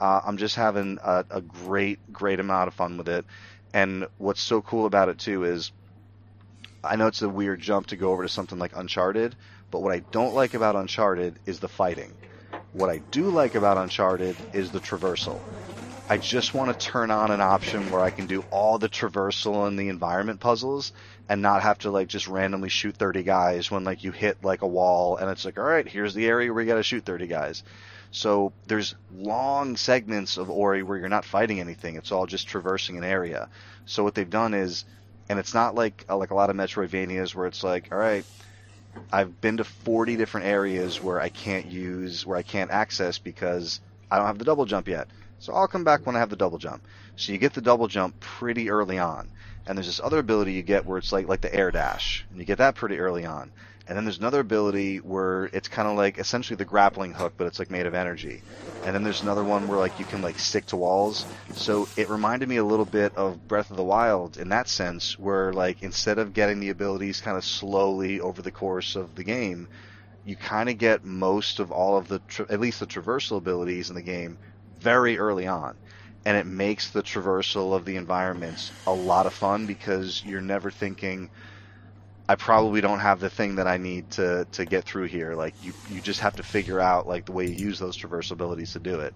Uh, 0.00 0.20
I'm 0.24 0.38
just 0.38 0.56
having 0.56 0.98
a, 1.02 1.24
a 1.30 1.42
great 1.42 2.00
great 2.12 2.40
amount 2.40 2.68
of 2.68 2.74
fun 2.74 2.98
with 2.98 3.08
it, 3.08 3.26
and 3.74 4.06
what's 4.18 4.42
so 4.42 4.62
cool 4.62 4.86
about 4.86 5.08
it 5.10 5.18
too 5.18 5.44
is 5.44 5.72
I 6.84 6.96
know 6.96 7.06
it's 7.08 7.22
a 7.22 7.28
weird 7.28 7.60
jump 7.60 7.88
to 7.88 7.96
go 7.96 8.12
over 8.12 8.22
to 8.22 8.28
something 8.30 8.58
like 8.58 8.74
Uncharted, 8.76 9.36
but 9.70 9.80
what 9.82 9.92
I 9.92 10.00
don't 10.00 10.34
like 10.34 10.54
about 10.54 10.76
Uncharted 10.76 11.38
is 11.44 11.60
the 11.60 11.68
fighting. 11.68 12.18
What 12.72 12.90
I 12.90 12.98
do 12.98 13.30
like 13.30 13.54
about 13.54 13.78
Uncharted 13.78 14.46
is 14.52 14.70
the 14.70 14.80
traversal. 14.80 15.44
I 16.08 16.18
just 16.18 16.54
want 16.54 16.70
to 16.70 16.86
turn 16.86 17.10
on 17.10 17.30
an 17.30 17.40
option 17.40 17.90
where 17.90 18.02
I 18.02 18.10
can 18.10 18.26
do 18.26 18.42
all 18.50 18.78
the 18.78 18.88
traversal 18.90 19.66
and 19.68 19.78
the 19.78 19.88
environment 19.88 20.40
puzzles 20.40 20.92
and 21.28 21.42
not 21.42 21.62
have 21.62 21.78
to 21.78 21.90
like 21.90 22.08
just 22.08 22.28
randomly 22.28 22.68
shoot 22.68 22.96
30 22.96 23.22
guys 23.22 23.70
when 23.70 23.84
like 23.84 24.04
you 24.04 24.12
hit 24.12 24.44
like 24.44 24.62
a 24.62 24.66
wall 24.66 25.16
and 25.16 25.30
it's 25.30 25.44
like 25.44 25.58
all 25.58 25.64
right 25.64 25.88
here's 25.88 26.14
the 26.14 26.26
area 26.26 26.52
where 26.52 26.62
you 26.62 26.68
got 26.68 26.76
to 26.76 26.82
shoot 26.82 27.04
30 27.04 27.26
guys. 27.26 27.62
So 28.12 28.52
there's 28.66 28.94
long 29.14 29.76
segments 29.76 30.36
of 30.36 30.48
ori 30.48 30.82
where 30.82 30.96
you're 30.96 31.08
not 31.08 31.24
fighting 31.24 31.60
anything. 31.60 31.96
It's 31.96 32.12
all 32.12 32.26
just 32.26 32.46
traversing 32.46 32.96
an 32.96 33.04
area. 33.04 33.48
So 33.84 34.04
what 34.04 34.14
they've 34.14 34.30
done 34.30 34.54
is 34.54 34.84
and 35.28 35.38
it's 35.38 35.54
not 35.54 35.74
like 35.74 36.04
uh, 36.08 36.16
like 36.16 36.30
a 36.30 36.34
lot 36.34 36.50
of 36.50 36.56
metroidvanias 36.56 37.34
where 37.34 37.46
it's 37.46 37.64
like 37.64 37.88
all 37.92 37.98
right 37.98 38.24
i've 39.12 39.40
been 39.40 39.58
to 39.58 39.64
40 39.64 40.16
different 40.16 40.46
areas 40.46 41.02
where 41.02 41.20
i 41.20 41.28
can't 41.28 41.66
use 41.66 42.24
where 42.24 42.38
i 42.38 42.42
can't 42.42 42.70
access 42.70 43.18
because 43.18 43.80
i 44.10 44.16
don't 44.16 44.26
have 44.26 44.38
the 44.38 44.44
double 44.44 44.64
jump 44.64 44.88
yet. 44.88 45.08
So 45.38 45.52
i'll 45.52 45.68
come 45.68 45.84
back 45.84 46.06
when 46.06 46.16
i 46.16 46.20
have 46.20 46.30
the 46.30 46.36
double 46.36 46.58
jump. 46.58 46.82
So 47.16 47.32
you 47.32 47.38
get 47.38 47.54
the 47.54 47.60
double 47.60 47.88
jump 47.88 48.18
pretty 48.20 48.70
early 48.70 48.98
on 48.98 49.28
and 49.66 49.76
there's 49.76 49.86
this 49.86 50.00
other 50.02 50.18
ability 50.18 50.52
you 50.52 50.62
get 50.62 50.86
where 50.86 50.98
it's 50.98 51.12
like 51.12 51.28
like 51.28 51.40
the 51.40 51.54
air 51.54 51.70
dash, 51.70 52.24
and 52.30 52.38
you 52.38 52.44
get 52.44 52.58
that 52.58 52.76
pretty 52.76 52.98
early 52.98 53.24
on. 53.24 53.50
And 53.88 53.96
then 53.96 54.04
there's 54.04 54.18
another 54.18 54.40
ability 54.40 54.98
where 54.98 55.44
it's 55.52 55.68
kind 55.68 55.88
of 55.88 55.96
like 55.96 56.18
essentially 56.18 56.56
the 56.56 56.64
grappling 56.64 57.12
hook, 57.14 57.34
but 57.36 57.46
it's 57.46 57.58
like 57.58 57.70
made 57.70 57.86
of 57.86 57.94
energy. 57.94 58.42
And 58.82 58.94
then 58.94 59.04
there's 59.04 59.22
another 59.22 59.44
one 59.44 59.68
where 59.68 59.78
like 59.78 59.98
you 59.98 60.04
can 60.04 60.22
like 60.22 60.38
stick 60.38 60.66
to 60.66 60.76
walls. 60.76 61.26
So 61.54 61.88
it 61.96 62.08
reminded 62.08 62.48
me 62.48 62.56
a 62.56 62.64
little 62.64 62.84
bit 62.84 63.16
of 63.16 63.46
Breath 63.46 63.70
of 63.70 63.76
the 63.76 63.84
Wild 63.84 64.36
in 64.38 64.48
that 64.50 64.68
sense, 64.68 65.18
where 65.18 65.52
like 65.52 65.82
instead 65.82 66.18
of 66.18 66.32
getting 66.32 66.60
the 66.60 66.70
abilities 66.70 67.20
kind 67.20 67.36
of 67.36 67.44
slowly 67.44 68.20
over 68.20 68.42
the 68.42 68.50
course 68.50 68.96
of 68.96 69.14
the 69.14 69.24
game, 69.24 69.68
you 70.24 70.36
kind 70.36 70.68
of 70.68 70.78
get 70.78 71.04
most 71.04 71.60
of 71.60 71.70
all 71.70 71.96
of 71.96 72.08
the 72.08 72.18
tra- 72.20 72.46
at 72.50 72.60
least 72.60 72.80
the 72.80 72.86
traversal 72.86 73.36
abilities 73.38 73.88
in 73.88 73.96
the 73.96 74.02
game 74.02 74.38
very 74.80 75.18
early 75.18 75.46
on 75.46 75.76
and 76.26 76.36
it 76.36 76.46
makes 76.46 76.90
the 76.90 77.04
traversal 77.04 77.74
of 77.76 77.86
the 77.86 77.96
environments 77.96 78.72
a 78.86 78.94
lot 78.94 79.26
of 79.26 79.34
fun 79.34 79.66
because 79.66 80.22
you're 80.24 80.42
never 80.42 80.70
thinking 80.72 81.30
I 82.28 82.34
probably 82.36 82.80
don't 82.80 83.00
have 83.00 83.20
the 83.20 83.30
thing 83.30 83.56
that 83.56 83.68
I 83.68 83.78
need 83.78 84.10
to 84.12 84.46
to 84.52 84.66
get 84.66 84.84
through 84.84 85.06
here. 85.06 85.34
Like 85.34 85.54
you, 85.60 85.74
you 85.86 86.00
just 86.00 86.20
have 86.20 86.36
to 86.36 86.42
figure 86.44 86.80
out 86.80 87.06
like 87.06 87.26
the 87.26 87.32
way 87.32 87.46
you 87.46 87.54
use 87.54 87.78
those 87.78 87.96
traverse 87.96 88.32
abilities 88.32 88.72
to 88.72 88.80
do 88.80 89.00
it. 89.00 89.14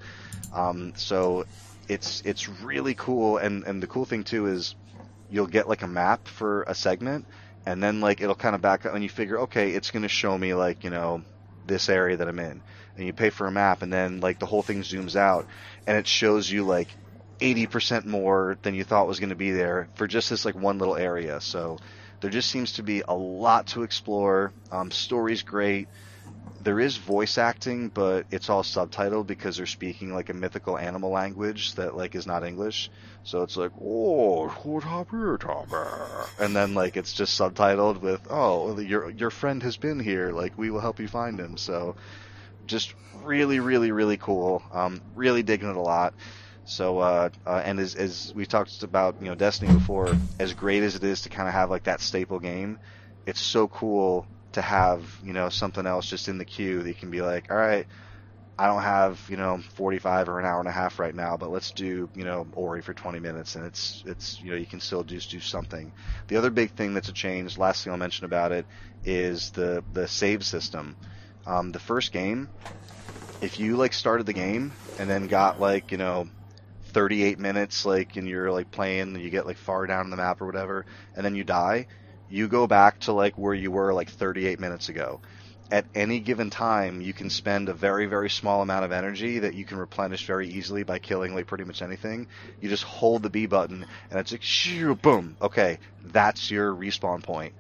Um, 0.52 0.92
so 0.96 1.46
it's 1.88 2.22
it's 2.24 2.48
really 2.48 2.94
cool, 2.94 3.38
and 3.38 3.64
and 3.64 3.82
the 3.82 3.88
cool 3.88 4.04
thing 4.06 4.24
too 4.24 4.46
is 4.46 4.76
you'll 5.28 5.48
get 5.48 5.68
like 5.68 5.82
a 5.82 5.88
map 5.88 6.28
for 6.28 6.62
a 6.68 6.74
segment, 6.74 7.26
and 7.66 7.82
then 7.82 8.00
like 8.00 8.20
it'll 8.20 8.36
kind 8.36 8.54
of 8.54 8.62
back 8.62 8.86
up, 8.86 8.94
and 8.94 9.02
you 9.02 9.10
figure 9.10 9.40
okay, 9.40 9.72
it's 9.72 9.90
going 9.90 10.02
to 10.04 10.08
show 10.08 10.38
me 10.38 10.54
like 10.54 10.84
you 10.84 10.90
know 10.90 11.24
this 11.64 11.88
area 11.88 12.16
that 12.18 12.28
I'm 12.28 12.38
in, 12.40 12.62
and 12.96 13.06
you 13.06 13.12
pay 13.12 13.30
for 13.30 13.46
a 13.48 13.52
map, 13.52 13.82
and 13.82 13.92
then 13.92 14.20
like 14.20 14.38
the 14.38 14.46
whole 14.46 14.62
thing 14.62 14.82
zooms 14.82 15.16
out, 15.16 15.48
and 15.86 15.96
it 15.98 16.06
shows 16.06 16.50
you 16.50 16.64
like 16.64 16.96
80% 17.40 18.04
more 18.04 18.58
than 18.62 18.74
you 18.74 18.84
thought 18.84 19.06
was 19.06 19.18
going 19.20 19.30
to 19.30 19.36
be 19.36 19.50
there 19.50 19.88
for 19.94 20.06
just 20.06 20.30
this 20.30 20.44
like 20.44 20.54
one 20.54 20.78
little 20.78 20.96
area. 20.96 21.40
So 21.40 21.78
there 22.20 22.30
just 22.30 22.50
seems 22.50 22.74
to 22.74 22.82
be 22.82 23.02
a 23.06 23.14
lot 23.14 23.68
to 23.68 23.82
explore. 23.82 24.52
Um, 24.70 24.90
story's 24.90 25.42
great. 25.42 25.88
There 26.62 26.78
is 26.78 26.98
voice 26.98 27.38
acting, 27.38 27.88
but 27.88 28.26
it's 28.30 28.50
all 28.50 28.62
subtitled 28.62 29.26
because 29.26 29.56
they're 29.56 29.64
speaking 29.64 30.12
like 30.12 30.28
a 30.28 30.34
mythical 30.34 30.76
animal 30.76 31.10
language 31.10 31.74
that 31.76 31.96
like 31.96 32.14
is 32.14 32.26
not 32.26 32.44
English. 32.44 32.90
So 33.24 33.42
it's 33.42 33.56
like, 33.56 33.72
oh, 33.82 34.48
and 36.38 36.54
then 36.54 36.74
like 36.74 36.98
it's 36.98 37.14
just 37.14 37.38
subtitled 37.40 38.00
with, 38.02 38.20
oh, 38.28 38.78
your 38.78 39.10
your 39.10 39.30
friend 39.30 39.62
has 39.62 39.78
been 39.78 39.98
here. 39.98 40.32
Like 40.32 40.58
we 40.58 40.70
will 40.70 40.80
help 40.80 41.00
you 41.00 41.08
find 41.08 41.40
him. 41.40 41.56
So 41.56 41.96
just 42.66 42.94
really, 43.24 43.60
really, 43.60 43.90
really 43.90 44.18
cool. 44.18 44.62
Um, 44.72 45.00
really 45.14 45.42
digging 45.42 45.70
it 45.70 45.76
a 45.76 45.80
lot. 45.80 46.14
So, 46.64 46.98
uh, 47.00 47.30
uh, 47.46 47.62
and 47.64 47.80
as, 47.80 47.94
as 47.94 48.32
we 48.34 48.46
talked 48.46 48.82
about, 48.82 49.16
you 49.20 49.26
know, 49.28 49.34
Destiny 49.34 49.70
before, 49.70 50.20
as 50.38 50.54
great 50.54 50.82
as 50.82 50.94
it 50.94 51.04
is 51.04 51.22
to 51.22 51.28
kind 51.28 51.48
of 51.48 51.54
have 51.54 51.70
like 51.70 51.84
that 51.84 52.00
staple 52.00 52.38
game, 52.38 52.78
it's 53.26 53.40
so 53.40 53.68
cool 53.68 54.28
to 54.52 54.62
have, 54.62 55.18
you 55.22 55.32
know, 55.32 55.48
something 55.48 55.86
else 55.86 56.06
just 56.06 56.28
in 56.28 56.38
the 56.38 56.44
queue 56.44 56.82
that 56.82 56.88
you 56.88 56.94
can 56.94 57.10
be 57.10 57.22
like, 57.22 57.50
all 57.50 57.56
right, 57.56 57.86
I 58.58 58.66
don't 58.66 58.82
have, 58.82 59.24
you 59.30 59.36
know, 59.38 59.58
45 59.74 60.28
or 60.28 60.38
an 60.38 60.44
hour 60.46 60.60
and 60.60 60.68
a 60.68 60.72
half 60.72 60.98
right 60.98 61.14
now, 61.14 61.36
but 61.36 61.50
let's 61.50 61.72
do, 61.72 62.10
you 62.14 62.24
know, 62.24 62.46
Ori 62.52 62.82
for 62.82 62.92
20 62.94 63.18
minutes, 63.18 63.56
and 63.56 63.64
it's, 63.66 64.02
it's, 64.06 64.40
you 64.40 64.50
know, 64.50 64.56
you 64.56 64.66
can 64.66 64.80
still 64.80 65.02
just 65.02 65.30
do 65.30 65.40
something. 65.40 65.92
The 66.28 66.36
other 66.36 66.50
big 66.50 66.72
thing 66.72 66.92
that's 66.94 67.08
a 67.08 67.12
change, 67.14 67.56
last 67.58 67.84
thing 67.84 67.92
I'll 67.92 67.98
mention 67.98 68.26
about 68.26 68.52
it, 68.52 68.66
is 69.04 69.50
the 69.52 69.82
the 69.92 70.06
save 70.08 70.44
system. 70.44 70.98
Um, 71.46 71.72
the 71.72 71.78
first 71.80 72.12
game, 72.12 72.50
if 73.40 73.58
you 73.58 73.76
like 73.76 73.92
started 73.94 74.26
the 74.26 74.32
game 74.32 74.74
and 74.98 75.08
then 75.10 75.26
got 75.26 75.58
like, 75.60 75.92
you 75.92 75.98
know, 75.98 76.28
38 76.90 77.38
minutes 77.38 77.84
like 77.86 78.16
and 78.16 78.28
you're 78.28 78.50
like 78.52 78.70
playing 78.70 79.14
and 79.14 79.20
you 79.22 79.30
get 79.30 79.46
like 79.46 79.56
far 79.56 79.86
down 79.86 80.10
the 80.10 80.16
map 80.16 80.40
or 80.40 80.46
whatever 80.46 80.86
and 81.14 81.24
then 81.24 81.34
you 81.34 81.44
die 81.44 81.86
you 82.30 82.46
go 82.48 82.66
back 82.66 83.00
to 83.00 83.12
like 83.12 83.36
where 83.36 83.54
you 83.54 83.70
were 83.70 83.92
like 83.92 84.08
38 84.08 84.60
minutes 84.60 84.88
ago. 84.88 85.20
At 85.72 85.86
any 85.94 86.20
given 86.20 86.50
time 86.50 87.00
you 87.00 87.12
can 87.12 87.30
spend 87.30 87.68
a 87.68 87.74
very 87.74 88.06
very 88.06 88.30
small 88.30 88.62
amount 88.62 88.84
of 88.84 88.92
energy 88.92 89.40
that 89.40 89.54
you 89.54 89.64
can 89.64 89.78
replenish 89.78 90.26
very 90.26 90.48
easily 90.48 90.82
by 90.84 90.98
killing 90.98 91.34
like 91.34 91.46
pretty 91.46 91.64
much 91.64 91.82
anything. 91.82 92.28
You 92.60 92.68
just 92.68 92.84
hold 92.84 93.22
the 93.22 93.30
b 93.30 93.46
button 93.46 93.86
and 94.10 94.18
it's 94.18 94.32
like 94.32 94.42
shoo, 94.42 94.94
boom. 94.94 95.36
Okay 95.42 95.78
that's 96.04 96.50
your 96.50 96.74
respawn 96.74 97.22
point. 97.22 97.52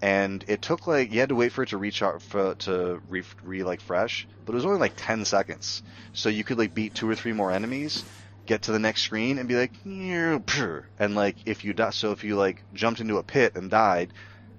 And 0.00 0.44
it 0.48 0.62
took 0.62 0.86
like 0.88 1.12
you 1.12 1.20
had 1.20 1.28
to 1.28 1.36
wait 1.36 1.52
for 1.52 1.62
it 1.62 1.68
to 1.70 2.04
out 2.04 2.22
for 2.22 2.54
to 2.56 3.00
re, 3.08 3.22
re 3.44 3.62
like 3.62 3.80
fresh 3.80 4.26
but 4.44 4.52
it 4.52 4.56
was 4.56 4.66
only 4.66 4.78
like 4.78 4.94
10 4.96 5.24
seconds. 5.24 5.82
So 6.12 6.28
you 6.28 6.44
could 6.44 6.58
like 6.58 6.74
beat 6.74 6.94
two 6.94 7.08
or 7.08 7.14
three 7.14 7.32
more 7.32 7.52
enemies 7.52 8.04
get 8.46 8.62
to 8.62 8.72
the 8.72 8.78
next 8.78 9.02
screen 9.02 9.38
and 9.38 9.48
be 9.48 9.56
like, 9.56 9.72
and 9.84 11.14
like 11.14 11.36
if 11.46 11.64
you 11.64 11.72
die, 11.72 11.90
so 11.90 12.12
if 12.12 12.24
you 12.24 12.36
like 12.36 12.64
jumped 12.72 13.00
into 13.00 13.18
a 13.18 13.22
pit 13.22 13.52
and 13.54 13.70
died, 13.70 14.12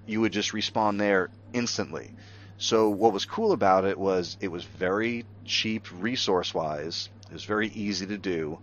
you 0.06 0.22
would 0.22 0.34
just 0.34 0.52
respawn 0.52 0.98
there 0.98 1.30
instantly. 1.54 2.14
So 2.58 2.90
what 2.90 3.14
was 3.14 3.26
cool 3.26 3.52
about 3.52 3.86
it 3.86 3.98
was 3.98 4.38
it 4.40 4.48
was 4.48 4.64
very 4.64 5.26
cheap 5.46 5.88
resource 5.92 6.54
wise. 6.54 7.10
It 7.30 7.34
was 7.34 7.46
very 7.46 7.68
easy 7.70 8.06
to 8.08 8.18
do. 8.18 8.60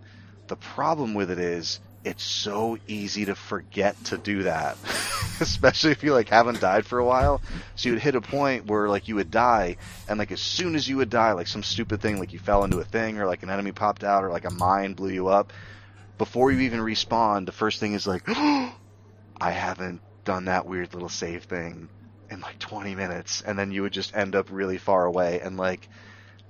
The 0.47 0.55
problem 0.55 1.13
with 1.13 1.29
it 1.29 1.39
is 1.39 1.79
it's 2.03 2.23
so 2.23 2.77
easy 2.87 3.25
to 3.25 3.35
forget 3.35 4.01
to 4.05 4.17
do 4.17 4.43
that, 4.43 4.77
especially 5.39 5.91
if 5.91 6.03
you 6.03 6.13
like 6.13 6.29
haven't 6.29 6.59
died 6.59 6.85
for 6.85 6.99
a 6.99 7.05
while. 7.05 7.41
So 7.75 7.89
you'd 7.89 7.99
hit 7.99 8.15
a 8.15 8.21
point 8.21 8.65
where 8.65 8.89
like 8.89 9.07
you 9.07 9.15
would 9.15 9.31
die, 9.31 9.77
and 10.07 10.17
like 10.17 10.31
as 10.31 10.41
soon 10.41 10.75
as 10.75 10.87
you 10.87 10.97
would 10.97 11.09
die, 11.09 11.33
like 11.33 11.47
some 11.47 11.63
stupid 11.63 12.01
thing, 12.01 12.19
like 12.19 12.33
you 12.33 12.39
fell 12.39 12.63
into 12.63 12.79
a 12.79 12.83
thing, 12.83 13.19
or 13.19 13.27
like 13.27 13.43
an 13.43 13.49
enemy 13.49 13.71
popped 13.71 14.03
out, 14.03 14.23
or 14.23 14.29
like 14.29 14.45
a 14.45 14.51
mine 14.51 14.93
blew 14.93 15.11
you 15.11 15.27
up. 15.27 15.53
Before 16.17 16.51
you 16.51 16.59
even 16.61 16.79
respawn, 16.79 17.45
the 17.45 17.51
first 17.51 17.79
thing 17.79 17.93
is 17.93 18.07
like, 18.07 18.23
I 18.27 18.71
haven't 19.39 20.01
done 20.23 20.45
that 20.45 20.67
weird 20.67 20.93
little 20.93 21.09
save 21.09 21.43
thing 21.43 21.89
in 22.29 22.41
like 22.41 22.59
20 22.59 22.95
minutes, 22.95 23.41
and 23.41 23.57
then 23.57 23.71
you 23.71 23.83
would 23.83 23.93
just 23.93 24.15
end 24.15 24.35
up 24.35 24.47
really 24.51 24.77
far 24.77 25.05
away, 25.05 25.39
and 25.39 25.57
like 25.57 25.87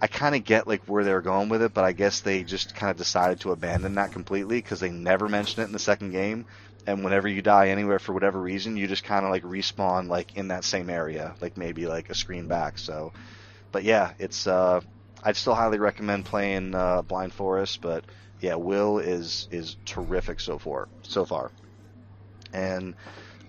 I 0.02 0.08
kind 0.08 0.34
of 0.34 0.44
get 0.44 0.68
like 0.68 0.82
where 0.86 1.04
they're 1.04 1.22
going 1.22 1.50
with 1.50 1.62
it, 1.62 1.76
but 1.76 1.84
I 1.84 1.92
guess 1.92 2.22
they 2.22 2.44
just 2.44 2.74
kind 2.74 2.90
of 2.90 2.98
decided 2.98 3.40
to 3.42 3.52
abandon 3.52 3.96
that 3.96 4.12
completely 4.12 4.58
because 4.58 4.80
they 4.80 4.90
never 4.90 5.30
mentioned 5.30 5.64
it 5.64 5.68
in 5.68 5.74
the 5.74 5.80
second 5.80 6.12
game. 6.12 6.48
And 6.88 7.04
whenever 7.04 7.28
you 7.28 7.44
die 7.44 7.70
anywhere 7.70 8.00
for 8.00 8.12
whatever 8.12 8.42
reason, 8.42 8.76
you 8.76 8.88
just 8.88 9.04
kind 9.04 9.24
of 9.24 9.30
like 9.30 9.44
respawn 9.44 10.08
like 10.10 10.36
in 10.36 10.48
that 10.48 10.64
same 10.64 10.90
area, 10.90 11.36
like 11.40 11.56
maybe 11.56 11.86
like 11.86 12.10
a 12.10 12.16
screen 12.16 12.48
back. 12.48 12.80
So, 12.80 13.14
but 13.72 13.84
yeah, 13.84 14.14
it's 14.18 14.48
uh, 14.48 14.82
I'd 15.24 15.38
still 15.38 15.54
highly 15.54 15.78
recommend 15.78 16.26
playing 16.26 16.74
uh, 16.74 17.04
Blind 17.04 17.34
Forest, 17.34 17.82
but 17.82 18.04
yeah, 18.40 18.56
Will 18.56 18.98
is 18.98 19.48
is 19.52 19.78
terrific 19.86 20.40
so 20.40 20.58
far 20.58 20.88
so 21.04 21.26
far. 21.26 21.52
And 22.52 22.96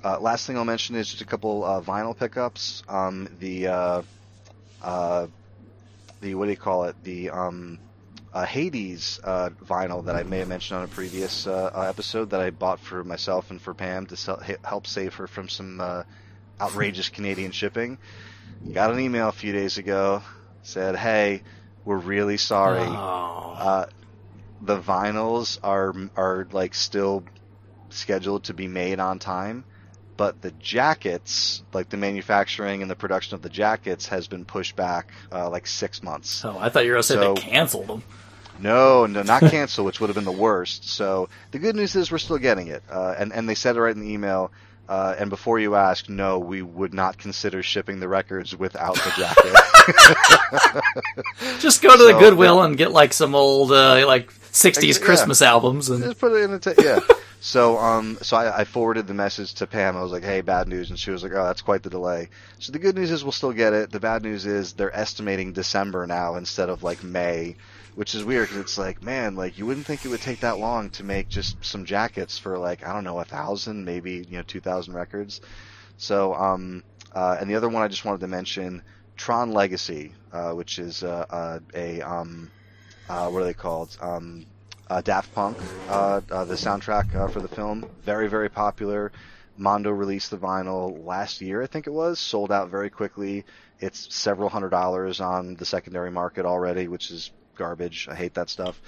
uh, 0.04 0.20
last 0.20 0.46
thing 0.46 0.58
I'll 0.58 0.66
mention 0.66 0.96
is 0.96 1.08
just 1.08 1.22
a 1.22 1.26
couple 1.26 1.64
uh, 1.64 1.80
vinyl 1.80 2.14
pickups. 2.14 2.82
Um, 2.88 3.28
the 3.40 3.68
uh, 3.68 4.02
uh, 4.82 5.26
the 6.22 6.34
what 6.34 6.46
do 6.46 6.50
you 6.52 6.56
call 6.56 6.84
it? 6.84 6.96
The 7.02 7.30
um, 7.30 7.78
uh, 8.32 8.46
Hades 8.46 9.20
uh, 9.22 9.50
vinyl 9.62 10.06
that 10.06 10.16
I 10.16 10.22
may 10.22 10.38
have 10.38 10.48
mentioned 10.48 10.78
on 10.78 10.84
a 10.84 10.88
previous 10.88 11.46
uh, 11.46 11.70
uh 11.74 11.80
episode 11.82 12.30
that 12.30 12.40
I 12.40 12.50
bought 12.50 12.80
for 12.80 13.04
myself 13.04 13.50
and 13.50 13.60
for 13.60 13.74
Pam 13.74 14.06
to 14.06 14.16
sell, 14.16 14.40
help 14.64 14.86
save 14.86 15.14
her 15.14 15.26
from 15.26 15.50
some 15.50 15.80
uh, 15.80 16.04
outrageous 16.58 17.08
Canadian 17.16 17.50
shipping. 17.50 17.98
Got 18.72 18.92
an 18.92 19.00
email 19.00 19.28
a 19.28 19.32
few 19.32 19.52
days 19.52 19.76
ago. 19.76 20.22
Said, 20.62 20.96
"Hey, 20.96 21.42
we're 21.84 21.98
really 21.98 22.38
sorry. 22.38 22.86
Oh. 22.86 23.54
Uh, 23.58 23.86
the 24.62 24.80
vinyls 24.80 25.58
are 25.62 25.92
are 26.16 26.46
like 26.52 26.74
still 26.74 27.24
scheduled 27.90 28.44
to 28.44 28.54
be 28.54 28.68
made 28.68 29.00
on 29.00 29.18
time." 29.18 29.64
But 30.22 30.40
the 30.40 30.52
jackets, 30.52 31.64
like 31.72 31.88
the 31.88 31.96
manufacturing 31.96 32.80
and 32.80 32.88
the 32.88 32.94
production 32.94 33.34
of 33.34 33.42
the 33.42 33.48
jackets, 33.48 34.06
has 34.06 34.28
been 34.28 34.44
pushed 34.44 34.76
back 34.76 35.10
uh, 35.32 35.50
like 35.50 35.66
six 35.66 36.00
months. 36.00 36.44
Oh, 36.44 36.56
I 36.60 36.68
thought 36.68 36.84
you 36.84 36.90
were 36.92 36.94
going 36.94 37.02
to 37.02 37.08
say 37.08 37.14
So- 37.16 37.34
they 37.34 37.40
canceled 37.40 37.88
them. 37.88 38.04
No, 38.60 39.06
no, 39.06 39.22
not 39.24 39.40
cancel, 39.50 39.84
which 39.84 39.98
would 39.98 40.06
have 40.10 40.14
been 40.14 40.24
the 40.24 40.30
worst. 40.30 40.88
So 40.88 41.28
the 41.50 41.58
good 41.58 41.74
news 41.74 41.96
is 41.96 42.12
we're 42.12 42.18
still 42.18 42.38
getting 42.38 42.68
it, 42.68 42.84
uh, 42.88 43.16
and 43.18 43.32
and 43.32 43.48
they 43.48 43.56
said 43.56 43.74
it 43.74 43.80
right 43.80 43.92
in 43.92 44.00
the 44.00 44.12
email. 44.12 44.52
Uh, 44.88 45.16
and 45.18 45.28
before 45.28 45.58
you 45.58 45.74
ask, 45.74 46.08
no, 46.08 46.38
we 46.38 46.62
would 46.62 46.94
not 46.94 47.18
consider 47.18 47.60
shipping 47.64 47.98
the 47.98 48.06
records 48.06 48.54
without 48.56 48.94
the 48.94 49.10
jacket. 49.16 49.56
Just 51.60 51.82
go 51.82 51.96
to 51.96 52.04
the 52.04 52.12
So, 52.12 52.20
Goodwill 52.20 52.62
and 52.62 52.76
get 52.76 52.92
like 52.92 53.12
some 53.12 53.34
old 53.34 53.72
uh, 53.72 54.06
like 54.06 54.30
'60s 54.52 54.98
Yeah. 55.00 55.04
Christmas 55.04 55.42
albums 55.42 55.88
and 55.90 56.04
Just 56.04 56.18
put 56.18 56.32
it 56.32 56.44
in 56.44 56.52
a 56.52 56.58
ta- 56.58 56.74
yeah. 56.78 57.00
So 57.44 57.76
um, 57.76 58.18
so 58.22 58.36
I, 58.36 58.60
I 58.60 58.64
forwarded 58.64 59.08
the 59.08 59.14
message 59.14 59.54
to 59.54 59.66
Pam. 59.66 59.96
I 59.96 60.02
was 60.02 60.12
like, 60.12 60.22
"Hey, 60.22 60.42
bad 60.42 60.68
news," 60.68 60.90
and 60.90 60.98
she 60.98 61.10
was 61.10 61.24
like, 61.24 61.32
"Oh, 61.32 61.42
that's 61.44 61.60
quite 61.60 61.82
the 61.82 61.90
delay." 61.90 62.28
So 62.60 62.70
the 62.70 62.78
good 62.78 62.94
news 62.94 63.10
is 63.10 63.24
we'll 63.24 63.32
still 63.32 63.52
get 63.52 63.72
it. 63.72 63.90
The 63.90 63.98
bad 63.98 64.22
news 64.22 64.46
is 64.46 64.74
they're 64.74 64.96
estimating 64.96 65.52
December 65.52 66.06
now 66.06 66.36
instead 66.36 66.68
of 66.68 66.84
like 66.84 67.02
May, 67.02 67.56
which 67.96 68.14
is 68.14 68.22
weird 68.24 68.46
because 68.48 68.60
it's 68.62 68.78
like, 68.78 69.02
man, 69.02 69.34
like 69.34 69.58
you 69.58 69.66
wouldn't 69.66 69.86
think 69.86 70.04
it 70.04 70.08
would 70.08 70.20
take 70.20 70.38
that 70.42 70.60
long 70.60 70.90
to 70.90 71.02
make 71.02 71.28
just 71.28 71.56
some 71.64 71.84
jackets 71.84 72.38
for 72.38 72.56
like 72.58 72.86
I 72.86 72.92
don't 72.92 73.02
know 73.02 73.18
a 73.18 73.24
thousand, 73.24 73.84
maybe 73.84 74.24
you 74.30 74.36
know 74.36 74.44
two 74.44 74.60
thousand 74.60 74.94
records. 74.94 75.40
So 75.96 76.34
um, 76.34 76.84
uh, 77.12 77.38
and 77.40 77.50
the 77.50 77.56
other 77.56 77.68
one 77.68 77.82
I 77.82 77.88
just 77.88 78.04
wanted 78.04 78.20
to 78.20 78.28
mention, 78.28 78.82
Tron 79.16 79.50
Legacy, 79.50 80.12
uh, 80.32 80.52
which 80.52 80.78
is 80.78 81.02
uh, 81.02 81.26
uh, 81.28 81.58
a 81.74 82.00
um, 82.02 82.52
uh, 83.12 83.28
what 83.28 83.42
are 83.42 83.44
they 83.44 83.52
called? 83.52 83.96
Um, 84.00 84.46
uh, 84.88 85.02
Daft 85.02 85.34
Punk, 85.34 85.58
uh, 85.88 86.22
uh, 86.30 86.44
the 86.44 86.54
soundtrack 86.54 87.14
uh, 87.14 87.28
for 87.28 87.40
the 87.40 87.48
film, 87.48 87.84
very 88.02 88.28
very 88.28 88.48
popular. 88.48 89.12
Mondo 89.58 89.90
released 89.90 90.30
the 90.30 90.38
vinyl 90.38 91.04
last 91.04 91.42
year, 91.42 91.62
I 91.62 91.66
think 91.66 91.86
it 91.86 91.92
was, 91.92 92.18
sold 92.18 92.50
out 92.50 92.70
very 92.70 92.88
quickly. 92.88 93.44
It's 93.80 94.14
several 94.14 94.48
hundred 94.48 94.70
dollars 94.70 95.20
on 95.20 95.54
the 95.56 95.66
secondary 95.66 96.10
market 96.10 96.46
already, 96.46 96.88
which 96.88 97.10
is 97.10 97.30
garbage. 97.54 98.08
I 98.10 98.14
hate 98.14 98.34
that 98.34 98.48
stuff. 98.48 98.80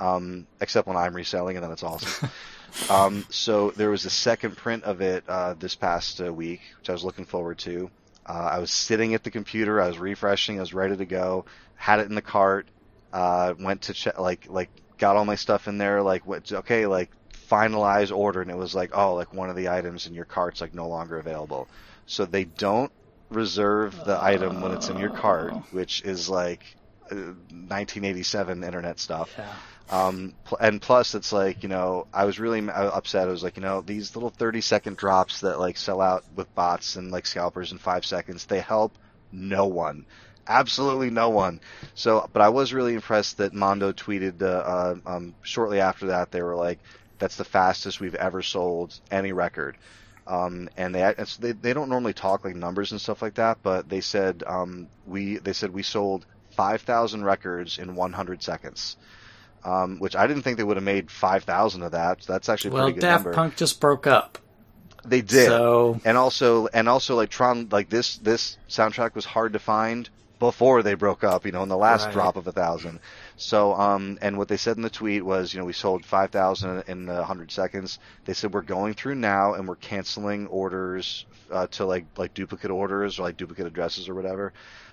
Um, 0.00 0.46
except 0.60 0.86
when 0.86 0.96
I'm 0.96 1.14
reselling, 1.14 1.56
and 1.56 1.64
then 1.64 1.72
it's 1.72 1.82
awesome. 1.82 2.28
um, 2.90 3.24
so 3.30 3.70
there 3.72 3.90
was 3.90 4.04
a 4.04 4.10
second 4.10 4.56
print 4.56 4.84
of 4.84 5.00
it 5.00 5.24
uh, 5.28 5.54
this 5.54 5.74
past 5.76 6.20
uh, 6.20 6.32
week, 6.32 6.60
which 6.78 6.90
I 6.90 6.92
was 6.92 7.04
looking 7.04 7.24
forward 7.24 7.58
to. 7.58 7.90
Uh, 8.26 8.50
I 8.52 8.58
was 8.58 8.70
sitting 8.70 9.14
at 9.14 9.24
the 9.24 9.30
computer, 9.30 9.80
I 9.80 9.88
was 9.88 9.98
refreshing, 9.98 10.58
I 10.58 10.60
was 10.60 10.74
ready 10.74 10.96
to 10.96 11.06
go, 11.06 11.44
had 11.74 12.00
it 12.00 12.06
in 12.06 12.14
the 12.14 12.22
cart, 12.22 12.68
uh, 13.12 13.54
went 13.58 13.82
to 13.82 13.94
check, 13.94 14.18
like 14.18 14.46
like 14.48 14.70
got 14.98 15.16
all 15.16 15.24
my 15.24 15.34
stuff 15.34 15.68
in 15.68 15.78
there, 15.78 16.02
like 16.02 16.26
what's 16.26 16.52
okay, 16.52 16.86
like 16.86 17.10
finalize 17.50 18.14
order, 18.16 18.42
and 18.42 18.50
it 18.50 18.56
was 18.56 18.74
like, 18.74 18.90
oh, 18.96 19.14
like 19.14 19.34
one 19.34 19.50
of 19.50 19.56
the 19.56 19.68
items 19.68 20.06
in 20.06 20.14
your 20.14 20.24
cart's 20.24 20.60
like 20.60 20.74
no 20.74 20.88
longer 20.88 21.18
available. 21.18 21.68
So 22.06 22.24
they 22.24 22.44
don't 22.44 22.92
reserve 23.30 24.04
the 24.04 24.22
item 24.22 24.60
when 24.60 24.72
it's 24.72 24.88
in 24.88 24.98
your 24.98 25.10
cart, 25.10 25.52
which 25.72 26.02
is 26.02 26.28
like 26.28 26.62
uh, 27.10 27.14
1987 27.14 28.64
internet 28.64 28.98
stuff. 28.98 29.34
Yeah. 29.36 29.52
Um, 29.90 30.34
and 30.60 30.80
plus, 30.80 31.16
it's 31.16 31.32
like 31.32 31.64
you 31.64 31.68
know, 31.68 32.06
I 32.12 32.24
was 32.24 32.38
really 32.38 32.68
uh, 32.68 32.90
upset. 32.90 33.26
I 33.26 33.30
was 33.32 33.42
like, 33.42 33.56
you 33.56 33.62
know, 33.62 33.80
these 33.80 34.14
little 34.14 34.30
30 34.30 34.60
second 34.60 34.96
drops 34.96 35.40
that 35.40 35.58
like 35.58 35.76
sell 35.76 36.00
out 36.00 36.24
with 36.36 36.54
bots 36.54 36.94
and 36.96 37.10
like 37.10 37.26
scalpers 37.26 37.72
in 37.72 37.78
five 37.78 38.04
seconds, 38.04 38.46
they 38.46 38.60
help 38.60 38.96
no 39.32 39.66
one, 39.66 40.06
absolutely 40.46 41.10
no 41.10 41.30
one. 41.30 41.60
So, 41.94 42.28
but 42.32 42.42
I 42.42 42.48
was 42.48 42.72
really 42.72 42.94
impressed 42.94 43.38
that 43.38 43.52
Mondo 43.54 43.92
tweeted 43.92 44.42
uh, 44.42 44.46
uh, 44.46 44.94
um, 45.06 45.34
shortly 45.42 45.80
after 45.80 46.06
that. 46.08 46.30
They 46.30 46.42
were 46.42 46.56
like, 46.56 46.78
"That's 47.18 47.36
the 47.36 47.44
fastest 47.44 48.00
we've 48.00 48.14
ever 48.14 48.42
sold 48.42 48.98
any 49.10 49.32
record." 49.32 49.76
Um, 50.26 50.68
and 50.76 50.94
they, 50.94 51.14
they 51.40 51.52
they 51.52 51.72
don't 51.72 51.88
normally 51.88 52.12
talk 52.12 52.44
like 52.44 52.54
numbers 52.54 52.92
and 52.92 53.00
stuff 53.00 53.22
like 53.22 53.34
that, 53.34 53.58
but 53.62 53.88
they 53.88 54.00
said 54.00 54.42
um, 54.46 54.88
we 55.06 55.38
they 55.38 55.52
said 55.52 55.72
we 55.72 55.82
sold 55.82 56.26
5,000 56.52 57.24
records 57.24 57.78
in 57.78 57.94
100 57.94 58.42
seconds 58.42 58.96
um, 59.64 59.98
which 59.98 60.16
I 60.16 60.26
didn't 60.26 60.42
think 60.42 60.56
they 60.56 60.64
would 60.64 60.76
have 60.76 60.84
made 60.84 61.10
five 61.10 61.44
thousand 61.44 61.82
of 61.82 61.92
that. 61.92 62.22
So 62.22 62.32
that's 62.32 62.48
actually 62.48 62.70
Well, 62.72 62.84
pretty 62.84 63.00
good 63.00 63.06
Daft 63.06 63.24
number. 63.24 63.34
Punk 63.34 63.56
just 63.56 63.80
broke 63.80 64.06
up. 64.06 64.38
they 65.04 65.20
did, 65.20 65.46
So 65.46 66.00
and 66.04 66.16
also 66.16 66.66
and 66.68 66.88
also 66.88 67.16
like 67.16 67.30
Tron, 67.30 67.68
like 67.70 67.88
this 67.88 68.16
this 68.18 68.58
soundtrack 68.68 69.14
was 69.14 69.24
hard 69.24 69.52
to 69.54 69.58
find 69.58 70.08
before 70.40 70.82
they 70.82 70.94
broke 70.94 71.22
up. 71.22 71.46
You 71.46 71.52
know, 71.52 71.62
in 71.62 71.68
the 71.68 71.76
last 71.76 72.06
Right. 72.06 72.12
drop 72.14 72.34
of 72.36 72.48
a 72.48 72.52
thousand. 72.52 72.98
So 73.36 73.74
um, 73.74 74.18
and 74.20 74.36
what 74.36 74.48
they 74.48 74.56
said 74.56 74.76
in 74.76 74.82
the 74.82 74.90
tweet 74.90 75.24
was, 75.24 75.54
you 75.54 75.60
know, 75.60 75.66
we 75.66 75.72
sold 75.72 76.04
five 76.04 76.30
thousand 76.30 76.82
in 76.88 77.08
a 77.08 77.22
hundred 77.22 77.52
seconds. 77.52 78.00
They 78.24 78.32
said 78.34 78.52
we're 78.52 78.62
going 78.62 78.94
through 78.94 79.14
now 79.14 79.54
and 79.54 79.68
we're 79.68 79.76
canceling 79.76 80.48
orders 80.48 81.26
uh, 81.52 81.68
to 81.68 81.86
like 81.86 82.06
like 82.16 82.34
duplicate 82.34 82.72
orders 82.72 83.20
or 83.20 83.22
like 83.22 83.36
duplicate 83.36 83.66
addresses 83.66 84.08
or 84.08 84.14
whatever. 84.14 84.52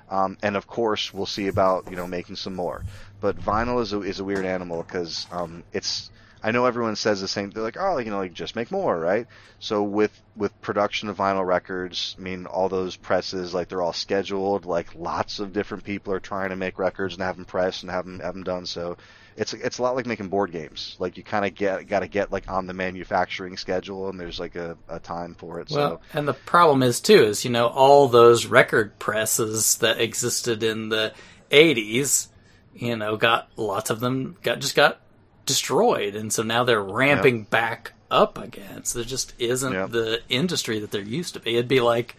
Um, 0.10 0.38
and 0.44 0.56
of 0.56 0.68
course, 0.68 1.14
we'll 1.14 1.26
see 1.26 1.48
about 1.48 1.90
you 1.90 1.96
know 1.96 2.08
making 2.08 2.36
some 2.36 2.54
more. 2.56 2.84
But 3.20 3.40
vinyl 3.40 3.82
is 3.82 3.94
a, 3.94 4.02
is 4.02 4.20
a 4.20 4.24
weird 4.24 4.46
animal 4.46 4.84
because 4.84 5.26
um, 5.32 5.64
it's. 5.74 6.12
I 6.44 6.52
know 6.52 6.66
everyone 6.66 6.96
says 6.96 7.22
the 7.22 7.28
same. 7.28 7.50
They're 7.50 7.64
like, 7.64 7.78
oh, 7.80 7.98
you 7.98 8.12
know, 8.12 8.20
like 8.20 8.34
just 8.34 8.56
make 8.56 8.72
more, 8.72 8.98
right? 8.98 9.28
So 9.60 9.84
with 9.84 10.12
with 10.36 10.60
production 10.62 11.10
of 11.10 11.18
vinyl 11.18 11.46
records, 11.46 12.16
I 12.18 12.22
mean, 12.22 12.46
all 12.46 12.70
those 12.70 12.96
presses, 12.96 13.54
like 13.54 13.70
they're 13.70 13.82
all 13.82 13.94
scheduled. 13.94 14.66
Like 14.66 14.96
lots 14.96 15.40
of 15.40 15.54
different 15.54 15.84
people 15.84 16.14
are 16.14 16.20
trying 16.20 16.50
to 16.50 16.56
make 16.56 16.80
records 16.80 17.16
and 17.16 17.24
have 17.24 17.36
them 17.36 17.46
pressed 17.46 17.84
and 17.84 17.92
have 17.92 18.06
them 18.06 18.20
have 18.20 18.34
them 18.34 18.44
done. 18.44 18.66
So 18.66 18.98
it's 19.38 19.54
it's 19.54 19.78
a 19.78 19.84
lot 19.84 19.96
like 19.96 20.06
making 20.06 20.30
board 20.30 20.52
games. 20.52 20.96
Like 21.00 21.18
you 21.18 21.24
kind 21.24 21.46
of 21.46 21.54
get 21.54 21.88
got 21.88 22.00
to 22.00 22.08
get 22.08 22.32
like 22.32 22.50
on 22.50 22.66
the 22.66 22.74
manufacturing 22.74 23.56
schedule, 23.56 24.10
and 24.10 24.20
there's 24.20 24.40
like 24.40 24.56
a, 24.56 24.78
a 24.90 25.00
time 25.00 25.36
for 25.36 25.60
it. 25.60 25.70
Well, 25.70 26.02
so 26.14 26.18
and 26.18 26.28
the 26.28 26.34
problem 26.34 26.84
is 26.84 27.00
too 27.00 27.24
is 27.24 27.46
you 27.46 27.52
know 27.52 27.68
all 27.68 28.08
those 28.08 28.48
record 28.48 28.98
presses 29.00 29.78
that 29.78 30.02
existed 30.02 30.64
in 30.64 30.90
the 30.90 31.14
'80s, 31.52 32.28
you 32.74 32.96
know, 32.96 33.16
got 33.16 33.50
lots 33.56 33.90
of 33.92 34.00
them 34.00 34.38
got 34.42 34.60
just 34.60 34.76
got 34.76 35.00
destroyed, 35.48 36.16
and 36.16 36.32
so 36.32 36.44
now 36.44 36.64
they're 36.64 36.84
ramping 36.84 37.44
back 37.44 37.94
up 38.12 38.38
again. 38.38 38.86
So 38.86 39.00
there 39.00 39.06
just 39.06 39.34
isn't 39.40 39.92
the 39.92 40.22
industry 40.30 40.80
that 40.80 40.92
there 40.92 41.02
used 41.02 41.34
to 41.34 41.40
be. 41.40 41.56
It'd 41.56 41.68
be 41.68 41.80
like 41.82 42.16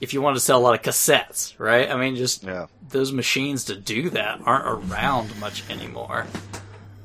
if 0.00 0.12
you 0.12 0.20
wanted 0.20 0.34
to 0.34 0.40
sell 0.40 0.58
a 0.58 0.60
lot 0.60 0.74
of 0.74 0.82
cassettes, 0.82 1.54
right? 1.58 1.88
I 1.88 1.96
mean, 1.96 2.16
just 2.16 2.42
yeah, 2.42 2.66
those 2.88 3.12
machines 3.12 3.64
to 3.66 3.76
do 3.76 4.10
that 4.10 4.40
aren't 4.44 4.66
around 4.66 5.38
much 5.38 5.68
anymore. 5.70 6.26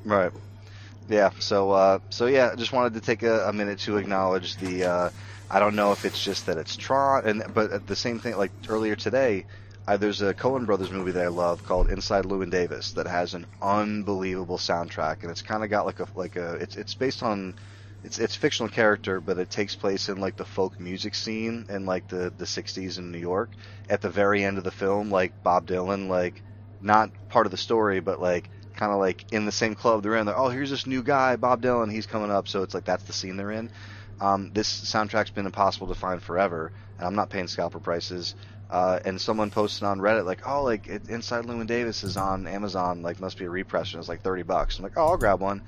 right. 0.06 0.32
Yeah. 1.10 1.30
So 1.40 1.72
uh, 1.72 2.00
so 2.10 2.26
yeah, 2.26 2.50
I 2.52 2.56
just 2.56 2.74
wanted 2.74 2.94
to 2.96 3.02
take 3.02 3.24
a, 3.24 3.48
a 3.48 3.54
minute 3.54 3.80
to 3.80 3.98
acknowledge 3.98 4.58
the. 4.58 4.84
Uh, 4.86 5.10
I 5.50 5.60
don't 5.60 5.76
know 5.76 5.94
if 5.94 6.04
it's 6.04 6.22
just 6.22 6.48
that 6.48 6.58
it's 6.58 6.76
Tron, 6.76 7.26
and 7.26 7.44
but 7.54 7.88
the 7.88 7.96
same 7.96 8.20
thing, 8.20 8.36
like 8.36 8.52
earlier 8.68 8.96
today, 8.96 9.46
I, 9.88 9.96
there's 9.96 10.22
a 10.22 10.34
Coen 10.34 10.66
Brothers 10.66 10.92
movie 10.92 11.12
that 11.12 11.24
I 11.24 11.30
love 11.30 11.64
called 11.64 11.90
Inside 11.90 12.26
Llewyn 12.26 12.50
Davis 12.50 12.92
that 12.94 13.08
has 13.08 13.34
an 13.34 13.46
unbelievable 13.62 14.58
soundtrack, 14.58 15.22
and 15.22 15.32
it's 15.32 15.42
kind 15.42 15.64
of 15.64 15.70
got 15.70 15.86
like 15.86 16.02
a 16.02 16.08
like 16.14 16.36
a 16.36 16.56
it's 16.56 16.76
it's 16.76 16.94
based 16.94 17.24
on 17.24 17.56
it's 18.04 18.20
it's 18.20 18.36
fictional 18.36 18.70
character, 18.70 19.22
but 19.22 19.38
it 19.38 19.50
takes 19.50 19.76
place 19.76 20.10
in 20.10 20.18
like 20.18 20.36
the 20.36 20.44
folk 20.44 20.78
music 20.78 21.16
scene 21.16 21.66
in 21.70 21.86
like 21.86 22.10
the 22.10 22.34
the 22.38 22.44
60s 22.44 22.98
in 22.98 23.14
New 23.14 23.18
York. 23.18 23.50
At 23.90 24.02
the 24.02 24.10
very 24.10 24.44
end 24.44 24.58
of 24.58 24.66
the 24.66 24.72
film, 24.72 25.10
like 25.10 25.42
Bob 25.42 25.68
Dylan, 25.68 26.10
like 26.10 26.44
not 26.82 27.10
part 27.30 27.48
of 27.48 27.52
the 27.52 27.58
story, 27.58 28.02
but 28.02 28.22
like 28.22 28.50
kind 28.76 28.92
of 28.92 29.00
like 29.00 29.32
in 29.32 29.46
the 29.46 29.54
same 29.54 29.74
club 29.74 30.04
they're 30.04 30.18
in. 30.18 30.26
They're, 30.26 30.38
oh, 30.38 30.50
here's 30.50 30.70
this 30.70 30.86
new 30.86 31.02
guy, 31.02 31.38
Bob 31.38 31.62
Dylan. 31.62 31.90
He's 31.90 32.06
coming 32.06 32.30
up, 32.30 32.50
so 32.50 32.64
it's 32.64 32.74
like 32.74 32.84
that's 32.84 33.06
the 33.06 33.14
scene 33.14 33.38
they're 33.38 33.52
in. 33.52 33.72
Um, 34.20 34.52
this 34.54 34.68
soundtrack's 34.68 35.30
been 35.30 35.46
impossible 35.46 35.88
to 35.88 35.96
find 35.96 36.22
forever, 36.22 36.74
and 36.98 37.08
I'm 37.08 37.16
not 37.16 37.30
paying 37.30 37.48
scalper 37.48 37.80
prices. 37.80 38.36
Uh, 38.70 39.00
and 39.06 39.20
someone 39.20 39.50
posted 39.50 39.84
on 39.84 40.00
Reddit 40.00 40.26
like, 40.26 40.48
oh, 40.48 40.64
like 40.64 40.88
it, 40.88 41.10
Inside 41.10 41.46
Llewyn 41.46 41.68
Davis 41.68 42.04
is 42.04 42.18
on 42.18 42.48
Amazon, 42.48 43.02
like 43.02 43.20
must 43.20 43.38
be 43.38 43.46
a 43.46 43.50
repress, 43.50 43.94
and 43.94 44.00
it's 44.00 44.10
like 44.10 44.22
30 44.22 44.44
bucks. 44.44 44.78
I'm 44.78 44.84
like, 44.84 44.98
oh, 44.98 45.08
I'll 45.08 45.18
grab 45.18 45.40
one. 45.40 45.62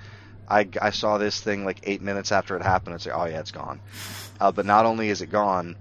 I, 0.50 0.68
I 0.82 0.90
saw 0.90 1.18
this 1.18 1.40
thing 1.40 1.64
like 1.64 1.80
eight 1.84 2.02
minutes 2.02 2.32
after 2.32 2.58
it 2.58 2.64
happened. 2.64 2.96
It's 2.96 3.06
like, 3.06 3.16
oh 3.16 3.26
yeah, 3.26 3.40
it's 3.40 3.52
gone. 3.52 3.80
Uh, 4.40 4.52
but 4.52 4.66
not 4.66 4.86
only 4.86 5.10
is 5.10 5.22
it 5.22 5.28
gone, 5.28 5.76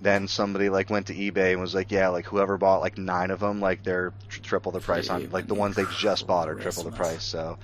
then 0.00 0.28
somebody 0.28 0.68
like 0.68 0.90
went 0.90 1.06
to 1.08 1.14
eBay 1.14 1.52
and 1.52 1.60
was 1.60 1.74
like, 1.74 1.90
yeah, 1.90 2.08
like 2.08 2.26
whoever 2.26 2.58
bought 2.58 2.80
like 2.80 2.98
nine 2.98 3.30
of 3.30 3.40
them, 3.40 3.60
like 3.60 3.84
they're 3.84 4.12
tr- 4.28 4.40
triple 4.40 4.72
the 4.72 4.80
price 4.80 5.08
on 5.10 5.30
like 5.30 5.46
the 5.46 5.54
ones 5.54 5.76
they 5.76 5.84
just 5.98 6.26
bought 6.26 6.48
are 6.48 6.54
triple 6.54 6.82
the 6.84 6.90
price. 6.96 7.24
So 7.24 7.58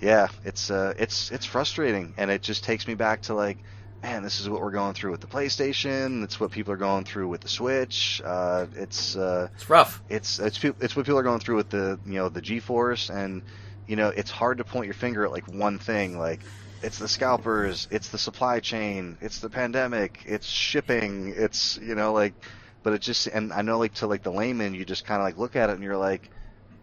yeah, 0.00 0.28
it's 0.44 0.70
uh, 0.70 0.94
it's 0.98 1.30
it's 1.30 1.44
frustrating, 1.46 2.14
and 2.16 2.30
it 2.30 2.42
just 2.42 2.64
takes 2.64 2.86
me 2.86 2.94
back 2.94 3.22
to 3.22 3.34
like, 3.34 3.58
man, 4.02 4.22
this 4.22 4.40
is 4.40 4.48
what 4.48 4.60
we're 4.60 4.70
going 4.70 4.94
through 4.94 5.10
with 5.10 5.20
the 5.20 5.26
PlayStation. 5.26 6.22
It's 6.24 6.38
what 6.38 6.50
people 6.50 6.72
are 6.72 6.76
going 6.78 7.04
through 7.04 7.28
with 7.28 7.40
the 7.40 7.48
Switch. 7.48 8.20
Uh, 8.24 8.66
it's 8.74 9.16
uh, 9.16 9.48
It's 9.54 9.68
rough. 9.68 10.02
it's 10.08 10.38
it's 10.38 10.62
it's 10.64 10.96
what 10.96 11.04
people 11.06 11.18
are 11.18 11.22
going 11.24 11.40
through 11.40 11.56
with 11.56 11.70
the 11.70 11.98
you 12.06 12.14
know 12.14 12.28
the 12.28 12.42
GeForce, 12.42 13.10
and 13.14 13.42
you 13.86 13.96
know 13.96 14.08
it's 14.08 14.30
hard 14.30 14.58
to 14.58 14.64
point 14.64 14.86
your 14.86 14.94
finger 14.94 15.24
at 15.24 15.32
like 15.32 15.48
one 15.48 15.78
thing. 15.78 16.18
Like 16.18 16.40
it's 16.82 16.98
the 16.98 17.08
scalpers, 17.08 17.88
it's 17.90 18.08
the 18.08 18.18
supply 18.18 18.60
chain, 18.60 19.18
it's 19.20 19.40
the 19.40 19.50
pandemic, 19.50 20.22
it's 20.26 20.46
shipping, 20.46 21.34
it's 21.36 21.78
you 21.82 21.94
know 21.94 22.12
like, 22.12 22.34
but 22.82 22.92
it 22.92 23.00
just 23.00 23.26
and 23.26 23.52
I 23.52 23.62
know 23.62 23.78
like 23.78 23.94
to 23.94 24.06
like 24.06 24.22
the 24.22 24.32
layman, 24.32 24.74
you 24.74 24.84
just 24.84 25.04
kind 25.04 25.20
of 25.20 25.24
like 25.26 25.38
look 25.38 25.56
at 25.56 25.70
it 25.70 25.74
and 25.74 25.82
you're 25.82 25.96
like, 25.96 26.30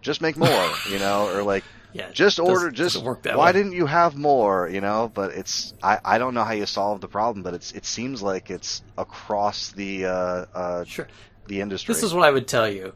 just 0.02 0.22
make 0.22 0.36
more, 0.38 0.50
you 0.92 1.00
know, 1.00 1.30
or 1.34 1.44
like 1.44 1.64
Yeah, 1.96 2.12
just 2.12 2.40
order 2.40 2.70
just 2.72 2.98
work 3.02 3.24
that 3.24 3.38
why 3.38 3.46
way. 3.48 3.54
didn't 3.54 3.72
you 3.72 3.86
have 3.86 4.18
more 4.18 4.68
you 4.70 4.82
know 4.82 5.10
but 5.14 5.32
it's 5.32 5.74
I, 5.82 5.98
I 6.04 6.18
don't 6.18 6.34
know 6.34 6.44
how 6.44 6.52
you 6.52 6.66
solve 6.66 7.00
the 7.00 7.08
problem 7.08 7.42
but 7.42 7.54
it's 7.54 7.72
it 7.72 7.86
seems 7.86 8.22
like 8.22 8.50
it's 8.52 8.84
across 8.98 9.72
the 9.72 10.06
uh, 10.06 10.46
uh, 10.54 10.84
Sure. 10.84 11.08
the 11.48 11.62
industry 11.62 11.94
This 11.94 12.04
is 12.04 12.14
what 12.14 12.26
I 12.28 12.32
would 12.32 12.48
tell 12.50 12.68
you. 12.70 12.92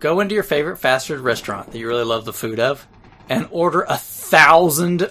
Go 0.00 0.20
into 0.20 0.34
your 0.34 0.44
favorite 0.44 0.78
fast 0.78 1.08
food 1.08 1.20
restaurant 1.20 1.72
that 1.72 1.78
you 1.78 1.88
really 1.88 2.04
love 2.04 2.24
the 2.24 2.32
food 2.32 2.58
of 2.58 2.86
and 3.28 3.46
order 3.50 3.82
a 3.82 3.98
thousand 3.98 5.02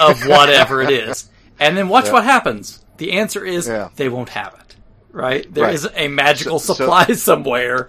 of 0.00 0.26
whatever 0.26 0.80
it 0.80 0.90
is. 0.90 1.28
And 1.60 1.76
then 1.76 1.88
watch 1.88 2.06
Yeah. 2.06 2.12
what 2.12 2.24
happens. 2.24 2.82
The 2.96 3.12
answer 3.12 3.44
is 3.44 3.68
Yeah. 3.68 3.90
they 3.96 4.08
won't 4.08 4.30
have 4.30 4.54
it. 4.54 4.76
Right? 5.10 5.52
There 5.52 5.64
Right. 5.64 5.74
is 5.74 5.86
a 5.94 6.08
magical 6.08 6.58
So- 6.58 6.72
so- 6.72 6.84
supply 6.84 7.04
somewhere. 7.14 7.88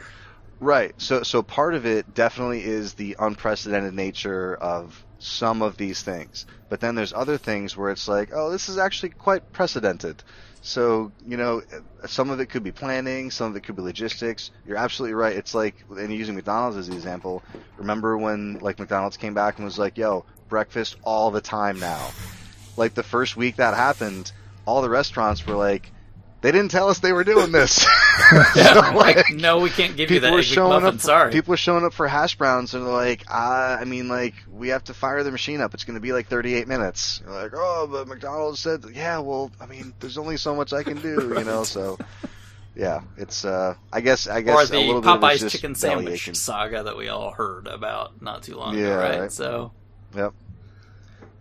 Right. 0.64 0.94
So 0.98 1.24
so 1.24 1.44
part 1.44 1.74
of 1.74 1.86
it 1.86 2.14
definitely 2.14 2.64
is 2.64 2.94
the 2.94 3.18
unprecedented 3.20 3.94
nature 3.94 4.56
of 4.56 5.06
some 5.20 5.62
of 5.62 5.76
these 5.76 6.02
things. 6.02 6.46
But 6.70 6.80
then 6.80 6.96
there's 6.96 7.12
other 7.12 7.38
things 7.38 7.76
where 7.76 7.92
it's 7.92 8.08
like, 8.08 8.30
oh, 8.34 8.50
this 8.50 8.70
is 8.70 8.78
actually 8.78 9.10
quite 9.10 9.52
precedented. 9.52 10.24
So, 10.62 11.12
you 11.28 11.36
know, 11.36 11.64
some 12.06 12.30
of 12.30 12.40
it 12.40 12.46
could 12.46 12.64
be 12.64 12.72
planning, 12.72 13.30
some 13.30 13.52
of 13.52 13.58
it 13.58 13.64
could 13.64 13.76
be 13.76 13.82
logistics. 13.82 14.52
You're 14.66 14.78
absolutely 14.78 15.16
right. 15.16 15.36
It's 15.36 15.54
like 15.54 15.76
and 15.90 16.14
using 16.14 16.36
McDonald's 16.36 16.78
as 16.78 16.88
the 16.88 16.96
example, 16.96 17.44
remember 17.76 18.18
when 18.18 18.60
like 18.60 18.80
McDonald's 18.80 19.18
came 19.18 19.34
back 19.34 19.58
and 19.58 19.66
was 19.66 19.78
like, 19.78 19.98
"Yo, 19.98 20.24
breakfast 20.48 20.96
all 21.04 21.30
the 21.30 21.42
time 21.42 21.78
now." 21.78 22.12
Like 22.78 22.94
the 22.94 23.04
first 23.04 23.36
week 23.36 23.58
that 23.58 23.74
happened, 23.74 24.32
all 24.66 24.82
the 24.82 24.90
restaurants 24.90 25.46
were 25.46 25.56
like 25.56 25.92
they 26.44 26.52
didn't 26.52 26.70
tell 26.70 26.90
us 26.90 27.00
they 27.00 27.12
were 27.14 27.24
doing 27.24 27.52
this. 27.52 27.84
So, 28.54 28.62
like, 28.96 29.16
like, 29.16 29.30
no, 29.32 29.60
we 29.60 29.72
can't 29.72 29.98
give 29.98 30.12
you 30.12 30.20
that 30.20 30.28
people 30.28 30.34
were 30.36 30.40
egg 30.40 30.46
showing 30.46 30.82
McMuffin. 30.84 30.94
up. 30.96 31.00
Sorry. 31.00 31.32
People 31.32 31.56
are 31.56 31.58
showing 31.58 31.84
up 31.84 31.94
for 31.94 32.08
hash 32.08 32.36
browns, 32.36 32.76
and 32.76 32.86
they're 32.86 32.94
like, 32.94 33.24
uh, 33.30 33.78
I 33.80 33.86
mean, 33.86 34.08
like 34.08 34.36
we 34.52 34.68
have 34.70 34.84
to 34.86 34.94
fire 34.94 35.24
the 35.24 35.32
machine 35.32 35.60
up. 35.62 35.74
It's 35.74 35.84
going 35.84 35.96
to 35.96 36.00
be 36.02 36.14
like 36.14 36.28
38 36.28 36.68
minutes. 36.68 37.22
You're 37.26 37.34
like, 37.34 37.52
oh, 37.56 37.88
but 37.92 38.08
McDonald's 38.08 38.60
said, 38.60 38.84
yeah, 38.94 39.18
well, 39.20 39.52
I 39.60 39.66
mean, 39.66 39.94
there's 40.00 40.20
only 40.20 40.38
so 40.38 40.56
much 40.56 40.74
I 40.74 40.84
can 40.84 41.02
do, 41.02 41.34
you 41.38 41.44
know. 41.44 41.64
So, 41.64 41.98
yeah, 42.76 43.02
it's. 43.18 43.46
uh 43.46 43.74
I 43.92 44.02
guess. 44.02 44.28
I 44.28 44.42
guess 44.42 44.56
or 44.56 44.76
a 44.76 44.78
the 44.80 44.86
little 44.86 45.02
bit 45.02 45.10
of 45.10 45.24
it's 45.24 45.26
Popeyes 45.26 45.40
just 45.40 45.56
chicken 45.56 45.74
belly 45.74 45.80
sandwich 45.96 46.14
aching. 46.14 46.34
saga 46.36 46.84
that 46.84 46.96
we 46.98 47.08
all 47.10 47.32
heard 47.32 47.66
about 47.68 48.22
not 48.22 48.44
too 48.44 48.56
long 48.58 48.78
Yeah, 48.78 48.86
ago, 48.86 48.98
right? 48.98 49.20
right. 49.22 49.32
So 49.32 49.72
Yep. 50.16 50.34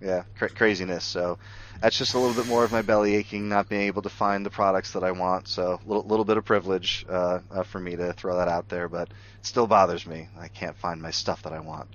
Yeah, 0.00 0.22
cra- 0.38 0.50
craziness. 0.50 1.04
So 1.04 1.38
that's 1.82 1.98
just 1.98 2.14
a 2.14 2.18
little 2.18 2.34
bit 2.34 2.46
more 2.48 2.62
of 2.64 2.70
my 2.70 2.80
belly 2.82 3.16
aching, 3.16 3.48
not 3.48 3.68
being 3.68 3.82
able 3.82 4.02
to 4.02 4.08
find 4.08 4.46
the 4.46 4.50
products 4.50 4.92
that 4.92 5.02
I 5.02 5.10
want. 5.10 5.48
So 5.48 5.80
a 5.84 5.88
little, 5.88 6.04
little 6.04 6.24
bit 6.24 6.36
of 6.36 6.44
privilege 6.44 7.04
uh, 7.08 7.40
uh, 7.50 7.62
for 7.64 7.80
me 7.80 7.96
to 7.96 8.12
throw 8.12 8.36
that 8.38 8.46
out 8.48 8.68
there, 8.68 8.88
but 8.88 9.08
it 9.08 9.14
still 9.46 9.66
bothers 9.66 10.06
me. 10.06 10.28
I 10.38 10.46
can't 10.48 10.76
find 10.76 11.02
my 11.02 11.10
stuff 11.10 11.42
that 11.42 11.52
I 11.52 11.58
want. 11.58 11.88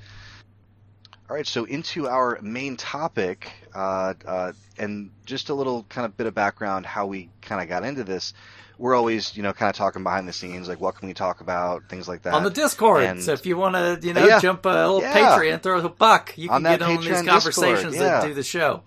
All 1.30 1.36
right, 1.36 1.48
so 1.48 1.64
into 1.66 2.08
our 2.08 2.40
main 2.42 2.78
topic, 2.78 3.50
uh, 3.76 4.14
uh, 4.26 4.52
and 4.78 5.10
just 5.26 5.50
a 5.50 5.54
little 5.54 5.84
kind 5.90 6.06
of 6.06 6.16
bit 6.16 6.28
of 6.28 6.34
background 6.34 6.86
how 6.86 7.06
we 7.06 7.30
kind 7.42 7.62
of 7.62 7.68
got 7.68 7.84
into 7.84 8.04
this. 8.04 8.34
We're 8.78 8.96
always, 8.96 9.36
you 9.36 9.42
know, 9.44 9.54
kind 9.54 9.70
of 9.70 9.76
talking 9.76 10.04
behind 10.04 10.28
the 10.28 10.34
scenes, 10.34 10.68
like 10.68 10.80
what 10.80 10.96
can 10.96 11.08
we 11.08 11.14
talk 11.14 11.42
about, 11.42 11.90
things 11.90 12.08
like 12.08 12.22
that. 12.24 12.34
on 12.34 12.44
the 12.44 12.50
Discord. 12.50 13.04
And- 13.04 13.24
so 13.24 13.32
if 13.34 13.46
you 13.46 13.58
want 13.58 13.76
to, 13.76 14.00
you 14.08 14.14
know, 14.14 14.26
Yeah. 14.26 14.40
jump 14.40 14.66
a 14.66 14.70
little 14.70 15.02
Yeah. 15.02 15.16
Patreon, 15.16 15.62
throw 15.62 15.80
a 15.80 15.90
buck, 15.90 16.34
you 16.38 16.50
On 16.50 16.64
can 16.64 16.78
get 16.78 16.82
on 16.82 16.98
these 17.02 17.22
conversations 17.24 17.94
Discord, 17.94 17.96
yeah. 17.96 18.20
that 18.22 18.28
do 18.28 18.34
the 18.34 18.44
show. 18.44 18.84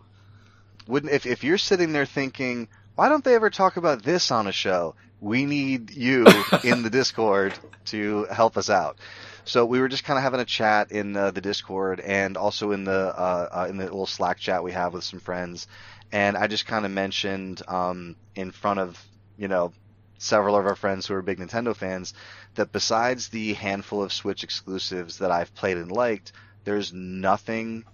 Wouldn't 0.90 1.12
if 1.12 1.24
if 1.24 1.44
you're 1.44 1.58
sitting 1.58 1.92
there 1.92 2.04
thinking, 2.04 2.68
why 2.96 3.08
don't 3.08 3.22
they 3.22 3.36
ever 3.36 3.48
talk 3.48 3.76
about 3.76 4.02
this 4.02 4.32
on 4.32 4.48
a 4.48 4.52
show? 4.52 4.96
We 5.20 5.46
need 5.46 5.92
you 5.92 6.26
in 6.64 6.82
the 6.82 6.90
Discord 6.90 7.54
to 7.86 8.24
help 8.24 8.56
us 8.56 8.68
out. 8.68 8.98
So 9.44 9.64
we 9.64 9.80
were 9.80 9.88
just 9.88 10.04
kind 10.04 10.18
of 10.18 10.24
having 10.24 10.40
a 10.40 10.44
chat 10.44 10.90
in 10.90 11.16
uh, 11.16 11.30
the 11.30 11.40
Discord 11.40 12.00
and 12.00 12.36
also 12.36 12.72
in 12.72 12.84
the 12.84 13.14
uh, 13.16 13.48
uh, 13.52 13.66
in 13.70 13.76
the 13.76 13.84
little 13.84 14.06
Slack 14.06 14.38
chat 14.38 14.64
we 14.64 14.72
have 14.72 14.92
with 14.92 15.04
some 15.04 15.20
friends, 15.20 15.68
and 16.10 16.36
I 16.36 16.48
just 16.48 16.66
kind 16.66 16.84
of 16.84 16.90
mentioned 16.90 17.62
um, 17.68 18.16
in 18.34 18.50
front 18.50 18.80
of 18.80 19.00
you 19.38 19.46
know 19.46 19.72
several 20.18 20.56
of 20.56 20.66
our 20.66 20.76
friends 20.76 21.06
who 21.06 21.14
are 21.14 21.22
big 21.22 21.38
Nintendo 21.38 21.74
fans 21.74 22.14
that 22.56 22.72
besides 22.72 23.28
the 23.28 23.54
handful 23.54 24.02
of 24.02 24.12
Switch 24.12 24.42
exclusives 24.42 25.18
that 25.18 25.30
I've 25.30 25.54
played 25.54 25.76
and 25.76 25.92
liked, 25.92 26.32
there's 26.64 26.92
nothing 26.92 27.84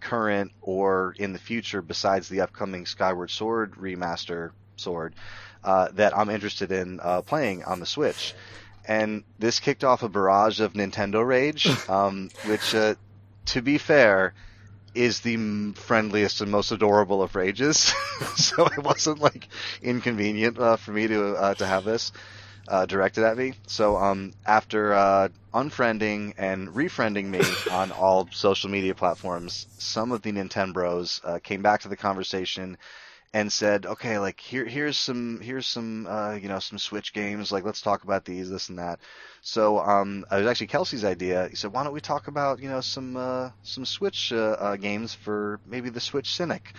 current 0.00 0.52
or 0.60 1.14
in 1.18 1.32
the 1.32 1.38
future 1.38 1.82
besides 1.82 2.28
the 2.28 2.40
upcoming 2.40 2.86
Skyward 2.86 3.30
Sword 3.30 3.74
remaster 3.74 4.50
sword 4.76 5.14
uh, 5.64 5.88
that 5.94 6.16
I'm 6.16 6.30
interested 6.30 6.72
in 6.72 7.00
uh, 7.00 7.22
playing 7.22 7.64
on 7.64 7.80
the 7.80 7.86
Switch. 7.86 8.34
And 8.86 9.24
this 9.38 9.60
kicked 9.60 9.84
off 9.84 10.02
a 10.02 10.08
barrage 10.08 10.60
of 10.60 10.72
Nintendo 10.72 11.26
rage, 11.26 11.68
um, 11.88 12.30
which, 12.46 12.74
uh, 12.74 12.94
to 13.46 13.62
be 13.62 13.78
fair, 13.78 14.34
is 14.94 15.20
the 15.20 15.72
friendliest 15.74 16.40
and 16.40 16.50
most 16.50 16.72
adorable 16.72 17.22
of 17.22 17.34
rages. 17.34 17.78
so 18.36 18.66
it 18.66 18.82
wasn't 18.82 19.18
like 19.18 19.48
inconvenient 19.82 20.58
uh, 20.58 20.76
for 20.76 20.92
me 20.92 21.06
to 21.06 21.34
uh, 21.34 21.54
to 21.54 21.66
have 21.66 21.84
this 21.84 22.12
uh, 22.66 22.86
directed 22.86 23.24
at 23.24 23.36
me. 23.36 23.54
So 23.66 23.96
um, 23.96 24.32
after 24.46 24.94
uh, 24.94 25.28
unfriending 25.60 26.34
and 26.38 26.68
refriending 26.68 27.26
me 27.26 27.58
on 27.68 27.92
all 27.92 28.28
social 28.32 28.70
media 28.70 28.94
platforms, 28.94 29.66
some 29.78 30.12
of 30.12 30.22
the 30.22 30.32
Nintendo 30.32 30.72
bros 30.74 31.20
uh, 31.24 31.38
came 31.42 31.62
back 31.62 31.80
to 31.82 31.88
the 31.88 31.96
conversation 31.96 32.76
and 33.34 33.52
said, 33.52 33.86
"Okay, 33.86 34.18
like 34.18 34.40
here 34.40 34.64
here's 34.64 34.96
some 34.98 35.40
here's 35.40 35.66
some 35.66 36.06
uh, 36.06 36.34
you 36.34 36.48
know 36.48 36.58
some 36.60 36.78
Switch 36.78 37.12
games. 37.12 37.52
Like 37.52 37.64
let's 37.64 37.82
talk 37.82 38.04
about 38.04 38.24
these, 38.24 38.50
this 38.50 38.68
and 38.70 38.78
that." 38.78 39.00
So 39.42 39.78
um, 39.80 40.24
it 40.30 40.36
was 40.36 40.46
actually 40.46 40.68
Kelsey's 40.68 41.04
idea. 41.04 41.48
He 41.48 41.56
said, 41.56 41.72
"Why 41.72 41.84
don't 41.84 41.92
we 41.94 42.00
talk 42.00 42.28
about 42.28 42.60
you 42.60 42.68
know 42.68 42.80
some 42.80 43.16
uh, 43.16 43.50
some 43.62 43.84
Switch 43.86 44.32
uh, 44.32 44.56
uh, 44.58 44.76
games 44.76 45.14
for 45.14 45.60
maybe 45.66 45.90
the 45.90 46.00
Switch 46.00 46.34
Cynic?" 46.34 46.74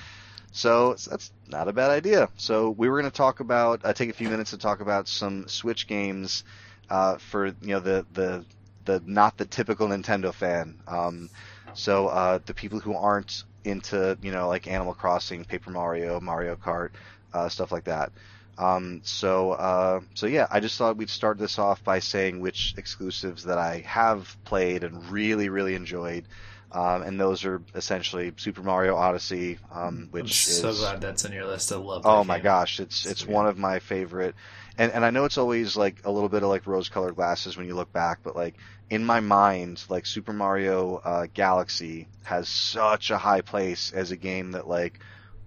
So 0.51 0.95
that's 1.09 1.31
not 1.47 1.67
a 1.67 1.73
bad 1.73 1.91
idea. 1.91 2.29
So 2.37 2.71
we 2.71 2.89
were 2.89 2.99
going 2.99 3.11
to 3.11 3.17
talk 3.17 3.39
about 3.39 3.81
uh, 3.85 3.93
take 3.93 4.09
a 4.09 4.13
few 4.13 4.29
minutes 4.29 4.51
to 4.51 4.57
talk 4.57 4.81
about 4.81 5.07
some 5.07 5.47
Switch 5.47 5.87
games 5.87 6.43
uh, 6.89 7.17
for 7.17 7.47
you 7.47 7.55
know 7.75 7.79
the 7.79 8.05
the 8.11 8.45
the 8.89 9.03
not 9.05 9.37
the 9.37 9.45
typical 9.45 9.87
Nintendo 9.87 10.33
fan. 10.33 10.81
Um, 10.87 11.29
so 11.73 12.07
uh, 12.07 12.39
the 12.45 12.53
people 12.53 12.79
who 12.79 12.95
aren't 12.95 13.43
into 13.63 14.17
you 14.21 14.31
know 14.31 14.47
like 14.47 14.67
Animal 14.67 14.93
Crossing, 14.93 15.45
Paper 15.45 15.69
Mario, 15.71 16.19
Mario 16.19 16.55
Kart, 16.55 16.91
uh, 17.33 17.49
stuff 17.49 17.71
like 17.71 17.85
that. 17.85 18.11
Um, 18.57 19.01
so 19.03 19.51
uh, 19.51 20.01
so 20.15 20.25
yeah, 20.27 20.47
I 20.51 20.59
just 20.59 20.77
thought 20.77 20.97
we'd 20.97 21.09
start 21.09 21.37
this 21.37 21.59
off 21.59 21.83
by 21.83 21.99
saying 21.99 22.39
which 22.39 22.73
exclusives 22.77 23.43
that 23.45 23.57
I 23.57 23.79
have 23.85 24.35
played 24.45 24.83
and 24.83 25.09
really 25.11 25.49
really 25.49 25.75
enjoyed. 25.75 26.25
Um, 26.71 27.01
and 27.03 27.19
those 27.19 27.45
are 27.45 27.61
essentially 27.75 28.31
Super 28.37 28.61
Mario 28.61 28.95
Odyssey, 28.95 29.57
um, 29.71 30.09
I'm 30.19 30.29
which 30.29 30.45
so 30.45 30.69
is 30.69 30.79
glad 30.79 31.01
that's 31.01 31.25
on 31.25 31.31
your 31.31 31.45
list. 31.45 31.71
I 31.71 31.77
love. 31.77 32.05
Oh 32.05 32.23
that 32.23 32.25
my 32.25 32.37
game. 32.37 32.43
gosh, 32.43 32.79
it's 32.79 33.05
So 33.05 33.09
it's 33.09 33.25
one 33.27 33.47
of 33.47 33.57
my 33.57 33.79
favorite, 33.79 34.35
and 34.79 34.93
and 34.93 35.05
I 35.05 35.11
know 35.11 35.25
it's 35.25 35.37
always 35.37 35.75
like 35.75 36.01
a 36.05 36.11
little 36.11 36.29
bit 36.29 36.41
of 36.41 36.49
like 36.49 36.65
rose-colored 36.65 37.15
glasses 37.15 37.57
when 37.57 37.67
you 37.67 37.75
look 37.75 37.91
back, 37.91 38.19
but 38.23 38.35
like 38.35 38.55
in 38.89 39.05
my 39.05 39.19
mind, 39.19 39.83
like 39.89 40.05
Super 40.05 40.33
Mario 40.33 40.95
uh, 41.03 41.27
Galaxy 41.33 42.07
has 42.23 42.47
such 42.47 43.11
a 43.11 43.17
high 43.17 43.41
place 43.41 43.91
as 43.91 44.11
a 44.11 44.17
game 44.17 44.51
that 44.51 44.67
like 44.67 44.99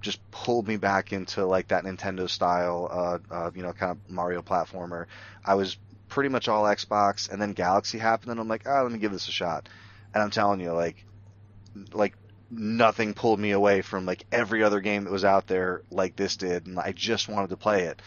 just 0.02 0.20
pulled 0.30 0.68
me 0.68 0.76
back 0.76 1.12
into 1.12 1.46
like 1.46 1.68
that 1.68 1.84
Nintendo 1.84 2.28
style, 2.28 2.88
uh, 2.90 3.34
uh, 3.34 3.50
you 3.54 3.62
know, 3.62 3.72
kind 3.72 3.92
of 3.92 4.10
Mario 4.10 4.42
platformer. 4.42 5.06
I 5.44 5.54
was 5.54 5.78
pretty 6.08 6.28
much 6.28 6.46
all 6.48 6.64
Xbox, 6.64 7.32
and 7.32 7.40
then 7.40 7.52
Galaxy 7.52 7.98
happened, 7.98 8.32
and 8.32 8.40
I'm 8.40 8.48
like, 8.48 8.64
oh, 8.66 8.82
let 8.82 8.92
me 8.92 8.98
give 8.98 9.12
this 9.12 9.28
a 9.28 9.32
shot. 9.32 9.68
And 10.12 10.22
I'm 10.22 10.30
telling 10.30 10.60
you, 10.60 10.72
like, 10.72 11.06
like 11.94 12.16
nothing 12.50 13.14
pulled 13.14 13.40
me 13.40 13.52
away 13.52 13.80
from 13.80 14.04
like 14.04 14.26
every 14.30 14.62
other 14.62 14.80
game 14.80 15.04
that 15.04 15.12
was 15.12 15.24
out 15.24 15.46
there 15.46 15.80
like 15.90 16.16
this 16.16 16.36
did, 16.36 16.66
and 16.66 16.78
I 16.78 16.92
just 16.92 17.28
wanted 17.28 17.48
to 17.50 17.56
play 17.56 17.84
it, 17.84 18.02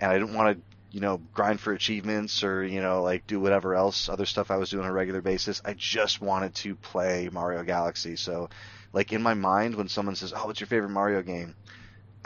and 0.00 0.10
I 0.10 0.18
didn't 0.18 0.34
want 0.34 0.56
to, 0.56 0.62
you 0.90 1.00
know, 1.00 1.20
grind 1.32 1.60
for 1.60 1.72
achievements 1.72 2.44
or 2.44 2.64
you 2.64 2.80
know 2.80 3.02
like 3.02 3.26
do 3.26 3.40
whatever 3.40 3.74
else 3.74 4.08
other 4.08 4.26
stuff 4.26 4.50
I 4.50 4.56
was 4.56 4.70
doing 4.70 4.84
on 4.84 4.90
a 4.90 4.92
regular 4.92 5.20
basis. 5.20 5.60
I 5.64 5.74
just 5.74 6.20
wanted 6.20 6.54
to 6.56 6.74
play 6.76 7.28
Mario 7.32 7.62
Galaxy. 7.62 8.16
So, 8.16 8.48
like 8.92 9.12
in 9.12 9.22
my 9.22 9.34
mind, 9.34 9.74
when 9.74 9.88
someone 9.88 10.14
says, 10.14 10.32
"Oh, 10.36 10.46
what's 10.46 10.60
your 10.60 10.66
favorite 10.68 10.90
Mario 10.90 11.22
game?" 11.22 11.54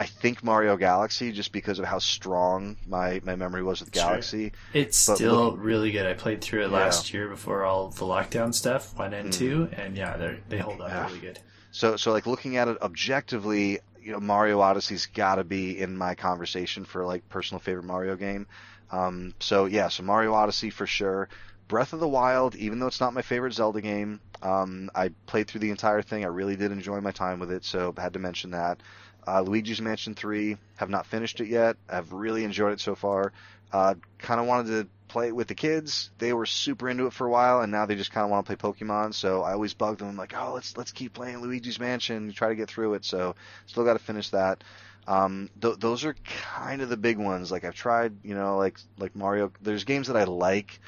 I 0.01 0.05
think 0.05 0.41
Mario 0.45 0.77
Galaxy 0.77 1.33
just 1.33 1.51
because 1.51 1.77
of 1.77 1.83
how 1.83 1.99
strong 1.99 2.77
my, 2.87 3.19
my 3.25 3.35
memory 3.35 3.61
was 3.61 3.81
with 3.81 3.93
Sure. 3.93 4.03
Galaxy. 4.05 4.53
It's 4.73 5.05
But 5.05 5.15
still 5.15 5.33
look- 5.51 5.55
really 5.57 5.91
good. 5.91 6.05
I 6.05 6.13
played 6.13 6.39
through 6.39 6.61
it 6.63 6.71
Yeah. 6.71 6.77
last 6.77 7.13
year 7.13 7.27
before 7.27 7.65
all 7.65 7.89
the 7.89 8.05
lockdown 8.05 8.53
stuff 8.53 8.97
went 8.97 9.13
into, 9.13 9.65
mm-hmm. 9.65 9.73
and 9.81 9.97
yeah, 9.97 10.15
they 10.15 10.37
they 10.47 10.59
hold 10.59 10.79
up 10.79 10.87
Yeah. 10.89 11.05
really 11.07 11.19
good. 11.19 11.39
So, 11.71 11.97
so 11.97 12.13
like 12.13 12.25
looking 12.25 12.55
at 12.55 12.69
it 12.69 12.77
objectively, 12.81 13.79
you 14.01 14.11
know, 14.11 14.19
Mario 14.19 14.59
Odyssey's 14.59 15.07
got 15.07 15.35
to 15.35 15.43
be 15.43 15.79
in 15.79 15.97
my 15.97 16.15
conversation 16.15 16.85
for 16.85 17.05
like 17.05 17.27
personal 17.29 17.59
favorite 17.59 17.85
Mario 17.85 18.15
game. 18.15 18.47
Um, 18.91 19.33
so 19.39 19.65
yeah, 19.65 19.89
so 19.89 20.03
Mario 20.03 20.33
Odyssey 20.33 20.69
for 20.69 20.87
sure. 20.87 21.29
Breath 21.67 21.93
of 21.93 21.99
the 21.99 22.07
Wild, 22.07 22.55
even 22.55 22.79
though 22.79 22.87
it's 22.87 22.99
not 22.99 23.13
my 23.13 23.21
favorite 23.21 23.53
Zelda 23.53 23.79
game, 23.79 24.19
um, 24.41 24.89
I 24.95 25.09
played 25.27 25.47
through 25.47 25.61
the 25.61 25.69
entire 25.69 26.01
thing. 26.01 26.23
I 26.23 26.27
really 26.27 26.55
did 26.55 26.71
enjoy 26.71 26.99
my 26.99 27.11
time 27.11 27.39
with 27.39 27.51
it, 27.51 27.63
so 27.63 27.93
I 27.95 28.01
had 28.01 28.13
to 28.13 28.19
mention 28.19 28.51
that. 28.51 28.81
Uh, 29.27 29.41
Luigi's 29.41 29.81
Mansion 29.81 30.15
3, 30.15 30.57
have 30.77 30.89
not 30.89 31.05
finished 31.05 31.39
it 31.41 31.47
yet. 31.47 31.77
I've 31.87 32.11
really 32.11 32.43
enjoyed 32.43 32.73
it 32.73 32.79
so 32.79 32.95
far. 32.95 33.33
Uh, 33.71 33.93
kind 34.17 34.39
of 34.39 34.47
wanted 34.47 34.67
to 34.67 34.89
play 35.09 35.27
it 35.27 35.35
with 35.35 35.47
the 35.47 35.55
kids. 35.55 36.09
They 36.19 36.31
were 36.31 36.45
super 36.45 36.87
into 36.89 37.05
it 37.07 37.13
for 37.13 37.27
a 37.27 37.29
while, 37.29 37.61
and 37.61 37.71
now 37.71 37.85
they 37.85 37.95
just 37.95 38.11
kind 38.11 38.23
of 38.23 38.31
want 38.31 38.45
to 38.47 38.55
play 38.55 38.71
Pokemon. 38.71 39.13
So 39.13 39.43
I 39.43 39.53
always 39.53 39.73
bug 39.73 39.97
them. 39.97 40.07
I'm 40.09 40.17
like, 40.17 40.33
oh, 40.37 40.53
let's 40.53 40.77
let's 40.77 40.91
keep 40.91 41.13
playing 41.13 41.41
Luigi's 41.41 41.79
Mansion. 41.79 42.31
Try 42.31 42.49
to 42.49 42.55
get 42.55 42.69
through 42.69 42.93
it. 42.93 43.03
So 43.05 43.35
still 43.65 43.83
got 43.83 43.93
to 43.93 43.99
finish 43.99 44.29
that. 44.29 44.63
Um, 45.07 45.49
th- 45.61 45.79
those 45.79 46.05
are 46.05 46.15
kind 46.53 46.81
of 46.81 46.89
the 46.89 46.97
big 46.97 47.17
ones. 47.17 47.51
Like 47.51 47.63
I've 47.63 47.75
tried, 47.75 48.13
you 48.23 48.35
know, 48.35 48.57
like 48.57 48.79
like 48.97 49.15
Mario. 49.15 49.51
There's 49.61 49.83
games 49.83 50.07
that 50.07 50.15
I 50.15 50.23
like 50.23 50.79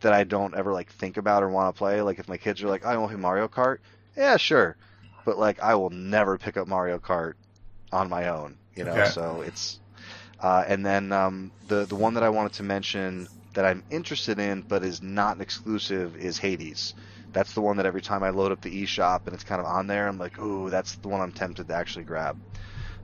that 0.00 0.12
I 0.12 0.24
don't 0.24 0.54
ever 0.54 0.72
like 0.72 0.90
think 0.92 1.16
about 1.16 1.42
or 1.42 1.48
want 1.48 1.74
to 1.74 1.78
play. 1.78 2.00
Like 2.02 2.18
if 2.18 2.28
my 2.28 2.36
kids 2.36 2.62
are 2.62 2.68
like, 2.68 2.84
I 2.86 2.96
want 2.96 3.10
to 3.10 3.16
play 3.16 3.22
Mario 3.22 3.48
Kart. 3.48 3.78
Yeah, 4.16 4.36
sure. 4.36 4.76
But 5.24 5.38
like 5.38 5.60
I 5.60 5.74
will 5.74 5.90
never 5.90 6.38
pick 6.38 6.56
up 6.56 6.68
Mario 6.68 6.98
Kart 6.98 7.34
on 7.92 8.08
my 8.08 8.28
own. 8.28 8.56
You 8.76 8.84
know, 8.84 8.92
Okay. 8.92 9.06
so 9.06 9.42
it's 9.44 9.80
uh, 10.40 10.62
and 10.66 10.86
then 10.86 11.10
um, 11.10 11.50
the 11.66 11.84
the 11.84 11.96
one 11.96 12.14
that 12.14 12.22
I 12.22 12.28
wanted 12.28 12.52
to 12.54 12.62
mention 12.62 13.28
that 13.54 13.64
I'm 13.64 13.82
interested 13.90 14.38
in 14.38 14.62
but 14.62 14.84
is 14.84 15.02
not 15.02 15.36
an 15.36 15.42
exclusive 15.42 16.16
is 16.16 16.38
Hades. 16.38 16.94
That's 17.32 17.54
the 17.54 17.60
one 17.60 17.76
that 17.76 17.86
every 17.86 18.02
time 18.02 18.22
I 18.22 18.30
load 18.30 18.52
up 18.52 18.60
the 18.60 18.84
eShop 18.84 19.26
and 19.26 19.34
it's 19.34 19.44
kind 19.44 19.60
of 19.60 19.66
on 19.66 19.86
there, 19.86 20.08
I'm 20.08 20.18
like, 20.18 20.38
ooh, 20.38 20.70
that's 20.70 20.94
the 20.96 21.08
one 21.08 21.20
I'm 21.20 21.32
tempted 21.32 21.68
to 21.68 21.74
actually 21.74 22.04
grab. 22.04 22.38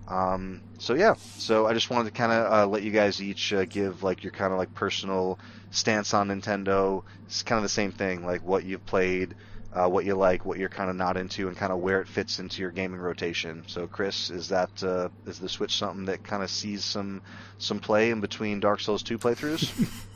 Um, 0.06 0.60
so 0.78 0.94
yeah, 0.94 1.14
so 1.38 1.66
I 1.66 1.72
just 1.72 1.88
wanted 1.88 2.04
to 2.06 2.10
kind 2.10 2.32
of 2.32 2.52
uh, 2.52 2.66
let 2.66 2.82
you 2.82 2.90
guys 2.90 3.22
each 3.22 3.52
uh, 3.52 3.64
give 3.64 4.02
like 4.02 4.22
your 4.22 4.32
kind 4.32 4.52
of 4.52 4.58
like 4.58 4.74
personal 4.74 5.38
stance 5.70 6.12
on 6.12 6.28
Nintendo. 6.28 7.02
It's 7.26 7.42
kind 7.42 7.58
of 7.58 7.62
the 7.62 7.70
same 7.70 7.92
thing, 7.92 8.24
like 8.24 8.42
what 8.42 8.64
you've 8.64 8.84
played, 8.84 9.34
uh, 9.72 9.88
what 9.88 10.04
you 10.04 10.14
like, 10.14 10.44
what 10.44 10.58
you're 10.58 10.68
kind 10.68 10.90
of 10.90 10.96
not 10.96 11.16
into, 11.16 11.48
and 11.48 11.56
kind 11.56 11.72
of 11.72 11.78
where 11.78 12.00
it 12.02 12.08
fits 12.08 12.38
into 12.38 12.60
your 12.60 12.70
gaming 12.70 13.00
rotation. 13.00 13.64
So 13.66 13.86
Chris, 13.86 14.28
is 14.28 14.48
that 14.48 14.82
uh, 14.82 15.08
is 15.26 15.38
the 15.38 15.48
Switch 15.48 15.76
something 15.76 16.04
that 16.06 16.22
kind 16.22 16.42
of 16.42 16.50
sees 16.50 16.84
some 16.84 17.22
some 17.58 17.80
play 17.80 18.10
in 18.10 18.20
between 18.20 18.60
Dark 18.60 18.80
Souls 18.80 19.02
2 19.02 19.18
playthroughs? 19.18 19.90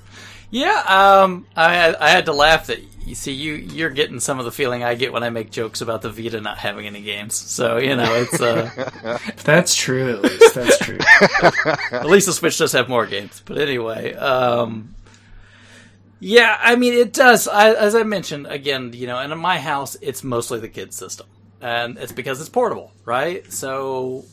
Yeah, 0.50 0.82
um, 0.86 1.46
I 1.56 1.94
I 1.98 2.10
had 2.10 2.26
to 2.26 2.32
laugh 2.32 2.68
that 2.68 2.80
you 3.06 3.14
see 3.14 3.32
you 3.32 3.54
you're 3.54 3.90
getting 3.90 4.20
some 4.20 4.38
of 4.38 4.44
the 4.44 4.52
feeling 4.52 4.82
I 4.82 4.94
get 4.94 5.12
when 5.12 5.22
I 5.22 5.30
make 5.30 5.50
jokes 5.50 5.80
about 5.80 6.02
the 6.02 6.10
Vita 6.10 6.40
not 6.40 6.58
having 6.58 6.86
any 6.86 7.02
games. 7.02 7.34
So 7.34 7.76
you 7.78 7.96
know 7.96 8.14
it's 8.14 8.40
uh, 8.40 9.18
That's 9.44 9.74
true. 9.74 10.10
At 10.10 10.22
least 10.22 10.54
that's 10.54 10.78
true. 10.78 10.98
at 11.92 12.06
least 12.06 12.26
the 12.26 12.32
Switch 12.32 12.58
does 12.58 12.72
have 12.72 12.88
more 12.88 13.06
games. 13.06 13.42
But 13.44 13.58
anyway, 13.58 14.14
um, 14.14 14.94
yeah, 16.20 16.56
I 16.60 16.76
mean 16.76 16.94
it 16.94 17.12
does. 17.12 17.46
I, 17.46 17.72
as 17.74 17.94
I 17.94 18.02
mentioned 18.02 18.46
again, 18.46 18.92
you 18.94 19.06
know, 19.06 19.18
and 19.18 19.32
in 19.32 19.38
my 19.38 19.58
house 19.58 19.96
it's 20.00 20.24
mostly 20.24 20.60
the 20.60 20.68
kids 20.68 20.96
system, 20.96 21.26
and 21.60 21.98
it's 21.98 22.12
because 22.12 22.40
it's 22.40 22.50
portable, 22.50 22.92
right? 23.04 23.50
So 23.52 24.24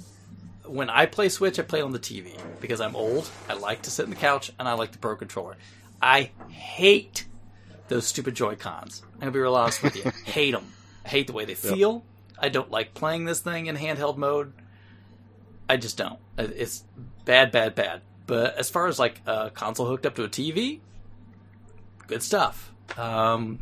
when 0.65 0.89
I 0.89 1.05
play 1.05 1.29
Switch, 1.29 1.59
I 1.59 1.63
play 1.63 1.81
on 1.81 1.91
the 1.91 1.99
TV 1.99 2.37
because 2.61 2.81
I'm 2.81 2.95
old. 2.95 3.29
I 3.49 3.53
like 3.53 3.83
to 3.83 3.91
sit 3.91 4.03
in 4.05 4.09
the 4.09 4.15
couch 4.15 4.51
and 4.57 4.67
I 4.67 4.73
like 4.73 4.91
the 4.91 4.97
Pro 4.97 5.15
Controller. 5.15 5.57
I 6.01 6.31
hate 6.49 7.25
those 7.87 8.05
stupid 8.05 8.35
Joy 8.35 8.55
Cons. 8.55 9.03
I'm 9.13 9.19
gonna 9.19 9.31
be 9.31 9.39
real 9.39 9.55
honest 9.55 9.83
with 9.83 9.95
you. 9.95 10.11
hate 10.25 10.51
them. 10.51 10.65
I 11.05 11.09
hate 11.09 11.27
the 11.27 11.33
way 11.33 11.45
they 11.45 11.55
feel. 11.55 12.03
I 12.37 12.49
don't 12.49 12.71
like 12.71 12.93
playing 12.93 13.25
this 13.25 13.39
thing 13.39 13.67
in 13.67 13.77
handheld 13.77 14.17
mode. 14.17 14.53
I 15.69 15.77
just 15.77 15.97
don't. 15.97 16.19
It's 16.37 16.83
bad, 17.23 17.51
bad, 17.51 17.75
bad. 17.75 18.01
But 18.27 18.57
as 18.57 18.69
far 18.69 18.87
as 18.87 18.99
like 18.99 19.21
a 19.25 19.51
console 19.51 19.85
hooked 19.85 20.05
up 20.05 20.15
to 20.15 20.23
a 20.23 20.29
TV, 20.29 20.79
good 22.07 22.23
stuff. 22.23 22.71
Um, 22.97 23.59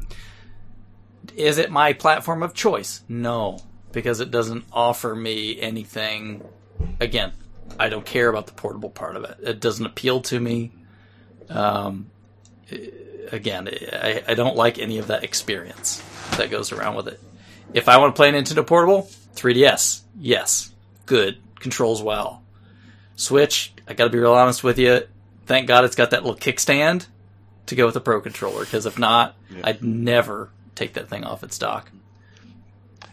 is 1.36 1.58
it 1.58 1.72
my 1.72 1.94
platform 1.94 2.44
of 2.44 2.54
choice? 2.54 3.02
No, 3.08 3.60
because 3.92 4.20
it 4.20 4.32
doesn't 4.32 4.66
offer 4.72 5.16
me 5.16 5.60
anything. 5.60 6.44
Again, 7.00 7.34
I 7.80 7.90
don't 7.90 8.06
care 8.06 8.30
about 8.30 8.48
the 8.48 8.54
portable 8.54 8.90
part 8.90 9.16
of 9.16 9.24
it. 9.24 9.38
It 9.42 9.60
doesn't 9.60 9.86
appeal 9.86 10.22
to 10.22 10.40
me. 10.40 10.72
Um, 11.50 12.10
again, 13.32 13.68
I, 13.68 14.24
I 14.28 14.34
don't 14.34 14.56
like 14.56 14.80
any 14.80 14.98
of 14.98 15.08
that 15.08 15.24
experience 15.24 16.02
that 16.38 16.52
goes 16.52 16.72
around 16.72 16.96
with 16.96 17.08
it. 17.08 17.20
If 17.74 17.90
I 17.90 17.98
want 17.98 18.16
to 18.16 18.20
play 18.20 18.32
Nintendo 18.32 18.66
Portable, 18.66 19.10
3DS, 19.36 20.02
yes, 20.20 20.72
good, 21.06 21.38
controls 21.60 22.02
well. 22.02 22.44
Switch, 23.16 23.74
I 23.88 23.94
gotta 23.94 24.10
be 24.10 24.20
real 24.20 24.34
honest 24.34 24.64
with 24.64 24.78
you. 24.78 25.02
Thank 25.46 25.68
God 25.68 25.86
it's 25.86 25.96
got 25.96 26.12
that 26.12 26.24
little 26.24 26.40
kickstand 26.40 27.08
to 27.66 27.76
go 27.76 27.86
with 27.86 27.94
the 27.94 28.02
Pro 28.02 28.22
controller, 28.22 28.64
because 28.64 28.86
if 28.86 28.98
not, 28.98 29.36
yeah. 29.50 29.62
I'd 29.64 29.84
never 29.84 30.50
take 30.76 30.94
that 30.94 31.10
thing 31.10 31.24
off 31.24 31.44
its 31.44 31.58
dock. 31.58 31.92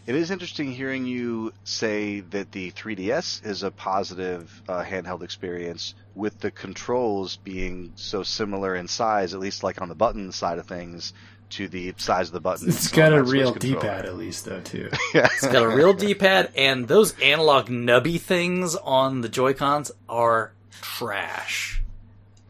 It 0.07 0.15
is 0.15 0.31
interesting 0.31 0.71
hearing 0.71 1.05
you 1.05 1.53
say 1.63 2.21
that 2.21 2.51
the 2.51 2.71
3DS 2.71 3.45
is 3.45 3.61
a 3.61 3.69
positive 3.69 4.61
uh, 4.67 4.83
handheld 4.83 5.21
experience 5.21 5.93
with 6.15 6.39
the 6.39 6.49
controls 6.49 7.37
being 7.37 7.93
so 7.95 8.23
similar 8.23 8.75
in 8.75 8.87
size, 8.87 9.33
at 9.33 9.39
least 9.39 9.63
like 9.63 9.81
on 9.81 9.89
the 9.89 9.95
button 9.95 10.31
side 10.31 10.57
of 10.57 10.65
things, 10.65 11.13
to 11.51 11.67
the 11.67 11.93
size 11.97 12.27
of 12.27 12.33
the 12.33 12.39
button. 12.39 12.69
It's 12.69 12.87
got 12.87 13.13
a 13.13 13.21
real 13.21 13.53
D-pad 13.53 14.05
at 14.05 14.17
least, 14.17 14.45
though, 14.45 14.61
too. 14.61 14.89
yeah. 15.13 15.27
It's 15.33 15.47
got 15.47 15.63
a 15.63 15.69
real 15.69 15.93
D-pad, 15.93 16.51
and 16.55 16.87
those 16.87 17.19
analog 17.19 17.67
nubby 17.67 18.19
things 18.19 18.75
on 18.75 19.21
the 19.21 19.29
Joy 19.29 19.53
Cons 19.53 19.91
are 20.09 20.53
trash. 20.81 21.80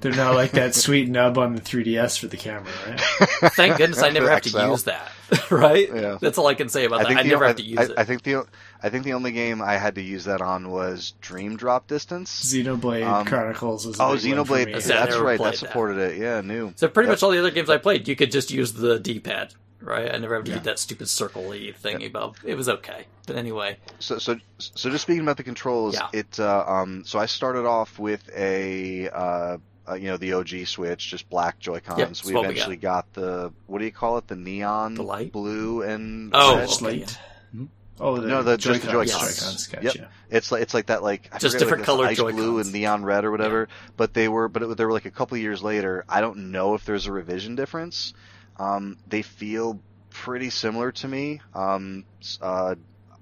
They're 0.02 0.12
not 0.12 0.34
like 0.34 0.52
that 0.52 0.74
sweet 0.74 1.10
nub 1.10 1.38
on 1.38 1.56
the 1.56 1.62
3DS 1.62 2.20
for 2.20 2.28
the 2.28 2.38
camera, 2.38 2.72
right? 2.88 3.00
Thank 3.54 3.78
goodness 3.78 4.02
I 4.02 4.10
never 4.10 4.30
have 4.30 4.42
to 4.42 4.50
use 4.50 4.84
that. 4.84 5.12
right? 5.52 5.88
Yeah. 5.94 6.18
That's 6.20 6.38
all 6.38 6.48
I 6.48 6.56
can 6.56 6.70
say 6.70 6.86
about 6.86 7.02
I 7.02 7.14
that. 7.14 7.18
I 7.20 7.22
never 7.24 7.46
have 7.46 7.58
to 7.58 7.64
use 7.64 7.78
I, 7.78 7.84
it. 7.84 7.92
I 7.98 8.04
think 8.04 8.24
the 8.24 8.46
I 8.82 8.90
think 8.90 9.06
the 9.06 9.14
only 9.14 9.32
game 9.32 9.62
I 9.62 9.78
had 9.78 9.96
to 9.96 10.02
use 10.02 10.26
that 10.26 10.42
on 10.42 10.70
was 10.70 11.14
Dream 11.22 11.56
Drop 11.56 11.88
Distance. 11.88 12.44
Xenoblade 12.44 13.06
um, 13.06 13.26
Chronicles 13.26 13.86
was 13.86 14.00
oh 14.00 14.16
Xenoblade. 14.16 14.84
That's 14.84 15.18
right. 15.18 15.40
That 15.40 15.56
supported 15.56 15.96
that. 15.96 16.14
it. 16.14 16.18
Yeah, 16.18 16.42
new. 16.42 16.74
So 16.76 16.88
pretty 16.88 17.10
much 17.10 17.24
all 17.24 17.32
the 17.32 17.40
other 17.40 17.52
games 17.52 17.70
I 17.70 17.78
played, 17.78 18.08
you 18.08 18.16
could 18.16 18.32
just 18.32 18.52
use 18.52 18.74
the 18.74 19.00
D-pad. 19.00 19.54
Right, 19.84 20.14
I 20.14 20.18
never 20.20 20.36
have 20.36 20.44
to 20.44 20.52
yeah. 20.52 20.58
get 20.58 20.66
that 20.66 20.80
stupid 20.80 21.10
circle-y 21.10 21.74
thingy, 21.82 22.14
yeah. 22.14 22.52
it 22.52 22.56
was 22.56 22.70
okay. 22.70 23.06
But 23.26 23.36
anyway, 23.36 23.78
so 23.98 24.20
so 24.20 24.38
so 24.60 24.92
just 24.92 25.02
speaking 25.02 25.24
about 25.24 25.38
the 25.38 25.44
controls, 25.44 25.96
yeah. 25.96 26.08
it 26.14 26.40
uh, 26.40 26.64
um 26.68 27.04
so 27.04 27.18
I 27.18 27.26
started 27.26 27.66
off 27.66 27.98
with 27.98 28.30
a 28.36 29.10
uh, 29.10 29.58
uh, 29.92 29.96
you 29.96 30.08
know 30.08 30.18
the 30.18 30.34
OG 30.34 30.66
Switch, 30.66 31.10
just 31.10 31.30
black 31.30 31.60
Joy 31.60 31.80
Cons. 31.80 32.24
Yep, 32.24 32.34
we 32.34 32.40
eventually 32.40 32.76
we 32.76 32.82
got. 32.82 33.12
got. 33.14 33.22
the 33.22 33.54
what 33.68 33.80
do 33.80 33.86
you 33.86 33.92
call 33.92 34.18
it? 34.18 34.28
The 34.28 34.36
neon, 34.36 34.96
the 34.96 35.04
light 35.04 35.32
blue 35.32 35.82
and 35.82 36.32
oh, 36.34 36.58
red. 36.58 36.70
slate. 36.70 37.18
Hmm? 37.52 37.66
Oh, 38.00 38.20
the 38.20 38.28
no, 38.28 38.44
the 38.44 38.58
Joy 38.58 38.74
just 38.74 38.86
the 38.86 38.92
Joy 38.92 39.06
Cons. 39.06 39.74
Yes. 39.82 39.96
Yep. 39.96 40.12
It's 40.30 40.52
like 40.52 40.62
it's 40.62 40.74
like 40.74 40.88
that 40.88 41.04
like 41.04 41.30
I 41.32 41.38
just 41.38 41.60
different 41.60 41.82
like 41.82 41.86
color 41.86 42.06
ice 42.06 42.18
Joy-Cons. 42.18 42.36
blue 42.36 42.60
and 42.60 42.72
neon 42.72 43.04
red 43.04 43.26
or 43.26 43.32
whatever. 43.32 43.68
Yeah. 43.70 43.92
But 43.98 44.14
they 44.14 44.28
were 44.28 44.48
but 44.48 44.64
it, 44.64 44.78
they 44.78 44.86
were 44.86 44.94
like 44.94 45.06
a 45.06 45.12
couple 45.12 45.38
years 45.38 45.62
later. 45.62 46.06
I 46.08 46.22
don't 46.22 46.52
know 46.52 46.74
if 46.76 46.86
there's 46.86 47.08
a 47.08 47.12
revision 47.12 47.56
difference. 47.56 48.14
Um, 48.58 48.98
they 49.08 49.22
feel 49.22 49.80
pretty 50.10 50.50
similar 50.50 50.92
to 50.92 51.08
me. 51.08 51.42
Um, 51.54 52.06
uh, 52.42 52.76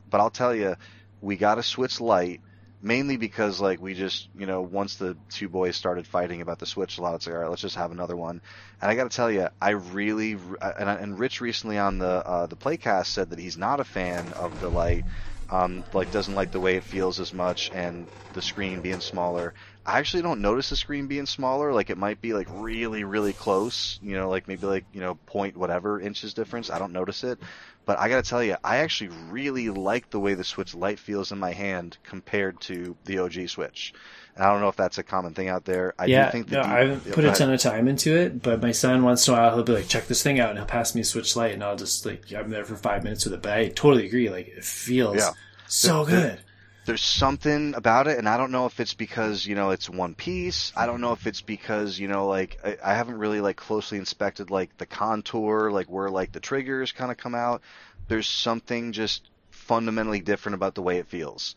but 0.09 0.21
I'll 0.21 0.29
tell 0.29 0.53
you, 0.53 0.75
we 1.21 1.35
got 1.35 1.57
a 1.57 1.63
Switch 1.63 2.01
Lite 2.01 2.41
mainly 2.81 3.17
because 3.17 3.59
like 3.59 3.81
we 3.81 3.93
just 3.93 4.29
you 4.33 4.45
know 4.45 4.61
once 4.61 4.95
the 4.95 5.17
two 5.29 5.49
boys 5.49 5.75
started 5.75 6.07
fighting 6.07 6.41
about 6.41 6.59
the 6.59 6.65
switch 6.65 6.97
a 6.97 7.01
lot 7.01 7.15
it's 7.15 7.27
like 7.27 7.35
all 7.35 7.41
right 7.41 7.49
let's 7.49 7.61
just 7.61 7.75
have 7.75 7.91
another 7.91 8.15
one. 8.15 8.41
And 8.81 8.89
i 8.91 8.95
got 8.95 9.09
to 9.09 9.15
tell 9.15 9.31
you 9.31 9.47
i 9.61 9.71
really 9.71 10.33
and, 10.33 10.89
and 10.89 11.19
rich 11.19 11.41
recently 11.41 11.77
on 11.77 11.97
the 11.97 12.05
uh, 12.25 12.45
the 12.47 12.57
playcast 12.57 13.07
said 13.07 13.31
that 13.31 13.39
he's 13.39 13.57
not 13.57 13.79
a 13.79 13.83
fan 13.85 14.31
of 14.33 14.59
the 14.59 14.69
Lite 14.69 15.05
um, 15.49 15.85
like 15.93 16.11
doesn't 16.11 16.35
like 16.35 16.51
the 16.51 16.59
way 16.59 16.75
it 16.75 16.83
feels 16.83 17.19
as 17.19 17.33
much 17.33 17.71
and 17.73 18.09
the 18.31 18.41
screen 18.41 18.81
being 18.81 18.99
smaller. 18.99 19.55
I 19.83 19.97
actually 19.97 20.21
don't 20.21 20.41
notice 20.41 20.69
the 20.69 20.75
screen 20.75 21.07
being 21.07 21.25
smaller. 21.25 21.73
Like 21.73 21.89
it 21.89 21.97
might 21.97 22.21
be 22.21 22.33
like 22.33 22.47
really 22.51 23.03
really 23.03 23.33
close 23.33 23.97
you 24.01 24.15
know 24.15 24.29
like 24.29 24.47
maybe 24.47 24.67
like 24.67 24.85
you 24.91 25.01
know 25.01 25.15
point 25.25 25.57
whatever 25.57 25.99
inches 25.99 26.33
difference. 26.35 26.69
I 26.69 26.77
don't 26.77 26.93
notice 26.93 27.23
it 27.23 27.39
but 27.85 27.99
I 27.99 28.09
got 28.09 28.23
to 28.23 28.29
tell 28.29 28.43
you, 28.43 28.55
I 28.63 28.77
actually 28.77 29.09
really 29.29 29.69
like 29.69 30.09
the 30.09 30.19
way 30.19 30.33
the 30.33 30.43
Switch 30.43 30.75
Lite 30.75 30.99
feels 30.99 31.31
in 31.31 31.39
my 31.39 31.53
hand 31.53 31.97
compared 32.03 32.61
to 32.61 32.95
the 33.05 33.19
OG 33.19 33.49
Switch. 33.49 33.93
And 34.35 34.43
I 34.43 34.51
don't 34.51 34.61
know 34.61 34.69
if 34.69 34.75
that's 34.75 34.97
a 34.97 35.03
common 35.03 35.33
thing 35.33 35.49
out 35.49 35.65
there. 35.65 35.93
I 35.99 36.05
yeah, 36.05 36.27
do 36.27 36.31
think 36.31 36.51
no, 36.51 36.61
I 36.61 36.85
haven't 36.85 37.11
put 37.11 37.25
a 37.25 37.31
ton 37.31 37.51
of 37.51 37.59
time 37.59 37.87
into 37.87 38.15
it, 38.15 38.41
but 38.41 38.61
my 38.61 38.71
son 38.71 39.03
once 39.03 39.27
in 39.27 39.33
a 39.33 39.37
while 39.37 39.55
he'll 39.55 39.63
be 39.63 39.73
like, 39.73 39.87
"Check 39.87 40.07
this 40.07 40.23
thing 40.23 40.39
out," 40.39 40.51
and 40.51 40.59
he'll 40.59 40.67
pass 40.67 40.95
me 40.95 41.01
a 41.01 41.03
Switch 41.03 41.35
Lite, 41.35 41.53
and 41.53 41.63
I'll 41.63 41.75
just 41.75 42.05
like 42.05 42.31
I'm 42.33 42.49
there 42.49 42.63
for 42.63 42.75
five 42.75 43.03
minutes 43.03 43.25
with 43.25 43.33
it. 43.33 43.41
But 43.41 43.53
I 43.53 43.67
totally 43.67 44.05
agree, 44.05 44.29
like 44.29 44.47
it 44.47 44.63
feels 44.63 45.17
yeah. 45.17 45.31
so 45.67 46.05
the, 46.05 46.11
good. 46.11 46.37
The, 46.37 46.48
there's 46.89 47.05
something 47.05 47.75
about 47.75 48.07
it, 48.07 48.17
and 48.17 48.27
I 48.27 48.35
don't 48.35 48.51
know 48.51 48.65
if 48.65 48.79
it's 48.79 48.95
because 48.95 49.45
you 49.45 49.53
know 49.53 49.69
it's 49.69 49.87
one 49.87 50.15
piece. 50.15 50.73
I 50.75 50.87
don't 50.87 51.01
know 51.01 51.11
if 51.11 51.27
it's 51.27 51.41
because 51.41 51.99
you 51.99 52.07
know 52.07 52.25
like 52.25 52.57
I, 52.65 52.77
I 52.83 52.95
haven't 52.95 53.19
really 53.19 53.41
like 53.41 53.57
closely 53.57 53.99
inspected 53.99 54.49
like 54.49 54.75
the 54.79 54.87
contour, 54.87 55.69
like 55.69 55.85
where 55.85 56.09
like 56.09 56.31
the 56.31 56.39
triggers 56.39 56.91
kind 56.91 57.11
of 57.11 57.17
come 57.17 57.35
out. 57.35 57.61
There's 58.07 58.25
something 58.25 58.91
just 58.91 59.29
fundamentally 59.51 60.21
different 60.21 60.55
about 60.55 60.73
the 60.73 60.81
way 60.81 60.97
it 60.97 61.05
feels, 61.05 61.53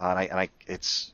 uh, 0.00 0.10
and 0.10 0.18
I 0.20 0.22
and 0.26 0.38
I 0.38 0.50
it's 0.68 1.12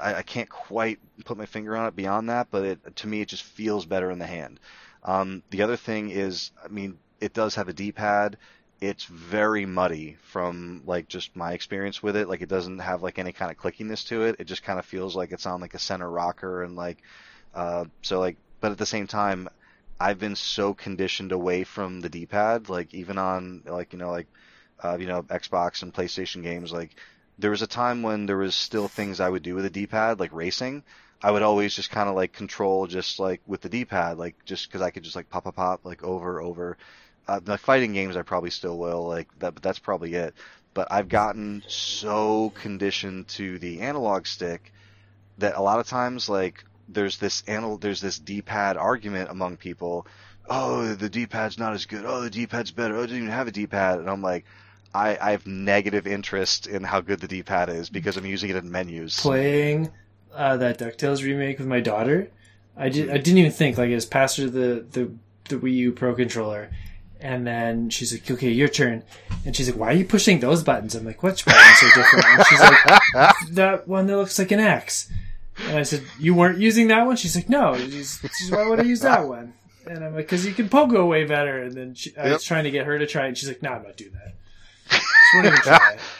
I, 0.00 0.14
I 0.14 0.22
can't 0.22 0.48
quite 0.48 0.98
put 1.26 1.36
my 1.36 1.44
finger 1.44 1.76
on 1.76 1.88
it 1.88 1.94
beyond 1.94 2.30
that, 2.30 2.48
but 2.50 2.64
it, 2.64 2.96
to 2.96 3.06
me 3.06 3.20
it 3.20 3.28
just 3.28 3.42
feels 3.42 3.84
better 3.84 4.10
in 4.10 4.18
the 4.18 4.26
hand. 4.26 4.60
Um, 5.02 5.42
the 5.50 5.60
other 5.60 5.76
thing 5.76 6.08
is, 6.08 6.52
I 6.64 6.68
mean, 6.68 6.98
it 7.20 7.34
does 7.34 7.54
have 7.56 7.68
a 7.68 7.74
D-pad 7.74 8.38
it's 8.80 9.04
very 9.06 9.66
muddy 9.66 10.16
from 10.22 10.82
like 10.86 11.08
just 11.08 11.34
my 11.34 11.52
experience 11.52 12.02
with 12.02 12.16
it. 12.16 12.28
Like 12.28 12.42
it 12.42 12.48
doesn't 12.48 12.78
have 12.78 13.02
like 13.02 13.18
any 13.18 13.32
kind 13.32 13.50
of 13.50 13.56
clickiness 13.56 14.06
to 14.08 14.22
it. 14.24 14.36
It 14.38 14.44
just 14.44 14.62
kind 14.62 14.78
of 14.78 14.84
feels 14.84 15.16
like 15.16 15.32
it's 15.32 15.46
on 15.46 15.60
like 15.60 15.74
a 15.74 15.78
center 15.78 16.08
rocker 16.08 16.62
and 16.62 16.76
like 16.76 16.98
uh 17.54 17.86
so 18.02 18.20
like 18.20 18.36
but 18.60 18.72
at 18.72 18.78
the 18.78 18.86
same 18.86 19.06
time 19.06 19.48
I've 19.98 20.18
been 20.18 20.36
so 20.36 20.74
conditioned 20.74 21.32
away 21.32 21.64
from 21.64 22.00
the 22.00 22.08
D-pad 22.08 22.68
like 22.68 22.94
even 22.94 23.18
on 23.18 23.62
like 23.66 23.92
you 23.92 23.98
know 23.98 24.10
like 24.10 24.28
uh 24.82 24.96
you 25.00 25.06
know 25.06 25.22
Xbox 25.22 25.82
and 25.82 25.92
PlayStation 25.92 26.42
games 26.42 26.72
like 26.72 26.94
there 27.38 27.50
was 27.50 27.62
a 27.62 27.66
time 27.66 28.02
when 28.02 28.26
there 28.26 28.36
was 28.36 28.54
still 28.54 28.86
things 28.86 29.18
I 29.18 29.28
would 29.28 29.42
do 29.42 29.54
with 29.54 29.64
a 29.64 29.70
D-pad 29.70 30.20
like 30.20 30.32
racing. 30.32 30.82
I 31.20 31.32
would 31.32 31.42
always 31.42 31.74
just 31.74 31.90
kind 31.90 32.08
of 32.08 32.14
like 32.14 32.32
control 32.32 32.86
just 32.86 33.18
like 33.18 33.40
with 33.46 33.60
the 33.60 33.68
D-pad 33.68 34.18
like 34.18 34.36
just 34.44 34.70
cuz 34.70 34.82
I 34.82 34.90
could 34.90 35.02
just 35.02 35.16
like 35.16 35.30
pop 35.30 35.44
pop 35.44 35.56
pop 35.56 35.84
like 35.84 36.04
over 36.04 36.40
over 36.40 36.76
uh, 37.28 37.40
the 37.40 37.58
fighting 37.58 37.92
games 37.92 38.16
I 38.16 38.22
probably 38.22 38.50
still 38.50 38.76
will 38.78 39.06
like 39.06 39.28
that, 39.38 39.54
but 39.54 39.62
that's 39.62 39.78
probably 39.78 40.14
it. 40.14 40.34
But 40.74 40.88
I've 40.90 41.08
gotten 41.08 41.62
so 41.66 42.50
conditioned 42.50 43.28
to 43.28 43.58
the 43.58 43.80
analog 43.80 44.26
stick 44.26 44.72
that 45.38 45.56
a 45.56 45.60
lot 45.60 45.80
of 45.80 45.86
times 45.86 46.28
like 46.28 46.64
there's 46.88 47.18
this 47.18 47.42
anal 47.46 47.78
there's 47.78 48.00
this 48.00 48.18
D-pad 48.18 48.76
argument 48.76 49.30
among 49.30 49.56
people. 49.56 50.06
Oh, 50.48 50.94
the 50.94 51.10
D-pad's 51.10 51.58
not 51.58 51.74
as 51.74 51.86
good. 51.86 52.04
Oh, 52.06 52.22
the 52.22 52.30
D-pad's 52.30 52.70
better. 52.70 52.96
Oh, 52.96 53.02
I 53.02 53.06
didn't 53.06 53.18
even 53.18 53.30
have 53.30 53.48
a 53.48 53.52
D-pad, 53.52 53.98
and 53.98 54.08
I'm 54.08 54.22
like. 54.22 54.44
I, 54.94 55.18
I 55.20 55.30
have 55.32 55.46
negative 55.46 56.06
interest 56.06 56.66
in 56.66 56.82
how 56.82 57.02
good 57.02 57.20
the 57.20 57.28
D-pad 57.28 57.68
is 57.68 57.90
because 57.90 58.16
I'm 58.16 58.24
using 58.24 58.48
it 58.48 58.56
in 58.56 58.70
menus. 58.70 59.20
Playing 59.20 59.90
uh, 60.34 60.56
that 60.56 60.78
Ducktales 60.78 61.22
remake 61.22 61.58
with 61.58 61.66
my 61.66 61.80
daughter, 61.80 62.30
I 62.74 62.88
did. 62.88 63.10
I 63.10 63.18
didn't 63.18 63.36
even 63.36 63.52
think 63.52 63.76
like 63.76 63.90
it 63.90 63.94
was 63.94 64.06
past 64.06 64.38
the 64.38 64.86
the 64.90 65.12
the 65.48 65.56
Wii 65.56 65.74
U 65.74 65.92
Pro 65.92 66.14
controller, 66.14 66.70
and 67.20 67.46
then 67.46 67.90
she's 67.90 68.12
like, 68.12 68.30
okay, 68.30 68.50
your 68.50 68.68
turn. 68.68 69.02
And 69.44 69.54
she's 69.56 69.68
like, 69.68 69.78
why 69.78 69.88
are 69.88 69.96
you 69.96 70.04
pushing 70.04 70.40
those 70.40 70.62
buttons? 70.62 70.94
I'm 70.94 71.04
like, 71.04 71.22
which 71.22 71.44
buttons 71.44 71.82
are 71.82 71.94
different? 71.94 72.24
And 72.26 72.46
she's 72.46 72.60
like, 72.60 73.34
that 73.52 73.88
one 73.88 74.06
that 74.06 74.16
looks 74.16 74.38
like 74.38 74.52
an 74.52 74.60
X. 74.60 75.10
And 75.66 75.78
I 75.78 75.82
said, 75.82 76.02
you 76.18 76.34
weren't 76.34 76.58
using 76.58 76.88
that 76.88 77.04
one? 77.04 77.16
She's 77.16 77.34
like, 77.34 77.48
no. 77.48 77.76
She's, 77.76 78.20
she's 78.38 78.50
why 78.50 78.68
would 78.68 78.80
I 78.80 78.84
use 78.84 79.00
that 79.00 79.26
one? 79.28 79.52
And 79.86 80.04
I'm 80.04 80.14
like, 80.14 80.26
because 80.26 80.46
you 80.46 80.52
can 80.52 80.68
pogo 80.68 81.08
way 81.08 81.24
better. 81.24 81.62
And 81.62 81.74
then 81.74 81.94
she, 81.94 82.16
I 82.16 82.32
was 82.32 82.44
trying 82.44 82.64
to 82.64 82.70
get 82.70 82.86
her 82.86 82.98
to 82.98 83.06
try 83.06 83.24
it. 83.24 83.28
And 83.28 83.38
she's 83.38 83.48
like, 83.48 83.62
no, 83.62 83.72
I'm 83.72 83.82
not 83.82 83.96
doing 83.96 84.12
that. 84.12 84.34
She 84.90 85.36
won't 85.36 85.46
even 85.46 85.58
try 85.60 85.92
it. 85.94 86.00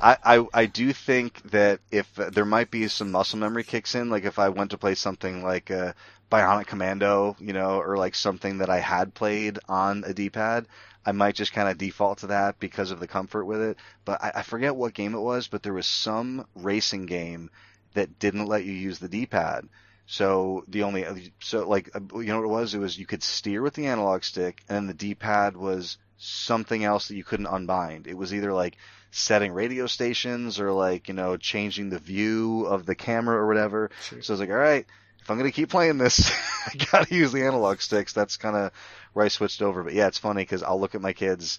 I, 0.00 0.16
I, 0.24 0.46
I 0.54 0.66
do 0.66 0.92
think 0.92 1.42
that 1.50 1.80
if 1.90 2.18
uh, 2.18 2.30
there 2.30 2.44
might 2.44 2.70
be 2.70 2.86
some 2.88 3.10
muscle 3.10 3.38
memory 3.38 3.64
kicks 3.64 3.94
in, 3.96 4.10
like 4.10 4.24
if 4.24 4.38
I 4.38 4.48
went 4.48 4.70
to 4.70 4.78
play 4.78 4.94
something 4.94 5.42
like 5.42 5.72
uh, 5.72 5.92
Bionic 6.30 6.66
Commando, 6.66 7.36
you 7.38 7.52
know, 7.52 7.80
or 7.80 7.96
like 7.96 8.14
something 8.14 8.58
that 8.58 8.70
I 8.70 8.78
had 8.78 9.14
played 9.14 9.58
on 9.68 10.04
a 10.06 10.12
D-pad, 10.12 10.66
I 11.04 11.12
might 11.12 11.34
just 11.34 11.52
kind 11.52 11.68
of 11.68 11.78
default 11.78 12.18
to 12.18 12.28
that 12.28 12.58
because 12.58 12.90
of 12.90 13.00
the 13.00 13.08
comfort 13.08 13.46
with 13.46 13.62
it. 13.62 13.78
But 14.04 14.22
I, 14.22 14.32
I 14.36 14.42
forget 14.42 14.76
what 14.76 14.94
game 14.94 15.14
it 15.14 15.20
was, 15.20 15.48
but 15.48 15.62
there 15.62 15.72
was 15.72 15.86
some 15.86 16.46
racing 16.54 17.06
game 17.06 17.50
that 17.94 18.18
didn't 18.18 18.46
let 18.46 18.64
you 18.64 18.72
use 18.72 18.98
the 18.98 19.08
D-pad. 19.08 19.68
So 20.06 20.64
the 20.68 20.84
only 20.84 21.32
so 21.40 21.68
like 21.68 21.90
uh, 21.94 22.00
you 22.18 22.26
know 22.26 22.38
what 22.38 22.44
it 22.44 22.60
was? 22.60 22.74
It 22.74 22.78
was 22.78 22.98
you 22.98 23.06
could 23.06 23.22
steer 23.22 23.60
with 23.60 23.74
the 23.74 23.86
analog 23.86 24.24
stick, 24.24 24.62
and 24.68 24.76
then 24.76 24.86
the 24.86 24.94
D-pad 24.94 25.56
was 25.56 25.98
something 26.18 26.82
else 26.82 27.08
that 27.08 27.16
you 27.16 27.24
couldn't 27.24 27.46
unbind. 27.46 28.06
It 28.06 28.16
was 28.16 28.34
either 28.34 28.52
like 28.52 28.76
setting 29.10 29.52
radio 29.52 29.86
stations 29.86 30.60
or 30.60 30.72
like, 30.72 31.08
you 31.08 31.14
know, 31.14 31.36
changing 31.36 31.90
the 31.90 31.98
view 31.98 32.66
of 32.66 32.86
the 32.86 32.94
camera 32.94 33.36
or 33.36 33.46
whatever. 33.46 33.90
Sure. 34.02 34.22
So 34.22 34.32
I 34.32 34.34
was 34.34 34.40
like, 34.40 34.50
all 34.50 34.56
right, 34.56 34.86
if 35.28 35.32
I'm 35.32 35.36
going 35.38 35.50
to 35.50 35.54
keep 35.54 35.68
playing 35.68 35.98
this, 35.98 36.32
I 36.66 36.86
got 36.90 37.06
to 37.06 37.14
use 37.14 37.32
the 37.32 37.44
analog 37.44 37.82
sticks. 37.82 38.14
That's 38.14 38.38
kind 38.38 38.56
of 38.56 38.72
where 39.12 39.26
I 39.26 39.28
switched 39.28 39.60
over. 39.60 39.84
But 39.84 39.92
yeah, 39.92 40.06
it's 40.06 40.16
funny 40.16 40.40
because 40.40 40.62
I'll 40.62 40.80
look 40.80 40.94
at 40.94 41.02
my 41.02 41.12
kids 41.12 41.58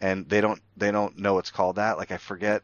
and 0.00 0.26
they 0.26 0.40
don't, 0.40 0.58
they 0.78 0.90
don't 0.90 1.18
know 1.18 1.36
it's 1.36 1.50
called 1.50 1.76
that. 1.76 1.98
Like 1.98 2.12
I 2.12 2.16
forget 2.16 2.62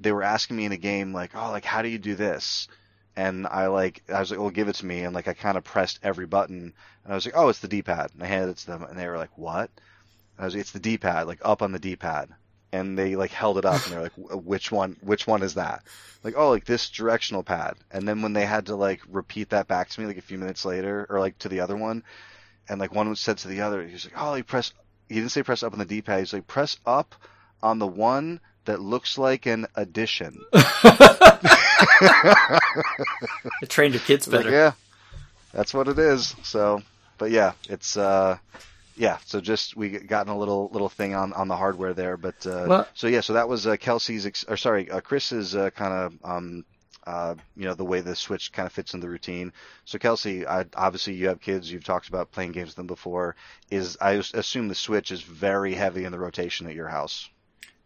they 0.00 0.10
were 0.10 0.22
asking 0.22 0.56
me 0.56 0.64
in 0.64 0.72
a 0.72 0.78
game 0.78 1.12
like, 1.12 1.32
oh, 1.34 1.50
like 1.50 1.66
how 1.66 1.82
do 1.82 1.88
you 1.88 1.98
do 1.98 2.14
this? 2.14 2.66
And 3.14 3.46
I 3.46 3.66
like, 3.66 4.02
I 4.08 4.20
was 4.20 4.30
like, 4.30 4.40
well, 4.40 4.48
give 4.48 4.68
it 4.68 4.76
to 4.76 4.86
me. 4.86 5.02
And 5.02 5.14
like, 5.14 5.28
I 5.28 5.34
kind 5.34 5.58
of 5.58 5.64
pressed 5.64 6.00
every 6.02 6.24
button 6.24 6.72
and 7.04 7.12
I 7.12 7.14
was 7.14 7.26
like, 7.26 7.36
oh, 7.36 7.50
it's 7.50 7.60
the 7.60 7.68
D-pad. 7.68 8.12
And 8.14 8.22
I 8.22 8.26
handed 8.26 8.52
it 8.52 8.56
to 8.56 8.66
them 8.66 8.84
and 8.84 8.98
they 8.98 9.06
were 9.06 9.18
like, 9.18 9.36
what? 9.36 9.68
And 10.38 10.40
I 10.40 10.44
was 10.46 10.54
like, 10.54 10.62
it's 10.62 10.72
the 10.72 10.80
D-pad, 10.80 11.26
like 11.26 11.40
up 11.44 11.60
on 11.60 11.72
the 11.72 11.78
D-pad. 11.78 12.30
And 12.74 12.98
they 12.98 13.14
like 13.14 13.30
held 13.30 13.56
it 13.58 13.64
up 13.64 13.84
and 13.84 13.92
they're 13.92 14.02
like, 14.02 14.12
which 14.16 14.72
one, 14.72 14.96
which 15.00 15.26
one 15.26 15.42
is 15.42 15.54
that? 15.54 15.82
Like, 16.24 16.34
oh, 16.36 16.50
like 16.50 16.64
this 16.64 16.90
directional 16.90 17.42
pad. 17.44 17.74
And 17.92 18.08
then 18.08 18.20
when 18.22 18.32
they 18.32 18.44
had 18.46 18.66
to 18.66 18.74
like 18.74 19.00
repeat 19.08 19.50
that 19.50 19.68
back 19.68 19.88
to 19.90 20.00
me 20.00 20.06
like 20.06 20.18
a 20.18 20.22
few 20.22 20.38
minutes 20.38 20.64
later 20.64 21.06
or 21.08 21.20
like 21.20 21.38
to 21.38 21.48
the 21.48 21.60
other 21.60 21.76
one, 21.76 22.02
and 22.68 22.80
like 22.80 22.92
one 22.94 23.14
said 23.14 23.38
to 23.38 23.48
the 23.48 23.60
other, 23.60 23.86
he 23.86 23.92
was 23.92 24.04
like, 24.06 24.14
oh, 24.16 24.34
he 24.34 24.42
press, 24.42 24.72
he 25.08 25.14
didn't 25.16 25.30
say 25.30 25.42
press 25.42 25.62
up 25.62 25.72
on 25.72 25.78
the 25.78 25.84
D-pad. 25.84 26.18
He's 26.18 26.32
like, 26.32 26.46
press 26.48 26.78
up 26.84 27.14
on 27.62 27.78
the 27.78 27.86
one 27.86 28.40
that 28.64 28.80
looks 28.80 29.18
like 29.18 29.46
an 29.46 29.66
addition. 29.76 30.40
it 33.62 33.68
trained 33.68 33.94
your 33.94 34.02
kids 34.02 34.26
Like, 34.26 34.44
better. 34.44 34.50
yeah, 34.50 34.72
that's 35.52 35.74
what 35.74 35.88
it 35.88 35.98
is. 35.98 36.34
So, 36.42 36.82
but 37.18 37.30
yeah, 37.30 37.52
it's 37.68 37.96
uh, 37.96 38.38
yeah. 38.96 39.18
So 39.24 39.40
just 39.40 39.76
we 39.76 39.90
gotten 39.90 40.32
a 40.32 40.38
little 40.38 40.70
little 40.72 40.88
thing 40.88 41.14
on 41.14 41.32
on 41.32 41.48
the 41.48 41.56
hardware 41.56 41.94
there, 41.94 42.16
but 42.16 42.46
uh, 42.46 42.66
Well- 42.68 42.88
so 42.94 43.06
yeah, 43.06 43.20
so 43.20 43.32
that 43.34 43.48
was 43.48 43.66
uh, 43.66 43.76
Kelsey's 43.76 44.26
ex- 44.26 44.44
or 44.48 44.56
sorry, 44.56 44.90
uh, 44.90 45.00
Chris's 45.00 45.54
uh, 45.54 45.70
kind 45.70 45.92
of 45.92 46.14
um. 46.24 46.64
Uh, 47.06 47.34
you 47.54 47.66
know 47.66 47.74
the 47.74 47.84
way 47.84 48.00
the 48.00 48.16
Switch 48.16 48.50
kind 48.50 48.64
of 48.64 48.72
fits 48.72 48.94
in 48.94 49.00
the 49.00 49.08
routine. 49.10 49.52
So 49.84 49.98
Kelsey, 49.98 50.46
I, 50.46 50.64
obviously 50.74 51.12
you 51.12 51.28
have 51.28 51.38
kids. 51.38 51.70
You've 51.70 51.84
talked 51.84 52.08
about 52.08 52.32
playing 52.32 52.52
games 52.52 52.68
with 52.68 52.76
them 52.76 52.86
before. 52.86 53.36
Is 53.70 53.98
I 54.00 54.12
assume 54.12 54.68
the 54.68 54.74
Switch 54.74 55.12
is 55.12 55.20
very 55.20 55.74
heavy 55.74 56.04
in 56.04 56.12
the 56.12 56.18
rotation 56.18 56.66
at 56.66 56.74
your 56.74 56.88
house. 56.88 57.28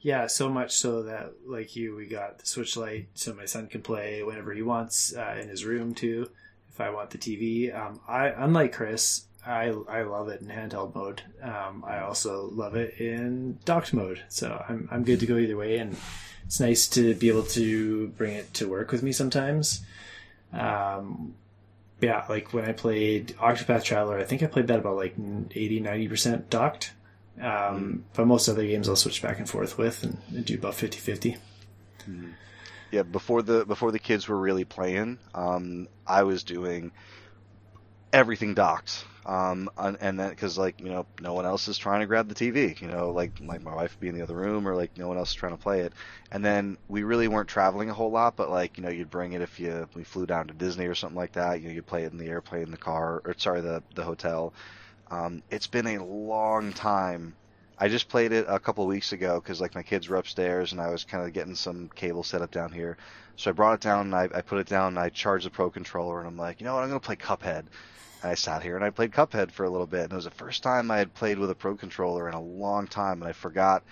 Yeah, 0.01 0.29
so 0.29 0.49
much 0.49 0.77
so 0.77 1.03
that, 1.03 1.33
like 1.45 1.75
you, 1.75 1.97
we 1.97 2.07
got 2.07 2.39
the 2.39 2.47
Switch 2.47 2.77
Lite 2.77 3.09
so 3.15 3.35
my 3.35 3.45
son 3.47 3.67
can 3.67 3.83
play 3.83 4.23
whenever 4.23 4.53
he 4.53 4.63
wants 4.63 5.13
uh, 5.17 5.37
in 5.41 5.49
his 5.49 5.65
room 5.65 5.95
too. 5.97 6.31
If 6.71 6.81
I 6.81 6.91
want 6.91 7.11
the 7.11 7.19
TV, 7.19 7.75
um, 7.77 7.99
I 8.07 8.29
unlike 8.29 8.73
Chris, 8.73 9.25
I 9.49 9.75
I 9.89 10.03
love 10.03 10.29
it 10.29 10.43
in 10.43 10.49
handheld 10.49 10.95
mode. 10.95 11.23
Um, 11.43 11.83
I 11.87 12.01
also 12.01 12.51
love 12.53 12.77
it 12.77 13.01
in 13.01 13.59
docked 13.65 13.95
mode. 13.95 14.23
So 14.29 14.63
I'm 14.69 14.89
I'm 14.93 15.05
good 15.05 15.21
to 15.21 15.27
go 15.27 15.37
either 15.39 15.57
way, 15.57 15.79
and 15.79 15.97
it's 16.45 16.61
nice 16.61 16.87
to 16.89 17.15
be 17.15 17.29
able 17.29 17.45
to 17.45 18.09
bring 18.09 18.35
it 18.35 18.53
to 18.55 18.69
work 18.69 18.93
with 18.93 19.03
me 19.03 19.13
sometimes. 19.13 19.81
Um, 20.53 21.35
yeah, 22.01 22.25
like 22.29 22.53
when 22.53 22.65
I 22.65 22.73
played 22.73 23.37
Octopath 23.39 23.85
Traveler, 23.85 24.19
I 24.19 24.25
think 24.25 24.43
I 24.43 24.47
played 24.47 24.69
that 24.69 24.79
about 24.79 24.97
like 24.97 25.15
80 25.19 25.81
90% 25.81 26.49
docked. 26.49 26.93
Um, 27.41 28.05
But 28.15 28.27
most 28.27 28.49
other 28.49 28.67
games 28.67 28.89
I'll 28.89 28.97
switch 28.97 29.23
back 29.23 29.39
and 29.39 29.49
forth 29.49 29.79
with 29.79 30.03
and, 30.05 30.19
and 30.35 30.45
do 30.45 30.55
about 30.55 30.75
50 30.75 30.99
50. 30.99 31.37
Yeah, 32.91 33.03
before 33.03 33.43
the 33.43 33.67
before 33.67 33.93
the 33.93 33.99
kids 33.99 34.29
were 34.29 34.39
really 34.39 34.65
playing, 34.65 35.19
um, 35.35 35.89
I 36.07 36.23
was 36.23 36.43
doing 36.43 36.93
everything 38.13 38.55
docked. 38.55 39.05
Um, 39.29 39.69
and, 39.77 40.19
then 40.19 40.31
because 40.31 40.57
like 40.57 40.81
you 40.81 40.89
know 40.89 41.05
no 41.21 41.35
one 41.35 41.45
else 41.45 41.69
is 41.69 41.77
trying 41.77 42.01
to 42.01 42.07
grab 42.07 42.31
the 42.31 42.35
TV, 42.35 42.81
you 42.81 42.89
know 42.89 43.11
like 43.11 43.33
like 43.43 43.63
my 43.63 43.75
wife 43.75 43.93
would 43.93 44.01
be 44.01 44.09
in 44.09 44.17
the 44.17 44.23
other 44.23 44.35
room 44.35 44.67
or 44.67 44.75
like 44.75 44.97
no 44.97 45.07
one 45.07 45.19
else 45.19 45.29
is 45.29 45.35
trying 45.35 45.55
to 45.55 45.63
play 45.63 45.81
it. 45.81 45.93
And 46.33 46.43
then 46.43 46.79
we 46.89 47.03
really 47.03 47.29
weren't 47.29 47.49
traveling 47.49 47.91
a 47.91 47.95
whole 47.95 48.11
lot, 48.11 48.37
but 48.37 48.49
like 48.49 48.79
you 48.79 48.83
know 48.83 48.89
you'd 48.89 49.11
bring 49.11 49.35
it 49.35 49.43
if 49.43 49.61
you 49.61 49.87
we 49.95 50.03
flew 50.03 50.25
down 50.25 50.47
to 50.47 50.55
Disney 50.55 50.87
or 50.87 50.95
something 50.95 51.17
like 51.19 51.33
that. 51.33 51.61
You 51.61 51.69
know 51.69 51.75
you'd 51.75 51.87
play 51.87 52.05
it 52.05 52.13
in 52.13 52.17
the 52.17 52.29
airplane, 52.29 52.63
in 52.63 52.71
the 52.71 52.79
car, 52.79 53.21
or 53.23 53.35
sorry 53.37 53.61
the 53.61 53.83
the 53.95 54.03
hotel. 54.03 54.55
Um, 55.11 55.43
it's 55.51 55.67
been 55.67 55.87
a 55.89 56.03
long 56.03 56.73
time. 56.73 57.35
I 57.77 57.89
just 57.89 58.09
played 58.09 58.33
it 58.33 58.47
a 58.49 58.59
couple 58.59 58.87
weeks 58.87 59.13
ago 59.13 59.41
because 59.43 59.61
like 59.61 59.75
my 59.75 59.83
kids 59.83 60.09
were 60.09 60.17
upstairs 60.17 60.73
and 60.73 60.81
I 60.81 60.89
was 60.89 61.05
kind 61.05 61.25
of 61.27 61.35
getting 61.35 61.55
some 61.55 61.91
cable 61.95 62.23
set 62.23 62.41
up 62.41 62.51
down 62.51 62.73
here. 62.73 62.97
So 63.37 63.51
I 63.51 63.53
brought 63.53 63.75
it 63.75 63.81
down 63.83 64.07
and 64.07 64.15
I, 64.15 64.39
I 64.39 64.41
put 64.41 64.59
it 64.59 64.67
down 64.67 64.89
and 64.89 64.99
I 64.99 65.11
charged 65.11 65.45
the 65.45 65.51
Pro 65.51 65.69
controller 65.71 66.19
and 66.19 66.27
I'm 66.27 66.39
like, 66.39 66.61
you 66.61 66.65
know 66.65 66.75
what, 66.75 66.83
I'm 66.83 66.89
gonna 66.89 67.01
play 67.01 67.17
Cuphead. 67.17 67.67
I 68.23 68.35
sat 68.35 68.63
here 68.63 68.77
and 68.77 68.85
I 68.85 68.91
played 68.91 69.13
Cuphead 69.13 69.53
for 69.53 69.65
a 69.65 69.71
little 69.71 69.87
bit 69.87 70.05
and 70.05 70.13
it 70.13 70.17
was 70.17 70.25
the 70.25 70.31
first 70.31 70.63
time 70.63 70.91
I 70.91 70.99
had 70.99 71.15
played 71.15 71.39
with 71.39 71.51
a 71.51 71.55
Pro 71.55 71.77
controller 71.77 72.29
in 72.29 72.35
a 72.35 72.41
long 72.41 72.87
time 72.87 73.23
and 73.23 73.29
I 73.29 73.33
forgot 73.33 73.83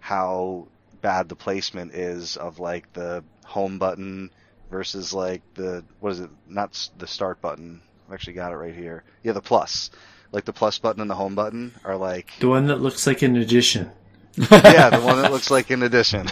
how 0.00 0.68
bad 1.02 1.28
the 1.28 1.36
placement 1.36 1.94
is 1.94 2.36
of 2.36 2.58
like 2.58 2.92
the 2.92 3.22
home 3.44 3.78
button 3.78 4.30
versus 4.70 5.12
like 5.12 5.42
the 5.54 5.84
what 6.00 6.12
is 6.12 6.20
it? 6.20 6.30
Not 6.48 6.90
the 6.98 7.06
start 7.06 7.40
button. 7.40 7.80
I've 8.06 8.14
actually 8.14 8.34
got 8.34 8.52
it 8.52 8.56
right 8.56 8.74
here. 8.74 9.04
Yeah, 9.22 9.32
the 9.32 9.40
plus. 9.40 9.90
Like 10.32 10.44
the 10.44 10.52
plus 10.52 10.78
button 10.78 11.00
and 11.00 11.10
the 11.10 11.14
home 11.14 11.34
button 11.34 11.72
are 11.84 11.96
like 11.96 12.32
The 12.40 12.48
one 12.48 12.66
that 12.66 12.80
looks 12.80 13.06
like 13.06 13.22
an 13.22 13.36
addition. 13.36 13.90
yeah, 14.50 14.90
the 14.90 15.00
one 15.00 15.22
that 15.22 15.32
looks 15.32 15.50
like 15.50 15.70
an 15.70 15.82
addition. 15.82 16.28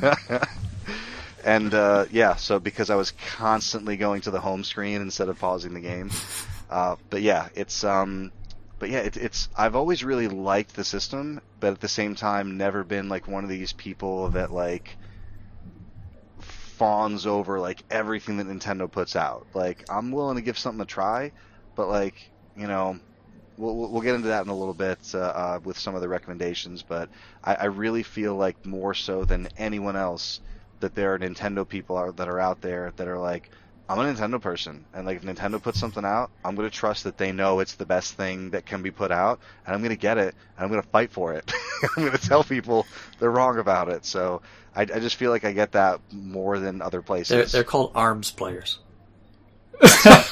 and 1.44 1.74
uh, 1.74 2.06
yeah, 2.10 2.36
so 2.36 2.58
because 2.58 2.88
I 2.88 2.94
was 2.94 3.12
constantly 3.36 3.96
going 3.96 4.22
to 4.22 4.30
the 4.30 4.40
home 4.40 4.64
screen 4.64 5.02
instead 5.02 5.28
of 5.28 5.38
pausing 5.38 5.74
the 5.74 5.80
game. 5.80 6.10
Uh, 6.72 6.96
but 7.10 7.22
yeah, 7.22 7.48
it's 7.54 7.84
um, 7.84 8.32
but 8.78 8.90
yeah, 8.90 9.00
it, 9.00 9.16
it's 9.16 9.48
I've 9.56 9.76
always 9.76 10.04
really 10.04 10.28
liked 10.28 10.74
the 10.74 10.84
system, 10.84 11.40
but 11.60 11.72
at 11.74 11.80
the 11.80 11.88
same 11.88 12.14
time, 12.16 12.56
never 12.56 12.84
been 12.84 13.08
like 13.08 13.28
one 13.28 13.44
of 13.44 13.50
these 13.50 13.72
people 13.74 14.30
that 14.30 14.52
like 14.52 14.98
fawns 16.40 17.26
over 17.26 17.60
like 17.60 17.82
everything 17.90 18.36
that 18.38 18.46
Nintendo 18.46 18.90
puts 18.90 19.16
out. 19.16 19.46
Like 19.54 19.84
I'm 19.88 20.10
willing 20.12 20.36
to 20.36 20.42
give 20.42 20.58
something 20.58 20.80
a 20.82 20.86
try, 20.86 21.32
but 21.76 21.88
like 21.88 22.14
you 22.56 22.66
know, 22.66 22.98
we'll 23.56 23.76
we'll 23.92 24.02
get 24.02 24.16
into 24.16 24.28
that 24.28 24.44
in 24.44 24.50
a 24.50 24.56
little 24.56 24.74
bit 24.74 25.00
uh, 25.14 25.18
uh, 25.20 25.60
with 25.64 25.78
some 25.78 25.94
of 25.96 26.02
the 26.02 26.08
recommendations. 26.08 26.82
But 26.84 27.10
I, 27.44 27.56
I 27.56 27.64
really 27.66 28.02
feel 28.04 28.36
like 28.36 28.58
more 28.66 28.94
so 28.94 29.24
than 29.24 29.48
anyone 29.56 29.96
else 29.96 30.40
that 30.80 30.94
there 30.94 31.14
are 31.14 31.20
Nintendo 31.20 31.68
people 31.68 31.96
are, 31.96 32.12
that 32.12 32.28
are 32.28 32.40
out 32.40 32.62
there 32.62 32.92
that 32.96 33.08
are 33.08 33.18
like. 33.20 33.50
I'm 33.88 33.98
a 33.98 34.04
Nintendo 34.04 34.40
person, 34.40 34.84
and 34.94 35.06
like 35.06 35.18
if 35.18 35.22
Nintendo 35.22 35.62
puts 35.62 35.78
something 35.78 36.04
out, 36.04 36.30
I'm 36.44 36.54
gonna 36.54 36.70
trust 36.70 37.04
that 37.04 37.18
they 37.18 37.32
know 37.32 37.60
it's 37.60 37.74
the 37.74 37.86
best 37.86 38.14
thing 38.14 38.50
that 38.50 38.64
can 38.64 38.82
be 38.82 38.90
put 38.90 39.10
out, 39.10 39.40
and 39.66 39.74
I'm 39.74 39.82
gonna 39.82 39.96
get 39.96 40.18
it, 40.18 40.34
and 40.56 40.64
I'm 40.64 40.70
gonna 40.70 40.82
fight 40.82 41.10
for 41.10 41.34
it. 41.34 41.52
I'm 41.96 42.04
gonna 42.04 42.18
tell 42.18 42.44
people 42.44 42.86
they're 43.18 43.30
wrong 43.30 43.58
about 43.58 43.88
it. 43.88 44.04
So 44.04 44.42
I, 44.74 44.82
I 44.82 45.00
just 45.00 45.16
feel 45.16 45.30
like 45.30 45.44
I 45.44 45.52
get 45.52 45.72
that 45.72 46.00
more 46.12 46.58
than 46.58 46.80
other 46.80 47.02
places. 47.02 47.28
They're, 47.28 47.44
they're 47.44 47.64
called 47.64 47.92
arms 47.94 48.30
players. 48.30 48.78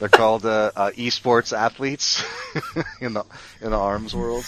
They're 0.00 0.08
called 0.08 0.46
uh, 0.46 0.72
uh, 0.74 0.90
esports 0.92 1.54
athletes 1.54 2.24
in 3.02 3.12
the 3.12 3.24
in 3.60 3.70
the 3.70 3.76
arms 3.76 4.16
world. 4.16 4.44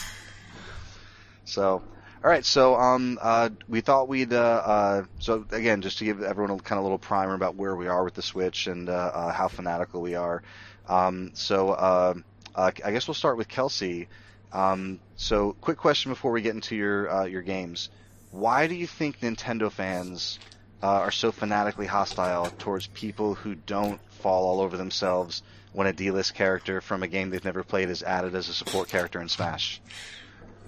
So, 1.44 1.82
all 2.22 2.30
right. 2.30 2.44
So, 2.44 2.76
um, 2.76 3.18
uh, 3.20 3.50
we 3.68 3.80
thought 3.80 4.06
we'd 4.06 4.32
uh, 4.32 4.62
uh, 4.64 5.04
so 5.18 5.44
again 5.50 5.82
just 5.82 5.98
to 5.98 6.04
give 6.04 6.22
everyone 6.22 6.56
a 6.56 6.62
kind 6.62 6.78
of 6.78 6.84
little 6.84 6.98
primer 6.98 7.34
about 7.34 7.56
where 7.56 7.74
we 7.74 7.88
are 7.88 8.04
with 8.04 8.14
the 8.14 8.22
Switch 8.22 8.68
and 8.68 8.88
uh, 8.88 8.92
uh, 8.92 9.32
how 9.32 9.48
fanatical 9.48 10.00
we 10.00 10.14
are. 10.14 10.42
Um, 10.88 11.32
so, 11.34 11.70
uh, 11.70 12.14
I 12.54 12.70
guess 12.70 13.08
we'll 13.08 13.14
start 13.14 13.38
with 13.38 13.48
Kelsey. 13.48 14.08
Um, 14.52 15.00
so, 15.16 15.56
quick 15.60 15.78
question 15.78 16.12
before 16.12 16.30
we 16.30 16.42
get 16.42 16.54
into 16.54 16.76
your 16.76 17.26
your 17.26 17.42
games. 17.42 17.88
Why 18.30 18.68
do 18.68 18.74
you 18.74 18.86
think 18.86 19.20
Nintendo 19.20 19.70
fans 19.70 20.38
are 20.80 21.10
so 21.10 21.32
fanatically 21.32 21.86
hostile 21.86 22.46
towards 22.58 22.86
people 22.88 23.34
who 23.34 23.54
don't 23.54 24.00
fall 24.10 24.46
all 24.46 24.60
over 24.60 24.76
themselves 24.76 25.42
when 25.72 25.86
a 25.86 25.92
D-list 25.92 26.34
character 26.34 26.80
from 26.80 27.02
a 27.02 27.08
game 27.08 27.30
they've 27.30 27.44
never 27.44 27.64
played 27.64 27.88
is 27.88 28.02
added 28.02 28.34
as 28.34 28.48
a 28.48 28.52
support 28.52 28.88
character 28.88 29.20
in 29.20 29.28
Smash? 29.28 29.80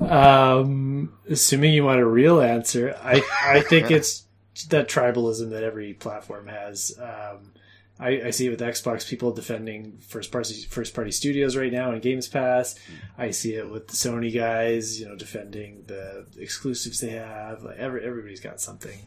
Um, 0.01 1.13
assuming 1.29 1.73
you 1.73 1.85
want 1.85 2.01
a 2.01 2.07
real 2.07 2.41
answer, 2.41 2.97
I 3.03 3.23
I 3.45 3.61
think 3.61 3.91
it's 3.91 4.25
that 4.69 4.89
tribalism 4.89 5.51
that 5.51 5.63
every 5.63 5.95
platform 5.95 6.47
has. 6.49 6.99
Um, 7.01 7.53
I, 7.99 8.23
I 8.27 8.31
see 8.31 8.47
it 8.47 8.51
with 8.51 8.61
Xbox 8.61 9.09
people 9.09 9.33
defending 9.33 9.99
first 10.01 10.33
party 10.33 10.53
first 10.69 10.95
party 10.95 11.13
studios 11.13 11.57
right 11.57 11.73
now 11.73 11.93
in 11.93 12.01
Games 12.01 12.27
Pass. 12.27 12.75
I 13.17 13.31
see 13.31 13.55
it 13.55 13.71
with 13.71 13.87
the 13.87 13.95
Sony 13.95 14.35
guys, 14.35 14.99
you 15.01 15.07
know, 15.09 15.15
defending 15.15 15.85
the 15.87 16.27
exclusives 16.39 17.01
they 17.01 17.11
have. 17.11 17.63
Like 17.63 17.77
every 17.79 18.05
everybody's 18.05 18.41
got 18.41 18.61
something. 18.61 18.99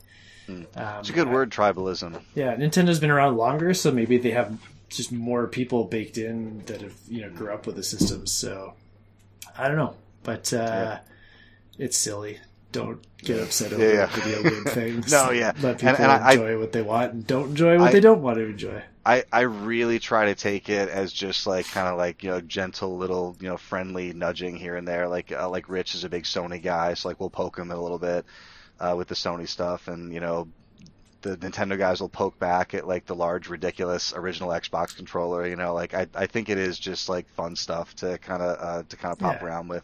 Um, 0.49 0.65
It's 0.99 1.09
a 1.09 1.13
good 1.13 1.27
word, 1.27 1.51
tribalism. 1.51 2.21
yeah, 2.33 2.55
Nintendo's 2.55 3.01
been 3.01 3.11
around 3.11 3.35
longer, 3.35 3.73
so 3.73 3.91
maybe 3.91 4.17
they 4.17 4.31
have 4.31 4.57
just 4.87 5.11
more 5.11 5.45
people 5.47 5.83
baked 5.83 6.17
in 6.17 6.63
that 6.67 6.79
have 6.81 6.93
you 7.09 7.21
know 7.21 7.29
grew 7.29 7.51
up 7.53 7.67
with 7.67 7.75
the 7.75 7.83
systems. 7.83 8.31
So 8.31 8.73
I 9.57 9.67
don't 9.67 9.75
know, 9.75 9.95
but 10.27 10.51
uh, 10.53 10.99
it's 11.79 11.97
silly. 11.97 12.39
Don't 12.73 12.99
get 13.19 13.39
upset 13.41 13.71
over 13.71 13.81
Yeah, 13.81 13.93
yeah. 13.93 14.05
video 14.07 14.43
game 14.43 14.63
things. 14.67 15.09
No, 15.11 15.31
yeah. 15.31 15.53
let 15.61 15.77
people 15.79 15.89
And- 15.95 15.99
and 15.99 16.11
I- 16.11 16.17
I- 16.29 16.31
enjoy 16.33 16.59
what 16.59 16.71
they 16.73 16.81
want 16.81 17.13
and 17.13 17.25
don't 17.25 17.49
enjoy 17.51 17.79
what 17.79 17.87
I- 17.89 17.91
they 17.93 17.99
don't 18.01 18.21
want 18.21 18.37
to 18.37 18.43
enjoy. 18.45 18.83
I, 19.05 19.23
I 19.31 19.41
really 19.41 19.99
try 19.99 20.25
to 20.25 20.35
take 20.35 20.67
it 20.67 20.89
as 20.89 21.13
just 21.13 21.47
like 21.47 21.65
kind 21.71 21.87
of 21.87 21.97
like 21.97 22.23
you 22.23 22.29
know 22.29 22.41
gentle 22.41 22.97
little 22.97 23.37
you 23.39 23.47
know 23.47 23.55
friendly 23.55 24.11
nudging 24.11 24.57
here 24.57 24.75
and 24.75 24.85
there 24.85 25.07
like 25.07 25.31
uh, 25.31 25.47
like 25.49 25.69
Rich 25.69 25.95
is 25.95 26.03
a 26.03 26.09
big 26.09 26.25
Sony 26.25 26.61
guy 26.61 26.93
so 26.93 27.07
like 27.07 27.17
we'll 27.21 27.29
poke 27.29 27.57
him 27.57 27.71
a 27.71 27.77
little 27.81 27.99
bit 27.99 28.25
uh, 28.81 28.95
with 28.97 29.07
the 29.07 29.15
Sony 29.15 29.47
stuff 29.47 29.87
and 29.87 30.13
you 30.13 30.19
know 30.19 30.49
the 31.21 31.37
Nintendo 31.37 31.77
guys 31.77 32.01
will 32.01 32.09
poke 32.09 32.37
back 32.37 32.73
at 32.73 32.85
like 32.85 33.05
the 33.05 33.15
large 33.15 33.47
ridiculous 33.47 34.13
original 34.13 34.49
Xbox 34.49 34.93
controller 34.93 35.47
you 35.47 35.55
know 35.55 35.73
like 35.73 35.93
I 35.93 36.07
I 36.13 36.25
think 36.27 36.49
it 36.49 36.57
is 36.57 36.77
just 36.77 37.07
like 37.07 37.29
fun 37.29 37.55
stuff 37.55 37.95
to 37.95 38.17
kind 38.17 38.41
of 38.43 38.57
uh, 38.61 38.83
to 38.89 38.97
kind 38.97 39.13
of 39.13 39.19
pop 39.19 39.37
Yeah. 39.41 39.47
around 39.47 39.69
with 39.69 39.83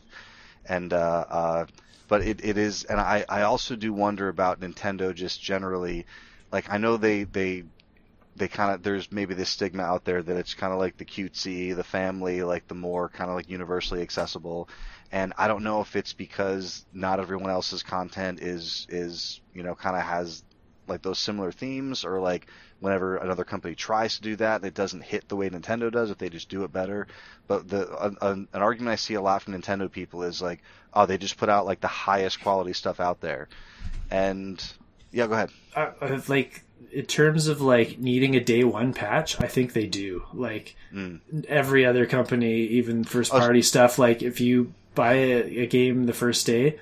and 0.66 0.94
uh, 0.94 1.26
uh 1.30 1.66
but 2.08 2.22
it, 2.22 2.44
it 2.44 2.58
is 2.58 2.84
and 2.84 3.00
I 3.00 3.26
I 3.30 3.44
also 3.44 3.76
do 3.76 3.94
wonder 3.94 4.30
about 4.30 4.60
Nintendo 4.60 5.14
just 5.14 5.42
generally 5.42 6.06
like 6.52 6.70
I 6.70 6.78
know 6.78 6.98
they 6.98 7.24
they 7.24 7.64
they 8.36 8.48
kind 8.48 8.74
of 8.74 8.84
there's 8.84 9.12
maybe 9.12 9.34
this 9.34 9.50
stigma 9.50 9.84
out 9.84 10.06
there 10.06 10.22
that 10.22 10.38
it's 10.38 10.56
kind 10.56 10.74
of 10.74 10.80
like 10.80 10.98
the 10.98 11.06
cutesy, 11.06 11.76
the 11.76 11.84
family, 11.84 12.42
like 12.44 12.68
the 12.68 12.76
more 12.76 13.10
kind 13.10 13.30
of 13.30 13.36
like 13.36 13.50
universally 13.50 14.02
accessible. 14.02 14.70
And 15.12 15.34
I 15.38 15.48
don't 15.48 15.64
know 15.64 15.82
if 15.82 15.96
it's 15.96 16.14
because 16.14 16.86
not 16.92 17.20
everyone 17.20 17.52
else's 17.52 17.84
content 17.84 18.42
is 18.42 18.86
is 18.90 19.42
you 19.54 19.64
know 19.64 19.76
kind 19.76 19.96
of 19.96 20.02
has 20.04 20.44
like 20.88 21.02
those 21.02 21.20
similar 21.20 21.52
themes, 21.52 22.04
or 22.06 22.20
like 22.20 22.48
whenever 22.80 23.18
another 23.18 23.44
company 23.44 23.76
tries 23.76 24.18
to 24.18 24.22
do 24.22 24.36
that, 24.38 24.64
it 24.66 24.74
doesn't 24.74 25.02
hit 25.04 25.28
the 25.30 25.36
way 25.36 25.50
Nintendo 25.50 25.92
does. 25.92 26.12
If 26.12 26.18
they 26.18 26.30
just 26.30 26.50
do 26.50 26.64
it 26.64 26.74
better, 26.74 27.08
but 27.48 27.68
the 27.70 28.06
an, 28.06 28.48
an 28.54 28.62
argument 28.62 28.92
I 28.94 28.96
see 28.98 29.14
a 29.14 29.22
lot 29.22 29.42
from 29.42 29.54
Nintendo 29.54 29.90
people 29.92 30.24
is 30.24 30.42
like, 30.42 30.62
oh, 30.94 31.06
they 31.06 31.18
just 31.18 31.38
put 31.38 31.50
out 31.50 31.66
like 31.66 31.80
the 31.82 31.88
highest 31.88 32.42
quality 32.42 32.74
stuff 32.74 33.00
out 33.00 33.22
there, 33.22 33.48
and 34.12 34.64
yeah, 35.12 35.28
go 35.28 35.34
ahead. 35.34 35.52
uh, 35.76 35.92
uh, 36.02 36.22
like 36.28 36.64
in 36.92 37.06
terms 37.06 37.48
of 37.48 37.62
like 37.62 37.98
needing 38.00 38.36
a 38.36 38.40
day 38.44 38.64
one 38.64 38.94
patch, 38.94 39.40
I 39.42 39.48
think 39.48 39.74
they 39.74 39.88
do. 39.88 40.24
Like 40.34 40.76
Mm. 40.94 41.22
every 41.48 41.86
other 41.86 42.06
company, 42.06 42.54
even 42.68 43.04
first 43.04 43.34
Oh, 43.34 43.40
party 43.40 43.62
stuff. 43.64 43.98
Like 43.98 44.22
if 44.22 44.40
you 44.42 44.74
buy 44.94 45.14
a, 45.14 45.62
a 45.62 45.66
game 45.66 46.06
the 46.06 46.14
first 46.14 46.46
day, 46.46 46.78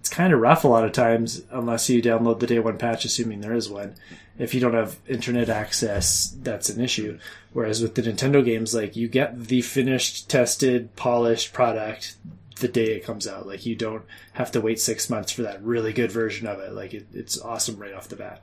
it's 0.00 0.08
kind 0.08 0.32
of 0.32 0.40
rough 0.40 0.64
a 0.64 0.68
lot 0.68 0.86
of 0.86 0.92
times 0.92 1.42
unless 1.50 1.90
you 1.90 2.00
download 2.00 2.40
the 2.40 2.46
day 2.46 2.58
one 2.58 2.78
patch, 2.78 3.04
assuming 3.04 3.42
there 3.42 3.52
is 3.52 3.68
one. 3.68 3.96
If 4.38 4.54
you 4.54 4.60
don't 4.60 4.72
have 4.72 4.96
internet 5.06 5.50
access, 5.50 6.34
that's 6.40 6.70
an 6.70 6.80
issue. 6.80 7.18
Whereas 7.52 7.82
with 7.82 7.96
the 7.96 8.02
Nintendo 8.02 8.42
games, 8.42 8.74
like 8.74 8.96
you 8.96 9.08
get 9.08 9.38
the 9.38 9.60
finished, 9.60 10.30
tested, 10.30 10.96
polished 10.96 11.52
product 11.52 12.16
the 12.60 12.68
day 12.68 12.94
it 12.94 13.04
comes 13.04 13.28
out. 13.28 13.46
Like 13.46 13.66
you 13.66 13.76
don't 13.76 14.02
have 14.32 14.50
to 14.52 14.62
wait 14.62 14.80
six 14.80 15.10
months 15.10 15.32
for 15.32 15.42
that 15.42 15.62
really 15.62 15.92
good 15.92 16.10
version 16.10 16.46
of 16.46 16.60
it. 16.60 16.72
Like 16.72 16.94
it, 16.94 17.06
it's 17.12 17.38
awesome 17.38 17.76
right 17.76 17.92
off 17.92 18.08
the 18.08 18.16
bat. 18.16 18.42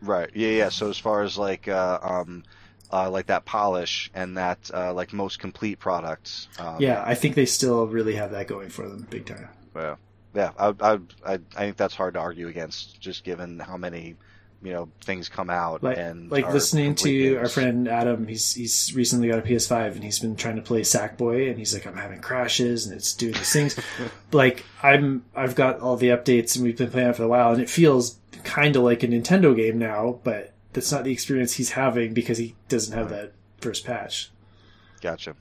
Right. 0.00 0.30
Yeah. 0.34 0.50
Yeah. 0.50 0.68
So 0.68 0.88
as 0.88 0.98
far 0.98 1.22
as 1.24 1.36
like 1.36 1.66
uh, 1.66 1.98
um, 2.00 2.44
uh, 2.92 3.10
like 3.10 3.26
that 3.26 3.44
polish 3.44 4.08
and 4.14 4.36
that 4.36 4.70
uh, 4.72 4.94
like 4.94 5.12
most 5.12 5.40
complete 5.40 5.80
products. 5.80 6.46
Um, 6.60 6.76
Yeah, 6.78 7.02
I 7.04 7.16
think 7.16 7.34
they 7.34 7.46
still 7.46 7.88
really 7.88 8.14
have 8.14 8.30
that 8.30 8.46
going 8.46 8.68
for 8.68 8.88
them 8.88 9.04
big 9.10 9.26
time. 9.26 9.48
Yeah. 9.74 9.96
Yeah. 10.34 10.52
I, 10.58 10.74
I 10.80 10.92
I 11.26 11.32
I 11.34 11.36
think 11.56 11.76
that's 11.76 11.94
hard 11.94 12.14
to 12.14 12.20
argue 12.20 12.48
against, 12.48 13.00
just 13.00 13.24
given 13.24 13.58
how 13.58 13.76
many 13.76 14.16
you 14.62 14.72
know 14.72 14.88
things 15.00 15.28
come 15.28 15.50
out 15.50 15.82
Like, 15.82 15.98
and 15.98 16.30
like 16.30 16.52
listening 16.52 16.94
to 16.94 17.08
games. 17.32 17.36
our 17.38 17.48
friend 17.48 17.88
Adam, 17.88 18.28
he's 18.28 18.54
he's 18.54 18.94
recently 18.94 19.28
got 19.28 19.40
a 19.40 19.42
PS5 19.42 19.92
and 19.96 20.04
he's 20.04 20.20
been 20.20 20.36
trying 20.36 20.56
to 20.56 20.62
play 20.62 20.82
Sackboy 20.82 21.48
and 21.50 21.58
he's 21.58 21.74
like, 21.74 21.86
I'm 21.86 21.96
having 21.96 22.20
crashes 22.20 22.86
and 22.86 22.94
it's 22.96 23.12
doing 23.12 23.32
these 23.34 23.52
things. 23.52 23.78
like 24.32 24.64
I'm 24.82 25.24
I've 25.34 25.54
got 25.56 25.80
all 25.80 25.96
the 25.96 26.08
updates 26.10 26.54
and 26.54 26.64
we've 26.64 26.78
been 26.78 26.90
playing 26.90 27.08
it 27.10 27.16
for 27.16 27.24
a 27.24 27.28
while 27.28 27.52
and 27.52 27.60
it 27.60 27.68
feels 27.68 28.18
kind 28.44 28.76
of 28.76 28.82
like 28.84 29.02
a 29.02 29.08
Nintendo 29.08 29.54
game 29.54 29.78
now, 29.78 30.20
but 30.22 30.52
that's 30.72 30.90
not 30.92 31.04
the 31.04 31.12
experience 31.12 31.54
he's 31.54 31.70
having 31.72 32.14
because 32.14 32.38
he 32.38 32.54
doesn't 32.68 32.96
have 32.96 33.10
that 33.10 33.32
first 33.60 33.84
patch. 33.84 34.30
Gotcha. 35.00 35.34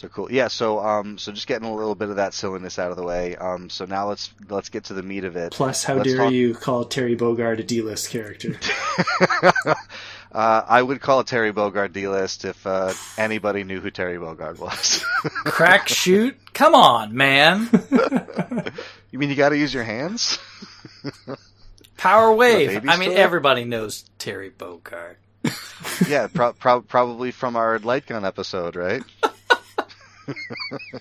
So 0.00 0.08
cool. 0.08 0.32
Yeah. 0.32 0.48
So 0.48 0.78
um 0.78 1.18
so 1.18 1.30
just 1.30 1.46
getting 1.46 1.68
a 1.68 1.74
little 1.74 1.94
bit 1.94 2.08
of 2.08 2.16
that 2.16 2.32
silliness 2.32 2.78
out 2.78 2.90
of 2.90 2.96
the 2.96 3.02
way. 3.02 3.36
Um 3.36 3.68
so 3.68 3.84
now 3.84 4.08
let's 4.08 4.32
let's 4.48 4.70
get 4.70 4.84
to 4.84 4.94
the 4.94 5.02
meat 5.02 5.24
of 5.24 5.36
it. 5.36 5.52
Plus, 5.52 5.84
how 5.84 5.96
Let's 5.96 6.08
dare 6.08 6.16
talk- 6.16 6.32
you 6.32 6.54
call 6.54 6.86
Terry 6.86 7.14
Bogard 7.16 7.58
a 7.58 7.62
D-list 7.62 8.08
character? 8.08 8.58
uh, 9.66 9.74
I 10.32 10.80
would 10.80 11.02
call 11.02 11.22
Terry 11.22 11.52
Bogard 11.52 11.92
D-list 11.92 12.46
if 12.46 12.66
uh, 12.66 12.94
anybody 13.18 13.62
knew 13.62 13.78
who 13.78 13.90
Terry 13.90 14.16
Bogard 14.16 14.58
was. 14.58 15.04
Crack 15.44 15.86
shoot? 15.88 16.34
Come 16.54 16.74
on, 16.74 17.14
man. 17.14 17.68
you 19.10 19.18
mean 19.18 19.28
you 19.28 19.36
got 19.36 19.50
to 19.50 19.58
use 19.58 19.74
your 19.74 19.84
hands? 19.84 20.38
Power 21.98 22.32
wave. 22.32 22.88
I 22.88 22.96
mean, 22.96 23.10
still? 23.10 23.20
everybody 23.22 23.66
knows 23.66 24.04
Terry 24.18 24.50
Bogard. 24.50 25.16
yeah, 26.08 26.26
pro- 26.32 26.54
pro- 26.54 26.80
probably 26.80 27.32
from 27.32 27.54
our 27.56 27.78
light 27.80 28.06
gun 28.06 28.24
episode, 28.24 28.76
right? 28.76 29.02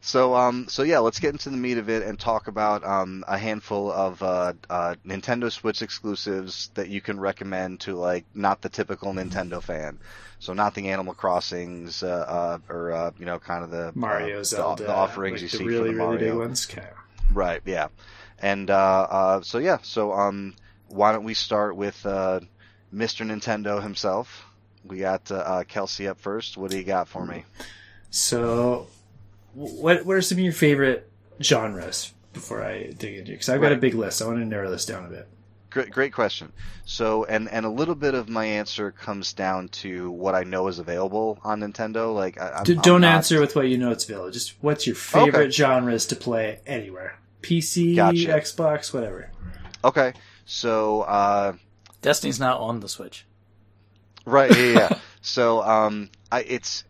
so, 0.00 0.34
um, 0.34 0.66
so 0.68 0.82
yeah, 0.82 0.98
let's 0.98 1.20
get 1.20 1.32
into 1.32 1.50
the 1.50 1.56
meat 1.56 1.78
of 1.78 1.88
it 1.88 2.02
and 2.02 2.18
talk 2.18 2.48
about 2.48 2.84
um, 2.84 3.24
a 3.26 3.38
handful 3.38 3.90
of 3.90 4.22
uh, 4.22 4.52
uh, 4.68 4.94
Nintendo 5.06 5.50
Switch 5.50 5.82
exclusives 5.82 6.70
that 6.74 6.88
you 6.88 7.00
can 7.00 7.18
recommend 7.18 7.80
to 7.80 7.94
like 7.94 8.24
not 8.34 8.62
the 8.62 8.68
typical 8.68 9.12
Nintendo 9.14 9.62
fan. 9.62 9.98
So, 10.38 10.52
not 10.52 10.74
the 10.74 10.90
Animal 10.90 11.14
Crossings 11.14 12.02
uh, 12.02 12.58
uh, 12.68 12.72
or 12.72 12.92
uh, 12.92 13.10
you 13.18 13.24
know, 13.24 13.38
kind 13.38 13.64
of 13.64 13.70
the 13.70 13.92
Mario, 13.94 14.36
uh, 14.36 14.38
the- 14.40 14.44
Zelda, 14.44 14.84
the, 14.84 14.92
offerings 14.92 15.40
like 15.40 15.42
you 15.42 15.48
the 15.48 15.56
see 15.56 15.64
really 15.64 15.88
from 15.90 15.98
the 15.98 16.04
really 16.04 16.16
Mario. 16.16 16.32
big 16.32 16.38
ones. 16.38 16.68
Okay. 16.70 16.88
Right. 17.32 17.62
Yeah. 17.64 17.88
And 18.40 18.70
uh, 18.70 19.06
uh, 19.10 19.40
so 19.40 19.58
yeah. 19.58 19.78
So 19.82 20.12
um, 20.12 20.54
why 20.88 21.12
don't 21.12 21.24
we 21.24 21.34
start 21.34 21.76
with 21.76 22.04
uh, 22.04 22.40
Mr. 22.94 23.24
Nintendo 23.26 23.82
himself? 23.82 24.44
We 24.84 24.98
got 24.98 25.30
Kelsey 25.68 26.08
up 26.08 26.20
first. 26.20 26.58
What 26.58 26.70
do 26.70 26.76
you 26.76 26.84
got 26.84 27.08
for 27.08 27.24
me? 27.24 27.44
So, 28.14 28.86
what 29.54 30.06
what 30.06 30.14
are 30.14 30.22
some 30.22 30.38
of 30.38 30.44
your 30.44 30.52
favorite 30.52 31.10
genres 31.42 32.12
before 32.32 32.62
I 32.62 32.92
dig 32.92 33.16
into? 33.16 33.32
Because 33.32 33.48
I've 33.48 33.60
got 33.60 33.72
a 33.72 33.76
big 33.76 33.94
list. 33.94 34.22
I 34.22 34.26
want 34.26 34.38
to 34.38 34.44
narrow 34.44 34.70
this 34.70 34.86
down 34.86 35.04
a 35.04 35.08
bit. 35.08 35.26
Great, 35.70 35.90
great 35.90 36.12
question. 36.12 36.52
So, 36.84 37.24
and 37.24 37.48
and 37.50 37.66
a 37.66 37.68
little 37.68 37.96
bit 37.96 38.14
of 38.14 38.28
my 38.28 38.44
answer 38.44 38.92
comes 38.92 39.32
down 39.32 39.66
to 39.82 40.12
what 40.12 40.36
I 40.36 40.44
know 40.44 40.68
is 40.68 40.78
available 40.78 41.40
on 41.42 41.58
Nintendo. 41.58 42.14
Like, 42.14 42.40
I, 42.40 42.50
I'm, 42.58 42.62
D- 42.62 42.74
I'm 42.76 42.82
don't 42.82 43.00
not- 43.00 43.16
answer 43.16 43.40
with 43.40 43.56
what 43.56 43.66
you 43.66 43.78
know 43.78 43.90
it's 43.90 44.04
available. 44.04 44.30
Just 44.30 44.54
what's 44.60 44.86
your 44.86 44.94
favorite 44.94 45.34
Okay. 45.34 45.50
genres 45.50 46.06
to 46.06 46.14
play 46.14 46.60
anywhere? 46.68 47.18
PC, 47.42 47.96
Gotcha. 47.96 48.28
Xbox, 48.28 48.94
whatever. 48.94 49.32
Okay. 49.82 50.12
So, 50.46 51.00
uh, 51.02 51.54
Destiny's 52.00 52.38
not 52.38 52.60
on 52.60 52.78
the 52.78 52.88
Switch. 52.88 53.26
Right. 54.24 54.56
Yeah. 54.56 54.72
yeah. 54.72 54.98
so, 55.20 55.62
um, 55.64 56.10
I 56.30 56.42
it's 56.42 56.84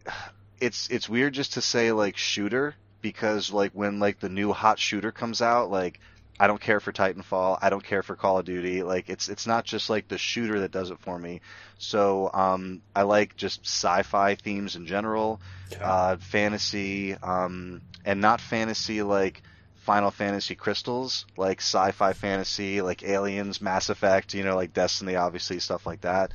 it's 0.65 0.89
it's 0.89 1.09
weird 1.09 1.34
just 1.34 1.55
to 1.55 1.60
say 1.60 1.93
like 1.93 2.17
shooter 2.17 2.75
because 3.02 3.52
like 3.52 3.73
when 3.73 4.01
like 4.01 4.18
the 4.20 4.28
new 4.28 4.52
hot 4.52 4.78
shooter 4.78 5.12
comes 5.12 5.43
out, 5.43 5.70
like 5.70 6.01
I 6.41 6.47
don't 6.47 6.60
care 6.60 6.81
for 6.81 6.93
Titanfall, 6.93 7.59
I 7.62 7.70
don't 7.70 7.84
care 7.84 8.02
for 8.02 8.17
Call 8.17 8.39
of 8.39 8.44
Duty. 8.44 8.83
Like 8.83 9.09
it's 9.09 9.28
it's 9.28 9.47
not 9.47 9.65
just 9.65 9.91
like 9.91 10.09
the 10.09 10.18
shooter 10.18 10.60
that 10.60 10.73
does 10.73 10.91
it 10.91 10.99
for 11.01 11.18
me. 11.18 11.41
So, 11.78 12.31
um, 12.33 12.83
I 12.97 13.02
like 13.02 13.36
just 13.36 13.60
sci-fi 13.67 14.34
themes 14.36 14.75
in 14.76 14.86
general, 14.86 15.41
uh, 15.81 16.17
fantasy, 16.17 17.15
um, 17.15 17.83
and 18.05 18.20
not 18.20 18.41
fantasy 18.41 19.02
like. 19.02 19.43
Final 19.84 20.10
Fantasy 20.10 20.55
crystals, 20.55 21.26
like 21.36 21.60
sci-fi 21.60 22.15
fantasy, 22.15 22.81
like 22.81 23.02
Aliens, 23.02 23.60
Mass 23.60 23.91
Effect, 23.91 24.33
you 24.33 24.43
know, 24.43 24.57
like 24.57 24.73
Destiny, 24.73 25.15
obviously 25.15 25.60
stuff 25.60 25.84
like 25.84 26.01
that. 26.01 26.33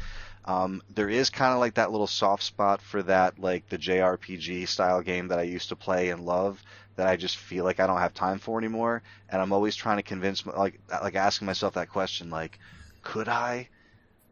Um, 0.49 0.81
there 0.95 1.09
is 1.09 1.29
kind 1.29 1.53
of 1.53 1.59
like 1.59 1.75
that 1.75 1.91
little 1.91 2.07
soft 2.07 2.41
spot 2.41 2.81
for 2.81 3.03
that, 3.03 3.37
like 3.37 3.69
the 3.69 3.77
JRPG 3.77 4.67
style 4.67 5.03
game 5.03 5.27
that 5.27 5.37
I 5.37 5.43
used 5.43 5.69
to 5.69 5.75
play 5.75 6.09
and 6.09 6.25
love 6.25 6.63
that 6.95 7.05
I 7.05 7.17
just 7.17 7.37
feel 7.37 7.63
like 7.63 7.79
I 7.79 7.85
don't 7.85 7.99
have 7.99 8.15
time 8.15 8.39
for 8.39 8.57
anymore. 8.57 9.03
And 9.29 9.43
I'm 9.43 9.53
always 9.53 9.75
trying 9.75 9.97
to 9.97 10.03
convince, 10.03 10.43
like, 10.47 10.79
like 10.89 11.13
asking 11.13 11.45
myself 11.45 11.75
that 11.75 11.89
question, 11.89 12.31
like, 12.31 12.57
could 13.03 13.27
I, 13.27 13.69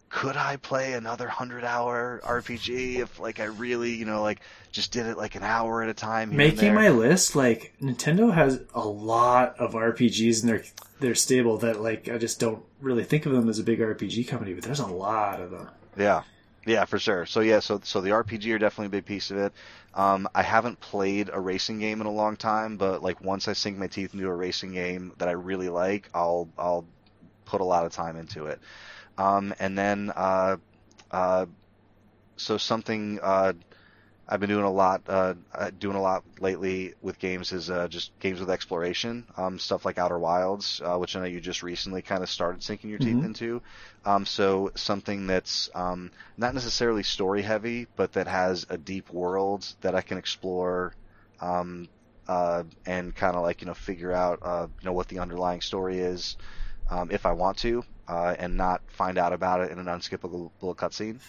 could 0.10 0.36
I 0.36 0.56
play 0.56 0.94
another 0.94 1.28
hundred 1.28 1.64
hour 1.64 2.20
RPG 2.24 2.96
if 2.96 3.20
like 3.20 3.40
I 3.40 3.46
really, 3.46 3.94
you 3.94 4.06
know, 4.06 4.24
like 4.24 4.40
just 4.72 4.92
did 4.92 5.06
it 5.06 5.18
like 5.18 5.36
an 5.36 5.44
hour 5.44 5.84
at 5.84 5.90
a 5.90 5.94
time? 5.94 6.36
Making 6.36 6.74
my 6.74 6.90
list, 6.90 7.36
like 7.36 7.76
Nintendo 7.80 8.34
has 8.34 8.62
a 8.74 8.88
lot 8.88 9.60
of 9.60 9.74
RPGs 9.74 10.42
in 10.42 10.48
their 10.48 10.64
their 11.00 11.14
stable 11.14 11.58
that 11.60 11.80
like 11.80 12.10
I 12.10 12.18
just 12.18 12.40
don't 12.40 12.64
really 12.82 13.04
think 13.04 13.28
of 13.28 13.34
them 13.34 13.50
as 13.50 13.60
a 13.60 13.64
big 13.64 13.80
RPG 13.80 14.28
company, 14.28 14.56
but 14.56 14.64
there's 14.64 14.80
a 14.80 14.88
lot 14.88 15.42
of 15.42 15.52
them. 15.52 15.70
Yeah, 15.98 16.24
yeah, 16.66 16.86
for 16.86 17.00
sure. 17.00 17.26
So 17.26 17.40
yeah, 17.42 17.60
so 17.60 17.80
so 17.84 18.02
the 18.02 18.12
RPG 18.12 18.52
are 18.54 18.60
definitely 18.60 18.88
a 18.88 19.02
big 19.02 19.06
piece 19.06 19.32
of 19.32 19.38
it. 19.38 19.54
Um, 19.94 20.28
I 20.36 20.44
haven't 20.44 20.80
played 20.80 21.30
a 21.34 21.40
racing 21.40 21.80
game 21.80 22.02
in 22.02 22.08
a 22.08 22.12
long 22.12 22.36
time, 22.38 22.78
but 22.78 23.02
like 23.02 23.22
once 23.22 23.48
I 23.48 23.54
sink 23.54 23.78
my 23.78 23.88
teeth 23.88 24.14
into 24.14 24.28
a 24.28 24.36
racing 24.36 24.74
game 24.74 25.14
that 25.18 25.28
I 25.28 25.32
really 25.32 25.70
like, 25.70 26.10
I'll 26.14 26.50
I'll 26.58 26.88
put 27.46 27.62
a 27.62 27.66
lot 27.66 27.86
of 27.86 27.94
time 27.94 28.18
into 28.18 28.48
it. 28.48 28.62
Um, 29.18 29.54
and 29.60 29.78
then 29.78 30.12
uh, 30.16 30.58
uh, 31.12 31.48
so 32.38 32.58
something 32.58 33.20
uh, 33.24 33.54
I've 34.28 34.40
been 34.40 34.50
doing 34.50 34.66
a 34.66 34.72
lot, 34.72 35.02
uh, 35.08 35.36
uh, 35.54 35.72
doing 35.78 35.96
a 35.96 36.02
lot 36.02 36.24
lately 36.40 36.94
with 37.02 37.18
games 37.20 37.52
is 37.54 37.70
uh, 37.70 37.88
just 37.88 38.12
games 38.20 38.40
with 38.40 38.50
exploration, 38.50 39.26
um, 39.38 39.58
stuff 39.60 39.86
like 39.86 39.98
Outer 39.98 40.20
Wilds, 40.20 40.82
uh, 40.84 40.98
which 40.98 41.16
I 41.16 41.20
know 41.20 41.26
you 41.26 41.40
just 41.40 41.64
recently 41.64 42.02
kind 42.02 42.24
of 42.24 42.30
started 42.30 42.64
sinking 42.64 42.90
your 42.90 43.00
teeth 43.00 43.22
Mhm. 43.22 43.24
into. 43.24 43.62
Um, 44.06 44.26
so 44.26 44.72
something 44.76 45.28
that's 45.28 45.70
um, 45.76 46.12
not 46.38 46.54
necessarily 46.54 47.04
story 47.04 47.42
heavy, 47.42 47.88
but 47.96 48.14
that 48.14 48.28
has 48.28 48.66
a 48.70 48.78
deep 48.78 49.10
world 49.12 49.74
that 49.82 49.96
I 49.96 50.02
can 50.02 50.18
explore, 50.18 50.94
um, 51.40 51.88
uh, 52.28 52.64
and 52.86 53.16
kind 53.16 53.36
of 53.36 53.44
like 53.44 53.62
you 53.62 53.68
know 53.68 53.74
figure 53.74 54.12
out 54.12 54.40
uh, 54.42 54.68
you 54.82 54.86
know 54.86 54.94
what 54.94 55.08
the 55.08 55.20
underlying 55.20 55.62
story 55.62 56.00
is, 56.00 56.36
um, 56.90 57.12
if 57.12 57.26
I 57.26 57.32
want 57.34 57.58
to, 57.60 57.84
uh, 58.08 58.36
and 58.38 58.58
not 58.58 58.82
find 58.90 59.18
out 59.18 59.34
about 59.34 59.62
it 59.62 59.72
in 59.72 59.80
an 59.80 59.86
unskippable 59.88 60.52
cutscene. 60.62 61.22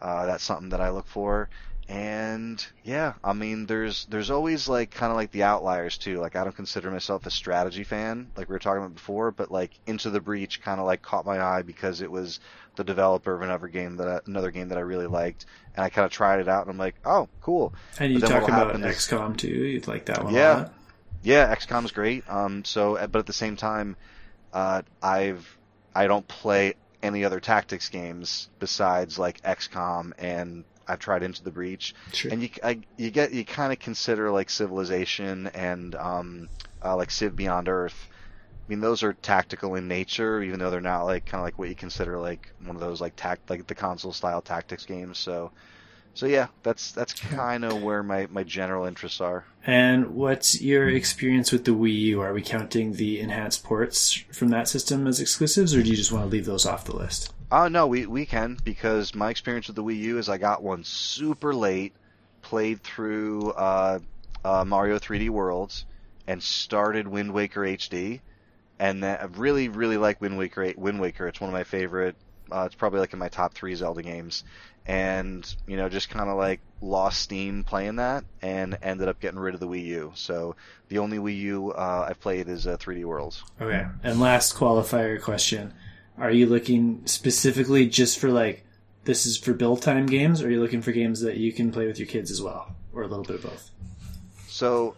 Uh, 0.00 0.26
that's 0.26 0.44
something 0.44 0.68
that 0.70 0.80
I 0.80 0.90
look 0.90 1.06
for. 1.06 1.48
And 1.88 2.64
yeah, 2.84 3.14
I 3.24 3.32
mean, 3.32 3.64
there's 3.64 4.04
there's 4.06 4.30
always 4.30 4.68
like 4.68 4.90
kind 4.90 5.10
of 5.10 5.16
like 5.16 5.30
the 5.30 5.44
outliers 5.44 5.96
too. 5.96 6.20
Like 6.20 6.36
I 6.36 6.44
don't 6.44 6.54
consider 6.54 6.90
myself 6.90 7.24
a 7.24 7.30
strategy 7.30 7.82
fan, 7.82 8.30
like 8.36 8.48
we 8.48 8.52
were 8.52 8.58
talking 8.58 8.82
about 8.82 8.94
before, 8.94 9.30
but 9.30 9.50
like 9.50 9.70
Into 9.86 10.10
the 10.10 10.20
Breach 10.20 10.60
kind 10.60 10.80
of 10.80 10.86
like 10.86 11.00
caught 11.00 11.24
my 11.24 11.40
eye 11.40 11.62
because 11.62 12.02
it 12.02 12.10
was 12.10 12.40
the 12.76 12.84
developer 12.84 13.34
of 13.34 13.40
another 13.40 13.68
game 13.68 13.96
that 13.96 14.06
I, 14.08 14.20
another 14.26 14.50
game 14.50 14.68
that 14.68 14.76
I 14.76 14.82
really 14.82 15.06
liked, 15.06 15.46
and 15.74 15.82
I 15.82 15.88
kind 15.88 16.04
of 16.04 16.12
tried 16.12 16.40
it 16.40 16.48
out, 16.48 16.62
and 16.66 16.70
I'm 16.70 16.78
like, 16.78 16.96
oh, 17.06 17.28
cool. 17.40 17.72
And 17.98 18.12
you 18.12 18.20
talk 18.20 18.46
about 18.46 18.76
is- 18.76 18.82
XCOM 18.96 19.36
too. 19.38 19.48
You'd 19.48 19.88
like 19.88 20.04
that 20.06 20.22
one 20.24 20.34
Yeah. 20.34 20.54
a 20.54 20.58
lot. 20.58 20.74
Yeah, 21.22 21.54
XCOM's 21.54 21.90
great. 21.92 22.28
Um, 22.28 22.64
so, 22.64 22.96
uh, 22.96 23.06
but 23.06 23.18
at 23.20 23.26
the 23.26 23.32
same 23.32 23.56
time, 23.56 23.96
uh, 24.52 24.82
I've 25.02 25.56
I 25.94 26.06
don't 26.06 26.28
play 26.28 26.74
any 27.02 27.24
other 27.24 27.40
tactics 27.40 27.88
games 27.88 28.48
besides 28.58 29.18
like 29.18 29.40
XCOM, 29.42 30.12
and 30.18 30.64
I've 30.88 30.98
tried 30.98 31.22
Into 31.22 31.44
the 31.44 31.50
Breach. 31.50 31.94
Sure. 32.12 32.32
and 32.32 32.42
you 32.42 32.48
I, 32.62 32.80
you 32.96 33.10
get 33.10 33.32
you 33.32 33.44
kind 33.44 33.72
of 33.72 33.78
consider 33.78 34.30
like 34.30 34.50
Civilization 34.50 35.48
and 35.48 35.94
um, 35.94 36.48
uh, 36.84 36.96
like 36.96 37.10
Civ 37.10 37.36
Beyond 37.36 37.68
Earth. 37.68 38.08
I 38.10 38.68
mean, 38.68 38.80
those 38.80 39.02
are 39.02 39.14
tactical 39.14 39.76
in 39.76 39.88
nature, 39.88 40.42
even 40.42 40.58
though 40.58 40.70
they're 40.70 40.80
not 40.80 41.04
like 41.04 41.24
kind 41.24 41.40
of 41.40 41.44
like 41.44 41.58
what 41.58 41.68
you 41.68 41.74
consider 41.74 42.18
like 42.18 42.52
one 42.64 42.76
of 42.76 42.80
those 42.80 43.00
like 43.00 43.14
tact 43.16 43.48
like 43.48 43.66
the 43.66 43.74
console 43.74 44.12
style 44.12 44.42
tactics 44.42 44.84
games. 44.84 45.18
So, 45.18 45.52
so 46.12 46.26
yeah, 46.26 46.48
that's 46.62 46.92
that's 46.92 47.14
kind 47.14 47.64
of 47.64 47.82
where 47.82 48.02
my 48.02 48.26
my 48.30 48.42
general 48.42 48.84
interests 48.84 49.20
are. 49.20 49.46
And 49.64 50.14
what's 50.14 50.60
your 50.60 50.88
experience 50.88 51.50
with 51.50 51.64
the 51.64 51.70
Wii 51.70 51.98
U? 52.00 52.20
Are 52.20 52.34
we 52.34 52.42
counting 52.42 52.92
the 52.92 53.20
enhanced 53.20 53.64
ports 53.64 54.24
from 54.32 54.48
that 54.48 54.68
system 54.68 55.06
as 55.06 55.20
exclusives, 55.20 55.74
or 55.74 55.82
do 55.82 55.90
you 55.90 55.96
just 55.96 56.12
want 56.12 56.24
to 56.24 56.30
leave 56.30 56.46
those 56.46 56.66
off 56.66 56.84
the 56.84 56.96
list? 56.96 57.32
Oh 57.50 57.68
no, 57.68 57.86
we 57.86 58.06
we 58.06 58.26
can 58.26 58.58
because 58.62 59.14
my 59.14 59.30
experience 59.30 59.68
with 59.68 59.76
the 59.76 59.82
Wii 59.82 59.96
U 60.00 60.18
is 60.18 60.28
I 60.28 60.36
got 60.36 60.62
one 60.62 60.84
super 60.84 61.54
late, 61.54 61.94
played 62.42 62.82
through 62.82 63.52
uh, 63.52 64.00
uh, 64.44 64.64
Mario 64.66 64.98
3D 64.98 65.30
Worlds, 65.30 65.86
and 66.26 66.42
started 66.42 67.08
Wind 67.08 67.32
Waker 67.32 67.62
HD, 67.62 68.20
and 68.78 69.02
then 69.02 69.18
I 69.18 69.24
really 69.24 69.68
really 69.68 69.96
like 69.96 70.20
Wind 70.20 70.36
Waker. 70.36 70.74
Wind 70.76 71.00
Waker, 71.00 71.26
it's 71.26 71.40
one 71.40 71.48
of 71.48 71.54
my 71.54 71.64
favorite. 71.64 72.16
Uh, 72.50 72.64
it's 72.66 72.74
probably 72.74 73.00
like 73.00 73.12
in 73.12 73.18
my 73.18 73.28
top 73.28 73.54
three 73.54 73.74
Zelda 73.74 74.02
games, 74.02 74.44
and 74.86 75.54
you 75.66 75.78
know 75.78 75.88
just 75.88 76.10
kind 76.10 76.28
of 76.28 76.36
like 76.36 76.60
lost 76.82 77.22
steam 77.22 77.64
playing 77.64 77.96
that, 77.96 78.24
and 78.42 78.76
ended 78.82 79.08
up 79.08 79.20
getting 79.20 79.38
rid 79.38 79.54
of 79.54 79.60
the 79.60 79.68
Wii 79.68 79.84
U. 79.86 80.12
So 80.16 80.54
the 80.88 80.98
only 80.98 81.16
Wii 81.16 81.38
U 81.38 81.72
uh, 81.72 82.06
I've 82.10 82.20
played 82.20 82.48
is 82.48 82.66
uh, 82.66 82.76
3D 82.76 83.06
Worlds. 83.06 83.42
Okay. 83.58 83.86
And 84.02 84.20
last 84.20 84.54
qualifier 84.54 85.20
question: 85.20 85.72
Are 86.18 86.30
you 86.30 86.46
looking 86.46 87.02
specifically 87.06 87.86
just 87.86 88.18
for 88.18 88.30
like 88.30 88.64
this 89.04 89.24
is 89.26 89.36
for 89.38 89.54
build 89.54 89.82
time 89.82 90.06
games, 90.06 90.42
or 90.42 90.48
are 90.48 90.50
you 90.50 90.60
looking 90.60 90.82
for 90.82 90.92
games 90.92 91.20
that 91.20 91.36
you 91.36 91.52
can 91.52 91.70
play 91.72 91.86
with 91.86 91.98
your 91.98 92.08
kids 92.08 92.30
as 92.30 92.42
well, 92.42 92.74
or 92.92 93.02
a 93.02 93.06
little 93.06 93.24
bit 93.24 93.36
of 93.36 93.42
both? 93.42 93.70
So, 94.48 94.96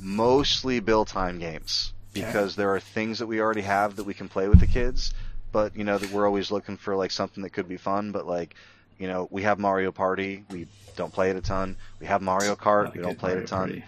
mostly 0.00 0.80
build 0.80 1.08
time 1.08 1.38
games 1.38 1.92
Okay. 2.16 2.24
because 2.24 2.56
there 2.56 2.74
are 2.74 2.80
things 2.80 3.18
that 3.18 3.26
we 3.26 3.40
already 3.40 3.62
have 3.62 3.96
that 3.96 4.04
we 4.04 4.14
can 4.14 4.28
play 4.28 4.48
with 4.48 4.60
the 4.60 4.66
kids, 4.66 5.12
but 5.52 5.76
you 5.76 5.84
know 5.84 5.98
that 5.98 6.10
we're 6.12 6.26
always 6.26 6.50
looking 6.50 6.76
for 6.76 6.96
like 6.96 7.10
something 7.10 7.42
that 7.42 7.50
could 7.50 7.68
be 7.68 7.76
fun. 7.76 8.12
But 8.12 8.26
like, 8.26 8.54
you 8.98 9.08
know, 9.08 9.28
we 9.30 9.42
have 9.42 9.58
Mario 9.58 9.92
Party, 9.92 10.44
we 10.50 10.66
don't 10.96 11.12
play 11.12 11.30
it 11.30 11.36
a 11.36 11.42
ton. 11.42 11.76
We 12.00 12.06
have 12.06 12.22
Mario 12.22 12.54
Kart, 12.56 12.94
we 12.94 13.02
don't 13.02 13.18
play 13.18 13.32
it 13.32 13.38
a 13.38 13.44
ton. 13.46 13.68
Party. 13.68 13.84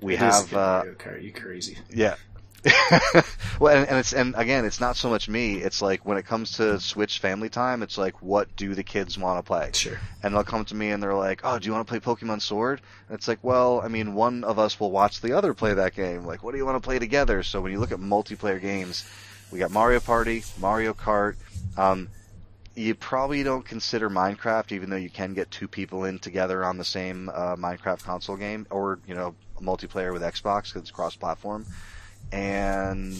We 0.00 0.14
It 0.14 0.20
have 0.20 0.52
uh, 0.52 0.56
Mario 0.84 0.94
Kart. 0.94 1.22
You 1.22 1.32
crazy? 1.32 1.78
yeah. 1.90 2.14
well, 3.60 3.76
and, 3.76 3.88
and 3.88 3.98
it's 3.98 4.12
and 4.12 4.34
again, 4.36 4.64
it's 4.64 4.80
not 4.80 4.96
so 4.96 5.08
much 5.08 5.28
me. 5.28 5.56
It's 5.56 5.80
like 5.80 6.04
when 6.04 6.18
it 6.18 6.26
comes 6.26 6.52
to 6.52 6.80
Switch 6.80 7.18
family 7.20 7.48
time, 7.48 7.82
it's 7.82 7.96
like, 7.96 8.20
what 8.20 8.54
do 8.56 8.74
the 8.74 8.82
kids 8.82 9.16
want 9.16 9.38
to 9.38 9.46
play? 9.46 9.70
Sure. 9.72 9.98
and 10.22 10.34
they'll 10.34 10.44
come 10.44 10.64
to 10.66 10.74
me 10.74 10.90
and 10.90 11.02
they're 11.02 11.14
like, 11.14 11.42
"Oh, 11.44 11.58
do 11.58 11.66
you 11.66 11.72
want 11.72 11.86
to 11.86 11.98
play 11.98 12.00
Pokemon 12.00 12.42
Sword?" 12.42 12.80
And 13.08 13.16
it's 13.16 13.28
like, 13.28 13.38
well, 13.42 13.80
I 13.80 13.88
mean, 13.88 14.14
one 14.14 14.42
of 14.44 14.58
us 14.58 14.80
will 14.80 14.90
watch 14.90 15.20
the 15.20 15.34
other 15.34 15.54
play 15.54 15.74
that 15.74 15.94
game. 15.94 16.24
Like, 16.24 16.42
what 16.42 16.52
do 16.52 16.58
you 16.58 16.66
want 16.66 16.82
to 16.82 16.86
play 16.86 16.98
together? 16.98 17.42
So 17.42 17.60
when 17.60 17.70
you 17.70 17.78
look 17.78 17.92
at 17.92 18.00
multiplayer 18.00 18.60
games, 18.60 19.08
we 19.52 19.58
got 19.58 19.70
Mario 19.70 20.00
Party, 20.00 20.42
Mario 20.58 20.94
Kart. 20.94 21.36
Um, 21.76 22.08
you 22.74 22.94
probably 22.94 23.42
don't 23.42 23.64
consider 23.64 24.08
Minecraft, 24.08 24.72
even 24.72 24.90
though 24.90 24.96
you 24.96 25.10
can 25.10 25.34
get 25.34 25.50
two 25.50 25.66
people 25.66 26.04
in 26.04 26.18
together 26.18 26.64
on 26.64 26.76
the 26.78 26.84
same 26.84 27.28
uh, 27.28 27.56
Minecraft 27.56 28.02
console 28.04 28.36
game, 28.36 28.66
or 28.70 29.00
you 29.06 29.14
know, 29.14 29.34
multiplayer 29.60 30.12
with 30.12 30.22
Xbox 30.22 30.66
because 30.66 30.82
it's 30.82 30.90
cross-platform. 30.90 31.66
And 32.32 33.14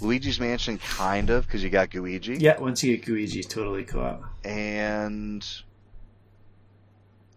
Luigi's 0.00 0.40
Mansion, 0.40 0.78
kind 0.78 1.30
of, 1.30 1.46
because 1.46 1.62
you 1.62 1.70
got 1.70 1.90
Gooigi 1.90 2.40
Yeah. 2.40 2.58
Once 2.60 2.82
you 2.82 2.96
get 2.96 3.06
Gooigi, 3.06 3.36
it's 3.36 3.46
totally 3.46 3.84
co-op. 3.84 4.22
and 4.44 5.46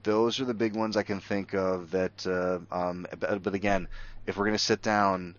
those 0.03 0.39
are 0.39 0.45
the 0.45 0.53
big 0.53 0.75
ones 0.75 0.95
I 0.97 1.03
can 1.03 1.19
think 1.19 1.53
of. 1.53 1.91
That, 1.91 2.25
uh, 2.27 2.59
um, 2.75 3.07
but, 3.19 3.41
but 3.41 3.53
again, 3.55 3.87
if 4.27 4.37
we're 4.37 4.45
gonna 4.45 4.57
sit 4.57 4.81
down, 4.81 5.35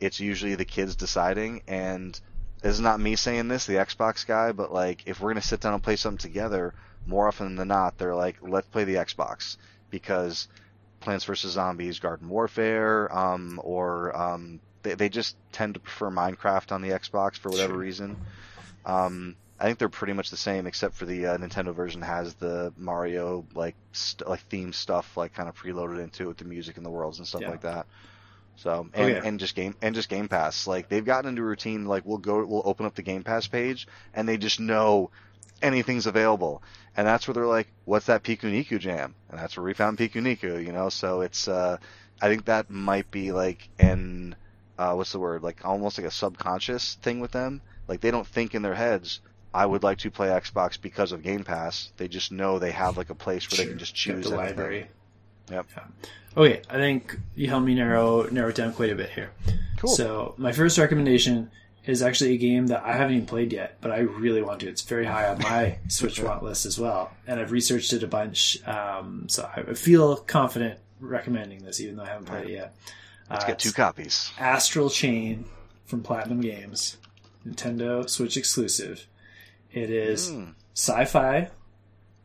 it's 0.00 0.20
usually 0.20 0.54
the 0.54 0.64
kids 0.64 0.96
deciding. 0.96 1.62
And 1.66 2.18
this 2.62 2.74
is 2.74 2.80
not 2.80 2.98
me 2.98 3.16
saying 3.16 3.48
this, 3.48 3.66
the 3.66 3.74
Xbox 3.74 4.26
guy, 4.26 4.52
but 4.52 4.72
like 4.72 5.02
if 5.06 5.20
we're 5.20 5.30
gonna 5.30 5.42
sit 5.42 5.60
down 5.60 5.74
and 5.74 5.82
play 5.82 5.96
something 5.96 6.18
together, 6.18 6.74
more 7.06 7.28
often 7.28 7.56
than 7.56 7.68
not, 7.68 7.98
they're 7.98 8.14
like, 8.14 8.36
let's 8.40 8.66
play 8.68 8.84
the 8.84 8.94
Xbox 8.94 9.56
because 9.90 10.48
Plants 11.00 11.24
vs 11.24 11.52
Zombies, 11.52 11.98
Garden 12.00 12.28
Warfare, 12.28 13.14
um, 13.16 13.60
or 13.62 14.16
um, 14.16 14.60
they 14.88 14.94
they 14.94 15.08
just 15.08 15.36
tend 15.52 15.74
to 15.74 15.80
prefer 15.80 16.10
Minecraft 16.10 16.72
on 16.72 16.82
the 16.82 16.90
Xbox 16.90 17.36
for 17.36 17.50
whatever 17.50 17.76
reason. 17.76 18.18
Um, 18.84 19.36
I 19.58 19.64
think 19.64 19.78
they're 19.78 19.88
pretty 19.88 20.12
much 20.12 20.30
the 20.30 20.36
same, 20.36 20.66
except 20.66 20.94
for 20.94 21.06
the 21.06 21.26
uh, 21.26 21.38
Nintendo 21.38 21.74
version 21.74 22.02
has 22.02 22.34
the 22.34 22.72
Mario 22.76 23.46
like 23.54 23.76
st- 23.92 24.28
like 24.28 24.40
theme 24.42 24.72
stuff 24.72 25.16
like 25.16 25.32
kind 25.34 25.48
of 25.48 25.56
preloaded 25.56 26.02
into 26.02 26.24
it 26.24 26.28
with 26.28 26.38
the 26.38 26.44
music 26.44 26.76
and 26.76 26.84
the 26.86 26.90
worlds 26.90 27.18
and 27.18 27.26
stuff 27.26 27.42
Yeah. 27.42 27.50
like 27.50 27.62
that. 27.62 27.86
So 28.56 28.88
and, 28.94 29.16
Okay. 29.16 29.28
and 29.28 29.40
just 29.40 29.54
game 29.54 29.74
and 29.82 29.94
just 29.94 30.08
Game 30.08 30.28
Pass 30.28 30.66
like 30.66 30.88
they've 30.88 31.04
gotten 31.04 31.28
into 31.28 31.42
a 31.42 31.44
routine 31.44 31.84
like 31.86 32.04
we'll 32.06 32.18
go 32.18 32.44
we'll 32.44 32.62
open 32.64 32.86
up 32.86 32.94
the 32.94 33.02
Game 33.02 33.22
Pass 33.22 33.46
page 33.46 33.86
and 34.14 34.28
they 34.28 34.38
just 34.38 34.60
know 34.60 35.10
anything's 35.62 36.06
available 36.06 36.62
and 36.96 37.06
that's 37.06 37.26
where 37.26 37.34
they're 37.34 37.46
like 37.46 37.68
what's 37.84 38.06
that 38.06 38.22
Pikuniku 38.22 38.78
jam 38.78 39.14
and 39.28 39.38
that's 39.38 39.56
where 39.56 39.64
we 39.64 39.74
found 39.74 39.98
Pikuniku 39.98 40.64
you 40.64 40.72
know 40.72 40.88
so 40.88 41.20
it's 41.22 41.48
uh 41.48 41.76
I 42.20 42.28
think 42.28 42.46
that 42.46 42.70
might 42.70 43.10
be 43.10 43.32
like 43.32 43.68
an 43.78 44.36
uh, 44.78 44.94
what's 44.94 45.12
the 45.12 45.18
word 45.18 45.42
like 45.42 45.64
almost 45.64 45.98
like 45.98 46.06
a 46.06 46.10
subconscious 46.10 46.94
thing 47.02 47.20
with 47.20 47.32
them 47.32 47.60
like 47.88 48.00
they 48.00 48.10
don't 48.10 48.26
think 48.26 48.54
in 48.54 48.62
their 48.62 48.74
heads 48.74 49.20
I 49.56 49.64
would 49.64 49.82
like 49.82 49.98
to 49.98 50.10
play 50.10 50.28
Xbox 50.28 50.78
because 50.78 51.12
of 51.12 51.22
Game 51.22 51.42
Pass. 51.42 51.90
They 51.96 52.08
just 52.08 52.30
know 52.30 52.58
they 52.58 52.72
have 52.72 52.98
like 52.98 53.08
a 53.08 53.14
place 53.14 53.50
where 53.50 53.56
they 53.56 53.70
can 53.70 53.78
just 53.78 53.94
choose 53.94 54.28
the 54.28 54.36
anything. 54.36 54.56
library. 54.56 54.86
Yep. 55.50 55.66
Yeah. 55.74 55.84
Okay, 56.36 56.62
I 56.68 56.74
think 56.74 57.18
you 57.34 57.48
helped 57.48 57.64
me 57.64 57.74
narrow 57.74 58.24
narrow 58.24 58.50
it 58.50 58.54
down 58.54 58.74
quite 58.74 58.90
a 58.90 58.94
bit 58.94 59.08
here. 59.10 59.30
Cool. 59.78 59.88
So 59.88 60.34
my 60.36 60.52
first 60.52 60.76
recommendation 60.76 61.50
is 61.86 62.02
actually 62.02 62.34
a 62.34 62.36
game 62.36 62.66
that 62.66 62.84
I 62.84 62.92
haven't 62.92 63.14
even 63.14 63.26
played 63.26 63.52
yet, 63.52 63.78
but 63.80 63.90
I 63.90 64.00
really 64.00 64.42
want 64.42 64.60
to. 64.60 64.68
It's 64.68 64.82
very 64.82 65.06
high 65.06 65.28
on 65.28 65.38
my 65.38 65.78
Switch 65.88 66.20
want 66.20 66.42
list 66.42 66.66
as 66.66 66.78
well, 66.78 67.12
and 67.26 67.40
I've 67.40 67.52
researched 67.52 67.94
it 67.94 68.02
a 68.02 68.06
bunch. 68.06 68.58
Um, 68.68 69.26
so 69.30 69.48
I 69.56 69.72
feel 69.72 70.16
confident 70.16 70.78
recommending 71.00 71.64
this, 71.64 71.80
even 71.80 71.96
though 71.96 72.02
I 72.02 72.08
haven't 72.08 72.26
played 72.26 72.48
it 72.48 72.52
yet. 72.52 72.74
Let's 73.30 73.44
Uh, 73.44 73.48
get 73.48 73.58
two 73.58 73.72
copies. 73.72 74.30
Astral 74.38 74.90
Chain 74.90 75.44
from 75.84 76.02
Platinum 76.02 76.40
Games, 76.40 76.96
Nintendo 77.46 78.08
Switch 78.08 78.36
exclusive. 78.36 79.06
It 79.72 79.90
is 79.90 80.30
Mm, 80.30 80.54
sci-fi. 80.74 81.50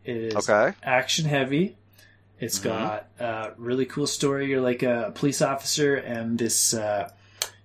It 0.03 0.15
is 0.17 0.35
okay. 0.49 0.75
action 0.83 1.25
heavy. 1.25 1.77
It's 2.39 2.59
Mhm. 2.59 2.63
got 2.63 3.07
a 3.19 3.51
really 3.57 3.85
cool 3.85 4.07
story. 4.07 4.47
You're 4.47 4.61
like 4.61 4.81
a 4.83 5.11
police 5.13 5.41
officer, 5.41 5.95
and 5.95 6.39
this 6.39 6.73
uh, 6.73 7.09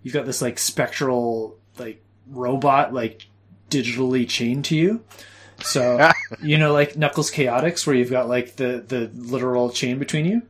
you've 0.02 0.12
got 0.15 0.26
this 0.26 0.42
like 0.42 0.58
spectral 0.58 1.56
like 1.78 2.02
robot 2.28 2.92
like 2.92 3.26
digitally 3.70 4.28
chained 4.28 4.65
to 4.66 4.76
you. 4.76 5.02
So 5.62 6.10
you 6.42 6.58
know, 6.58 6.73
like 6.74 6.97
Knuckles 6.97 7.31
Chaotix, 7.31 7.86
where 7.86 7.97
you've 7.97 8.10
got 8.10 8.28
like 8.28 8.56
the 8.56 8.84
the 8.86 9.10
literal 9.15 9.70
chain 9.70 9.98
between 9.98 10.26
you. 10.26 10.42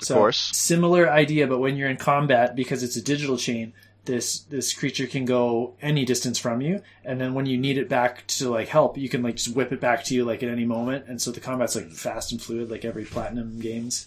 Of 0.00 0.06
So, 0.06 0.14
course. 0.14 0.50
Similar 0.56 1.10
idea, 1.10 1.46
but 1.46 1.58
when 1.58 1.76
you're 1.76 1.88
in 1.88 1.96
combat, 1.96 2.56
because 2.56 2.82
it's 2.82 2.96
a 2.96 3.02
digital 3.02 3.36
chain, 3.36 3.72
this 4.06 4.40
this 4.40 4.72
creature 4.72 5.06
can 5.06 5.24
go 5.24 5.74
any 5.82 6.04
distance 6.04 6.38
from 6.38 6.60
you, 6.60 6.82
and 7.04 7.20
then 7.20 7.34
when 7.34 7.46
you 7.46 7.58
need 7.58 7.76
it 7.78 7.88
back 7.88 8.26
to 8.28 8.48
like 8.50 8.68
help, 8.68 8.96
you 8.96 9.08
can 9.08 9.22
like 9.22 9.36
just 9.36 9.54
whip 9.54 9.72
it 9.72 9.80
back 9.80 10.04
to 10.04 10.14
you 10.14 10.24
like 10.24 10.42
at 10.42 10.48
any 10.48 10.64
moment, 10.64 11.04
and 11.06 11.20
so 11.20 11.30
the 11.30 11.40
combat's 11.40 11.76
like 11.76 11.90
fast 11.90 12.32
and 12.32 12.40
fluid, 12.40 12.70
like 12.70 12.84
every 12.84 13.04
platinum 13.04 13.60
games. 13.60 14.06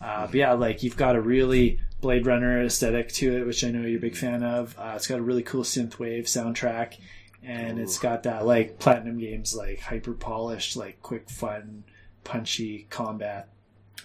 Uh, 0.00 0.26
but 0.26 0.34
yeah, 0.34 0.52
like 0.52 0.82
you've 0.82 0.96
got 0.96 1.16
a 1.16 1.20
really 1.20 1.78
Blade 2.00 2.26
Runner 2.26 2.64
aesthetic 2.64 3.08
to 3.14 3.38
it, 3.38 3.46
which 3.46 3.64
I 3.64 3.70
know 3.70 3.82
you're 3.82 3.98
a 3.98 4.00
big 4.00 4.16
fan 4.16 4.42
of. 4.42 4.76
Uh, 4.78 4.92
it's 4.96 5.06
got 5.06 5.18
a 5.18 5.22
really 5.22 5.42
cool 5.42 5.62
synthwave 5.64 6.24
soundtrack, 6.24 6.98
and 7.42 7.78
it's 7.78 7.98
got 7.98 8.22
that 8.24 8.46
like 8.46 8.78
platinum 8.78 9.18
games 9.18 9.54
like 9.54 9.80
hyper 9.80 10.12
polished, 10.12 10.76
like 10.76 11.02
quick, 11.02 11.28
fun, 11.28 11.84
punchy 12.24 12.86
combat 12.90 13.48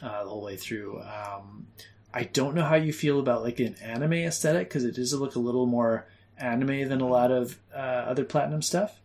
uh, 0.01 0.23
the 0.23 0.29
whole 0.29 0.43
way 0.43 0.57
through. 0.57 0.99
Um, 1.01 1.67
I 2.13 2.23
don't 2.23 2.55
know 2.55 2.63
how 2.63 2.75
you 2.75 2.93
feel 2.93 3.19
about 3.19 3.43
like 3.43 3.59
an 3.59 3.75
anime 3.81 4.13
aesthetic 4.13 4.69
because 4.69 4.83
it 4.85 4.95
does 4.95 5.13
look 5.13 5.35
a 5.35 5.39
little 5.39 5.65
more 5.65 6.07
anime 6.37 6.87
than 6.89 7.01
a 7.01 7.07
lot 7.07 7.31
of 7.31 7.57
uh, 7.73 7.77
other 7.77 8.23
platinum 8.23 8.61
stuff. 8.61 8.99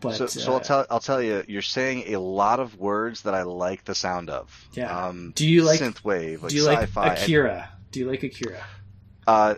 But 0.00 0.14
so, 0.16 0.26
so 0.26 0.50
uh, 0.52 0.54
I'll 0.54 0.60
tell 0.60 0.86
I'll 0.90 1.00
tell 1.00 1.22
you, 1.22 1.42
you're 1.48 1.62
saying 1.62 2.12
a 2.14 2.20
lot 2.20 2.60
of 2.60 2.76
words 2.78 3.22
that 3.22 3.34
I 3.34 3.42
like 3.44 3.84
the 3.84 3.94
sound 3.94 4.28
of. 4.28 4.68
Yeah. 4.74 5.06
Um, 5.06 5.32
Do 5.34 5.48
you 5.48 5.62
like- 5.64 5.80
synthwave? 5.80 6.42
Like 6.42 6.50
do 6.50 6.56
you 6.56 6.64
like 6.64 6.80
sci-fi? 6.80 7.14
Akira? 7.14 7.70
Do 7.92 8.00
you 8.00 8.10
like 8.10 8.22
Akira? 8.22 8.62
Uh, 9.26 9.54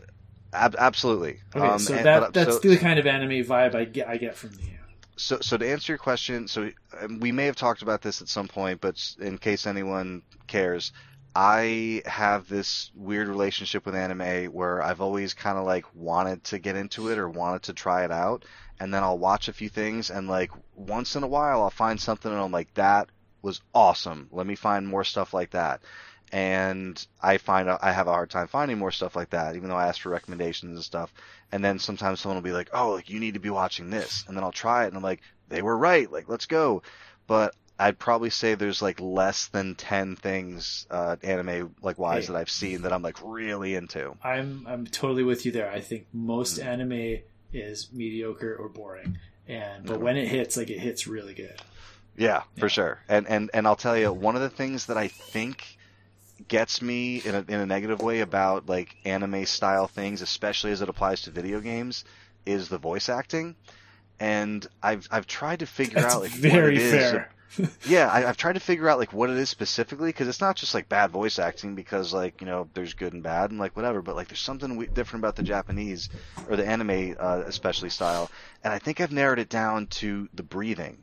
ab- 0.52 0.76
absolutely. 0.78 1.40
Okay, 1.56 1.66
Um, 1.66 1.78
so 1.80 1.94
and- 1.94 2.06
that 2.06 2.20
but- 2.20 2.32
that's 2.34 2.62
so- 2.62 2.68
the 2.68 2.76
kind 2.76 2.98
of 3.00 3.06
anime 3.06 3.44
vibe 3.44 3.74
I 3.74 3.84
get. 3.84 4.08
I 4.08 4.16
get 4.16 4.36
from 4.36 4.50
you. 4.60 4.77
So, 5.18 5.38
so 5.40 5.56
to 5.56 5.68
answer 5.68 5.92
your 5.92 5.98
question, 5.98 6.48
so 6.48 6.70
um, 7.00 7.20
we 7.20 7.32
may 7.32 7.46
have 7.46 7.56
talked 7.56 7.82
about 7.82 8.02
this 8.02 8.22
at 8.22 8.28
some 8.28 8.48
point, 8.48 8.80
but 8.80 8.96
in 9.20 9.36
case 9.38 9.66
anyone 9.66 10.22
cares, 10.46 10.92
I 11.34 12.02
have 12.06 12.48
this 12.48 12.90
weird 12.94 13.28
relationship 13.28 13.84
with 13.84 13.94
anime 13.96 14.46
where 14.52 14.82
I've 14.82 15.00
always 15.00 15.34
kind 15.34 15.58
of 15.58 15.64
like 15.66 15.84
wanted 15.94 16.44
to 16.44 16.58
get 16.58 16.76
into 16.76 17.10
it 17.10 17.18
or 17.18 17.28
wanted 17.28 17.64
to 17.64 17.74
try 17.74 18.04
it 18.04 18.12
out, 18.12 18.44
and 18.80 18.94
then 18.94 19.02
I'll 19.02 19.18
watch 19.18 19.48
a 19.48 19.52
few 19.52 19.68
things, 19.68 20.10
and 20.10 20.28
like 20.28 20.50
once 20.74 21.16
in 21.16 21.22
a 21.24 21.28
while 21.28 21.62
I'll 21.62 21.70
find 21.70 22.00
something, 22.00 22.30
and 22.30 22.40
I'm 22.40 22.52
like, 22.52 22.72
that 22.74 23.08
was 23.42 23.60
awesome. 23.74 24.28
Let 24.32 24.46
me 24.46 24.54
find 24.54 24.86
more 24.86 25.04
stuff 25.04 25.34
like 25.34 25.50
that. 25.50 25.82
And 26.32 27.04
I 27.22 27.38
find 27.38 27.68
I 27.68 27.92
have 27.92 28.06
a 28.06 28.12
hard 28.12 28.30
time 28.30 28.48
finding 28.48 28.78
more 28.78 28.90
stuff 28.90 29.16
like 29.16 29.30
that, 29.30 29.56
even 29.56 29.68
though 29.68 29.76
I 29.76 29.88
ask 29.88 30.00
for 30.00 30.10
recommendations 30.10 30.74
and 30.76 30.84
stuff. 30.84 31.12
And 31.52 31.64
then 31.64 31.78
sometimes 31.78 32.20
someone 32.20 32.36
will 32.36 32.42
be 32.50 32.52
like, 32.52 32.70
"Oh, 32.72 32.90
like 32.92 33.08
you 33.08 33.20
need 33.20 33.34
to 33.34 33.40
be 33.40 33.50
watching 33.50 33.90
this," 33.90 34.24
and 34.26 34.36
then 34.36 34.44
I'll 34.44 34.52
try 34.52 34.84
it, 34.84 34.88
and 34.88 34.96
I'm 34.96 35.02
like, 35.02 35.22
"They 35.48 35.62
were 35.62 35.76
right. 35.76 36.10
Like, 36.10 36.28
let's 36.28 36.46
go." 36.46 36.82
But 37.26 37.54
I'd 37.78 37.98
probably 37.98 38.30
say 38.30 38.54
there's 38.54 38.82
like 38.82 39.00
less 39.00 39.46
than 39.46 39.74
ten 39.74 40.16
things 40.16 40.86
uh, 40.90 41.16
anime 41.22 41.74
like 41.80 41.98
wise 41.98 42.26
Hey. 42.26 42.32
that 42.32 42.38
I've 42.38 42.50
seen 42.50 42.82
that 42.82 42.92
I'm 42.92 43.02
like 43.02 43.18
really 43.22 43.74
into. 43.74 44.14
I'm 44.22 44.66
I'm 44.66 44.86
totally 44.86 45.22
with 45.22 45.46
you 45.46 45.52
there. 45.52 45.70
I 45.70 45.80
think 45.80 46.06
most 46.12 46.58
Mm. 46.58 46.64
anime 46.64 47.18
is 47.52 47.88
mediocre 47.92 48.54
or 48.54 48.68
boring, 48.68 49.16
and 49.46 49.86
but 49.86 49.98
Mhm. 49.98 50.02
when 50.02 50.16
it 50.16 50.28
hits, 50.28 50.56
like 50.56 50.70
it 50.70 50.80
hits 50.80 51.06
really 51.06 51.34
good. 51.34 51.62
Yeah, 52.16 52.42
for 52.58 52.68
sure. 52.68 52.98
And 53.08 53.28
and 53.28 53.48
and 53.54 53.66
I'll 53.66 53.76
tell 53.76 53.96
you, 53.96 54.12
one 54.12 54.34
of 54.34 54.42
the 54.42 54.50
things 54.50 54.86
that 54.86 54.98
I 54.98 55.08
think 55.08 55.77
gets 56.46 56.80
me 56.80 57.18
in 57.24 57.34
a 57.34 57.44
in 57.48 57.60
a 57.60 57.66
negative 57.66 58.00
way 58.00 58.20
about 58.20 58.68
like 58.68 58.96
anime 59.04 59.44
style 59.46 59.88
things, 59.88 60.22
especially 60.22 60.70
as 60.72 60.80
it 60.82 60.88
applies 60.88 61.22
to 61.22 61.30
video 61.30 61.60
games, 61.60 62.04
is 62.46 62.68
the 62.68 62.78
voice 62.78 63.08
acting. 63.08 63.56
And 64.20 64.66
I've 64.82 65.08
I've 65.10 65.26
tried 65.26 65.60
to 65.60 65.66
figure 65.66 66.00
That's 66.00 66.14
out 66.14 66.22
like 66.22 66.32
what 66.32 66.40
very 66.40 66.76
it 66.76 66.82
is. 66.82 66.92
fair. 66.92 67.30
Yeah, 67.86 68.08
I, 68.08 68.28
I've 68.28 68.36
tried 68.36 68.52
to 68.52 68.60
figure 68.60 68.90
out 68.90 68.98
like 68.98 69.14
what 69.14 69.30
it 69.30 69.36
is 69.38 69.48
specifically 69.48 70.10
because 70.10 70.28
it's 70.28 70.40
not 70.40 70.54
just 70.54 70.74
like 70.74 70.86
bad 70.88 71.10
voice 71.10 71.38
acting 71.38 71.74
because 71.74 72.12
like 72.12 72.40
you 72.42 72.46
know 72.46 72.68
there's 72.74 72.92
good 72.92 73.14
and 73.14 73.22
bad 73.22 73.50
and 73.50 73.58
like 73.58 73.74
whatever, 73.74 74.02
but 74.02 74.16
like 74.16 74.28
there's 74.28 74.38
something 74.40 74.76
we- 74.76 74.86
different 74.86 75.24
about 75.24 75.34
the 75.34 75.42
Japanese 75.42 76.10
or 76.48 76.56
the 76.56 76.66
anime 76.66 77.16
uh, 77.18 77.42
especially 77.46 77.88
style, 77.88 78.30
and 78.62 78.72
I 78.72 78.78
think 78.78 79.00
I've 79.00 79.12
narrowed 79.12 79.38
it 79.38 79.48
down 79.48 79.86
to 79.86 80.28
the 80.34 80.42
breathing. 80.42 80.98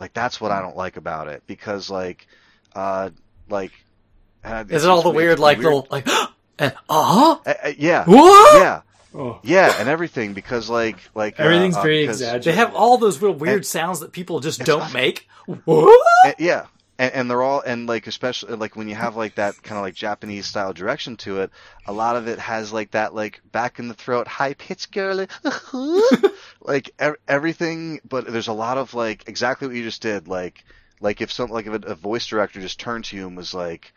Like 0.00 0.14
that's 0.14 0.40
what 0.40 0.50
I 0.50 0.62
don't 0.62 0.76
like 0.76 0.96
about 0.96 1.28
it 1.28 1.42
because 1.46 1.90
like, 1.90 2.26
uh, 2.74 3.10
like. 3.50 3.72
Uh, 4.46 4.64
Is 4.68 4.84
it 4.84 4.88
all 4.90 5.02
the 5.02 5.10
weird- 5.10 5.28
weird, 5.28 5.38
like 5.40 5.58
weird- 5.58 5.64
little 5.66 5.88
like 5.90 6.08
and 6.58 6.72
uh 6.88 7.02
huh? 7.02 7.38
Uh, 7.46 7.54
uh, 7.64 7.72
yeah, 7.76 8.04
What? 8.04 8.60
yeah, 8.62 8.80
Oh, 9.14 9.40
yeah, 9.42 9.74
and 9.78 9.88
everything 9.88 10.34
because 10.34 10.68
like 10.70 10.98
like 11.14 11.38
uh, 11.40 11.44
Everything's 11.44 11.76
uh, 11.76 11.82
very 11.82 12.06
'cause- 12.06 12.20
exaggerated. 12.20 12.44
They 12.52 12.56
have 12.56 12.74
all 12.74 12.98
those 12.98 13.20
real 13.22 13.32
weird 13.32 13.56
And- 13.56 13.66
sounds 13.66 14.00
that 14.00 14.12
people 14.12 14.40
just 14.40 14.60
don't 14.64 14.92
make. 14.92 15.28
What? 15.64 16.36
Yeah 16.38 16.66
and, 16.98 17.12
and 17.12 17.30
they're 17.30 17.42
all 17.42 17.60
and 17.60 17.86
like 17.86 18.06
especially 18.06 18.56
like 18.56 18.74
when 18.74 18.88
you 18.88 18.94
have 18.94 19.16
like 19.16 19.34
that 19.34 19.62
kind 19.62 19.76
of 19.78 19.82
like 19.82 19.94
japanese 19.94 20.46
style 20.46 20.72
direction 20.72 21.14
to 21.18 21.40
it 21.42 21.50
a 21.86 21.92
lot 21.92 22.16
of 22.16 22.26
it 22.26 22.38
has 22.38 22.72
like 22.72 22.90
that 22.92 23.14
like 23.14 23.40
back 23.52 23.78
in 23.78 23.86
the 23.88 23.92
throat 23.94 24.26
high 24.26 24.54
pitch 24.54 24.90
girl 24.90 25.26
like 26.60 26.90
ev- 26.98 27.16
everything 27.28 28.00
but 28.08 28.26
there's 28.26 28.48
a 28.48 28.52
lot 28.52 28.78
of 28.78 28.94
like 28.94 29.28
exactly 29.28 29.68
what 29.68 29.76
you 29.76 29.82
just 29.84 30.02
did 30.02 30.26
like 30.28 30.64
like 31.00 31.20
if 31.20 31.30
some 31.30 31.50
like 31.50 31.66
if 31.66 31.84
a, 31.84 31.86
a 31.88 31.94
voice 31.94 32.26
director 32.26 32.60
just 32.60 32.80
turned 32.80 33.04
to 33.04 33.16
you 33.16 33.26
and 33.26 33.36
was 33.36 33.54
like 33.54 33.92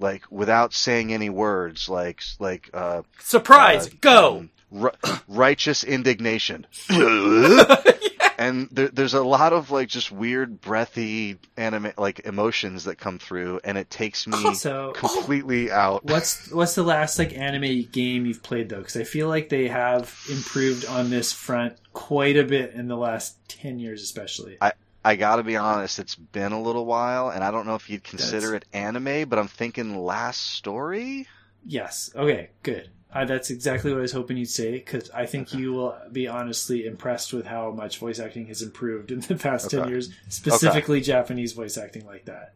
like 0.00 0.24
without 0.30 0.72
saying 0.72 1.12
any 1.12 1.30
words 1.30 1.88
like 1.88 2.22
like 2.38 2.70
uh 2.74 3.02
Surprise! 3.18 3.86
uh, 3.86 3.90
Go. 4.00 4.38
um, 4.38 4.50
ri- 4.70 4.90
righteous 5.28 5.84
indignation 5.84 6.66
and 8.40 8.68
there, 8.72 8.88
there's 8.88 9.12
a 9.12 9.22
lot 9.22 9.52
of 9.52 9.70
like 9.70 9.86
just 9.86 10.10
weird 10.10 10.62
breathy 10.62 11.36
anime 11.58 11.92
like 11.98 12.20
emotions 12.20 12.84
that 12.84 12.96
come 12.96 13.18
through 13.18 13.60
and 13.64 13.76
it 13.76 13.90
takes 13.90 14.26
me 14.26 14.54
So 14.54 14.92
completely 14.92 15.70
out 15.70 16.04
what's 16.04 16.50
what's 16.50 16.74
the 16.74 16.82
last 16.82 17.18
like 17.18 17.36
anime 17.36 17.82
game 17.92 18.24
you've 18.24 18.42
played 18.42 18.70
though? 18.70 18.78
Because 18.78 18.96
I 18.96 19.04
feel 19.04 19.28
like 19.28 19.50
they 19.50 19.68
have 19.68 20.18
improved 20.30 20.86
on 20.86 21.10
this 21.10 21.32
front 21.32 21.76
quite 21.92 22.36
a 22.38 22.44
bit 22.44 22.72
in 22.72 22.88
the 22.88 22.96
last 22.96 23.36
ten 23.48 23.78
years, 23.78 24.02
especially. 24.02 24.56
i 24.60 24.72
gotta 25.16 25.42
be 25.42 25.56
honest 25.56 25.98
it's 25.98 26.14
been 26.14 26.52
a 26.52 26.60
little 26.60 26.84
while 26.86 27.30
and 27.30 27.42
i 27.44 27.50
don't 27.50 27.66
know 27.66 27.74
if 27.74 27.88
you'd 27.90 28.04
consider 28.04 28.52
That's- 28.52 28.62
it 28.72 28.76
anime 28.76 29.28
but 29.28 29.38
i'm 29.38 29.48
thinking 29.48 29.96
last 29.96 30.40
story 30.54 31.26
Yes. 31.66 32.10
Okay. 32.16 32.48
Good. 32.62 32.88
Uh, 33.12 33.26
that's 33.26 33.50
exactly 33.50 33.90
what 33.90 33.98
I 33.98 34.00
was 34.00 34.12
hoping 34.12 34.38
you'd 34.38 34.48
say 34.48 34.70
because 34.72 35.10
I 35.10 35.26
think 35.26 35.52
you 35.52 35.72
will 35.74 35.94
be 36.10 36.26
honestly 36.26 36.86
impressed 36.86 37.34
with 37.34 37.44
how 37.44 37.70
much 37.70 37.98
voice 37.98 38.18
acting 38.18 38.46
has 38.46 38.62
improved 38.62 39.10
in 39.10 39.20
the 39.20 39.34
past 39.34 39.68
ten 39.70 39.86
years, 39.88 40.10
specifically 40.28 41.02
Japanese 41.02 41.52
voice 41.52 41.76
acting 41.76 42.06
like 42.06 42.24
that. 42.24 42.54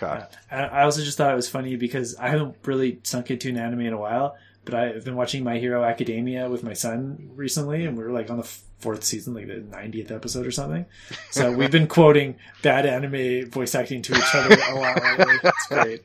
okay 0.00 0.24
Uh, 0.52 0.54
I 0.56 0.82
also 0.82 1.02
just 1.02 1.16
thought 1.18 1.32
it 1.32 1.34
was 1.36 1.48
funny 1.48 1.74
because 1.74 2.14
I 2.14 2.28
haven't 2.28 2.54
really 2.64 3.00
sunk 3.02 3.30
into 3.32 3.48
an 3.48 3.56
anime 3.56 3.80
in 3.80 3.92
a 3.92 3.98
while, 3.98 4.36
but 4.64 4.74
I've 4.74 5.04
been 5.04 5.16
watching 5.16 5.42
My 5.42 5.58
Hero 5.58 5.82
Academia 5.82 6.48
with 6.48 6.62
my 6.62 6.74
son 6.74 7.30
recently, 7.34 7.84
and 7.86 7.98
we 7.98 8.04
were 8.04 8.12
like 8.12 8.30
on 8.30 8.36
the 8.36 8.48
fourth 8.78 9.04
season, 9.04 9.34
like 9.34 9.46
the 9.46 9.54
90th 9.54 10.10
episode 10.10 10.46
or 10.46 10.50
something. 10.50 10.86
So 11.30 11.52
we've 11.52 11.70
been 11.70 11.86
quoting 11.88 12.36
bad 12.62 12.86
anime 12.86 13.50
voice 13.50 13.74
acting 13.74 14.02
to 14.02 14.14
each 14.14 14.34
other 14.34 14.56
a 14.70 14.74
lot 14.74 15.02
lately. 15.02 15.34
It's 15.44 15.66
great. 15.68 16.02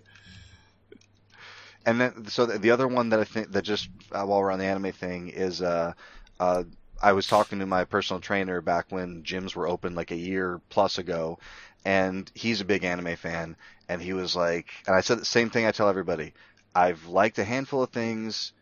and 1.86 2.00
then 2.02 2.26
so 2.28 2.46
the, 2.46 2.58
the 2.58 2.72
other 2.72 2.88
one 2.88 3.10
that 3.10 3.20
i 3.20 3.24
think 3.26 3.52
that 3.52 3.62
just 3.64 3.90
uh, 4.12 4.24
while 4.24 4.40
we're 4.40 4.52
on 4.52 4.60
the 4.60 4.66
anime 4.66 4.92
thing 4.94 5.30
is 5.30 5.62
uh 5.62 5.92
uh 6.40 6.64
I 7.02 7.12
was 7.12 7.28
talking 7.28 7.60
to 7.60 7.66
my 7.66 7.84
personal 7.84 8.22
trainer 8.22 8.62
back 8.62 8.86
when 8.90 9.24
gyms 9.24 9.56
were 9.56 9.68
open 9.68 9.94
like 9.94 10.12
a 10.12 10.16
year 10.16 10.62
plus 10.70 10.98
ago, 11.00 11.38
and 11.84 12.32
he's 12.34 12.62
a 12.62 12.66
big 12.66 12.86
anime 12.86 13.18
fan. 13.18 13.58
And 13.90 14.02
he 14.02 14.14
was 14.14 14.38
like, 14.38 14.70
and 14.88 14.96
I 14.96 15.02
said 15.02 15.20
the 15.20 15.26
same 15.26 15.50
thing 15.50 15.66
I 15.66 15.72
tell 15.72 15.90
everybody. 15.90 16.34
I've 16.74 17.06
liked 17.08 17.40
a 17.40 17.44
handful 17.44 17.84
of 17.84 17.90
things. 17.90 18.54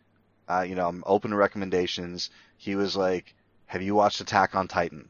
Uh, 0.48 0.62
you 0.68 0.74
know, 0.74 0.88
I'm 0.88 1.04
open 1.06 1.30
to 1.30 1.36
recommendations. 1.36 2.30
He 2.56 2.74
was 2.74 2.96
like, 2.96 3.32
"Have 3.72 3.82
you 3.82 3.94
watched 3.94 4.20
Attack 4.20 4.54
on 4.54 4.68
Titan?" 4.68 5.08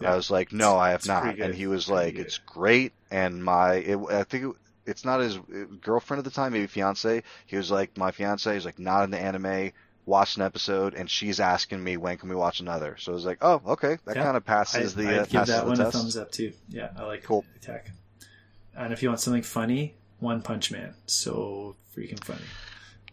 And 0.00 0.08
I 0.08 0.16
was 0.16 0.30
like, 0.30 0.52
"No, 0.52 0.76
I 0.76 0.90
have 0.90 1.00
It's 1.00 1.08
not." 1.08 1.38
And 1.38 1.54
he 1.54 1.66
was 1.68 1.88
like, 1.88 2.16
"It's 2.16 2.38
great." 2.38 2.92
And 3.10 3.44
my, 3.44 3.74
it, 3.74 3.98
I 4.10 4.24
think 4.24 4.44
it, 4.44 4.56
it's 4.86 5.04
not 5.04 5.20
his 5.20 5.38
girlfriend 5.80 6.18
at 6.18 6.24
the 6.24 6.30
time, 6.30 6.52
maybe 6.52 6.66
fiance. 6.66 7.22
He 7.46 7.56
was 7.56 7.70
like, 7.70 7.96
"My 7.96 8.10
fiance 8.10 8.56
is 8.56 8.64
like 8.64 8.78
not 8.78 9.04
into 9.04 9.18
anime." 9.18 9.70
Watched 10.06 10.36
an 10.36 10.42
episode, 10.42 10.92
and 10.92 11.08
she's 11.08 11.40
asking 11.40 11.82
me 11.82 11.96
when 11.96 12.18
can 12.18 12.28
we 12.28 12.34
watch 12.34 12.60
another. 12.60 12.96
So 12.98 13.12
I 13.12 13.14
was 13.14 13.24
like, 13.24 13.38
"Oh, 13.40 13.62
okay, 13.68 13.96
that 14.04 14.16
Yeah. 14.16 14.24
kind 14.24 14.36
of 14.36 14.42
I, 14.46 14.52
passes 14.52 14.94
the 14.94 15.06
uh, 15.06 15.22
I'd 15.22 15.28
give 15.30 15.40
passes 15.40 15.54
that 15.54 15.64
the 15.64 15.70
one 15.70 15.80
a 15.80 15.90
thumbs 15.90 16.16
up 16.16 16.30
too. 16.30 16.52
Yeah, 16.68 16.90
I 16.96 17.04
like 17.04 17.22
Cool. 17.22 17.44
Attack. 17.56 17.90
And 18.76 18.92
if 18.92 19.02
you 19.02 19.08
want 19.08 19.20
something 19.20 19.42
funny, 19.42 19.94
One 20.18 20.42
Punch 20.42 20.70
Man. 20.72 20.94
So 21.06 21.76
freaking 21.96 22.22
funny. 22.22 22.44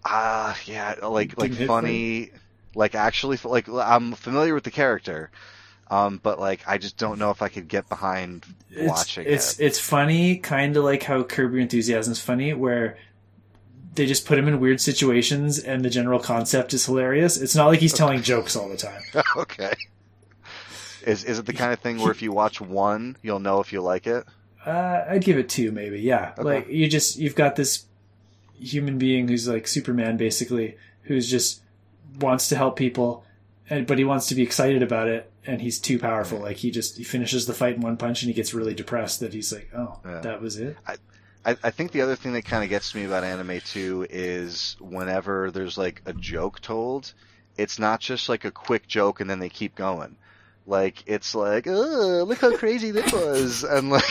Ah, 0.03 0.57
yeah, 0.65 0.95
like 1.03 1.37
like 1.37 1.53
hit 1.53 1.67
funny, 1.67 2.31
like 2.75 2.95
actually 2.95 3.37
like 3.43 3.67
I'm 3.69 4.13
familiar 4.13 4.53
with 4.53 4.63
the 4.63 4.71
character, 4.71 5.29
um, 5.89 6.19
but 6.21 6.39
like 6.39 6.61
I 6.67 6.77
just 6.77 6.97
don't 6.97 7.19
know 7.19 7.31
if 7.31 7.41
I 7.41 7.49
could 7.49 7.67
get 7.67 7.89
behind 7.89 8.45
It's, 8.69 8.89
watching 8.89 9.25
it's 9.27 9.59
it. 9.59 9.65
it's 9.65 9.79
funny, 9.79 10.37
kind 10.37 10.75
of 10.77 10.83
like 10.83 11.03
how 11.03 11.23
Curb 11.23 11.51
Your 11.51 11.61
Enthusiasm 11.61 12.11
is 12.13 12.21
funny, 12.21 12.53
where 12.53 12.97
they 13.95 14.05
just 14.05 14.25
put 14.25 14.37
him 14.39 14.47
in 14.47 14.59
weird 14.61 14.79
situations, 14.79 15.59
and 15.59 15.83
the 15.83 15.89
general 15.89 16.19
concept 16.19 16.73
is 16.73 16.85
hilarious. 16.85 17.35
It's 17.37 17.55
not 17.55 17.67
like 17.67 17.79
he's 17.79 17.93
telling 17.93 18.21
jokes 18.21 18.55
all 18.55 18.69
the 18.69 18.77
time. 18.77 19.01
okay. 19.37 19.73
Is 21.05 21.23
is 21.23 21.39
it 21.39 21.45
the 21.45 21.53
kind 21.53 21.73
of 21.73 21.79
thing 21.79 21.97
where 21.99 22.11
if 22.11 22.21
you 22.21 22.31
watch 22.31 22.61
one, 22.61 23.17
you'll 23.21 23.39
know 23.39 23.59
if 23.59 23.73
you 23.73 23.81
like 23.81 24.05
it? 24.07 24.23
Uh, 24.65 25.03
I'd 25.09 25.23
give 25.23 25.37
it 25.39 25.49
two, 25.49 25.71
maybe. 25.71 25.99
Yeah, 25.99 26.33
Okay. 26.37 26.43
like 26.43 26.67
you 26.69 26.87
just 26.87 27.17
you've 27.17 27.33
got 27.35 27.55
this 27.55 27.85
human 28.59 28.99
being 28.99 29.27
who's 29.27 29.47
like 29.47 29.67
Superman, 29.67 30.17
basically, 30.17 30.77
who's 31.03 31.29
just 31.29 31.60
wants 32.19 32.49
to 32.49 32.55
help 32.55 32.75
people, 32.75 33.23
and 33.69 33.87
but 33.87 33.97
he 33.97 34.03
wants 34.03 34.27
to 34.27 34.35
be 34.35 34.41
excited 34.43 34.83
about 34.83 35.07
it, 35.07 35.31
and 35.45 35.61
he's 35.61 35.79
too 35.79 35.97
powerful. 35.99 36.39
Like 36.39 36.57
he 36.57 36.71
just 36.71 36.97
he 36.97 37.03
finishes 37.03 37.45
the 37.45 37.53
fight 37.53 37.75
in 37.75 37.81
one 37.81 37.97
punch, 37.97 38.21
and 38.23 38.27
he 38.29 38.33
gets 38.33 38.53
really 38.53 38.73
depressed 38.73 39.19
that 39.21 39.33
he's 39.33 39.51
like, 39.53 39.69
oh, 39.75 39.99
Yeah. 40.05 40.19
that 40.21 40.41
was 40.41 40.57
it. 40.57 40.75
I, 41.43 41.57
I 41.63 41.71
think 41.71 41.91
the 41.91 42.01
other 42.01 42.15
thing 42.15 42.33
that 42.33 42.45
kind 42.45 42.63
of 42.63 42.69
gets 42.69 42.91
to 42.91 42.97
me 42.99 43.05
about 43.05 43.23
anime 43.23 43.59
too 43.61 44.05
is 44.09 44.75
whenever 44.79 45.49
there's 45.49 45.75
like 45.77 46.01
a 46.05 46.13
joke 46.13 46.59
told, 46.61 47.13
it's 47.57 47.79
not 47.79 47.99
just 47.99 48.29
like 48.29 48.45
a 48.45 48.51
quick 48.51 48.87
joke 48.87 49.21
and 49.21 49.29
then 49.29 49.39
they 49.39 49.49
keep 49.49 49.73
going. 49.73 50.17
Like 50.67 51.03
it's 51.07 51.33
like, 51.33 51.65
oh, 51.67 52.23
look 52.27 52.37
how 52.37 52.55
crazy 52.57 52.91
this 52.91 53.11
was, 53.11 53.63
and 53.63 53.89
like, 53.89 54.03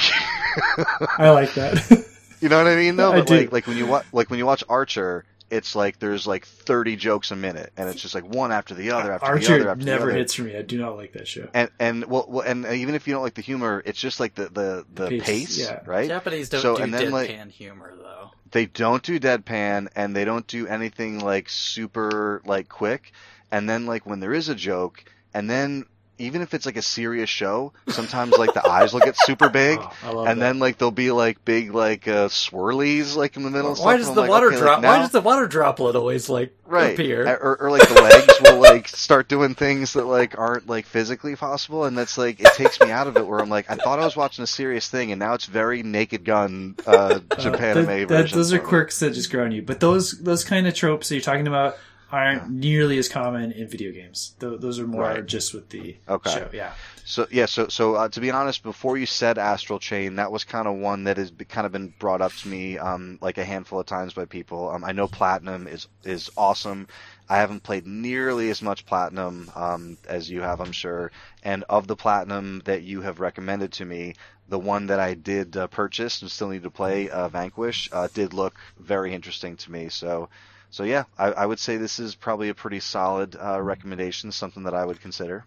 I 1.19 1.31
like 1.31 1.55
that. 1.55 2.05
you 2.41 2.49
know 2.49 2.59
what 2.59 2.67
I 2.67 2.75
mean? 2.77 2.97
Though, 2.97 3.13
I 3.13 3.19
but 3.19 3.27
do. 3.29 3.37
like, 3.37 3.53
like 3.53 3.67
when 3.69 3.77
you 3.77 3.87
watch, 3.87 4.07
like 4.13 4.31
when 4.31 4.39
you 4.41 4.47
watch 4.47 4.65
Archer, 4.69 5.25
it's 5.51 5.75
like 5.75 5.99
there's 5.99 6.27
like 6.27 6.47
30 6.47 6.97
jokes 6.97 7.31
a 7.31 7.37
minute, 7.37 7.73
and 7.77 7.89
it's 7.89 8.01
just 8.01 8.15
like 8.15 8.25
one 8.25 8.53
after 8.53 8.75
the 8.75 8.93
other 8.93 9.13
after 9.13 9.39
the 9.39 9.55
other 9.55 9.71
after 9.71 9.85
never 9.85 10.05
the 10.07 10.11
other. 10.13 10.19
hits 10.19 10.35
for 10.35 10.43
me. 10.43 10.57
I 10.57 10.63
do 10.63 10.79
not 10.79 10.97
like 10.97 11.13
that 11.15 11.27
show. 11.29 11.49
and 11.53 11.71
and 11.79 12.05
well, 12.07 12.27
well, 12.29 12.47
and 12.47 12.65
even 12.67 12.95
if 12.95 13.07
you 13.07 13.15
don't 13.15 13.23
like 13.23 13.35
the 13.35 13.43
humor, 13.43 13.83
it's 13.85 13.99
just 14.01 14.21
like 14.21 14.35
the 14.35 14.49
the 14.49 14.87
the 14.95 15.09
pace, 15.09 15.25
pace, 15.25 15.59
yeah. 15.61 15.81
right? 15.87 16.09
Japanese 16.09 16.49
don't 16.49 16.61
So, 16.63 16.77
do 16.77 16.83
and 16.83 16.95
then, 16.95 17.07
deadpan 17.09 17.13
like- 17.13 17.51
humor 17.51 17.95
though. 18.01 18.31
they 18.53 18.67
don't 18.67 19.03
do 19.03 19.19
deadpan 19.21 19.89
and 19.97 20.15
they 20.15 20.25
don't 20.25 20.47
do 20.47 20.67
anything 20.67 21.19
like 21.21 21.49
super 21.49 22.43
like 22.45 22.69
quick 22.69 23.13
and 23.51 23.69
then 23.69 23.87
like 23.87 24.07
when 24.07 24.21
there 24.21 24.33
is 24.35 24.49
a 24.49 24.55
joke 24.55 25.05
and 25.35 25.49
then 25.51 25.85
even 26.21 26.43
if 26.43 26.55
it's 26.55 26.67
like 26.67 26.77
a 26.77 26.83
serious 26.83 27.29
show 27.31 27.73
sometimes 27.89 28.37
like 28.39 28.53
the 28.55 28.67
eyes 28.69 28.93
will 28.93 29.01
get 29.01 29.17
super 29.17 29.49
big 29.63 29.79
Oh, 30.05 30.25
and 30.25 30.41
that. 30.41 30.45
then 30.45 30.59
like 30.59 30.79
there'll 30.79 30.91
be 30.93 31.11
like 31.11 31.45
big 31.45 31.73
like 31.75 32.07
uh 32.07 32.29
swirlies 32.29 33.17
like 33.17 33.37
in 33.37 33.43
the 33.43 33.51
middle 33.51 33.75
Why 33.77 33.97
does 33.97 34.13
the 34.13 34.21
like, 34.21 34.31
water 34.31 34.47
okay, 34.49 34.57
like, 34.57 34.63
drop? 34.65 34.81
now- 34.83 34.91
Why 34.93 34.99
does 34.99 35.11
the 35.13 35.21
water 35.21 35.47
droplet 35.47 35.97
always 35.97 36.29
like 36.29 36.55
right 36.67 36.95
appear? 36.95 37.27
or, 37.43 37.63
or 37.63 37.71
like 37.71 37.89
the 37.89 38.01
legs 38.01 38.33
will 38.43 38.61
like 38.61 38.87
start 38.89 39.29
doing 39.29 39.55
things 39.55 39.95
that 39.95 40.05
like 40.07 40.39
aren't 40.39 40.69
like 40.69 40.87
physically 40.87 41.35
possible 41.37 41.85
and 41.85 41.97
that's 41.99 42.17
like 42.17 42.41
it 42.41 42.53
takes 42.55 42.79
me 42.81 42.91
out 42.91 43.07
of 43.09 43.17
it 43.17 43.27
where 43.27 43.41
i'm 43.41 43.49
like 43.49 43.69
i 43.71 43.75
thought 43.75 43.99
i 43.99 44.05
was 44.05 44.17
watching 44.17 44.43
a 44.45 44.47
serious 44.47 44.89
thing 44.89 45.11
and 45.13 45.19
now 45.19 45.35
it's 45.35 45.47
very 45.47 45.83
naked 45.83 46.25
gun 46.25 46.77
uh 46.87 47.19
Uh, 47.31 47.37
japan 47.41 47.75
that- 47.77 47.89
anime 47.89 48.07
that- 48.09 48.31
those 48.31 48.53
are 48.53 48.59
quirks 48.59 49.01
that 49.01 49.15
just 49.15 49.31
grow 49.31 49.45
on 49.45 49.53
you. 49.53 49.63
But 49.63 49.81
those 49.81 50.13
those 50.21 50.45
kind 50.45 50.67
of 50.67 50.75
tropes 50.75 51.09
that 51.09 51.15
you're 51.17 51.23
talking 51.23 51.47
about 51.49 51.77
aren't 52.13 52.51
nearly 52.51 52.99
as 52.99 53.09
common 53.09 53.53
in 53.53 53.69
video 53.69 53.93
games. 53.93 54.35
Tho- 54.39 54.57
those 54.57 54.79
are 54.79 54.87
more 54.87 55.03
Right. 55.03 55.27
just 55.27 55.55
with 55.55 55.69
the 55.71 55.97
Okay. 56.09 56.31
show. 56.31 56.49
Yeah. 56.53 56.73
So 57.05 57.27
yeah, 57.31 57.47
so 57.47 57.69
so 57.69 57.95
uh, 57.95 58.09
to 58.09 58.21
be 58.21 58.31
honest, 58.31 58.63
before 58.63 58.97
you 58.97 59.07
said 59.07 59.39
Astral 59.39 59.79
Chain, 59.79 60.17
that 60.17 60.31
was 60.31 60.45
kind 60.45 60.69
of 60.69 60.77
one 60.77 61.05
that 61.05 61.17
has 61.17 61.31
be, 61.31 61.45
kind 61.45 61.67
of 61.67 61.73
been 61.73 61.93
brought 61.99 62.21
up 62.21 62.33
to 62.37 62.49
me 62.49 62.79
um, 62.79 63.19
like 63.21 63.39
a 63.39 63.45
handful 63.45 63.81
of 63.81 63.87
times 63.87 64.13
by 64.15 64.25
people. 64.27 64.71
Um, 64.71 64.85
I 64.85 64.93
know 64.93 65.09
Platinum 65.09 65.67
is 65.67 65.89
is 66.05 66.31
awesome. 66.37 66.87
I 67.29 67.37
haven't 67.37 67.63
played 67.63 67.87
nearly 67.87 68.51
as 68.51 68.61
much 68.61 68.87
Platinum 68.87 69.51
um, 69.55 69.97
as 70.09 70.29
you 70.29 70.41
have, 70.41 70.61
I'm 70.61 70.73
sure. 70.73 71.13
And 71.45 71.65
of 71.69 71.87
the 71.87 71.97
Platinum 71.97 72.63
that 72.65 72.83
you 72.83 73.03
have 73.03 73.21
recommended 73.21 73.73
to 73.75 73.85
me, 73.85 74.15
the 74.49 74.59
one 74.59 74.87
that 74.89 74.99
I 74.99 75.15
did 75.15 75.57
uh, 75.57 75.69
purchase 75.69 76.23
and 76.23 76.31
still 76.31 76.49
need 76.49 76.65
to 76.65 76.71
play, 76.71 77.09
uh, 77.09 77.29
Vanquish, 77.29 77.89
uh, 77.93 78.09
did 78.13 78.35
look 78.35 78.55
very 78.79 79.15
interesting 79.15 79.57
to 79.59 79.73
me. 79.73 79.89
So. 79.89 80.29
So 80.71 80.85
yeah, 80.85 81.05
I, 81.19 81.33
I 81.33 81.47
would 81.47 81.59
say 81.59 81.77
this 81.77 81.99
is 81.99 82.15
probably 82.15 82.49
a 82.49 82.55
pretty 82.55 82.81
solid 82.81 83.37
uh, 83.37 83.61
recommendation, 83.61 84.31
something 84.33 84.63
that 84.65 84.75
I 84.75 84.85
would 84.85 85.01
consider. 85.01 85.45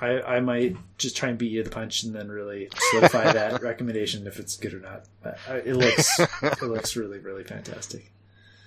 I, 0.00 0.20
I 0.22 0.40
might 0.40 0.76
just 0.98 1.16
try 1.16 1.28
and 1.28 1.38
beat 1.38 1.52
you 1.52 1.62
to 1.62 1.68
the 1.68 1.74
punch 1.74 2.02
and 2.02 2.14
then 2.14 2.28
really 2.28 2.68
solidify 2.90 3.32
that 3.32 3.62
recommendation 3.62 4.26
if 4.26 4.38
it's 4.38 4.56
good 4.56 4.74
or 4.74 4.80
not. 4.80 5.04
But 5.22 5.38
it 5.64 5.76
looks 5.76 6.18
it 6.42 6.62
looks 6.62 6.96
really 6.96 7.18
really 7.18 7.44
fantastic. 7.44 8.10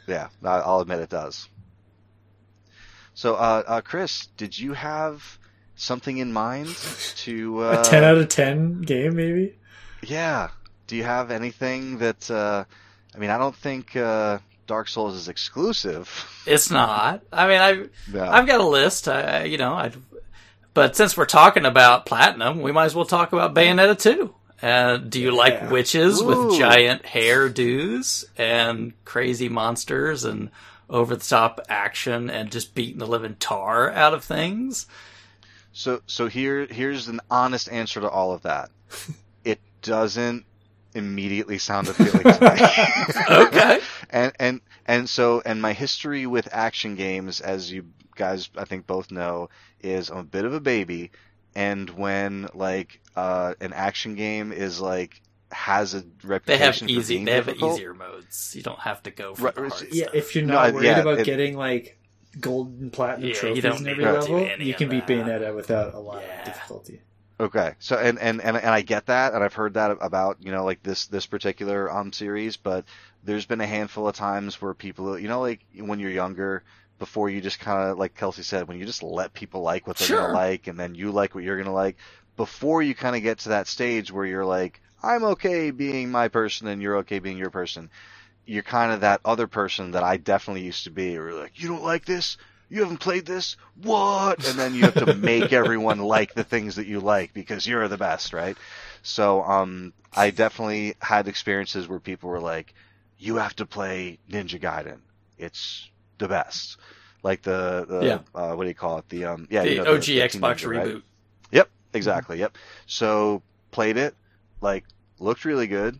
Yeah, 0.08 0.30
I'll 0.44 0.80
admit 0.80 1.00
it 1.00 1.10
does. 1.10 1.50
So, 3.14 3.36
uh, 3.36 3.64
uh, 3.68 3.82
Chris, 3.82 4.28
did 4.38 4.58
you 4.58 4.74
have 4.74 5.40
something 5.76 6.18
in 6.18 6.32
mind 6.32 6.76
to? 7.18 7.64
Uh, 7.64 7.82
a 7.86 7.90
ten 7.90 8.04
out 8.04 8.18
of 8.18 8.30
ten 8.30 8.82
game 8.82 9.16
maybe. 9.16 9.56
Yeah. 10.04 10.50
Do 10.86 10.96
you 10.96 11.04
have 11.04 11.32
anything 11.32 11.98
that? 11.98 12.30
Uh, 12.30 12.64
I 13.14 13.18
mean, 13.18 13.32
I 13.32 13.38
don't 13.38 13.56
think 13.56 13.96
uh, 13.96 14.38
Dark 14.68 14.90
Souls 14.90 15.16
is 15.16 15.30
exclusive. 15.30 16.30
It's 16.46 16.70
not. 16.70 17.24
I 17.32 17.48
mean, 17.48 17.60
I 17.60 18.14
No. 18.14 18.24
I've 18.24 18.46
got 18.46 18.60
a 18.60 18.68
list. 18.68 19.08
I, 19.08 19.46
you 19.46 19.58
know, 19.58 19.74
I. 19.74 19.92
But 20.74 20.96
since 20.96 21.18
we're 21.18 21.26
talking 21.26 21.66
about 21.66 22.06
platinum, 22.06 22.62
we 22.62 22.72
might 22.72 22.86
as 22.86 22.94
well 22.96 23.06
talk 23.06 23.34
about 23.34 23.56
Bayonetta 23.56 23.98
too. 23.98 24.36
Uh, 24.62 24.98
do 24.98 25.22
you 25.22 25.32
like 25.32 25.70
witches 25.72 26.22
Ooh. 26.22 26.48
with 26.48 26.60
giant 26.60 27.04
hairdos 27.04 28.26
and 28.38 28.94
crazy 29.06 29.50
monsters 29.50 30.26
and 30.26 30.50
over 30.90 31.16
the 31.16 31.26
top 31.26 31.62
action 31.70 32.30
and 32.30 32.52
just 32.52 32.74
beating 32.76 32.98
the 33.00 33.08
living 33.08 33.36
tar 33.40 33.92
out 33.92 34.14
of 34.14 34.24
things? 34.24 34.88
So, 35.74 36.02
so 36.08 36.28
here, 36.28 36.66
here's 36.66 37.08
an 37.08 37.22
honest 37.30 37.72
answer 37.72 38.02
to 38.02 38.10
all 38.10 38.34
of 38.34 38.42
that. 38.44 38.70
it 39.44 39.60
doesn't 39.82 40.46
immediately 40.96 41.60
sound 41.60 41.88
appealing 41.88 42.24
to 42.24 43.10
me. 43.20 43.36
Okay. 43.36 43.80
and 44.10 44.32
and 44.40 44.62
and 44.86 45.10
so 45.10 45.42
and 45.46 45.62
my 45.62 45.74
history 45.74 46.26
with 46.28 46.48
action 46.52 46.96
games 46.96 47.42
as 47.42 47.72
you 47.72 47.86
guys 48.16 48.50
I 48.58 48.66
think 48.66 48.88
both 48.88 49.12
know 49.12 49.50
is 49.82 50.10
I'm 50.10 50.18
a 50.20 50.24
bit 50.24 50.46
of 50.46 50.54
a 50.54 50.60
baby 50.60 51.12
and 51.56 51.90
when 51.92 52.48
like 52.54 53.02
uh 53.16 53.54
an 53.62 53.74
action 53.74 54.16
game 54.16 54.52
is 54.52 54.80
like 54.82 55.22
has 55.52 55.94
a 55.94 56.02
They 56.02 56.28
reputation 56.28 56.88
have 56.88 56.96
for 56.96 57.00
easy. 57.00 57.14
being 57.16 57.26
They 57.26 57.32
have 57.34 57.46
difficult, 57.46 57.74
easier 57.74 57.94
modes. 57.94 58.54
You 58.56 58.64
don't 58.64 58.80
have 58.80 59.02
to 59.04 59.12
go 59.12 59.34
for 59.36 59.44
Right, 59.44 59.56
the 59.56 59.70
hard 59.70 59.88
Yeah, 59.92 60.04
stuff. 60.06 60.16
if 60.16 60.36
you're 60.36 60.46
not 60.46 60.66
I- 60.66 60.72
worried 60.72 60.86
yeah, 60.86 61.00
about 61.00 61.20
it- 61.20 61.26
getting 61.26 61.56
like 61.56 61.98
gold 62.40 62.68
and 62.80 62.92
platinum 62.92 63.30
Yeah, 63.30 63.36
trophies 63.36 63.64
in 63.66 63.88
every 63.88 64.04
level, 64.04 64.48
you 64.60 64.74
can 64.74 64.90
beat. 64.90 65.08
Bayonetta 65.08 65.56
without 65.56 65.94
a 65.94 66.00
lot 66.00 66.22
Yeah. 66.22 66.40
of 66.40 66.46
difficulty. 66.46 67.02
Okay, 67.40 67.76
so 67.78 67.98
and, 67.98 68.18
and 68.18 68.42
and 68.42 68.58
and 68.58 68.70
I 68.70 68.82
get 68.82 69.06
that, 69.08 69.34
and 69.34 69.44
I've 69.44 69.54
heard 69.54 69.76
that 69.76 69.92
about 70.02 70.38
you 70.42 70.52
know 70.52 70.66
like 70.66 70.82
this 70.82 71.06
this 71.06 71.28
particular 71.28 71.92
um 71.92 72.12
series, 72.12 72.58
but 72.58 72.86
there's 73.24 73.46
been 73.46 73.62
a 73.62 73.68
handful 73.68 74.08
of 74.08 74.16
times 74.16 74.60
where 74.60 74.74
people 74.74 75.20
you 75.20 75.28
know 75.28 75.42
like 75.42 75.62
when 75.76 76.00
you're 76.00 76.10
younger, 76.10 76.64
before 76.98 77.30
you 77.30 77.40
just 77.40 77.60
kind 77.60 77.90
of 77.92 77.98
like 78.00 78.16
Kelsey 78.16 78.42
said, 78.42 78.68
when 78.68 78.80
you 78.80 78.86
just 78.88 79.04
let 79.04 79.34
people 79.34 79.62
like 79.62 79.86
what 79.86 79.98
they're 80.00 80.08
Sure. 80.08 80.18
gonna 80.18 80.28
like, 80.28 80.66
and 80.68 80.80
then 80.80 80.96
you 80.96 81.12
like 81.12 81.36
what 81.36 81.44
you're 81.44 81.58
gonna 81.60 81.74
like, 81.74 81.98
before 82.38 82.82
you 82.82 82.96
kind 82.96 83.16
of 83.16 83.22
get 83.22 83.38
to 83.40 83.50
that 83.50 83.68
stage 83.68 84.12
where 84.12 84.26
you're 84.26 84.46
like, 84.46 84.82
I'm 85.04 85.24
okay 85.26 85.70
being 85.70 86.10
my 86.10 86.30
person 86.30 86.68
and 86.68 86.82
you're 86.82 86.98
okay 86.98 87.20
being 87.20 87.38
your 87.38 87.52
person, 87.52 87.92
you're 88.46 88.64
kind 88.64 88.92
of 88.92 89.02
that 89.02 89.22
other 89.26 89.48
person 89.48 89.92
that 89.92 90.04
I 90.04 90.18
definitely 90.18 90.64
used 90.64 90.86
to 90.86 90.92
be. 90.92 91.18
Where 91.18 91.30
you're 91.30 91.40
like, 91.42 91.60
you 91.62 91.68
don't 91.70 91.84
like 91.84 92.06
this, 92.06 92.38
you 92.70 92.82
haven't 92.82 92.98
played 93.00 93.26
this, 93.26 93.56
what? 93.82 94.46
And 94.48 94.58
then 94.60 94.74
you 94.76 94.84
have 94.84 94.96
to 94.96 95.14
make 95.16 95.54
everyone 95.54 96.00
like 96.00 96.34
the 96.34 96.44
things 96.44 96.76
that 96.76 96.88
you 96.88 97.00
like 97.00 97.34
because 97.34 97.66
you're 97.66 97.88
the 97.88 97.98
best, 97.98 98.34
right? 98.34 98.58
So, 99.04 99.42
um, 99.44 99.94
I 100.14 100.32
definitely 100.32 100.96
had 101.00 101.28
experiences 101.28 101.88
where 101.88 102.00
people 102.00 102.30
were 102.30 102.42
like, 102.42 102.74
you 103.18 103.38
have 103.38 103.56
to 103.58 103.66
play 103.66 104.20
Ninja 104.30 104.60
Gaiden. 104.60 105.00
It's 105.38 105.90
the 106.18 106.28
best. 106.28 106.78
Like 107.24 107.42
the, 107.42 107.86
the 107.88 108.06
Yeah. 108.06 108.20
uh, 108.36 108.54
what 108.56 108.64
do 108.64 108.70
you 108.70 108.76
call 108.76 108.98
it? 109.00 109.10
The, 109.10 109.26
um, 109.26 109.48
yeah, 109.50 109.64
the 109.64 109.70
you 109.74 109.84
know, 109.84 109.94
OG 109.94 110.02
the 110.02 110.28
Team 110.28 110.42
Xbox 110.42 110.56
Ninja, 110.58 110.68
right? 110.76 110.88
reboot. 110.88 111.02
Yep, 111.52 111.70
exactly. 111.94 112.40
Yep. 112.40 112.58
So 112.86 113.42
played 113.72 113.98
it, 113.98 114.16
like 114.62 114.84
looked 115.20 115.46
really 115.46 115.68
good. 115.68 116.00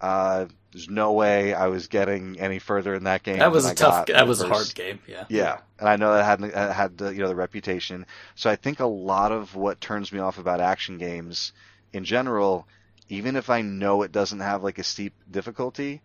Uh, 0.00 0.46
there's 0.74 0.90
no 0.90 1.12
way 1.12 1.54
I 1.54 1.68
was 1.68 1.86
getting 1.86 2.40
any 2.40 2.58
further 2.58 2.96
in 2.96 3.04
that 3.04 3.22
game. 3.22 3.38
That 3.38 3.52
was 3.52 3.64
a 3.64 3.76
tough. 3.76 4.06
That 4.06 4.26
was 4.26 4.42
a 4.42 4.48
hard 4.48 4.74
game. 4.74 4.98
Yeah. 5.06 5.24
Yeah, 5.28 5.58
and 5.78 5.88
I 5.88 5.94
know 5.94 6.12
that 6.12 6.24
had 6.24 6.74
had 6.74 6.98
the, 6.98 7.14
you 7.14 7.20
know 7.22 7.28
the 7.28 7.36
reputation. 7.36 8.06
So 8.34 8.50
I 8.50 8.56
think 8.56 8.80
a 8.80 8.86
lot 8.86 9.30
of 9.30 9.54
what 9.54 9.80
turns 9.80 10.12
me 10.12 10.18
off 10.18 10.38
about 10.38 10.60
action 10.60 10.98
games 10.98 11.52
in 11.92 12.04
general, 12.04 12.66
even 13.08 13.36
if 13.36 13.50
I 13.50 13.62
know 13.62 14.02
it 14.02 14.10
doesn't 14.10 14.40
have 14.40 14.64
like 14.64 14.80
a 14.80 14.82
steep 14.82 15.14
difficulty, 15.30 16.02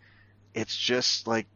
it's 0.53 0.77
just 0.77 1.25
like 1.25 1.47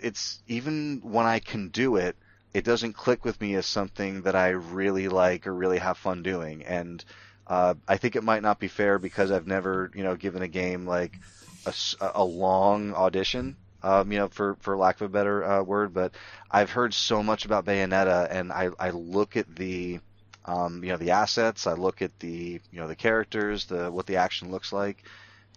it's 0.00 0.40
even 0.46 1.00
when 1.02 1.26
I 1.26 1.40
can 1.40 1.70
do 1.70 1.96
it, 1.96 2.14
it 2.54 2.64
doesn't 2.64 2.92
click 2.92 3.24
with 3.24 3.40
me 3.40 3.56
as 3.56 3.66
something 3.66 4.22
that 4.22 4.36
I 4.36 4.50
really 4.50 5.08
like 5.08 5.48
or 5.48 5.52
really 5.52 5.78
have 5.78 5.98
fun 5.98 6.22
doing. 6.22 6.64
And 6.64 7.04
uh, 7.48 7.74
I 7.88 7.96
think 7.96 8.14
it 8.14 8.22
might 8.22 8.42
not 8.42 8.60
be 8.60 8.68
fair 8.68 9.00
because 9.00 9.32
I've 9.32 9.48
never 9.48 9.90
you 9.96 10.04
know 10.04 10.14
given 10.14 10.42
a 10.42 10.48
game 10.48 10.86
like 10.86 11.18
a, 11.66 12.10
a 12.16 12.24
long 12.24 12.94
audition. 12.94 13.56
Um, 13.82 14.10
you 14.10 14.18
know, 14.18 14.28
for, 14.28 14.56
for 14.60 14.76
lack 14.76 14.96
of 14.96 15.02
a 15.02 15.08
better 15.08 15.44
uh, 15.44 15.62
word, 15.62 15.94
but 15.94 16.12
I've 16.50 16.70
heard 16.70 16.92
so 16.92 17.22
much 17.22 17.44
about 17.44 17.66
Bayonetta, 17.66 18.26
and 18.30 18.50
I, 18.50 18.70
I 18.80 18.90
look 18.90 19.36
at 19.36 19.54
the, 19.54 20.00
um, 20.44 20.82
you 20.82 20.90
know, 20.90 20.96
the 20.96 21.12
assets. 21.12 21.68
I 21.68 21.74
look 21.74 22.02
at 22.02 22.18
the, 22.18 22.60
you 22.72 22.80
know, 22.80 22.88
the 22.88 22.96
characters, 22.96 23.66
the 23.66 23.90
what 23.92 24.06
the 24.06 24.16
action 24.16 24.50
looks 24.50 24.72
like, 24.72 25.04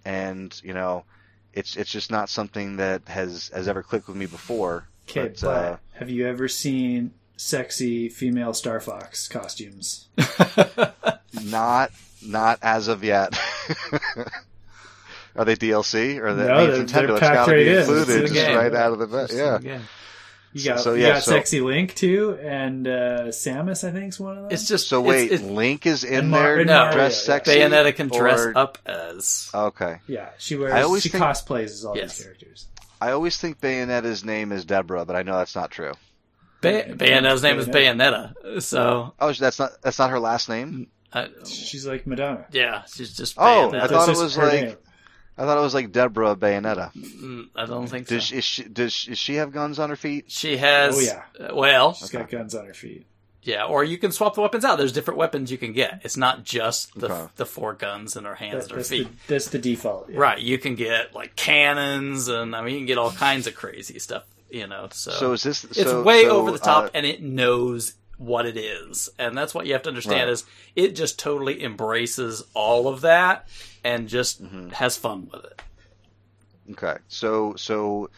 and 0.05 0.59
you 0.63 0.73
know, 0.75 1.05
it's 1.53 1.75
it's 1.75 1.89
just 1.91 2.11
not 2.11 2.29
something 2.29 2.77
that 2.77 3.07
has 3.07 3.49
has 3.53 3.67
ever 3.67 3.81
clicked 3.81 4.07
with 4.07 4.17
me 4.17 4.27
before. 4.27 4.87
Okay, 5.09 5.29
But, 5.29 5.41
but 5.41 5.47
uh, 5.47 5.77
have 5.93 6.09
you 6.11 6.27
ever 6.27 6.47
seen 6.47 7.13
sexy 7.35 8.09
female 8.09 8.53
Star 8.53 8.79
Fox 8.79 9.27
costumes? 9.27 10.09
Not 11.43 11.91
not 12.21 12.59
as 12.61 12.87
of 12.89 13.03
yet. 13.03 13.39
Are 15.35 15.45
they 15.45 15.55
DLC 15.55 16.19
or 16.19 16.33
that 16.33 16.47
No, 16.47 16.67
they're- 16.67 16.83
Nintendo? 16.83 16.91
they're 16.93 17.09
It's 17.11 17.19
packed 17.19 17.33
got 17.35 17.45
to 17.45 17.51
right 17.51 17.65
be 17.65 17.75
included 17.77 18.21
in 18.27 18.33
just 18.33 18.47
right 18.49 18.73
out 18.75 18.93
of 18.93 18.99
the 18.99 19.07
bat. 19.07 19.27
Just 19.29 19.39
Yeah. 19.39 19.55
again. 19.57 19.81
You 20.51 20.65
got, 20.65 20.79
So, 20.79 20.93
you 20.95 21.05
got 21.05 21.21
so- 21.23 21.31
Sexy 21.33 21.61
Link 21.61 21.93
too, 21.93 22.35
and 22.41 22.87
uh, 22.87 23.27
Samus, 23.27 23.87
I 23.87 23.91
think, 23.91 24.09
is 24.09 24.19
one 24.19 24.35
of 24.35 24.43
them. 24.45 24.51
It's 24.51 24.67
just 24.67 24.87
So 24.89 24.99
wait, 24.99 25.31
it's, 25.31 25.43
Link 25.43 25.85
is 25.85 26.03
in 26.03 26.29
Mar- 26.29 26.41
there 26.41 26.57
and 26.61 26.69
Mario, 26.71 26.91
dressed 26.93 27.27
yeah. 27.27 27.33
sexy. 27.35 27.51
Bayonetta 27.59 27.95
can 27.95 28.07
dress 28.07 28.39
or- 28.39 28.57
up 28.57 28.79
as. 28.85 29.51
Okay, 29.53 29.97
yeah, 30.07 30.29
she 30.39 30.55
wears. 30.55 30.73
I 30.73 30.81
always 30.81 31.03
she 31.03 31.09
think- 31.09 31.23
cosplays 31.23 31.65
as 31.65 31.85
all 31.85 31.95
Yes. 31.95 32.17
these 32.17 32.25
characters. 32.25 32.65
I 32.99 33.11
always 33.11 33.37
think 33.37 33.61
Bayonetta's 33.61 34.25
name 34.25 34.51
is 34.51 34.65
Deborah, 34.65 35.05
but 35.05 35.15
I 35.15 35.21
know 35.21 35.37
that's 35.37 35.55
not 35.55 35.69
true. 35.69 35.93
Ba- 36.61 36.95
Bayonetta's 36.95 37.43
name 37.43 37.59
is 37.59 37.67
Bayonetta, 37.67 38.61
so 38.63 39.13
Oh, 39.19 39.31
that's 39.31 39.59
not 39.59 39.73
that's 39.83 39.99
not 39.99 40.09
her 40.09 40.19
last 40.19 40.49
name. 40.49 40.87
uh, 41.13 41.27
She's 41.45 41.85
like 41.85 42.07
Madonna. 42.07 42.45
yeah, 42.51 42.81
she's 42.91 43.15
just. 43.15 43.35
Oh, 43.37 43.71
I 43.71 43.85
thought 43.87 44.09
it 44.09 44.17
was 44.17 44.35
like- 44.35 44.51
name. 44.63 44.75
I 45.39 45.43
thought 45.45 45.57
it 45.57 45.61
was 45.61 45.73
like 45.73 45.91
Deborah 45.93 46.35
Bayonetta. 46.35 46.91
Mm, 46.93 47.47
I 47.55 47.65
don't 47.65 47.87
think 47.87 48.07
so. 48.07 48.15
Does 48.15 48.23
she, 48.25 48.35
is 48.37 48.43
she 48.43 48.63
does 48.65 48.91
she, 48.93 49.09
does 49.11 49.17
she 49.17 49.35
have 49.35 49.51
guns 49.53 49.79
on 49.79 49.89
her 49.89 49.95
feet? 49.95 50.25
She 50.27 50.57
has. 50.57 50.97
Oh, 50.97 50.99
yeah. 51.39 51.47
uh, 51.47 51.55
Well, 51.55 51.93
She's 51.93 52.09
got 52.09 52.29
guns 52.29 52.53
on 52.53 52.65
her 52.65 52.73
feet. 52.73 53.05
yeah, 53.43 53.63
or 53.63 53.85
you 53.85 53.97
can 53.97 54.11
swap 54.11 54.35
the 54.35 54.41
weapons 54.41 54.65
out. 54.65 54.77
There's 54.77 54.91
different 54.91 55.17
weapons 55.17 55.49
you 55.49 55.57
can 55.57 55.71
get. 55.71 56.01
It's 56.03 56.17
not 56.17 56.43
just 56.43 56.93
the 56.99 57.09
Okay. 57.11 57.31
the 57.37 57.45
four 57.45 57.73
guns 57.73 58.17
in 58.17 58.25
her 58.25 58.35
hands 58.35 58.53
That- 58.55 58.61
and 58.63 58.71
her 58.71 58.75
that's, 58.77 58.89
feet. 58.89 59.07
the, 59.27 59.33
that's 59.33 59.47
the 59.47 59.59
default. 59.59 60.09
yeah. 60.09 60.19
Right, 60.19 60.39
you 60.39 60.57
can 60.57 60.75
get 60.75 61.15
like 61.15 61.37
cannons, 61.37 62.27
and 62.27 62.53
I 62.55 62.61
mean, 62.61 62.73
you 62.73 62.79
can 62.81 62.87
get 62.87 62.97
all 62.97 63.11
kinds 63.11 63.47
of 63.47 63.55
crazy 63.55 63.97
stuff. 63.99 64.23
You 64.51 64.67
know, 64.67 64.89
so, 64.91 65.11
So 65.11 65.31
is 65.33 65.43
this? 65.43 65.63
it's 65.63 65.83
so, 65.83 66.01
way 66.03 66.23
so, 66.23 66.31
over 66.31 66.51
the 66.51 66.57
top, 66.59 66.85
uh, 66.85 66.89
and 66.95 67.05
it 67.05 67.21
knows 67.21 67.93
what 68.17 68.45
it 68.45 68.57
is, 68.57 69.07
and 69.17 69.37
that's 69.37 69.53
what 69.53 69.65
you 69.67 69.73
have 69.73 69.83
to 69.83 69.89
understand 69.89 70.21
Right. 70.23 70.29
is 70.29 70.43
it 70.75 70.95
just 70.95 71.17
totally 71.19 71.63
embraces 71.63 72.43
all 72.53 72.87
of 72.89 73.01
that 73.01 73.47
and 73.83 74.07
just 74.07 74.41
Mm-hmm. 74.43 74.69
has 74.69 74.97
fun 74.97 75.29
with 75.31 75.45
it. 75.45 75.61
Okay, 76.71 76.97
so 77.07 77.55
so 77.55 78.09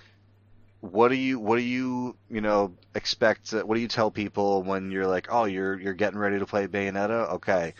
what 0.81 1.09
do 1.09 1.15
you 1.15 1.39
what 1.39 1.57
do 1.57 1.61
you 1.63 2.17
you 2.29 2.41
know 2.41 2.73
expect? 2.95 3.53
uh, 3.53 3.61
What 3.61 3.75
do 3.75 3.81
you 3.81 3.87
tell 3.87 4.11
people 4.11 4.63
when 4.63 4.91
you're 4.91 5.07
like, 5.07 5.27
oh, 5.31 5.45
you're 5.45 5.79
you're 5.79 5.93
getting 5.93 6.19
ready 6.19 6.39
to 6.39 6.45
play 6.45 6.67
Bayonetta? 6.67 7.33
Okay, 7.35 7.73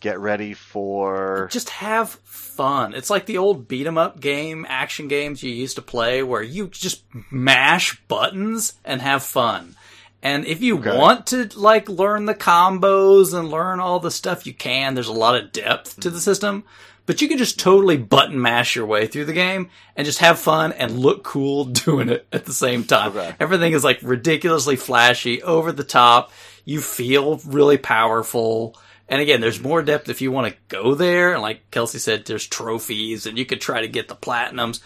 get 0.00 0.20
ready 0.20 0.54
for 0.54 1.48
just 1.50 1.70
have 1.70 2.10
fun. 2.24 2.94
It's 2.94 3.10
like 3.10 3.26
the 3.26 3.38
old 3.38 3.66
beat 3.68 3.86
'em 3.86 3.98
up 3.98 4.20
game, 4.20 4.64
action 4.68 5.08
games 5.08 5.42
you 5.42 5.50
used 5.52 5.76
to 5.76 5.82
play 5.82 6.22
where 6.22 6.42
you 6.42 6.68
just 6.68 7.02
mash 7.30 8.00
buttons 8.06 8.74
and 8.84 9.02
have 9.02 9.24
fun. 9.24 9.74
And 10.22 10.46
if 10.46 10.60
you 10.60 10.76
Okay. 10.76 10.96
want 10.96 11.26
to 11.28 11.48
like 11.58 11.88
learn 11.88 12.26
the 12.26 12.34
combos 12.34 13.36
and 13.36 13.50
learn 13.50 13.80
all 13.80 13.98
the 13.98 14.10
stuff 14.10 14.46
you 14.46 14.54
can, 14.54 14.94
there's 14.94 15.08
a 15.08 15.12
lot 15.12 15.34
of 15.34 15.50
depth 15.50 15.98
to 16.00 16.10
the 16.10 16.20
system. 16.20 16.62
But 17.04 17.20
you 17.20 17.28
can 17.28 17.38
just 17.38 17.58
totally 17.58 17.96
button 17.96 18.40
mash 18.40 18.76
your 18.76 18.86
way 18.86 19.06
through 19.06 19.24
the 19.24 19.32
game 19.32 19.70
and 19.96 20.04
just 20.04 20.20
have 20.20 20.38
fun 20.38 20.72
and 20.72 20.98
look 20.98 21.24
cool 21.24 21.64
doing 21.84 22.08
it 22.08 22.26
at 22.32 22.44
the 22.44 22.52
same 22.52 22.84
time. 22.84 23.10
Okay. 23.16 23.34
Everything 23.40 23.72
is 23.72 23.84
like 23.84 23.98
ridiculously 24.02 24.76
flashy, 24.76 25.42
over 25.42 25.72
the 25.72 25.84
top. 25.84 26.30
You 26.64 26.80
feel 26.80 27.38
really 27.44 27.78
powerful. 27.78 28.76
And 29.08 29.20
again, 29.20 29.40
there's 29.40 29.60
more 29.60 29.82
depth 29.82 30.08
if 30.08 30.20
you 30.22 30.30
want 30.30 30.52
to 30.52 30.58
go 30.68 30.94
there. 30.94 31.32
And 31.32 31.42
like 31.42 31.70
Kelsey 31.70 31.98
said, 31.98 32.24
there's 32.24 32.46
trophies 32.46 33.26
and 33.26 33.36
you 33.36 33.44
could 33.44 33.60
try 33.60 33.80
to 33.80 33.88
get 33.88 34.08
the 34.08 34.16
platinums. 34.16 34.80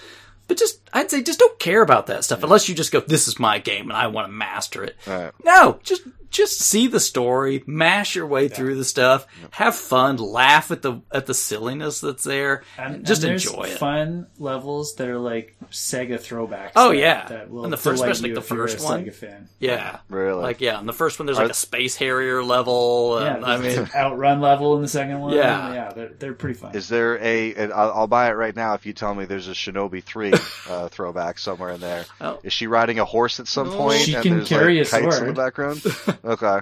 But 0.49 0.59
just, 0.59 0.81
I'd 0.93 1.11
say 1.11 1.23
just 1.23 1.39
don't 1.39 1.59
care 1.59 1.83
about 1.83 2.07
that 2.07 2.25
stuff 2.25 2.43
unless 2.43 2.69
you 2.69 2.75
just 2.75 2.93
go, 2.93 3.01
this 3.01 3.29
is 3.29 3.39
my 3.39 3.59
game 3.59 3.91
and 3.91 3.97
I 3.97 4.07
want 4.07 4.29
to 4.29 4.33
master 4.33 4.85
it. 4.85 4.97
Right. 5.07 5.33
No, 5.45 5.81
just, 5.83 6.03
just 6.37 6.61
see 6.61 6.87
the 6.87 7.01
story, 7.01 7.63
mash 7.67 8.15
your 8.15 8.27
way 8.27 8.49
through 8.49 8.77
the 8.77 8.85
stuff, 8.85 9.27
have 9.51 9.75
fun, 9.75 10.17
laugh 10.17 10.71
at 10.71 10.83
the, 10.83 11.01
at 11.13 11.27
the 11.27 11.35
silliness 11.35 12.01
that's 12.01 12.25
there, 12.25 12.63
And, 12.79 13.05
just 13.07 13.23
and 13.25 13.33
enjoy 13.33 13.63
it. 13.65 13.79
Fun 13.79 14.27
levels 14.39 14.95
that 14.97 15.09
are 15.09 15.19
like 15.19 15.57
Sega 15.71 16.15
throwbacks. 16.21 16.73
Oh, 16.77 16.91
that- 16.91 16.97
yeah. 16.99 17.27
that 17.29 17.51
will 17.51 17.65
And 17.65 17.73
the 17.73 17.77
first- 17.77 18.03
especially 18.03 18.29
you 18.31 18.35
the 18.35 18.41
if 18.43 18.51
you're 18.51 18.65
a 18.65 18.69
first 18.69 18.85
one. 18.85 19.05
Sega 19.05 19.15
fan. 19.15 19.49
Yeah. 19.59 19.99
really 20.09 20.43
Like, 20.43 20.61
yeah, 20.61 20.79
in 20.79 20.87
the 20.87 20.93
first 20.93 21.19
one, 21.19 21.27
there's 21.27 21.39
like 21.39 21.49
Are- 21.49 21.51
a 21.51 21.55
Space 21.55 21.97
Harrier 21.97 22.43
level. 22.45 23.19
Yeah, 23.21 23.41
I 23.43 23.57
mean, 23.59 23.89
outrun 23.95 24.41
level 24.41 24.77
in 24.77 24.83
the 24.83 24.89
second 24.89 25.21
one. 25.21 25.33
Yeah. 25.35 25.73
yeah, 25.73 25.93
they're, 25.93 26.09
they're 26.19 26.35
pretty 26.35 26.59
fun. 26.59 26.75
Is 26.77 26.89
there 26.89 27.19
a? 27.19 27.55
and 27.55 27.73
I'll, 27.73 27.91
I'll 27.93 28.07
buy 28.07 28.29
it 28.29 28.33
right 28.35 28.55
now 28.55 28.75
if 28.75 28.85
you 28.87 28.93
tell 28.93 29.15
me 29.15 29.25
there's 29.25 29.49
a 29.49 29.53
Shinobi 29.53 30.03
three 30.03 30.33
uh, 30.69 30.89
throwback 30.89 31.39
somewhere 31.39 31.71
in 31.71 31.81
there. 31.81 32.05
Oh. 32.21 32.39
Is 32.43 32.53
she 32.53 32.67
riding 32.67 32.99
a 32.99 33.05
horse 33.05 33.41
at 33.41 33.49
some 33.49 33.71
No. 33.71 33.77
point? 33.77 34.01
She 34.01 34.15
and 34.15 34.23
can 34.23 34.37
there's, 34.39 34.49
carry 34.49 34.79
like, 34.79 34.87
a 34.89 34.91
kites 34.91 35.19
in 35.19 35.27
the 35.27 35.35
sword. 35.35 35.37
background. 35.37 35.83
okay. 36.27 36.59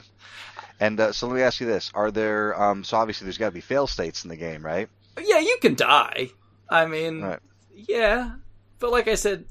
And 0.81 0.99
uh, 1.01 1.12
so 1.12 1.26
let 1.28 1.36
me 1.36 1.43
ask 1.43 1.60
you 1.60 1.67
this: 1.67 1.91
Are 1.94 2.10
there? 2.10 2.60
Um, 2.60 2.84
so 2.84 2.97
obviously 2.97 3.25
there's 3.26 3.39
got 3.39 3.47
to 3.47 3.52
be 3.52 3.60
fail 3.60 3.86
states 3.86 4.25
in 4.25 4.28
the 4.31 4.36
game, 4.36 4.65
right? 4.65 4.89
yeah, 5.25 5.39
you 5.39 5.57
can 5.60 5.75
die. 5.76 6.31
I 6.68 6.86
mean, 6.86 7.23
Right. 7.23 7.39
yeah. 7.75 8.33
But 8.81 8.91
like 8.91 9.07
I 9.07 9.15
said, 9.15 9.44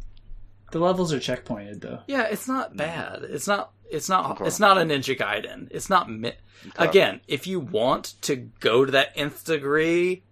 the 0.71 0.79
levels 0.79 1.13
are 1.13 1.19
checkpointed 1.19 1.81
though. 1.81 1.99
Yeah, 2.07 2.23
it's 2.23 2.47
not 2.47 2.75
bad. 2.75 3.23
It's 3.23 3.47
not. 3.47 3.71
It's 3.89 4.09
not. 4.09 4.31
Okay. 4.31 4.45
It's 4.47 4.59
not 4.59 4.77
a 4.77 4.81
Ninja 4.81 5.17
Gaiden. 5.17 5.67
It's 5.71 5.89
not. 5.89 6.09
Mi- 6.09 6.33
Okay. 6.65 6.85
Again, 6.87 7.19
if 7.27 7.45
you 7.45 7.59
want 7.59 8.13
to 8.21 8.37
go 8.61 8.85
to 8.85 8.91
that 8.93 9.11
nth 9.17 9.43
degree, 9.43 10.23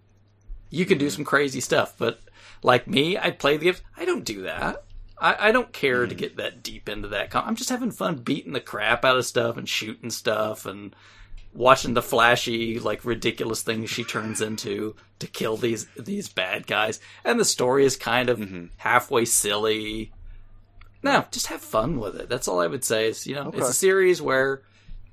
you 0.69 0.85
can 0.85 0.97
do 0.97 1.09
some 1.09 1.25
crazy 1.25 1.59
stuff. 1.59 1.95
But 1.97 2.21
like 2.63 2.87
me, 2.87 3.17
I 3.17 3.31
play 3.31 3.57
the 3.57 3.65
games. 3.65 3.81
I 3.97 4.05
don't 4.05 4.23
do 4.23 4.43
that. 4.43 4.83
I, 5.21 5.49
I 5.49 5.51
don't 5.51 5.71
care 5.71 6.05
to 6.05 6.13
hmm. 6.13 6.19
get 6.19 6.37
that 6.37 6.63
deep 6.63 6.89
into 6.89 7.07
that. 7.09 7.29
Com- 7.29 7.47
I'm 7.47 7.55
just 7.55 7.69
having 7.69 7.91
fun 7.91 8.17
beating 8.17 8.53
the 8.53 8.59
crap 8.59 9.05
out 9.05 9.17
of 9.17 9.25
stuff 9.25 9.55
and 9.55 9.69
shooting 9.69 10.09
stuff 10.09 10.65
and 10.65 10.95
watching 11.53 11.93
the 11.93 12.01
flashy, 12.01 12.79
like 12.79 13.05
ridiculous 13.05 13.61
things 13.61 13.89
she 13.89 14.03
turns 14.03 14.41
into 14.41 14.95
to 15.19 15.27
kill 15.27 15.55
these 15.57 15.87
these 15.97 16.27
bad 16.27 16.65
guys. 16.65 16.99
And 17.23 17.39
the 17.39 17.45
story 17.45 17.85
is 17.85 17.95
kind 17.95 18.29
of 18.29 18.39
mm-hmm. 18.39 18.65
halfway 18.77 19.25
silly. 19.25 20.11
No, 21.03 21.25
just 21.31 21.47
have 21.47 21.61
fun 21.61 21.99
with 21.99 22.15
it. 22.15 22.29
That's 22.29 22.47
all 22.47 22.59
I 22.59 22.67
would 22.67 22.83
say. 22.83 23.07
Is 23.07 23.27
you 23.27 23.35
know, 23.35 23.51
it's 23.53 23.69
a 23.69 23.73
series 23.73 24.21
where 24.21 24.63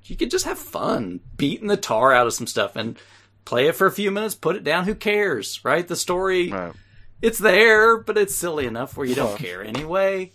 you 0.05 0.15
could 0.15 0.31
just 0.31 0.45
have 0.45 0.57
fun 0.57 1.19
beating 1.37 1.67
the 1.67 1.77
tar 1.77 2.13
out 2.13 2.27
of 2.27 2.33
some 2.33 2.47
stuff 2.47 2.75
and 2.75 2.97
play 3.45 3.67
it 3.67 3.75
for 3.75 3.87
a 3.87 3.91
few 3.91 4.11
minutes, 4.11 4.35
put 4.35 4.55
it 4.55 4.63
down. 4.63 4.85
Who 4.85 4.95
cares, 4.95 5.63
right? 5.63 5.87
The 5.87 5.95
story, 5.95 6.51
Right. 6.51 6.73
It's 7.21 7.39
there, 7.39 7.97
but 7.97 8.17
it's 8.17 8.35
silly 8.35 8.65
enough 8.65 8.95
where 8.97 9.05
you 9.07 9.15
don't 9.15 9.37
care 9.37 9.63
anyway. 9.63 10.31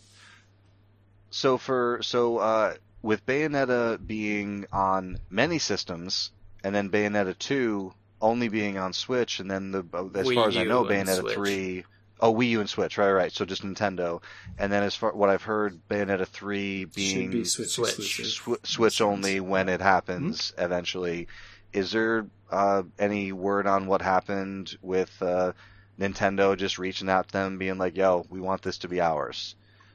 So 1.30 1.58
for 1.58 2.00
so 2.02 2.38
uh, 2.38 2.74
with 3.02 3.26
Bayonetta 3.26 4.04
being 4.06 4.66
on 4.72 5.18
many 5.30 5.58
systems, 5.58 6.30
and 6.62 6.74
then 6.74 6.90
Bayonetta 6.90 7.36
two 7.38 7.92
only 8.20 8.48
being 8.48 8.78
on 8.78 8.92
Switch, 8.92 9.40
and 9.40 9.50
then 9.50 9.70
the 9.72 9.80
as 10.14 10.26
Wii 10.26 10.34
far 10.34 10.48
as 10.48 10.56
I 10.56 10.62
U 10.62 10.68
know, 10.68 10.86
and 10.86 11.08
Bayonetta 11.08 11.20
Switch. 11.20 11.34
three 11.34 11.84
oh 12.20 12.32
Wii 12.32 12.50
U 12.50 12.60
and 12.60 12.70
Switch, 12.70 12.96
right, 12.96 13.10
right. 13.12 13.32
So 13.32 13.44
just 13.44 13.62
Nintendo, 13.64 14.22
and 14.58 14.72
then 14.72 14.82
as 14.84 14.94
far 14.94 15.12
what 15.12 15.28
I've 15.28 15.42
heard, 15.42 15.80
Bayonetta 15.88 16.26
three 16.26 16.82
Should 16.82 16.92
being 16.94 17.30
be 17.30 17.44
Switch, 17.44 17.70
Switch. 17.70 17.98
exclusive. 17.98 18.26
Sw- 18.64 18.70
Switch 18.70 19.00
only 19.00 19.40
when 19.40 19.68
it 19.68 19.80
happens 19.80 20.52
Hmm? 20.56 20.64
eventually. 20.64 21.26
Is 21.72 21.90
there 21.90 22.26
uh, 22.52 22.84
any 23.00 23.32
word 23.32 23.66
on 23.66 23.88
what 23.88 24.00
happened 24.00 24.76
with 24.80 25.10
uh, 25.20 25.52
Nintendo 26.00 26.56
just 26.56 26.78
reaching 26.78 27.08
out 27.08 27.28
to 27.28 27.32
them, 27.32 27.58
being 27.58 27.78
like, 27.78 27.96
"Yo, 27.96 28.26
we 28.30 28.40
want 28.40 28.62
this 28.62 28.78
to 28.78 28.88
be 28.88 29.00
ours"? 29.00 29.54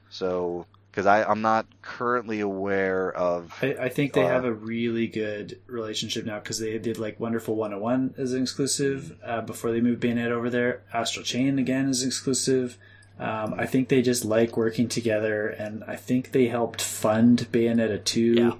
So, 0.10 0.66
because 0.92 1.06
I'm 1.06 1.42
not 1.42 1.68
currently 1.82 2.40
aware 2.40 3.12
of. 3.12 3.54
I, 3.62 3.76
I 3.82 3.90
think 3.90 4.14
they 4.14 4.24
Uh, 4.24 4.30
have 4.30 4.46
a 4.46 4.54
really 4.54 5.08
good 5.08 5.60
relationship 5.68 6.26
now 6.26 6.40
because 6.40 6.60
they 6.60 6.78
did 6.80 6.98
like 6.98 7.20
Wonderful 7.20 7.56
101 7.56 8.16
as 8.18 8.34
an 8.34 8.42
exclusive 8.42 9.18
uh, 9.24 9.42
before 9.42 9.72
they 9.72 9.82
moved 9.82 10.00
Bayonet 10.00 10.32
over 10.32 10.50
there. 10.50 10.82
Astral 10.94 11.24
Chain 11.24 11.60
again 11.60 11.90
is 11.90 12.04
exclusive. 12.04 12.78
Um, 13.20 13.54
I 13.58 13.66
think 13.66 13.90
they 13.90 14.02
just 14.02 14.24
like 14.24 14.56
working 14.56 14.88
together, 14.88 15.48
and 15.50 15.84
I 15.84 15.98
think 15.98 16.32
they 16.32 16.48
helped 16.48 16.82
fund 16.82 17.48
Bayonetta 17.52 18.04
2 18.06 18.22
Yeah. 18.22 18.52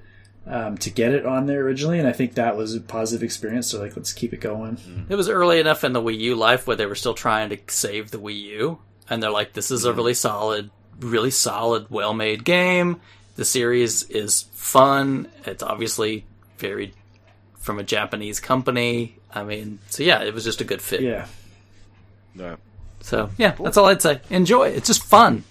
Um, 0.50 0.78
to 0.80 0.90
get 0.90 1.14
it 1.14 1.26
on 1.26 1.46
there 1.46 1.62
originally, 1.62 2.00
and 2.00 2.08
I 2.08 2.12
think 2.12 2.34
that 2.34 2.58
was 2.58 2.74
a 2.76 2.82
positive 2.82 3.24
experience. 3.24 3.68
So 3.68 3.80
like, 3.80 3.96
let's 3.96 4.12
keep 4.12 4.34
it 4.34 4.42
going. 4.42 5.06
It 5.08 5.16
was 5.16 5.30
early 5.30 5.60
enough 5.60 5.84
in 5.84 5.94
the 5.94 6.02
Wii 6.02 6.18
U 6.20 6.36
life 6.36 6.66
where 6.68 6.76
they 6.76 6.88
were 6.88 6.96
still 6.96 7.14
trying 7.14 7.50
to 7.52 7.58
save 7.68 8.10
the 8.12 8.18
Wii 8.20 8.42
U, 8.42 8.80
and 9.10 9.22
they're 9.22 9.32
like, 9.32 9.54
"This 9.54 9.70
is 9.70 9.86
a 9.86 9.94
really 9.94 10.16
solid, 10.16 10.72
really 11.00 11.32
solid, 11.32 11.90
well-made 11.90 12.44
game. 12.44 13.00
The 13.36 13.46
series 13.46 14.04
is 14.10 14.46
fun. 14.54 15.28
It's 15.46 15.64
obviously 15.64 16.26
very 16.58 16.94
from 17.60 17.78
a 17.80 17.84
Japanese 17.84 18.40
company. 18.40 19.18
I 19.32 19.44
mean, 19.44 19.80
so 19.90 20.02
yeah, 20.04 20.24
it 20.24 20.34
was 20.34 20.44
just 20.44 20.62
a 20.62 20.64
good 20.64 20.82
fit. 20.82 21.02
Yeah, 21.02 21.28
No. 22.34 22.58
So 23.02 23.30
yeah, 23.38 23.52
that's 23.52 23.78
all 23.78 23.86
I'd 23.86 24.02
say. 24.02 24.20
Enjoy. 24.30 24.68
It's 24.70 24.88
just 24.88 25.04
fun. 25.04 25.44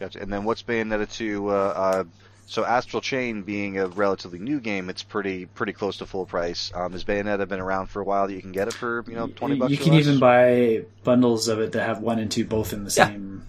Gotcha. 0.00 0.20
And 0.20 0.32
then 0.32 0.44
what's 0.44 0.62
Bayonetta 0.62 1.10
2? 1.10 1.48
Uh, 1.48 1.52
uh, 1.52 2.04
so 2.46 2.64
Astral 2.64 3.00
Chain 3.00 3.42
being 3.42 3.78
a 3.78 3.86
relatively 3.86 4.38
new 4.38 4.60
game, 4.60 4.88
it's 4.90 5.02
pretty 5.02 5.46
pretty 5.46 5.72
close 5.72 5.96
to 5.98 6.06
full 6.06 6.26
price. 6.26 6.70
Um, 6.74 6.92
has 6.92 7.04
Bayonetta 7.04 7.48
been 7.48 7.60
around 7.60 7.86
for 7.88 8.00
a 8.00 8.04
while 8.04 8.26
that 8.26 8.34
you 8.34 8.40
can 8.42 8.52
get 8.52 8.68
it 8.68 8.74
for 8.74 9.04
you 9.08 9.14
know 9.14 9.26
twenty 9.28 9.56
bucks? 9.56 9.70
you 9.72 9.78
or 9.78 9.82
can 9.82 9.92
less? 9.94 10.06
even 10.06 10.18
buy 10.18 10.84
bundles 11.04 11.48
of 11.48 11.58
it 11.60 11.72
that 11.72 11.84
have 11.86 12.00
one 12.00 12.18
and 12.18 12.30
two 12.30 12.44
both 12.44 12.72
in 12.72 12.84
the 12.84 12.90
Yeah. 12.96 13.06
same 13.08 13.42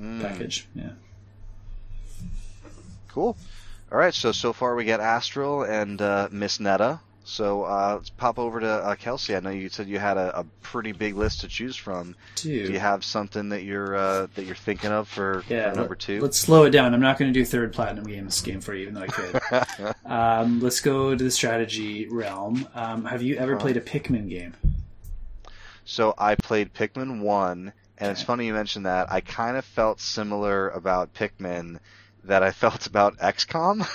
Mm, 0.00 0.22
package. 0.22 0.66
Yeah. 0.74 0.90
Cool. 3.08 3.36
All 3.92 3.98
right. 3.98 4.14
So 4.14 4.32
so 4.32 4.52
far 4.52 4.74
we 4.74 4.84
got 4.84 5.00
Astral 5.00 5.62
and 5.64 6.00
uh, 6.00 6.28
Miss 6.30 6.60
Netta. 6.60 7.00
So 7.30 7.62
uh, 7.62 7.92
let's 7.98 8.10
pop 8.10 8.40
over 8.40 8.58
to 8.58 8.66
uh, 8.68 8.96
Kelsey. 8.96 9.36
I 9.36 9.40
know 9.40 9.50
you 9.50 9.68
said 9.68 9.86
you 9.86 10.00
had 10.00 10.16
a, 10.16 10.40
a 10.40 10.44
pretty 10.62 10.90
big 10.90 11.14
list 11.14 11.42
to 11.42 11.48
choose 11.48 11.76
from. 11.76 12.16
Dude. 12.34 12.66
Do 12.66 12.72
you 12.72 12.80
have 12.80 13.04
something 13.04 13.50
that 13.50 13.62
you're 13.62 13.94
uh, 13.94 14.26
that 14.34 14.46
you're 14.46 14.56
thinking 14.56 14.90
of 14.90 15.06
for, 15.06 15.44
Yeah, 15.48 15.70
for 15.70 15.76
number 15.76 15.94
two? 15.94 16.20
Let's 16.20 16.38
slow 16.38 16.64
it 16.64 16.70
down. 16.70 16.92
I'm 16.92 17.00
not 17.00 17.18
going 17.18 17.32
to 17.32 17.38
do 17.38 17.44
third 17.44 17.72
platinum 17.72 18.04
games 18.04 18.40
game 18.40 18.60
for 18.60 18.74
you, 18.74 18.82
even 18.82 18.94
though 18.94 19.02
I 19.02 19.06
could. 19.06 19.94
um, 20.10 20.58
let's 20.60 20.80
go 20.80 21.14
to 21.14 21.22
the 21.22 21.30
strategy 21.30 22.08
realm. 22.08 22.66
Um, 22.74 23.04
have 23.04 23.22
you 23.22 23.36
ever 23.36 23.52
Uh-huh. 23.52 23.62
played 23.62 23.76
a 23.76 23.80
Pikmin 23.80 24.28
game? 24.28 24.54
So 25.84 26.14
I 26.18 26.34
played 26.34 26.74
Pikmin 26.74 27.20
one, 27.20 27.72
and 27.96 28.10
it's 28.10 28.22
funny 28.22 28.46
you 28.46 28.52
mentioned 28.54 28.86
that. 28.86 29.10
I 29.12 29.20
kind 29.20 29.56
of 29.56 29.64
felt 29.64 30.00
similar 30.00 30.68
about 30.70 31.14
Pikmin 31.14 31.78
that 32.24 32.42
I 32.42 32.50
felt 32.62 32.88
about 32.88 33.18
XCOM 33.18 33.86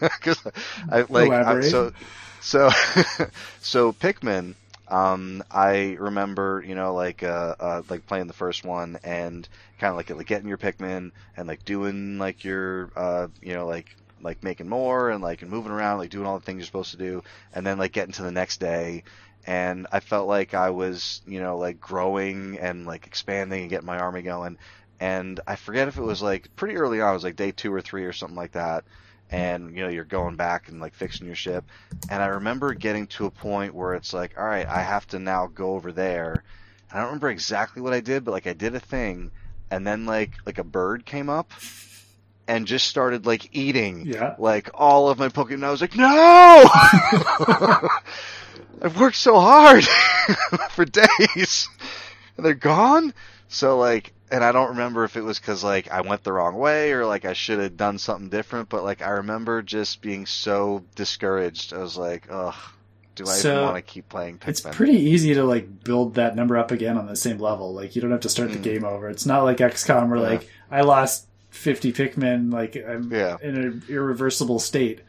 because 0.00 0.38
I 0.92 1.06
like 1.08 1.30
I, 1.32 1.60
so 1.62 1.92
so 2.40 2.70
so 3.60 3.92
Pikmin. 3.92 4.54
Um, 4.88 5.42
I 5.50 5.96
remember, 5.98 6.62
you 6.64 6.76
know, 6.76 6.94
like 6.94 7.22
uh, 7.24 7.56
uh, 7.58 7.82
like 7.88 8.06
playing 8.06 8.28
the 8.28 8.32
first 8.32 8.64
one 8.64 8.98
and 9.02 9.48
kind 9.78 9.90
of 9.90 9.96
like, 9.96 10.10
like 10.10 10.26
getting 10.28 10.48
your 10.48 10.58
Pikmin 10.58 11.10
and 11.36 11.48
like 11.48 11.64
doing 11.64 12.18
like 12.18 12.44
your 12.44 12.92
uh, 12.96 13.26
you 13.42 13.54
know, 13.54 13.66
like 13.66 13.96
like 14.20 14.42
making 14.44 14.68
more 14.68 15.10
and 15.10 15.22
like 15.22 15.42
and 15.42 15.50
moving 15.50 15.72
around, 15.72 15.98
like 15.98 16.10
doing 16.10 16.26
all 16.26 16.38
the 16.38 16.44
things 16.44 16.58
you're 16.58 16.66
supposed 16.66 16.92
to 16.92 16.98
do, 16.98 17.22
and 17.52 17.66
then 17.66 17.78
like 17.78 17.92
getting 17.92 18.12
to 18.12 18.22
the 18.22 18.30
next 18.30 18.60
day 18.60 19.02
and 19.46 19.86
I 19.92 20.00
felt 20.00 20.26
like 20.28 20.54
I 20.54 20.70
was, 20.70 21.22
you 21.26 21.40
know, 21.40 21.56
like 21.58 21.80
growing 21.80 22.58
and 22.58 22.86
like 22.86 23.06
expanding 23.06 23.60
and 23.62 23.70
getting 23.70 23.86
my 23.86 23.98
army 23.98 24.22
going. 24.22 24.58
And 24.98 25.38
I 25.46 25.56
forget 25.56 25.88
if 25.88 25.98
it 25.98 26.02
was 26.02 26.22
like 26.22 26.54
pretty 26.56 26.76
early 26.76 27.00
on, 27.00 27.10
it 27.10 27.14
was 27.14 27.24
like 27.24 27.36
day 27.36 27.52
two 27.52 27.72
or 27.72 27.80
three 27.80 28.04
or 28.04 28.12
something 28.12 28.36
like 28.36 28.52
that. 28.52 28.84
And 29.30 29.76
you 29.76 29.82
know, 29.82 29.88
you're 29.88 30.04
going 30.04 30.36
back 30.36 30.68
and 30.68 30.80
like 30.80 30.94
fixing 30.94 31.26
your 31.26 31.34
ship. 31.36 31.64
And 32.10 32.22
I 32.22 32.26
remember 32.26 32.72
getting 32.74 33.06
to 33.08 33.26
a 33.26 33.30
point 33.30 33.74
where 33.74 33.94
it's 33.94 34.12
like, 34.14 34.38
all 34.38 34.44
right, 34.44 34.66
I 34.66 34.80
have 34.82 35.06
to 35.08 35.18
now 35.18 35.46
go 35.48 35.72
over 35.74 35.90
there. 35.92 36.44
I 36.92 36.96
don't 36.98 37.06
remember 37.06 37.30
exactly 37.30 37.82
what 37.82 37.92
I 37.92 38.00
did, 38.00 38.24
but 38.24 38.30
like 38.30 38.46
I 38.46 38.52
did 38.52 38.74
a 38.76 38.80
thing, 38.80 39.32
and 39.70 39.84
then 39.86 40.06
like 40.06 40.32
like 40.46 40.58
a 40.58 40.64
bird 40.64 41.04
came 41.04 41.28
up 41.28 41.50
and 42.48 42.64
just 42.68 42.86
started 42.86 43.26
like 43.26 43.48
eating 43.56 44.06
Yeah. 44.06 44.36
like 44.38 44.70
all 44.72 45.08
of 45.08 45.18
my 45.18 45.28
Pokemon. 45.28 45.64
I 45.64 45.70
was 45.72 45.80
like, 45.80 45.96
no! 45.96 46.64
I've 48.82 49.00
worked 49.00 49.16
so 49.16 49.38
hard 49.40 49.84
for 50.70 50.84
days, 50.84 51.68
and 52.36 52.46
they're 52.46 52.54
gone. 52.54 53.12
So 53.48 53.78
like, 53.78 54.12
and 54.30 54.42
I 54.44 54.52
don't 54.52 54.70
remember 54.70 55.04
if 55.04 55.16
it 55.16 55.22
was 55.22 55.38
because 55.38 55.62
like 55.64 55.90
I 55.90 56.00
went 56.00 56.24
the 56.24 56.32
wrong 56.32 56.56
way 56.56 56.92
or 56.92 57.06
like 57.06 57.24
I 57.24 57.32
should 57.32 57.58
have 57.60 57.76
done 57.76 57.98
something 57.98 58.28
different. 58.28 58.68
But 58.68 58.84
like 58.84 59.02
I 59.02 59.10
remember 59.10 59.62
just 59.62 60.00
being 60.02 60.26
so 60.26 60.84
discouraged. 60.94 61.72
I 61.72 61.78
was 61.78 61.96
like, 61.96 62.26
ugh, 62.30 62.54
do 63.14 63.24
I 63.24 63.34
So, 63.34 63.50
even 63.52 63.62
want 63.64 63.76
to 63.76 63.82
keep 63.82 64.08
playing 64.08 64.38
Pikmin? 64.38 64.48
It's 64.48 64.60
pretty 64.62 64.98
easy 64.98 65.34
to 65.34 65.44
like 65.44 65.84
build 65.84 66.14
that 66.14 66.34
number 66.36 66.56
up 66.56 66.70
again 66.70 66.98
on 66.98 67.06
the 67.06 67.16
same 67.16 67.38
level. 67.38 67.72
Like 67.74 67.94
you 67.96 68.02
don't 68.02 68.10
have 68.10 68.20
to 68.20 68.28
start 68.28 68.52
the 68.52 68.58
Mm. 68.58 68.62
game 68.62 68.84
over. 68.84 69.08
It's 69.08 69.26
not 69.26 69.44
like 69.44 69.58
XCOM 69.58 70.08
where 70.08 70.18
Yeah. 70.18 70.28
like 70.28 70.50
I 70.70 70.80
lost 70.82 71.26
50 71.50 71.92
Pikmin, 71.92 72.52
like 72.52 72.76
I'm 72.76 73.10
Yeah. 73.12 73.36
in 73.42 73.56
an 73.56 73.82
irreversible 73.88 74.58
state. 74.58 75.00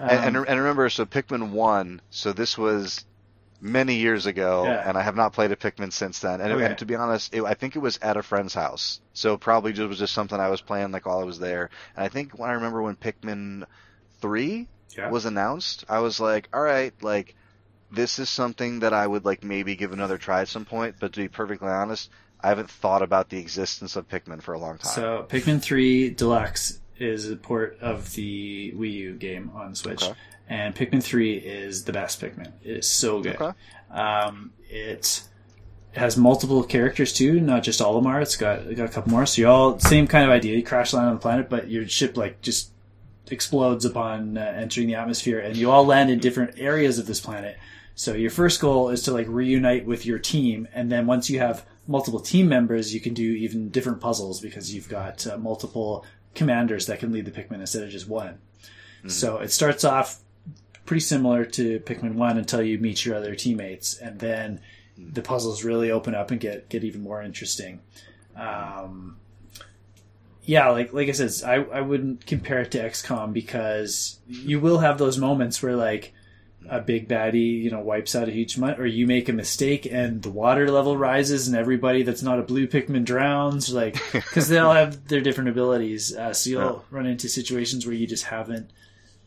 Um, 0.00 0.08
and, 0.10 0.36
and, 0.36 0.48
and 0.48 0.60
remember, 0.60 0.88
so 0.90 1.04
Pikmin 1.06 1.50
one. 1.50 2.00
So 2.10 2.32
this 2.32 2.56
was 2.56 3.04
many 3.60 3.96
years 3.96 4.26
ago, 4.26 4.64
Yeah. 4.64 4.88
and 4.88 4.96
I 4.96 5.02
have 5.02 5.16
not 5.16 5.32
played 5.32 5.50
a 5.50 5.56
Pikmin 5.56 5.92
since 5.92 6.20
then. 6.20 6.40
And, 6.40 6.52
Okay. 6.52 6.64
and 6.64 6.78
to 6.78 6.86
be 6.86 6.94
honest, 6.94 7.34
it, 7.34 7.42
I 7.42 7.54
think 7.54 7.74
it 7.74 7.80
was 7.80 7.98
at 8.00 8.16
a 8.16 8.22
friend's 8.22 8.54
house. 8.54 9.00
So 9.14 9.36
probably 9.36 9.72
just 9.72 9.88
was 9.88 9.98
just 9.98 10.14
something 10.14 10.38
I 10.38 10.48
was 10.48 10.60
playing 10.60 10.92
like 10.92 11.06
while 11.06 11.18
I 11.18 11.24
was 11.24 11.38
there. 11.40 11.70
And 11.96 12.04
I 12.04 12.08
think 12.08 12.38
when 12.38 12.50
I 12.50 12.54
remember 12.54 12.82
when 12.82 12.96
Pikmin 12.96 13.64
three 14.20 14.68
yeah. 14.96 15.10
was 15.10 15.24
announced, 15.24 15.84
I 15.88 15.98
was 16.00 16.20
like, 16.20 16.48
all 16.52 16.62
right, 16.62 16.92
like 17.02 17.34
this 17.90 18.18
is 18.18 18.28
something 18.30 18.80
that 18.80 18.92
I 18.92 19.06
would 19.06 19.24
like 19.24 19.42
maybe 19.42 19.74
give 19.74 19.92
another 19.92 20.18
try 20.18 20.42
at 20.42 20.48
some 20.48 20.64
point. 20.64 20.96
But 21.00 21.12
to 21.14 21.20
be 21.20 21.28
perfectly 21.28 21.68
honest, 21.68 22.10
I 22.40 22.48
haven't 22.48 22.70
thought 22.70 23.02
about 23.02 23.28
the 23.30 23.38
existence 23.38 23.96
of 23.96 24.08
Pikmin 24.08 24.40
for 24.42 24.54
a 24.54 24.58
long 24.58 24.78
time. 24.78 24.92
So 24.92 25.26
Pikmin 25.28 25.60
3 25.60 26.10
Deluxe 26.10 26.78
is 26.98 27.28
a 27.30 27.36
port 27.36 27.78
of 27.80 28.12
the 28.14 28.72
Wii 28.76 28.92
U 28.92 29.14
game 29.14 29.50
on 29.54 29.74
Switch, 29.74 30.02
Okay. 30.04 30.14
And 30.48 30.74
Pikmin 30.74 31.02
3 31.02 31.36
is 31.36 31.84
the 31.84 31.92
best 31.92 32.20
Pikmin. 32.20 32.52
It 32.62 32.78
is 32.78 32.90
so 32.90 33.20
good. 33.20 33.36
Okay. 33.40 33.56
Um, 33.90 34.52
it 34.68 35.22
has 35.92 36.16
multiple 36.16 36.62
characters 36.62 37.12
too, 37.12 37.40
not 37.40 37.62
just 37.62 37.80
Olimar. 37.80 38.22
It's 38.22 38.36
got 38.36 38.60
it 38.60 38.74
got 38.74 38.88
a 38.88 38.92
couple 38.92 39.10
more. 39.10 39.26
So 39.26 39.42
you 39.42 39.48
all 39.48 39.78
same 39.78 40.06
kind 40.06 40.24
of 40.24 40.30
idea. 40.30 40.56
You 40.56 40.62
crash 40.62 40.92
land 40.92 41.08
on 41.08 41.14
the 41.14 41.20
planet, 41.20 41.48
but 41.48 41.68
your 41.70 41.86
ship 41.88 42.16
like 42.16 42.40
just 42.40 42.72
explodes 43.30 43.84
upon 43.84 44.38
uh, 44.38 44.40
entering 44.40 44.86
the 44.86 44.94
atmosphere, 44.94 45.38
and 45.38 45.56
you 45.56 45.70
all 45.70 45.84
land 45.84 46.10
in 46.10 46.18
different 46.18 46.58
areas 46.58 46.98
of 46.98 47.06
this 47.06 47.20
planet. 47.20 47.58
So 47.94 48.14
your 48.14 48.30
first 48.30 48.60
goal 48.60 48.90
is 48.90 49.02
to 49.02 49.12
like 49.12 49.26
reunite 49.28 49.84
with 49.84 50.06
your 50.06 50.18
team, 50.18 50.68
and 50.72 50.90
then 50.90 51.06
once 51.06 51.28
you 51.28 51.40
have 51.40 51.66
multiple 51.86 52.20
team 52.20 52.48
members, 52.48 52.94
you 52.94 53.00
can 53.00 53.14
do 53.14 53.22
even 53.22 53.70
different 53.70 54.00
puzzles 54.00 54.40
because 54.40 54.74
you've 54.74 54.88
got 54.88 55.26
uh, 55.26 55.36
multiple 55.36 56.04
commanders 56.34 56.86
that 56.86 57.00
can 57.00 57.12
lead 57.12 57.24
the 57.24 57.30
Pikmin 57.30 57.60
instead 57.60 57.82
of 57.82 57.90
just 57.90 58.08
one. 58.08 58.38
So 59.06 59.38
it 59.38 59.52
starts 59.52 59.84
off 59.84 60.20
pretty 60.88 61.00
similar 61.00 61.44
to 61.44 61.78
Pikmin 61.80 62.14
One 62.14 62.38
until 62.38 62.62
you 62.62 62.78
meet 62.78 63.04
your 63.04 63.14
other 63.14 63.34
teammates, 63.34 63.96
and 63.98 64.18
then 64.18 64.60
the 64.96 65.22
puzzles 65.22 65.62
really 65.62 65.90
open 65.90 66.14
up 66.14 66.30
and 66.32 66.40
get 66.40 66.68
get 66.68 66.82
even 66.82 67.02
more 67.02 67.22
interesting. 67.22 67.80
Um, 68.36 69.18
yeah, 70.44 70.70
like 70.70 70.92
like 70.92 71.08
I 71.08 71.12
said, 71.12 71.30
I 71.48 71.56
I 71.78 71.80
wouldn't 71.82 72.26
compare 72.26 72.60
it 72.60 72.70
to 72.72 72.78
XCOM 72.82 73.32
because 73.32 74.18
you 74.26 74.60
will 74.60 74.78
have 74.78 74.98
those 74.98 75.18
moments 75.18 75.62
where 75.62 75.76
like 75.76 76.14
a 76.70 76.80
big 76.80 77.08
baddie, 77.08 77.62
you 77.62 77.70
know, 77.70 77.80
wipes 77.80 78.14
out 78.16 78.28
a 78.28 78.32
huge 78.32 78.58
mud, 78.58 78.78
or 78.80 78.86
you 78.86 79.06
make 79.06 79.28
a 79.28 79.32
mistake 79.32 79.86
and 79.90 80.22
the 80.22 80.30
water 80.30 80.70
level 80.70 80.96
rises 80.96 81.48
and 81.48 81.56
everybody 81.56 82.02
that's 82.02 82.22
not 82.22 82.38
a 82.38 82.42
blue 82.42 82.66
Pikmin 82.66 83.04
drowns, 83.04 83.72
like 83.72 83.96
because 84.12 84.48
they 84.48 84.58
all 84.58 84.74
have 84.82 85.06
their 85.08 85.20
different 85.20 85.50
abilities. 85.50 86.14
Uh, 86.16 86.32
so 86.32 86.50
you'll 86.50 86.62
Yeah. 86.62 86.78
run 86.90 87.06
into 87.06 87.28
situations 87.28 87.86
where 87.86 87.94
you 87.94 88.06
just 88.06 88.24
haven't, 88.24 88.70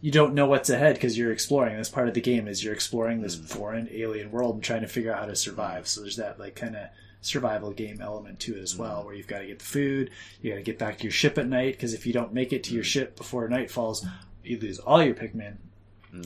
you 0.01 0.11
don't 0.11 0.33
know 0.33 0.47
what's 0.47 0.69
ahead 0.69 0.95
because 0.95 1.17
you're 1.17 1.31
exploring. 1.31 1.75
That's 1.75 1.89
part 1.89 2.07
of 2.07 2.13
the 2.13 2.21
game 2.21 2.47
is 2.47 2.63
you're 2.63 2.73
exploring 2.73 3.21
this 3.21 3.35
mm. 3.35 3.45
foreign 3.45 3.87
alien 3.91 4.31
world 4.31 4.55
and 4.55 4.63
trying 4.63 4.81
to 4.81 4.87
figure 4.87 5.13
out 5.13 5.19
how 5.19 5.25
to 5.27 5.35
survive. 5.35 5.87
So 5.87 6.01
there's 6.01 6.17
that 6.17 6.39
like 6.39 6.55
kind 6.55 6.75
of 6.75 6.87
survival 7.21 7.71
game 7.71 8.01
element 8.01 8.39
to 8.41 8.57
it 8.57 8.61
as 8.61 8.75
well, 8.75 9.01
mm. 9.01 9.05
where 9.05 9.13
you've 9.13 9.27
got 9.27 9.39
to 9.39 9.47
get 9.47 9.59
the 9.59 9.65
food, 9.65 10.09
you 10.41 10.51
got 10.51 10.57
to 10.57 10.63
get 10.63 10.79
back 10.79 10.97
to 10.97 11.03
your 11.03 11.11
ship 11.11 11.37
at 11.37 11.47
night 11.47 11.73
because 11.73 11.93
if 11.93 12.05
you 12.05 12.13
don't 12.13 12.33
make 12.33 12.51
it 12.51 12.63
to 12.65 12.73
your 12.73 12.83
mm. 12.83 12.87
ship 12.87 13.15
before 13.15 13.47
night 13.47 13.69
falls, 13.69 14.05
you 14.43 14.59
lose 14.59 14.79
all 14.79 15.03
your 15.03 15.15
Pikmin. 15.15 15.57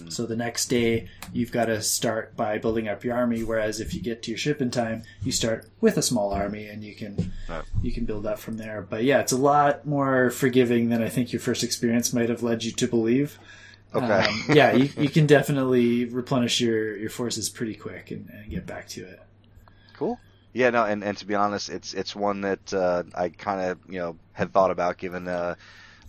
So 0.10 0.26
the 0.26 0.36
next 0.36 0.66
day, 0.66 1.10
you've 1.32 1.52
got 1.52 1.66
to 1.66 1.80
start 1.82 2.36
by 2.36 2.58
building 2.58 2.88
up 2.88 3.04
your 3.04 3.16
army. 3.16 3.44
Whereas 3.44 3.80
if 3.80 3.94
you 3.94 4.02
get 4.02 4.24
to 4.24 4.32
your 4.32 4.38
ship 4.38 4.60
in 4.60 4.72
time, 4.72 5.04
you 5.22 5.32
start 5.32 5.70
with 5.80 5.98
a 5.98 6.02
small 6.02 6.34
army, 6.34 6.68
and 6.68 6.84
you 6.84 6.95
can 6.95 7.34
Right. 7.48 7.64
you 7.84 7.92
can 7.92 8.06
build 8.06 8.26
up 8.26 8.40
from 8.40 8.58
there. 8.58 8.82
But 8.82 9.04
yeah, 9.04 9.20
it's 9.20 9.32
a 9.32 9.38
lot 9.38 9.86
more 9.86 10.32
forgiving 10.32 10.90
than 10.90 11.04
I 11.04 11.10
think 11.10 11.32
your 11.32 11.40
first 11.40 11.64
experience 11.64 12.14
might 12.14 12.30
have 12.30 12.42
led 12.42 12.64
you 12.64 12.72
to 12.72 12.88
believe. 12.88 13.38
Okay. 13.95 14.06
Um, 14.06 14.43
yeah, 14.49 14.74
you, 14.74 14.90
you 14.98 15.09
can 15.09 15.25
definitely 15.25 16.06
replenish 16.06 16.59
your, 16.59 16.98
your 16.98 17.09
forces 17.09 17.49
pretty 17.49 17.75
quick 17.75 18.11
and, 18.11 18.30
and 18.30 18.49
get 18.49 18.65
back 18.65 18.88
to 18.90 19.06
it. 19.06 19.22
Cool. 19.93 20.19
Yeah, 20.53 20.69
no, 20.69 20.85
and, 20.85 21.03
and 21.03 21.17
to 21.17 21.25
be 21.25 21.35
honest, 21.35 21.69
it's 21.69 21.93
it's 21.93 22.15
one 22.15 22.41
that 22.41 22.74
uh, 22.74 23.03
I 23.14 23.30
kind 23.30 23.72
of 23.72 23.80
you 23.90 23.99
know 23.99 24.17
had 24.32 24.53
thought 24.53 24.72
about 24.72 24.98
giving 24.98 25.27
uh, 25.27 25.56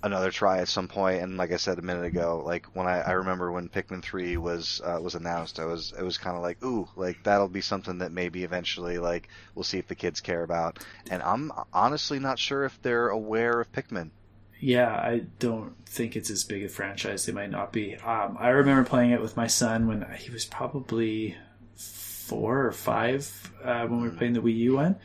another 0.03 0.31
try 0.31 0.59
at 0.59 0.69
some 0.69 0.89
point. 0.89 1.23
And 1.23 1.37
like 1.37 1.53
I 1.53 1.57
said 1.57 1.79
a 1.79 1.83
minute 1.83 2.05
ago, 2.05 2.43
like 2.45 2.67
when 2.67 2.87
I, 2.87 3.01
I 3.01 3.13
remember 3.13 3.51
when 3.51 3.69
Pikmin 3.69 4.03
three 4.03 4.37
was 4.37 4.81
uh, 4.85 4.99
was 5.01 5.15
announced, 5.15 5.59
I 5.59 5.65
was 5.65 5.93
it 5.99 6.03
was 6.03 6.19
kind 6.19 6.37
of 6.37 6.43
like 6.43 6.63
ooh, 6.65 6.89
like 6.97 7.23
that'll 7.25 7.49
be 7.49 7.61
something 7.61 7.99
that 7.99 8.13
maybe 8.13 8.45
eventually 8.45 8.99
like 8.99 9.29
we'll 9.55 9.65
see 9.65 9.79
if 9.79 9.89
the 9.89 9.95
kids 9.95 10.21
care 10.21 10.43
about. 10.43 10.79
And 11.11 11.23
I'm 11.23 11.53
honestly 11.73 12.19
not 12.19 12.39
sure 12.39 12.65
if 12.65 12.81
they're 12.83 13.09
aware 13.09 13.61
of 13.61 13.73
Pikmin. 13.73 14.11
Yeah, 14.61 14.91
I 14.91 15.23
don't 15.39 15.75
think 15.87 16.17
it's 16.17 16.31
as 16.31 16.45
big 16.45 16.65
a 16.65 16.69
franchise. 16.69 17.27
They 17.27 17.33
might 17.33 17.51
not 17.51 17.73
be. 17.73 17.97
Um, 17.97 18.37
I 18.41 18.49
remember 18.49 18.89
playing 18.89 19.11
it 19.11 19.21
with 19.21 19.37
my 19.37 19.47
son 19.47 19.87
when 19.87 20.07
he 20.19 20.31
was 20.31 20.45
probably 20.45 21.37
four 21.75 22.67
or 22.67 22.73
five 22.73 23.53
uh, 23.63 23.87
when 23.87 24.01
we 24.01 24.09
were 24.09 24.15
playing 24.15 24.33
the 24.33 24.41
Wii 24.41 24.57
U 24.57 24.77
one, 24.77 24.97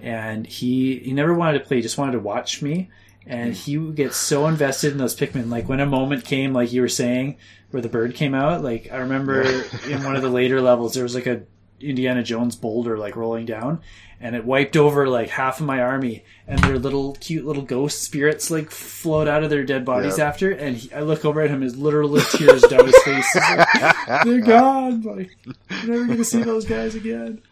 and 0.00 0.46
he 0.46 0.98
he 0.98 1.12
never 1.12 1.34
wanted 1.34 1.58
to 1.58 1.64
play. 1.64 1.78
He 1.78 1.82
just 1.82 1.98
wanted 1.98 2.12
to 2.12 2.20
watch 2.20 2.62
me, 2.62 2.90
and 3.26 3.54
he 3.54 3.78
would 3.78 3.96
get 3.96 4.14
so 4.14 4.46
invested 4.46 4.92
in 4.92 4.98
those 4.98 5.16
Pikmin. 5.16 5.50
Like 5.50 5.68
when 5.68 5.80
a 5.80 5.86
moment 5.86 6.24
came, 6.24 6.52
like 6.52 6.72
you 6.72 6.80
were 6.80 6.88
saying, 6.88 7.36
where 7.70 7.82
the 7.82 7.88
bird 7.88 8.14
came 8.14 8.34
out. 8.34 8.62
Like 8.62 8.90
I 8.92 8.98
remember 8.98 9.42
in 9.88 10.04
one 10.04 10.16
of 10.16 10.22
the 10.22 10.30
later 10.30 10.60
levels, 10.60 10.94
there 10.94 11.02
was 11.02 11.14
like 11.14 11.26
a 11.26 11.42
Indiana 11.80 12.22
Jones 12.22 12.56
boulder 12.56 12.98
like 12.98 13.16
rolling 13.16 13.46
down, 13.46 13.80
and 14.20 14.36
it 14.36 14.44
wiped 14.44 14.76
over 14.76 15.08
like 15.08 15.30
half 15.30 15.60
of 15.60 15.66
my 15.66 15.80
army, 15.80 16.24
and 16.46 16.58
their 16.60 16.78
little 16.78 17.14
cute 17.20 17.44
little 17.46 17.62
ghost 17.62 18.02
spirits 18.02 18.50
like 18.50 18.70
float 18.70 19.26
out 19.28 19.42
of 19.42 19.50
their 19.50 19.64
dead 19.64 19.84
bodies 19.84 20.18
Yeah. 20.18 20.28
after. 20.28 20.50
And 20.50 20.76
he, 20.76 20.92
I 20.92 21.00
look 21.00 21.24
over 21.24 21.40
at 21.40 21.50
him, 21.50 21.62
his 21.62 21.76
literal 21.76 22.20
tears 22.32 22.62
down 22.62 22.84
his 22.86 22.98
face. 23.02 23.34
Like, 23.34 24.24
They're 24.24 24.40
gone. 24.42 25.02
Like, 25.02 25.30
I'm 25.70 25.88
never 25.88 26.06
gonna 26.06 26.24
see 26.24 26.42
those 26.42 26.64
guys 26.66 26.94
again. 26.94 27.42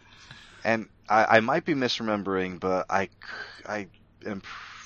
And 0.63 0.87
I, 1.07 1.37
I 1.37 1.39
might 1.39 1.65
be 1.65 1.73
misremembering, 1.73 2.59
but 2.59 2.85
I, 2.89 3.09
I 3.67 3.87
am 4.25 4.41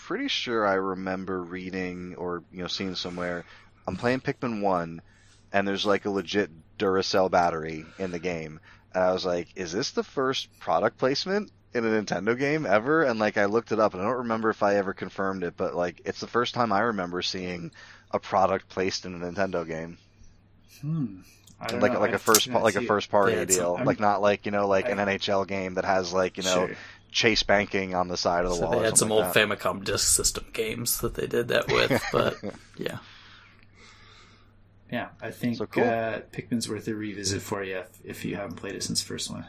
pretty 0.06 0.28
sure 0.30 0.66
I 0.68 0.76
remember 0.76 1.42
reading 1.44 2.16
or 2.18 2.44
you 2.52 2.62
know 2.62 2.68
seeing 2.68 2.96
somewhere. 2.96 3.44
I'm 3.88 3.98
playing 3.98 4.22
Pikmin 4.22 4.62
one, 4.62 5.02
and 5.52 5.68
there's 5.68 5.86
like 5.86 6.06
a 6.06 6.10
legit 6.10 6.50
Duracell 6.80 7.30
battery 7.30 7.86
in 8.00 8.12
the 8.12 8.20
game. 8.20 8.60
And 8.94 9.04
I 9.04 9.12
was 9.12 9.26
like, 9.26 9.50
is 9.56 9.72
this 9.74 9.92
the 9.92 10.04
first 10.04 10.48
product 10.60 10.98
placement 10.98 11.52
in 11.74 11.86
a 11.86 11.90
Nintendo 11.90 12.38
game 12.38 12.66
ever? 12.66 13.04
And 13.04 13.20
like 13.20 13.38
I 13.38 13.46
looked 13.46 13.72
it 13.72 13.80
up 13.80 13.94
and 13.94 14.02
I 14.02 14.06
don't 14.06 14.18
remember 14.20 14.50
if 14.50 14.62
I 14.64 14.76
ever 14.76 14.94
confirmed 14.94 15.44
it, 15.44 15.56
but 15.58 15.76
like 15.76 16.02
it's 16.06 16.20
the 16.20 16.28
first 16.28 16.54
time 16.54 16.72
I 16.72 16.82
remember 16.82 17.22
seeing 17.22 17.72
a 18.12 18.20
product 18.20 18.70
placed 18.70 19.06
in 19.06 19.16
a 19.16 19.26
Nintendo 19.26 19.66
game. 19.68 19.98
Hmm. 20.82 21.18
I 21.60 21.68
don't 21.68 21.80
Like 21.82 21.94
know. 21.94 22.00
like 22.00 22.12
I 22.12 22.16
a 22.16 22.20
first 22.20 22.46
didn't 22.46 22.62
like 22.64 22.76
a 22.76 22.82
first 22.82 23.10
party 23.10 23.36
Yeah, 23.36 23.46
deal. 23.46 23.76
I'm- 23.78 23.86
like 23.86 24.00
not 24.00 24.22
like, 24.22 24.46
you 24.46 24.52
know, 24.52 24.68
like 24.68 24.90
an 24.90 24.98
NHL 24.98 25.48
game 25.48 25.76
that 25.76 25.86
has 25.86 26.12
like, 26.14 26.38
you 26.38 26.44
know, 26.44 26.68
Sure. 26.68 26.76
Chase 27.12 27.44
banking 27.44 27.94
on 27.94 28.08
the 28.08 28.18
side 28.18 28.44
of 28.44 28.50
the 28.52 28.56
So 28.58 28.64
wall. 28.64 28.72
they 28.72 28.78
had 28.86 28.98
some 28.98 29.10
something 29.10 29.18
old 29.18 29.24
like 29.26 29.34
that. 29.34 29.48
Famicom 29.48 29.84
disk 29.84 30.08
system 30.16 30.46
games 30.52 31.00
that 31.02 31.14
they 31.14 31.28
did 31.28 31.50
that 31.50 31.68
with, 31.72 32.04
but 32.12 32.38
yeah. 32.76 32.98
Yeah, 34.92 35.10
I 35.22 35.32
think 35.32 35.58
So 35.58 35.66
cool. 35.66 35.84
uh, 35.84 36.20
Pikmin's 36.32 36.70
worth 36.70 36.88
a 36.88 36.96
revisit 36.96 37.42
for 37.42 37.64
you 37.64 37.78
if, 37.78 37.88
if 38.04 38.26
you 38.26 38.36
haven't 38.36 38.56
played 38.58 38.76
it 38.76 38.84
since 38.84 39.02
the 39.02 39.08
first 39.08 39.30
one. 39.32 39.46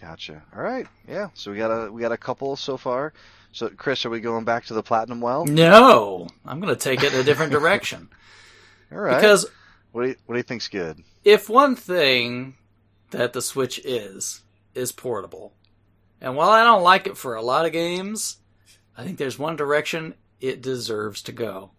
Gotcha. 0.00 0.42
All 0.56 0.62
right. 0.62 0.86
Yeah. 1.06 1.28
So 1.34 1.50
we 1.50 1.58
got 1.58 1.68
a 1.70 1.92
we 1.92 2.00
got 2.00 2.12
a 2.12 2.16
couple 2.16 2.56
so 2.56 2.76
far. 2.76 3.12
So 3.52 3.68
Chris, 3.68 4.04
are 4.06 4.10
we 4.10 4.20
going 4.20 4.44
back 4.44 4.64
to 4.66 4.74
the 4.74 4.82
platinum 4.82 5.20
well? 5.20 5.44
No, 5.44 6.28
I'm 6.46 6.60
going 6.60 6.74
to 6.74 6.80
take 6.80 7.02
it 7.02 7.12
in 7.12 7.20
a 7.20 7.24
different 7.24 7.52
direction 7.58 8.08
All 8.92 8.98
right. 8.98 9.16
because 9.16 9.46
what 9.92 10.02
do 10.02 10.08
you, 10.10 10.16
what 10.26 10.34
do 10.34 10.38
you 10.38 10.44
think's 10.44 10.68
good? 10.68 11.02
if 11.24 11.50
one 11.50 11.76
thing 11.76 12.54
that 13.10 13.32
the 13.32 13.42
Switch 13.42 13.78
is 13.84 14.42
is 14.74 14.92
portable, 14.92 15.52
and 16.20 16.36
while 16.36 16.50
I 16.50 16.62
don't 16.64 16.82
like 16.82 17.06
it 17.06 17.16
for 17.16 17.34
a 17.34 17.42
lot 17.42 17.66
of 17.66 17.72
games, 17.72 18.38
I 18.96 19.04
think 19.04 19.18
there's 19.18 19.38
one 19.38 19.56
direction 19.56 20.14
it 20.40 20.62
deserves 20.62 21.20
to 21.22 21.32
go. 21.32 21.72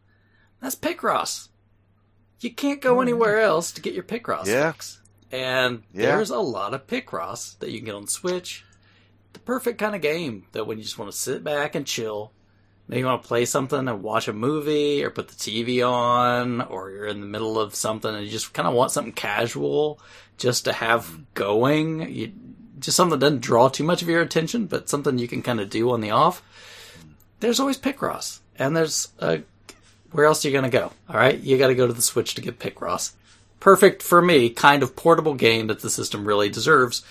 That's 0.62 0.76
Picross. 0.76 1.48
You 2.40 2.54
can't 2.54 2.82
go 2.82 2.96
hmm. 2.96 3.02
anywhere 3.02 3.40
else 3.40 3.72
to 3.72 3.82
get 3.82 3.94
your 3.94 4.04
Picross 4.04 4.46
Yeah. 4.46 4.72
fix. 4.74 5.01
And 5.32 5.84
Yeah. 5.94 6.16
there's 6.16 6.30
a 6.30 6.40
lot 6.40 6.74
of 6.74 6.88
Picross 6.88 7.58
that 7.60 7.70
you 7.72 7.78
can 7.80 7.86
get 7.86 7.96
on 7.96 8.08
Switch. 8.08 8.66
The 9.34 9.40
perfect 9.40 9.78
kind 9.80 9.96
of 9.96 10.02
game 10.02 10.46
that 10.52 10.68
when 10.68 10.78
you 10.78 10.84
just 10.84 10.98
want 10.98 11.12
to 11.12 11.18
sit 11.18 11.44
back 11.44 11.74
and 11.76 11.86
chill, 11.88 12.32
maybe 12.88 13.00
you 13.00 13.06
want 13.06 13.22
to 13.24 13.28
play 13.28 13.46
something 13.46 13.88
and 13.88 14.04
watch 14.04 14.28
a 14.28 14.34
movie 14.34 15.04
or 15.04 15.10
put 15.10 15.30
the 15.30 15.36
TV 15.36 15.88
on, 15.88 16.62
or 16.62 16.92
you're 16.92 17.08
in 17.08 17.22
the 17.22 17.28
middle 17.28 17.58
of 17.60 17.74
something 17.76 18.14
and 18.14 18.26
you 18.26 18.32
just 18.32 18.54
kind 18.54 18.68
of 18.68 18.74
want 18.74 18.92
something 18.92 19.14
casual 19.14 20.00
just 20.38 20.66
to 20.66 20.74
have 20.74 21.34
going. 21.34 22.14
You, 22.14 22.34
just 22.80 22.98
something 22.98 23.18
that 23.20 23.26
doesn't 23.26 23.42
draw 23.42 23.70
too 23.70 23.84
much 23.84 24.02
of 24.02 24.10
your 24.10 24.22
attention, 24.22 24.66
but 24.66 24.90
something 24.90 25.18
you 25.18 25.28
can 25.28 25.42
kind 25.44 25.60
of 25.62 25.70
do 25.70 25.92
on 25.92 26.02
the 26.02 26.10
off. 26.12 26.42
There's 27.40 27.60
always 27.60 27.78
Picross. 27.78 28.40
And 28.58 28.76
there's 28.76 29.08
uh 29.20 29.38
where 30.12 30.26
else 30.26 30.44
are 30.44 30.50
you 30.50 30.52
going 30.52 30.70
to 30.70 30.78
go? 30.78 30.92
All 31.10 31.16
right, 31.16 31.40
you 31.40 31.58
got 31.58 31.68
to 31.68 31.76
go 31.76 31.88
to 31.88 31.94
the 31.94 32.02
Switch 32.02 32.36
to 32.36 32.42
get 32.42 32.60
Picross. 32.60 33.14
Perfect 33.62 34.04
for 34.04 34.22
me, 34.22 34.50
kind 34.50 34.84
of 34.84 34.96
portable 34.98 35.36
game 35.36 35.68
that 35.68 35.80
the 35.80 35.90
system 35.90 36.26
really 36.28 36.50
deserves. 36.50 37.04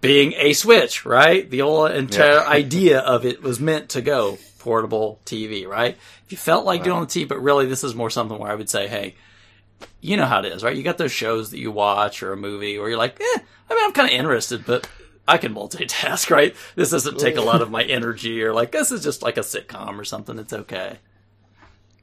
Being 0.00 0.32
a 0.36 0.52
Switch, 0.52 1.04
right? 1.04 1.50
The 1.50 1.58
whole 1.58 1.84
entire 1.86 2.34
Yeah. 2.34 2.44
idea 2.48 3.00
of 3.00 3.26
it 3.26 3.42
was 3.42 3.60
meant 3.60 3.90
to 3.90 4.00
go 4.00 4.38
portable 4.60 5.20
TV, 5.26 5.66
right? 5.66 5.96
If 6.24 6.32
you 6.32 6.38
felt 6.38 6.64
like 6.64 6.84
doing 6.84 7.00
the 7.00 7.06
TV, 7.06 7.28
but 7.28 7.42
really 7.42 7.66
this 7.66 7.84
is 7.84 7.94
more 7.94 8.10
something 8.10 8.38
where 8.38 8.50
I 8.50 8.54
would 8.54 8.70
say, 8.70 8.88
hey, 8.88 9.16
you 10.00 10.16
know 10.16 10.24
how 10.26 10.38
it 10.40 10.46
is, 10.46 10.62
right? 10.62 10.76
You 10.76 10.82
got 10.82 10.98
those 10.98 11.12
shows 11.12 11.50
that 11.50 11.58
you 11.58 11.70
watch 11.70 12.22
or 12.22 12.32
a 12.32 12.36
movie 12.36 12.78
where 12.78 12.88
you're 12.88 12.98
like, 12.98 13.20
eh, 13.20 13.38
I 13.70 13.74
mean, 13.74 13.84
I'm 13.84 13.92
kind 13.92 14.08
of 14.08 14.14
interested, 14.14 14.64
but 14.64 14.88
I 15.26 15.38
can 15.38 15.54
multitask, 15.54 16.30
right? 16.38 16.54
This 16.76 16.90
doesn't 16.90 17.18
take 17.18 17.36
a 17.36 17.42
lot 17.42 17.60
of 17.62 17.70
my 17.70 17.82
energy 17.98 18.42
or 18.42 18.52
like, 18.54 18.70
this 18.70 18.92
is 18.92 19.02
just 19.02 19.22
like 19.22 19.36
a 19.36 19.40
sitcom 19.40 19.98
or 19.98 20.04
something. 20.04 20.38
It's 20.38 20.52
okay. 20.52 20.98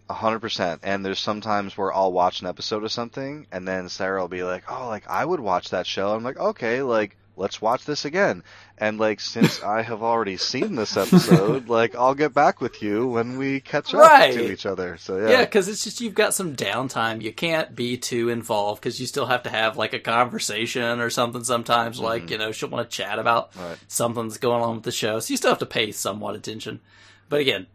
A 0.10 0.14
hundred 0.14 0.40
percent. 0.40 0.82
And 0.84 1.06
there's 1.06 1.20
sometimes 1.20 1.78
where 1.78 1.94
I'll 1.94 2.12
watch 2.12 2.42
an 2.42 2.48
episode 2.48 2.84
of 2.84 2.92
something, 2.92 3.48
and 3.52 3.68
then 3.68 3.88
Sarah 3.90 4.20
will 4.22 4.28
be 4.28 4.44
like, 4.44 4.64
"Oh, 4.70 4.88
like 4.88 5.08
I 5.10 5.24
would 5.24 5.40
watch 5.40 5.70
that 5.70 5.88
show." 5.88 6.14
I'm 6.14 6.24
like, 6.24 6.38
"Okay, 6.38 6.82
like 6.82 7.16
let's 7.38 7.62
watch 7.62 7.86
this 7.86 8.04
again." 8.06 8.44
And 8.78 9.00
like 9.00 9.22
since 9.22 9.64
I 9.64 9.82
have 9.82 10.04
already 10.04 10.36
seen 10.36 10.76
this 10.76 10.98
episode, 10.98 11.70
like 11.80 11.96
I'll 11.96 12.16
get 12.16 12.34
back 12.34 12.60
with 12.60 12.84
you 12.84 13.08
when 13.08 13.38
we 13.38 13.62
catch 13.62 13.94
up 13.94 14.02
Right. 14.02 14.34
to 14.34 14.52
each 14.52 14.66
other. 14.66 14.98
So 14.98 15.18
Yeah, 15.18 15.30
yeah, 15.30 15.46
because 15.46 15.70
it's 15.70 15.86
just 15.86 16.02
you've 16.02 16.14
got 16.16 16.34
some 16.34 16.54
downtime. 16.56 17.22
You 17.22 17.32
can't 17.32 17.74
be 17.74 17.96
too 17.98 18.28
involved 18.28 18.82
because 18.82 19.00
you 19.00 19.08
still 19.08 19.28
have 19.28 19.44
to 19.44 19.50
have 19.50 19.78
like 19.78 19.94
a 19.94 20.00
conversation 20.00 21.00
or 21.00 21.10
something. 21.10 21.46
Sometimes, 21.46 21.98
like 22.00 22.24
mm-hmm. 22.24 22.32
you 22.34 22.38
know, 22.40 22.52
she'll 22.52 22.70
want 22.70 22.90
to 22.90 22.96
chat 22.96 23.20
about 23.20 23.56
Right. 23.56 23.78
something 23.88 24.28
that's 24.28 24.38
going 24.38 24.62
on 24.62 24.76
with 24.76 24.84
the 24.84 24.92
show, 24.92 25.20
so 25.22 25.32
you 25.32 25.38
still 25.38 25.52
have 25.52 25.60
to 25.60 25.66
pay 25.66 25.92
somewhat 25.94 26.36
attention. 26.36 26.82
But 27.30 27.40
again, 27.40 27.68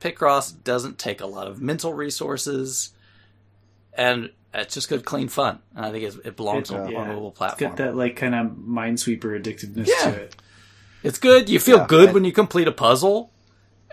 Picross 0.00 0.52
doesn't 0.64 0.98
take 0.98 1.20
a 1.20 1.26
lot 1.26 1.46
of 1.48 1.60
mental 1.60 1.92
resources, 1.92 2.90
and 3.94 4.30
it's 4.54 4.74
just 4.74 4.88
good, 4.88 5.04
clean 5.04 5.28
fun. 5.28 5.58
And 5.74 5.84
I 5.86 5.90
think 5.90 6.04
it's, 6.04 6.16
it 6.16 6.36
belongs 6.36 6.70
on, 6.70 6.90
Yeah. 6.90 6.98
on 6.98 7.10
a 7.10 7.12
mobile 7.14 7.28
It's 7.30 7.38
platform. 7.38 7.70
got 7.70 7.76
that 7.78 7.96
like 7.96 8.16
kind 8.16 8.34
of 8.34 8.46
minesweeper 8.52 9.40
addictiveness 9.40 9.86
Yeah. 9.88 10.10
to 10.10 10.16
it. 10.22 10.36
It's 11.02 11.18
good. 11.18 11.48
You 11.48 11.58
feel 11.60 11.78
Yeah. 11.78 11.86
good 11.88 12.14
when 12.14 12.24
you 12.24 12.32
complete 12.32 12.68
a 12.68 12.72
puzzle, 12.72 13.30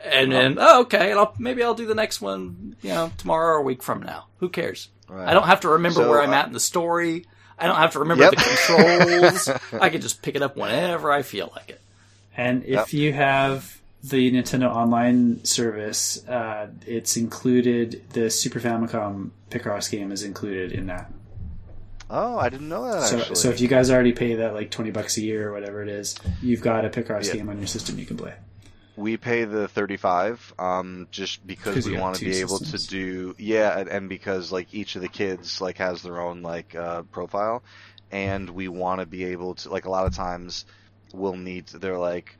and 0.03 0.32
then 0.32 0.58
oh, 0.59 0.82
okay, 0.82 1.09
and 1.11 1.19
I'll, 1.19 1.34
maybe 1.40 1.64
I'll 1.64 1.74
do 1.74 1.85
the 1.85 1.95
next 1.95 2.22
one, 2.22 2.75
you 2.82 2.90
know, 2.90 3.11
tomorrow 3.17 3.56
or 3.56 3.58
a 3.58 3.61
week 3.61 3.82
from 3.84 4.01
now. 4.03 4.25
Who 4.40 4.50
cares? 4.50 4.90
Right. 5.08 5.27
I 5.27 5.34
don't 5.34 5.45
have 5.48 5.61
to 5.61 5.69
remember 5.69 6.01
So, 6.01 6.09
where 6.09 6.22
I'm 6.22 6.32
uh, 6.32 6.35
at 6.35 6.48
in 6.48 6.53
the 6.53 6.59
story. 6.59 7.25
I 7.58 7.67
don't 7.67 7.77
have 7.77 7.93
to 7.93 8.00
remember 8.00 8.24
Yep. 8.25 8.32
the 8.32 8.38
controls. 8.38 9.50
I 9.82 9.90
can 9.90 10.01
just 10.01 10.22
pick 10.22 10.35
it 10.35 10.42
up 10.42 10.58
whenever 10.58 11.11
I 11.11 11.22
feel 11.22 11.51
like 11.56 11.69
it. 11.69 11.82
And 12.35 12.64
if 12.64 12.69
Yep. 12.72 12.93
you 12.93 13.14
have 13.14 13.80
the 14.09 14.32
Nintendo 14.32 14.74
Online 14.74 15.43
service, 15.43 16.25
uh, 16.27 16.67
it's 16.85 17.17
included. 17.17 18.03
The 18.11 18.30
Super 18.30 18.59
Famicom 18.59 19.32
Picross 19.50 19.90
game 19.90 20.11
is 20.11 20.24
included 20.24 20.72
in 20.72 20.88
that. 20.88 21.11
Oh, 22.09 22.38
I 22.38 22.50
didn't 22.50 22.69
know 22.69 22.85
that 22.92 23.08
So, 23.08 23.17
actually. 23.19 23.35
so 23.35 23.50
if 23.50 23.59
you 23.59 23.67
guys 23.67 23.90
already 23.90 24.14
pay 24.14 24.35
that 24.35 24.53
like 24.53 24.69
twenty 24.69 24.92
bucks 24.92 25.17
a 25.17 25.22
year 25.22 25.50
or 25.50 25.51
whatever 25.53 25.82
it 25.82 25.90
is, 25.90 26.16
you've 26.42 26.61
got 26.61 26.85
a 26.85 26.90
Picross 26.90 27.27
Yeah. 27.27 27.34
game 27.35 27.50
on 27.50 27.58
your 27.58 27.67
system 27.67 27.98
you 27.98 28.06
can 28.06 28.17
play. 28.17 28.34
we 28.98 29.17
pay 29.17 29.43
the 29.43 29.67
35 29.67 30.53
um 30.58 31.08
just 31.11 31.45
because 31.45 31.85
we 31.85 31.98
want 31.98 32.16
to 32.16 32.24
be 32.24 32.38
able 32.40 32.59
systems. 32.59 32.85
to 32.85 32.90
do 32.90 33.35
yeah 33.38 33.77
and, 33.80 33.90
and 33.90 34.08
because 34.08 34.53
like 34.53 34.74
each 34.74 34.95
of 34.95 35.01
the 35.01 35.09
kids 35.09 35.59
like 35.59 35.77
has 35.80 36.01
their 36.01 36.22
own 36.22 36.42
like 36.42 36.74
uh 36.75 37.01
profile 37.11 37.61
and 38.09 38.50
we 38.51 38.69
want 38.69 39.01
to 39.01 39.06
be 39.06 39.25
able 39.25 39.53
to 39.56 39.69
like 39.69 39.84
a 39.84 39.90
lot 39.90 40.06
of 40.06 40.16
times 40.16 40.64
we'll 41.14 41.35
need 41.35 41.67
they're 41.67 41.98
like 41.98 42.38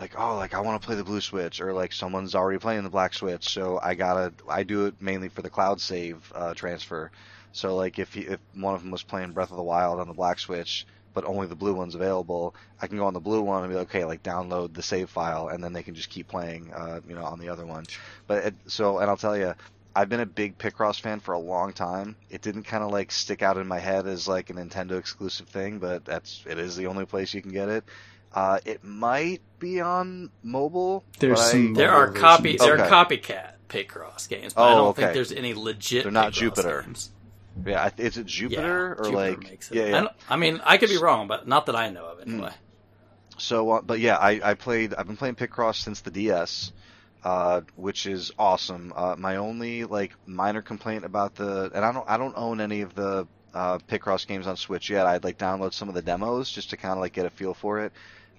like 0.00 0.18
oh 0.18 0.36
like 0.36 0.54
I 0.54 0.60
want 0.60 0.80
to 0.80 0.86
play 0.86 0.96
the 0.96 1.04
blue 1.04 1.20
switch 1.20 1.60
or 1.60 1.72
like 1.72 1.92
someone's 1.92 2.34
already 2.34 2.58
playing 2.58 2.82
the 2.82 2.90
black 2.90 3.14
switch 3.14 3.48
so 3.48 3.78
I 3.82 3.94
gotta 3.94 4.32
I 4.48 4.62
do 4.62 4.86
it 4.86 5.00
mainly 5.00 5.28
for 5.28 5.42
the 5.42 5.50
cloud 5.50 5.80
save 5.80 6.32
uh, 6.34 6.54
transfer 6.54 7.10
so 7.52 7.76
like 7.76 7.98
if 7.98 8.14
he, 8.14 8.22
if 8.22 8.40
one 8.54 8.74
of 8.74 8.82
them 8.82 8.90
was 8.90 9.02
playing 9.02 9.32
Breath 9.32 9.50
of 9.50 9.56
the 9.56 9.62
Wild 9.62 10.00
on 10.00 10.08
the 10.08 10.14
black 10.14 10.38
switch 10.38 10.86
but 11.14 11.24
only 11.24 11.46
the 11.46 11.54
blue 11.54 11.74
one's 11.74 11.94
available, 11.94 12.54
I 12.82 12.88
can 12.88 12.98
go 12.98 13.06
on 13.06 13.14
the 13.14 13.20
blue 13.20 13.40
one 13.40 13.62
and 13.62 13.72
be 13.72 13.78
like, 13.78 13.88
okay, 13.88 14.04
like 14.04 14.22
download 14.22 14.74
the 14.74 14.82
save 14.82 15.08
file, 15.08 15.48
and 15.48 15.62
then 15.62 15.72
they 15.72 15.84
can 15.84 15.94
just 15.94 16.10
keep 16.10 16.26
playing, 16.28 16.72
uh, 16.74 17.00
you 17.08 17.14
know, 17.14 17.24
on 17.24 17.38
the 17.38 17.48
other 17.48 17.64
one. 17.64 17.84
But 18.26 18.44
it, 18.44 18.54
so, 18.66 18.98
and 18.98 19.08
I'll 19.08 19.16
tell 19.16 19.36
you, 19.36 19.54
I've 19.96 20.08
been 20.08 20.20
a 20.20 20.26
big 20.26 20.58
Picross 20.58 21.00
fan 21.00 21.20
for 21.20 21.34
a 21.34 21.38
long 21.38 21.72
time. 21.72 22.16
It 22.28 22.42
didn't 22.42 22.64
kind 22.64 22.82
of 22.82 22.90
like 22.90 23.12
stick 23.12 23.42
out 23.42 23.58
in 23.58 23.68
my 23.68 23.78
head 23.78 24.08
as 24.08 24.26
like 24.26 24.50
a 24.50 24.54
Nintendo 24.54 24.98
exclusive 24.98 25.46
thing, 25.46 25.78
but 25.78 26.04
that's 26.04 26.42
it 26.46 26.58
is 26.58 26.74
the 26.74 26.88
only 26.88 27.06
place 27.06 27.32
you 27.32 27.40
can 27.40 27.52
get 27.52 27.68
it. 27.68 27.84
Uh, 28.34 28.58
it 28.64 28.82
might 28.82 29.40
be 29.60 29.80
on 29.80 30.28
mobile. 30.42 31.04
There's 31.20 31.38
but 31.38 31.54
I- 31.56 31.72
There 31.72 31.90
are 31.92 32.06
Mobile 32.08 32.20
copy. 32.20 32.42
versions. 32.56 32.60
There 32.60 32.80
are 32.84 32.88
copycat 33.06 33.50
Picross 33.68 34.28
games, 34.28 34.52
but 34.54 34.62
I 34.62 34.72
Oh, 34.72 34.76
don't 34.78 34.96
think 34.96 35.14
there's 35.14 35.32
any 35.32 35.54
legit. 35.54 36.02
They're 36.02 36.12
not 36.12 36.32
Picross 36.32 36.36
Jupiter. 36.36 36.82
Games. 36.82 37.10
yeah, 37.64 37.90
is 37.96 38.16
it 38.16 38.26
Jupiter 38.26 38.92
or 38.98 39.04
Jupiter 39.04 39.16
like 39.16 39.42
makes 39.50 39.70
it. 39.70 39.76
yeah, 39.76 39.82
I, 39.82 39.86
yeah. 39.86 40.00
don't- 40.00 40.12
I 40.28 40.36
mean, 40.36 40.60
I 40.64 40.76
could 40.78 40.88
be 40.90 40.98
wrong, 40.98 41.28
but 41.28 41.46
not 41.46 41.66
that 41.66 41.76
I 41.76 41.90
know 41.90 42.04
of 42.06 42.18
Hmm. 42.22 42.30
anyway. 42.34 42.50
So, 43.38 43.70
uh, 43.72 43.80
but 43.82 44.00
yeah, 44.00 44.16
I, 44.16 44.40
I 44.50 44.54
played. 44.54 44.94
I've 44.94 45.06
been 45.06 45.16
playing 45.16 45.34
Picross 45.36 45.76
since 45.76 46.00
the 46.00 46.10
DS, 46.10 46.72
uh, 47.24 47.62
which 47.76 48.06
is 48.06 48.32
awesome. 48.38 48.92
Uh, 48.94 49.16
my 49.18 49.36
only 49.36 49.84
like 49.84 50.12
minor 50.26 50.62
complaint 50.62 51.04
about 51.04 51.34
the, 51.36 51.70
and 51.74 51.84
I 51.84 51.92
don't, 51.92 52.08
I 52.08 52.16
don't 52.16 52.34
own 52.36 52.60
any 52.60 52.82
of 52.82 52.94
the 52.94 53.26
uh, 53.52 53.78
Picross 53.88 54.26
games 54.26 54.46
on 54.46 54.56
Switch 54.56 54.88
yet. 54.90 55.06
I'd 55.06 55.24
like 55.24 55.38
download 55.38 55.72
some 55.72 55.88
of 55.88 55.94
the 55.96 56.02
demos 56.02 56.50
just 56.50 56.70
to 56.70 56.76
kind 56.76 56.92
of 56.92 56.98
like 57.00 57.12
get 57.12 57.26
a 57.26 57.30
feel 57.30 57.54
for 57.54 57.80
it. 57.80 57.92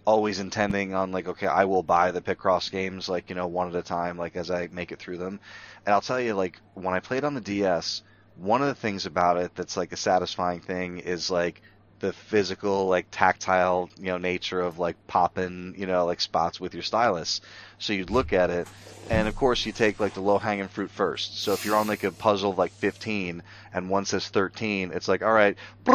Always 0.05 0.39
intending 0.39 0.93
on 0.93 1.11
like, 1.11 1.27
okay, 1.27 1.47
I 1.47 1.65
will 1.65 1.83
buy 1.83 2.11
the 2.11 2.21
Picross 2.21 2.71
games 2.71 3.09
like 3.09 3.29
you 3.29 3.35
know 3.35 3.47
one 3.47 3.69
at 3.69 3.75
a 3.75 3.81
time, 3.81 4.17
like 4.17 4.35
as 4.35 4.51
I 4.51 4.69
make 4.71 4.91
it 4.91 4.99
through 4.99 5.17
them. 5.17 5.39
And 5.85 5.93
I'll 5.93 6.01
tell 6.01 6.19
you, 6.21 6.33
like 6.33 6.59
when 6.73 6.93
I 6.93 6.99
played 6.99 7.23
on 7.23 7.33
the 7.33 7.41
DS, 7.41 8.03
one 8.37 8.61
of 8.61 8.67
the 8.67 8.75
things 8.75 9.05
about 9.05 9.37
it 9.37 9.55
that's 9.55 9.77
like 9.77 9.91
a 9.91 9.97
satisfying 9.97 10.59
thing 10.59 10.99
is 10.99 11.31
like 11.31 11.61
the 11.99 12.11
physical 12.11 12.87
like 12.87 13.07
tactile 13.09 13.89
you 13.97 14.07
know 14.07 14.17
nature 14.17 14.59
of 14.59 14.77
like 14.77 14.95
popping 15.07 15.73
you 15.77 15.85
know 15.85 16.05
like 16.05 16.19
spots 16.19 16.59
with 16.59 16.73
your 16.73 16.83
stylus 16.83 17.39
so 17.79 17.93
you'd 17.93 18.09
look 18.09 18.33
at 18.33 18.49
it 18.49 18.67
and 19.09 19.29
of 19.29 19.35
course 19.35 19.65
you 19.65 19.71
take 19.71 19.99
like 19.99 20.13
the 20.13 20.19
low 20.21 20.37
hanging 20.37 20.67
fruit 20.67 20.91
first 20.91 21.39
so 21.39 21.53
if 21.53 21.65
you're 21.65 21.77
on 21.77 21.87
like 21.87 22.03
a 22.03 22.11
puzzle 22.11 22.51
of 22.51 22.57
like 22.57 22.71
15 22.73 23.41
and 23.73 23.89
one 23.89 24.05
says 24.05 24.27
13 24.27 24.91
it's 24.93 25.07
like 25.07 25.23
all 25.23 25.31
right 25.31 25.57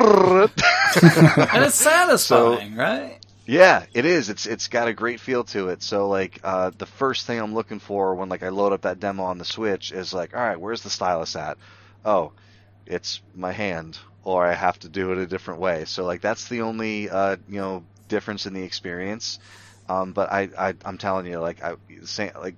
And 1.52 1.64
it's 1.64 1.74
satisfying, 1.76 2.74
right? 2.74 3.19
Yeah, 3.50 3.84
it 3.92 4.04
is. 4.04 4.28
It's 4.30 4.46
it's 4.46 4.68
got 4.68 4.86
a 4.86 4.92
great 4.94 5.18
feel 5.20 5.42
to 5.44 5.70
it. 5.70 5.82
So 5.82 6.08
like 6.08 6.38
uh, 6.44 6.70
the 6.78 6.86
first 6.86 7.26
thing 7.26 7.40
I'm 7.40 7.52
looking 7.52 7.80
for 7.80 8.14
when 8.14 8.28
like 8.28 8.44
I 8.44 8.50
load 8.50 8.72
up 8.72 8.82
that 8.82 9.00
demo 9.00 9.24
on 9.24 9.38
the 9.38 9.44
Switch 9.44 9.90
is 9.90 10.12
like, 10.14 10.34
all 10.36 10.40
right, 10.40 10.60
where's 10.60 10.82
the 10.82 10.90
stylus 10.90 11.34
at? 11.34 11.58
Oh, 12.04 12.32
it's 12.86 13.20
my 13.34 13.50
hand, 13.52 13.98
or 14.22 14.46
I 14.46 14.54
have 14.54 14.78
to 14.80 14.88
do 14.88 15.10
it 15.12 15.18
a 15.18 15.26
different 15.26 15.60
way. 15.60 15.84
So 15.86 16.04
like 16.04 16.20
that's 16.20 16.48
the 16.48 16.62
only 16.62 17.10
uh, 17.10 17.38
you 17.48 17.60
know 17.60 17.84
difference 18.08 18.46
in 18.46 18.54
the 18.54 18.62
experience. 18.62 19.40
Um, 19.88 20.12
but 20.12 20.30
I, 20.32 20.50
I 20.56 20.74
I'm 20.84 20.98
telling 20.98 21.26
you, 21.26 21.40
like 21.40 21.60
I 21.64 21.74
say, 22.04 22.30
like 22.40 22.56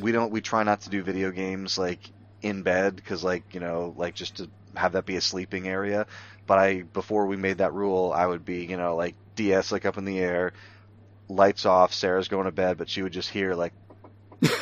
we 0.00 0.12
don't 0.12 0.32
we 0.32 0.40
try 0.40 0.62
not 0.62 0.82
to 0.82 0.90
do 0.90 1.02
video 1.02 1.30
games 1.32 1.76
like 1.76 2.00
in 2.42 2.62
bed 2.62 2.96
because 2.96 3.22
like 3.22 3.44
you 3.52 3.60
know 3.60 3.92
like 3.98 4.14
just 4.14 4.38
to 4.38 4.50
have 4.74 4.92
that 4.92 5.04
be 5.06 5.16
a 5.16 5.20
sleeping 5.20 5.68
area. 5.68 6.06
But 6.46 6.58
I 6.58 6.82
before 6.82 7.26
we 7.26 7.36
made 7.36 7.58
that 7.58 7.74
rule, 7.74 8.12
I 8.14 8.26
would 8.26 8.44
be 8.44 8.64
you 8.64 8.76
know 8.78 8.96
like 8.96 9.16
DS 9.40 9.72
like 9.72 9.86
up 9.86 9.96
in 9.98 10.04
the 10.04 10.18
air, 10.18 10.52
lights 11.28 11.64
off. 11.64 11.94
Sarah's 11.94 12.28
going 12.28 12.44
to 12.44 12.52
bed, 12.52 12.76
but 12.78 12.88
she 12.88 13.02
would 13.02 13.12
just 13.12 13.30
hear 13.30 13.54
like 13.54 13.72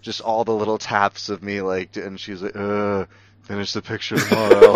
just 0.00 0.20
all 0.20 0.44
the 0.44 0.54
little 0.54 0.78
taps 0.78 1.28
of 1.28 1.42
me 1.42 1.60
like, 1.60 1.96
and 1.96 2.18
she's 2.18 2.42
like, 2.42 2.56
uh, 2.56 3.06
finish 3.42 3.72
the 3.72 3.82
picture 3.82 4.16
tomorrow. 4.16 4.74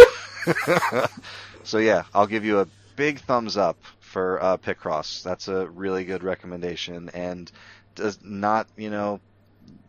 so 1.62 1.78
yeah, 1.78 2.04
I'll 2.14 2.26
give 2.26 2.44
you 2.44 2.60
a 2.60 2.68
big 2.96 3.20
thumbs 3.20 3.56
up 3.56 3.78
for 4.00 4.42
uh, 4.42 4.56
Picross. 4.58 5.22
That's 5.22 5.48
a 5.48 5.66
really 5.68 6.04
good 6.04 6.22
recommendation, 6.22 7.10
and 7.14 7.50
does 7.94 8.18
not 8.22 8.68
you 8.76 8.90
know 8.90 9.20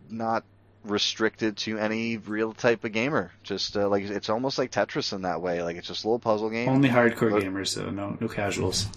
not 0.10 0.44
restricted 0.84 1.58
to 1.58 1.77
any 1.77 2.18
real 2.18 2.53
type 2.53 2.84
of 2.84 2.92
gamer. 2.92 3.32
Just 3.43 3.77
uh, 3.77 3.88
like 3.88 4.03
it's 4.03 4.30
almost 4.30 4.58
like 4.58 4.72
Tetris 4.72 5.14
in 5.14 5.24
that 5.24 5.42
way. 5.42 5.61
Like 5.64 5.77
it's 5.77 5.88
just 5.88 6.03
a 6.03 6.08
little 6.08 6.19
puzzle 6.19 6.50
game. 6.50 6.69
Only 6.69 6.90
hardcore 6.90 7.32
But- 7.32 7.43
gamers, 7.43 7.68
so 7.68 7.90
no 7.90 8.18
no 8.19 8.27
casuals. 8.27 8.88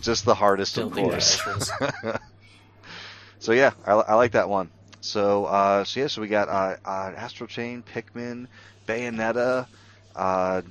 Just 0.00 0.26
the 0.26 0.34
hardest, 0.34 0.76
of 0.76 0.92
Filthy 0.94 1.02
course. 1.02 1.40
so 3.38 3.52
yeah, 3.52 3.70
I, 3.86 3.92
I 3.92 4.14
like 4.14 4.32
that 4.32 4.48
one. 4.48 4.70
So 5.00 5.46
uh, 5.46 5.84
so 5.84 6.00
yeah, 6.00 6.06
so 6.08 6.20
we 6.20 6.28
got 6.28 6.48
uh, 6.48 6.76
uh, 6.84 7.12
Astral 7.16 7.46
Chain, 7.46 7.82
Pikmin, 7.82 8.46
Bayonetta, 8.86 9.66
uh, 10.14 10.62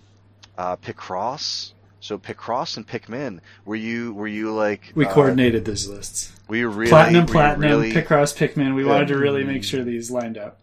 uh, 0.58 0.76
Picross. 0.78 1.74
So 2.02 2.18
Picross 2.18 2.78
and 2.78 2.88
Pikmin. 2.88 3.40
Were 3.66 3.76
you 3.76 4.14
were 4.14 4.28
you 4.28 4.54
like 4.54 4.92
We 4.96 5.06
uh, 5.06 5.14
coordinated 5.14 5.66
those 5.66 5.88
lists. 5.88 6.32
Were 6.48 6.56
you 6.56 6.70
really 6.70 6.90
Platinum, 6.90 7.24
were 7.26 7.28
you 7.28 7.34
Platinum, 7.34 7.70
really, 7.70 7.92
Picross, 7.92 8.36
Pikmin. 8.38 8.76
We 8.76 8.84
Yeah. 8.84 8.90
wanted 8.90 9.08
to 9.10 9.18
really 9.18 9.44
make 9.44 9.64
sure 9.64 9.84
these 9.84 10.10
lined 10.12 10.38
up. 10.38 10.59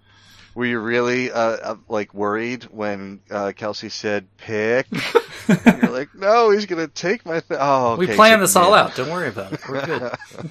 Were 0.57 0.65
you 0.65 0.78
really 0.78 1.31
uh, 1.31 1.39
uh, 1.39 1.76
like 1.86 2.15
worried 2.15 2.65
when 2.65 3.20
uh, 3.31 3.52
Kelsey 3.55 3.91
said 3.91 4.26
pick? 4.39 4.86
You're 5.49 5.91
like, 5.91 6.15
no, 6.15 6.49
he's 6.49 6.65
gonna 6.65 6.89
take 6.89 7.26
my. 7.26 7.41
Th- 7.41 7.60
oh, 7.60 7.97
we 7.97 8.07
okay, 8.07 8.17
planned 8.17 8.39
so- 8.39 8.41
this 8.41 8.57
all 8.57 8.73
out. 8.73 8.97
Don't 8.97 9.10
worry 9.10 9.28
about 9.28 9.52
it. 9.52 9.60
We're 9.68 9.85
good. 9.85 10.12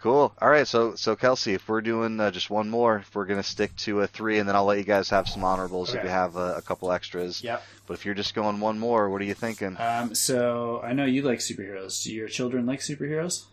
cool. 0.00 0.32
All 0.40 0.48
right, 0.48 0.68
so 0.68 0.94
so 0.94 1.16
Kelsey, 1.16 1.54
if 1.54 1.68
we're 1.68 1.80
doing 1.80 2.20
uh, 2.20 2.30
just 2.30 2.48
one 2.48 2.70
more, 2.70 2.98
if 2.98 3.12
we're 3.12 3.24
gonna 3.24 3.42
stick 3.42 3.74
to 3.78 4.02
a 4.02 4.06
three, 4.06 4.38
and 4.38 4.48
then 4.48 4.54
I'll 4.54 4.66
let 4.66 4.78
you 4.78 4.84
guys 4.84 5.10
have 5.10 5.28
some 5.28 5.42
honorables 5.42 5.92
if 5.92 6.04
you 6.04 6.10
have 6.10 6.36
a, 6.36 6.54
a 6.54 6.62
couple 6.62 6.92
extras. 6.92 7.42
Yep. 7.42 7.60
But 7.88 7.94
if 7.94 8.04
you're 8.06 8.14
just 8.14 8.36
going 8.36 8.60
one 8.60 8.78
more, 8.78 9.10
what 9.10 9.20
are 9.20 9.24
you 9.24 9.34
thinking? 9.34 9.76
Um, 9.80 10.14
so 10.14 10.80
I 10.84 10.92
know 10.92 11.06
you 11.06 11.22
like 11.22 11.40
superheroes. 11.40 12.04
Do 12.04 12.14
your 12.14 12.28
children 12.28 12.66
like 12.66 12.78
superheroes? 12.78 13.46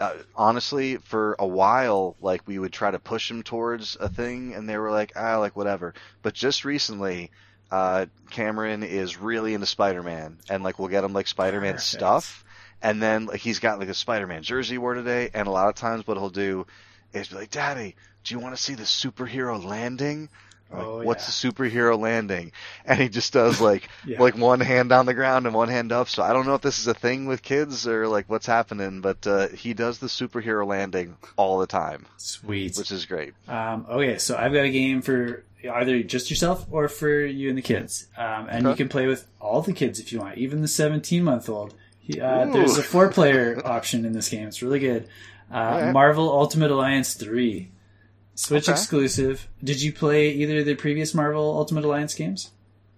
Uh, 0.00 0.14
honestly, 0.36 0.96
for 0.96 1.34
a 1.38 1.46
while, 1.46 2.16
like 2.20 2.46
we 2.46 2.58
would 2.58 2.72
try 2.72 2.90
to 2.90 2.98
push 2.98 3.28
them 3.28 3.42
towards 3.42 3.96
a 3.98 4.08
thing, 4.08 4.54
and 4.54 4.68
they 4.68 4.78
were 4.78 4.90
like, 4.90 5.12
ah, 5.16 5.38
like 5.38 5.56
whatever. 5.56 5.94
But 6.22 6.34
just 6.34 6.64
recently, 6.64 7.30
uh, 7.70 8.06
Cameron 8.30 8.82
is 8.82 9.18
really 9.18 9.54
into 9.54 9.66
Spider-Man, 9.66 10.38
and 10.48 10.62
like 10.62 10.78
we'll 10.78 10.88
get 10.88 11.04
him 11.04 11.12
like 11.12 11.26
Spider-Man 11.26 11.74
Perfect. 11.74 11.88
stuff, 11.88 12.44
and 12.80 13.02
then 13.02 13.26
like 13.26 13.40
he's 13.40 13.58
got 13.58 13.78
like 13.80 13.88
a 13.88 13.94
Spider-Man 13.94 14.42
jersey 14.42 14.74
he 14.74 14.78
wore 14.78 14.94
today, 14.94 15.30
and 15.34 15.48
a 15.48 15.50
lot 15.50 15.68
of 15.68 15.74
times 15.74 16.06
what 16.06 16.16
he'll 16.16 16.30
do 16.30 16.66
is 17.12 17.28
be 17.28 17.36
like, 17.36 17.50
Daddy, 17.50 17.96
do 18.24 18.34
you 18.34 18.40
want 18.40 18.56
to 18.56 18.62
see 18.62 18.74
the 18.74 18.84
superhero 18.84 19.62
landing? 19.62 20.28
Like, 20.70 20.82
Oh, 20.84 21.02
What's 21.02 21.42
yeah. 21.44 21.50
the 21.50 21.54
superhero 21.54 21.98
landing? 21.98 22.52
And 22.84 23.00
he 23.00 23.08
just 23.08 23.32
does 23.32 23.60
like 23.70 23.88
Yeah. 24.06 24.20
like 24.20 24.36
one 24.36 24.60
hand 24.60 24.92
on 24.92 25.06
the 25.06 25.14
ground 25.14 25.46
and 25.46 25.54
one 25.54 25.68
hand 25.68 25.92
up. 25.92 26.08
So 26.08 26.22
I 26.22 26.32
don't 26.32 26.46
know 26.46 26.54
if 26.54 26.60
this 26.62 26.78
is 26.78 26.86
a 26.86 26.94
thing 26.94 27.26
with 27.26 27.42
kids 27.42 27.86
or 27.86 28.06
like 28.08 28.28
what's 28.28 28.46
happening, 28.46 29.00
but 29.00 29.26
uh, 29.26 29.48
he 29.48 29.74
does 29.74 29.98
the 29.98 30.06
superhero 30.08 30.66
landing 30.66 31.16
all 31.36 31.58
the 31.58 31.66
time, 31.66 32.06
Sweet. 32.16 32.76
which 32.76 32.90
is 32.92 33.06
great. 33.06 33.34
Um, 33.48 33.86
okay, 33.88 34.18
so 34.18 34.36
I've 34.36 34.52
got 34.52 34.64
a 34.64 34.70
game 34.70 35.02
for 35.02 35.44
either 35.64 36.02
just 36.02 36.30
yourself 36.30 36.66
or 36.70 36.88
for 36.88 37.20
you 37.24 37.48
and 37.48 37.58
the 37.58 37.62
kids, 37.62 38.06
um, 38.16 38.46
and 38.48 38.66
you 38.66 38.74
can 38.76 38.88
play 38.88 39.06
with 39.06 39.26
all 39.40 39.60
the 39.62 39.72
kids 39.72 39.98
if 39.98 40.12
you 40.12 40.20
want, 40.20 40.38
even 40.38 40.60
the 40.62 40.68
17 40.68 41.24
month 41.24 41.48
old. 41.48 41.74
Uh, 42.10 42.46
there's 42.46 42.78
a 42.78 42.82
four 42.82 43.08
player 43.08 43.60
option 43.66 44.04
in 44.06 44.12
this 44.12 44.28
game. 44.28 44.46
It's 44.48 44.62
really 44.62 44.78
good. 44.78 45.08
Uh, 45.52 45.56
Alright. 45.56 45.92
Marvel 45.92 46.30
Ultimate 46.30 46.70
Alliance 46.70 47.14
3. 47.14 47.70
Switch 48.40 48.68
Okay. 48.68 48.72
exclusive. 48.78 49.48
Did 49.64 49.82
you 49.82 49.92
play 49.92 50.28
either 50.30 50.60
of 50.60 50.64
the 50.66 50.76
previous 50.76 51.12
Marvel 51.12 51.58
Ultimate 51.58 51.84
Alliance 51.84 52.14
games? 52.14 52.52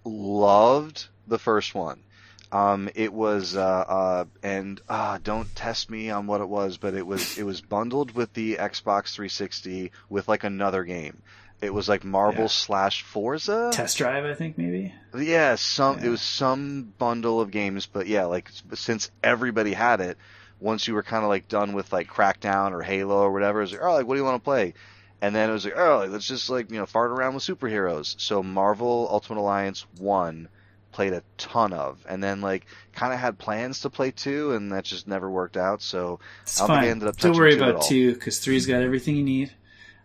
Loved 0.05 1.07
the 1.27 1.39
first 1.39 1.73
one. 1.73 2.03
Um, 2.51 2.89
it 2.95 3.11
was 3.11 3.55
uh, 3.55 3.61
uh, 3.61 4.25
and 4.43 4.79
uh, 4.87 5.17
don't 5.23 5.53
test 5.55 5.89
me 5.89 6.11
on 6.11 6.27
what 6.27 6.41
it 6.41 6.49
was, 6.49 6.77
but 6.77 6.93
it 6.93 7.07
was 7.07 7.37
it 7.39 7.43
was 7.43 7.59
bundled 7.61 8.13
with 8.13 8.33
the 8.33 8.57
Xbox 8.57 9.13
360 9.15 9.91
with 10.09 10.27
like 10.27 10.43
another 10.43 10.83
game. 10.83 11.23
It 11.59 11.73
was 11.73 11.89
like 11.89 12.03
Marvel 12.03 12.43
Yeah. 12.43 12.47
slash 12.49 13.01
Forza. 13.03 13.71
Test 13.73 13.97
Drive, 13.97 14.25
I 14.25 14.33
think, 14.35 14.57
maybe? 14.59 14.93
Yeah, 15.17 15.55
some 15.55 15.99
Yeah. 15.99 16.05
it 16.05 16.09
was 16.09 16.21
some 16.21 16.93
bundle 16.99 17.41
of 17.41 17.49
games, 17.51 17.87
but 17.87 18.05
yeah, 18.05 18.25
like 18.25 18.49
since 18.75 19.09
everybody 19.23 19.73
had 19.73 20.01
it, 20.01 20.17
once 20.59 20.87
you 20.87 20.93
were 20.93 21.03
kind 21.03 21.23
of 21.23 21.29
like 21.29 21.47
done 21.47 21.73
with 21.73 21.91
like 21.93 22.07
Crackdown 22.09 22.73
or 22.73 22.81
Halo 22.83 23.21
or 23.21 23.31
whatever, 23.31 23.59
it 23.59 23.63
was 23.63 23.71
like, 23.71 23.81
oh, 23.81 23.93
like 23.93 24.05
what 24.05 24.15
do 24.15 24.19
you 24.19 24.25
want 24.25 24.39
to 24.43 24.43
play? 24.43 24.73
And 25.21 25.35
then 25.35 25.49
it 25.49 25.53
was 25.53 25.65
like, 25.65 25.77
oh, 25.77 25.99
like, 25.99 26.09
let's 26.09 26.27
just 26.27 26.49
like 26.49 26.71
you 26.71 26.77
know 26.77 26.85
fart 26.85 27.11
around 27.11 27.35
with 27.35 27.43
superheroes. 27.43 28.19
So 28.19 28.41
Marvel 28.41 29.07
Ultimate 29.11 29.39
Alliance 29.39 29.85
one 29.99 30.47
played 30.91 31.13
a 31.13 31.23
ton 31.37 31.73
of, 31.73 32.03
and 32.09 32.23
then 32.23 32.41
like 32.41 32.65
kind 32.93 33.13
of 33.13 33.19
had 33.19 33.37
plans 33.37 33.81
to 33.81 33.89
play 33.89 34.11
two, 34.11 34.53
and 34.53 34.71
that 34.71 34.83
just 34.83 35.07
never 35.07 35.29
worked 35.29 35.57
out. 35.57 35.81
So 35.81 36.19
It's 36.43 36.59
I 36.59 36.67
don't 36.67 36.67
think 36.75 36.77
I 36.77 36.81
fine. 36.81 36.91
ended 36.91 37.07
up 37.07 37.17
Don't 37.17 37.35
worry 37.37 37.55
two 37.55 37.63
about 37.63 37.83
two 37.83 38.13
because 38.13 38.39
three's 38.39 38.65
got 38.65 38.81
everything 38.81 39.15
you 39.15 39.23
need. 39.23 39.51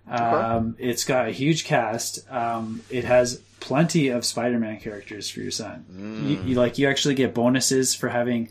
Um, 0.08 0.76
It's 0.78 1.04
got 1.04 1.28
a 1.28 1.32
huge 1.32 1.64
cast. 1.64 2.30
Um, 2.30 2.82
it 2.90 3.04
has 3.04 3.40
plenty 3.58 4.08
of 4.08 4.24
Spider-Man 4.24 4.78
characters 4.78 5.28
for 5.28 5.40
your 5.40 5.50
son. 5.50 5.84
Mm. 5.92 6.28
You, 6.28 6.42
you 6.50 6.54
like 6.56 6.78
you 6.78 6.88
actually 6.88 7.14
get 7.14 7.34
bonuses 7.34 7.94
for 7.94 8.08
having 8.08 8.48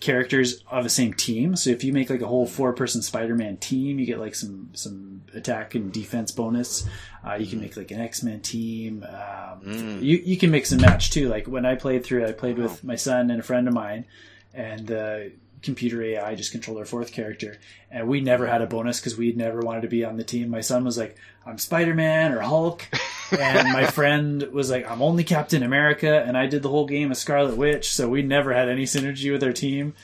characters 0.00 0.64
of 0.70 0.82
the 0.82 0.90
same 0.90 1.12
team. 1.14 1.54
So 1.56 1.70
if 1.70 1.84
you 1.84 1.92
make 1.92 2.10
like 2.10 2.22
a 2.22 2.26
whole 2.26 2.46
four-person 2.46 3.02
Spider-Man 3.02 3.58
team, 3.58 3.98
you 3.98 4.06
get 4.06 4.18
like 4.18 4.34
some 4.34 4.70
some 4.72 5.22
attack 5.34 5.74
and 5.74 5.92
defense 5.92 6.32
bonus. 6.32 6.86
Uh, 7.26 7.34
you 7.34 7.46
can 7.46 7.60
make 7.60 7.76
like 7.76 7.90
an 7.90 8.00
X-Men 8.00 8.40
team. 8.40 9.04
Um, 9.08 9.60
Mm. 9.60 10.02
You 10.02 10.16
you 10.24 10.38
can 10.38 10.50
mix 10.50 10.72
and 10.72 10.80
match 10.80 11.10
too. 11.10 11.28
Like 11.28 11.46
when 11.46 11.66
I 11.66 11.74
played 11.74 12.02
through, 12.02 12.26
I 12.26 12.32
played 12.32 12.56
with 12.56 12.82
my 12.82 12.96
son 12.96 13.30
and 13.30 13.40
a 13.40 13.42
friend 13.42 13.68
of 13.68 13.74
mine, 13.74 14.06
and 14.54 14.86
the 14.86 15.32
computer 15.62 16.02
AI 16.02 16.34
just 16.34 16.52
control 16.52 16.78
our 16.78 16.84
fourth 16.84 17.12
character, 17.12 17.58
and 17.90 18.08
we 18.08 18.20
never 18.20 18.46
had 18.46 18.62
a 18.62 18.66
bonus 18.66 18.98
because 19.00 19.16
we 19.16 19.32
never 19.32 19.60
wanted 19.60 19.82
to 19.82 19.88
be 19.88 20.04
on 20.04 20.16
the 20.16 20.24
team. 20.24 20.48
My 20.48 20.60
son 20.60 20.84
was 20.84 20.98
like, 20.98 21.16
"I'm 21.46 21.58
Spider 21.58 21.94
Man 21.94 22.32
or 22.32 22.40
Hulk," 22.40 22.86
and 23.38 23.72
my 23.72 23.86
friend 23.86 24.42
was 24.52 24.70
like, 24.70 24.90
"I'm 24.90 25.02
only 25.02 25.24
Captain 25.24 25.62
America," 25.62 26.22
and 26.26 26.36
I 26.36 26.46
did 26.46 26.62
the 26.62 26.68
whole 26.68 26.86
game 26.86 27.10
as 27.10 27.18
Scarlet 27.18 27.56
Witch, 27.56 27.92
so 27.92 28.08
we 28.08 28.22
never 28.22 28.52
had 28.52 28.68
any 28.68 28.84
synergy 28.84 29.30
with 29.32 29.42
our 29.44 29.52
team. 29.52 29.94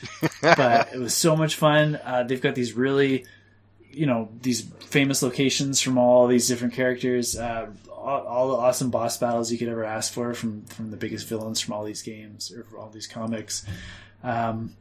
but 0.42 0.92
it 0.92 0.98
was 0.98 1.14
so 1.14 1.36
much 1.36 1.56
fun. 1.56 1.98
Uh, 2.04 2.22
they've 2.22 2.40
got 2.42 2.54
these 2.54 2.74
really, 2.74 3.24
you 3.90 4.06
know, 4.06 4.28
these 4.42 4.62
famous 4.80 5.22
locations 5.22 5.80
from 5.80 5.98
all 5.98 6.26
these 6.26 6.48
different 6.48 6.74
characters. 6.74 7.36
Uh, 7.36 7.68
all, 7.90 8.26
all 8.26 8.48
the 8.48 8.56
awesome 8.56 8.90
boss 8.90 9.16
battles 9.16 9.50
you 9.50 9.58
could 9.58 9.68
ever 9.68 9.84
ask 9.84 10.12
for 10.12 10.32
from 10.32 10.62
from 10.66 10.90
the 10.90 10.96
biggest 10.96 11.26
villains 11.26 11.60
from 11.60 11.74
all 11.74 11.84
these 11.84 12.02
games 12.02 12.52
or 12.52 12.62
from 12.64 12.78
all 12.78 12.90
these 12.90 13.06
comics. 13.06 13.66
Um, 14.22 14.74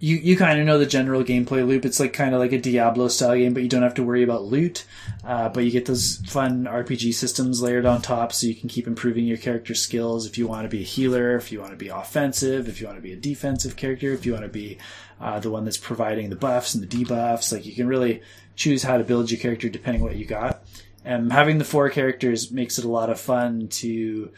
you 0.00 0.16
you 0.16 0.36
kind 0.36 0.58
of 0.58 0.66
know 0.66 0.78
the 0.78 0.86
general 0.86 1.22
gameplay 1.22 1.66
loop. 1.66 1.84
It's 1.84 2.00
like 2.00 2.14
kind 2.14 2.34
of 2.34 2.40
like 2.40 2.52
a 2.52 2.58
Diablo 2.58 3.08
style 3.08 3.36
game, 3.36 3.52
but 3.52 3.62
you 3.62 3.68
don't 3.68 3.82
have 3.82 3.94
to 3.94 4.02
worry 4.02 4.22
about 4.22 4.44
loot. 4.44 4.86
Uh, 5.22 5.50
but 5.50 5.64
you 5.64 5.70
get 5.70 5.84
those 5.84 6.16
fun 6.26 6.64
RPG 6.64 7.12
systems 7.12 7.60
layered 7.60 7.84
on 7.84 8.00
top, 8.00 8.32
so 8.32 8.46
you 8.46 8.54
can 8.54 8.70
keep 8.70 8.86
improving 8.86 9.26
your 9.26 9.36
character 9.36 9.74
skills. 9.74 10.26
If 10.26 10.38
you 10.38 10.48
want 10.48 10.64
to 10.64 10.70
be 10.70 10.80
a 10.80 10.86
healer, 10.86 11.36
if 11.36 11.52
you 11.52 11.60
want 11.60 11.72
to 11.72 11.76
be 11.76 11.88
offensive, 11.88 12.66
if 12.66 12.80
you 12.80 12.86
want 12.86 12.96
to 12.98 13.02
be 13.02 13.12
a 13.12 13.16
defensive 13.16 13.76
character, 13.76 14.12
if 14.12 14.24
you 14.24 14.32
want 14.32 14.44
to 14.44 14.50
be 14.50 14.78
uh, 15.20 15.38
the 15.38 15.50
one 15.50 15.64
that's 15.64 15.76
providing 15.76 16.30
the 16.30 16.36
buffs 16.36 16.74
and 16.74 16.82
the 16.82 17.04
debuffs, 17.04 17.52
like 17.52 17.66
you 17.66 17.74
can 17.74 17.86
really 17.86 18.22
choose 18.56 18.82
how 18.82 18.96
to 18.96 19.04
build 19.04 19.30
your 19.30 19.38
character 19.38 19.68
depending 19.68 20.02
what 20.02 20.16
you 20.16 20.24
got. 20.24 20.64
And 21.04 21.30
having 21.30 21.58
the 21.58 21.64
four 21.64 21.90
characters 21.90 22.50
makes 22.50 22.78
it 22.78 22.86
a 22.86 22.90
lot 22.90 23.10
of 23.10 23.20
fun 23.20 23.68
to 23.68 24.32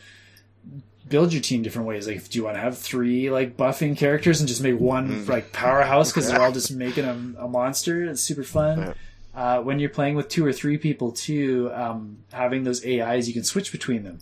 build 1.12 1.32
your 1.32 1.42
team 1.42 1.62
different 1.62 1.86
ways. 1.86 2.08
Like, 2.08 2.26
do 2.30 2.38
you 2.38 2.44
want 2.44 2.56
to 2.56 2.60
have 2.60 2.76
three 2.78 3.30
like 3.30 3.56
buffing 3.56 3.96
characters 3.96 4.40
and 4.40 4.48
just 4.48 4.62
make 4.62 4.80
one 4.80 5.24
like 5.26 5.52
powerhouse 5.52 6.10
because 6.10 6.28
they're 6.28 6.40
all 6.40 6.52
just 6.52 6.72
making 6.72 7.04
a, 7.04 7.44
a 7.44 7.46
monster? 7.48 8.04
It's 8.04 8.22
super 8.22 8.42
fun. 8.42 8.94
Uh, 9.34 9.60
when 9.60 9.78
you're 9.78 9.90
playing 9.90 10.16
with 10.16 10.28
two 10.28 10.44
or 10.44 10.52
three 10.52 10.78
people 10.78 11.12
too, 11.12 11.70
um, 11.74 12.18
having 12.32 12.64
those 12.64 12.84
AIs, 12.84 13.28
you 13.28 13.34
can 13.34 13.44
switch 13.44 13.70
between 13.72 14.02
them. 14.02 14.18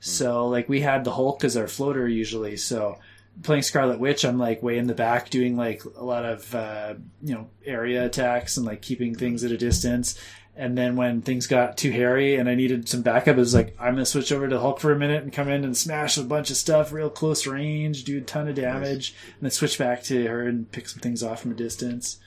So 0.00 0.48
like 0.48 0.68
we 0.68 0.80
had 0.80 1.04
the 1.04 1.12
Hulk 1.12 1.44
as 1.44 1.56
our 1.56 1.68
floater 1.68 2.06
usually. 2.08 2.56
So 2.56 2.98
playing 3.42 3.62
Scarlet 3.62 3.98
Witch, 4.00 4.24
I'm 4.24 4.38
like 4.38 4.62
way 4.62 4.76
in 4.78 4.86
the 4.88 4.94
back 4.94 5.30
doing 5.30 5.56
like 5.56 5.82
a 5.96 6.04
lot 6.04 6.24
of 6.24 6.54
uh, 6.54 6.94
you 7.22 7.34
know 7.34 7.48
area 7.64 8.04
attacks 8.04 8.56
and 8.56 8.66
like 8.66 8.82
keeping 8.82 9.14
things 9.14 9.44
at 9.44 9.52
a 9.52 9.56
distance. 9.56 10.18
And 10.56 10.78
then 10.78 10.94
when 10.94 11.20
things 11.20 11.48
got 11.48 11.76
too 11.76 11.90
hairy 11.90 12.36
and 12.36 12.48
I 12.48 12.54
needed 12.54 12.88
some 12.88 13.02
backup, 13.02 13.36
it 13.36 13.40
was 13.40 13.54
like 13.54 13.74
I'm 13.78 13.94
gonna 13.94 14.06
switch 14.06 14.30
over 14.30 14.48
to 14.48 14.60
Hulk 14.60 14.78
for 14.78 14.92
a 14.92 14.98
minute 14.98 15.24
and 15.24 15.32
come 15.32 15.48
in 15.48 15.64
and 15.64 15.76
smash 15.76 16.16
a 16.16 16.22
bunch 16.22 16.50
of 16.50 16.56
stuff 16.56 16.92
real 16.92 17.10
close 17.10 17.44
range, 17.46 18.04
do 18.04 18.18
a 18.18 18.20
ton 18.20 18.46
of 18.46 18.54
damage, 18.54 19.14
and 19.34 19.42
then 19.42 19.50
switch 19.50 19.78
back 19.78 20.04
to 20.04 20.26
her 20.26 20.46
and 20.46 20.70
pick 20.70 20.88
some 20.88 21.00
things 21.00 21.22
off 21.24 21.42
from 21.42 21.50
a 21.50 21.54
distance. 21.54 22.18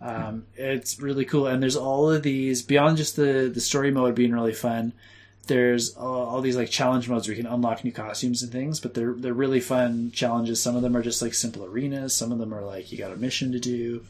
Um, 0.00 0.46
it's 0.56 1.00
really 1.00 1.24
cool, 1.24 1.46
and 1.46 1.62
there's 1.62 1.76
all 1.76 2.10
of 2.10 2.22
these 2.22 2.62
beyond 2.62 2.96
just 2.96 3.16
the 3.16 3.50
the 3.52 3.60
story 3.60 3.90
mode 3.90 4.14
being 4.14 4.32
really 4.32 4.52
fun. 4.52 4.92
There's 5.46 5.96
all, 5.96 6.26
all 6.26 6.40
these 6.42 6.56
like 6.56 6.68
challenge 6.70 7.08
modes 7.08 7.26
where 7.26 7.36
you 7.36 7.42
can 7.42 7.50
unlock 7.52 7.82
new 7.82 7.92
costumes 7.92 8.42
and 8.42 8.52
things, 8.52 8.80
but 8.80 8.94
they're 8.94 9.14
they're 9.14 9.32
really 9.32 9.60
fun 9.60 10.10
challenges. 10.12 10.62
Some 10.62 10.76
of 10.76 10.82
them 10.82 10.96
are 10.96 11.02
just 11.02 11.22
like 11.22 11.34
simple 11.34 11.64
arenas. 11.64 12.14
Some 12.14 12.32
of 12.32 12.38
them 12.38 12.52
are 12.52 12.62
like 12.62 12.92
you 12.92 12.98
got 12.98 13.12
a 13.12 13.16
mission 13.16 13.52
to 13.52 13.58
do. 13.60 14.04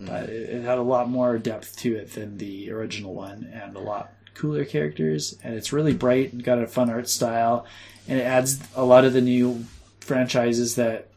But 0.00 0.28
it, 0.28 0.50
it 0.50 0.64
had 0.64 0.78
a 0.78 0.82
lot 0.82 1.08
more 1.08 1.38
depth 1.38 1.76
to 1.78 1.94
it 1.94 2.12
than 2.14 2.38
the 2.38 2.70
original 2.70 3.14
one, 3.14 3.50
and 3.52 3.76
a 3.76 3.80
lot 3.80 4.12
cooler 4.34 4.64
characters. 4.64 5.38
And 5.44 5.54
it's 5.54 5.72
really 5.72 5.94
bright 5.94 6.32
and 6.32 6.42
got 6.42 6.58
a 6.58 6.66
fun 6.66 6.90
art 6.90 7.08
style, 7.08 7.66
and 8.08 8.18
it 8.18 8.22
adds 8.22 8.60
a 8.74 8.84
lot 8.84 9.04
of 9.04 9.12
the 9.12 9.20
new 9.20 9.64
franchises 10.00 10.74
that 10.76 11.08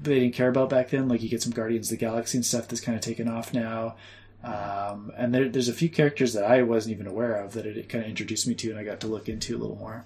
they 0.00 0.20
didn't 0.20 0.34
care 0.34 0.48
about 0.48 0.68
back 0.68 0.90
then. 0.90 1.08
Like 1.08 1.22
you 1.22 1.28
get 1.28 1.42
some 1.42 1.52
Guardians 1.52 1.90
of 1.90 1.98
the 1.98 2.04
Galaxy 2.04 2.38
and 2.38 2.44
stuff 2.44 2.68
that's 2.68 2.80
kind 2.80 2.96
of 2.96 3.02
taken 3.02 3.28
off 3.28 3.54
now. 3.54 3.94
Um, 4.42 5.10
and 5.16 5.34
there, 5.34 5.48
there's 5.48 5.70
a 5.70 5.72
few 5.72 5.88
characters 5.88 6.34
that 6.34 6.44
I 6.44 6.62
wasn't 6.62 6.94
even 6.94 7.06
aware 7.06 7.36
of 7.36 7.54
that 7.54 7.64
it 7.64 7.88
kind 7.88 8.04
of 8.04 8.10
introduced 8.10 8.46
me 8.46 8.54
to, 8.56 8.70
and 8.70 8.78
I 8.78 8.84
got 8.84 9.00
to 9.00 9.06
look 9.06 9.28
into 9.28 9.56
a 9.56 9.58
little 9.58 9.76
more. 9.76 10.04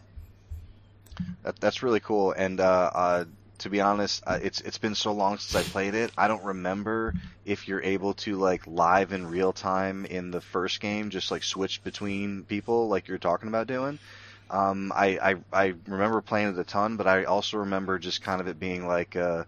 That, 1.42 1.58
that's 1.58 1.82
really 1.82 1.98
cool. 1.98 2.32
And 2.32 2.60
uh, 2.60 2.90
uh, 2.94 3.24
to 3.58 3.70
be 3.70 3.80
honest, 3.80 4.22
uh, 4.26 4.38
it's 4.42 4.60
it's 4.60 4.78
been 4.78 4.94
so 4.94 5.12
long 5.12 5.38
since 5.38 5.54
I 5.54 5.62
played 5.62 5.94
it. 5.94 6.12
I 6.16 6.28
don't 6.28 6.44
remember 6.44 7.14
if 7.44 7.68
you're 7.68 7.82
able 7.82 8.14
to 8.14 8.36
like 8.36 8.66
live 8.66 9.12
in 9.12 9.26
real 9.26 9.52
time 9.52 10.04
in 10.06 10.30
the 10.30 10.40
first 10.40 10.80
game, 10.80 11.10
just 11.10 11.30
like 11.30 11.42
switch 11.42 11.82
between 11.82 12.44
people, 12.44 12.88
like 12.88 13.08
you're 13.08 13.18
talking 13.18 13.48
about 13.48 13.66
doing. 13.66 13.98
Um, 14.50 14.92
I, 14.94 15.18
I 15.32 15.36
I 15.52 15.74
remember 15.86 16.22
playing 16.22 16.48
it 16.48 16.58
a 16.58 16.64
ton, 16.64 16.96
but 16.96 17.06
I 17.06 17.24
also 17.24 17.58
remember 17.58 17.98
just 17.98 18.22
kind 18.22 18.40
of 18.40 18.48
it 18.48 18.58
being 18.58 18.86
like 18.86 19.16
uh, 19.16 19.44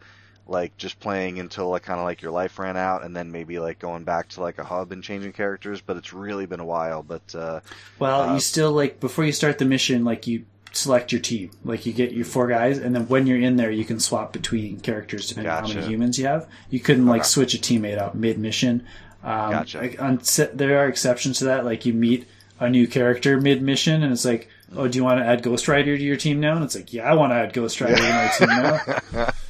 like 0.47 0.76
just 0.76 1.00
playing 1.00 1.39
until 1.40 1.70
like 1.70 1.82
kind 1.84 2.00
of 2.00 2.05
like 2.05 2.22
your 2.22 2.32
life 2.32 2.58
ran 2.58 2.76
out, 2.76 3.02
and 3.05 3.16
then 3.16 3.30
maybe 3.32 3.58
like 3.58 3.78
going 3.78 4.05
back 4.05 4.28
to 4.30 4.40
like 4.42 4.58
a 4.58 4.64
hub 4.64 4.92
and 4.92 5.02
changing 5.02 5.32
characters. 5.32 5.80
But 5.80 5.97
it's 5.97 6.12
really 6.12 6.47
been 6.47 6.60
a 6.60 6.64
while. 6.66 7.02
But 7.02 7.34
uh, 7.34 7.60
Well, 7.98 8.22
Uh, 8.22 8.34
you 8.34 8.40
still 8.40 8.72
like 8.72 9.00
before 9.00 9.24
you 9.24 9.32
start 9.32 9.58
the 9.58 9.64
mission, 9.64 10.05
like 10.05 10.26
you 10.26 10.47
select 10.73 11.12
your 11.12 11.20
team, 11.20 11.50
like 11.65 11.84
you 11.86 11.92
get 11.92 12.12
your 12.12 12.24
four 12.24 12.47
guys, 12.49 12.78
and 12.78 12.94
then 12.94 13.08
when 13.08 13.26
you're 13.26 13.40
in 13.40 13.57
there, 13.57 13.70
you 13.70 13.84
can 13.84 13.99
swap 14.00 14.32
between 14.32 14.81
characters 14.81 15.28
depending 15.28 15.52
on 15.52 15.62
how 15.62 15.68
many 15.68 15.86
humans 15.86 16.18
you 16.18 16.26
have. 16.26 16.49
You 16.70 16.81
couldn't 16.81 17.07
like 17.07 17.20
Okay. 17.23 17.28
switch 17.28 17.55
a 17.55 17.58
teammate 17.58 17.99
out 17.99 18.15
mid 18.15 18.39
mission. 18.39 18.86
Um, 19.23 19.50
Gotcha. 19.52 19.78
like, 19.78 20.00
on, 20.00 20.20
there 20.55 20.78
are 20.78 20.89
exceptions 20.89 21.39
to 21.39 21.44
that. 21.47 21.65
Like 21.65 21.84
you 21.86 21.92
meet 21.92 22.26
a 22.58 22.68
new 22.70 22.86
character 22.86 23.40
mid 23.40 23.62
mission, 23.62 24.02
and 24.02 24.12
it's 24.12 24.24
like, 24.24 24.49
oh, 24.76 24.86
do 24.89 24.97
you 24.99 25.05
want 25.05 25.18
to 25.20 25.26
add 25.26 25.42
Ghost 25.42 25.66
Rider 25.68 25.97
to 25.97 26.02
your 26.02 26.16
team 26.16 26.40
now? 26.40 26.55
And 26.57 26.65
it's 26.65 26.74
like, 26.76 26.92
yeah, 26.92 27.10
I 27.10 27.15
want 27.15 27.32
to 27.32 27.36
add 27.36 27.52
Ghost 27.52 27.81
Rider 27.81 27.97
to 27.97 28.02
my 28.02 28.31
team 28.39 28.49
now. 28.49 29.31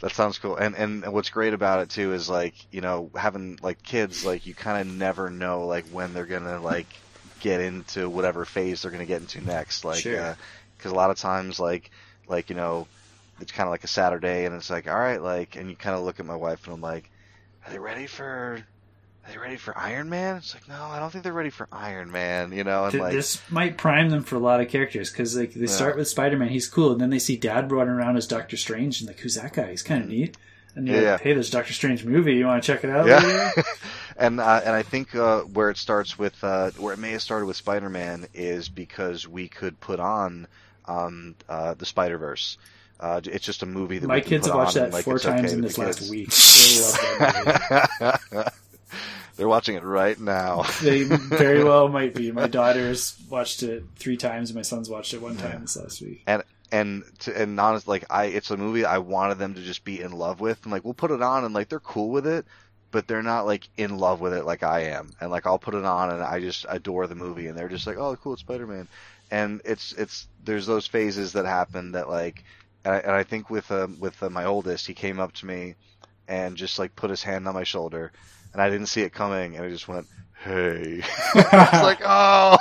That 0.00 0.12
sounds 0.12 0.38
cool. 0.38 0.54
And 0.54 0.76
and 0.76 1.12
what's 1.12 1.30
great 1.30 1.54
about 1.54 1.80
it 1.80 1.90
too 1.90 2.12
is 2.12 2.28
like 2.30 2.54
you 2.70 2.80
know 2.80 3.10
having 3.16 3.58
like 3.62 3.82
kids 3.82 4.24
like 4.24 4.46
you 4.46 4.54
kind 4.54 4.80
of 4.88 4.94
never 4.96 5.28
know 5.28 5.66
like 5.66 5.86
when 5.86 6.14
they're 6.14 6.24
gonna 6.24 6.60
like 6.60 6.86
get 7.40 7.60
into 7.60 8.08
whatever 8.08 8.44
phase 8.44 8.82
they're 8.82 8.90
gonna 8.90 9.06
get 9.06 9.20
into 9.20 9.40
next. 9.40 9.84
Like 9.84 10.00
Sure. 10.00 10.20
Uh, 10.20 10.34
because 10.76 10.92
a 10.92 10.94
lot 10.94 11.10
of 11.10 11.18
times 11.18 11.58
like 11.58 11.90
like 12.28 12.50
you 12.50 12.56
know 12.56 12.86
it's 13.40 13.52
kind 13.52 13.66
of 13.66 13.70
like 13.70 13.84
a 13.84 13.88
Saturday 13.88 14.44
and 14.44 14.54
it's 14.54 14.70
like 14.70 14.88
all 14.88 14.98
right 14.98 15.20
like 15.22 15.56
and 15.56 15.70
you 15.70 15.76
kind 15.76 15.96
of 15.96 16.02
look 16.04 16.20
at 16.20 16.26
my 16.26 16.36
wife 16.36 16.64
and 16.66 16.74
I'm 16.74 16.80
like 16.80 17.10
are 17.66 17.72
they 17.72 17.78
ready 17.78 18.06
for 18.06 18.62
are 19.26 19.32
they 19.32 19.38
ready 19.38 19.56
for 19.56 19.76
Iron 19.76 20.08
Man? 20.08 20.36
It's 20.36 20.54
like 20.54 20.68
no, 20.68 20.82
I 20.82 20.98
don't 20.98 21.10
think 21.10 21.22
they're 21.22 21.32
ready 21.32 21.50
for 21.50 21.68
Iron 21.70 22.10
Man. 22.10 22.52
You 22.52 22.64
know 22.64 22.84
and 22.84 22.92
Th- 22.92 23.02
like 23.02 23.12
this 23.12 23.40
might 23.50 23.76
prime 23.76 24.08
them 24.08 24.22
for 24.22 24.36
a 24.36 24.40
lot 24.40 24.60
of 24.60 24.68
characters 24.68 25.10
because 25.10 25.36
like 25.36 25.52
they 25.52 25.66
start 25.66 25.94
Yeah. 25.94 25.98
with 25.98 26.08
Spider-Man, 26.08 26.48
he's 26.48 26.68
cool, 26.68 26.92
and 26.92 27.00
then 27.00 27.10
they 27.10 27.18
see 27.18 27.36
Dad 27.36 27.70
running 27.70 27.94
around 27.94 28.16
as 28.16 28.26
Doctor 28.26 28.56
Strange, 28.56 29.00
and 29.00 29.08
like, 29.08 29.20
who's 29.20 29.34
that 29.34 29.52
guy? 29.52 29.70
He's 29.70 29.82
kind 29.82 30.02
of 30.02 30.08
mm. 30.08 30.12
neat. 30.12 30.36
And 30.78 30.86
you're. 30.88 31.02
Yeah, 31.02 31.12
like, 31.12 31.20
hey, 31.22 31.32
there's 31.34 31.50
Doctor 31.50 31.72
Strange 31.72 32.04
movie. 32.04 32.34
You 32.34 32.46
want 32.46 32.62
to 32.62 32.72
check 32.72 32.84
it 32.84 32.90
out? 32.90 33.06
Yeah. 33.06 33.50
and 34.16 34.40
uh, 34.40 34.60
and 34.64 34.74
I 34.74 34.82
think 34.82 35.14
uh, 35.14 35.40
where 35.40 35.70
it 35.70 35.76
starts 35.76 36.18
with 36.18 36.42
uh, 36.42 36.70
where 36.78 36.94
it 36.94 36.98
may 36.98 37.10
have 37.12 37.22
started 37.22 37.46
with 37.46 37.56
Spider-Man 37.56 38.26
is 38.32 38.68
because 38.68 39.26
we 39.26 39.48
could 39.48 39.80
put 39.80 40.00
on 40.00 40.46
um, 40.86 41.34
uh, 41.48 41.74
the 41.74 41.84
Spider-Verse. 41.84 42.58
Uh, 43.00 43.20
it's 43.24 43.44
just 43.44 43.62
a 43.62 43.66
movie 43.66 43.98
that 43.98 44.08
My 44.08 44.20
kids 44.20 44.46
have 44.46 44.56
watched 44.56 44.74
that 44.74 44.92
like, 44.92 45.04
four 45.04 45.16
it's 45.16 45.26
okay 45.26 45.36
times 45.36 45.52
in 45.52 45.60
this 45.60 45.78
last 45.78 46.10
week. 46.10 46.30
They 46.30 46.80
love 46.80 47.98
that 48.00 48.20
movie. 48.32 48.48
They're 49.36 49.48
watching 49.48 49.76
it 49.76 49.84
right 49.84 50.18
now. 50.18 50.64
They 50.82 51.04
very 51.04 51.62
well 51.62 51.88
might 51.88 52.12
be. 52.12 52.32
My 52.32 52.48
daughter's 52.48 53.16
watched 53.30 53.62
it 53.62 53.84
three 53.96 54.16
times, 54.16 54.50
and 54.50 54.56
my 54.56 54.62
son's 54.62 54.90
watched 54.90 55.14
it 55.14 55.22
one 55.22 55.36
time 55.36 55.60
this 55.60 55.76
last 55.76 56.02
week. 56.02 56.22
and 56.26 56.42
and 56.70 57.04
to, 57.20 57.40
and 57.40 57.58
honest, 57.58 57.88
like 57.88 58.04
I, 58.10 58.26
it's 58.26 58.50
a 58.50 58.56
movie 58.56 58.84
I 58.84 58.98
wanted 58.98 59.38
them 59.38 59.54
to 59.54 59.62
just 59.62 59.84
be 59.84 60.00
in 60.00 60.12
love 60.12 60.40
with, 60.40 60.62
and 60.64 60.72
like 60.72 60.84
we'll 60.84 60.94
put 60.94 61.10
it 61.10 61.22
on, 61.22 61.44
and 61.44 61.54
like 61.54 61.68
they're 61.68 61.80
cool 61.80 62.10
with 62.10 62.26
it, 62.26 62.46
but 62.90 63.06
they're 63.06 63.22
not 63.22 63.46
like 63.46 63.68
in 63.76 63.98
love 63.98 64.20
with 64.20 64.34
it 64.34 64.44
like 64.44 64.62
I 64.62 64.80
am, 64.84 65.10
and 65.20 65.30
like 65.30 65.46
I'll 65.46 65.58
put 65.58 65.74
it 65.74 65.84
on, 65.84 66.10
and 66.10 66.22
I 66.22 66.40
just 66.40 66.66
adore 66.68 67.06
the 67.06 67.14
movie, 67.14 67.46
and 67.46 67.56
they're 67.56 67.68
just 67.68 67.86
like, 67.86 67.96
oh, 67.96 68.16
cool, 68.16 68.34
it's 68.34 68.42
Spider 68.42 68.66
Man, 68.66 68.88
and 69.30 69.60
it's 69.64 69.92
it's 69.92 70.28
there's 70.44 70.66
those 70.66 70.86
phases 70.86 71.32
that 71.32 71.46
happen 71.46 71.92
that 71.92 72.08
like, 72.08 72.44
and 72.84 72.94
I, 72.94 72.98
and 72.98 73.12
I 73.12 73.22
think 73.22 73.50
with 73.50 73.70
um, 73.70 73.98
with 73.98 74.22
uh, 74.22 74.30
my 74.30 74.44
oldest, 74.44 74.86
he 74.86 74.94
came 74.94 75.20
up 75.20 75.32
to 75.34 75.46
me, 75.46 75.74
and 76.28 76.56
just 76.56 76.78
like 76.78 76.96
put 76.96 77.10
his 77.10 77.22
hand 77.22 77.48
on 77.48 77.54
my 77.54 77.64
shoulder, 77.64 78.12
and 78.52 78.62
I 78.62 78.70
didn't 78.70 78.86
see 78.86 79.02
it 79.02 79.12
coming, 79.12 79.56
and 79.56 79.64
I 79.64 79.68
just 79.68 79.88
went. 79.88 80.06
Hey, 80.40 81.02
it's 81.34 81.52
like 81.82 81.98
oh, 82.04 82.56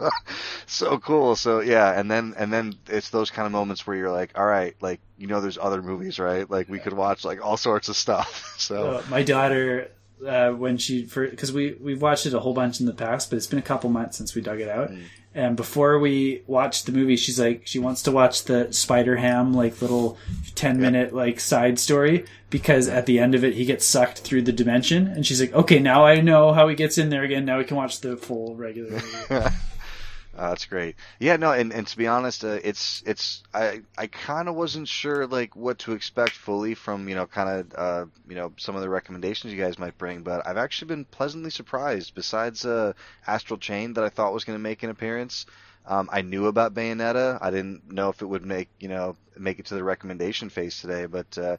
so 0.66 0.98
cool. 0.98 1.36
So 1.36 1.60
yeah, 1.60 1.92
and 1.98 2.10
then 2.10 2.32
and 2.38 2.50
then 2.50 2.74
it's 2.88 3.10
those 3.10 3.30
kind 3.30 3.44
of 3.44 3.52
moments 3.52 3.86
where 3.86 3.94
you're 3.96 4.10
like, 4.10 4.30
all 4.34 4.46
right, 4.46 4.74
like 4.80 4.98
you 5.18 5.26
know, 5.26 5.42
there's 5.42 5.58
other 5.58 5.82
movies, 5.82 6.18
right? 6.18 6.48
Like 6.48 6.70
we 6.70 6.78
could 6.78 6.94
watch 6.94 7.22
like 7.22 7.44
all 7.44 7.58
sorts 7.58 7.90
of 7.90 7.96
stuff. 7.96 8.54
So 8.58 8.92
Uh, 8.92 9.02
my 9.10 9.22
daughter, 9.22 9.90
uh, 10.26 10.52
when 10.52 10.78
she 10.78 11.04
for 11.04 11.28
because 11.28 11.52
we 11.52 11.74
we've 11.80 12.00
watched 12.00 12.24
it 12.24 12.32
a 12.32 12.40
whole 12.40 12.54
bunch 12.54 12.80
in 12.80 12.86
the 12.86 12.94
past, 12.94 13.28
but 13.28 13.36
it's 13.36 13.46
been 13.46 13.58
a 13.58 13.62
couple 13.62 13.90
months 13.90 14.16
since 14.16 14.34
we 14.34 14.40
dug 14.40 14.60
it 14.60 14.70
out. 14.70 14.90
Mm. 14.90 15.02
And 15.34 15.56
before 15.56 15.98
we 15.98 16.42
watched 16.46 16.86
the 16.86 16.92
movie, 16.92 17.16
she's 17.16 17.40
like, 17.40 17.62
she 17.64 17.78
wants 17.78 18.02
to 18.02 18.12
watch 18.12 18.44
the 18.44 18.72
Spider 18.72 19.16
Ham 19.16 19.54
like 19.54 19.80
little 19.80 20.18
ten 20.54 20.80
minute 20.80 21.14
like 21.14 21.40
side 21.40 21.78
story 21.78 22.26
because 22.50 22.86
at 22.86 23.06
the 23.06 23.18
end 23.18 23.34
of 23.34 23.42
it 23.42 23.54
he 23.54 23.64
gets 23.64 23.86
sucked 23.86 24.18
through 24.18 24.42
the 24.42 24.52
dimension, 24.52 25.06
and 25.06 25.26
she's 25.26 25.40
like, 25.40 25.54
okay, 25.54 25.78
now 25.78 26.04
I 26.04 26.20
know 26.20 26.52
how 26.52 26.68
he 26.68 26.74
gets 26.74 26.98
in 26.98 27.08
there 27.08 27.22
again. 27.22 27.46
Now 27.46 27.58
we 27.58 27.64
can 27.64 27.78
watch 27.78 28.00
the 28.00 28.16
full 28.16 28.54
regular 28.56 28.90
movie. 28.90 29.46
Uh, 30.34 30.48
that's 30.48 30.64
great. 30.64 30.96
Yeah, 31.18 31.36
no, 31.36 31.52
and, 31.52 31.74
and 31.74 31.86
to 31.86 31.96
be 31.96 32.06
honest, 32.06 32.42
uh, 32.42 32.58
it's 32.64 33.02
it's 33.04 33.42
I 33.52 33.82
I 33.98 34.06
kind 34.06 34.48
of 34.48 34.54
wasn't 34.54 34.88
sure 34.88 35.26
like 35.26 35.54
what 35.54 35.80
to 35.80 35.92
expect 35.92 36.32
fully 36.32 36.74
from 36.74 37.06
you 37.06 37.14
know 37.14 37.26
kind 37.26 37.48
of 37.50 37.74
uh, 37.76 38.06
you 38.26 38.36
know 38.36 38.54
some 38.56 38.74
of 38.74 38.80
the 38.80 38.88
recommendations 38.88 39.52
you 39.52 39.60
guys 39.60 39.78
might 39.78 39.98
bring, 39.98 40.22
but 40.22 40.46
I've 40.46 40.56
actually 40.56 40.88
been 40.88 41.04
pleasantly 41.04 41.50
surprised. 41.50 42.14
Besides 42.14 42.64
uh, 42.64 42.94
Astral 43.26 43.58
Chain 43.58 43.92
that 43.94 44.04
I 44.04 44.08
thought 44.08 44.32
was 44.32 44.44
going 44.44 44.58
to 44.58 44.62
make 44.62 44.82
an 44.82 44.88
appearance, 44.88 45.44
um, 45.84 46.08
I 46.10 46.22
knew 46.22 46.46
about 46.46 46.72
Bayonetta. 46.72 47.38
I 47.42 47.50
didn't 47.50 47.92
know 47.92 48.08
if 48.08 48.22
it 48.22 48.26
would 48.26 48.46
make 48.46 48.70
you 48.80 48.88
know 48.88 49.16
make 49.36 49.58
it 49.58 49.66
to 49.66 49.74
the 49.74 49.84
recommendation 49.84 50.48
phase 50.48 50.80
today, 50.80 51.04
but 51.04 51.36
uh, 51.36 51.58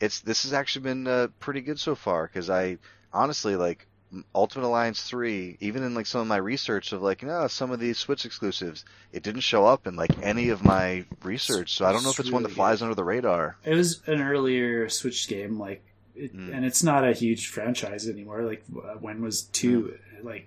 it's 0.00 0.20
this 0.20 0.44
has 0.44 0.54
actually 0.54 0.84
been 0.84 1.06
uh, 1.06 1.28
pretty 1.40 1.60
good 1.60 1.78
so 1.78 1.94
far 1.94 2.26
because 2.26 2.48
I 2.48 2.78
honestly 3.12 3.56
like 3.56 3.86
Ultimate 4.34 4.66
Alliance 4.66 5.02
3, 5.02 5.56
even 5.60 5.82
in 5.82 5.94
like 5.94 6.06
some 6.06 6.20
of 6.20 6.26
my 6.26 6.36
research 6.36 6.92
of 6.92 7.02
like, 7.02 7.22
you 7.22 7.28
know, 7.28 7.46
some 7.48 7.70
of 7.70 7.80
these 7.80 7.98
Switch 7.98 8.24
exclusives, 8.24 8.84
it 9.12 9.22
didn't 9.22 9.40
show 9.42 9.66
up 9.66 9.86
in 9.86 9.96
like 9.96 10.10
any 10.22 10.48
of 10.50 10.64
my 10.64 11.04
research. 11.22 11.74
So 11.74 11.84
I 11.86 11.92
don't 11.92 12.02
know 12.04 12.10
if 12.10 12.20
it's 12.20 12.30
one 12.30 12.42
that 12.42 12.48
Really 12.50 12.56
flies 12.56 12.82
under 12.82 12.94
the 12.94 13.04
radar. 13.04 13.56
it 13.64 13.74
was 13.74 14.00
an 14.06 14.20
earlier 14.20 14.88
Switch 14.88 15.26
game, 15.28 15.58
like, 15.58 15.82
it, 16.14 16.36
Mm. 16.36 16.54
and 16.54 16.64
it's 16.64 16.82
not 16.82 17.04
a 17.04 17.12
huge 17.12 17.48
franchise 17.48 18.08
anymore. 18.08 18.42
Like, 18.42 18.62
uh, 18.76 18.94
when 19.00 19.20
was 19.22 19.42
two? 19.42 19.98
Like 20.22 20.46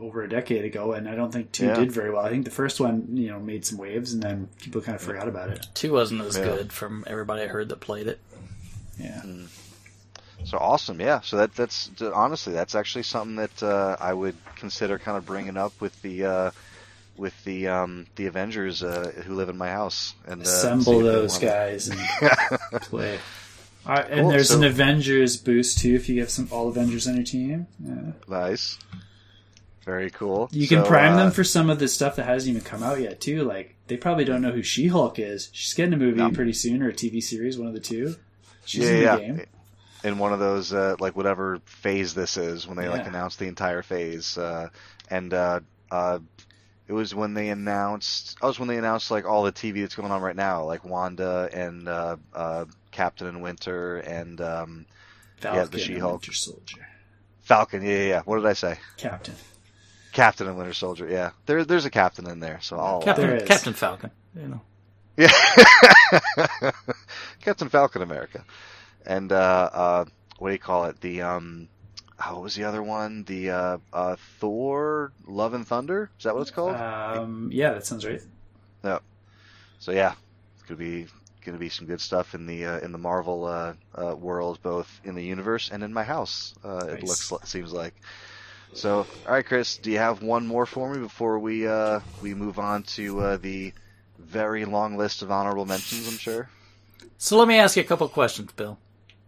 over 0.00 0.22
a 0.22 0.28
decade 0.28 0.64
ago, 0.64 0.92
and 0.92 1.06
I 1.08 1.14
don't 1.14 1.30
think 1.32 1.52
two 1.52 1.66
Yeah. 1.66 1.74
did 1.76 1.92
very 1.92 2.10
well. 2.10 2.24
I 2.24 2.30
think 2.30 2.44
the 2.46 2.50
first 2.50 2.80
one, 2.80 3.06
you 3.16 3.28
know, 3.28 3.38
made 3.38 3.64
some 3.66 3.76
waves, 3.78 4.12
and 4.14 4.22
then 4.22 4.48
people 4.60 4.80
kind 4.80 4.96
of 4.96 5.02
forgot 5.02 5.28
about 5.28 5.50
it. 5.50 5.66
Two 5.74 5.92
wasn't 5.92 6.22
as 6.22 6.36
Yeah. 6.38 6.44
good 6.44 6.72
from 6.72 7.04
everybody 7.06 7.42
I 7.42 7.46
heard 7.48 7.68
that 7.68 7.80
played 7.80 8.06
it. 8.06 8.18
Yeah, 8.98 9.22
So 10.44 10.58
awesome, 10.58 11.00
yeah. 11.00 11.20
So 11.20 11.38
that 11.38 11.54
that's 11.54 11.90
honestly 12.00 12.52
that's 12.52 12.74
actually 12.74 13.04
something 13.04 13.36
that 13.36 13.62
uh, 13.62 13.96
I 13.98 14.12
would 14.12 14.36
consider 14.56 14.98
kind 14.98 15.16
of 15.16 15.24
bringing 15.26 15.56
up 15.56 15.72
with 15.80 16.00
the 16.02 16.24
uh, 16.24 16.50
with 17.16 17.44
the 17.44 17.68
um, 17.68 18.06
the 18.16 18.26
Avengers 18.26 18.82
uh, 18.82 19.12
who 19.24 19.34
live 19.34 19.48
in 19.48 19.56
my 19.56 19.70
house 19.70 20.14
and 20.26 20.40
uh, 20.40 20.44
assemble 20.44 21.00
those 21.00 21.38
guys 21.38 21.88
and 21.88 22.00
play. 22.82 23.18
And 23.86 24.20
Cool, 24.20 24.30
there's 24.30 24.50
an 24.50 24.64
Avengers 24.64 25.36
boost 25.36 25.78
too 25.78 25.94
if 25.94 26.08
you 26.08 26.20
have 26.20 26.30
some 26.30 26.48
all 26.50 26.68
Avengers 26.68 27.06
on 27.06 27.16
your 27.16 27.24
team. 27.24 27.66
Yeah. 27.78 28.12
Nice. 28.28 28.78
Very 29.84 30.10
cool. 30.10 30.48
You 30.50 30.66
can 30.66 30.82
So, 30.82 30.88
prime 30.88 31.12
uh, 31.12 31.16
them 31.16 31.30
for 31.30 31.44
some 31.44 31.68
of 31.68 31.78
the 31.78 31.88
stuff 31.88 32.16
that 32.16 32.24
hasn't 32.24 32.56
even 32.56 32.62
come 32.66 32.82
out 32.82 33.00
yet, 33.00 33.20
too. 33.20 33.42
Like 33.44 33.76
they 33.86 33.98
probably 33.98 34.24
don't 34.24 34.40
know 34.40 34.52
who 34.52 34.62
She 34.62 34.86
Hulk 34.86 35.18
is. 35.18 35.50
She's 35.52 35.74
getting 35.74 35.92
a 35.92 35.98
movie 35.98 36.16
No. 36.16 36.30
pretty 36.30 36.54
soon 36.54 36.82
or 36.82 36.88
a 36.88 36.92
TV 36.94 37.22
series, 37.22 37.58
one 37.58 37.68
of 37.68 37.74
the 37.74 37.80
two. 37.80 38.16
She's 38.64 38.84
yeah, 38.84 38.88
in 38.88 38.96
the 38.96 39.02
yeah. 39.02 39.18
game. 39.18 39.46
In 40.04 40.18
one 40.18 40.32
of 40.32 40.38
those, 40.38 40.72
uh, 40.72 40.96
like 41.00 41.16
whatever 41.16 41.60
phase 41.64 42.14
this 42.14 42.36
is, 42.36 42.66
when 42.66 42.76
they 42.76 42.88
like 42.88 43.06
announced 43.06 43.38
the 43.38 43.46
entire 43.48 43.82
phase, 43.82 44.36
uh, 44.36 44.68
and 45.10 45.32
uh, 45.32 45.60
uh, 45.90 46.18
it 46.86 46.92
was 46.92 47.14
when 47.14 47.32
they 47.34 47.48
announced. 47.48 48.36
Oh, 48.42 48.48
it 48.48 48.50
was 48.50 48.58
when 48.58 48.68
they 48.68 48.76
announced 48.76 49.10
like 49.10 49.24
all 49.24 49.42
the 49.44 49.52
TV 49.52 49.80
that's 49.80 49.94
going 49.94 50.12
on 50.12 50.20
right 50.20 50.36
now, 50.36 50.64
like 50.64 50.84
Wanda 50.84 51.48
and 51.52 51.88
uh, 51.88 52.16
uh, 52.34 52.66
Captain 52.90 53.26
and 53.26 53.42
Winter 53.42 53.96
and 53.98 54.40
um, 54.42 54.86
Falcon 55.38 55.60
Yeah, 55.60 55.64
the 55.66 55.78
She-Hulk. 55.78 56.12
Winter 56.20 56.32
Soldier. 56.34 56.86
Falcon. 57.42 57.82
Yeah, 57.82 57.96
yeah, 57.96 58.04
yeah. 58.08 58.22
What 58.26 58.36
did 58.36 58.46
I 58.46 58.52
say? 58.52 58.78
Captain. 58.98 59.34
Captain 60.12 60.46
and 60.46 60.56
Winter 60.58 60.74
Soldier. 60.74 61.08
Yeah, 61.08 61.30
there, 61.46 61.64
there's 61.64 61.86
a 61.86 61.90
captain 61.90 62.28
in 62.28 62.40
there, 62.40 62.58
so 62.60 62.78
I'll. 62.78 63.02
Captain 63.02 63.26
There 63.26 63.36
is. 63.36 63.48
Captain 63.48 63.72
Falcon. 63.72 64.10
You 64.36 64.48
know. 64.48 64.60
Yeah, 65.16 65.30
Captain 67.40 67.68
Falcon 67.68 68.02
America, 68.02 68.44
and 69.06 69.32
uh, 69.32 69.70
uh, 69.72 70.04
what 70.38 70.48
do 70.48 70.52
you 70.52 70.58
call 70.58 70.84
it? 70.86 71.00
The 71.00 71.22
um, 71.22 71.68
oh, 72.24 72.34
what 72.34 72.42
was 72.42 72.54
the 72.54 72.64
other 72.64 72.82
one? 72.82 73.24
The 73.24 73.50
uh, 73.50 73.78
uh, 73.92 74.16
Thor: 74.38 75.12
Love 75.26 75.54
and 75.54 75.66
Thunder. 75.66 76.10
Is 76.18 76.24
that 76.24 76.34
what 76.34 76.42
it's 76.42 76.50
called? 76.50 76.76
Um, 76.76 77.50
yeah, 77.52 77.72
that 77.72 77.86
sounds 77.86 78.04
right. 78.06 78.22
Yep. 78.82 79.02
So 79.78 79.92
yeah, 79.92 80.14
it's 80.54 80.62
gonna 80.68 80.78
be 80.78 81.06
gonna 81.44 81.58
be 81.58 81.68
some 81.68 81.86
good 81.86 82.00
stuff 82.00 82.34
in 82.34 82.46
the 82.46 82.66
uh, 82.66 82.78
in 82.80 82.92
the 82.92 82.98
Marvel 82.98 83.44
uh, 83.44 83.74
uh, 83.94 84.14
world, 84.16 84.58
both 84.62 85.00
in 85.04 85.14
the 85.14 85.24
universe 85.24 85.70
and 85.70 85.82
in 85.82 85.92
my 85.92 86.04
house. 86.04 86.54
Uh, 86.64 86.86
It 86.88 87.02
Nice. 87.02 87.30
looks 87.30 87.50
seems 87.50 87.72
like. 87.72 87.94
So, 88.72 89.06
all 89.26 89.32
right, 89.32 89.46
Chris, 89.46 89.76
do 89.76 89.90
you 89.92 89.98
have 89.98 90.20
one 90.22 90.48
more 90.48 90.66
for 90.66 90.92
me 90.92 90.98
before 90.98 91.38
we 91.38 91.66
uh, 91.68 92.00
we 92.22 92.34
move 92.34 92.58
on 92.58 92.82
to 92.94 93.20
uh, 93.20 93.36
the 93.36 93.72
very 94.18 94.64
long 94.64 94.96
list 94.96 95.22
of 95.22 95.30
honorable 95.30 95.64
mentions? 95.64 96.08
I'm 96.08 96.18
sure. 96.18 96.48
So 97.16 97.38
let 97.38 97.46
me 97.46 97.56
ask 97.56 97.76
you 97.76 97.82
a 97.82 97.86
couple 97.86 98.08
questions, 98.08 98.50
Bill. 98.52 98.78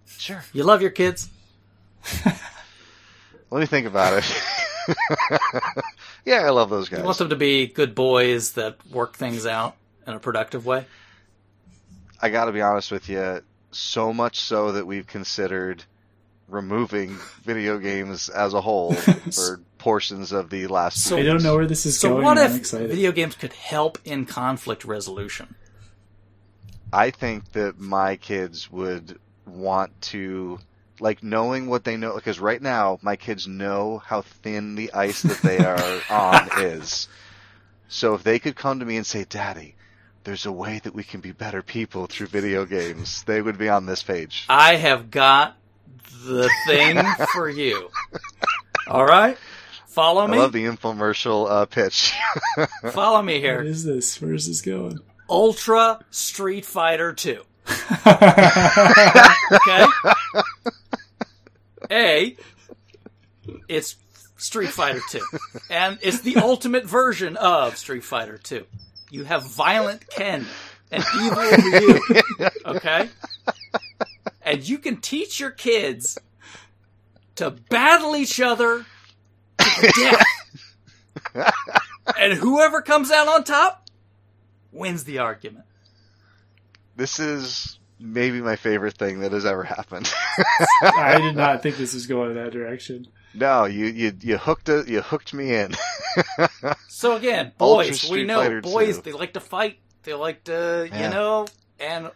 Sure. 0.06 0.44
You 0.52 0.64
love 0.64 0.80
your 0.82 0.90
kids? 0.90 1.28
Let 3.50 3.60
me 3.60 3.66
think 3.66 3.86
about 3.86 4.22
it. 4.22 4.42
yeah, 6.24 6.40
I 6.40 6.50
love 6.50 6.70
those 6.70 6.88
guys. 6.88 6.98
You 7.00 7.04
want 7.04 7.18
them 7.18 7.30
to 7.30 7.36
be 7.36 7.66
good 7.66 7.94
boys 7.94 8.52
that 8.52 8.76
work 8.90 9.16
things 9.16 9.46
out 9.46 9.76
in 10.06 10.14
a 10.14 10.18
productive 10.18 10.66
way? 10.66 10.86
I 12.20 12.28
got 12.30 12.46
to 12.46 12.52
be 12.52 12.62
honest 12.62 12.90
with 12.90 13.08
you. 13.08 13.42
So 13.70 14.12
much 14.12 14.40
so 14.40 14.72
that 14.72 14.86
we've 14.86 15.06
considered 15.06 15.84
removing 16.48 17.16
video 17.42 17.78
games 17.78 18.28
as 18.28 18.54
a 18.54 18.60
whole 18.60 18.94
for 19.34 19.60
portions 19.78 20.32
of 20.32 20.50
the 20.50 20.66
last. 20.66 21.02
So- 21.02 21.16
I 21.16 21.22
don't 21.22 21.42
know 21.42 21.56
where 21.56 21.66
this 21.66 21.86
is 21.86 21.98
So 21.98 22.10
going. 22.10 22.24
what 22.24 22.38
if 22.38 22.52
video 22.70 23.12
games 23.12 23.34
could 23.34 23.52
help 23.52 23.98
in 24.04 24.24
conflict 24.26 24.84
resolution? 24.84 25.54
I 26.92 27.10
think 27.10 27.52
that 27.52 27.78
my 27.78 28.16
kids 28.16 28.70
would 28.70 29.18
want 29.46 30.00
to, 30.02 30.58
like, 31.00 31.22
knowing 31.22 31.66
what 31.66 31.84
they 31.84 31.96
know, 31.96 32.14
because 32.14 32.38
right 32.38 32.60
now 32.60 32.98
my 33.02 33.16
kids 33.16 33.46
know 33.46 33.98
how 34.04 34.22
thin 34.22 34.74
the 34.74 34.92
ice 34.92 35.22
that 35.22 35.38
they 35.42 35.58
are 35.64 36.00
on 36.10 36.48
is. 36.62 37.08
So 37.88 38.14
if 38.14 38.22
they 38.22 38.38
could 38.38 38.56
come 38.56 38.80
to 38.80 38.84
me 38.84 38.96
and 38.96 39.06
say, 39.06 39.24
"Daddy," 39.28 39.76
there's 40.24 40.44
a 40.44 40.52
way 40.52 40.80
that 40.82 40.94
we 40.94 41.04
can 41.04 41.20
be 41.20 41.32
better 41.32 41.62
people 41.62 42.06
through 42.06 42.26
video 42.26 42.64
games, 42.64 43.22
they 43.24 43.40
would 43.40 43.58
be 43.58 43.68
on 43.68 43.86
this 43.86 44.02
page. 44.02 44.44
I 44.48 44.74
have 44.74 45.10
got 45.10 45.56
the 46.24 46.50
thing 46.66 47.00
for 47.32 47.48
you. 47.48 47.90
All 48.88 49.06
right? 49.06 49.38
Follow 49.86 50.26
me. 50.26 50.36
I 50.36 50.40
love 50.40 50.52
the 50.52 50.64
infomercial 50.66 51.48
uh, 51.50 51.66
pitch. 51.66 52.12
Follow 52.90 53.22
me 53.22 53.40
here 53.40 53.58
what 53.58 53.66
is 53.66 53.84
this? 53.84 54.20
Where 54.20 54.34
is 54.34 54.46
this 54.46 54.60
going? 54.60 54.98
Ultra 55.30 56.00
Street 56.10 56.66
Fighter 56.66 57.12
2. 57.12 57.42
Okay? 59.52 59.86
A, 61.90 62.36
it's 63.68 63.96
Street 64.36 64.70
Fighter 64.70 65.00
2. 65.10 65.20
And 65.70 65.98
it's 66.02 66.20
the 66.20 66.36
ultimate 66.36 66.84
version 66.84 67.36
of 67.36 67.76
Street 67.76 68.04
Fighter 68.04 68.38
2. 68.38 68.64
You 69.10 69.24
have 69.24 69.46
Violent 69.46 70.08
Ken 70.08 70.46
and 70.90 71.04
Evil 71.20 71.42
Ryu. 71.42 72.00
Okay? 72.66 73.08
And 74.42 74.68
you 74.68 74.78
can 74.78 74.98
teach 75.00 75.40
your 75.40 75.50
kids 75.50 76.18
to 77.36 77.50
battle 77.50 78.16
each 78.16 78.40
other 78.40 78.86
to 79.58 79.92
death. 81.34 81.44
and 82.18 82.32
whoever 82.34 82.82
comes 82.82 83.10
out 83.10 83.28
on 83.28 83.44
top 83.44 83.88
wins 84.72 85.04
the 85.04 85.18
argument. 85.18 85.65
This 86.96 87.18
is 87.20 87.78
maybe 88.00 88.40
my 88.40 88.56
favorite 88.56 88.94
thing 88.94 89.20
that 89.20 89.32
has 89.32 89.46
ever 89.46 89.62
happened. 89.62 90.12
I 90.82 91.18
did 91.20 91.36
not 91.36 91.62
think 91.62 91.76
this 91.76 91.94
was 91.94 92.06
going 92.06 92.30
in 92.30 92.36
that 92.36 92.52
direction. 92.52 93.06
no, 93.34 93.64
you 93.66 93.86
you 93.86 94.12
you 94.20 94.36
hooked 94.38 94.68
it. 94.68 94.88
You 94.88 95.00
hooked 95.02 95.32
me 95.34 95.54
in. 95.54 95.74
So 96.88 97.14
again, 97.16 97.52
boys, 97.58 98.08
we 98.10 98.24
know 98.24 98.40
Fighter 98.40 98.60
boys 98.62 98.96
2. 98.96 99.02
they 99.02 99.12
like 99.12 99.34
to 99.34 99.40
fight. 99.40 99.78
They 100.04 100.14
like 100.14 100.44
to, 100.44 100.88
Yeah. 100.90 101.04
you 101.04 101.10
know, 101.10 101.46
and 101.78 102.10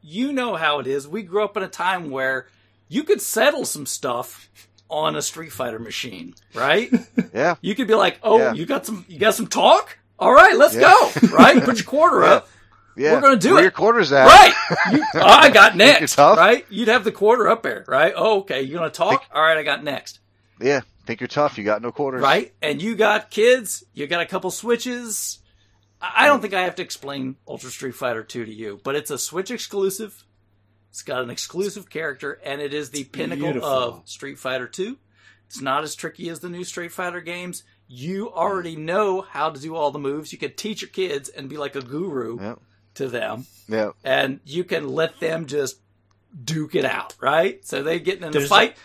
you 0.00 0.32
know 0.32 0.54
how 0.56 0.78
it 0.78 0.86
is. 0.86 1.06
We 1.06 1.22
grew 1.22 1.44
up 1.44 1.56
in 1.58 1.62
a 1.62 1.68
time 1.68 2.10
where 2.10 2.46
you 2.88 3.02
could 3.04 3.20
settle 3.20 3.66
some 3.66 3.84
stuff 3.84 4.48
on 4.88 5.14
a 5.14 5.20
Street 5.20 5.52
Fighter 5.52 5.78
machine, 5.78 6.34
right? 6.54 6.90
yeah, 7.34 7.56
You 7.60 7.74
could 7.74 7.86
be 7.86 7.94
like, 7.94 8.18
"Oh, 8.22 8.38
Yeah. 8.38 8.54
you 8.54 8.64
got 8.64 8.86
some 8.86 9.04
you 9.08 9.18
got 9.18 9.34
some 9.34 9.46
talk? 9.46 9.98
All 10.18 10.32
right, 10.32 10.56
let's 10.56 10.74
Yeah. 10.74 10.92
go." 10.92 11.28
Right? 11.28 11.62
Put 11.62 11.76
your 11.76 11.84
quarter 11.84 12.20
Yeah. 12.22 12.32
up. 12.36 12.48
Yeah. 12.96 13.12
We're 13.14 13.20
gonna 13.20 13.36
do 13.36 13.54
Where 13.54 13.60
it. 13.60 13.64
your 13.64 13.70
quarters 13.70 14.12
at? 14.12 14.26
Right. 14.26 14.54
You, 14.92 15.04
oh, 15.14 15.20
I 15.22 15.50
got 15.50 15.76
next. 15.76 16.14
tough? 16.14 16.38
Right? 16.38 16.66
You'd 16.70 16.88
have 16.88 17.04
the 17.04 17.12
quarter 17.12 17.48
up 17.48 17.62
there, 17.62 17.84
right? 17.88 18.12
Oh, 18.16 18.40
okay. 18.40 18.62
You 18.62 18.74
gonna 18.74 18.90
talk? 18.90 19.20
Think- 19.20 19.34
All 19.34 19.42
right, 19.42 19.56
I 19.56 19.62
got 19.62 19.82
next. 19.82 20.20
Yeah. 20.60 20.80
Think 21.06 21.20
you're 21.20 21.28
tough. 21.28 21.58
You 21.58 21.64
got 21.64 21.82
no 21.82 21.92
quarters. 21.92 22.22
Right? 22.22 22.52
And 22.62 22.80
you 22.80 22.94
got 22.96 23.30
kids, 23.30 23.84
you 23.92 24.06
got 24.06 24.22
a 24.22 24.26
couple 24.26 24.50
switches. 24.50 25.40
I 26.00 26.24
I 26.24 26.26
don't 26.26 26.38
mm. 26.38 26.42
think 26.42 26.54
I 26.54 26.62
have 26.62 26.76
to 26.76 26.82
explain 26.82 27.36
Ultra 27.46 27.70
Street 27.70 27.94
Fighter 27.94 28.22
2 28.22 28.44
to 28.46 28.52
you, 28.52 28.80
but 28.82 28.94
it's 28.94 29.10
a 29.10 29.18
Switch 29.18 29.50
exclusive. 29.50 30.24
It's 30.90 31.02
got 31.02 31.22
an 31.22 31.30
exclusive 31.30 31.90
character, 31.90 32.40
and 32.44 32.60
it 32.60 32.72
is 32.72 32.90
the 32.90 33.04
pinnacle 33.04 33.44
beautiful. 33.44 33.68
of 33.68 34.02
Street 34.08 34.38
Fighter 34.38 34.68
2. 34.68 34.96
It's 35.46 35.60
not 35.60 35.82
as 35.82 35.94
tricky 35.94 36.28
as 36.28 36.40
the 36.40 36.48
new 36.48 36.64
Street 36.64 36.92
Fighter 36.92 37.20
games. 37.20 37.64
You 37.86 38.32
already 38.32 38.76
mm. 38.76 38.80
know 38.80 39.20
how 39.20 39.50
to 39.50 39.60
do 39.60 39.74
all 39.74 39.90
the 39.90 39.98
moves. 39.98 40.32
You 40.32 40.38
could 40.38 40.56
teach 40.56 40.82
your 40.82 40.90
kids 40.90 41.28
and 41.28 41.48
be 41.48 41.56
like 41.56 41.76
a 41.76 41.82
guru 41.82 42.40
Yeah. 42.40 42.54
To 42.94 43.08
them, 43.08 43.46
Yeah. 43.68 43.90
and 44.04 44.40
you 44.44 44.64
can 44.64 44.88
let 44.88 45.18
them 45.20 45.46
just 45.46 45.78
duke 46.44 46.74
it 46.74 46.84
out, 46.84 47.14
right? 47.20 47.64
So 47.66 47.82
they 47.82 47.98
get 48.00 48.18
in 48.18 48.24
a 48.24 48.30
There's- 48.30 48.48
fight 48.48 48.76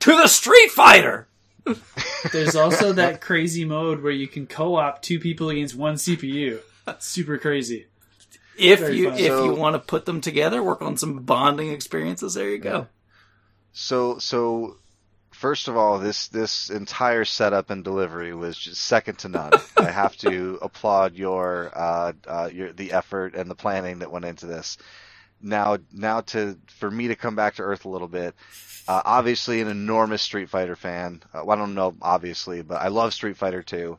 to 0.00 0.10
the 0.16 0.26
Street 0.28 0.70
Fighter. 0.70 1.28
There's 2.32 2.56
also 2.56 2.92
that 2.94 3.20
crazy 3.20 3.64
mode 3.64 4.02
where 4.02 4.12
you 4.12 4.26
can 4.28 4.46
co-op 4.46 5.02
two 5.02 5.20
people 5.20 5.50
against 5.50 5.74
one 5.74 5.94
CPU. 5.96 6.60
Super 6.98 7.38
crazy. 7.38 7.86
If 8.56 8.80
Very 8.80 8.96
you 8.98 9.10
fun. 9.10 9.18
if 9.18 9.26
So- 9.28 9.44
you 9.44 9.54
want 9.54 9.74
to 9.74 9.78
put 9.78 10.06
them 10.06 10.20
together, 10.20 10.62
work 10.62 10.82
on 10.82 10.96
some 10.96 11.20
bonding 11.20 11.70
experiences. 11.70 12.34
There 12.34 12.48
you 12.48 12.58
go. 12.58 12.86
So 13.72 14.18
so 14.18 14.76
first 15.40 15.68
of 15.68 15.76
all, 15.76 15.98
this 15.98 16.28
this 16.28 16.68
entire 16.68 17.24
setup 17.24 17.70
and 17.70 17.82
delivery 17.82 18.34
was 18.34 18.58
just 18.58 18.82
second 18.82 19.18
to 19.20 19.28
none. 19.28 19.52
I 19.76 19.90
have 19.90 20.14
to 20.18 20.58
applaud 20.62 21.16
your 21.16 21.72
uh, 21.74 22.12
uh, 22.26 22.50
your 22.52 22.72
the 22.72 22.92
effort 22.92 23.34
and 23.34 23.50
the 23.50 23.54
planning 23.54 24.00
that 24.00 24.12
went 24.12 24.26
into 24.26 24.46
this. 24.46 24.76
Now 25.40 25.78
now 25.92 26.20
to 26.32 26.58
for 26.68 26.90
me 26.90 27.08
to 27.08 27.16
come 27.16 27.36
back 27.36 27.54
to 27.54 27.62
earth 27.62 27.86
a 27.86 27.88
little 27.88 28.08
bit. 28.08 28.34
Uh, 28.86 29.02
obviously, 29.04 29.60
an 29.60 29.68
enormous 29.68 30.20
Street 30.20 30.50
Fighter 30.50 30.76
fan. 30.76 31.22
Uh, 31.32 31.42
well, 31.44 31.56
I 31.56 31.60
don't 31.60 31.74
know, 31.74 31.94
obviously, 32.02 32.62
but 32.62 32.82
I 32.82 32.88
love 32.88 33.14
Street 33.14 33.36
Fighter 33.36 33.62
2. 33.62 33.96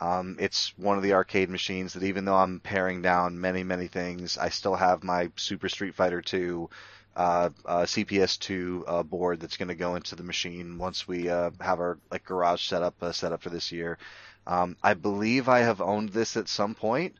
Um, 0.00 0.36
it's 0.38 0.76
one 0.76 0.98
of 0.98 1.02
the 1.02 1.14
arcade 1.14 1.48
machines 1.48 1.94
that, 1.94 2.02
even 2.02 2.26
though 2.26 2.36
I'm 2.36 2.60
paring 2.60 3.00
down 3.00 3.40
many, 3.40 3.62
many 3.62 3.86
things, 3.86 4.36
I 4.36 4.50
still 4.50 4.74
have 4.74 5.02
my 5.02 5.30
Super 5.36 5.70
Street 5.70 5.94
Fighter 5.94 6.20
2 6.20 6.68
uh, 7.16 7.50
uh, 7.64 7.82
CPS2 7.82 8.82
uh, 8.86 9.02
board 9.02 9.40
that's 9.40 9.56
going 9.56 9.68
to 9.68 9.74
go 9.74 9.94
into 9.94 10.16
the 10.16 10.22
machine 10.22 10.78
once 10.78 11.06
we 11.06 11.28
uh, 11.28 11.50
have 11.60 11.80
our 11.80 11.98
like 12.10 12.24
garage 12.24 12.66
setup 12.66 12.94
uh, 13.02 13.12
set 13.12 13.32
up 13.32 13.42
for 13.42 13.50
this 13.50 13.72
year. 13.72 13.98
Um, 14.46 14.76
I 14.82 14.94
believe 14.94 15.48
I 15.48 15.60
have 15.60 15.80
owned 15.80 16.10
this 16.10 16.36
at 16.36 16.48
some 16.48 16.74
point. 16.74 17.14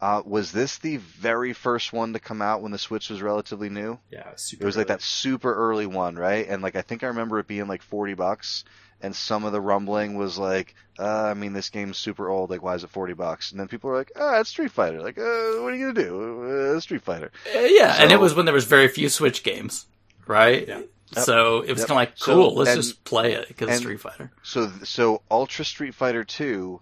Uh, 0.00 0.22
was 0.26 0.52
this 0.52 0.78
the 0.78 0.98
very 0.98 1.52
first 1.54 1.92
one 1.92 2.12
to 2.12 2.18
come 2.18 2.42
out 2.42 2.60
when 2.60 2.72
the 2.72 2.78
Switch 2.78 3.08
was 3.08 3.22
relatively 3.22 3.70
new? 3.70 3.98
Yeah, 4.10 4.32
super. 4.36 4.62
It 4.62 4.66
was 4.66 4.76
like 4.76 4.88
that 4.88 5.00
super 5.00 5.54
early 5.54 5.86
one, 5.86 6.16
right? 6.16 6.46
And 6.46 6.62
like 6.62 6.76
I 6.76 6.82
think 6.82 7.02
I 7.02 7.08
remember 7.08 7.38
it 7.38 7.46
being 7.46 7.66
like 7.66 7.82
forty 7.82 8.12
bucks, 8.12 8.64
and 9.02 9.14
some 9.14 9.44
of 9.44 9.52
the 9.52 9.60
rumbling 9.60 10.16
was 10.16 10.38
like, 10.38 10.74
uh, 10.98 11.04
I 11.24 11.34
mean, 11.34 11.52
this 11.52 11.68
game's 11.70 11.98
super 11.98 12.28
old. 12.28 12.50
Like, 12.50 12.62
why 12.62 12.74
is 12.74 12.84
it 12.84 12.90
forty 12.90 13.12
bucks? 13.14 13.50
And 13.50 13.60
then 13.60 13.68
people 13.68 13.90
were 13.90 13.96
like, 13.96 14.12
ah, 14.16 14.40
it's 14.40 14.50
Street 14.50 14.70
Fighter. 14.72 15.02
Like, 15.02 15.18
uh, 15.18 15.22
what 15.62 15.72
are 15.72 15.76
you 15.76 15.92
gonna 15.92 16.06
do? 16.08 16.74
Uh, 16.76 16.80
Street 16.80 17.02
Fighter. 17.02 17.30
Uh, 17.54 17.58
yeah, 17.60 17.96
and 17.98 18.10
it 18.12 18.18
was 18.20 18.34
when 18.34 18.44
there 18.46 18.54
was 18.54 18.64
very 18.64 18.88
few 18.88 19.08
Switch 19.08 19.42
games, 19.42 19.86
right? 20.26 20.66
Yeah. 20.66 20.80
Yep. 21.14 21.24
So 21.24 21.60
it 21.62 21.70
was 21.70 21.80
Yep. 21.80 21.88
kind 21.88 21.90
of 21.90 21.96
like, 21.96 22.12
So- 22.16 22.34
cool, 22.34 22.54
let's 22.56 22.70
and- 22.70 22.82
just 22.82 23.04
play 23.04 23.34
it 23.34 23.46
because 23.48 23.68
and- 23.68 23.78
Street 23.80 24.00
Fighter. 24.00 24.32
So 24.42 24.72
so 24.84 25.22
Ultra 25.30 25.64
Street 25.64 25.94
Fighter 25.94 26.24
2 26.24 26.80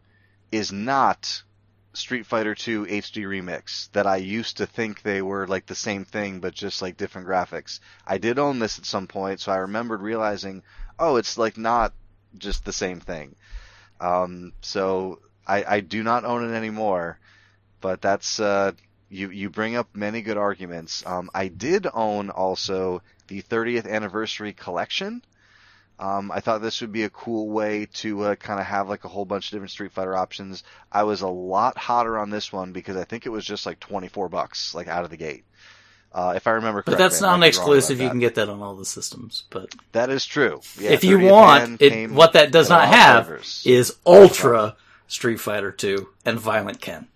is 0.50 0.72
not 0.72 1.42
Street 1.92 2.24
Fighter 2.26 2.54
2 2.54 2.86
HD 2.86 3.22
remix 3.24 3.90
that 3.92 4.06
I 4.06 4.16
used 4.16 4.56
to 4.56 4.66
think 4.66 5.02
they 5.02 5.20
were 5.20 5.46
like 5.46 5.66
the 5.66 5.74
same 5.74 6.04
thing 6.06 6.40
but 6.40 6.54
just 6.54 6.80
like 6.80 6.96
different 6.96 7.28
graphics. 7.28 7.80
I 8.06 8.16
did 8.18 8.38
own 8.38 8.58
this 8.60 8.78
at 8.78 8.86
some 8.86 9.06
point, 9.08 9.40
so 9.40 9.52
I 9.52 9.56
remembered 9.58 10.00
realizing, 10.00 10.62
oh, 10.98 11.16
it's 11.16 11.36
like 11.36 11.56
not 11.58 11.92
just 12.38 12.64
the 12.64 12.72
same 12.72 13.00
thing. 13.00 13.34
Um, 14.00 14.52
so 14.60 15.20
I, 15.46 15.64
I 15.64 15.80
do 15.80 16.02
not 16.02 16.24
own 16.24 16.48
it 16.48 16.56
anymore, 16.56 17.18
but 17.80 18.00
that's 18.00 18.40
uh, 18.40 18.72
you 19.08 19.30
you 19.30 19.50
bring 19.50 19.76
up 19.76 19.94
many 19.94 20.22
good 20.22 20.36
arguments. 20.36 21.04
Um, 21.06 21.30
I 21.34 21.48
did 21.48 21.86
own 21.92 22.30
also 22.30 23.02
the 23.28 23.42
30th 23.42 23.88
anniversary 23.88 24.52
collection. 24.52 25.22
Um, 25.98 26.32
I 26.32 26.40
thought 26.40 26.60
this 26.60 26.80
would 26.80 26.90
be 26.90 27.04
a 27.04 27.10
cool 27.10 27.48
way 27.48 27.86
to 27.94 28.22
uh, 28.24 28.34
kind 28.34 28.58
of 28.58 28.66
have 28.66 28.88
like 28.88 29.04
a 29.04 29.08
whole 29.08 29.24
bunch 29.24 29.46
of 29.46 29.50
different 29.52 29.70
Street 29.70 29.92
Fighter 29.92 30.16
options. 30.16 30.64
I 30.90 31.04
was 31.04 31.20
a 31.22 31.28
lot 31.28 31.78
hotter 31.78 32.18
on 32.18 32.30
this 32.30 32.52
one 32.52 32.72
because 32.72 32.96
I 32.96 33.04
think 33.04 33.26
it 33.26 33.30
was 33.30 33.44
just 33.44 33.64
like 33.64 33.78
24 33.78 34.28
bucks, 34.28 34.74
like 34.74 34.88
out 34.88 35.04
of 35.04 35.10
the 35.10 35.16
gate. 35.16 35.44
Uh, 36.14 36.34
if 36.36 36.46
I 36.46 36.52
remember 36.52 36.80
correctly. 36.82 36.92
But 36.94 36.98
that's 36.98 37.20
not 37.20 37.34
an 37.34 37.40
might 37.40 37.52
be 37.54 37.58
wrong 37.58 37.66
about 37.66 37.76
exclusive. 37.76 37.98
You 38.00 38.04
that. 38.06 38.10
can 38.12 38.20
get 38.20 38.34
that 38.36 38.48
on 38.48 38.62
all 38.62 38.76
the 38.76 38.84
systems. 38.84 39.42
But 39.50 39.74
That 39.92 40.10
is 40.10 40.24
true. 40.24 40.60
Yeah, 40.78 40.90
if 40.92 41.02
you 41.02 41.18
want, 41.18 41.82
it, 41.82 42.10
what 42.12 42.34
that 42.34 42.52
does 42.52 42.68
not 42.68 42.86
have 42.86 43.26
flavors. 43.26 43.62
is 43.66 43.96
Ultra 44.06 44.76
Street 45.08 45.40
Fighter 45.40 45.72
2 45.72 46.06
and 46.24 46.38
Violent 46.38 46.80
Ken. 46.80 47.08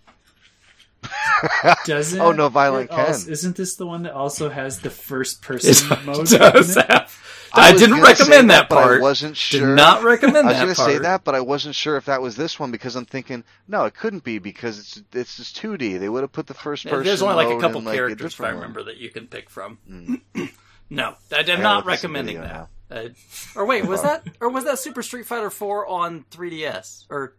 Doesn't 1.85 2.19
Oh, 2.21 2.31
no, 2.33 2.49
Violent 2.49 2.91
it 2.91 2.93
also- 2.93 3.23
Ken. 3.25 3.31
isn't 3.31 3.55
this 3.55 3.75
the 3.75 3.85
one 3.87 4.03
that 4.03 4.13
also 4.13 4.49
has 4.49 4.79
the 4.79 4.89
first 4.89 5.41
It 5.43 5.47
person 5.47 5.97
mode? 6.05 6.27
does 6.27 6.75
have. 6.75 7.15
I 7.53 7.69
I 7.69 7.73
didn't 7.73 8.01
recommend 8.01 8.49
that 8.49 8.69
part. 8.69 8.81
I 8.83 8.87
part. 8.87 9.01
wasn't 9.01 9.37
sure. 9.37 9.67
Did 9.67 9.75
not 9.75 10.03
recommend 10.03 10.47
that 10.47 10.55
I 10.55 10.59
was 10.59 10.59
that 10.59 10.63
going 10.65 10.75
to 10.75 10.81
part. 10.81 10.91
say 10.91 10.97
that, 10.99 11.23
but 11.23 11.35
I 11.35 11.41
wasn't 11.41 11.75
sure 11.75 11.97
if 11.97 12.05
that 12.05 12.21
was 12.21 12.35
this 12.35 12.59
one 12.59 12.71
because 12.71 12.95
I'm 12.95 13.05
thinking, 13.05 13.43
no, 13.67 13.85
it 13.85 13.95
couldn't 13.95 14.23
be 14.23 14.39
because 14.39 14.79
it's 14.79 15.03
it's 15.13 15.37
just 15.37 15.57
2D. 15.61 15.99
They 15.99 16.09
would 16.09 16.21
have 16.23 16.31
put 16.31 16.47
the 16.47 16.53
first 16.53 16.85
Yeah, 16.85 16.91
person. 16.91 17.05
There's 17.05 17.21
only 17.21 17.35
like 17.35 17.47
a 17.47 17.51
mode 17.51 17.61
couple 17.61 17.79
in, 17.79 17.85
like, 17.85 17.93
a 17.93 17.97
characters, 17.97 18.33
if 18.33 18.41
I 18.41 18.43
different 18.45 18.55
one. 18.55 18.61
remember, 18.61 18.83
that 18.83 18.97
you 18.97 19.09
can 19.09 19.27
pick 19.27 19.49
from. 19.49 19.77
Mm. 19.89 20.21
no, 20.89 21.15
I 21.31 21.39
am 21.39 21.45
gotta 21.45 21.61
not 21.61 21.85
look 21.85 21.93
at 21.93 21.99
some 21.99 22.13
recommending 22.13 22.41
that. 22.41 22.69
Uh, 22.91 23.09
or 23.55 23.65
wait, 23.65 23.85
was 23.85 24.01
that 24.03 24.25
or 24.41 24.49
was 24.49 24.63
that 24.65 24.79
Super 24.79 25.01
Street 25.03 25.25
Fighter 25.25 25.49
4 25.49 25.87
on 25.87 26.25
3DS? 26.31 27.05
Or 27.09 27.35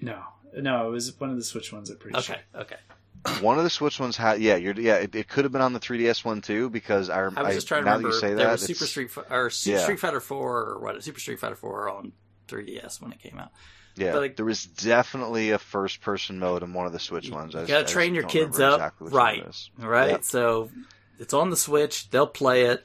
No, 0.00 0.22
no, 0.56 0.88
it 0.88 0.90
was 0.92 1.18
one 1.18 1.30
of 1.30 1.36
the 1.36 1.42
Switch 1.44 1.72
ones. 1.72 1.90
I'm 1.90 1.98
pretty 1.98 2.16
okay, 2.18 2.40
sure. 2.54 2.62
okay. 2.62 2.76
One 3.40 3.58
of 3.58 3.64
the 3.64 3.70
Switch 3.70 3.98
ones 4.00 4.16
had, 4.16 4.40
yeah, 4.40 4.56
you're, 4.56 4.78
yeah, 4.78 4.96
it, 4.96 5.14
it 5.14 5.28
could 5.28 5.44
have 5.44 5.52
been 5.52 5.60
on 5.62 5.72
the 5.72 5.80
3DS 5.80 6.24
one 6.24 6.40
too 6.40 6.70
because 6.70 7.08
I, 7.10 7.22
I 7.22 7.42
was 7.42 7.54
just 7.54 7.68
trying 7.68 7.84
to 7.84 7.90
remember. 7.90 8.12
that 8.12 8.20
there 8.20 8.36
that, 8.36 8.52
was 8.52 8.62
Super 8.62 8.86
Street 8.86 9.10
or 9.30 9.50
Super 9.50 9.76
Yeah. 9.76 9.82
Street 9.82 10.00
Fighter 10.00 10.20
4 10.20 10.38
or 10.38 10.78
what? 10.80 11.02
Super 11.02 11.20
Street 11.20 11.38
Fighter 11.40 11.56
4 11.56 11.88
on 11.90 12.12
3DS 12.48 13.00
when 13.02 13.12
it 13.12 13.18
came 13.18 13.38
out. 13.38 13.50
Yeah, 13.96 14.12
But, 14.12 14.20
like- 14.20 14.36
there 14.36 14.44
was 14.44 14.64
definitely 14.64 15.50
a 15.50 15.58
first-person 15.58 16.38
mode 16.38 16.62
in 16.62 16.72
one 16.72 16.86
of 16.86 16.92
the 16.92 16.98
Switch 16.98 17.30
ones. 17.30 17.54
I 17.54 17.60
You 17.60 17.62
just- 17.62 17.68
gotta 17.68 17.78
I 17.80 17.82
just 17.84 17.92
train 17.94 18.14
your 18.14 18.24
kids 18.24 18.60
up 18.60 18.74
exactly 18.74 19.10
right, 19.10 19.38
it 19.38 19.46
is. 19.48 19.70
all 19.82 19.88
right. 19.88 20.10
Yeah. 20.10 20.18
So 20.20 20.70
it's 21.18 21.32
on 21.34 21.50
the 21.50 21.56
Switch. 21.56 22.10
They'll 22.10 22.26
play 22.26 22.66
it. 22.66 22.84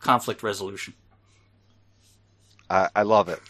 Conflict 0.00 0.42
resolution. 0.42 0.94
I, 2.70 2.88
I 2.94 3.02
love 3.02 3.28
it. 3.28 3.40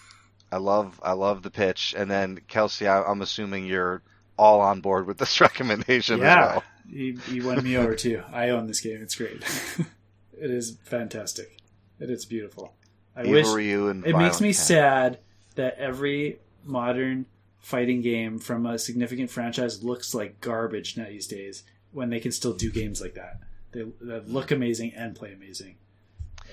I 0.52 0.56
love 0.58 1.00
I 1.02 1.12
love 1.12 1.42
the 1.42 1.50
pitch. 1.50 1.94
And 1.96 2.10
then 2.10 2.40
Kelsey, 2.48 2.86
I, 2.86 3.02
I'm 3.02 3.22
assuming 3.22 3.66
you're 3.66 4.02
all 4.36 4.60
on 4.60 4.80
board 4.80 5.06
with 5.06 5.18
this 5.18 5.40
recommendation 5.40 6.20
Yeah, 6.20 6.44
as 6.44 6.50
well. 6.52 6.64
he, 6.90 7.18
he 7.30 7.40
won 7.40 7.62
me 7.62 7.76
over 7.76 7.94
too. 7.94 8.22
I 8.32 8.50
own 8.50 8.66
this 8.66 8.80
game. 8.80 9.00
It's 9.02 9.14
great. 9.14 9.42
it 10.40 10.50
is 10.50 10.76
fantastic. 10.84 11.58
It 12.00 12.10
is 12.10 12.24
beautiful. 12.24 12.74
I 13.16 13.22
Evil 13.22 13.54
wish 13.54 14.04
it 14.06 14.16
makes 14.16 14.40
me 14.40 14.52
sad 14.52 15.18
that 15.54 15.78
every 15.78 16.40
modern 16.64 17.26
fighting 17.60 18.02
game 18.02 18.38
from 18.38 18.66
a 18.66 18.78
significant 18.78 19.30
franchise 19.30 19.82
looks 19.82 20.14
like 20.14 20.40
garbage 20.40 20.96
now 20.96 21.06
these 21.06 21.26
days 21.26 21.62
when 21.92 22.10
they 22.10 22.20
can 22.20 22.32
still 22.32 22.52
do 22.52 22.70
games 22.70 23.00
like 23.00 23.14
that. 23.14 23.38
They, 23.72 23.84
that 24.02 24.28
look 24.28 24.50
amazing 24.50 24.92
and 24.94 25.14
play 25.14 25.32
amazing. 25.32 25.76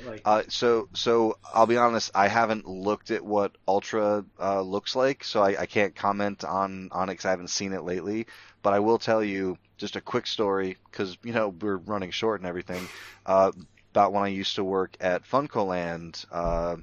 Like 0.03 0.21
Uh, 0.25 0.43
so, 0.49 0.88
so 0.93 1.35
I'll 1.53 1.65
be 1.65 1.77
honest. 1.77 2.11
I 2.13 2.27
haven't 2.27 2.67
looked 2.67 3.11
at 3.11 3.25
what 3.25 3.55
Ultra 3.67 4.23
uh, 4.39 4.61
looks 4.61 4.95
like, 4.95 5.23
so 5.23 5.41
I, 5.41 5.61
I 5.61 5.65
can't 5.65 5.95
comment 5.95 6.43
on 6.43 6.89
on 6.91 7.09
it 7.09 7.15
'cause 7.17 7.25
I 7.25 7.31
haven't 7.31 7.49
seen 7.49 7.73
it 7.73 7.83
lately. 7.83 8.27
But 8.63 8.73
I 8.73 8.80
will 8.80 8.99
tell 8.99 9.23
you 9.23 9.57
just 9.77 9.95
a 9.95 10.01
quick 10.01 10.27
story 10.27 10.77
because 10.91 11.17
you 11.23 11.33
know 11.33 11.49
we're 11.49 11.77
running 11.77 12.11
short 12.11 12.39
and 12.41 12.47
everything. 12.47 12.89
Uh, 13.25 13.51
about 13.93 14.13
when 14.13 14.23
I 14.23 14.27
used 14.30 14.55
to 14.55 14.63
work 14.63 14.95
at 15.01 15.23
Funcoland, 15.23 16.23
uh, 16.31 16.77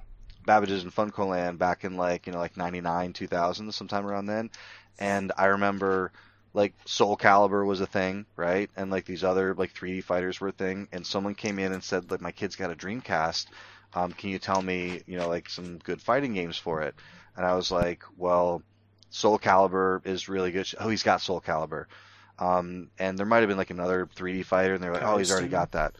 Babbage's 0.44 0.82
and 0.84 0.94
Funcoland 0.94 1.58
back 1.58 1.84
in 1.84 1.96
like 1.96 2.26
you 2.26 2.32
know 2.32 2.38
like 2.38 2.56
'99, 2.56 3.12
2000, 3.12 3.72
sometime 3.72 4.06
around 4.06 4.26
then. 4.26 4.50
And 4.98 5.32
I 5.38 5.46
remember 5.46 6.12
like 6.54 6.74
Soul 6.86 7.16
Calibur 7.16 7.66
was 7.66 7.80
a 7.80 7.86
thing, 7.86 8.26
right? 8.36 8.70
And 8.76 8.90
like 8.90 9.04
these 9.04 9.24
other 9.24 9.54
like 9.54 9.74
3D 9.74 10.02
fighters 10.04 10.40
were 10.40 10.48
a 10.48 10.52
thing. 10.52 10.88
And 10.92 11.06
someone 11.06 11.34
came 11.34 11.58
in 11.58 11.72
and 11.72 11.82
said, 11.82 12.10
like, 12.10 12.20
my 12.20 12.32
kid's 12.32 12.56
got 12.56 12.70
a 12.70 12.74
Dreamcast. 12.74 13.46
Um, 13.94 14.12
can 14.12 14.30
you 14.30 14.38
tell 14.38 14.60
me, 14.60 15.02
you 15.06 15.18
know, 15.18 15.28
like 15.28 15.48
some 15.48 15.78
good 15.78 16.00
fighting 16.02 16.34
games 16.34 16.56
for 16.56 16.82
it? 16.82 16.94
And 17.36 17.46
I 17.46 17.54
was 17.54 17.70
like, 17.70 18.02
well, 18.16 18.62
Soul 19.10 19.38
Calibur 19.38 20.04
is 20.06 20.28
really 20.28 20.50
good. 20.50 20.68
Oh, 20.78 20.88
he's 20.88 21.02
got 21.02 21.20
Soul 21.20 21.40
Calibur. 21.40 21.86
Um, 22.38 22.90
and 22.98 23.18
there 23.18 23.26
might 23.26 23.40
have 23.40 23.48
been 23.48 23.56
like 23.56 23.70
another 23.70 24.08
3D 24.16 24.44
fighter, 24.44 24.74
and 24.74 24.82
they're 24.82 24.92
like, 24.92 25.02
oh, 25.02 25.18
he's 25.18 25.30
already 25.32 25.48
got 25.48 25.72
that. 25.72 25.96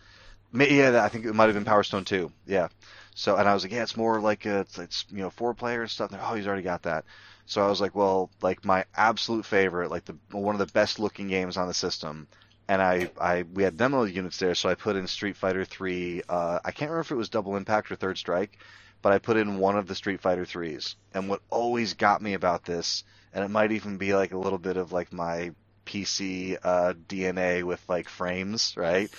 Yeah, 0.52 1.02
I 1.04 1.08
think 1.08 1.26
it 1.26 1.34
might 1.34 1.46
have 1.46 1.54
been 1.54 1.64
Power 1.64 1.82
Stone 1.82 2.04
too. 2.04 2.32
Yeah. 2.46 2.68
So, 3.14 3.36
and 3.36 3.48
I 3.48 3.54
was 3.54 3.64
like, 3.64 3.72
yeah, 3.72 3.82
it's 3.82 3.96
more 3.96 4.20
like 4.20 4.46
a, 4.46 4.60
it's, 4.60 4.78
it's 4.78 5.04
you 5.10 5.18
know 5.18 5.30
four 5.30 5.52
player 5.54 5.82
and 5.82 5.90
stuff. 5.90 6.10
And 6.10 6.20
they're, 6.20 6.26
oh, 6.26 6.34
he's 6.34 6.46
already 6.46 6.62
got 6.62 6.82
that. 6.82 7.04
So 7.48 7.64
I 7.66 7.68
was 7.68 7.80
like, 7.80 7.96
well, 7.96 8.30
like 8.42 8.64
my 8.64 8.86
absolute 8.96 9.46
favorite, 9.46 9.90
like 9.90 10.06
the 10.06 10.18
one 10.32 10.54
of 10.54 10.60
the 10.60 10.66
best 10.66 11.00
looking 11.00 11.28
games 11.28 11.58
on 11.58 11.68
the 11.68 11.74
system. 11.74 12.28
And 12.68 12.82
I, 12.82 13.10
I, 13.20 13.44
we 13.44 13.64
had 13.64 13.78
demo 13.78 14.04
units 14.04 14.38
there, 14.38 14.54
so 14.54 14.70
I 14.70 14.76
put 14.76 14.96
in 14.96 15.08
Street 15.08 15.36
Fighter 15.38 15.64
3. 15.64 16.22
Uh, 16.28 16.60
I 16.64 16.72
can't 16.72 16.90
remember 16.90 17.00
if 17.02 17.12
it 17.12 17.16
was 17.16 17.30
Double 17.30 17.56
Impact 17.56 17.90
or 17.92 17.96
Third 17.96 18.18
Strike, 18.18 18.58
but 19.02 19.12
I 19.12 19.18
put 19.18 19.38
in 19.38 19.58
one 19.58 19.76
of 19.78 19.88
the 19.88 19.96
Street 19.96 20.20
Fighter 20.20 20.46
3s. 20.46 20.96
And 21.14 21.28
what 21.28 21.42
always 21.50 21.94
got 21.94 22.22
me 22.22 22.34
about 22.34 22.64
this, 22.64 23.04
and 23.32 23.44
it 23.44 23.48
might 23.50 23.72
even 23.72 23.98
be 23.98 24.14
like 24.14 24.32
a 24.32 24.38
little 24.38 24.58
bit 24.58 24.76
of 24.78 24.92
like 24.92 25.12
my 25.12 25.52
PC 25.86 26.58
uh, 26.62 26.94
DNA 27.08 27.62
with 27.64 27.82
like 27.88 28.08
frames, 28.10 28.74
right? 28.76 29.12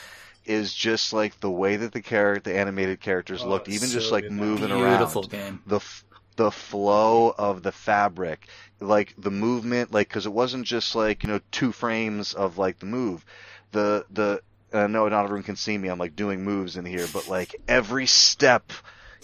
Is 0.46 0.74
just 0.74 1.14
like 1.14 1.40
the 1.40 1.52
way 1.52 1.78
that 1.78 1.94
the 1.94 2.02
character, 2.02 2.52
the 2.52 2.58
animated 2.60 3.02
characters 3.02 3.44
Oh, 3.44 3.46
looked, 3.46 3.68
even 3.70 3.90
so 3.90 4.00
just 4.00 4.12
like 4.12 4.30
good. 4.30 4.32
moving 4.32 4.72
Beautiful 4.72 5.24
around 5.24 5.28
game. 5.28 5.64
the 5.66 5.78
f- 5.78 6.04
the 6.40 6.52
flow 6.52 7.36
of 7.38 7.64
the 7.64 7.72
fabric, 7.74 8.48
like 8.80 9.14
the 9.18 9.30
movement, 9.30 9.92
like 9.92 10.08
because 10.08 10.26
it 10.26 10.32
wasn't 10.32 10.66
just 10.66 10.96
like 10.96 11.22
you 11.24 11.30
know 11.30 11.42
two 11.52 11.74
frames 11.74 12.34
of 12.34 12.58
like 12.58 12.80
the 12.80 12.86
move, 12.86 13.26
the 13.74 14.06
the. 14.10 14.42
And 14.72 14.82
I 14.82 14.88
know 14.88 15.10
not 15.10 15.26
everyone 15.26 15.44
can 15.44 15.56
see 15.58 15.78
me. 15.78 15.90
I'm 15.90 15.98
like 15.98 16.16
doing 16.16 16.44
moves 16.44 16.78
in 16.78 16.86
here, 16.86 17.08
but 17.12 17.28
like 17.28 17.56
every 17.68 18.06
step, 18.06 18.72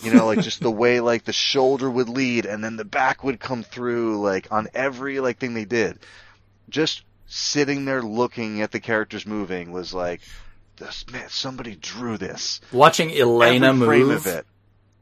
you 0.02 0.12
know, 0.12 0.26
like 0.26 0.42
just 0.42 0.60
the 0.60 0.72
way 0.84 1.00
like 1.00 1.24
the 1.24 1.32
shoulder 1.32 1.90
would 1.90 2.10
lead 2.10 2.48
and 2.48 2.62
then 2.64 2.76
the 2.76 2.84
back 2.84 3.24
would 3.24 3.40
come 3.40 3.64
through, 3.64 4.20
like 4.22 4.52
on 4.52 4.68
every 4.74 5.22
like 5.22 5.38
thing 5.38 5.54
they 5.54 5.66
did. 5.66 6.00
Just 6.68 7.04
sitting 7.28 7.86
there 7.86 8.02
looking 8.02 8.62
at 8.62 8.72
the 8.72 8.80
characters 8.80 9.26
moving 9.26 9.72
was 9.72 9.94
like, 9.94 10.20
this 10.78 11.06
man, 11.12 11.30
somebody 11.30 11.76
drew 11.76 12.18
this. 12.18 12.60
Watching 12.74 13.16
Elena 13.16 13.68
every 13.68 13.88
frame 13.88 14.08
move 14.08 14.26
of 14.26 14.28
it. 14.28 14.46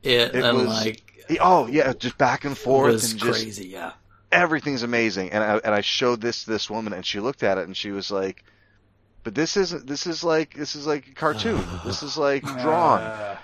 it, 0.03 0.35
It 0.35 0.43
and 0.43 0.57
was 0.57 0.67
like 0.67 1.12
Oh 1.39 1.67
yeah, 1.67 1.93
just 1.93 2.17
back 2.17 2.45
and 2.45 2.57
forth 2.57 2.93
was 2.93 3.11
and 3.11 3.19
just 3.19 3.41
crazy. 3.41 3.67
Yeah. 3.67 3.93
everything's 4.31 4.83
amazing. 4.83 5.31
And 5.31 5.43
I, 5.43 5.57
and 5.57 5.73
I 5.73 5.81
showed 5.81 6.21
this 6.21 6.43
to 6.43 6.51
this 6.51 6.69
woman, 6.69 6.93
and 6.93 7.05
she 7.05 7.19
looked 7.19 7.43
at 7.43 7.57
it, 7.57 7.65
and 7.65 7.75
she 7.77 7.91
was 7.91 8.11
like, 8.11 8.43
"But 9.23 9.35
this 9.35 9.55
isn't. 9.57 9.87
This 9.87 10.07
is 10.07 10.23
like 10.23 10.53
this 10.55 10.75
is 10.75 10.85
like 10.87 11.07
a 11.07 11.13
cartoon. 11.13 11.63
this 11.85 12.03
is 12.03 12.17
like 12.17 12.43
drawn." 12.43 13.37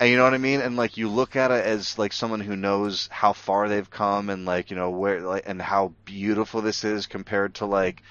And 0.00 0.10
you 0.10 0.16
know 0.16 0.22
what 0.22 0.34
I 0.34 0.38
mean? 0.38 0.60
And 0.60 0.76
like 0.76 0.96
you 0.96 1.08
look 1.08 1.34
at 1.34 1.50
it 1.50 1.64
as 1.64 1.98
like 1.98 2.12
someone 2.12 2.40
who 2.40 2.54
knows 2.56 3.08
how 3.10 3.32
far 3.32 3.68
they've 3.68 3.90
come, 3.90 4.30
and 4.30 4.44
like 4.44 4.70
you 4.70 4.76
know 4.76 4.90
where 4.90 5.20
like 5.20 5.44
and 5.46 5.60
how 5.60 5.92
beautiful 6.04 6.62
this 6.62 6.84
is 6.84 7.06
compared 7.06 7.54
to 7.56 7.66
like. 7.66 8.02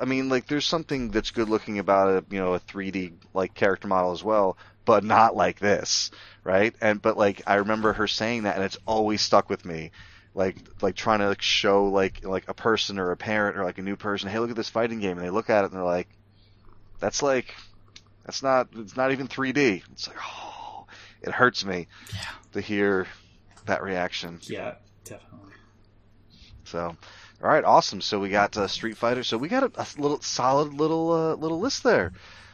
I 0.00 0.04
mean, 0.04 0.28
like 0.28 0.46
there's 0.46 0.66
something 0.66 1.10
that's 1.10 1.32
good 1.32 1.48
looking 1.48 1.78
about 1.80 2.08
a 2.08 2.24
you 2.34 2.38
know 2.40 2.54
a 2.54 2.60
3D 2.60 3.14
like 3.34 3.54
character 3.54 3.88
model 3.88 4.12
as 4.12 4.22
well, 4.22 4.56
but 4.84 5.02
not 5.04 5.34
like 5.36 5.58
this, 5.58 6.10
right? 6.44 6.74
And 6.80 7.00
but 7.00 7.16
like 7.16 7.42
I 7.46 7.56
remember 7.56 7.92
her 7.92 8.08
saying 8.08 8.44
that, 8.44 8.56
and 8.56 8.64
it's 8.64 8.78
always 8.86 9.20
stuck 9.20 9.48
with 9.48 9.64
me 9.64 9.90
like 10.34 10.56
like 10.80 10.94
trying 10.94 11.18
to 11.20 11.28
like 11.28 11.42
show 11.42 11.86
like 11.86 12.24
like 12.24 12.48
a 12.48 12.54
person 12.54 12.98
or 12.98 13.10
a 13.10 13.16
parent 13.16 13.56
or 13.56 13.64
like 13.64 13.78
a 13.78 13.82
new 13.82 13.96
person, 13.96 14.28
hey, 14.28 14.38
look 14.38 14.50
at 14.50 14.56
this 14.56 14.68
fighting 14.68 15.00
game, 15.00 15.18
and 15.18 15.26
they 15.26 15.30
look 15.30 15.50
at 15.50 15.64
it 15.64 15.70
and 15.70 15.74
they're 15.74 15.84
like, 15.84 16.08
that's 17.00 17.22
like, 17.22 17.54
that's 18.24 18.42
not 18.42 18.68
it's 18.76 18.96
not 18.96 19.12
even 19.12 19.28
3D. 19.28 19.82
It's 19.92 20.08
like, 20.08 20.16
oh, 20.20 20.86
it 21.20 21.32
hurts 21.32 21.64
me 21.64 21.88
yeah. 22.14 22.20
to 22.52 22.60
hear 22.60 23.06
that 23.66 23.82
reaction. 23.82 24.40
yeah, 24.42 24.74
definitely. 25.04 25.38
So, 26.64 26.96
all 27.42 27.48
right, 27.48 27.64
awesome. 27.64 28.00
So 28.00 28.18
we 28.18 28.30
got 28.30 28.56
uh, 28.56 28.66
Street 28.68 28.96
Fighter. 28.96 29.24
So 29.24 29.36
we 29.36 29.48
got 29.48 29.64
a, 29.64 29.72
a 29.76 29.86
little 29.98 30.20
solid 30.22 30.72
little 30.72 31.12
uh, 31.12 31.34
little 31.34 31.60
list 31.60 31.82
there. 31.82 32.12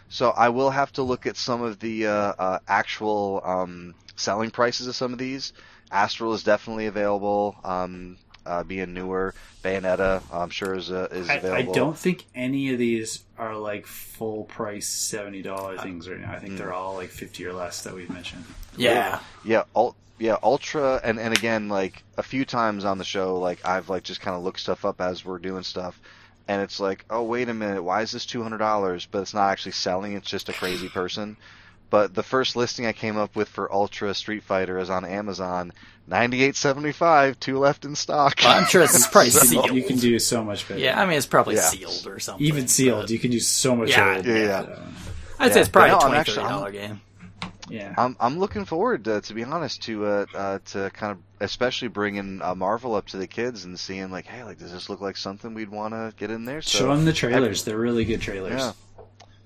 So 0.08 0.30
I 0.30 0.48
will 0.48 0.70
have 0.70 0.92
to 0.94 1.02
look 1.02 1.26
at 1.26 1.36
some 1.36 1.62
of 1.62 1.78
the 1.80 2.06
uh, 2.06 2.12
uh, 2.12 2.58
actual 2.66 3.42
um, 3.44 3.94
selling 4.16 4.50
prices 4.50 4.86
of 4.86 4.96
some 4.96 5.12
of 5.12 5.18
these. 5.18 5.52
Astral 5.90 6.34
is 6.34 6.42
definitely 6.42 6.86
available, 6.86 7.56
um, 7.64 8.16
uh, 8.46 8.62
being 8.62 8.94
newer. 8.94 9.34
Bayonetta, 9.62 10.22
I'm 10.32 10.50
sure 10.50 10.74
is 10.74 10.90
uh, 10.90 11.08
is 11.10 11.28
I, 11.28 11.56
I 11.56 11.62
don't 11.62 11.98
think 11.98 12.24
any 12.34 12.72
of 12.72 12.78
these 12.78 13.24
are 13.36 13.56
like 13.56 13.86
full 13.86 14.44
price 14.44 14.86
seventy 14.88 15.42
dollar 15.42 15.76
things 15.78 16.08
right 16.08 16.20
now. 16.20 16.32
I 16.32 16.38
think 16.38 16.52
Mm. 16.52 16.58
they're 16.58 16.72
all 16.72 16.94
like 16.94 17.10
fifty 17.10 17.44
or 17.44 17.52
less 17.52 17.82
that 17.82 17.94
we've 17.94 18.08
mentioned. 18.10 18.44
Yeah. 18.76 19.20
Yeah, 19.44 19.64
ul- 19.76 19.96
yeah, 20.18 20.36
Ultra, 20.42 21.00
and 21.04 21.18
and 21.20 21.36
again, 21.36 21.68
like 21.68 22.02
a 22.16 22.22
few 22.22 22.44
times 22.44 22.84
on 22.84 22.98
the 22.98 23.04
show, 23.04 23.38
like 23.38 23.64
I've 23.66 23.88
like 23.88 24.04
just 24.04 24.20
kind 24.20 24.36
of 24.36 24.42
looked 24.42 24.60
stuff 24.60 24.84
up 24.84 25.00
as 25.00 25.24
we're 25.24 25.38
doing 25.38 25.62
stuff, 25.62 26.00
and 26.48 26.60
it's 26.62 26.80
like, 26.80 27.04
oh 27.10 27.22
wait 27.22 27.48
a 27.48 27.54
minute, 27.54 27.82
why 27.82 28.02
is 28.02 28.10
this 28.10 28.26
two 28.26 28.42
hundred 28.42 28.58
dollars? 28.58 29.06
But 29.10 29.20
it's 29.20 29.34
not 29.34 29.50
actually 29.50 29.72
selling; 29.72 30.14
it's 30.14 30.28
just 30.30 30.48
a 30.48 30.52
crazy 30.52 30.88
person. 31.00 31.36
But 31.90 32.14
the 32.14 32.22
first 32.22 32.54
listing 32.56 32.84
I 32.84 32.92
came 32.92 33.16
up 33.16 33.34
with 33.36 33.48
for 33.48 33.72
Ultra 33.72 34.12
Street 34.14 34.42
Fighter 34.42 34.78
is 34.78 34.90
on 34.90 35.04
Amazon, 35.06 35.72
ninety 36.06 36.42
eight 36.42 36.54
seventy 36.56 36.92
five, 36.92 37.38
two 37.40 37.58
left 37.58 37.84
in 37.86 37.94
stock. 37.94 38.44
I'm 38.44 38.66
sure 38.66 38.82
it's 38.82 39.06
probably 39.12 39.30
So- 39.30 39.40
sealed. 39.46 39.70
You 39.72 39.82
can 39.84 39.96
do 39.96 40.18
so 40.18 40.44
much 40.44 40.66
better. 40.68 40.80
Yeah, 40.80 41.00
I 41.00 41.06
mean 41.06 41.16
it's 41.16 41.24
probably 41.26 41.54
Yeah. 41.54 41.62
sealed 41.62 42.06
or 42.06 42.18
something. 42.18 42.46
even 42.46 42.68
sealed, 42.68 43.02
but 43.04 43.10
you 43.10 43.18
can 43.18 43.30
do 43.30 43.40
so 43.40 43.74
much 43.76 43.90
Yeah, 43.90 44.16
better. 44.16 44.28
yeah, 44.38 44.44
yeah. 44.68 44.78
I'd 45.38 45.52
say 45.54 45.60
it's 45.60 45.68
probably 45.70 45.92
but 45.92 45.96
a 45.96 45.98
no, 45.98 45.98
I'm 45.98 46.00
twenty 46.08 46.16
actually- 46.18 46.34
thirty 46.34 46.46
I'm- 46.46 46.54
dollar 46.58 46.70
game. 46.72 47.00
Yeah. 47.70 47.94
I'm 47.98 48.16
I'm 48.18 48.38
looking 48.38 48.64
forward 48.64 49.04
to, 49.04 49.20
to 49.20 49.34
be 49.34 49.44
honest 49.44 49.82
to 49.84 50.04
uh, 50.06 50.26
uh 50.34 50.58
to 50.72 50.90
kind 50.90 51.12
of 51.12 51.18
especially 51.41 51.89
bringing 51.89 52.42
uh, 52.42 52.55
Marvel 52.55 52.94
up 52.94 53.07
to 53.07 53.17
the 53.17 53.26
kids 53.26 53.65
and 53.65 53.78
seeing 53.78 54.10
like 54.10 54.26
hey 54.26 54.44
like 54.44 54.58
does 54.58 54.73
this 54.73 54.89
look 54.89 55.00
like 55.00 55.17
something 55.17 55.55
we'd 55.55 55.68
want 55.68 55.94
to 55.94 56.12
get 56.17 56.31
in 56.31 56.44
there 56.44 56.62
so 56.62 56.78
Show 56.78 56.94
them 56.94 57.05
the 57.05 57.12
trailers. 57.12 57.65
They're 57.65 57.78
really 57.78 58.05
good 58.05 58.20
trailers. 58.20 58.60
Yeah. 58.60 58.73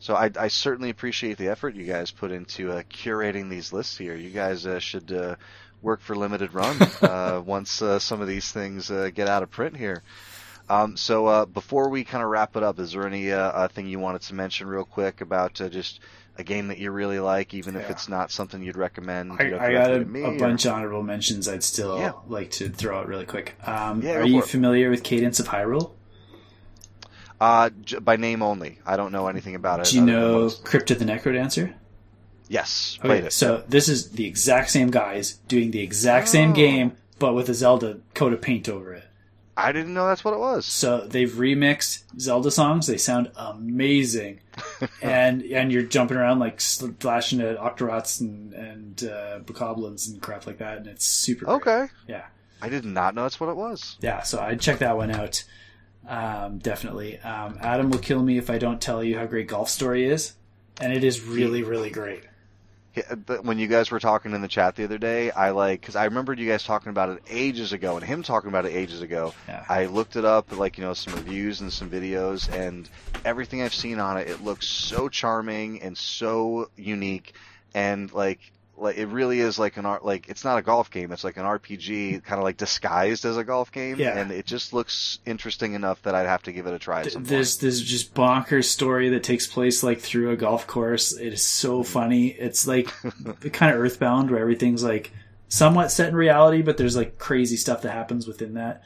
So 0.02 0.16
I, 0.16 0.30
I 0.36 0.48
certainly 0.48 0.90
appreciate 0.90 1.38
the 1.38 1.46
effort 1.46 1.76
you 1.76 1.84
guys 1.84 2.10
put 2.10 2.32
into 2.32 2.72
uh, 2.72 2.82
curating 2.90 3.48
these 3.48 3.72
lists 3.72 3.96
here. 3.96 4.16
You 4.16 4.30
guys 4.30 4.66
uh, 4.66 4.80
should 4.80 5.12
uh, 5.12 5.36
work 5.80 6.00
for 6.00 6.16
limited 6.16 6.54
run 6.54 6.76
uh, 7.02 7.40
once 7.44 7.80
uh, 7.80 8.00
some 8.00 8.20
of 8.20 8.26
these 8.26 8.50
things 8.50 8.90
uh, 8.90 9.10
get 9.14 9.28
out 9.28 9.44
of 9.44 9.50
print 9.50 9.76
here. 9.76 10.02
Um, 10.68 10.96
so 10.96 11.26
uh, 11.26 11.46
before 11.46 11.88
we 11.88 12.02
kind 12.02 12.24
of 12.24 12.30
wrap 12.30 12.56
it 12.56 12.64
up, 12.64 12.80
is 12.80 12.92
there 12.92 13.06
any 13.06 13.30
thing 13.68 13.86
you 13.86 14.00
wanted 14.00 14.22
to 14.22 14.34
mention 14.34 14.66
real 14.66 14.84
quick 14.84 15.20
about 15.20 15.60
uh, 15.60 15.68
just 15.68 16.00
a 16.38 16.42
game 16.44 16.68
that 16.68 16.78
you 16.78 16.90
really 16.90 17.20
like, 17.20 17.52
even 17.54 17.76
if 17.76 17.90
it's 17.90 18.08
not 18.08 18.30
something 18.30 18.62
you'd 18.62 18.76
recommend? 18.76 19.32
I, 19.38 19.44
you 19.44 19.50
know, 19.50 19.58
I 19.58 19.72
got 19.72 19.90
a, 19.90 20.00
a 20.00 20.38
bunch 20.38 20.64
of 20.64 20.72
honorable 20.72 21.02
mentions 21.02 21.46
I'd 21.48 21.62
still 21.62 21.98
Yeah. 21.98 22.12
like 22.26 22.50
to 22.52 22.68
throw 22.70 22.98
out 22.98 23.06
really 23.06 23.26
quick. 23.26 23.54
Um, 23.66 24.02
Yeah, 24.02 24.14
are 24.16 24.24
you 24.24 24.38
it. 24.40 24.46
familiar 24.46 24.88
with 24.90 25.02
Cadence 25.02 25.38
of 25.40 25.48
Hyrule? 25.48 25.92
Uh, 27.40 27.70
j- 27.82 27.98
by 27.98 28.16
name 28.16 28.42
only. 28.42 28.78
I 28.86 28.96
don't 28.96 29.12
know 29.12 29.26
anything 29.28 29.54
about 29.54 29.80
it. 29.80 29.86
Do 29.86 29.96
you 29.96 30.02
know 30.04 30.48
Crypt 30.64 30.90
of 30.90 30.98
the 31.00 31.04
Necrodancer? 31.04 31.74
Yes, 32.48 32.98
Okay, 33.04 33.18
it. 33.26 33.32
so 33.32 33.64
this 33.68 33.88
is 33.88 34.10
the 34.10 34.26
exact 34.26 34.70
same 34.70 34.90
guys 34.90 35.34
doing 35.48 35.70
the 35.70 35.80
exact 35.80 36.28
same 36.28 36.50
Oh. 36.50 36.54
game, 36.54 36.92
but 37.18 37.34
with 37.34 37.48
a 37.48 37.54
Zelda 37.54 37.98
coat 38.14 38.32
of 38.32 38.40
paint 38.42 38.68
over 38.68 38.92
it. 38.94 39.04
I 39.56 39.72
didn't 39.72 39.92
know 39.92 40.06
that's 40.06 40.24
what 40.24 40.34
it 40.34 40.40
was. 40.40 40.64
So 40.66 41.06
they've 41.06 41.30
remixed 41.30 42.04
Zelda 42.18 42.50
songs. 42.50 42.86
They 42.86 42.96
sound 42.96 43.30
amazing, 43.36 44.40
and 45.02 45.42
and 45.42 45.70
you're 45.70 45.82
jumping 45.82 46.16
around 46.16 46.38
like 46.38 46.60
slashing 46.60 47.40
at 47.40 47.58
Octoroks 47.58 48.20
and 48.20 48.54
and 48.54 49.04
uh, 49.04 49.40
Bokoblins 49.40 50.10
and 50.10 50.22
crap 50.22 50.46
like 50.46 50.58
that, 50.58 50.78
and 50.78 50.86
it's 50.86 51.04
super. 51.04 51.44
great. 51.44 51.54
Okay. 51.54 51.86
Yeah. 52.08 52.24
I 52.62 52.68
did 52.68 52.84
not 52.84 53.14
know 53.16 53.22
that's 53.22 53.40
what 53.40 53.50
it 53.50 53.56
was. 53.56 53.96
yeah, 54.00 54.22
so 54.22 54.40
I'd 54.40 54.60
check 54.60 54.78
that 54.78 54.96
one 54.96 55.10
out. 55.10 55.42
Um, 56.08 56.58
definitely. 56.58 57.18
Um, 57.18 57.58
Adam 57.60 57.90
will 57.90 57.98
kill 57.98 58.22
me 58.22 58.38
if 58.38 58.50
I 58.50 58.58
don't 58.58 58.80
tell 58.80 59.02
you 59.02 59.18
how 59.18 59.26
great 59.26 59.48
Golf 59.48 59.68
Story 59.68 60.06
is, 60.06 60.34
and 60.80 60.92
it 60.92 61.02
is 61.02 61.22
really, 61.24 61.62
really 61.64 61.90
great. 61.90 62.22
But 62.94 63.38
uh, 63.38 63.42
when 63.42 63.58
you 63.58 63.68
guys 63.68 63.90
were 63.90 64.00
talking 64.00 64.32
in 64.32 64.42
the 64.42 64.48
chat 64.48 64.76
the 64.76 64.84
other 64.84 64.98
day, 64.98 65.30
I 65.30 65.50
like 65.50 65.80
because 65.80 65.96
I 65.96 66.04
remembered 66.04 66.38
you 66.38 66.48
guys 66.48 66.64
talking 66.64 66.90
about 66.90 67.08
it 67.10 67.22
ages 67.28 67.72
ago, 67.72 67.96
and 67.96 68.04
him 68.04 68.22
talking 68.22 68.48
about 68.48 68.66
it 68.66 68.72
ages 68.72 69.02
ago. 69.02 69.32
Yeah. 69.48 69.64
I 69.68 69.86
looked 69.86 70.16
it 70.16 70.24
up, 70.24 70.56
like 70.56 70.78
you 70.78 70.84
know, 70.84 70.94
some 70.94 71.14
reviews 71.14 71.60
and 71.60 71.72
some 71.72 71.90
videos, 71.90 72.52
and 72.52 72.88
everything 73.24 73.62
I've 73.62 73.74
seen 73.74 73.98
on 73.98 74.18
it, 74.18 74.28
it 74.28 74.44
looks 74.44 74.66
so 74.66 75.08
charming 75.08 75.82
and 75.82 75.96
so 75.96 76.70
unique, 76.76 77.34
and 77.74 78.12
like 78.12 78.40
like 78.82 78.96
it 78.98 79.06
really 79.06 79.40
is 79.40 79.58
like 79.58 79.76
an 79.76 79.86
art 79.86 80.04
like 80.04 80.28
it's 80.28 80.44
not 80.44 80.58
a 80.58 80.62
golf 80.62 80.90
game 80.90 81.12
it's 81.12 81.24
like 81.24 81.36
an 81.36 81.44
rpg 81.44 82.22
kind 82.24 82.38
of 82.38 82.44
like 82.44 82.56
disguised 82.56 83.24
as 83.24 83.36
a 83.36 83.44
golf 83.44 83.70
game 83.72 83.96
Yeah. 83.98 84.18
and 84.18 84.30
it 84.32 84.44
just 84.44 84.72
looks 84.72 85.18
interesting 85.24 85.74
enough 85.74 86.02
that 86.02 86.14
i'd 86.14 86.26
have 86.26 86.42
to 86.44 86.52
give 86.52 86.66
it 86.66 86.74
a 86.74 86.78
try 86.78 87.00
at 87.00 87.12
some 87.12 87.22
point. 87.22 87.28
There's 87.28 87.58
this 87.58 87.80
just 87.80 88.14
bonkers 88.14 88.64
story 88.64 89.08
that 89.10 89.22
takes 89.22 89.46
place 89.46 89.82
like 89.82 90.00
through 90.00 90.30
a 90.30 90.36
golf 90.36 90.66
course. 90.66 91.12
It 91.16 91.32
is 91.32 91.42
so 91.42 91.82
funny. 91.82 92.28
It's 92.28 92.66
like 92.66 92.90
the 93.40 93.50
kind 93.50 93.74
of 93.74 93.80
Earthbound 93.80 94.30
where 94.30 94.40
everything's 94.40 94.82
like 94.82 95.12
somewhat 95.48 95.90
set 95.90 96.08
in 96.08 96.16
reality, 96.16 96.62
but 96.62 96.76
there's 96.76 96.96
like 96.96 97.18
crazy 97.18 97.56
stuff 97.56 97.82
that 97.82 97.92
happens 97.92 98.26
within 98.26 98.54
that. 98.54 98.82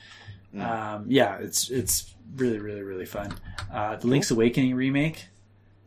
Um, 0.59 1.05
yeah, 1.09 1.37
it's 1.39 1.71
it's 1.71 2.15
really 2.35 2.59
really 2.59 2.83
really 2.83 3.07
fun. 3.07 3.35
Uh, 3.73 3.97
the 3.97 4.07
Link's 4.07 4.31
Awakening 4.31 4.75
remake. 4.75 5.27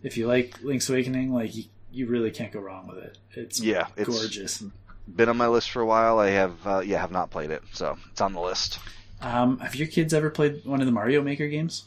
If 0.04 0.16
you 0.18 0.28
like 0.28 0.62
Link's 0.62 0.90
Awakening, 0.90 1.34
like 1.34 1.56
you, 1.56 1.64
you 1.92 2.08
really 2.08 2.32
can't 2.32 2.51
go 2.51 2.59
wrong 2.59 2.88
with 2.88 2.98
it. 3.00 3.18
It's 3.34 3.59
yeah 3.61 3.88
it's 3.98 4.09
gorgeous. 4.09 4.64
been 5.08 5.30
on 5.30 5.38
my 5.38 5.48
list 5.48 5.72
for 5.72 5.82
a 5.82 5.85
while 5.85 6.19
i 6.19 6.30
have 6.30 6.56
uh, 6.68 6.82
yeah 6.85 7.00
have 7.01 7.11
not 7.11 7.32
played 7.32 7.50
it 7.51 7.64
so 7.74 7.98
it's 8.11 8.22
on 8.22 8.34
the 8.34 8.42
list 8.42 8.80
Um, 9.22 9.59
have 9.59 9.76
your 9.76 9.88
kids 9.88 10.14
ever 10.14 10.30
played 10.30 10.64
one 10.66 10.80
of 10.82 10.85
the 10.85 10.92
Mario 10.93 11.22
Maker 11.22 11.48
games? 11.48 11.85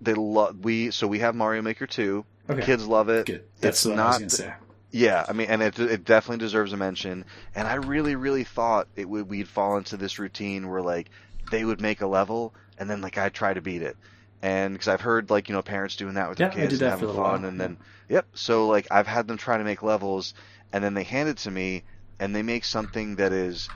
they 0.00 0.14
love 0.14 0.58
we 0.64 0.90
so 0.90 1.06
we 1.06 1.20
have 1.20 1.34
Mario 1.34 1.62
Maker 1.62 1.86
2. 1.86 2.24
Okay. 2.50 2.62
Kids 2.62 2.86
love 2.88 3.08
it. 3.08 3.26
Good. 3.26 3.44
That's 3.60 3.78
it's 3.78 3.86
what 3.86 3.98
I 4.00 4.06
was 4.08 4.20
not 4.20 4.30
say. 4.32 4.52
yeah, 4.90 5.24
I 5.28 5.32
mean 5.32 5.46
and 5.48 5.62
it 5.62 5.78
it 5.78 6.04
definitely 6.04 6.44
deserves 6.44 6.72
a 6.72 6.76
mention. 6.76 7.24
And 7.54 7.68
I 7.68 7.74
really 7.74 8.16
really 8.16 8.42
thought 8.44 8.88
it 8.96 9.08
would 9.08 9.28
we'd 9.30 9.46
fall 9.48 9.76
into 9.76 9.96
this 9.96 10.18
routine 10.18 10.68
where 10.68 10.82
like 10.82 11.08
they 11.52 11.64
would 11.64 11.80
make 11.80 12.00
a 12.00 12.06
level 12.08 12.52
and 12.78 12.90
then 12.90 13.00
like 13.00 13.16
I'd 13.16 13.32
try 13.32 13.54
to 13.54 13.60
beat 13.62 13.82
it. 13.82 13.96
And 14.42 14.74
because 14.74 14.88
I've 14.88 15.00
heard 15.00 15.30
like 15.30 15.48
you 15.48 15.54
know 15.54 15.62
parents 15.62 15.96
doing 15.96 16.14
that 16.14 16.28
with 16.28 16.38
Yeah, 16.38 16.46
their 16.46 16.48
kids 16.48 16.78
and 16.80 16.86
having 16.86 17.08
fun 17.08 17.44
and 17.44 17.60
then 17.60 17.78
yep. 18.08 18.26
So 18.34 18.66
like 18.68 18.88
I've 18.90 19.06
had 19.06 19.28
them 19.28 19.38
try 19.38 19.58
to 19.58 19.64
make 19.64 19.82
levels 19.82 20.34
and 20.72 20.82
then 20.84 20.94
they 20.94 21.04
hand 21.04 21.28
it 21.28 21.38
to 21.38 21.50
me 21.50 21.84
and 22.20 22.34
they 22.34 22.42
make 22.42 22.64
something 22.64 23.16
that 23.16 23.32
is 23.32 23.70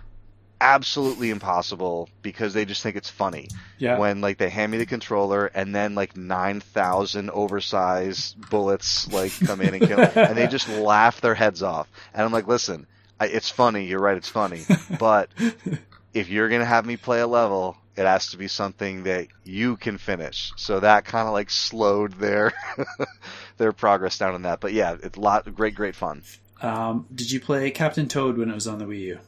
absolutely 0.61 1.31
impossible 1.31 2.11
because 2.23 2.55
they 2.55 2.65
just 2.65 2.83
think 2.83 2.97
it's 2.97 3.11
funny 3.11 3.53
Yeah. 3.79 4.01
when 4.01 4.21
like 4.23 4.39
they 4.39 4.49
hand 4.49 4.73
me 4.73 4.79
the 4.79 4.87
controller 4.87 5.47
and 5.47 5.75
then 5.75 5.95
like 5.95 6.17
9000 6.17 7.31
oversized 7.31 8.35
bullets 8.39 9.07
like 9.09 9.41
come 9.43 9.61
in 9.61 9.75
and 9.75 9.85
kill 9.85 10.05
and 10.27 10.37
they 10.37 10.47
just 10.49 10.69
laugh 10.69 11.21
their 11.21 11.35
heads 11.35 11.63
off 11.63 11.91
and 12.15 12.23
i'm 12.25 12.33
like 12.33 12.47
listen 12.49 12.87
I, 13.21 13.27
it's 13.29 13.51
funny 13.51 13.87
you're 13.87 14.01
right 14.01 14.17
it's 14.17 14.29
funny 14.31 14.69
but 14.99 15.31
if 16.15 16.29
you're 16.29 16.49
going 16.49 16.61
to 16.61 16.67
have 16.67 16.87
me 16.87 16.97
play 16.97 17.21
a 17.21 17.27
level 17.27 17.77
it 17.97 18.05
has 18.07 18.29
to 18.29 18.37
be 18.37 18.49
something 18.49 19.05
that 19.05 19.29
you 19.45 19.77
can 19.77 19.99
finish 19.99 20.53
so 20.57 20.81
that 20.81 21.05
kind 21.05 21.27
of 21.27 21.33
like 21.33 21.51
slowed 21.51 22.13
their 22.15 22.53
their 23.57 23.73
progress 23.73 24.19
down 24.19 24.35
on 24.35 24.43
that 24.43 24.61
but 24.61 24.73
yeah 24.73 24.97
it's 25.03 25.17
a 25.17 25.21
lot 25.21 25.53
great 25.55 25.75
great 25.75 25.95
fun 25.97 26.23
Um, 26.61 27.07
did 27.15 27.31
you 27.31 27.41
play 27.41 27.71
Captain 27.71 28.09
Toad 28.09 28.39
when 28.39 28.51
it 28.51 28.55
was 28.55 28.67
on 28.67 28.79
the 28.79 28.85
Wii 28.87 29.01
U? 29.01 29.19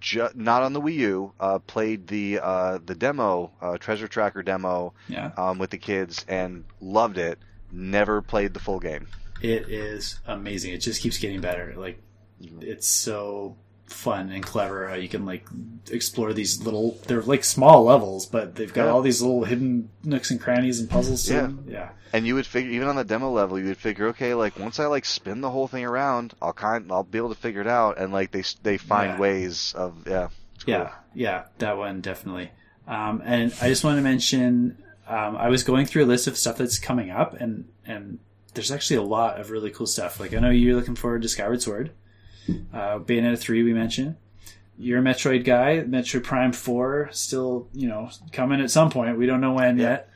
Ju- 0.00 0.28
not 0.34 0.62
on 0.62 0.72
the 0.72 0.80
Wii 0.80 0.94
U. 0.96 1.32
Uh, 1.40 1.58
played 1.60 2.08
the 2.08 2.40
uh, 2.42 2.78
the 2.84 2.94
demo, 2.94 3.52
uh, 3.62 3.78
Treasure 3.78 4.08
Tracker 4.08 4.42
demo, 4.42 4.92
Yeah. 5.08 5.30
um, 5.38 5.58
with 5.58 5.70
the 5.70 5.78
kids 5.78 6.24
and 6.28 6.64
loved 6.80 7.16
it. 7.18 7.38
Never 7.72 8.20
played 8.20 8.52
the 8.52 8.60
full 8.60 8.80
game. 8.80 9.06
It 9.40 9.68
is 9.70 10.20
amazing. 10.26 10.74
It 10.74 10.78
just 10.78 11.00
keeps 11.00 11.16
getting 11.18 11.40
better. 11.40 11.74
Like 11.76 12.02
it's 12.60 12.86
so 12.88 13.56
fun 13.86 14.30
and 14.30 14.42
clever 14.42 14.88
how 14.88 14.94
you 14.94 15.08
can 15.08 15.24
like 15.26 15.46
explore 15.90 16.32
these 16.32 16.62
little 16.62 16.98
they're 17.06 17.22
like 17.22 17.44
small 17.44 17.84
levels, 17.84 18.26
but 18.26 18.54
they've 18.56 18.72
got 18.72 18.86
Yeah. 18.86 18.90
all 18.90 19.02
these 19.02 19.20
little 19.22 19.44
hidden 19.44 19.90
nooks 20.02 20.30
and 20.30 20.40
crannies 20.40 20.80
and 20.80 20.88
puzzles. 20.90 21.28
Yeah. 21.28 21.42
them. 21.42 21.64
Yeah. 21.68 21.88
And 22.12 22.26
you 22.26 22.34
would 22.36 22.46
figure, 22.46 22.70
even 22.70 22.86
on 22.88 22.94
the 22.96 23.04
demo 23.04 23.28
level, 23.30 23.58
you 23.58 23.66
would 23.66 23.76
figure, 23.76 24.06
okay, 24.08 24.34
like 24.34 24.58
once 24.58 24.78
I 24.78 24.86
like 24.86 25.04
spin 25.04 25.40
the 25.40 25.50
whole 25.50 25.66
thing 25.66 25.84
around, 25.84 26.32
I'll 26.40 26.52
kind, 26.52 26.90
I'll 26.92 27.02
be 27.02 27.18
able 27.18 27.34
to 27.34 27.40
figure 27.40 27.60
it 27.60 27.66
out. 27.66 27.98
And 27.98 28.12
like 28.12 28.30
they 28.30 28.42
they 28.62 28.78
find 28.78 29.12
Yeah. 29.14 29.18
ways 29.18 29.74
of 29.76 30.06
yeah. 30.06 30.28
cool. 30.64 30.74
Yeah, 30.74 30.90
yeah, 31.14 31.42
that 31.58 31.76
one 31.76 32.00
definitely. 32.00 32.50
Um, 32.86 33.22
and 33.24 33.52
I 33.60 33.68
just 33.68 33.82
want 33.84 33.96
to 33.98 34.02
mention, 34.02 34.78
um, 35.08 35.36
I 35.36 35.48
was 35.48 35.62
going 35.64 35.86
through 35.86 36.04
a 36.04 36.06
list 36.06 36.26
of 36.26 36.36
stuff 36.38 36.56
that's 36.58 36.78
coming 36.78 37.10
up, 37.10 37.34
and 37.40 37.66
and 37.86 38.18
there's 38.54 38.70
actually 38.70 38.96
a 38.96 39.02
lot 39.02 39.38
of 39.40 39.50
really 39.50 39.70
cool 39.70 39.86
stuff. 39.86 40.20
Like 40.20 40.32
I 40.34 40.38
know 40.38 40.50
you're 40.50 40.76
looking 40.76 40.94
forward 40.94 41.22
to 41.22 41.28
Skyward 41.28 41.60
Sword, 41.62 41.90
uh, 42.72 42.98
Bayonetta 42.98 43.38
three 43.38 43.62
we 43.62 43.72
mentioned. 43.72 44.16
You're 44.76 44.98
a 44.98 45.02
Metroid 45.02 45.44
guy. 45.44 45.84
Metroid 45.86 46.24
Prime 46.24 46.52
four 46.52 47.08
still, 47.12 47.68
you 47.72 47.86
know, 47.88 48.10
coming 48.32 48.60
at 48.60 48.70
some 48.70 48.90
point. 48.90 49.16
We 49.18 49.26
don't 49.26 49.40
know 49.40 49.52
when 49.52 49.78
Yeah. 49.78 49.88
yet. 49.90 50.10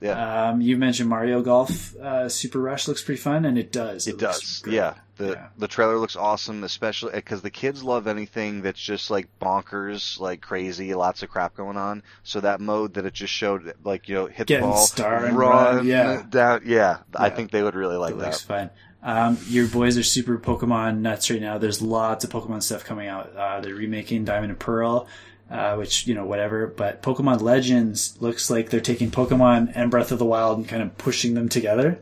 Yeah. 0.00 0.48
Um, 0.48 0.62
you 0.62 0.78
mentioned 0.78 1.10
Mario 1.10 1.42
Golf 1.42 1.94
uh, 1.96 2.28
Super 2.30 2.58
Rush 2.58 2.88
looks 2.88 3.02
pretty 3.02 3.20
fun, 3.20 3.44
and 3.44 3.58
it 3.58 3.70
does. 3.70 4.06
It 4.08 4.20
looks 4.20 4.62
does. 4.62 4.72
Yeah. 4.72 4.94
The 5.18 5.32
Yeah. 5.32 5.46
the 5.58 5.68
trailer 5.68 5.98
looks 5.98 6.16
awesome, 6.16 6.64
especially 6.64 7.12
because 7.12 7.42
the 7.42 7.50
kids 7.50 7.84
love 7.84 8.06
anything 8.06 8.62
that's 8.62 8.80
just 8.80 9.10
like 9.10 9.28
bonkers, 9.40 10.18
like 10.18 10.40
crazy, 10.40 10.94
lots 10.94 11.22
of 11.22 11.28
crap 11.28 11.54
going 11.54 11.76
on. 11.76 12.02
So 12.22 12.40
that 12.40 12.60
mode 12.62 12.94
that 12.94 13.04
it 13.04 13.12
just 13.12 13.32
showed, 13.34 13.74
like 13.84 14.08
you 14.08 14.14
know, 14.14 14.26
hit 14.26 14.46
Getting 14.46 14.66
the 14.66 14.72
ball, 14.72 14.86
star 14.86 15.24
run, 15.24 15.34
run, 15.36 15.86
yeah. 15.86 16.22
down. 16.28 16.62
Yeah, 16.64 16.98
I 17.14 17.28
think 17.28 17.50
they 17.50 17.62
would 17.62 17.74
really 17.74 17.98
like 17.98 18.14
It 18.14 18.18
that. 18.20 18.24
looks 18.26 18.40
fun. 18.40 18.70
Um, 19.02 19.38
your 19.48 19.66
boys 19.66 19.96
are 19.96 20.02
super 20.02 20.38
Pokemon 20.38 20.98
nuts 20.98 21.30
right 21.30 21.40
now. 21.40 21.58
There's 21.58 21.80
lots 21.80 22.24
of 22.24 22.30
Pokemon 22.30 22.62
stuff 22.62 22.84
coming 22.84 23.08
out. 23.08 23.34
Uh, 23.34 23.60
they're 23.60 23.74
remaking 23.74 24.24
Diamond 24.24 24.50
and 24.50 24.60
Pearl, 24.60 25.06
uh, 25.50 25.76
which 25.76 26.06
you 26.06 26.14
know 26.14 26.26
whatever. 26.26 26.66
But 26.66 27.02
Pokemon 27.02 27.40
Legends 27.40 28.20
looks 28.20 28.50
like 28.50 28.70
they're 28.70 28.80
taking 28.80 29.10
Pokemon 29.10 29.72
and 29.74 29.90
Breath 29.90 30.12
of 30.12 30.18
the 30.18 30.26
Wild 30.26 30.58
and 30.58 30.68
kind 30.68 30.82
of 30.82 30.96
pushing 30.98 31.34
them 31.34 31.48
together. 31.48 32.00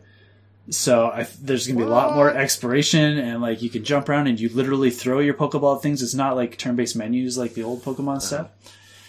So 0.70 1.06
I, 1.06 1.26
there's 1.40 1.66
going 1.66 1.78
to 1.78 1.84
be 1.84 1.88
a 1.88 1.92
lot 1.92 2.14
more 2.14 2.30
exploration 2.30 3.16
and 3.18 3.40
like 3.40 3.62
you 3.62 3.70
can 3.70 3.84
jump 3.84 4.08
around 4.08 4.26
and 4.26 4.38
you 4.38 4.50
literally 4.50 4.90
throw 4.90 5.18
your 5.18 5.32
Pokeball 5.32 5.76
at 5.76 5.82
things. 5.82 6.02
It's 6.02 6.14
not 6.14 6.36
like 6.36 6.58
turn-based 6.58 6.94
menus 6.94 7.38
like 7.38 7.54
the 7.54 7.62
old 7.62 7.82
Pokemon 7.82 8.20
stuff. 8.20 8.50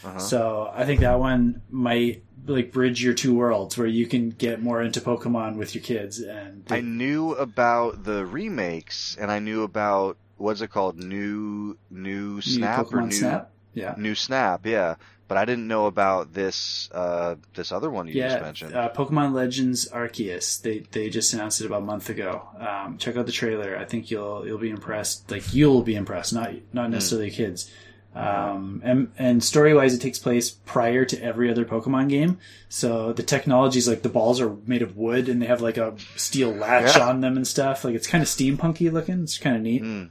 Uh-huh. 0.04 0.20
So 0.20 0.72
I 0.74 0.86
think 0.86 1.02
that 1.02 1.20
one 1.20 1.62
might 1.70 2.24
like 2.46 2.72
bridge 2.72 3.04
your 3.04 3.14
two 3.14 3.36
worlds 3.36 3.78
where 3.78 3.86
you 3.88 4.08
can 4.08 4.30
get 4.32 4.62
more 4.62 4.82
into 4.82 5.02
Pokemon 5.02 5.56
with 5.58 5.76
your 5.76 5.84
kids 5.84 6.20
and 6.20 6.64
I 6.72 6.82
knew 6.82 7.34
about 7.34 8.04
the 8.06 8.26
remakes, 8.26 9.16
and 9.20 9.30
I 9.32 9.40
knew 9.40 9.64
about 9.64 10.18
what's 10.38 10.62
it 10.62 10.70
called, 10.70 10.98
new 10.98 11.78
new 11.92 12.36
New 12.36 12.42
Snap 12.42 12.92
or 12.94 13.02
new 13.02 13.12
Snap. 13.12 13.52
Yeah. 13.74 13.94
new 13.98 14.16
Snap, 14.16 14.66
yeah. 14.66 14.96
But 15.28 15.38
I 15.38 15.46
didn't 15.46 15.68
know 15.68 15.86
about 15.86 16.34
this 16.34 16.90
uh, 16.92 17.36
this 17.54 17.72
other 17.72 17.92
one 17.92 18.08
you 18.08 18.16
just 18.16 18.42
mentioned. 18.42 18.74
uh, 18.74 18.90
Pokemon 18.90 19.34
Legends 19.34 19.88
Arceus. 19.90 20.60
They 20.60 20.80
they 20.92 21.12
just 21.12 21.34
announced 21.36 21.62
it 21.62 21.68
about 21.68 21.84
a 21.84 21.86
month 21.86 22.10
ago. 22.10 22.48
Um, 22.58 22.98
check 22.98 23.16
out 23.16 23.28
the 23.28 23.32
trailer. 23.32 23.78
I 23.78 23.86
think 23.86 24.10
you'll 24.10 24.48
you'll 24.48 24.58
be 24.58 24.72
impressed. 24.72 25.30
Like 25.30 25.54
you'll 25.54 25.84
be 25.84 25.94
impressed, 25.94 26.34
not 26.34 26.50
Hmm. 26.50 26.58
not 26.74 26.90
necessarily 26.90 27.30
kids. 27.30 27.70
Um, 28.16 28.82
and 28.84 29.12
and 29.20 29.44
story 29.44 29.74
wise, 29.74 29.94
it 29.94 30.02
takes 30.02 30.18
place 30.20 30.50
prior 30.50 31.06
to 31.06 31.22
every 31.24 31.50
other 31.50 31.64
Pokemon 31.64 32.10
game. 32.10 32.40
So 32.68 33.14
the 33.14 33.24
technology 33.24 33.78
is 33.80 33.88
like 33.88 34.02
the 34.02 34.10
balls 34.10 34.42
are 34.42 34.56
made 34.66 34.82
of 34.82 34.98
wood 34.98 35.30
and 35.30 35.42
they 35.42 35.46
have 35.46 35.62
like 35.62 35.78
a 35.78 35.96
steel 36.16 36.50
latch 36.52 36.98
Yeah. 36.98 37.08
on 37.08 37.22
them 37.22 37.38
and 37.38 37.48
stuff. 37.48 37.86
Like 37.86 37.96
it's 37.96 38.08
kind 38.08 38.22
of 38.22 38.28
steampunky 38.28 38.92
looking. 38.92 39.24
It's 39.24 39.38
kind 39.38 39.56
of 39.56 39.62
neat. 39.62 39.84
Mm. 39.84 40.10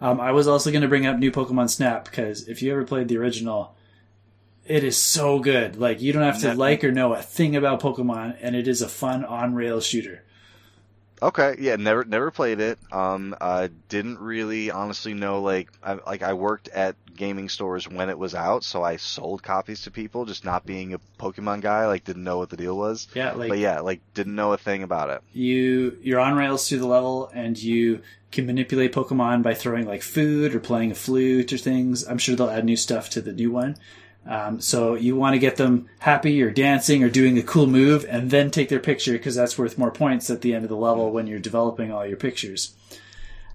Um, 0.00 0.20
I 0.20 0.32
was 0.32 0.46
also 0.48 0.70
going 0.70 0.82
to 0.82 0.88
bring 0.88 1.06
up 1.06 1.18
new 1.18 1.30
Pokemon 1.32 1.68
Snap 1.70 2.04
because 2.04 2.48
if 2.48 2.62
you 2.62 2.72
ever 2.72 2.84
played 2.84 3.08
the 3.08 3.18
original, 3.18 3.76
it 4.64 4.84
is 4.84 4.96
so 4.96 5.38
good. 5.40 5.76
Like 5.76 6.00
you 6.00 6.12
don't 6.12 6.22
have 6.22 6.40
to 6.42 6.54
like 6.54 6.84
or 6.84 6.92
know 6.92 7.12
a 7.12 7.22
thing 7.22 7.56
about 7.56 7.80
Pokemon, 7.80 8.36
and 8.40 8.54
it 8.56 8.68
is 8.68 8.82
a 8.82 8.88
fun 8.88 9.24
on 9.24 9.54
rail 9.54 9.80
shooter. 9.80 10.22
Okay, 11.22 11.54
yeah, 11.60 11.76
never 11.76 12.04
never 12.04 12.32
played 12.32 12.58
it. 12.58 12.80
Um, 12.90 13.36
I 13.40 13.70
didn't 13.88 14.18
really 14.18 14.72
honestly 14.72 15.14
know 15.14 15.40
like 15.40 15.70
I, 15.80 15.94
like 15.94 16.22
I 16.22 16.32
worked 16.32 16.68
at 16.68 16.96
gaming 17.14 17.48
stores 17.48 17.88
when 17.88 18.10
it 18.10 18.18
was 18.18 18.34
out, 18.34 18.64
so 18.64 18.82
I 18.82 18.96
sold 18.96 19.40
copies 19.42 19.82
to 19.82 19.92
people. 19.92 20.24
Just 20.24 20.44
not 20.44 20.66
being 20.66 20.94
a 20.94 21.00
Pokemon 21.20 21.60
guy, 21.60 21.86
like 21.86 22.02
didn't 22.02 22.24
know 22.24 22.38
what 22.38 22.50
the 22.50 22.56
deal 22.56 22.76
was. 22.76 23.06
Yeah, 23.14 23.32
like 23.34 23.50
but 23.50 23.58
yeah, 23.58 23.80
like 23.80 24.00
didn't 24.14 24.34
know 24.34 24.52
a 24.52 24.58
thing 24.58 24.82
about 24.82 25.10
it. 25.10 25.22
you 25.32 25.96
you're 26.02 26.18
on 26.18 26.34
rails 26.34 26.68
through 26.68 26.80
the 26.80 26.86
level, 26.86 27.30
and 27.32 27.56
you 27.56 28.02
can 28.32 28.46
manipulate 28.46 28.92
Pokemon 28.92 29.44
by 29.44 29.54
throwing 29.54 29.86
like 29.86 30.02
food 30.02 30.54
or 30.56 30.58
playing 30.58 30.90
a 30.90 30.96
flute 30.96 31.52
or 31.52 31.58
things. 31.58 32.04
I'm 32.08 32.18
sure 32.18 32.34
they'll 32.34 32.50
add 32.50 32.64
new 32.64 32.76
stuff 32.76 33.10
to 33.10 33.20
the 33.20 33.32
new 33.32 33.52
one. 33.52 33.76
Um, 34.26 34.60
so 34.60 34.94
you 34.94 35.16
want 35.16 35.34
to 35.34 35.38
get 35.38 35.56
them 35.56 35.88
happy 35.98 36.42
or 36.42 36.50
dancing 36.50 37.02
or 37.02 37.10
doing 37.10 37.38
a 37.38 37.42
cool 37.42 37.66
move, 37.66 38.06
and 38.08 38.30
then 38.30 38.50
take 38.50 38.68
their 38.68 38.80
picture 38.80 39.12
because 39.12 39.34
that's 39.34 39.58
worth 39.58 39.76
more 39.76 39.90
points 39.90 40.30
at 40.30 40.42
the 40.42 40.54
end 40.54 40.64
of 40.64 40.68
the 40.68 40.76
level 40.76 41.10
when 41.10 41.26
you're 41.26 41.40
developing 41.40 41.90
all 41.90 42.06
your 42.06 42.16
pictures. 42.16 42.74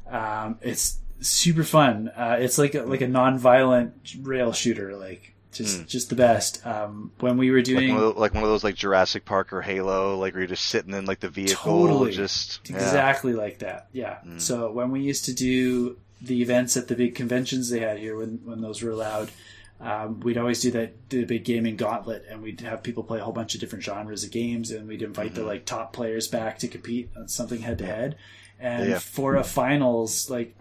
Um, 0.09 0.57
it's 0.61 0.99
super 1.19 1.63
fun. 1.63 2.09
Uh, 2.09 2.37
it's 2.39 2.57
like 2.57 2.75
a, 2.75 2.81
like 2.81 3.01
a 3.01 3.07
non-violent 3.07 4.15
rail 4.21 4.51
shooter, 4.51 4.95
like 4.95 5.33
just 5.51 5.87
just 5.87 6.09
the 6.09 6.15
best. 6.15 6.65
Um, 6.65 7.11
when 7.19 7.37
we 7.37 7.49
were 7.49 7.57
Like 7.57 7.65
doing 7.65 7.89
one, 7.89 7.97
of 7.97 8.03
those, 8.03 8.17
like 8.17 8.33
one 8.33 8.43
of 8.43 8.49
those 8.49 8.63
like 8.63 8.75
Jurassic 8.75 9.25
Park 9.25 9.53
or 9.53 9.61
Halo, 9.61 10.17
like 10.17 10.33
where 10.33 10.41
you're 10.41 10.47
just 10.47 10.65
sitting 10.65 10.93
in 10.93 11.05
like 11.05 11.19
the 11.19 11.29
vehicle, 11.29 11.87
Totally. 11.87 12.11
just 12.11 12.69
yeah. 12.69 12.75
exactly 12.75 13.33
like 13.33 13.59
that. 13.59 13.87
Yeah. 13.91 14.17
So 14.37 14.71
when 14.71 14.91
we 14.91 15.01
used 15.01 15.25
to 15.25 15.33
do 15.33 15.97
the 16.21 16.41
events 16.41 16.77
at 16.77 16.87
the 16.87 16.95
big 16.95 17.15
conventions 17.15 17.69
they 17.69 17.79
had 17.79 17.97
here, 17.97 18.17
when 18.17 18.41
when 18.43 18.61
those 18.61 18.81
were 18.81 18.91
allowed, 18.91 19.31
um, 19.79 20.19
we'd 20.21 20.37
always 20.37 20.61
do 20.61 20.71
that 20.71 21.07
do 21.09 21.19
the 21.21 21.25
big 21.27 21.45
gaming 21.45 21.75
gauntlet, 21.75 22.25
and 22.29 22.41
we'd 22.41 22.61
have 22.61 22.81
people 22.83 23.03
play 23.03 23.19
a 23.19 23.23
whole 23.23 23.33
bunch 23.33 23.53
of 23.53 23.61
different 23.61 23.83
genres 23.83 24.23
of 24.23 24.31
games, 24.31 24.71
and 24.71 24.87
we'd 24.87 25.01
invite 25.03 25.35
the 25.35 25.43
like 25.43 25.65
top 25.65 25.93
players 25.93 26.27
back 26.27 26.57
to 26.59 26.67
compete 26.67 27.09
on 27.15 27.27
something 27.27 27.61
head 27.61 27.77
to 27.79 27.85
head. 27.85 28.15
And 28.59 28.89
Yeah. 28.89 28.99
for 28.99 29.35
a 29.35 29.43
finals, 29.43 30.29
like 30.31 30.55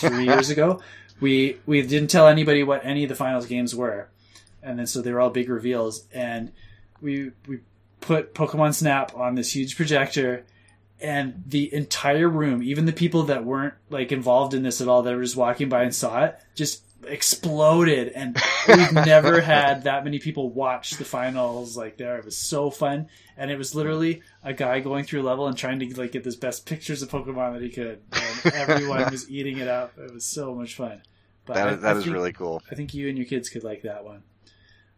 three 0.00 0.24
years 0.26 0.50
ago, 0.50 0.80
we 1.20 1.58
we 1.66 1.82
didn't 1.82 2.10
tell 2.10 2.28
anybody 2.28 2.62
what 2.62 2.84
any 2.84 3.02
of 3.02 3.08
the 3.08 3.16
finals 3.16 3.46
games 3.46 3.74
were, 3.74 4.08
and 4.62 4.78
then 4.78 4.86
so 4.86 5.02
they 5.02 5.12
were 5.12 5.20
all 5.20 5.30
big 5.30 5.48
reveals, 5.48 6.06
and 6.14 6.52
we 7.00 7.32
we 7.48 7.58
put 8.00 8.34
Pokemon 8.34 8.74
Snap 8.74 9.16
on 9.16 9.34
this 9.34 9.56
huge 9.56 9.76
projector, 9.76 10.44
and 11.00 11.42
the 11.44 11.74
entire 11.74 12.28
room, 12.28 12.62
even 12.62 12.84
the 12.86 12.92
people 12.92 13.24
that 13.24 13.44
weren't 13.44 13.74
like 13.90 14.12
involved 14.12 14.54
in 14.54 14.62
this 14.62 14.80
at 14.80 14.86
all, 14.86 15.02
that 15.02 15.16
were 15.16 15.22
just 15.24 15.36
walking 15.36 15.68
by 15.68 15.82
and 15.82 15.94
saw 15.94 16.24
it, 16.24 16.38
just 16.54 16.82
exploded. 17.06 18.08
And 18.08 18.36
we've 18.68 18.92
never 18.92 19.40
had 19.40 19.84
that 19.84 20.04
many 20.04 20.18
people 20.18 20.50
watch 20.50 20.92
the 20.92 21.04
finals 21.04 21.76
like 21.76 21.96
there. 21.96 22.16
It 22.18 22.24
was 22.24 22.36
so 22.36 22.70
fun, 22.70 23.08
and 23.36 23.50
it 23.50 23.58
was 23.58 23.74
literally 23.74 24.22
a 24.42 24.52
guy 24.52 24.80
going 24.80 25.04
through 25.04 25.22
a 25.22 25.24
level 25.28 25.46
and 25.46 25.56
trying 25.56 25.78
to 25.80 26.00
like 26.00 26.12
get 26.12 26.24
the 26.24 26.36
best 26.36 26.66
pictures 26.66 27.02
of 27.02 27.10
Pokemon 27.10 27.54
that 27.54 27.62
he 27.62 27.70
could, 27.70 28.02
and 28.12 28.54
everyone 28.54 29.10
was 29.10 29.28
eating 29.30 29.58
it 29.58 29.68
up. 29.68 29.92
It 29.98 30.12
was 30.12 30.24
so 30.24 30.54
much 30.54 30.74
fun. 30.76 31.02
But 31.46 31.54
That 31.54 31.68
I- 31.68 31.74
that 31.76 31.94
I 31.96 31.98
is 31.98 32.04
think- 32.04 32.14
really 32.14 32.32
cool. 32.32 32.62
I 32.70 32.74
think 32.74 32.94
you 32.94 33.08
and 33.08 33.18
your 33.18 33.26
kids 33.26 33.48
could 33.48 33.64
like 33.64 33.82
that 33.82 34.04
one. 34.04 34.22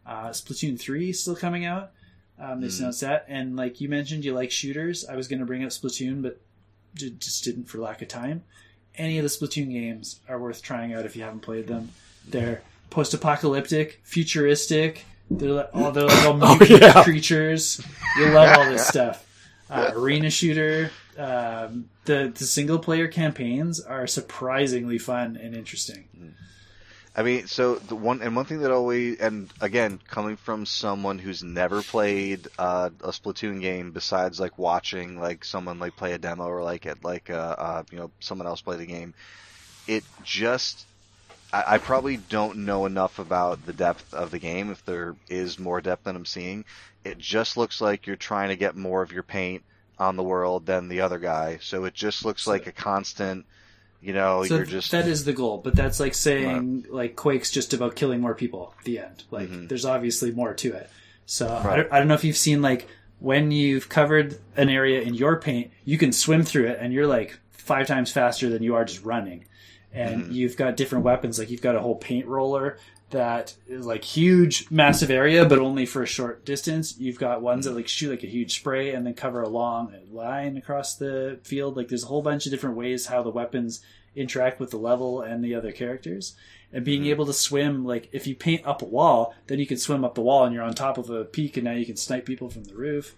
Uh, 0.05 0.29
Splatoon 0.29 0.79
3 0.79 1.09
is 1.09 1.19
still 1.21 1.35
coming 1.35 1.65
out. 1.65 1.91
Um, 2.39 2.61
they 2.61 2.67
Mm. 2.67 2.79
announced 2.79 3.01
that. 3.01 3.25
And 3.27 3.57
like 3.57 3.81
you 3.81 3.89
mentioned, 3.89 4.23
you 4.23 4.33
like 4.33 4.51
shooters. 4.51 5.03
I 5.05 5.15
was 5.17 5.27
going 5.27 5.39
to 5.39 5.45
bring 5.45 5.63
up 5.63 5.71
Splatoon, 5.71 6.21
but 6.21 6.39
just 6.95 7.43
didn't 7.43 7.65
for 7.65 7.79
lack 7.79 8.01
of 8.01 8.07
time. 8.07 8.43
Any 8.97 9.17
of 9.19 9.23
the 9.23 9.29
Splatoon 9.29 9.71
games 9.71 10.19
are 10.27 10.39
worth 10.39 10.61
trying 10.61 10.93
out 10.93 11.05
if 11.05 11.15
you 11.15 11.23
haven't 11.23 11.41
played 11.41 11.67
them. 11.67 11.91
They're 12.27 12.61
post 12.89 13.13
apocalyptic, 13.13 13.99
futuristic. 14.03 15.05
They're 15.29 15.49
like, 15.51 15.69
oh, 15.73 15.91
they're 15.91 16.05
like 16.05 16.25
all 16.25 16.39
Oh, 16.41 16.57
yeah. 16.67 17.03
creatures. 17.03 17.81
You'll 18.17 18.31
love 18.33 18.57
all 18.57 18.65
this 18.71 18.87
stuff. 18.95 19.23
Uh, 19.69 19.91
arena 19.95 20.29
shooter. 20.29 20.91
Um, 21.17 21.89
the 22.05 22.31
the 22.35 22.45
single 22.45 22.79
player 22.79 23.07
campaigns 23.07 23.79
are 23.81 24.07
surprisingly 24.07 24.97
fun 24.97 25.35
and 25.41 25.55
interesting. 25.55 26.05
I 27.17 27.23
mean, 27.23 27.47
so 27.47 27.79
the 27.79 27.95
one 27.95 28.21
and 28.21 28.35
one 28.35 28.45
thing 28.45 28.59
that 28.59 28.71
always 28.71 29.17
and 29.19 29.51
again 29.59 29.99
coming 30.07 30.37
from 30.37 30.65
someone 30.67 31.17
who's 31.19 31.43
never 31.43 31.83
played 31.83 32.47
uh, 32.59 32.91
a 33.01 33.09
Splatoon 33.09 33.59
game 33.61 33.91
besides 33.91 34.39
like 34.39 34.57
watching 34.59 35.19
like 35.19 35.43
someone 35.43 35.79
like 35.79 35.95
play 35.95 36.13
a 36.13 36.19
demo 36.19 36.45
or 36.45 36.63
like 36.63 36.85
it 36.85 37.03
like 37.03 37.29
uh, 37.31 37.55
uh 37.57 37.83
you 37.91 37.97
know 37.97 38.11
someone 38.19 38.47
else 38.47 38.61
play 38.61 38.77
the 38.77 38.85
game, 38.85 39.15
it 39.87 40.05
just 40.21 40.87
I, 41.53 41.63
I 41.75 41.79
probably 41.79 42.17
don't 42.17 42.59
know 42.65 42.85
enough 42.85 43.19
about 43.19 43.65
the 43.65 43.73
depth 43.73 44.13
of 44.13 44.31
the 44.31 44.39
game 44.39 44.71
if 44.71 44.83
there 44.85 45.17
is 45.29 45.59
more 45.59 45.81
depth 45.81 46.03
than 46.05 46.15
I'm 46.15 46.25
seeing. 46.25 46.65
It 47.03 47.17
just 47.19 47.57
looks 47.57 47.81
like 47.81 48.07
you're 48.07 48.15
trying 48.17 48.49
to 48.49 48.57
get 48.57 48.75
more 48.77 49.01
of 49.03 49.11
your 49.11 49.23
paint 49.23 49.65
on 49.97 50.17
the 50.17 50.23
world 50.23 50.65
than 50.67 50.87
the 50.89 51.01
other 51.01 51.19
guy, 51.19 51.59
so 51.61 51.85
it 51.85 51.95
just 51.95 52.25
looks 52.25 52.47
like 52.47 52.67
a 52.67 52.71
constant. 52.71 53.45
You 54.01 54.13
know, 54.13 54.43
so 54.43 54.57
you're 54.57 54.65
just 54.65 54.91
that 54.91 55.07
is 55.07 55.25
the 55.25 55.33
goal 55.33 55.57
but 55.57 55.75
that's 55.75 55.99
like 55.99 56.13
saying 56.13 56.85
like 56.89 57.15
quake's 57.15 57.49
just 57.51 57.73
about 57.73 57.95
killing 57.95 58.21
more 58.21 58.35
people 58.35 58.73
at 58.77 58.85
the 58.85 58.99
end. 58.99 59.23
Like 59.31 59.49
Mhm. 59.49 59.67
there's 59.69 59.85
obviously 59.85 60.31
more 60.31 60.53
to 60.53 60.73
it. 60.73 60.89
So 61.25 61.47
I, 61.47 61.75
don't, 61.77 61.91
I 61.91 61.97
don't 61.99 62.07
know 62.07 62.13
if 62.13 62.23
you've 62.23 62.37
seen 62.37 62.61
like 62.61 62.87
when 63.19 63.49
you've 63.51 63.89
covered 63.89 64.37
an 64.55 64.69
area 64.69 65.01
in 65.01 65.13
your 65.15 65.39
paint 65.39 65.71
you 65.83 65.97
can 65.97 66.11
swim 66.11 66.43
through 66.43 66.67
it 66.67 66.77
and 66.79 66.93
you're 66.93 67.07
like 67.07 67.39
five 67.51 67.87
times 67.87 68.11
faster 68.11 68.49
than 68.49 68.61
you 68.63 68.75
are 68.75 68.85
just 68.85 69.03
running. 69.03 69.45
And 69.91 70.25
Mhm. 70.25 70.33
you've 70.33 70.57
got 70.57 70.77
different 70.77 71.03
weapons 71.03 71.39
like 71.39 71.49
you've 71.49 71.61
got 71.63 71.75
a 71.75 71.79
whole 71.81 71.95
paint 71.95 72.27
roller 72.27 72.77
that 73.09 73.55
is 73.67 73.85
like 73.85 74.03
huge 74.03 74.69
massive 74.69 75.09
area 75.09 75.45
but 75.45 75.59
only 75.59 75.85
for 75.85 76.03
a 76.03 76.07
short 76.07 76.45
distance. 76.45 76.97
You've 76.97 77.19
got 77.19 77.41
ones 77.41 77.65
that 77.65 77.75
like 77.75 77.87
shoot 77.87 78.09
like 78.09 78.23
a 78.23 78.27
huge 78.27 78.55
spray 78.59 78.93
and 78.93 79.05
then 79.05 79.13
cover 79.13 79.41
a 79.41 79.49
long 79.49 79.93
line 80.11 80.57
across 80.57 80.95
the 80.95 81.39
field. 81.43 81.77
Like 81.77 81.87
there's 81.87 82.03
a 82.03 82.07
whole 82.07 82.21
bunch 82.21 82.45
of 82.45 82.51
different 82.51 82.75
ways 82.75 83.05
how 83.05 83.23
the 83.23 83.29
weapons 83.29 83.81
interact 84.15 84.59
with 84.59 84.71
the 84.71 84.77
level 84.77 85.21
and 85.21 85.43
the 85.43 85.55
other 85.55 85.71
characters. 85.71 86.35
And 86.73 86.83
being 86.83 87.05
able 87.05 87.25
to 87.27 87.33
swim 87.33 87.85
like 87.85 88.09
if 88.11 88.27
you 88.27 88.35
paint 88.35 88.65
up 88.65 88.81
a 88.81 88.85
wall 88.85 89.33
then 89.47 89.59
you 89.59 89.65
can 89.65 89.77
swim 89.77 90.03
up 90.03 90.15
the 90.15 90.21
wall 90.21 90.43
and 90.43 90.53
you're 90.53 90.63
on 90.63 90.73
top 90.73 90.97
of 90.97 91.09
a 91.09 91.23
peak 91.23 91.55
and 91.55 91.63
now 91.63 91.73
you 91.73 91.85
can 91.85 91.95
snipe 91.95 92.25
people 92.25 92.49
from 92.49 92.65
the 92.65 92.75
roof. 92.75 93.15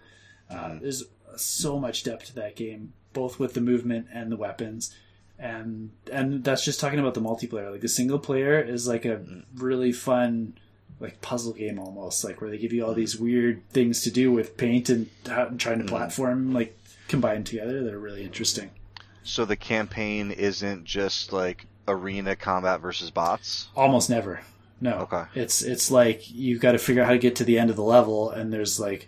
Uh, 0.49 0.77
there's 0.79 1.03
so 1.35 1.79
much 1.79 2.03
depth 2.03 2.25
to 2.25 2.35
that 2.35 2.55
game 2.55 2.93
both 3.13 3.39
with 3.39 3.55
the 3.55 3.61
movement 3.61 4.07
and 4.13 4.31
the 4.31 4.37
weapons 4.37 4.93
and 5.39 5.91
and 6.11 6.43
that's 6.43 6.65
just 6.65 6.79
talking 6.79 6.99
about 6.99 7.13
the 7.13 7.21
multiplayer 7.21 7.71
like 7.71 7.81
the 7.81 7.87
single 7.87 8.19
player 8.19 8.59
is 8.59 8.87
like 8.87 9.05
a 9.05 9.21
really 9.55 9.91
fun 9.91 10.53
like 10.99 11.21
puzzle 11.21 11.53
game 11.53 11.79
almost, 11.79 12.23
like 12.23 12.41
where 12.41 12.49
they 12.49 12.57
give 12.57 12.73
you 12.73 12.85
all 12.85 12.93
these 12.93 13.17
weird 13.17 13.67
things 13.69 14.01
to 14.01 14.11
do 14.11 14.31
with 14.31 14.57
paint 14.57 14.89
and, 14.89 15.09
and 15.25 15.59
trying 15.59 15.77
to 15.77 15.85
mm-hmm. 15.85 15.95
platform 15.95 16.53
like 16.53 16.77
combined 17.07 17.45
together. 17.45 17.83
They're 17.83 17.99
really 17.99 18.23
interesting. 18.23 18.71
So 19.23 19.45
the 19.45 19.55
campaign 19.55 20.31
isn't 20.31 20.85
just 20.85 21.31
like 21.31 21.67
arena 21.87 22.35
combat 22.35 22.81
versus 22.81 23.11
bots. 23.11 23.69
Almost 23.75 24.09
never. 24.09 24.41
No. 24.81 24.99
Okay. 24.99 25.23
It's 25.35 25.61
it's 25.61 25.91
like 25.91 26.29
you've 26.31 26.61
got 26.61 26.73
to 26.73 26.77
figure 26.77 27.01
out 27.01 27.07
how 27.07 27.13
to 27.13 27.19
get 27.19 27.35
to 27.37 27.43
the 27.43 27.59
end 27.59 27.69
of 27.69 27.75
the 27.75 27.83
level, 27.83 28.29
and 28.31 28.51
there's 28.51 28.79
like 28.79 29.07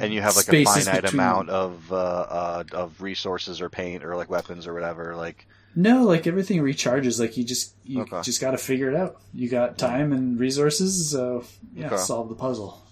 And 0.00 0.12
you 0.12 0.20
have 0.20 0.34
like 0.36 0.48
a 0.48 0.64
finite 0.64 1.02
between- 1.02 1.20
amount 1.20 1.48
of 1.50 1.92
uh, 1.92 1.96
uh, 1.96 2.64
of 2.72 3.00
resources 3.00 3.60
or 3.60 3.68
paint 3.70 4.04
or 4.04 4.16
like 4.16 4.28
weapons 4.28 4.66
or 4.66 4.74
whatever. 4.74 5.14
Like 5.14 5.46
no, 5.76 6.02
like 6.04 6.26
everything 6.26 6.60
recharges. 6.60 7.20
Like 7.20 7.36
you 7.36 7.44
just 7.44 7.74
you 7.84 8.00
Okay. 8.02 8.20
just 8.22 8.40
got 8.40 8.50
to 8.52 8.58
figure 8.58 8.90
it 8.90 8.96
out. 8.96 9.20
You 9.32 9.48
got 9.48 9.78
time 9.78 10.12
and 10.12 10.40
resources, 10.40 11.10
so 11.10 11.44
yeah, 11.74 11.86
Okay. 11.86 11.96
solve 11.98 12.28
the 12.28 12.34
puzzle. 12.34 12.82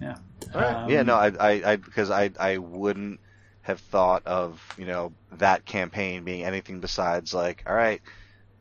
Yeah. 0.00 0.16
Um, 0.54 0.88
yeah, 0.90 1.02
no, 1.02 1.14
I, 1.16 1.28
I, 1.28 1.72
I, 1.72 1.76
because 1.76 2.10
I, 2.10 2.30
I 2.38 2.58
wouldn't 2.58 3.20
have 3.62 3.80
thought 3.80 4.26
of 4.26 4.62
you 4.78 4.86
know 4.86 5.12
that 5.32 5.64
campaign 5.64 6.24
being 6.24 6.44
anything 6.44 6.80
besides 6.80 7.34
like, 7.34 7.64
all 7.66 7.74
right, 7.74 8.00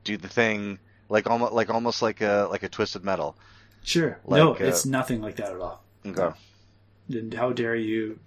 do 0.04 0.18
the 0.18 0.28
thing, 0.30 0.80
like 1.10 1.30
almost, 1.30 1.54
like 1.54 1.70
almost 1.70 2.02
like 2.02 2.22
a 2.22 2.48
like 2.50 2.64
a 2.64 2.70
twisted 2.70 3.04
metal. 3.04 3.36
Sure. 3.84 4.20
Like, 4.26 4.40
no, 4.40 4.54
uh, 4.54 4.58
it's 4.60 4.86
nothing 4.86 5.22
like 5.22 5.36
that 5.38 5.54
at 5.54 5.60
all. 5.60 5.84
Okay. 6.06 6.36
How 7.36 7.52
dare 7.52 7.76
you 7.76 8.20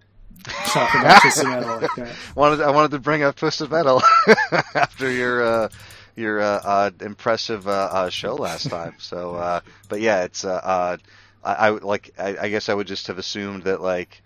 talk 0.45 0.95
about 0.95 1.21
Twisted 1.23 1.45
Metal 1.49 1.81
like 1.81 1.91
that? 1.97 2.15
wanted 2.35 2.61
I 2.63 2.71
wanted 2.71 2.93
to 2.93 2.99
bring 2.99 3.23
up 3.23 3.37
Twisted 3.37 3.71
Metal 3.71 4.03
after 4.75 5.11
your 5.11 5.43
uh, 5.43 5.69
your 6.17 6.41
uh, 6.41 6.61
uh, 6.65 6.91
impressive 7.01 7.67
uh, 7.69 7.89
uh, 7.93 8.11
show 8.11 8.35
last 8.35 8.69
time. 8.69 8.95
So, 8.99 9.35
uh, 9.35 9.61
but 9.89 10.01
yeah, 10.01 10.25
it's 10.25 10.45
I, 10.45 10.99
I 11.45 11.71
like 11.71 12.13
I, 12.19 12.37
I 12.37 12.49
guess 12.49 12.69
I 12.69 12.75
would 12.75 12.87
just 12.87 13.07
have 13.09 13.19
assumed 13.19 13.65
that 13.65 13.81
like 13.81 14.23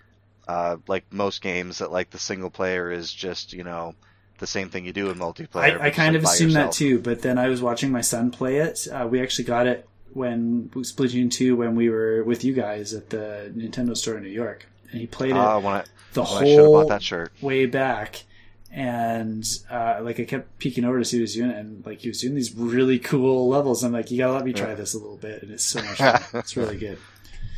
uh, 0.49 0.77
like 0.87 1.05
most 1.13 1.43
games 1.43 1.79
that 1.79 1.91
like 1.91 2.11
the 2.11 2.19
single 2.19 2.51
player 2.51 2.91
is 2.91 3.13
just 3.13 3.53
you 3.53 3.65
know 3.65 3.95
the 4.39 4.47
same 4.47 4.69
thing 4.69 4.85
you 4.85 4.93
do 4.93 5.11
in 5.11 5.19
multiplayer. 5.19 5.81
I, 5.81 5.87
I 5.87 5.91
kind 5.91 6.17
of 6.17 6.25
assumed 6.25 6.53
that 6.53 6.73
too, 6.73 6.99
but 7.01 7.23
then 7.23 7.39
I 7.39 7.49
was 7.49 7.63
watching 7.63 7.91
my 7.91 8.01
son 8.01 8.31
play 8.31 8.57
it. 8.57 8.87
Uh, 8.91 9.07
we 9.09 9.23
actually 9.23 9.45
got 9.45 9.67
it 9.67 9.89
when 10.15 10.71
Splatoon 10.75 11.31
2 11.31 11.57
when 11.57 11.75
we 11.75 11.91
were 11.91 12.23
with 12.25 12.45
you 12.45 12.55
guys 12.55 12.95
at 12.95 13.11
the 13.11 13.53
Nintendo 13.55 13.97
store 13.97 14.17
in 14.17 14.23
New 14.23 14.31
York. 14.31 14.67
And 14.91 15.01
he 15.01 15.07
played 15.07 15.31
it 15.33 15.37
Ah, 15.37 15.59
when 15.59 15.75
I, 15.75 15.85
the 16.13 16.23
when 16.23 16.57
whole 16.57 16.73
bought 16.73 16.89
that 16.89 17.03
shirt. 17.03 17.33
way 17.43 17.67
back. 17.67 18.23
And 18.71 19.47
uh, 19.71 20.01
like 20.03 20.19
I 20.19 20.25
kept 20.25 20.59
peeking 20.59 20.85
over 20.85 20.99
to 20.99 21.05
see 21.05 21.17
what 21.17 21.19
he 21.19 21.23
was 21.23 21.35
doing, 21.35 21.51
and 21.53 21.87
like 21.87 22.01
he 22.01 22.09
was 22.09 22.21
doing 22.21 22.35
these 22.35 22.55
really 22.55 22.99
cool 22.99 23.49
levels. 23.49 23.85
I'm 23.85 23.93
like, 23.93 24.11
you 24.11 24.19
gotta 24.19 24.33
let 24.33 24.45
me 24.45 24.53
try 24.53 24.71
Yeah. 24.71 24.75
this 24.75 24.95
a 24.95 24.99
little 24.99 25.17
bit, 25.17 25.43
and 25.43 25.53
it's 25.53 25.63
so 25.65 25.81
much 25.83 25.99
fun. 25.99 26.21
it's 26.35 26.57
really 26.57 26.77
good. 26.77 26.99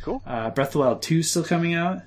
Cool. 0.03 0.21
Uh, 0.27 0.51
Breath 0.51 0.67
of 0.69 0.73
the 0.73 0.79
Wild 0.79 1.01
2 1.01 1.19
is 1.19 1.29
still 1.31 1.43
coming 1.43 1.73
out, 1.73 2.01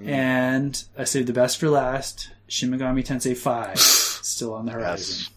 Mm. 0.00 0.08
and 0.08 0.84
I 0.98 1.04
saved 1.04 1.26
the 1.26 1.32
best 1.32 1.58
for 1.58 1.68
last. 1.70 2.30
Shin 2.48 2.70
Megami 2.70 3.02
Tensei 3.04 3.34
5 3.36 3.78
still 3.78 4.52
on 4.52 4.66
the 4.66 4.72
horizon. 4.72 5.16
Yes. 5.18 5.30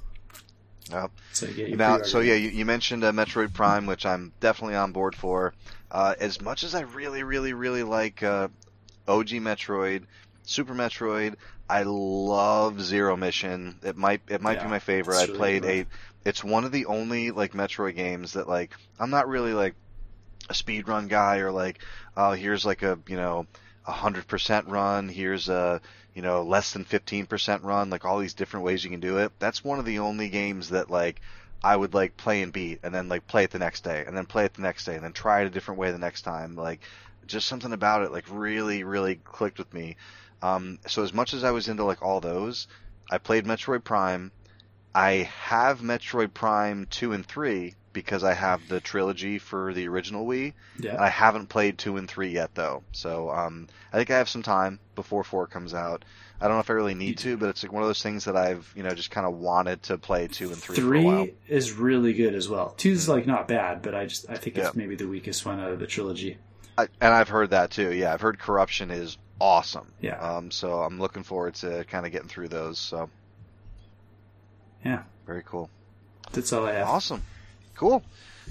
Yep. 0.91 1.11
So 1.31 1.47
you 1.47 1.77
Now, 1.77 1.99
so 2.01 2.19
yeah, 2.19 2.33
you, 2.35 2.49
you 2.49 2.65
mentioned 2.65 3.03
uh, 3.03 3.11
Metroid 3.11 3.53
Prime, 3.53 3.85
which 3.85 4.05
I'm 4.05 4.33
definitely 4.39 4.75
on 4.75 4.91
board 4.91 5.15
for. 5.15 5.53
Uh, 5.91 6.15
as 6.19 6.41
much 6.41 6.63
as 6.63 6.75
I 6.75 6.81
really, 6.81 7.23
really, 7.23 7.53
really 7.53 7.83
like 7.83 8.23
uh, 8.23 8.49
OG 9.07 9.29
Metroid, 9.29 10.05
Super 10.43 10.73
Metroid, 10.73 11.35
I 11.69 11.83
love 11.85 12.81
Zero 12.81 13.15
Mission. 13.15 13.79
It 13.83 13.97
might 13.97 14.21
it 14.29 14.41
might 14.41 14.59
Yeah, 14.59 14.61
be 14.61 14.67
my 14.67 14.79
favorite. 14.79 15.19
I 15.19 15.25
really 15.25 15.27
played 15.27 15.65
a. 15.65 15.85
It's 16.25 16.43
one 16.43 16.65
of 16.65 16.71
the 16.71 16.85
only 16.87 17.31
like 17.31 17.53
Metroid 17.53 17.95
games 17.95 18.33
that 18.33 18.47
like 18.47 18.73
I'm 18.99 19.11
not 19.11 19.27
really 19.27 19.53
like 19.53 19.75
a 20.49 20.53
speed 20.53 20.87
run 20.87 21.07
guy 21.07 21.37
or 21.37 21.51
like 21.51 21.81
oh 22.17 22.31
here's 22.31 22.65
like 22.65 22.81
a 22.83 22.99
you 23.07 23.15
know 23.15 23.47
a 23.85 23.91
hundred 23.91 24.27
percent 24.27 24.67
run 24.67 25.07
here's 25.09 25.49
a 25.49 25.81
you 26.19 26.23
know 26.23 26.43
less 26.43 26.73
than 26.73 26.83
fifteen 26.83 27.25
percent 27.25 27.63
run 27.63 27.89
like 27.89 28.03
all 28.03 28.19
these 28.19 28.33
different 28.33 28.65
ways 28.65 28.83
you 28.83 28.89
can 28.89 28.99
do 28.99 29.19
it. 29.19 29.31
That's 29.39 29.63
one 29.63 29.79
of 29.79 29.85
the 29.85 29.99
only 29.99 30.27
games 30.27 30.71
that 30.71 30.91
like 30.91 31.21
I 31.63 31.73
would 31.73 31.93
like 31.93 32.17
play 32.17 32.41
and 32.41 32.51
beat 32.51 32.81
and 32.83 32.93
then 32.93 33.07
like 33.07 33.25
play 33.25 33.45
it 33.45 33.51
the 33.51 33.59
next 33.59 33.85
day 33.85 34.03
and 34.05 34.17
then 34.17 34.25
play 34.25 34.43
it 34.43 34.53
the 34.53 34.61
next 34.61 34.83
day 34.83 34.95
and 34.95 35.03
then 35.05 35.13
try 35.13 35.39
it 35.39 35.47
a 35.47 35.49
different 35.49 35.79
way 35.79 35.91
the 35.91 35.97
next 35.97 36.23
time. 36.23 36.57
Like 36.57 36.81
just 37.25 37.47
something 37.47 37.71
about 37.71 38.01
it 38.01 38.11
like 38.11 38.25
really 38.29 38.83
really 38.83 39.15
clicked 39.15 39.59
with 39.59 39.73
me. 39.73 39.95
Um, 40.41 40.79
so 40.87 41.03
as 41.03 41.13
much 41.13 41.33
as 41.33 41.45
I 41.45 41.51
was 41.51 41.69
into 41.69 41.85
like 41.85 42.01
all 42.01 42.19
those, 42.19 42.67
I 43.09 43.17
played 43.17 43.45
Metroid 43.45 43.85
Prime. 43.85 44.33
I 44.93 45.29
have 45.47 45.79
Metroid 45.79 46.33
Prime 46.33 46.85
two 46.89 47.13
and 47.13 47.25
three 47.25 47.75
because 47.93 48.23
I 48.23 48.33
have 48.33 48.67
the 48.69 48.79
trilogy 48.79 49.39
for 49.39 49.73
the 49.73 49.87
original 49.87 50.25
Wii. 50.25 50.53
And 50.75 50.83
yeah, 50.85 51.01
I 51.01 51.09
haven't 51.09 51.47
played 51.47 51.77
two 51.77 51.97
and 51.97 52.09
three 52.09 52.29
yet 52.29 52.53
though, 52.55 52.83
so 52.91 53.29
um, 53.31 53.67
I 53.93 53.97
think 53.97 54.11
I 54.11 54.17
have 54.17 54.29
some 54.29 54.43
time 54.43 54.79
before 54.95 55.23
four 55.23 55.47
comes 55.47 55.73
out. 55.73 56.05
I 56.41 56.45
don't 56.47 56.55
know 56.55 56.61
if 56.61 56.69
I 56.69 56.73
really 56.73 56.93
need 56.95 57.17
to, 57.19 57.35
but 57.35 57.49
it's 57.49 57.63
like 57.63 57.73
one 57.73 57.83
of 57.83 57.89
those 57.89 58.01
things 58.01 58.23
that 58.25 58.37
I've 58.37 58.71
you 58.75 58.83
know 58.83 58.91
just 58.91 59.11
kind 59.11 59.27
of 59.27 59.33
wanted 59.33 59.83
to 59.83 59.97
play 59.97 60.27
two 60.27 60.47
and 60.51 60.57
three, 60.57 60.75
for 60.77 60.93
a 60.95 61.01
while. 61.03 61.23
three 61.25 61.33
is 61.47 61.73
really 61.73 62.13
good 62.13 62.33
as 62.33 62.47
well. 62.47 62.73
Two's 62.77 63.09
like 63.09 63.27
not 63.27 63.47
bad, 63.47 63.81
but 63.81 63.93
I 63.93 64.05
just 64.05 64.29
I 64.29 64.35
think 64.35 64.57
it's 64.57 64.67
Yeah. 64.67 64.71
maybe 64.75 64.95
the 64.95 65.07
weakest 65.07 65.45
one 65.45 65.59
out 65.59 65.71
of 65.71 65.79
the 65.79 65.87
trilogy. 65.87 66.37
I, 66.77 66.87
and 67.01 67.13
I've 67.13 67.27
heard 67.27 67.49
that 67.49 67.71
too. 67.71 67.93
Yeah, 67.93 68.13
I've 68.13 68.21
heard 68.21 68.39
Corruption 68.39 68.89
is 68.89 69.17
awesome. 69.41 69.91
Yeah. 69.99 70.17
Um, 70.17 70.49
so 70.51 70.81
I'm 70.81 70.97
looking 70.99 71.23
forward 71.23 71.55
to 71.55 71.83
kind 71.85 72.05
of 72.05 72.11
getting 72.13 72.29
through 72.29 72.47
those. 72.47 72.79
So 72.79 73.09
Yeah, 74.85 75.03
very 75.25 75.43
cool. 75.45 75.69
that's 76.31 76.53
all 76.53 76.65
I 76.67 76.73
have. 76.73 76.87
Awesome. 76.87 77.21
Cool. 77.79 78.03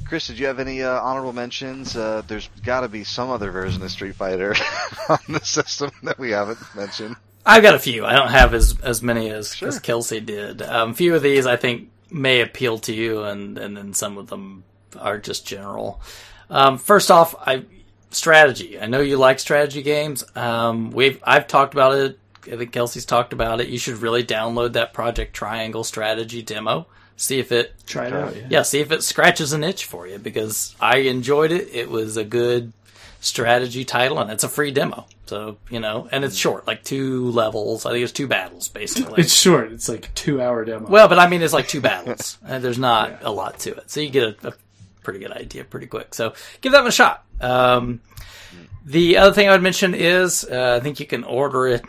Chris, 0.06 0.26
did 0.26 0.38
you 0.38 0.46
have 0.46 0.58
any 0.58 0.82
uh, 0.82 0.98
honorable 1.02 1.34
mentions? 1.34 1.94
Uh, 1.94 2.22
there's 2.26 2.48
got 2.64 2.80
to 2.80 2.88
be 2.88 3.04
some 3.04 3.28
other 3.28 3.50
version 3.50 3.82
of 3.82 3.90
Street 3.90 4.14
Fighter 4.14 4.54
on 5.10 5.18
the 5.28 5.40
system 5.40 5.90
that 6.04 6.18
we 6.18 6.30
haven't 6.30 6.58
mentioned. 6.74 7.14
I've 7.44 7.62
got 7.62 7.74
a 7.74 7.78
few. 7.78 8.06
I 8.06 8.14
don't 8.14 8.30
have 8.30 8.54
as 8.54 8.80
as 8.80 9.02
many 9.02 9.28
as, 9.28 9.54
Sure. 9.54 9.68
as 9.68 9.80
Kelsey 9.80 10.20
did. 10.20 10.62
Um, 10.62 10.92
a 10.92 10.94
few 10.94 11.14
of 11.14 11.22
these 11.22 11.44
I 11.46 11.56
think 11.56 11.90
may 12.10 12.40
appeal 12.40 12.78
to 12.80 12.94
you, 12.94 13.22
and 13.24 13.58
and 13.58 13.76
then 13.76 13.92
some 13.92 14.16
of 14.16 14.28
them 14.28 14.64
are 14.98 15.18
just 15.18 15.46
general. 15.46 16.00
Um, 16.48 16.78
first 16.78 17.10
off, 17.10 17.34
I 17.46 17.64
strategy. 18.10 18.80
I 18.80 18.86
know 18.86 19.00
you 19.00 19.18
like 19.18 19.38
strategy 19.40 19.82
games. 19.82 20.24
Um, 20.36 20.90
we've 20.90 21.20
I've 21.22 21.46
talked 21.48 21.74
about 21.74 21.94
it. 21.96 22.18
I 22.50 22.56
think 22.56 22.72
Kelsey's 22.72 23.04
talked 23.04 23.34
about 23.34 23.60
it. 23.60 23.68
You 23.68 23.78
should 23.78 23.98
really 23.98 24.24
download 24.24 24.72
that 24.72 24.94
Project 24.94 25.34
Triangle 25.34 25.84
strategy 25.84 26.40
demo. 26.40 26.86
See 27.18 27.40
if 27.40 27.50
it 27.50 27.74
Try 27.84 28.06
it 28.06 28.12
out. 28.12 28.36
Yeah. 28.36 28.46
yeah, 28.48 28.62
see 28.62 28.78
if 28.78 28.92
it 28.92 29.02
scratches 29.02 29.52
an 29.52 29.64
itch 29.64 29.84
for 29.86 30.06
you 30.06 30.18
because 30.18 30.74
I 30.80 30.98
enjoyed 30.98 31.50
it. 31.50 31.68
It 31.74 31.90
was 31.90 32.16
a 32.16 32.22
good 32.24 32.72
strategy 33.20 33.84
title 33.84 34.20
and 34.20 34.30
it's 34.30 34.44
a 34.44 34.48
free 34.48 34.70
demo. 34.70 35.04
So, 35.26 35.58
you 35.68 35.80
know, 35.80 36.08
and 36.12 36.24
it's 36.24 36.36
short, 36.36 36.68
like 36.68 36.84
two 36.84 37.30
levels. 37.32 37.84
I 37.84 37.90
think 37.90 38.04
it's 38.04 38.12
two 38.12 38.28
battles 38.28 38.68
basically. 38.68 39.14
It's 39.22 39.34
short. 39.34 39.72
It's 39.72 39.88
like 39.88 40.06
a 40.06 40.10
two-hour 40.10 40.64
demo. 40.64 40.88
well, 40.88 41.08
but 41.08 41.18
I 41.18 41.28
mean, 41.28 41.42
it's 41.42 41.52
like 41.52 41.66
two 41.66 41.80
battles. 41.80 42.38
and 42.46 42.62
there's 42.62 42.78
not 42.78 43.18
a 43.22 43.32
lot 43.32 43.58
to 43.60 43.74
it. 43.74 43.90
So 43.90 44.00
you 44.00 44.10
get 44.10 44.44
a, 44.44 44.48
a 44.48 44.52
pretty 45.02 45.18
good 45.18 45.32
idea 45.32 45.64
pretty 45.64 45.88
quick. 45.88 46.14
So 46.14 46.34
give 46.60 46.70
that 46.70 46.78
one 46.78 46.88
a 46.88 46.92
shot. 46.92 47.24
Um, 47.40 48.00
the 48.86 49.16
other 49.18 49.34
thing 49.34 49.48
I 49.48 49.52
would 49.52 49.62
mention 49.62 49.92
is 49.92 50.44
uh, 50.44 50.78
I 50.80 50.84
think 50.84 51.00
you 51.00 51.06
can 51.06 51.24
order 51.24 51.66
it 51.66 51.84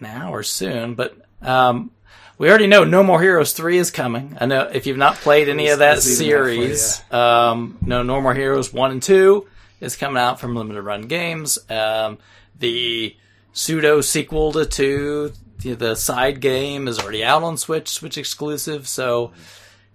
now 0.00 0.32
or 0.32 0.42
soon, 0.42 0.94
but 0.94 1.14
um, 1.42 1.90
we 2.38 2.48
already 2.48 2.66
know 2.66 2.84
No 2.84 3.02
More 3.02 3.20
Heroes 3.20 3.52
3 3.52 3.78
is 3.78 3.90
coming. 3.90 4.36
I 4.40 4.46
know 4.46 4.62
if 4.62 4.86
you've 4.86 4.96
not 4.96 5.16
played 5.16 5.48
any 5.48 5.68
of 5.68 5.78
that 5.78 5.94
Let's 5.94 6.18
leave 6.18 6.28
it 6.28 6.32
there 6.32 6.44
for 6.44 6.48
series, 6.48 7.12
um, 7.12 7.78
no, 7.82 8.02
No 8.02 8.20
More 8.20 8.34
Heroes 8.34 8.72
1 8.72 8.90
and 8.90 9.02
2 9.02 9.46
is 9.80 9.96
coming 9.96 10.20
out 10.22 10.40
from 10.40 10.54
Limited 10.54 10.82
Run 10.82 11.02
Games. 11.02 11.58
Um, 11.70 12.18
the 12.58 13.16
pseudo 13.52 14.00
sequel 14.00 14.52
to 14.52 14.66
2, 14.66 15.32
the, 15.58 15.74
the 15.74 15.94
side 15.94 16.40
game 16.40 16.88
is 16.88 16.98
already 16.98 17.24
out 17.24 17.42
on 17.42 17.56
Switch, 17.56 17.88
Switch 17.88 18.18
exclusive. 18.18 18.86
So, 18.86 19.32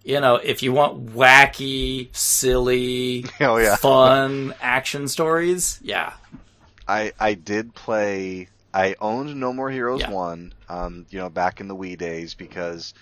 you 0.04 0.20
know, 0.20 0.36
if 0.36 0.64
you 0.64 0.74
want 0.74 1.14
wacky, 1.14 2.16
silly, 2.16 3.26
yeah. 3.40 3.76
fun 3.76 4.54
action 4.62 5.08
stories, 5.08 5.80
yeah, 5.84 6.14
I 6.88 7.14
I 7.20 7.36
did 7.36 7.76
play. 7.76 8.50
I 8.74 8.96
owned 9.00 9.40
No 9.40 9.54
More 9.54 9.70
Heroes 9.70 10.02
Yeah. 10.02 10.12
one. 10.12 10.54
Um, 10.70 11.06
you 11.10 11.20
know, 11.20 11.30
back 11.30 11.60
in 11.60 11.68
the 11.68 11.76
Wii 11.76 11.98
days 11.98 12.34
because 12.34 12.94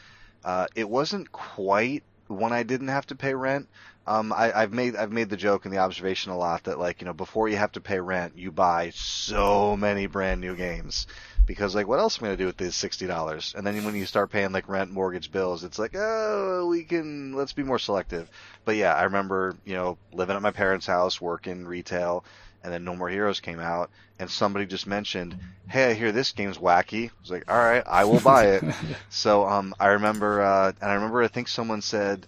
uh, 0.44 0.68
it 0.76 0.90
wasn't 0.90 1.32
quite 1.32 2.04
when 2.28 2.54
I 2.54 2.64
didn't 2.64 2.90
have 2.90 3.08
to 3.08 3.16
pay 3.16 3.34
rent. 3.34 3.68
Um, 4.08 4.34
I, 4.34 4.52
I've 4.52 4.74
made 4.74 4.96
I've 4.96 5.12
made 5.12 5.30
the 5.30 5.38
joke 5.38 5.66
and 5.66 5.74
the 5.74 5.80
observation 5.80 6.32
a 6.32 6.38
lot 6.38 6.64
that 6.64 6.80
like 6.80 7.02
you 7.02 7.06
know 7.06 7.14
before 7.14 7.48
you 7.48 7.58
have 7.58 7.72
to 7.74 7.82
pay 7.82 8.00
rent, 8.00 8.38
you 8.38 8.52
buy 8.52 8.92
so 8.96 9.78
many 9.78 10.08
brand 10.08 10.42
new 10.42 10.56
games 10.56 11.06
because 11.46 11.76
like 11.76 11.88
what 11.88 12.00
else 12.00 12.18
am 12.18 12.26
I 12.26 12.28
gonna 12.30 12.38
do 12.38 12.46
with 12.48 12.58
these 12.58 12.76
sixty 12.76 13.06
dollars? 13.06 13.54
And 13.56 13.66
then 13.68 13.84
when 13.84 13.96
you 13.96 14.08
start 14.08 14.32
paying 14.32 14.52
like 14.52 14.68
rent, 14.68 14.92
mortgage 14.92 15.32
bills, 15.32 15.64
it's 15.64 15.78
like 15.78 15.96
oh 15.96 16.68
we 16.68 16.84
can 16.86 17.34
let's 17.34 17.54
be 17.54 17.62
more 17.62 17.78
selective. 17.78 18.30
But 18.66 18.78
yeah, 18.78 18.96
I 18.96 19.04
remember 19.04 19.56
you 19.64 19.76
know 19.76 19.98
living 20.12 20.36
at 20.36 20.42
my 20.42 20.52
parents' 20.52 20.88
house, 20.88 21.22
working 21.22 21.66
retail, 21.66 22.24
and 22.64 22.74
then 22.74 22.84
No 22.84 22.96
More 22.96 23.10
Heroes 23.10 23.40
came 23.40 23.60
out, 23.60 23.90
and 24.20 24.30
somebody 24.30 24.66
just 24.66 24.88
mentioned, 24.88 25.36
"Hey, 25.68 25.92
I 25.92 25.94
hear 25.94 26.12
this 26.12 26.32
game's 26.32 26.58
wacky." 26.58 27.10
I 27.10 27.14
was 27.22 27.32
like, 27.32 27.50
"All 27.52 27.58
right, 27.58 27.84
I 27.88 28.06
will 28.06 28.20
buy 28.22 28.48
it." 28.56 28.66
so 29.10 29.48
um, 29.48 29.74
I 29.80 29.88
remember, 29.90 30.42
uh, 30.42 30.72
and 30.82 30.92
I 30.92 30.96
remember, 30.96 31.22
I 31.24 31.28
think 31.28 31.48
someone 31.48 31.82
said, 31.82 32.28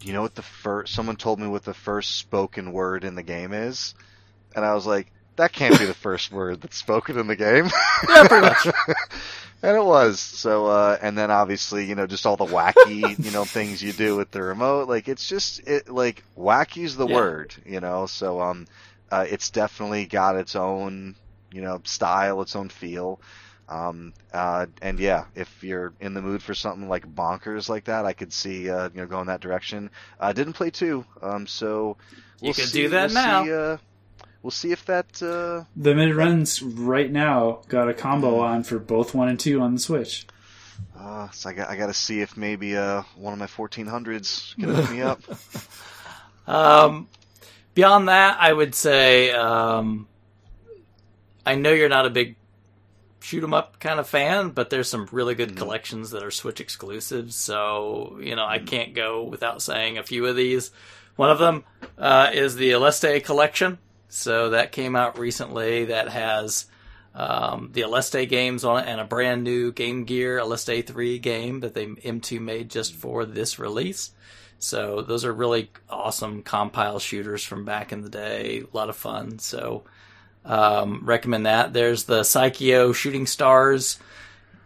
"Do 0.00 0.06
you 0.08 0.12
know 0.14 0.22
what 0.22 0.34
the 0.34 0.42
first?" 0.42 0.94
Someone 0.94 1.16
told 1.16 1.40
me 1.40 1.46
what 1.48 1.64
the 1.64 1.74
first 1.74 2.16
spoken 2.16 2.72
word 2.72 3.04
in 3.04 3.14
the 3.14 3.22
game 3.22 3.52
is, 3.52 3.94
and 4.54 4.64
I 4.64 4.74
was 4.74 4.86
like, 4.86 5.12
"That 5.36 5.52
can't 5.52 5.78
be 5.78 5.86
the 5.86 5.94
first 6.06 6.30
word 6.32 6.60
that's 6.60 6.76
spoken 6.76 7.18
in 7.18 7.26
the 7.26 7.36
game." 7.36 7.70
Yeah, 8.02 8.24
pretty 8.24 8.42
much. 8.42 8.66
and 9.62 9.76
it 9.76 9.84
was 9.84 10.20
so. 10.20 10.66
uh 10.66 10.98
And 11.00 11.16
then 11.16 11.30
obviously, 11.30 11.84
you 11.86 11.94
know, 11.94 12.06
just 12.06 12.26
all 12.26 12.36
the 12.36 12.46
wacky, 12.46 13.16
you 13.22 13.30
know, 13.30 13.44
things 13.44 13.82
you 13.82 13.92
do 13.92 14.16
with 14.16 14.30
the 14.30 14.42
remote. 14.42 14.88
Like 14.88 15.08
it's 15.08 15.26
just 15.28 15.60
it 15.66 15.88
like 15.88 16.24
wacky's 16.36 16.96
the 16.96 17.06
Yeah. 17.06 17.14
word, 17.14 17.54
you 17.64 17.80
know. 17.80 18.06
So 18.06 18.40
um, 18.40 18.66
uh, 19.14 19.24
it's 19.28 19.50
definitely 19.50 20.06
got 20.06 20.36
its 20.36 20.56
own, 20.56 21.14
you 21.52 21.62
know, 21.62 21.80
style, 21.84 22.42
its 22.42 22.56
own 22.56 22.68
feel. 22.68 23.20
Um, 23.68 24.12
uh, 24.32 24.66
and 24.82 24.98
yeah, 24.98 25.24
if 25.34 25.62
you're 25.62 25.92
in 26.00 26.12
the 26.14 26.20
mood 26.20 26.42
for 26.42 26.54
something 26.54 26.88
like 26.88 27.06
bonkers 27.14 27.68
like 27.68 27.84
that, 27.84 28.04
I 28.04 28.12
could 28.12 28.32
see, 28.32 28.68
uh, 28.68 28.88
you 28.94 29.00
know, 29.00 29.06
going 29.06 29.26
that 29.28 29.40
direction. 29.40 29.90
I 30.20 30.32
didn't 30.32 30.52
play 30.54 30.70
two, 30.70 31.04
um, 31.22 31.46
so 31.46 31.96
You 32.40 32.46
we'll 32.48 32.54
could 32.54 32.68
see- 32.68 32.82
do 32.82 32.88
that 32.90 33.06
we'll 33.10 33.14
now. 33.14 33.44
See, 33.44 33.52
uh, 33.52 33.76
we'll 34.42 34.50
see 34.50 34.72
if 34.72 34.84
that, 34.86 35.22
uh, 35.22 35.64
The 35.76 35.94
mid 35.94 36.14
runs 36.14 36.60
right 36.62 37.10
now 37.10 37.60
got 37.68 37.88
a 37.88 37.94
combo 37.94 38.40
on 38.40 38.64
for 38.64 38.78
both 38.78 39.14
one 39.14 39.28
and 39.28 39.40
two 39.40 39.60
on 39.62 39.74
the 39.74 39.80
Switch. 39.80 40.26
uh, 40.98 41.30
so 41.30 41.48
I 41.50 41.52
got, 41.54 41.68
I 41.70 41.76
got 41.76 41.86
to 41.86 41.94
see 41.94 42.20
if 42.20 42.36
maybe, 42.36 42.76
uh, 42.76 43.02
one 43.16 43.32
of 43.32 43.38
my 43.38 43.46
1400s 43.46 44.56
can 44.56 44.74
hook 44.74 44.90
me 44.90 45.00
up. 45.02 45.20
Um, 46.46 47.08
beyond 47.74 48.08
that, 48.08 48.38
I 48.40 48.52
would 48.52 48.74
say 48.74 49.30
um, 49.32 50.08
I 51.44 51.54
know 51.54 51.72
you're 51.72 51.88
not 51.88 52.06
a 52.06 52.10
big 52.10 52.36
shoot 53.20 53.42
'em 53.42 53.54
up 53.54 53.80
kind 53.80 53.98
of 53.98 54.06
fan, 54.06 54.50
but 54.50 54.70
there's 54.70 54.88
some 54.88 55.08
really 55.10 55.34
good 55.34 55.56
collections 55.56 56.10
that 56.10 56.22
are 56.22 56.30
Switch 56.30 56.60
exclusives. 56.60 57.34
So 57.34 58.18
you 58.20 58.36
know 58.36 58.44
I 58.44 58.58
can't 58.58 58.94
go 58.94 59.24
without 59.24 59.62
saying 59.62 59.98
a 59.98 60.02
few 60.02 60.26
of 60.26 60.36
these. 60.36 60.70
One 61.16 61.30
of 61.30 61.38
them 61.38 61.64
uh, 61.96 62.30
is 62.32 62.56
the 62.56 62.72
Aleste 62.72 63.24
collection. 63.24 63.78
So 64.08 64.50
that 64.50 64.72
came 64.72 64.94
out 64.94 65.18
recently. 65.18 65.86
That 65.86 66.08
has 66.08 66.66
um, 67.14 67.70
the 67.72 67.82
Aleste 67.82 68.28
games 68.28 68.64
on 68.64 68.82
it 68.82 68.88
and 68.88 69.00
a 69.00 69.04
brand 69.04 69.44
new 69.44 69.72
Game 69.72 70.04
Gear 70.04 70.38
Aleste 70.38 70.86
3 70.86 71.18
game 71.18 71.60
that 71.60 71.74
they 71.74 71.86
M2 71.86 72.40
made 72.40 72.70
just 72.70 72.94
for 72.94 73.24
this 73.24 73.58
release. 73.58 74.10
So 74.64 75.02
those 75.02 75.26
are 75.26 75.32
really 75.32 75.70
awesome 75.90 76.42
Compile 76.42 76.98
shooters 76.98 77.44
from 77.44 77.66
back 77.66 77.92
in 77.92 78.00
the 78.00 78.08
day. 78.08 78.62
A 78.62 78.76
lot 78.76 78.88
of 78.88 78.96
fun. 78.96 79.38
So 79.38 79.84
um, 80.42 81.02
recommend 81.04 81.44
that. 81.44 81.74
There's 81.74 82.04
the 82.04 82.20
Psikyo 82.20 82.94
Shooting 82.94 83.26
Stars 83.26 83.98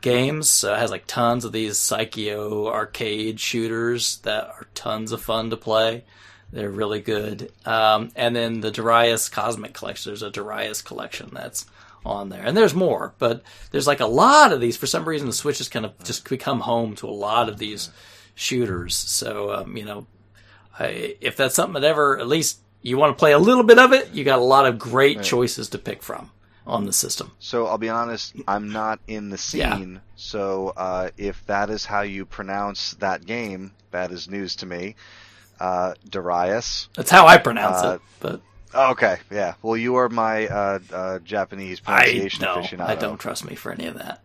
games. 0.00 0.48
So 0.48 0.72
it 0.72 0.78
has 0.78 0.92
like 0.92 1.08
tons 1.08 1.44
of 1.44 1.50
these 1.50 1.74
Psikyo 1.78 2.68
arcade 2.68 3.40
shooters 3.40 4.18
that 4.18 4.44
are 4.44 4.68
tons 4.74 5.10
of 5.10 5.20
fun 5.20 5.50
to 5.50 5.56
play. 5.56 6.04
They're 6.52 6.70
really 6.70 7.00
good. 7.00 7.52
Um, 7.66 8.12
and 8.14 8.36
then 8.36 8.60
the 8.60 8.70
Darius 8.70 9.28
Cosmic 9.28 9.74
Collection. 9.74 10.10
There's 10.10 10.22
a 10.22 10.30
Darius 10.30 10.80
collection 10.80 11.30
that's 11.32 11.66
on 12.06 12.28
there. 12.28 12.44
And 12.44 12.56
there's 12.56 12.72
more, 12.72 13.14
but 13.18 13.42
there's 13.72 13.88
like 13.88 14.00
a 14.00 14.06
lot 14.06 14.52
of 14.52 14.60
these. 14.60 14.76
For 14.76 14.86
some 14.86 15.08
reason, 15.08 15.26
the 15.26 15.32
Switch 15.32 15.58
has 15.58 15.68
kind 15.68 15.84
of 15.84 15.98
just 16.04 16.28
become 16.28 16.60
home 16.60 16.94
to 16.96 17.08
a 17.08 17.10
lot 17.10 17.48
of 17.48 17.58
these 17.58 17.90
shooters. 18.39 18.94
So, 18.94 19.52
um, 19.52 19.76
you 19.76 19.84
know, 19.84 20.07
I, 20.78 21.17
if 21.20 21.36
that's 21.36 21.55
something 21.55 21.81
that 21.81 21.86
ever, 21.86 22.18
at 22.18 22.26
least 22.28 22.60
you 22.83 22.97
want 22.97 23.10
to 23.17 23.18
play 23.18 23.33
a 23.33 23.39
little 23.39 23.65
bit 23.65 23.78
of 23.78 23.92
it, 23.92 24.10
you 24.12 24.25
got 24.25 24.39
a 24.39 24.42
lot 24.44 24.65
of 24.67 24.78
great 24.78 25.23
choices 25.23 25.68
to 25.70 25.78
pick 25.78 26.02
from 26.02 26.31
on 26.67 26.84
the 26.84 26.92
system. 26.92 27.33
So 27.41 27.67
I'll 27.67 27.78
be 27.78 27.89
honest, 27.89 28.36
I'm 28.47 28.70
not 28.70 29.00
in 29.08 29.31
the 29.31 29.41
Yeah. 29.52 29.75
scene. 29.76 30.00
So 30.17 30.73
uh, 30.76 31.10
if 31.17 31.44
that 31.47 31.70
is 31.70 31.84
how 31.84 32.02
you 32.02 32.25
pronounce 32.25 32.92
that 32.94 33.26
game, 33.26 33.73
that 33.91 34.12
is 34.12 34.28
news 34.28 34.55
to 34.57 34.67
me. 34.67 34.94
Uh, 35.58 35.94
Darius. 36.08 36.89
That's 36.94 37.10
how 37.10 37.26
I 37.26 37.39
pronounce 37.39 37.84
Uh, 37.84 37.94
it. 37.94 38.00
But 38.20 38.41
Okay, 38.75 39.17
yeah. 39.33 39.55
Well, 39.62 39.76
you 39.76 39.97
are 39.97 40.08
my 40.08 40.47
uh, 40.47 40.78
uh, 40.92 41.18
Japanese 41.20 41.81
I 41.86 42.02
pronunciation 42.02 42.42
no, 42.42 42.57
aficionado. 42.57 42.86
I 42.86 42.94
don't 42.94 43.18
trust 43.18 43.44
me 43.44 43.57
for 43.57 43.73
any 43.73 43.86
of 43.86 43.94
that. 43.99 44.23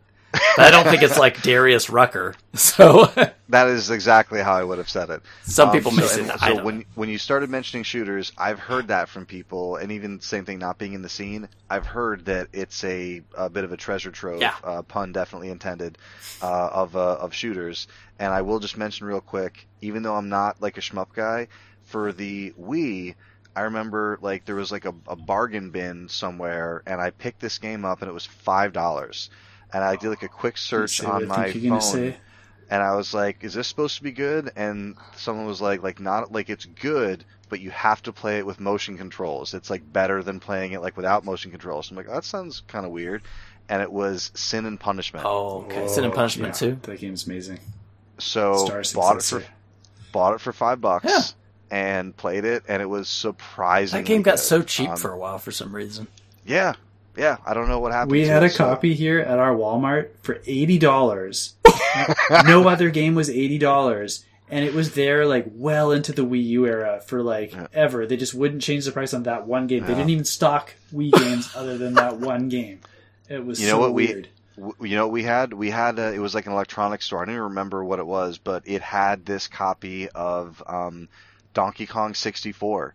I 0.57 0.71
don't 0.71 0.87
think 0.87 1.03
it's 1.03 1.17
like 1.17 1.41
Darius 1.41 1.89
Rucker. 1.89 2.35
So 2.55 3.11
That 3.49 3.67
is 3.67 3.89
exactly 3.91 4.41
how 4.41 4.53
I 4.53 4.63
would 4.63 4.77
have 4.77 4.89
said 4.89 5.09
it. 5.09 5.21
some 5.43 5.69
Um, 5.69 5.71
people 5.71 5.91
so, 5.91 6.01
may 6.01 6.07
say 6.07 6.21
and 6.21 6.29
that. 6.29 6.39
So 6.39 6.55
when 6.63 6.79
know. 6.79 6.83
when 6.95 7.09
you 7.09 7.17
started 7.17 7.49
mentioning 7.49 7.83
shooters, 7.83 8.31
I've 8.37 8.59
heard 8.59 8.87
that 8.87 9.09
from 9.09 9.25
people, 9.25 9.75
and 9.77 9.91
even 9.91 10.19
same 10.21 10.45
thing, 10.45 10.59
not 10.59 10.77
being 10.77 10.93
in 10.93 11.01
the 11.01 11.09
scene, 11.09 11.49
I've 11.69 11.85
heard 11.85 12.25
that 12.25 12.47
it's 12.53 12.83
a, 12.83 13.21
a 13.35 13.49
bit 13.49 13.63
of 13.63 13.71
a 13.71 13.77
treasure 13.77 14.11
trove. 14.11 14.41
Yeah. 14.41 14.55
Uh, 14.63 14.81
pun 14.83 15.11
definitely 15.11 15.49
intended 15.49 15.97
uh, 16.41 16.69
of 16.71 16.95
uh, 16.95 17.17
of 17.19 17.33
shooters. 17.33 17.87
And 18.19 18.33
I 18.33 18.41
will 18.41 18.59
just 18.59 18.77
mention 18.77 19.07
real 19.07 19.21
quick, 19.21 19.67
even 19.81 20.03
though 20.03 20.15
I'm 20.15 20.29
not 20.29 20.61
like 20.61 20.77
a 20.77 20.81
shmup 20.81 21.13
guy, 21.13 21.47
for 21.83 22.11
the 22.13 22.51
Wii. 22.59 23.15
I 23.55 23.61
remember 23.61 24.17
like 24.21 24.45
there 24.45 24.55
was 24.55 24.71
like 24.71 24.85
a, 24.85 24.93
a 25.07 25.15
bargain 25.15 25.69
bin 25.71 26.09
somewhere, 26.09 26.81
and 26.87 26.99
I 27.01 27.11
picked 27.11 27.39
this 27.39 27.59
game 27.59 27.85
up, 27.85 28.01
and 28.01 28.09
it 28.09 28.13
was 28.13 28.25
five 28.25 28.73
dollars. 28.73 29.29
And 29.73 29.83
I 29.83 29.95
did 29.95 30.09
like 30.09 30.23
a 30.23 30.27
quick 30.27 30.57
search 30.57 31.03
on 31.03 31.27
my 31.27 31.51
phone 31.51 32.13
and 32.69 32.81
I 32.81 32.95
was 32.95 33.13
like, 33.13 33.43
"Is 33.43 33.53
this 33.53 33.67
supposed 33.67 33.97
to 33.97 34.03
be 34.03 34.11
good?" 34.11 34.51
And 34.55 34.95
someone 35.15 35.45
was 35.45 35.61
like, 35.61 35.83
"Like 35.83 35.99
not 35.99 36.31
like 36.31 36.49
it's 36.49 36.65
good, 36.65 37.23
but 37.49 37.59
you 37.59 37.69
have 37.71 38.01
to 38.03 38.13
play 38.13 38.37
it 38.39 38.45
with 38.45 38.59
motion 38.59 38.97
controls. 38.97 39.53
It's 39.53 39.69
like 39.69 39.91
better 39.91 40.23
than 40.23 40.39
playing 40.39 40.71
it 40.71 40.81
like 40.81 40.95
without 40.97 41.25
motion 41.25 41.51
controls." 41.51 41.91
I'm 41.91 41.97
like, 41.97 42.07
"That 42.07 42.23
sounds 42.23 42.61
kind 42.67 42.85
of 42.85 42.91
weird." 42.91 43.23
And 43.69 43.81
it 43.81 43.91
was 43.91 44.31
Sin 44.33 44.65
and 44.65 44.79
Punishment. 44.79 45.25
Oh, 45.25 45.63
okay. 45.63 45.87
Sin 45.87 46.03
and 46.03 46.13
Punishment 46.13 46.53
yeah, 46.61 46.69
too. 46.71 46.79
That 46.83 46.99
game's 46.99 47.25
amazing. 47.27 47.59
so 48.19 48.65
Star 48.65 48.83
Citizen 48.83 48.99
bought 49.01 49.15
it 49.17 49.23
for 49.23 49.39
Six. 49.39 49.45
bought 50.11 50.33
it 50.35 50.41
for 50.41 50.51
five 50.53 50.81
bucks 50.81 51.05
Yeah. 51.07 51.21
and 51.71 52.15
played 52.15 52.45
it, 52.45 52.63
and 52.67 52.81
it 52.81 52.87
was 52.89 53.07
surprising. 53.09 53.99
That 54.01 54.07
game 54.07 54.21
got 54.21 54.39
so 54.39 54.61
cheap 54.61 54.89
Um, 54.89 54.97
for 54.97 55.11
a 55.11 55.17
while 55.17 55.37
for 55.39 55.51
some 55.51 55.73
reason. 55.75 56.07
Yeah, 56.45 56.73
yeah. 57.17 57.38
I 57.45 57.53
don't 57.53 57.67
know 57.67 57.80
what 57.80 57.92
happened. 57.92 58.11
We 58.11 58.25
had 58.27 58.43
it, 58.43 58.48
a 58.48 58.50
so- 58.50 58.66
copy 58.66 58.93
here 58.93 59.19
at 59.19 59.40
our 59.40 59.56
Walmart 59.56 60.09
for 60.22 60.40
eighty 60.45 60.77
dollars. 60.80 61.56
no 62.45 62.67
other 62.67 62.90
game 62.90 63.16
was 63.16 63.30
eighty 63.30 63.58
dollars, 63.58 64.25
and 64.50 64.64
it 64.66 64.74
was 64.74 64.93
there 64.93 65.25
like 65.25 65.45
well 65.53 65.92
into 65.92 66.11
the 66.11 66.24
Wii 66.25 66.43
U 66.45 66.66
era 66.67 67.01
for 67.06 67.22
like 67.24 67.53
Yeah. 67.53 67.67
ever. 67.74 68.06
They 68.06 68.17
just 68.17 68.33
wouldn't 68.33 68.61
change 68.61 68.85
the 68.85 68.92
price 68.92 69.14
on 69.14 69.24
that 69.24 69.48
one 69.48 69.67
game. 69.67 69.82
They 69.85 69.93
didn't 69.93 70.09
even 70.09 70.25
stock 70.25 70.74
Wii 70.93 71.11
games 71.11 71.56
other 71.56 71.77
than 71.77 71.93
that 71.95 72.17
one 72.19 72.50
game. 72.50 72.80
It 73.30 73.45
was 73.45 73.59
You 73.61 73.67
know 73.67 73.74
so 73.74 73.80
what 73.80 73.93
we- 73.93 74.08
weird. 74.08 74.27
w- 74.58 74.75
you 74.82 74.95
know 74.95 75.06
what 75.08 75.14
we 75.14 75.24
had 75.24 75.53
we 75.53 75.69
had 75.72 75.98
a, 75.98 76.14
it 76.14 76.19
was 76.19 76.35
like 76.35 76.45
an 76.45 76.51
electronics 76.51 77.06
store 77.06 77.22
i 77.24 77.25
don't 77.25 77.33
even 77.33 77.43
remember 77.45 77.83
what 77.83 77.98
it 77.98 78.06
was 78.06 78.38
but 78.38 78.61
it 78.67 78.82
had 78.83 79.25
this 79.25 79.48
copy 79.48 80.08
of 80.09 80.61
um, 80.67 81.08
donkey 81.56 81.88
kong 81.88 82.14
64 82.14 82.93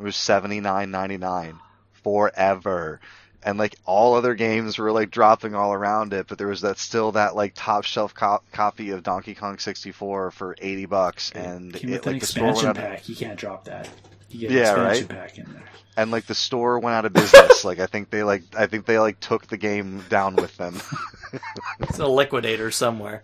it 0.00 0.02
was 0.02 0.16
79.99 0.16 1.58
forever 2.02 3.00
and 3.42 3.58
like 3.58 3.76
all 3.84 4.14
other 4.14 4.34
games 4.34 4.78
were 4.78 4.90
like 4.92 5.10
dropping 5.10 5.54
all 5.54 5.72
around 5.72 6.12
it 6.12 6.26
but 6.28 6.38
there 6.38 6.48
was 6.48 6.60
that 6.62 6.78
still 6.78 7.12
that 7.12 7.36
like 7.36 7.52
top 7.54 7.84
shelf 7.84 8.12
co- 8.14 8.42
copy 8.52 8.90
of 8.90 9.02
donkey 9.02 9.34
kong 9.34 9.58
64 9.58 10.30
for 10.32 10.56
80 10.60 10.86
bucks 10.86 11.30
and 11.32 11.72
Came 11.74 11.90
it, 11.90 11.92
with 11.94 12.06
an 12.06 12.12
like 12.14 12.20
the 12.20 12.26
store 12.26 12.44
went 12.46 12.56
expansion 12.58 12.84
out, 12.84 12.90
pack. 12.90 13.08
You 13.08 13.16
can't 13.16 13.38
drop 13.38 13.64
that. 13.66 13.88
You 14.30 14.40
get 14.40 14.50
an 14.50 14.56
Yeah, 14.56 14.70
expansion 14.72 15.06
right? 15.08 15.18
pack 15.22 15.38
in 15.38 15.52
there. 15.52 15.62
and 15.96 16.10
like 16.10 16.26
the 16.26 16.34
store 16.34 16.78
went 16.80 16.94
out 16.96 17.04
of 17.06 17.12
business 17.12 17.64
like 17.64 17.78
i 17.78 17.86
think 17.86 18.10
they 18.10 18.22
like 18.22 18.42
i 18.56 18.66
think 18.66 18.86
they 18.86 18.98
like 18.98 19.18
took 19.20 19.46
the 19.46 19.56
game 19.56 20.04
down 20.08 20.34
with 20.36 20.56
them 20.56 20.78
It's 21.80 21.98
a 21.98 22.06
liquidator 22.06 22.70
somewhere. 22.70 23.22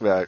Right. 0.00 0.26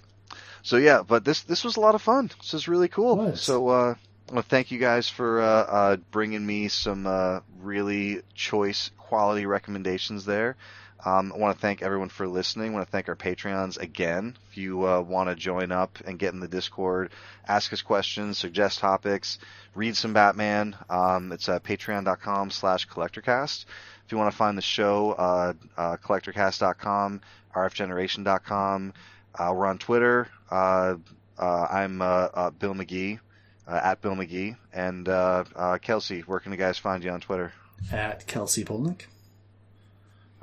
So 0.62 0.76
yeah, 0.76 1.02
but 1.06 1.24
this 1.24 1.42
this 1.42 1.65
was 1.65 1.76
a 1.76 1.81
lot 1.81 1.94
of 1.94 2.02
fun. 2.02 2.31
This 2.40 2.55
is 2.55 2.68
really 2.68 2.89
cool. 2.89 3.16
Was. 3.16 3.40
So 3.40 3.68
uh, 3.68 3.94
well, 4.30 4.42
thank 4.42 4.70
you 4.70 4.78
guys 4.78 5.08
for 5.08 5.40
uh, 5.40 5.44
uh, 5.44 5.96
bringing 6.10 6.44
me 6.44 6.68
some 6.68 7.06
uh, 7.06 7.40
really 7.60 8.22
choice 8.34 8.90
quality 8.98 9.46
recommendations 9.46 10.24
there. 10.24 10.56
Um, 11.05 11.32
I 11.32 11.38
want 11.38 11.56
to 11.56 11.60
thank 11.60 11.82
everyone 11.82 12.08
for 12.08 12.26
listening. 12.26 12.72
I 12.72 12.74
want 12.74 12.86
to 12.86 12.90
thank 12.90 13.08
our 13.08 13.14
Patreons 13.14 13.78
again. 13.78 14.36
If 14.50 14.56
you 14.58 14.84
uh, 14.86 15.00
want 15.00 15.28
to 15.28 15.36
join 15.36 15.70
up 15.70 15.98
and 16.05 16.18
get 16.18 16.34
in 16.34 16.40
the 16.40 16.48
Discord, 16.48 17.12
ask 17.46 17.72
us 17.72 17.82
questions, 17.82 18.38
suggest 18.38 18.80
topics, 18.80 19.38
read 19.74 19.96
some 19.96 20.14
Batman, 20.14 20.74
um, 20.90 21.30
it's 21.30 21.48
uh, 21.48 21.60
patreon.com 21.60 22.50
slash 22.50 22.88
collectorcast. 22.88 23.66
If 24.05 24.12
you 24.12 24.18
want 24.18 24.32
to 24.32 24.36
find 24.36 24.58
the 24.58 24.62
show, 24.62 25.12
uh, 25.12 25.52
uh, 25.76 25.96
collectorcast.com, 25.98 27.20
rfgeneration.com. 27.55 28.92
We're 29.38 29.66
on 29.66 29.78
Twitter. 29.78 30.28
Uh, 30.50 30.96
uh, 31.38 31.66
I'm 31.70 31.98
Bill 31.98 32.74
McGee, 32.74 33.20
uh, 33.66 33.80
at 33.82 34.00
Bill 34.02 34.14
McGee. 34.14 34.56
And 34.72 35.08
uh, 35.08 35.44
uh, 35.54 35.78
Kelsey, 35.78 36.20
where 36.20 36.40
can 36.40 36.50
the 36.50 36.56
guys 36.56 36.78
find 36.78 37.02
you 37.04 37.10
on 37.10 37.20
Twitter? 37.20 37.52
At 37.92 38.26
Kelsey 38.26 38.64
Polnick. 38.64 39.02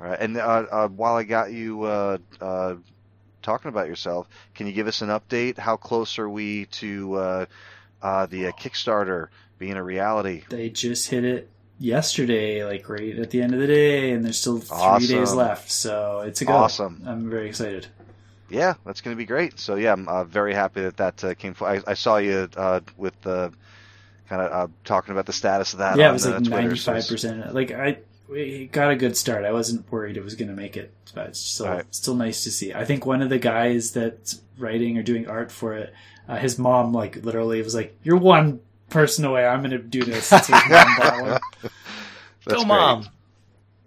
All 0.00 0.06
right. 0.08 0.18
And 0.20 0.36
uh, 0.36 0.66
uh, 0.70 0.88
while 0.88 1.14
I 1.16 1.24
got 1.24 1.52
you 1.52 1.82
uh, 1.84 2.18
uh, 2.40 2.74
talking 3.42 3.68
about 3.68 3.86
yourself, 3.88 4.28
can 4.54 4.66
you 4.66 4.72
give 4.72 4.86
us 4.86 5.02
an 5.02 5.08
update? 5.08 5.58
How 5.58 5.76
close 5.76 6.18
are 6.18 6.28
we 6.28 6.66
to 6.66 7.14
uh, 7.14 7.46
uh, 8.02 8.26
the 8.26 8.48
uh, 8.48 8.52
Kickstarter 8.52 9.28
being 9.58 9.74
a 9.74 9.82
reality? 9.82 10.42
They 10.48 10.68
just 10.70 11.08
hit 11.10 11.24
it 11.24 11.48
yesterday, 11.78 12.64
like 12.64 12.88
right 12.88 13.16
at 13.18 13.30
the 13.30 13.40
end 13.42 13.54
of 13.54 13.60
the 13.60 13.66
day, 13.66 14.10
and 14.12 14.24
there's 14.24 14.38
still 14.40 14.58
three 14.58 14.76
Awesome. 14.76 15.16
days 15.18 15.32
left. 15.32 15.70
So 15.70 16.20
it's 16.20 16.40
a 16.40 16.44
go. 16.44 16.52
Awesome. 16.52 17.02
I'm 17.06 17.30
very 17.30 17.48
excited. 17.48 17.86
Yeah, 18.50 18.74
that's 18.84 19.00
going 19.00 19.14
to 19.16 19.18
be 19.18 19.26
great. 19.26 19.58
So 19.58 19.74
yeah, 19.76 19.92
I'm 19.92 20.08
uh, 20.08 20.24
very 20.24 20.54
happy 20.54 20.82
that 20.82 20.96
that 20.98 21.24
uh, 21.24 21.34
came. 21.34 21.54
For, 21.54 21.68
I, 21.68 21.80
I 21.86 21.94
saw 21.94 22.18
you 22.18 22.48
uh, 22.56 22.80
with 22.96 23.20
the 23.22 23.52
kind 24.28 24.42
of 24.42 24.52
uh, 24.52 24.72
talking 24.84 25.12
about 25.12 25.26
the 25.26 25.32
status 25.32 25.72
of 25.72 25.80
that. 25.80 25.96
Yeah, 25.98 26.06
on, 26.06 26.10
it 26.10 26.12
was 26.14 26.26
like 26.26 26.34
Twitter, 26.38 26.50
ninety 26.50 26.76
so 26.76 26.92
five 26.92 26.96
it's- 26.98 27.10
percent. 27.10 27.54
Like 27.54 27.70
I 27.72 27.98
we 28.28 28.66
got 28.72 28.90
a 28.90 28.96
good 28.96 29.16
start. 29.16 29.44
I 29.44 29.52
wasn't 29.52 29.90
worried 29.92 30.16
it 30.16 30.24
was 30.24 30.34
going 30.34 30.48
to 30.48 30.54
make 30.54 30.76
it, 30.76 30.92
but 31.14 31.28
it's 31.28 31.40
still 31.40 31.66
Right. 31.66 31.84
still 31.94 32.14
nice 32.14 32.44
to 32.44 32.50
see. 32.50 32.72
I 32.72 32.84
think 32.84 33.04
one 33.04 33.20
of 33.22 33.28
the 33.28 33.38
guys 33.38 33.92
that's 33.92 34.40
writing 34.58 34.96
or 34.98 35.02
doing 35.02 35.28
art 35.28 35.52
for 35.52 35.74
it, 35.74 35.92
uh, 36.28 36.36
his 36.36 36.58
mom 36.58 36.92
like 36.92 37.16
literally 37.24 37.60
was 37.62 37.74
like, 37.74 37.96
"You're 38.02 38.16
one 38.16 38.60
person 38.88 39.24
away. 39.26 39.44
I'm 39.46 39.60
going 39.60 39.72
to 39.72 39.78
do 39.78 40.04
this." 40.04 40.32
It's 40.32 40.46
his 40.46 40.62
mom 40.70 40.96
bought 40.96 41.22
one. 41.22 41.40
That's 42.46 42.56
Go, 42.62 42.64
great. 42.64 42.66
mom! 42.68 43.08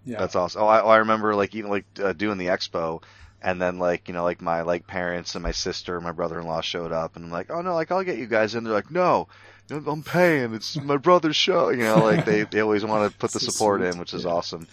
Yeah. 0.04 0.18
That's 0.20 0.34
awesome. 0.36 0.62
Oh, 0.62 0.66
I, 0.66 0.80
oh, 0.82 0.88
I 0.88 0.96
remember 0.98 1.34
like 1.34 1.54
even 1.54 1.70
like 1.70 1.84
uh, 2.02 2.12
doing 2.12 2.38
the 2.38 2.46
expo, 2.46 3.02
and 3.42 3.60
then 3.60 3.78
like 3.78 4.08
you 4.08 4.14
know 4.14 4.24
like 4.24 4.40
my 4.42 4.62
like 4.62 4.86
parents 4.86 5.34
and 5.34 5.42
my 5.42 5.52
sister 5.52 5.96
and 5.96 6.04
my 6.04 6.12
brother-in-law 6.12 6.60
showed 6.62 6.92
up, 6.92 7.16
and 7.16 7.24
I'm 7.26 7.30
like, 7.30 7.50
oh 7.50 7.60
no, 7.62 7.74
like 7.74 7.90
I'll 7.92 8.04
get 8.04 8.18
you 8.18 8.26
guys 8.26 8.54
in. 8.54 8.64
They're 8.64 8.72
like, 8.72 8.90
no, 8.90 9.28
no, 9.70 9.76
I'm 9.90 10.02
paying. 10.02 10.54
It's 10.54 10.76
my 10.76 10.96
brother's 10.96 11.36
show. 11.36 11.70
You 11.70 11.78
know, 11.82 12.02
like 12.02 12.24
they 12.24 12.42
they 12.44 12.60
always 12.60 12.84
want 12.84 13.10
to 13.12 13.18
put 13.18 13.32
the 13.32 13.40
So 13.40 13.50
support 13.52 13.80
sweet. 13.80 13.90
in, 13.90 13.98
which 13.98 14.14
is 14.14 14.24
Yeah. 14.24 14.30
awesome. 14.30 14.66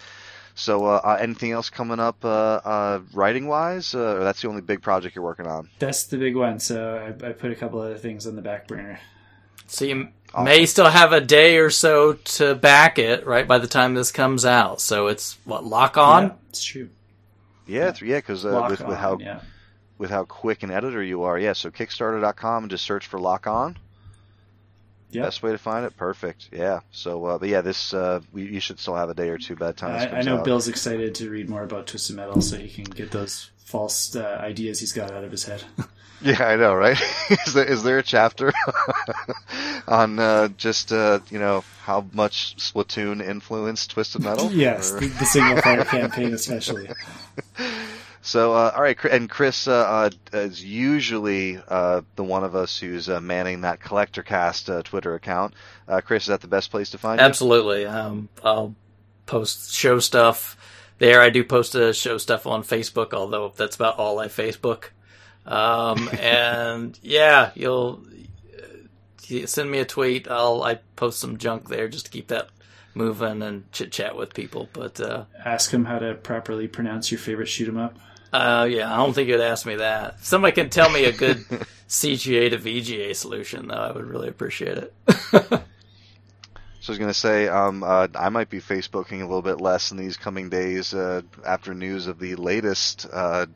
So, 0.58 0.86
uh, 0.86 1.02
uh, 1.04 1.18
anything 1.20 1.52
else 1.52 1.70
coming 1.70 2.00
up, 2.00 2.24
uh, 2.24 2.28
uh, 2.64 3.02
writing 3.14 3.48
wise? 3.48 3.94
Uh, 3.94 4.16
or 4.16 4.24
that's 4.24 4.42
the 4.42 4.48
only 4.48 4.62
big 4.62 4.82
project 4.82 5.14
you're 5.16 5.24
working 5.26 5.48
on. 5.48 5.70
That's 5.80 6.06
the 6.06 6.18
big 6.18 6.36
one. 6.38 6.60
So 6.62 6.96
I, 7.22 7.28
I 7.28 7.34
put 7.34 7.52
a 7.52 7.56
couple 7.56 7.82
other 7.82 7.98
things 7.98 8.26
on 8.26 8.38
the 8.38 8.42
back 8.42 8.68
burner. 8.68 9.00
So 9.68 9.84
you 9.86 10.10
Awesome. 10.34 10.46
may 10.46 10.66
still 10.66 10.90
have 10.90 11.12
a 11.12 11.20
day 11.22 11.58
or 11.58 11.70
so 11.70 12.14
to 12.14 12.56
back 12.56 12.98
it, 13.00 13.26
right? 13.26 13.48
By 13.48 13.58
the 13.58 13.68
time 13.68 13.96
this 13.96 14.12
comes 14.12 14.46
out, 14.46 14.80
so 14.80 15.08
it's 15.08 15.38
what 15.44 15.66
lock 15.66 15.98
on. 15.98 16.24
Yeah, 16.24 16.34
it's 16.50 16.64
true. 16.64 16.90
Yeah, 17.68 17.94
yeah, 18.02 18.18
because 18.18 18.46
uh, 18.46 18.68
with, 18.70 18.82
with 18.82 18.98
how 18.98 19.18
yeah. 19.20 19.42
with 19.98 20.12
how 20.12 20.26
quick 20.26 20.64
an 20.64 20.72
editor 20.72 21.02
you 21.02 21.24
are, 21.24 21.38
yeah. 21.38 21.54
So 21.54 21.72
Kickstarter.com 21.72 22.64
and 22.64 22.72
just 22.72 22.86
search 22.86 23.08
for 23.08 23.20
Lock 23.20 23.48
On. 23.48 23.78
Yeah. 25.10 25.24
Best 25.24 25.42
way 25.42 25.52
to 25.52 25.58
find 25.58 25.86
it. 25.86 25.96
Perfect. 25.96 26.50
Yeah. 26.52 26.82
So, 26.92 27.26
uh, 27.26 27.38
but 27.38 27.48
yeah, 27.48 27.62
this 27.62 27.94
uh, 27.94 28.22
we, 28.34 28.44
you 28.44 28.60
should 28.60 28.80
still 28.80 28.96
have 28.96 29.10
a 29.10 29.14
day 29.14 29.30
or 29.30 29.38
two 29.38 29.56
by 29.56 29.68
the 29.68 29.74
time 29.74 30.14
I, 30.14 30.20
I 30.20 30.22
know 30.24 30.40
out. 30.40 30.46
Bill's 30.46 30.68
excited 30.68 31.16
to 31.16 31.30
read 31.30 31.50
more 31.50 31.64
about 31.64 31.88
Twisted 31.88 32.16
Metal, 32.16 32.42
so 32.42 32.58
he 32.58 32.68
can 32.68 32.84
get 32.84 33.12
those 33.12 33.52
false 33.58 34.16
uh, 34.16 34.38
ideas 34.42 34.80
he's 34.80 34.94
got 34.94 35.12
out 35.12 35.24
of 35.24 35.32
his 35.32 35.46
head. 35.46 35.64
Yeah, 36.26 36.44
I 36.44 36.56
know, 36.56 36.74
right? 36.74 37.00
is 37.46 37.54
there 37.54 37.66
is 37.66 37.84
there 37.84 38.00
a 38.00 38.04
chapter 38.04 38.52
on 39.88 40.18
uh, 40.20 40.48
just 40.58 40.92
uh, 40.92 41.20
you 41.30 41.38
know 41.40 41.64
how 41.84 42.06
much 42.14 42.56
Splatoon 42.58 43.24
influenced 43.24 43.92
Twisted 43.92 44.24
Metal? 44.24 44.52
yes, 44.52 44.92
Or- 44.92 45.00
the, 45.00 45.08
the 45.08 45.26
single 45.26 45.62
player 45.62 45.86
campaign 45.86 46.34
especially. 46.34 46.90
So, 48.22 48.56
uh, 48.56 48.72
all 48.76 48.82
right, 48.82 48.98
and 49.06 49.30
Chris 49.30 49.68
uh, 49.68 50.10
uh, 50.34 50.40
is 50.40 50.64
usually 50.66 51.62
uh, 51.68 52.02
the 52.16 52.24
one 52.24 52.44
of 52.44 52.56
us 52.56 52.76
who's 52.80 53.08
uh, 53.08 53.22
manning 53.22 53.62
that 53.62 53.80
Collector 53.82 54.24
Cast 54.24 54.68
uh, 54.68 54.82
Twitter 54.82 55.14
account. 55.14 55.54
Uh, 55.88 56.02
Chris, 56.02 56.24
is 56.24 56.30
that 56.30 56.42
the 56.42 56.48
best 56.48 56.72
place 56.72 56.90
to 56.90 56.98
find 56.98 57.20
you? 57.20 57.26
Absolutely. 57.28 57.86
Um, 57.86 58.30
I'll 58.44 58.74
post 59.28 59.72
show 59.76 60.00
stuff 60.00 60.58
there. 60.98 61.22
I 61.22 61.30
do 61.30 61.44
post 61.44 61.76
uh, 61.76 61.94
show 61.94 62.18
stuff 62.18 62.48
on 62.48 62.64
Facebook, 62.64 63.14
although 63.14 63.54
that's 63.56 63.76
about 63.76 64.00
all 64.00 64.18
I 64.18 64.26
Facebook. 64.26 64.86
Um, 65.46 66.10
and 66.20 66.98
yeah, 67.04 67.52
you'll 67.56 68.02
uh, 69.32 69.46
send 69.46 69.70
me 69.72 69.80
a 69.80 69.86
tweet. 69.86 70.28
I'll 70.30 70.64
I 70.64 70.80
post 70.96 71.20
some 71.20 71.38
junk 71.38 71.70
there 71.70 71.88
just 71.88 72.06
to 72.06 72.12
keep 72.12 72.28
that 72.30 72.50
moving 72.94 73.42
and 73.42 73.72
chit 73.72 73.92
chat 73.92 74.16
with 74.16 74.34
people. 74.34 74.70
But 74.74 75.00
uh, 75.00 75.26
Ask 75.44 75.72
him 75.72 75.86
how 75.86 76.00
to 76.00 76.16
properly 76.16 76.68
pronounce 76.68 77.12
your 77.12 77.20
favorite 77.20 77.48
shoot 77.48 77.68
'em 77.68 77.78
up. 77.78 77.98
uh, 78.34 78.68
yeah, 78.70 78.92
I 78.92 78.98
don't 78.98 79.14
think 79.14 79.30
you'd 79.30 79.40
ask 79.42 79.66
me 79.66 79.76
that. 79.76 80.16
If 80.20 80.26
somebody 80.26 80.54
can 80.54 80.70
tell 80.70 80.90
me 80.90 81.06
a 81.06 81.12
good 81.12 81.38
CGA 81.90 82.50
to 82.50 82.58
VGA 82.58 83.16
solution, 83.16 83.68
though, 83.68 83.76
I 83.76 83.92
would 83.92 84.06
really 84.06 84.28
appreciate 84.30 84.78
it. 84.78 84.94
So 86.82 86.92
I 86.92 86.94
was 86.94 87.00
going 87.00 87.10
to 87.10 87.16
say, 87.20 87.48
um, 87.48 87.82
uh, 87.84 88.08
I 88.14 88.30
might 88.30 88.52
be 88.52 88.60
Facebooking 88.60 89.22
a 89.22 89.26
little 89.26 89.42
bit 89.42 89.60
less 89.60 89.90
in 89.90 89.98
these 89.98 90.18
coming 90.18 90.50
days 90.50 90.94
uh, 90.94 91.24
after 91.44 91.74
news 91.74 92.06
of 92.06 92.20
the 92.20 92.36
latest, 92.36 93.08
uh, 93.12 93.48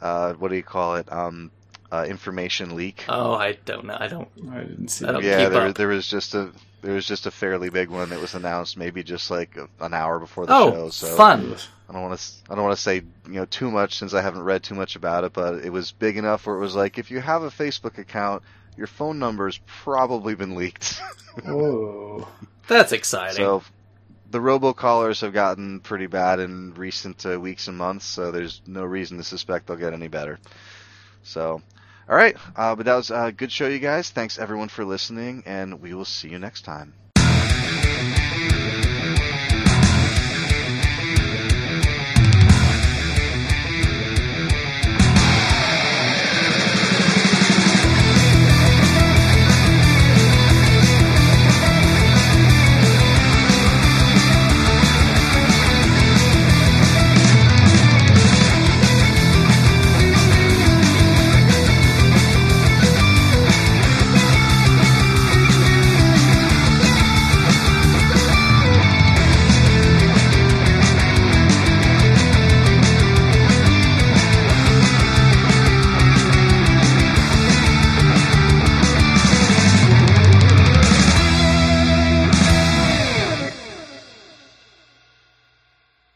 uh, 0.00 0.34
what 0.34 0.48
do 0.50 0.56
you 0.56 0.62
call 0.62 0.96
it, 0.96 1.10
um, 1.12 1.50
uh, 1.92 2.04
information 2.08 2.74
leak. 2.76 3.04
oh, 3.08 3.34
I 3.34 3.52
don't 3.64 3.84
know. 3.86 3.96
I 3.98 4.08
don't. 4.08 4.28
I 4.50 4.60
didn't 4.60 4.88
see 4.88 5.06
I 5.06 5.12
don't 5.12 5.22
yeah, 5.24 5.44
keep 5.44 5.52
there, 5.52 5.68
up. 5.68 5.76
there 5.76 5.88
was 5.88 6.06
just 6.08 6.34
a 6.34 6.50
there 6.82 6.94
was 6.94 7.06
just 7.06 7.26
a 7.26 7.30
fairly 7.30 7.70
big 7.70 7.88
one 7.90 8.10
that 8.10 8.20
was 8.20 8.34
announced 8.34 8.76
maybe 8.76 9.02
just 9.02 9.30
like 9.30 9.56
an 9.80 9.94
hour 9.94 10.18
before 10.18 10.46
the 10.46 10.54
Oh, 10.54 10.70
show. 10.72 10.90
So 10.90 11.16
fun. 11.16 11.56
I 11.88 11.92
don't 11.92 12.02
want 12.02 12.18
to 12.18 12.32
I 12.50 12.54
don't 12.54 12.64
want 12.64 12.76
to 12.76 12.82
say 12.82 12.96
you 12.96 13.32
know 13.34 13.44
too 13.46 13.70
much 13.70 13.96
since 13.98 14.14
I 14.14 14.20
haven't 14.20 14.42
read 14.42 14.62
too 14.64 14.74
much 14.74 14.96
about 14.96 15.24
it, 15.24 15.32
but 15.32 15.64
it 15.64 15.70
was 15.70 15.92
big 15.92 16.16
enough 16.16 16.46
where 16.46 16.56
it 16.56 16.60
was 16.60 16.74
like 16.74 16.98
if 16.98 17.10
you 17.10 17.20
have 17.20 17.42
a 17.42 17.50
Facebook 17.50 17.98
account, 17.98 18.42
your 18.76 18.88
phone 18.88 19.18
number's 19.18 19.58
probably 19.66 20.34
been 20.34 20.54
leaked. 20.54 21.00
Oh, 21.46 22.26
That's 22.66 22.92
exciting. 22.92 23.36
So 23.36 23.62
the 24.36 24.42
robocallers 24.42 25.22
have 25.22 25.32
gotten 25.32 25.80
pretty 25.80 26.06
bad 26.06 26.40
in 26.40 26.74
recent 26.74 27.24
uh, 27.24 27.40
weeks 27.40 27.68
and 27.68 27.78
months, 27.78 28.04
so 28.04 28.30
there's 28.30 28.60
no 28.66 28.84
reason 28.84 29.16
to 29.16 29.24
suspect 29.24 29.66
they'll 29.66 29.78
get 29.78 29.94
any 29.94 30.08
better. 30.08 30.38
So, 31.22 31.62
all 32.06 32.16
right, 32.16 32.36
uh, 32.54 32.76
but 32.76 32.84
that 32.84 32.96
was 32.96 33.10
a 33.10 33.32
good 33.32 33.50
show, 33.50 33.66
you 33.66 33.78
guys. 33.78 34.10
Thanks 34.10 34.38
everyone 34.38 34.68
for 34.68 34.84
listening, 34.84 35.42
and 35.46 35.80
we 35.80 35.94
will 35.94 36.04
see 36.04 36.28
you 36.28 36.38
next 36.38 36.66
time. 36.66 36.92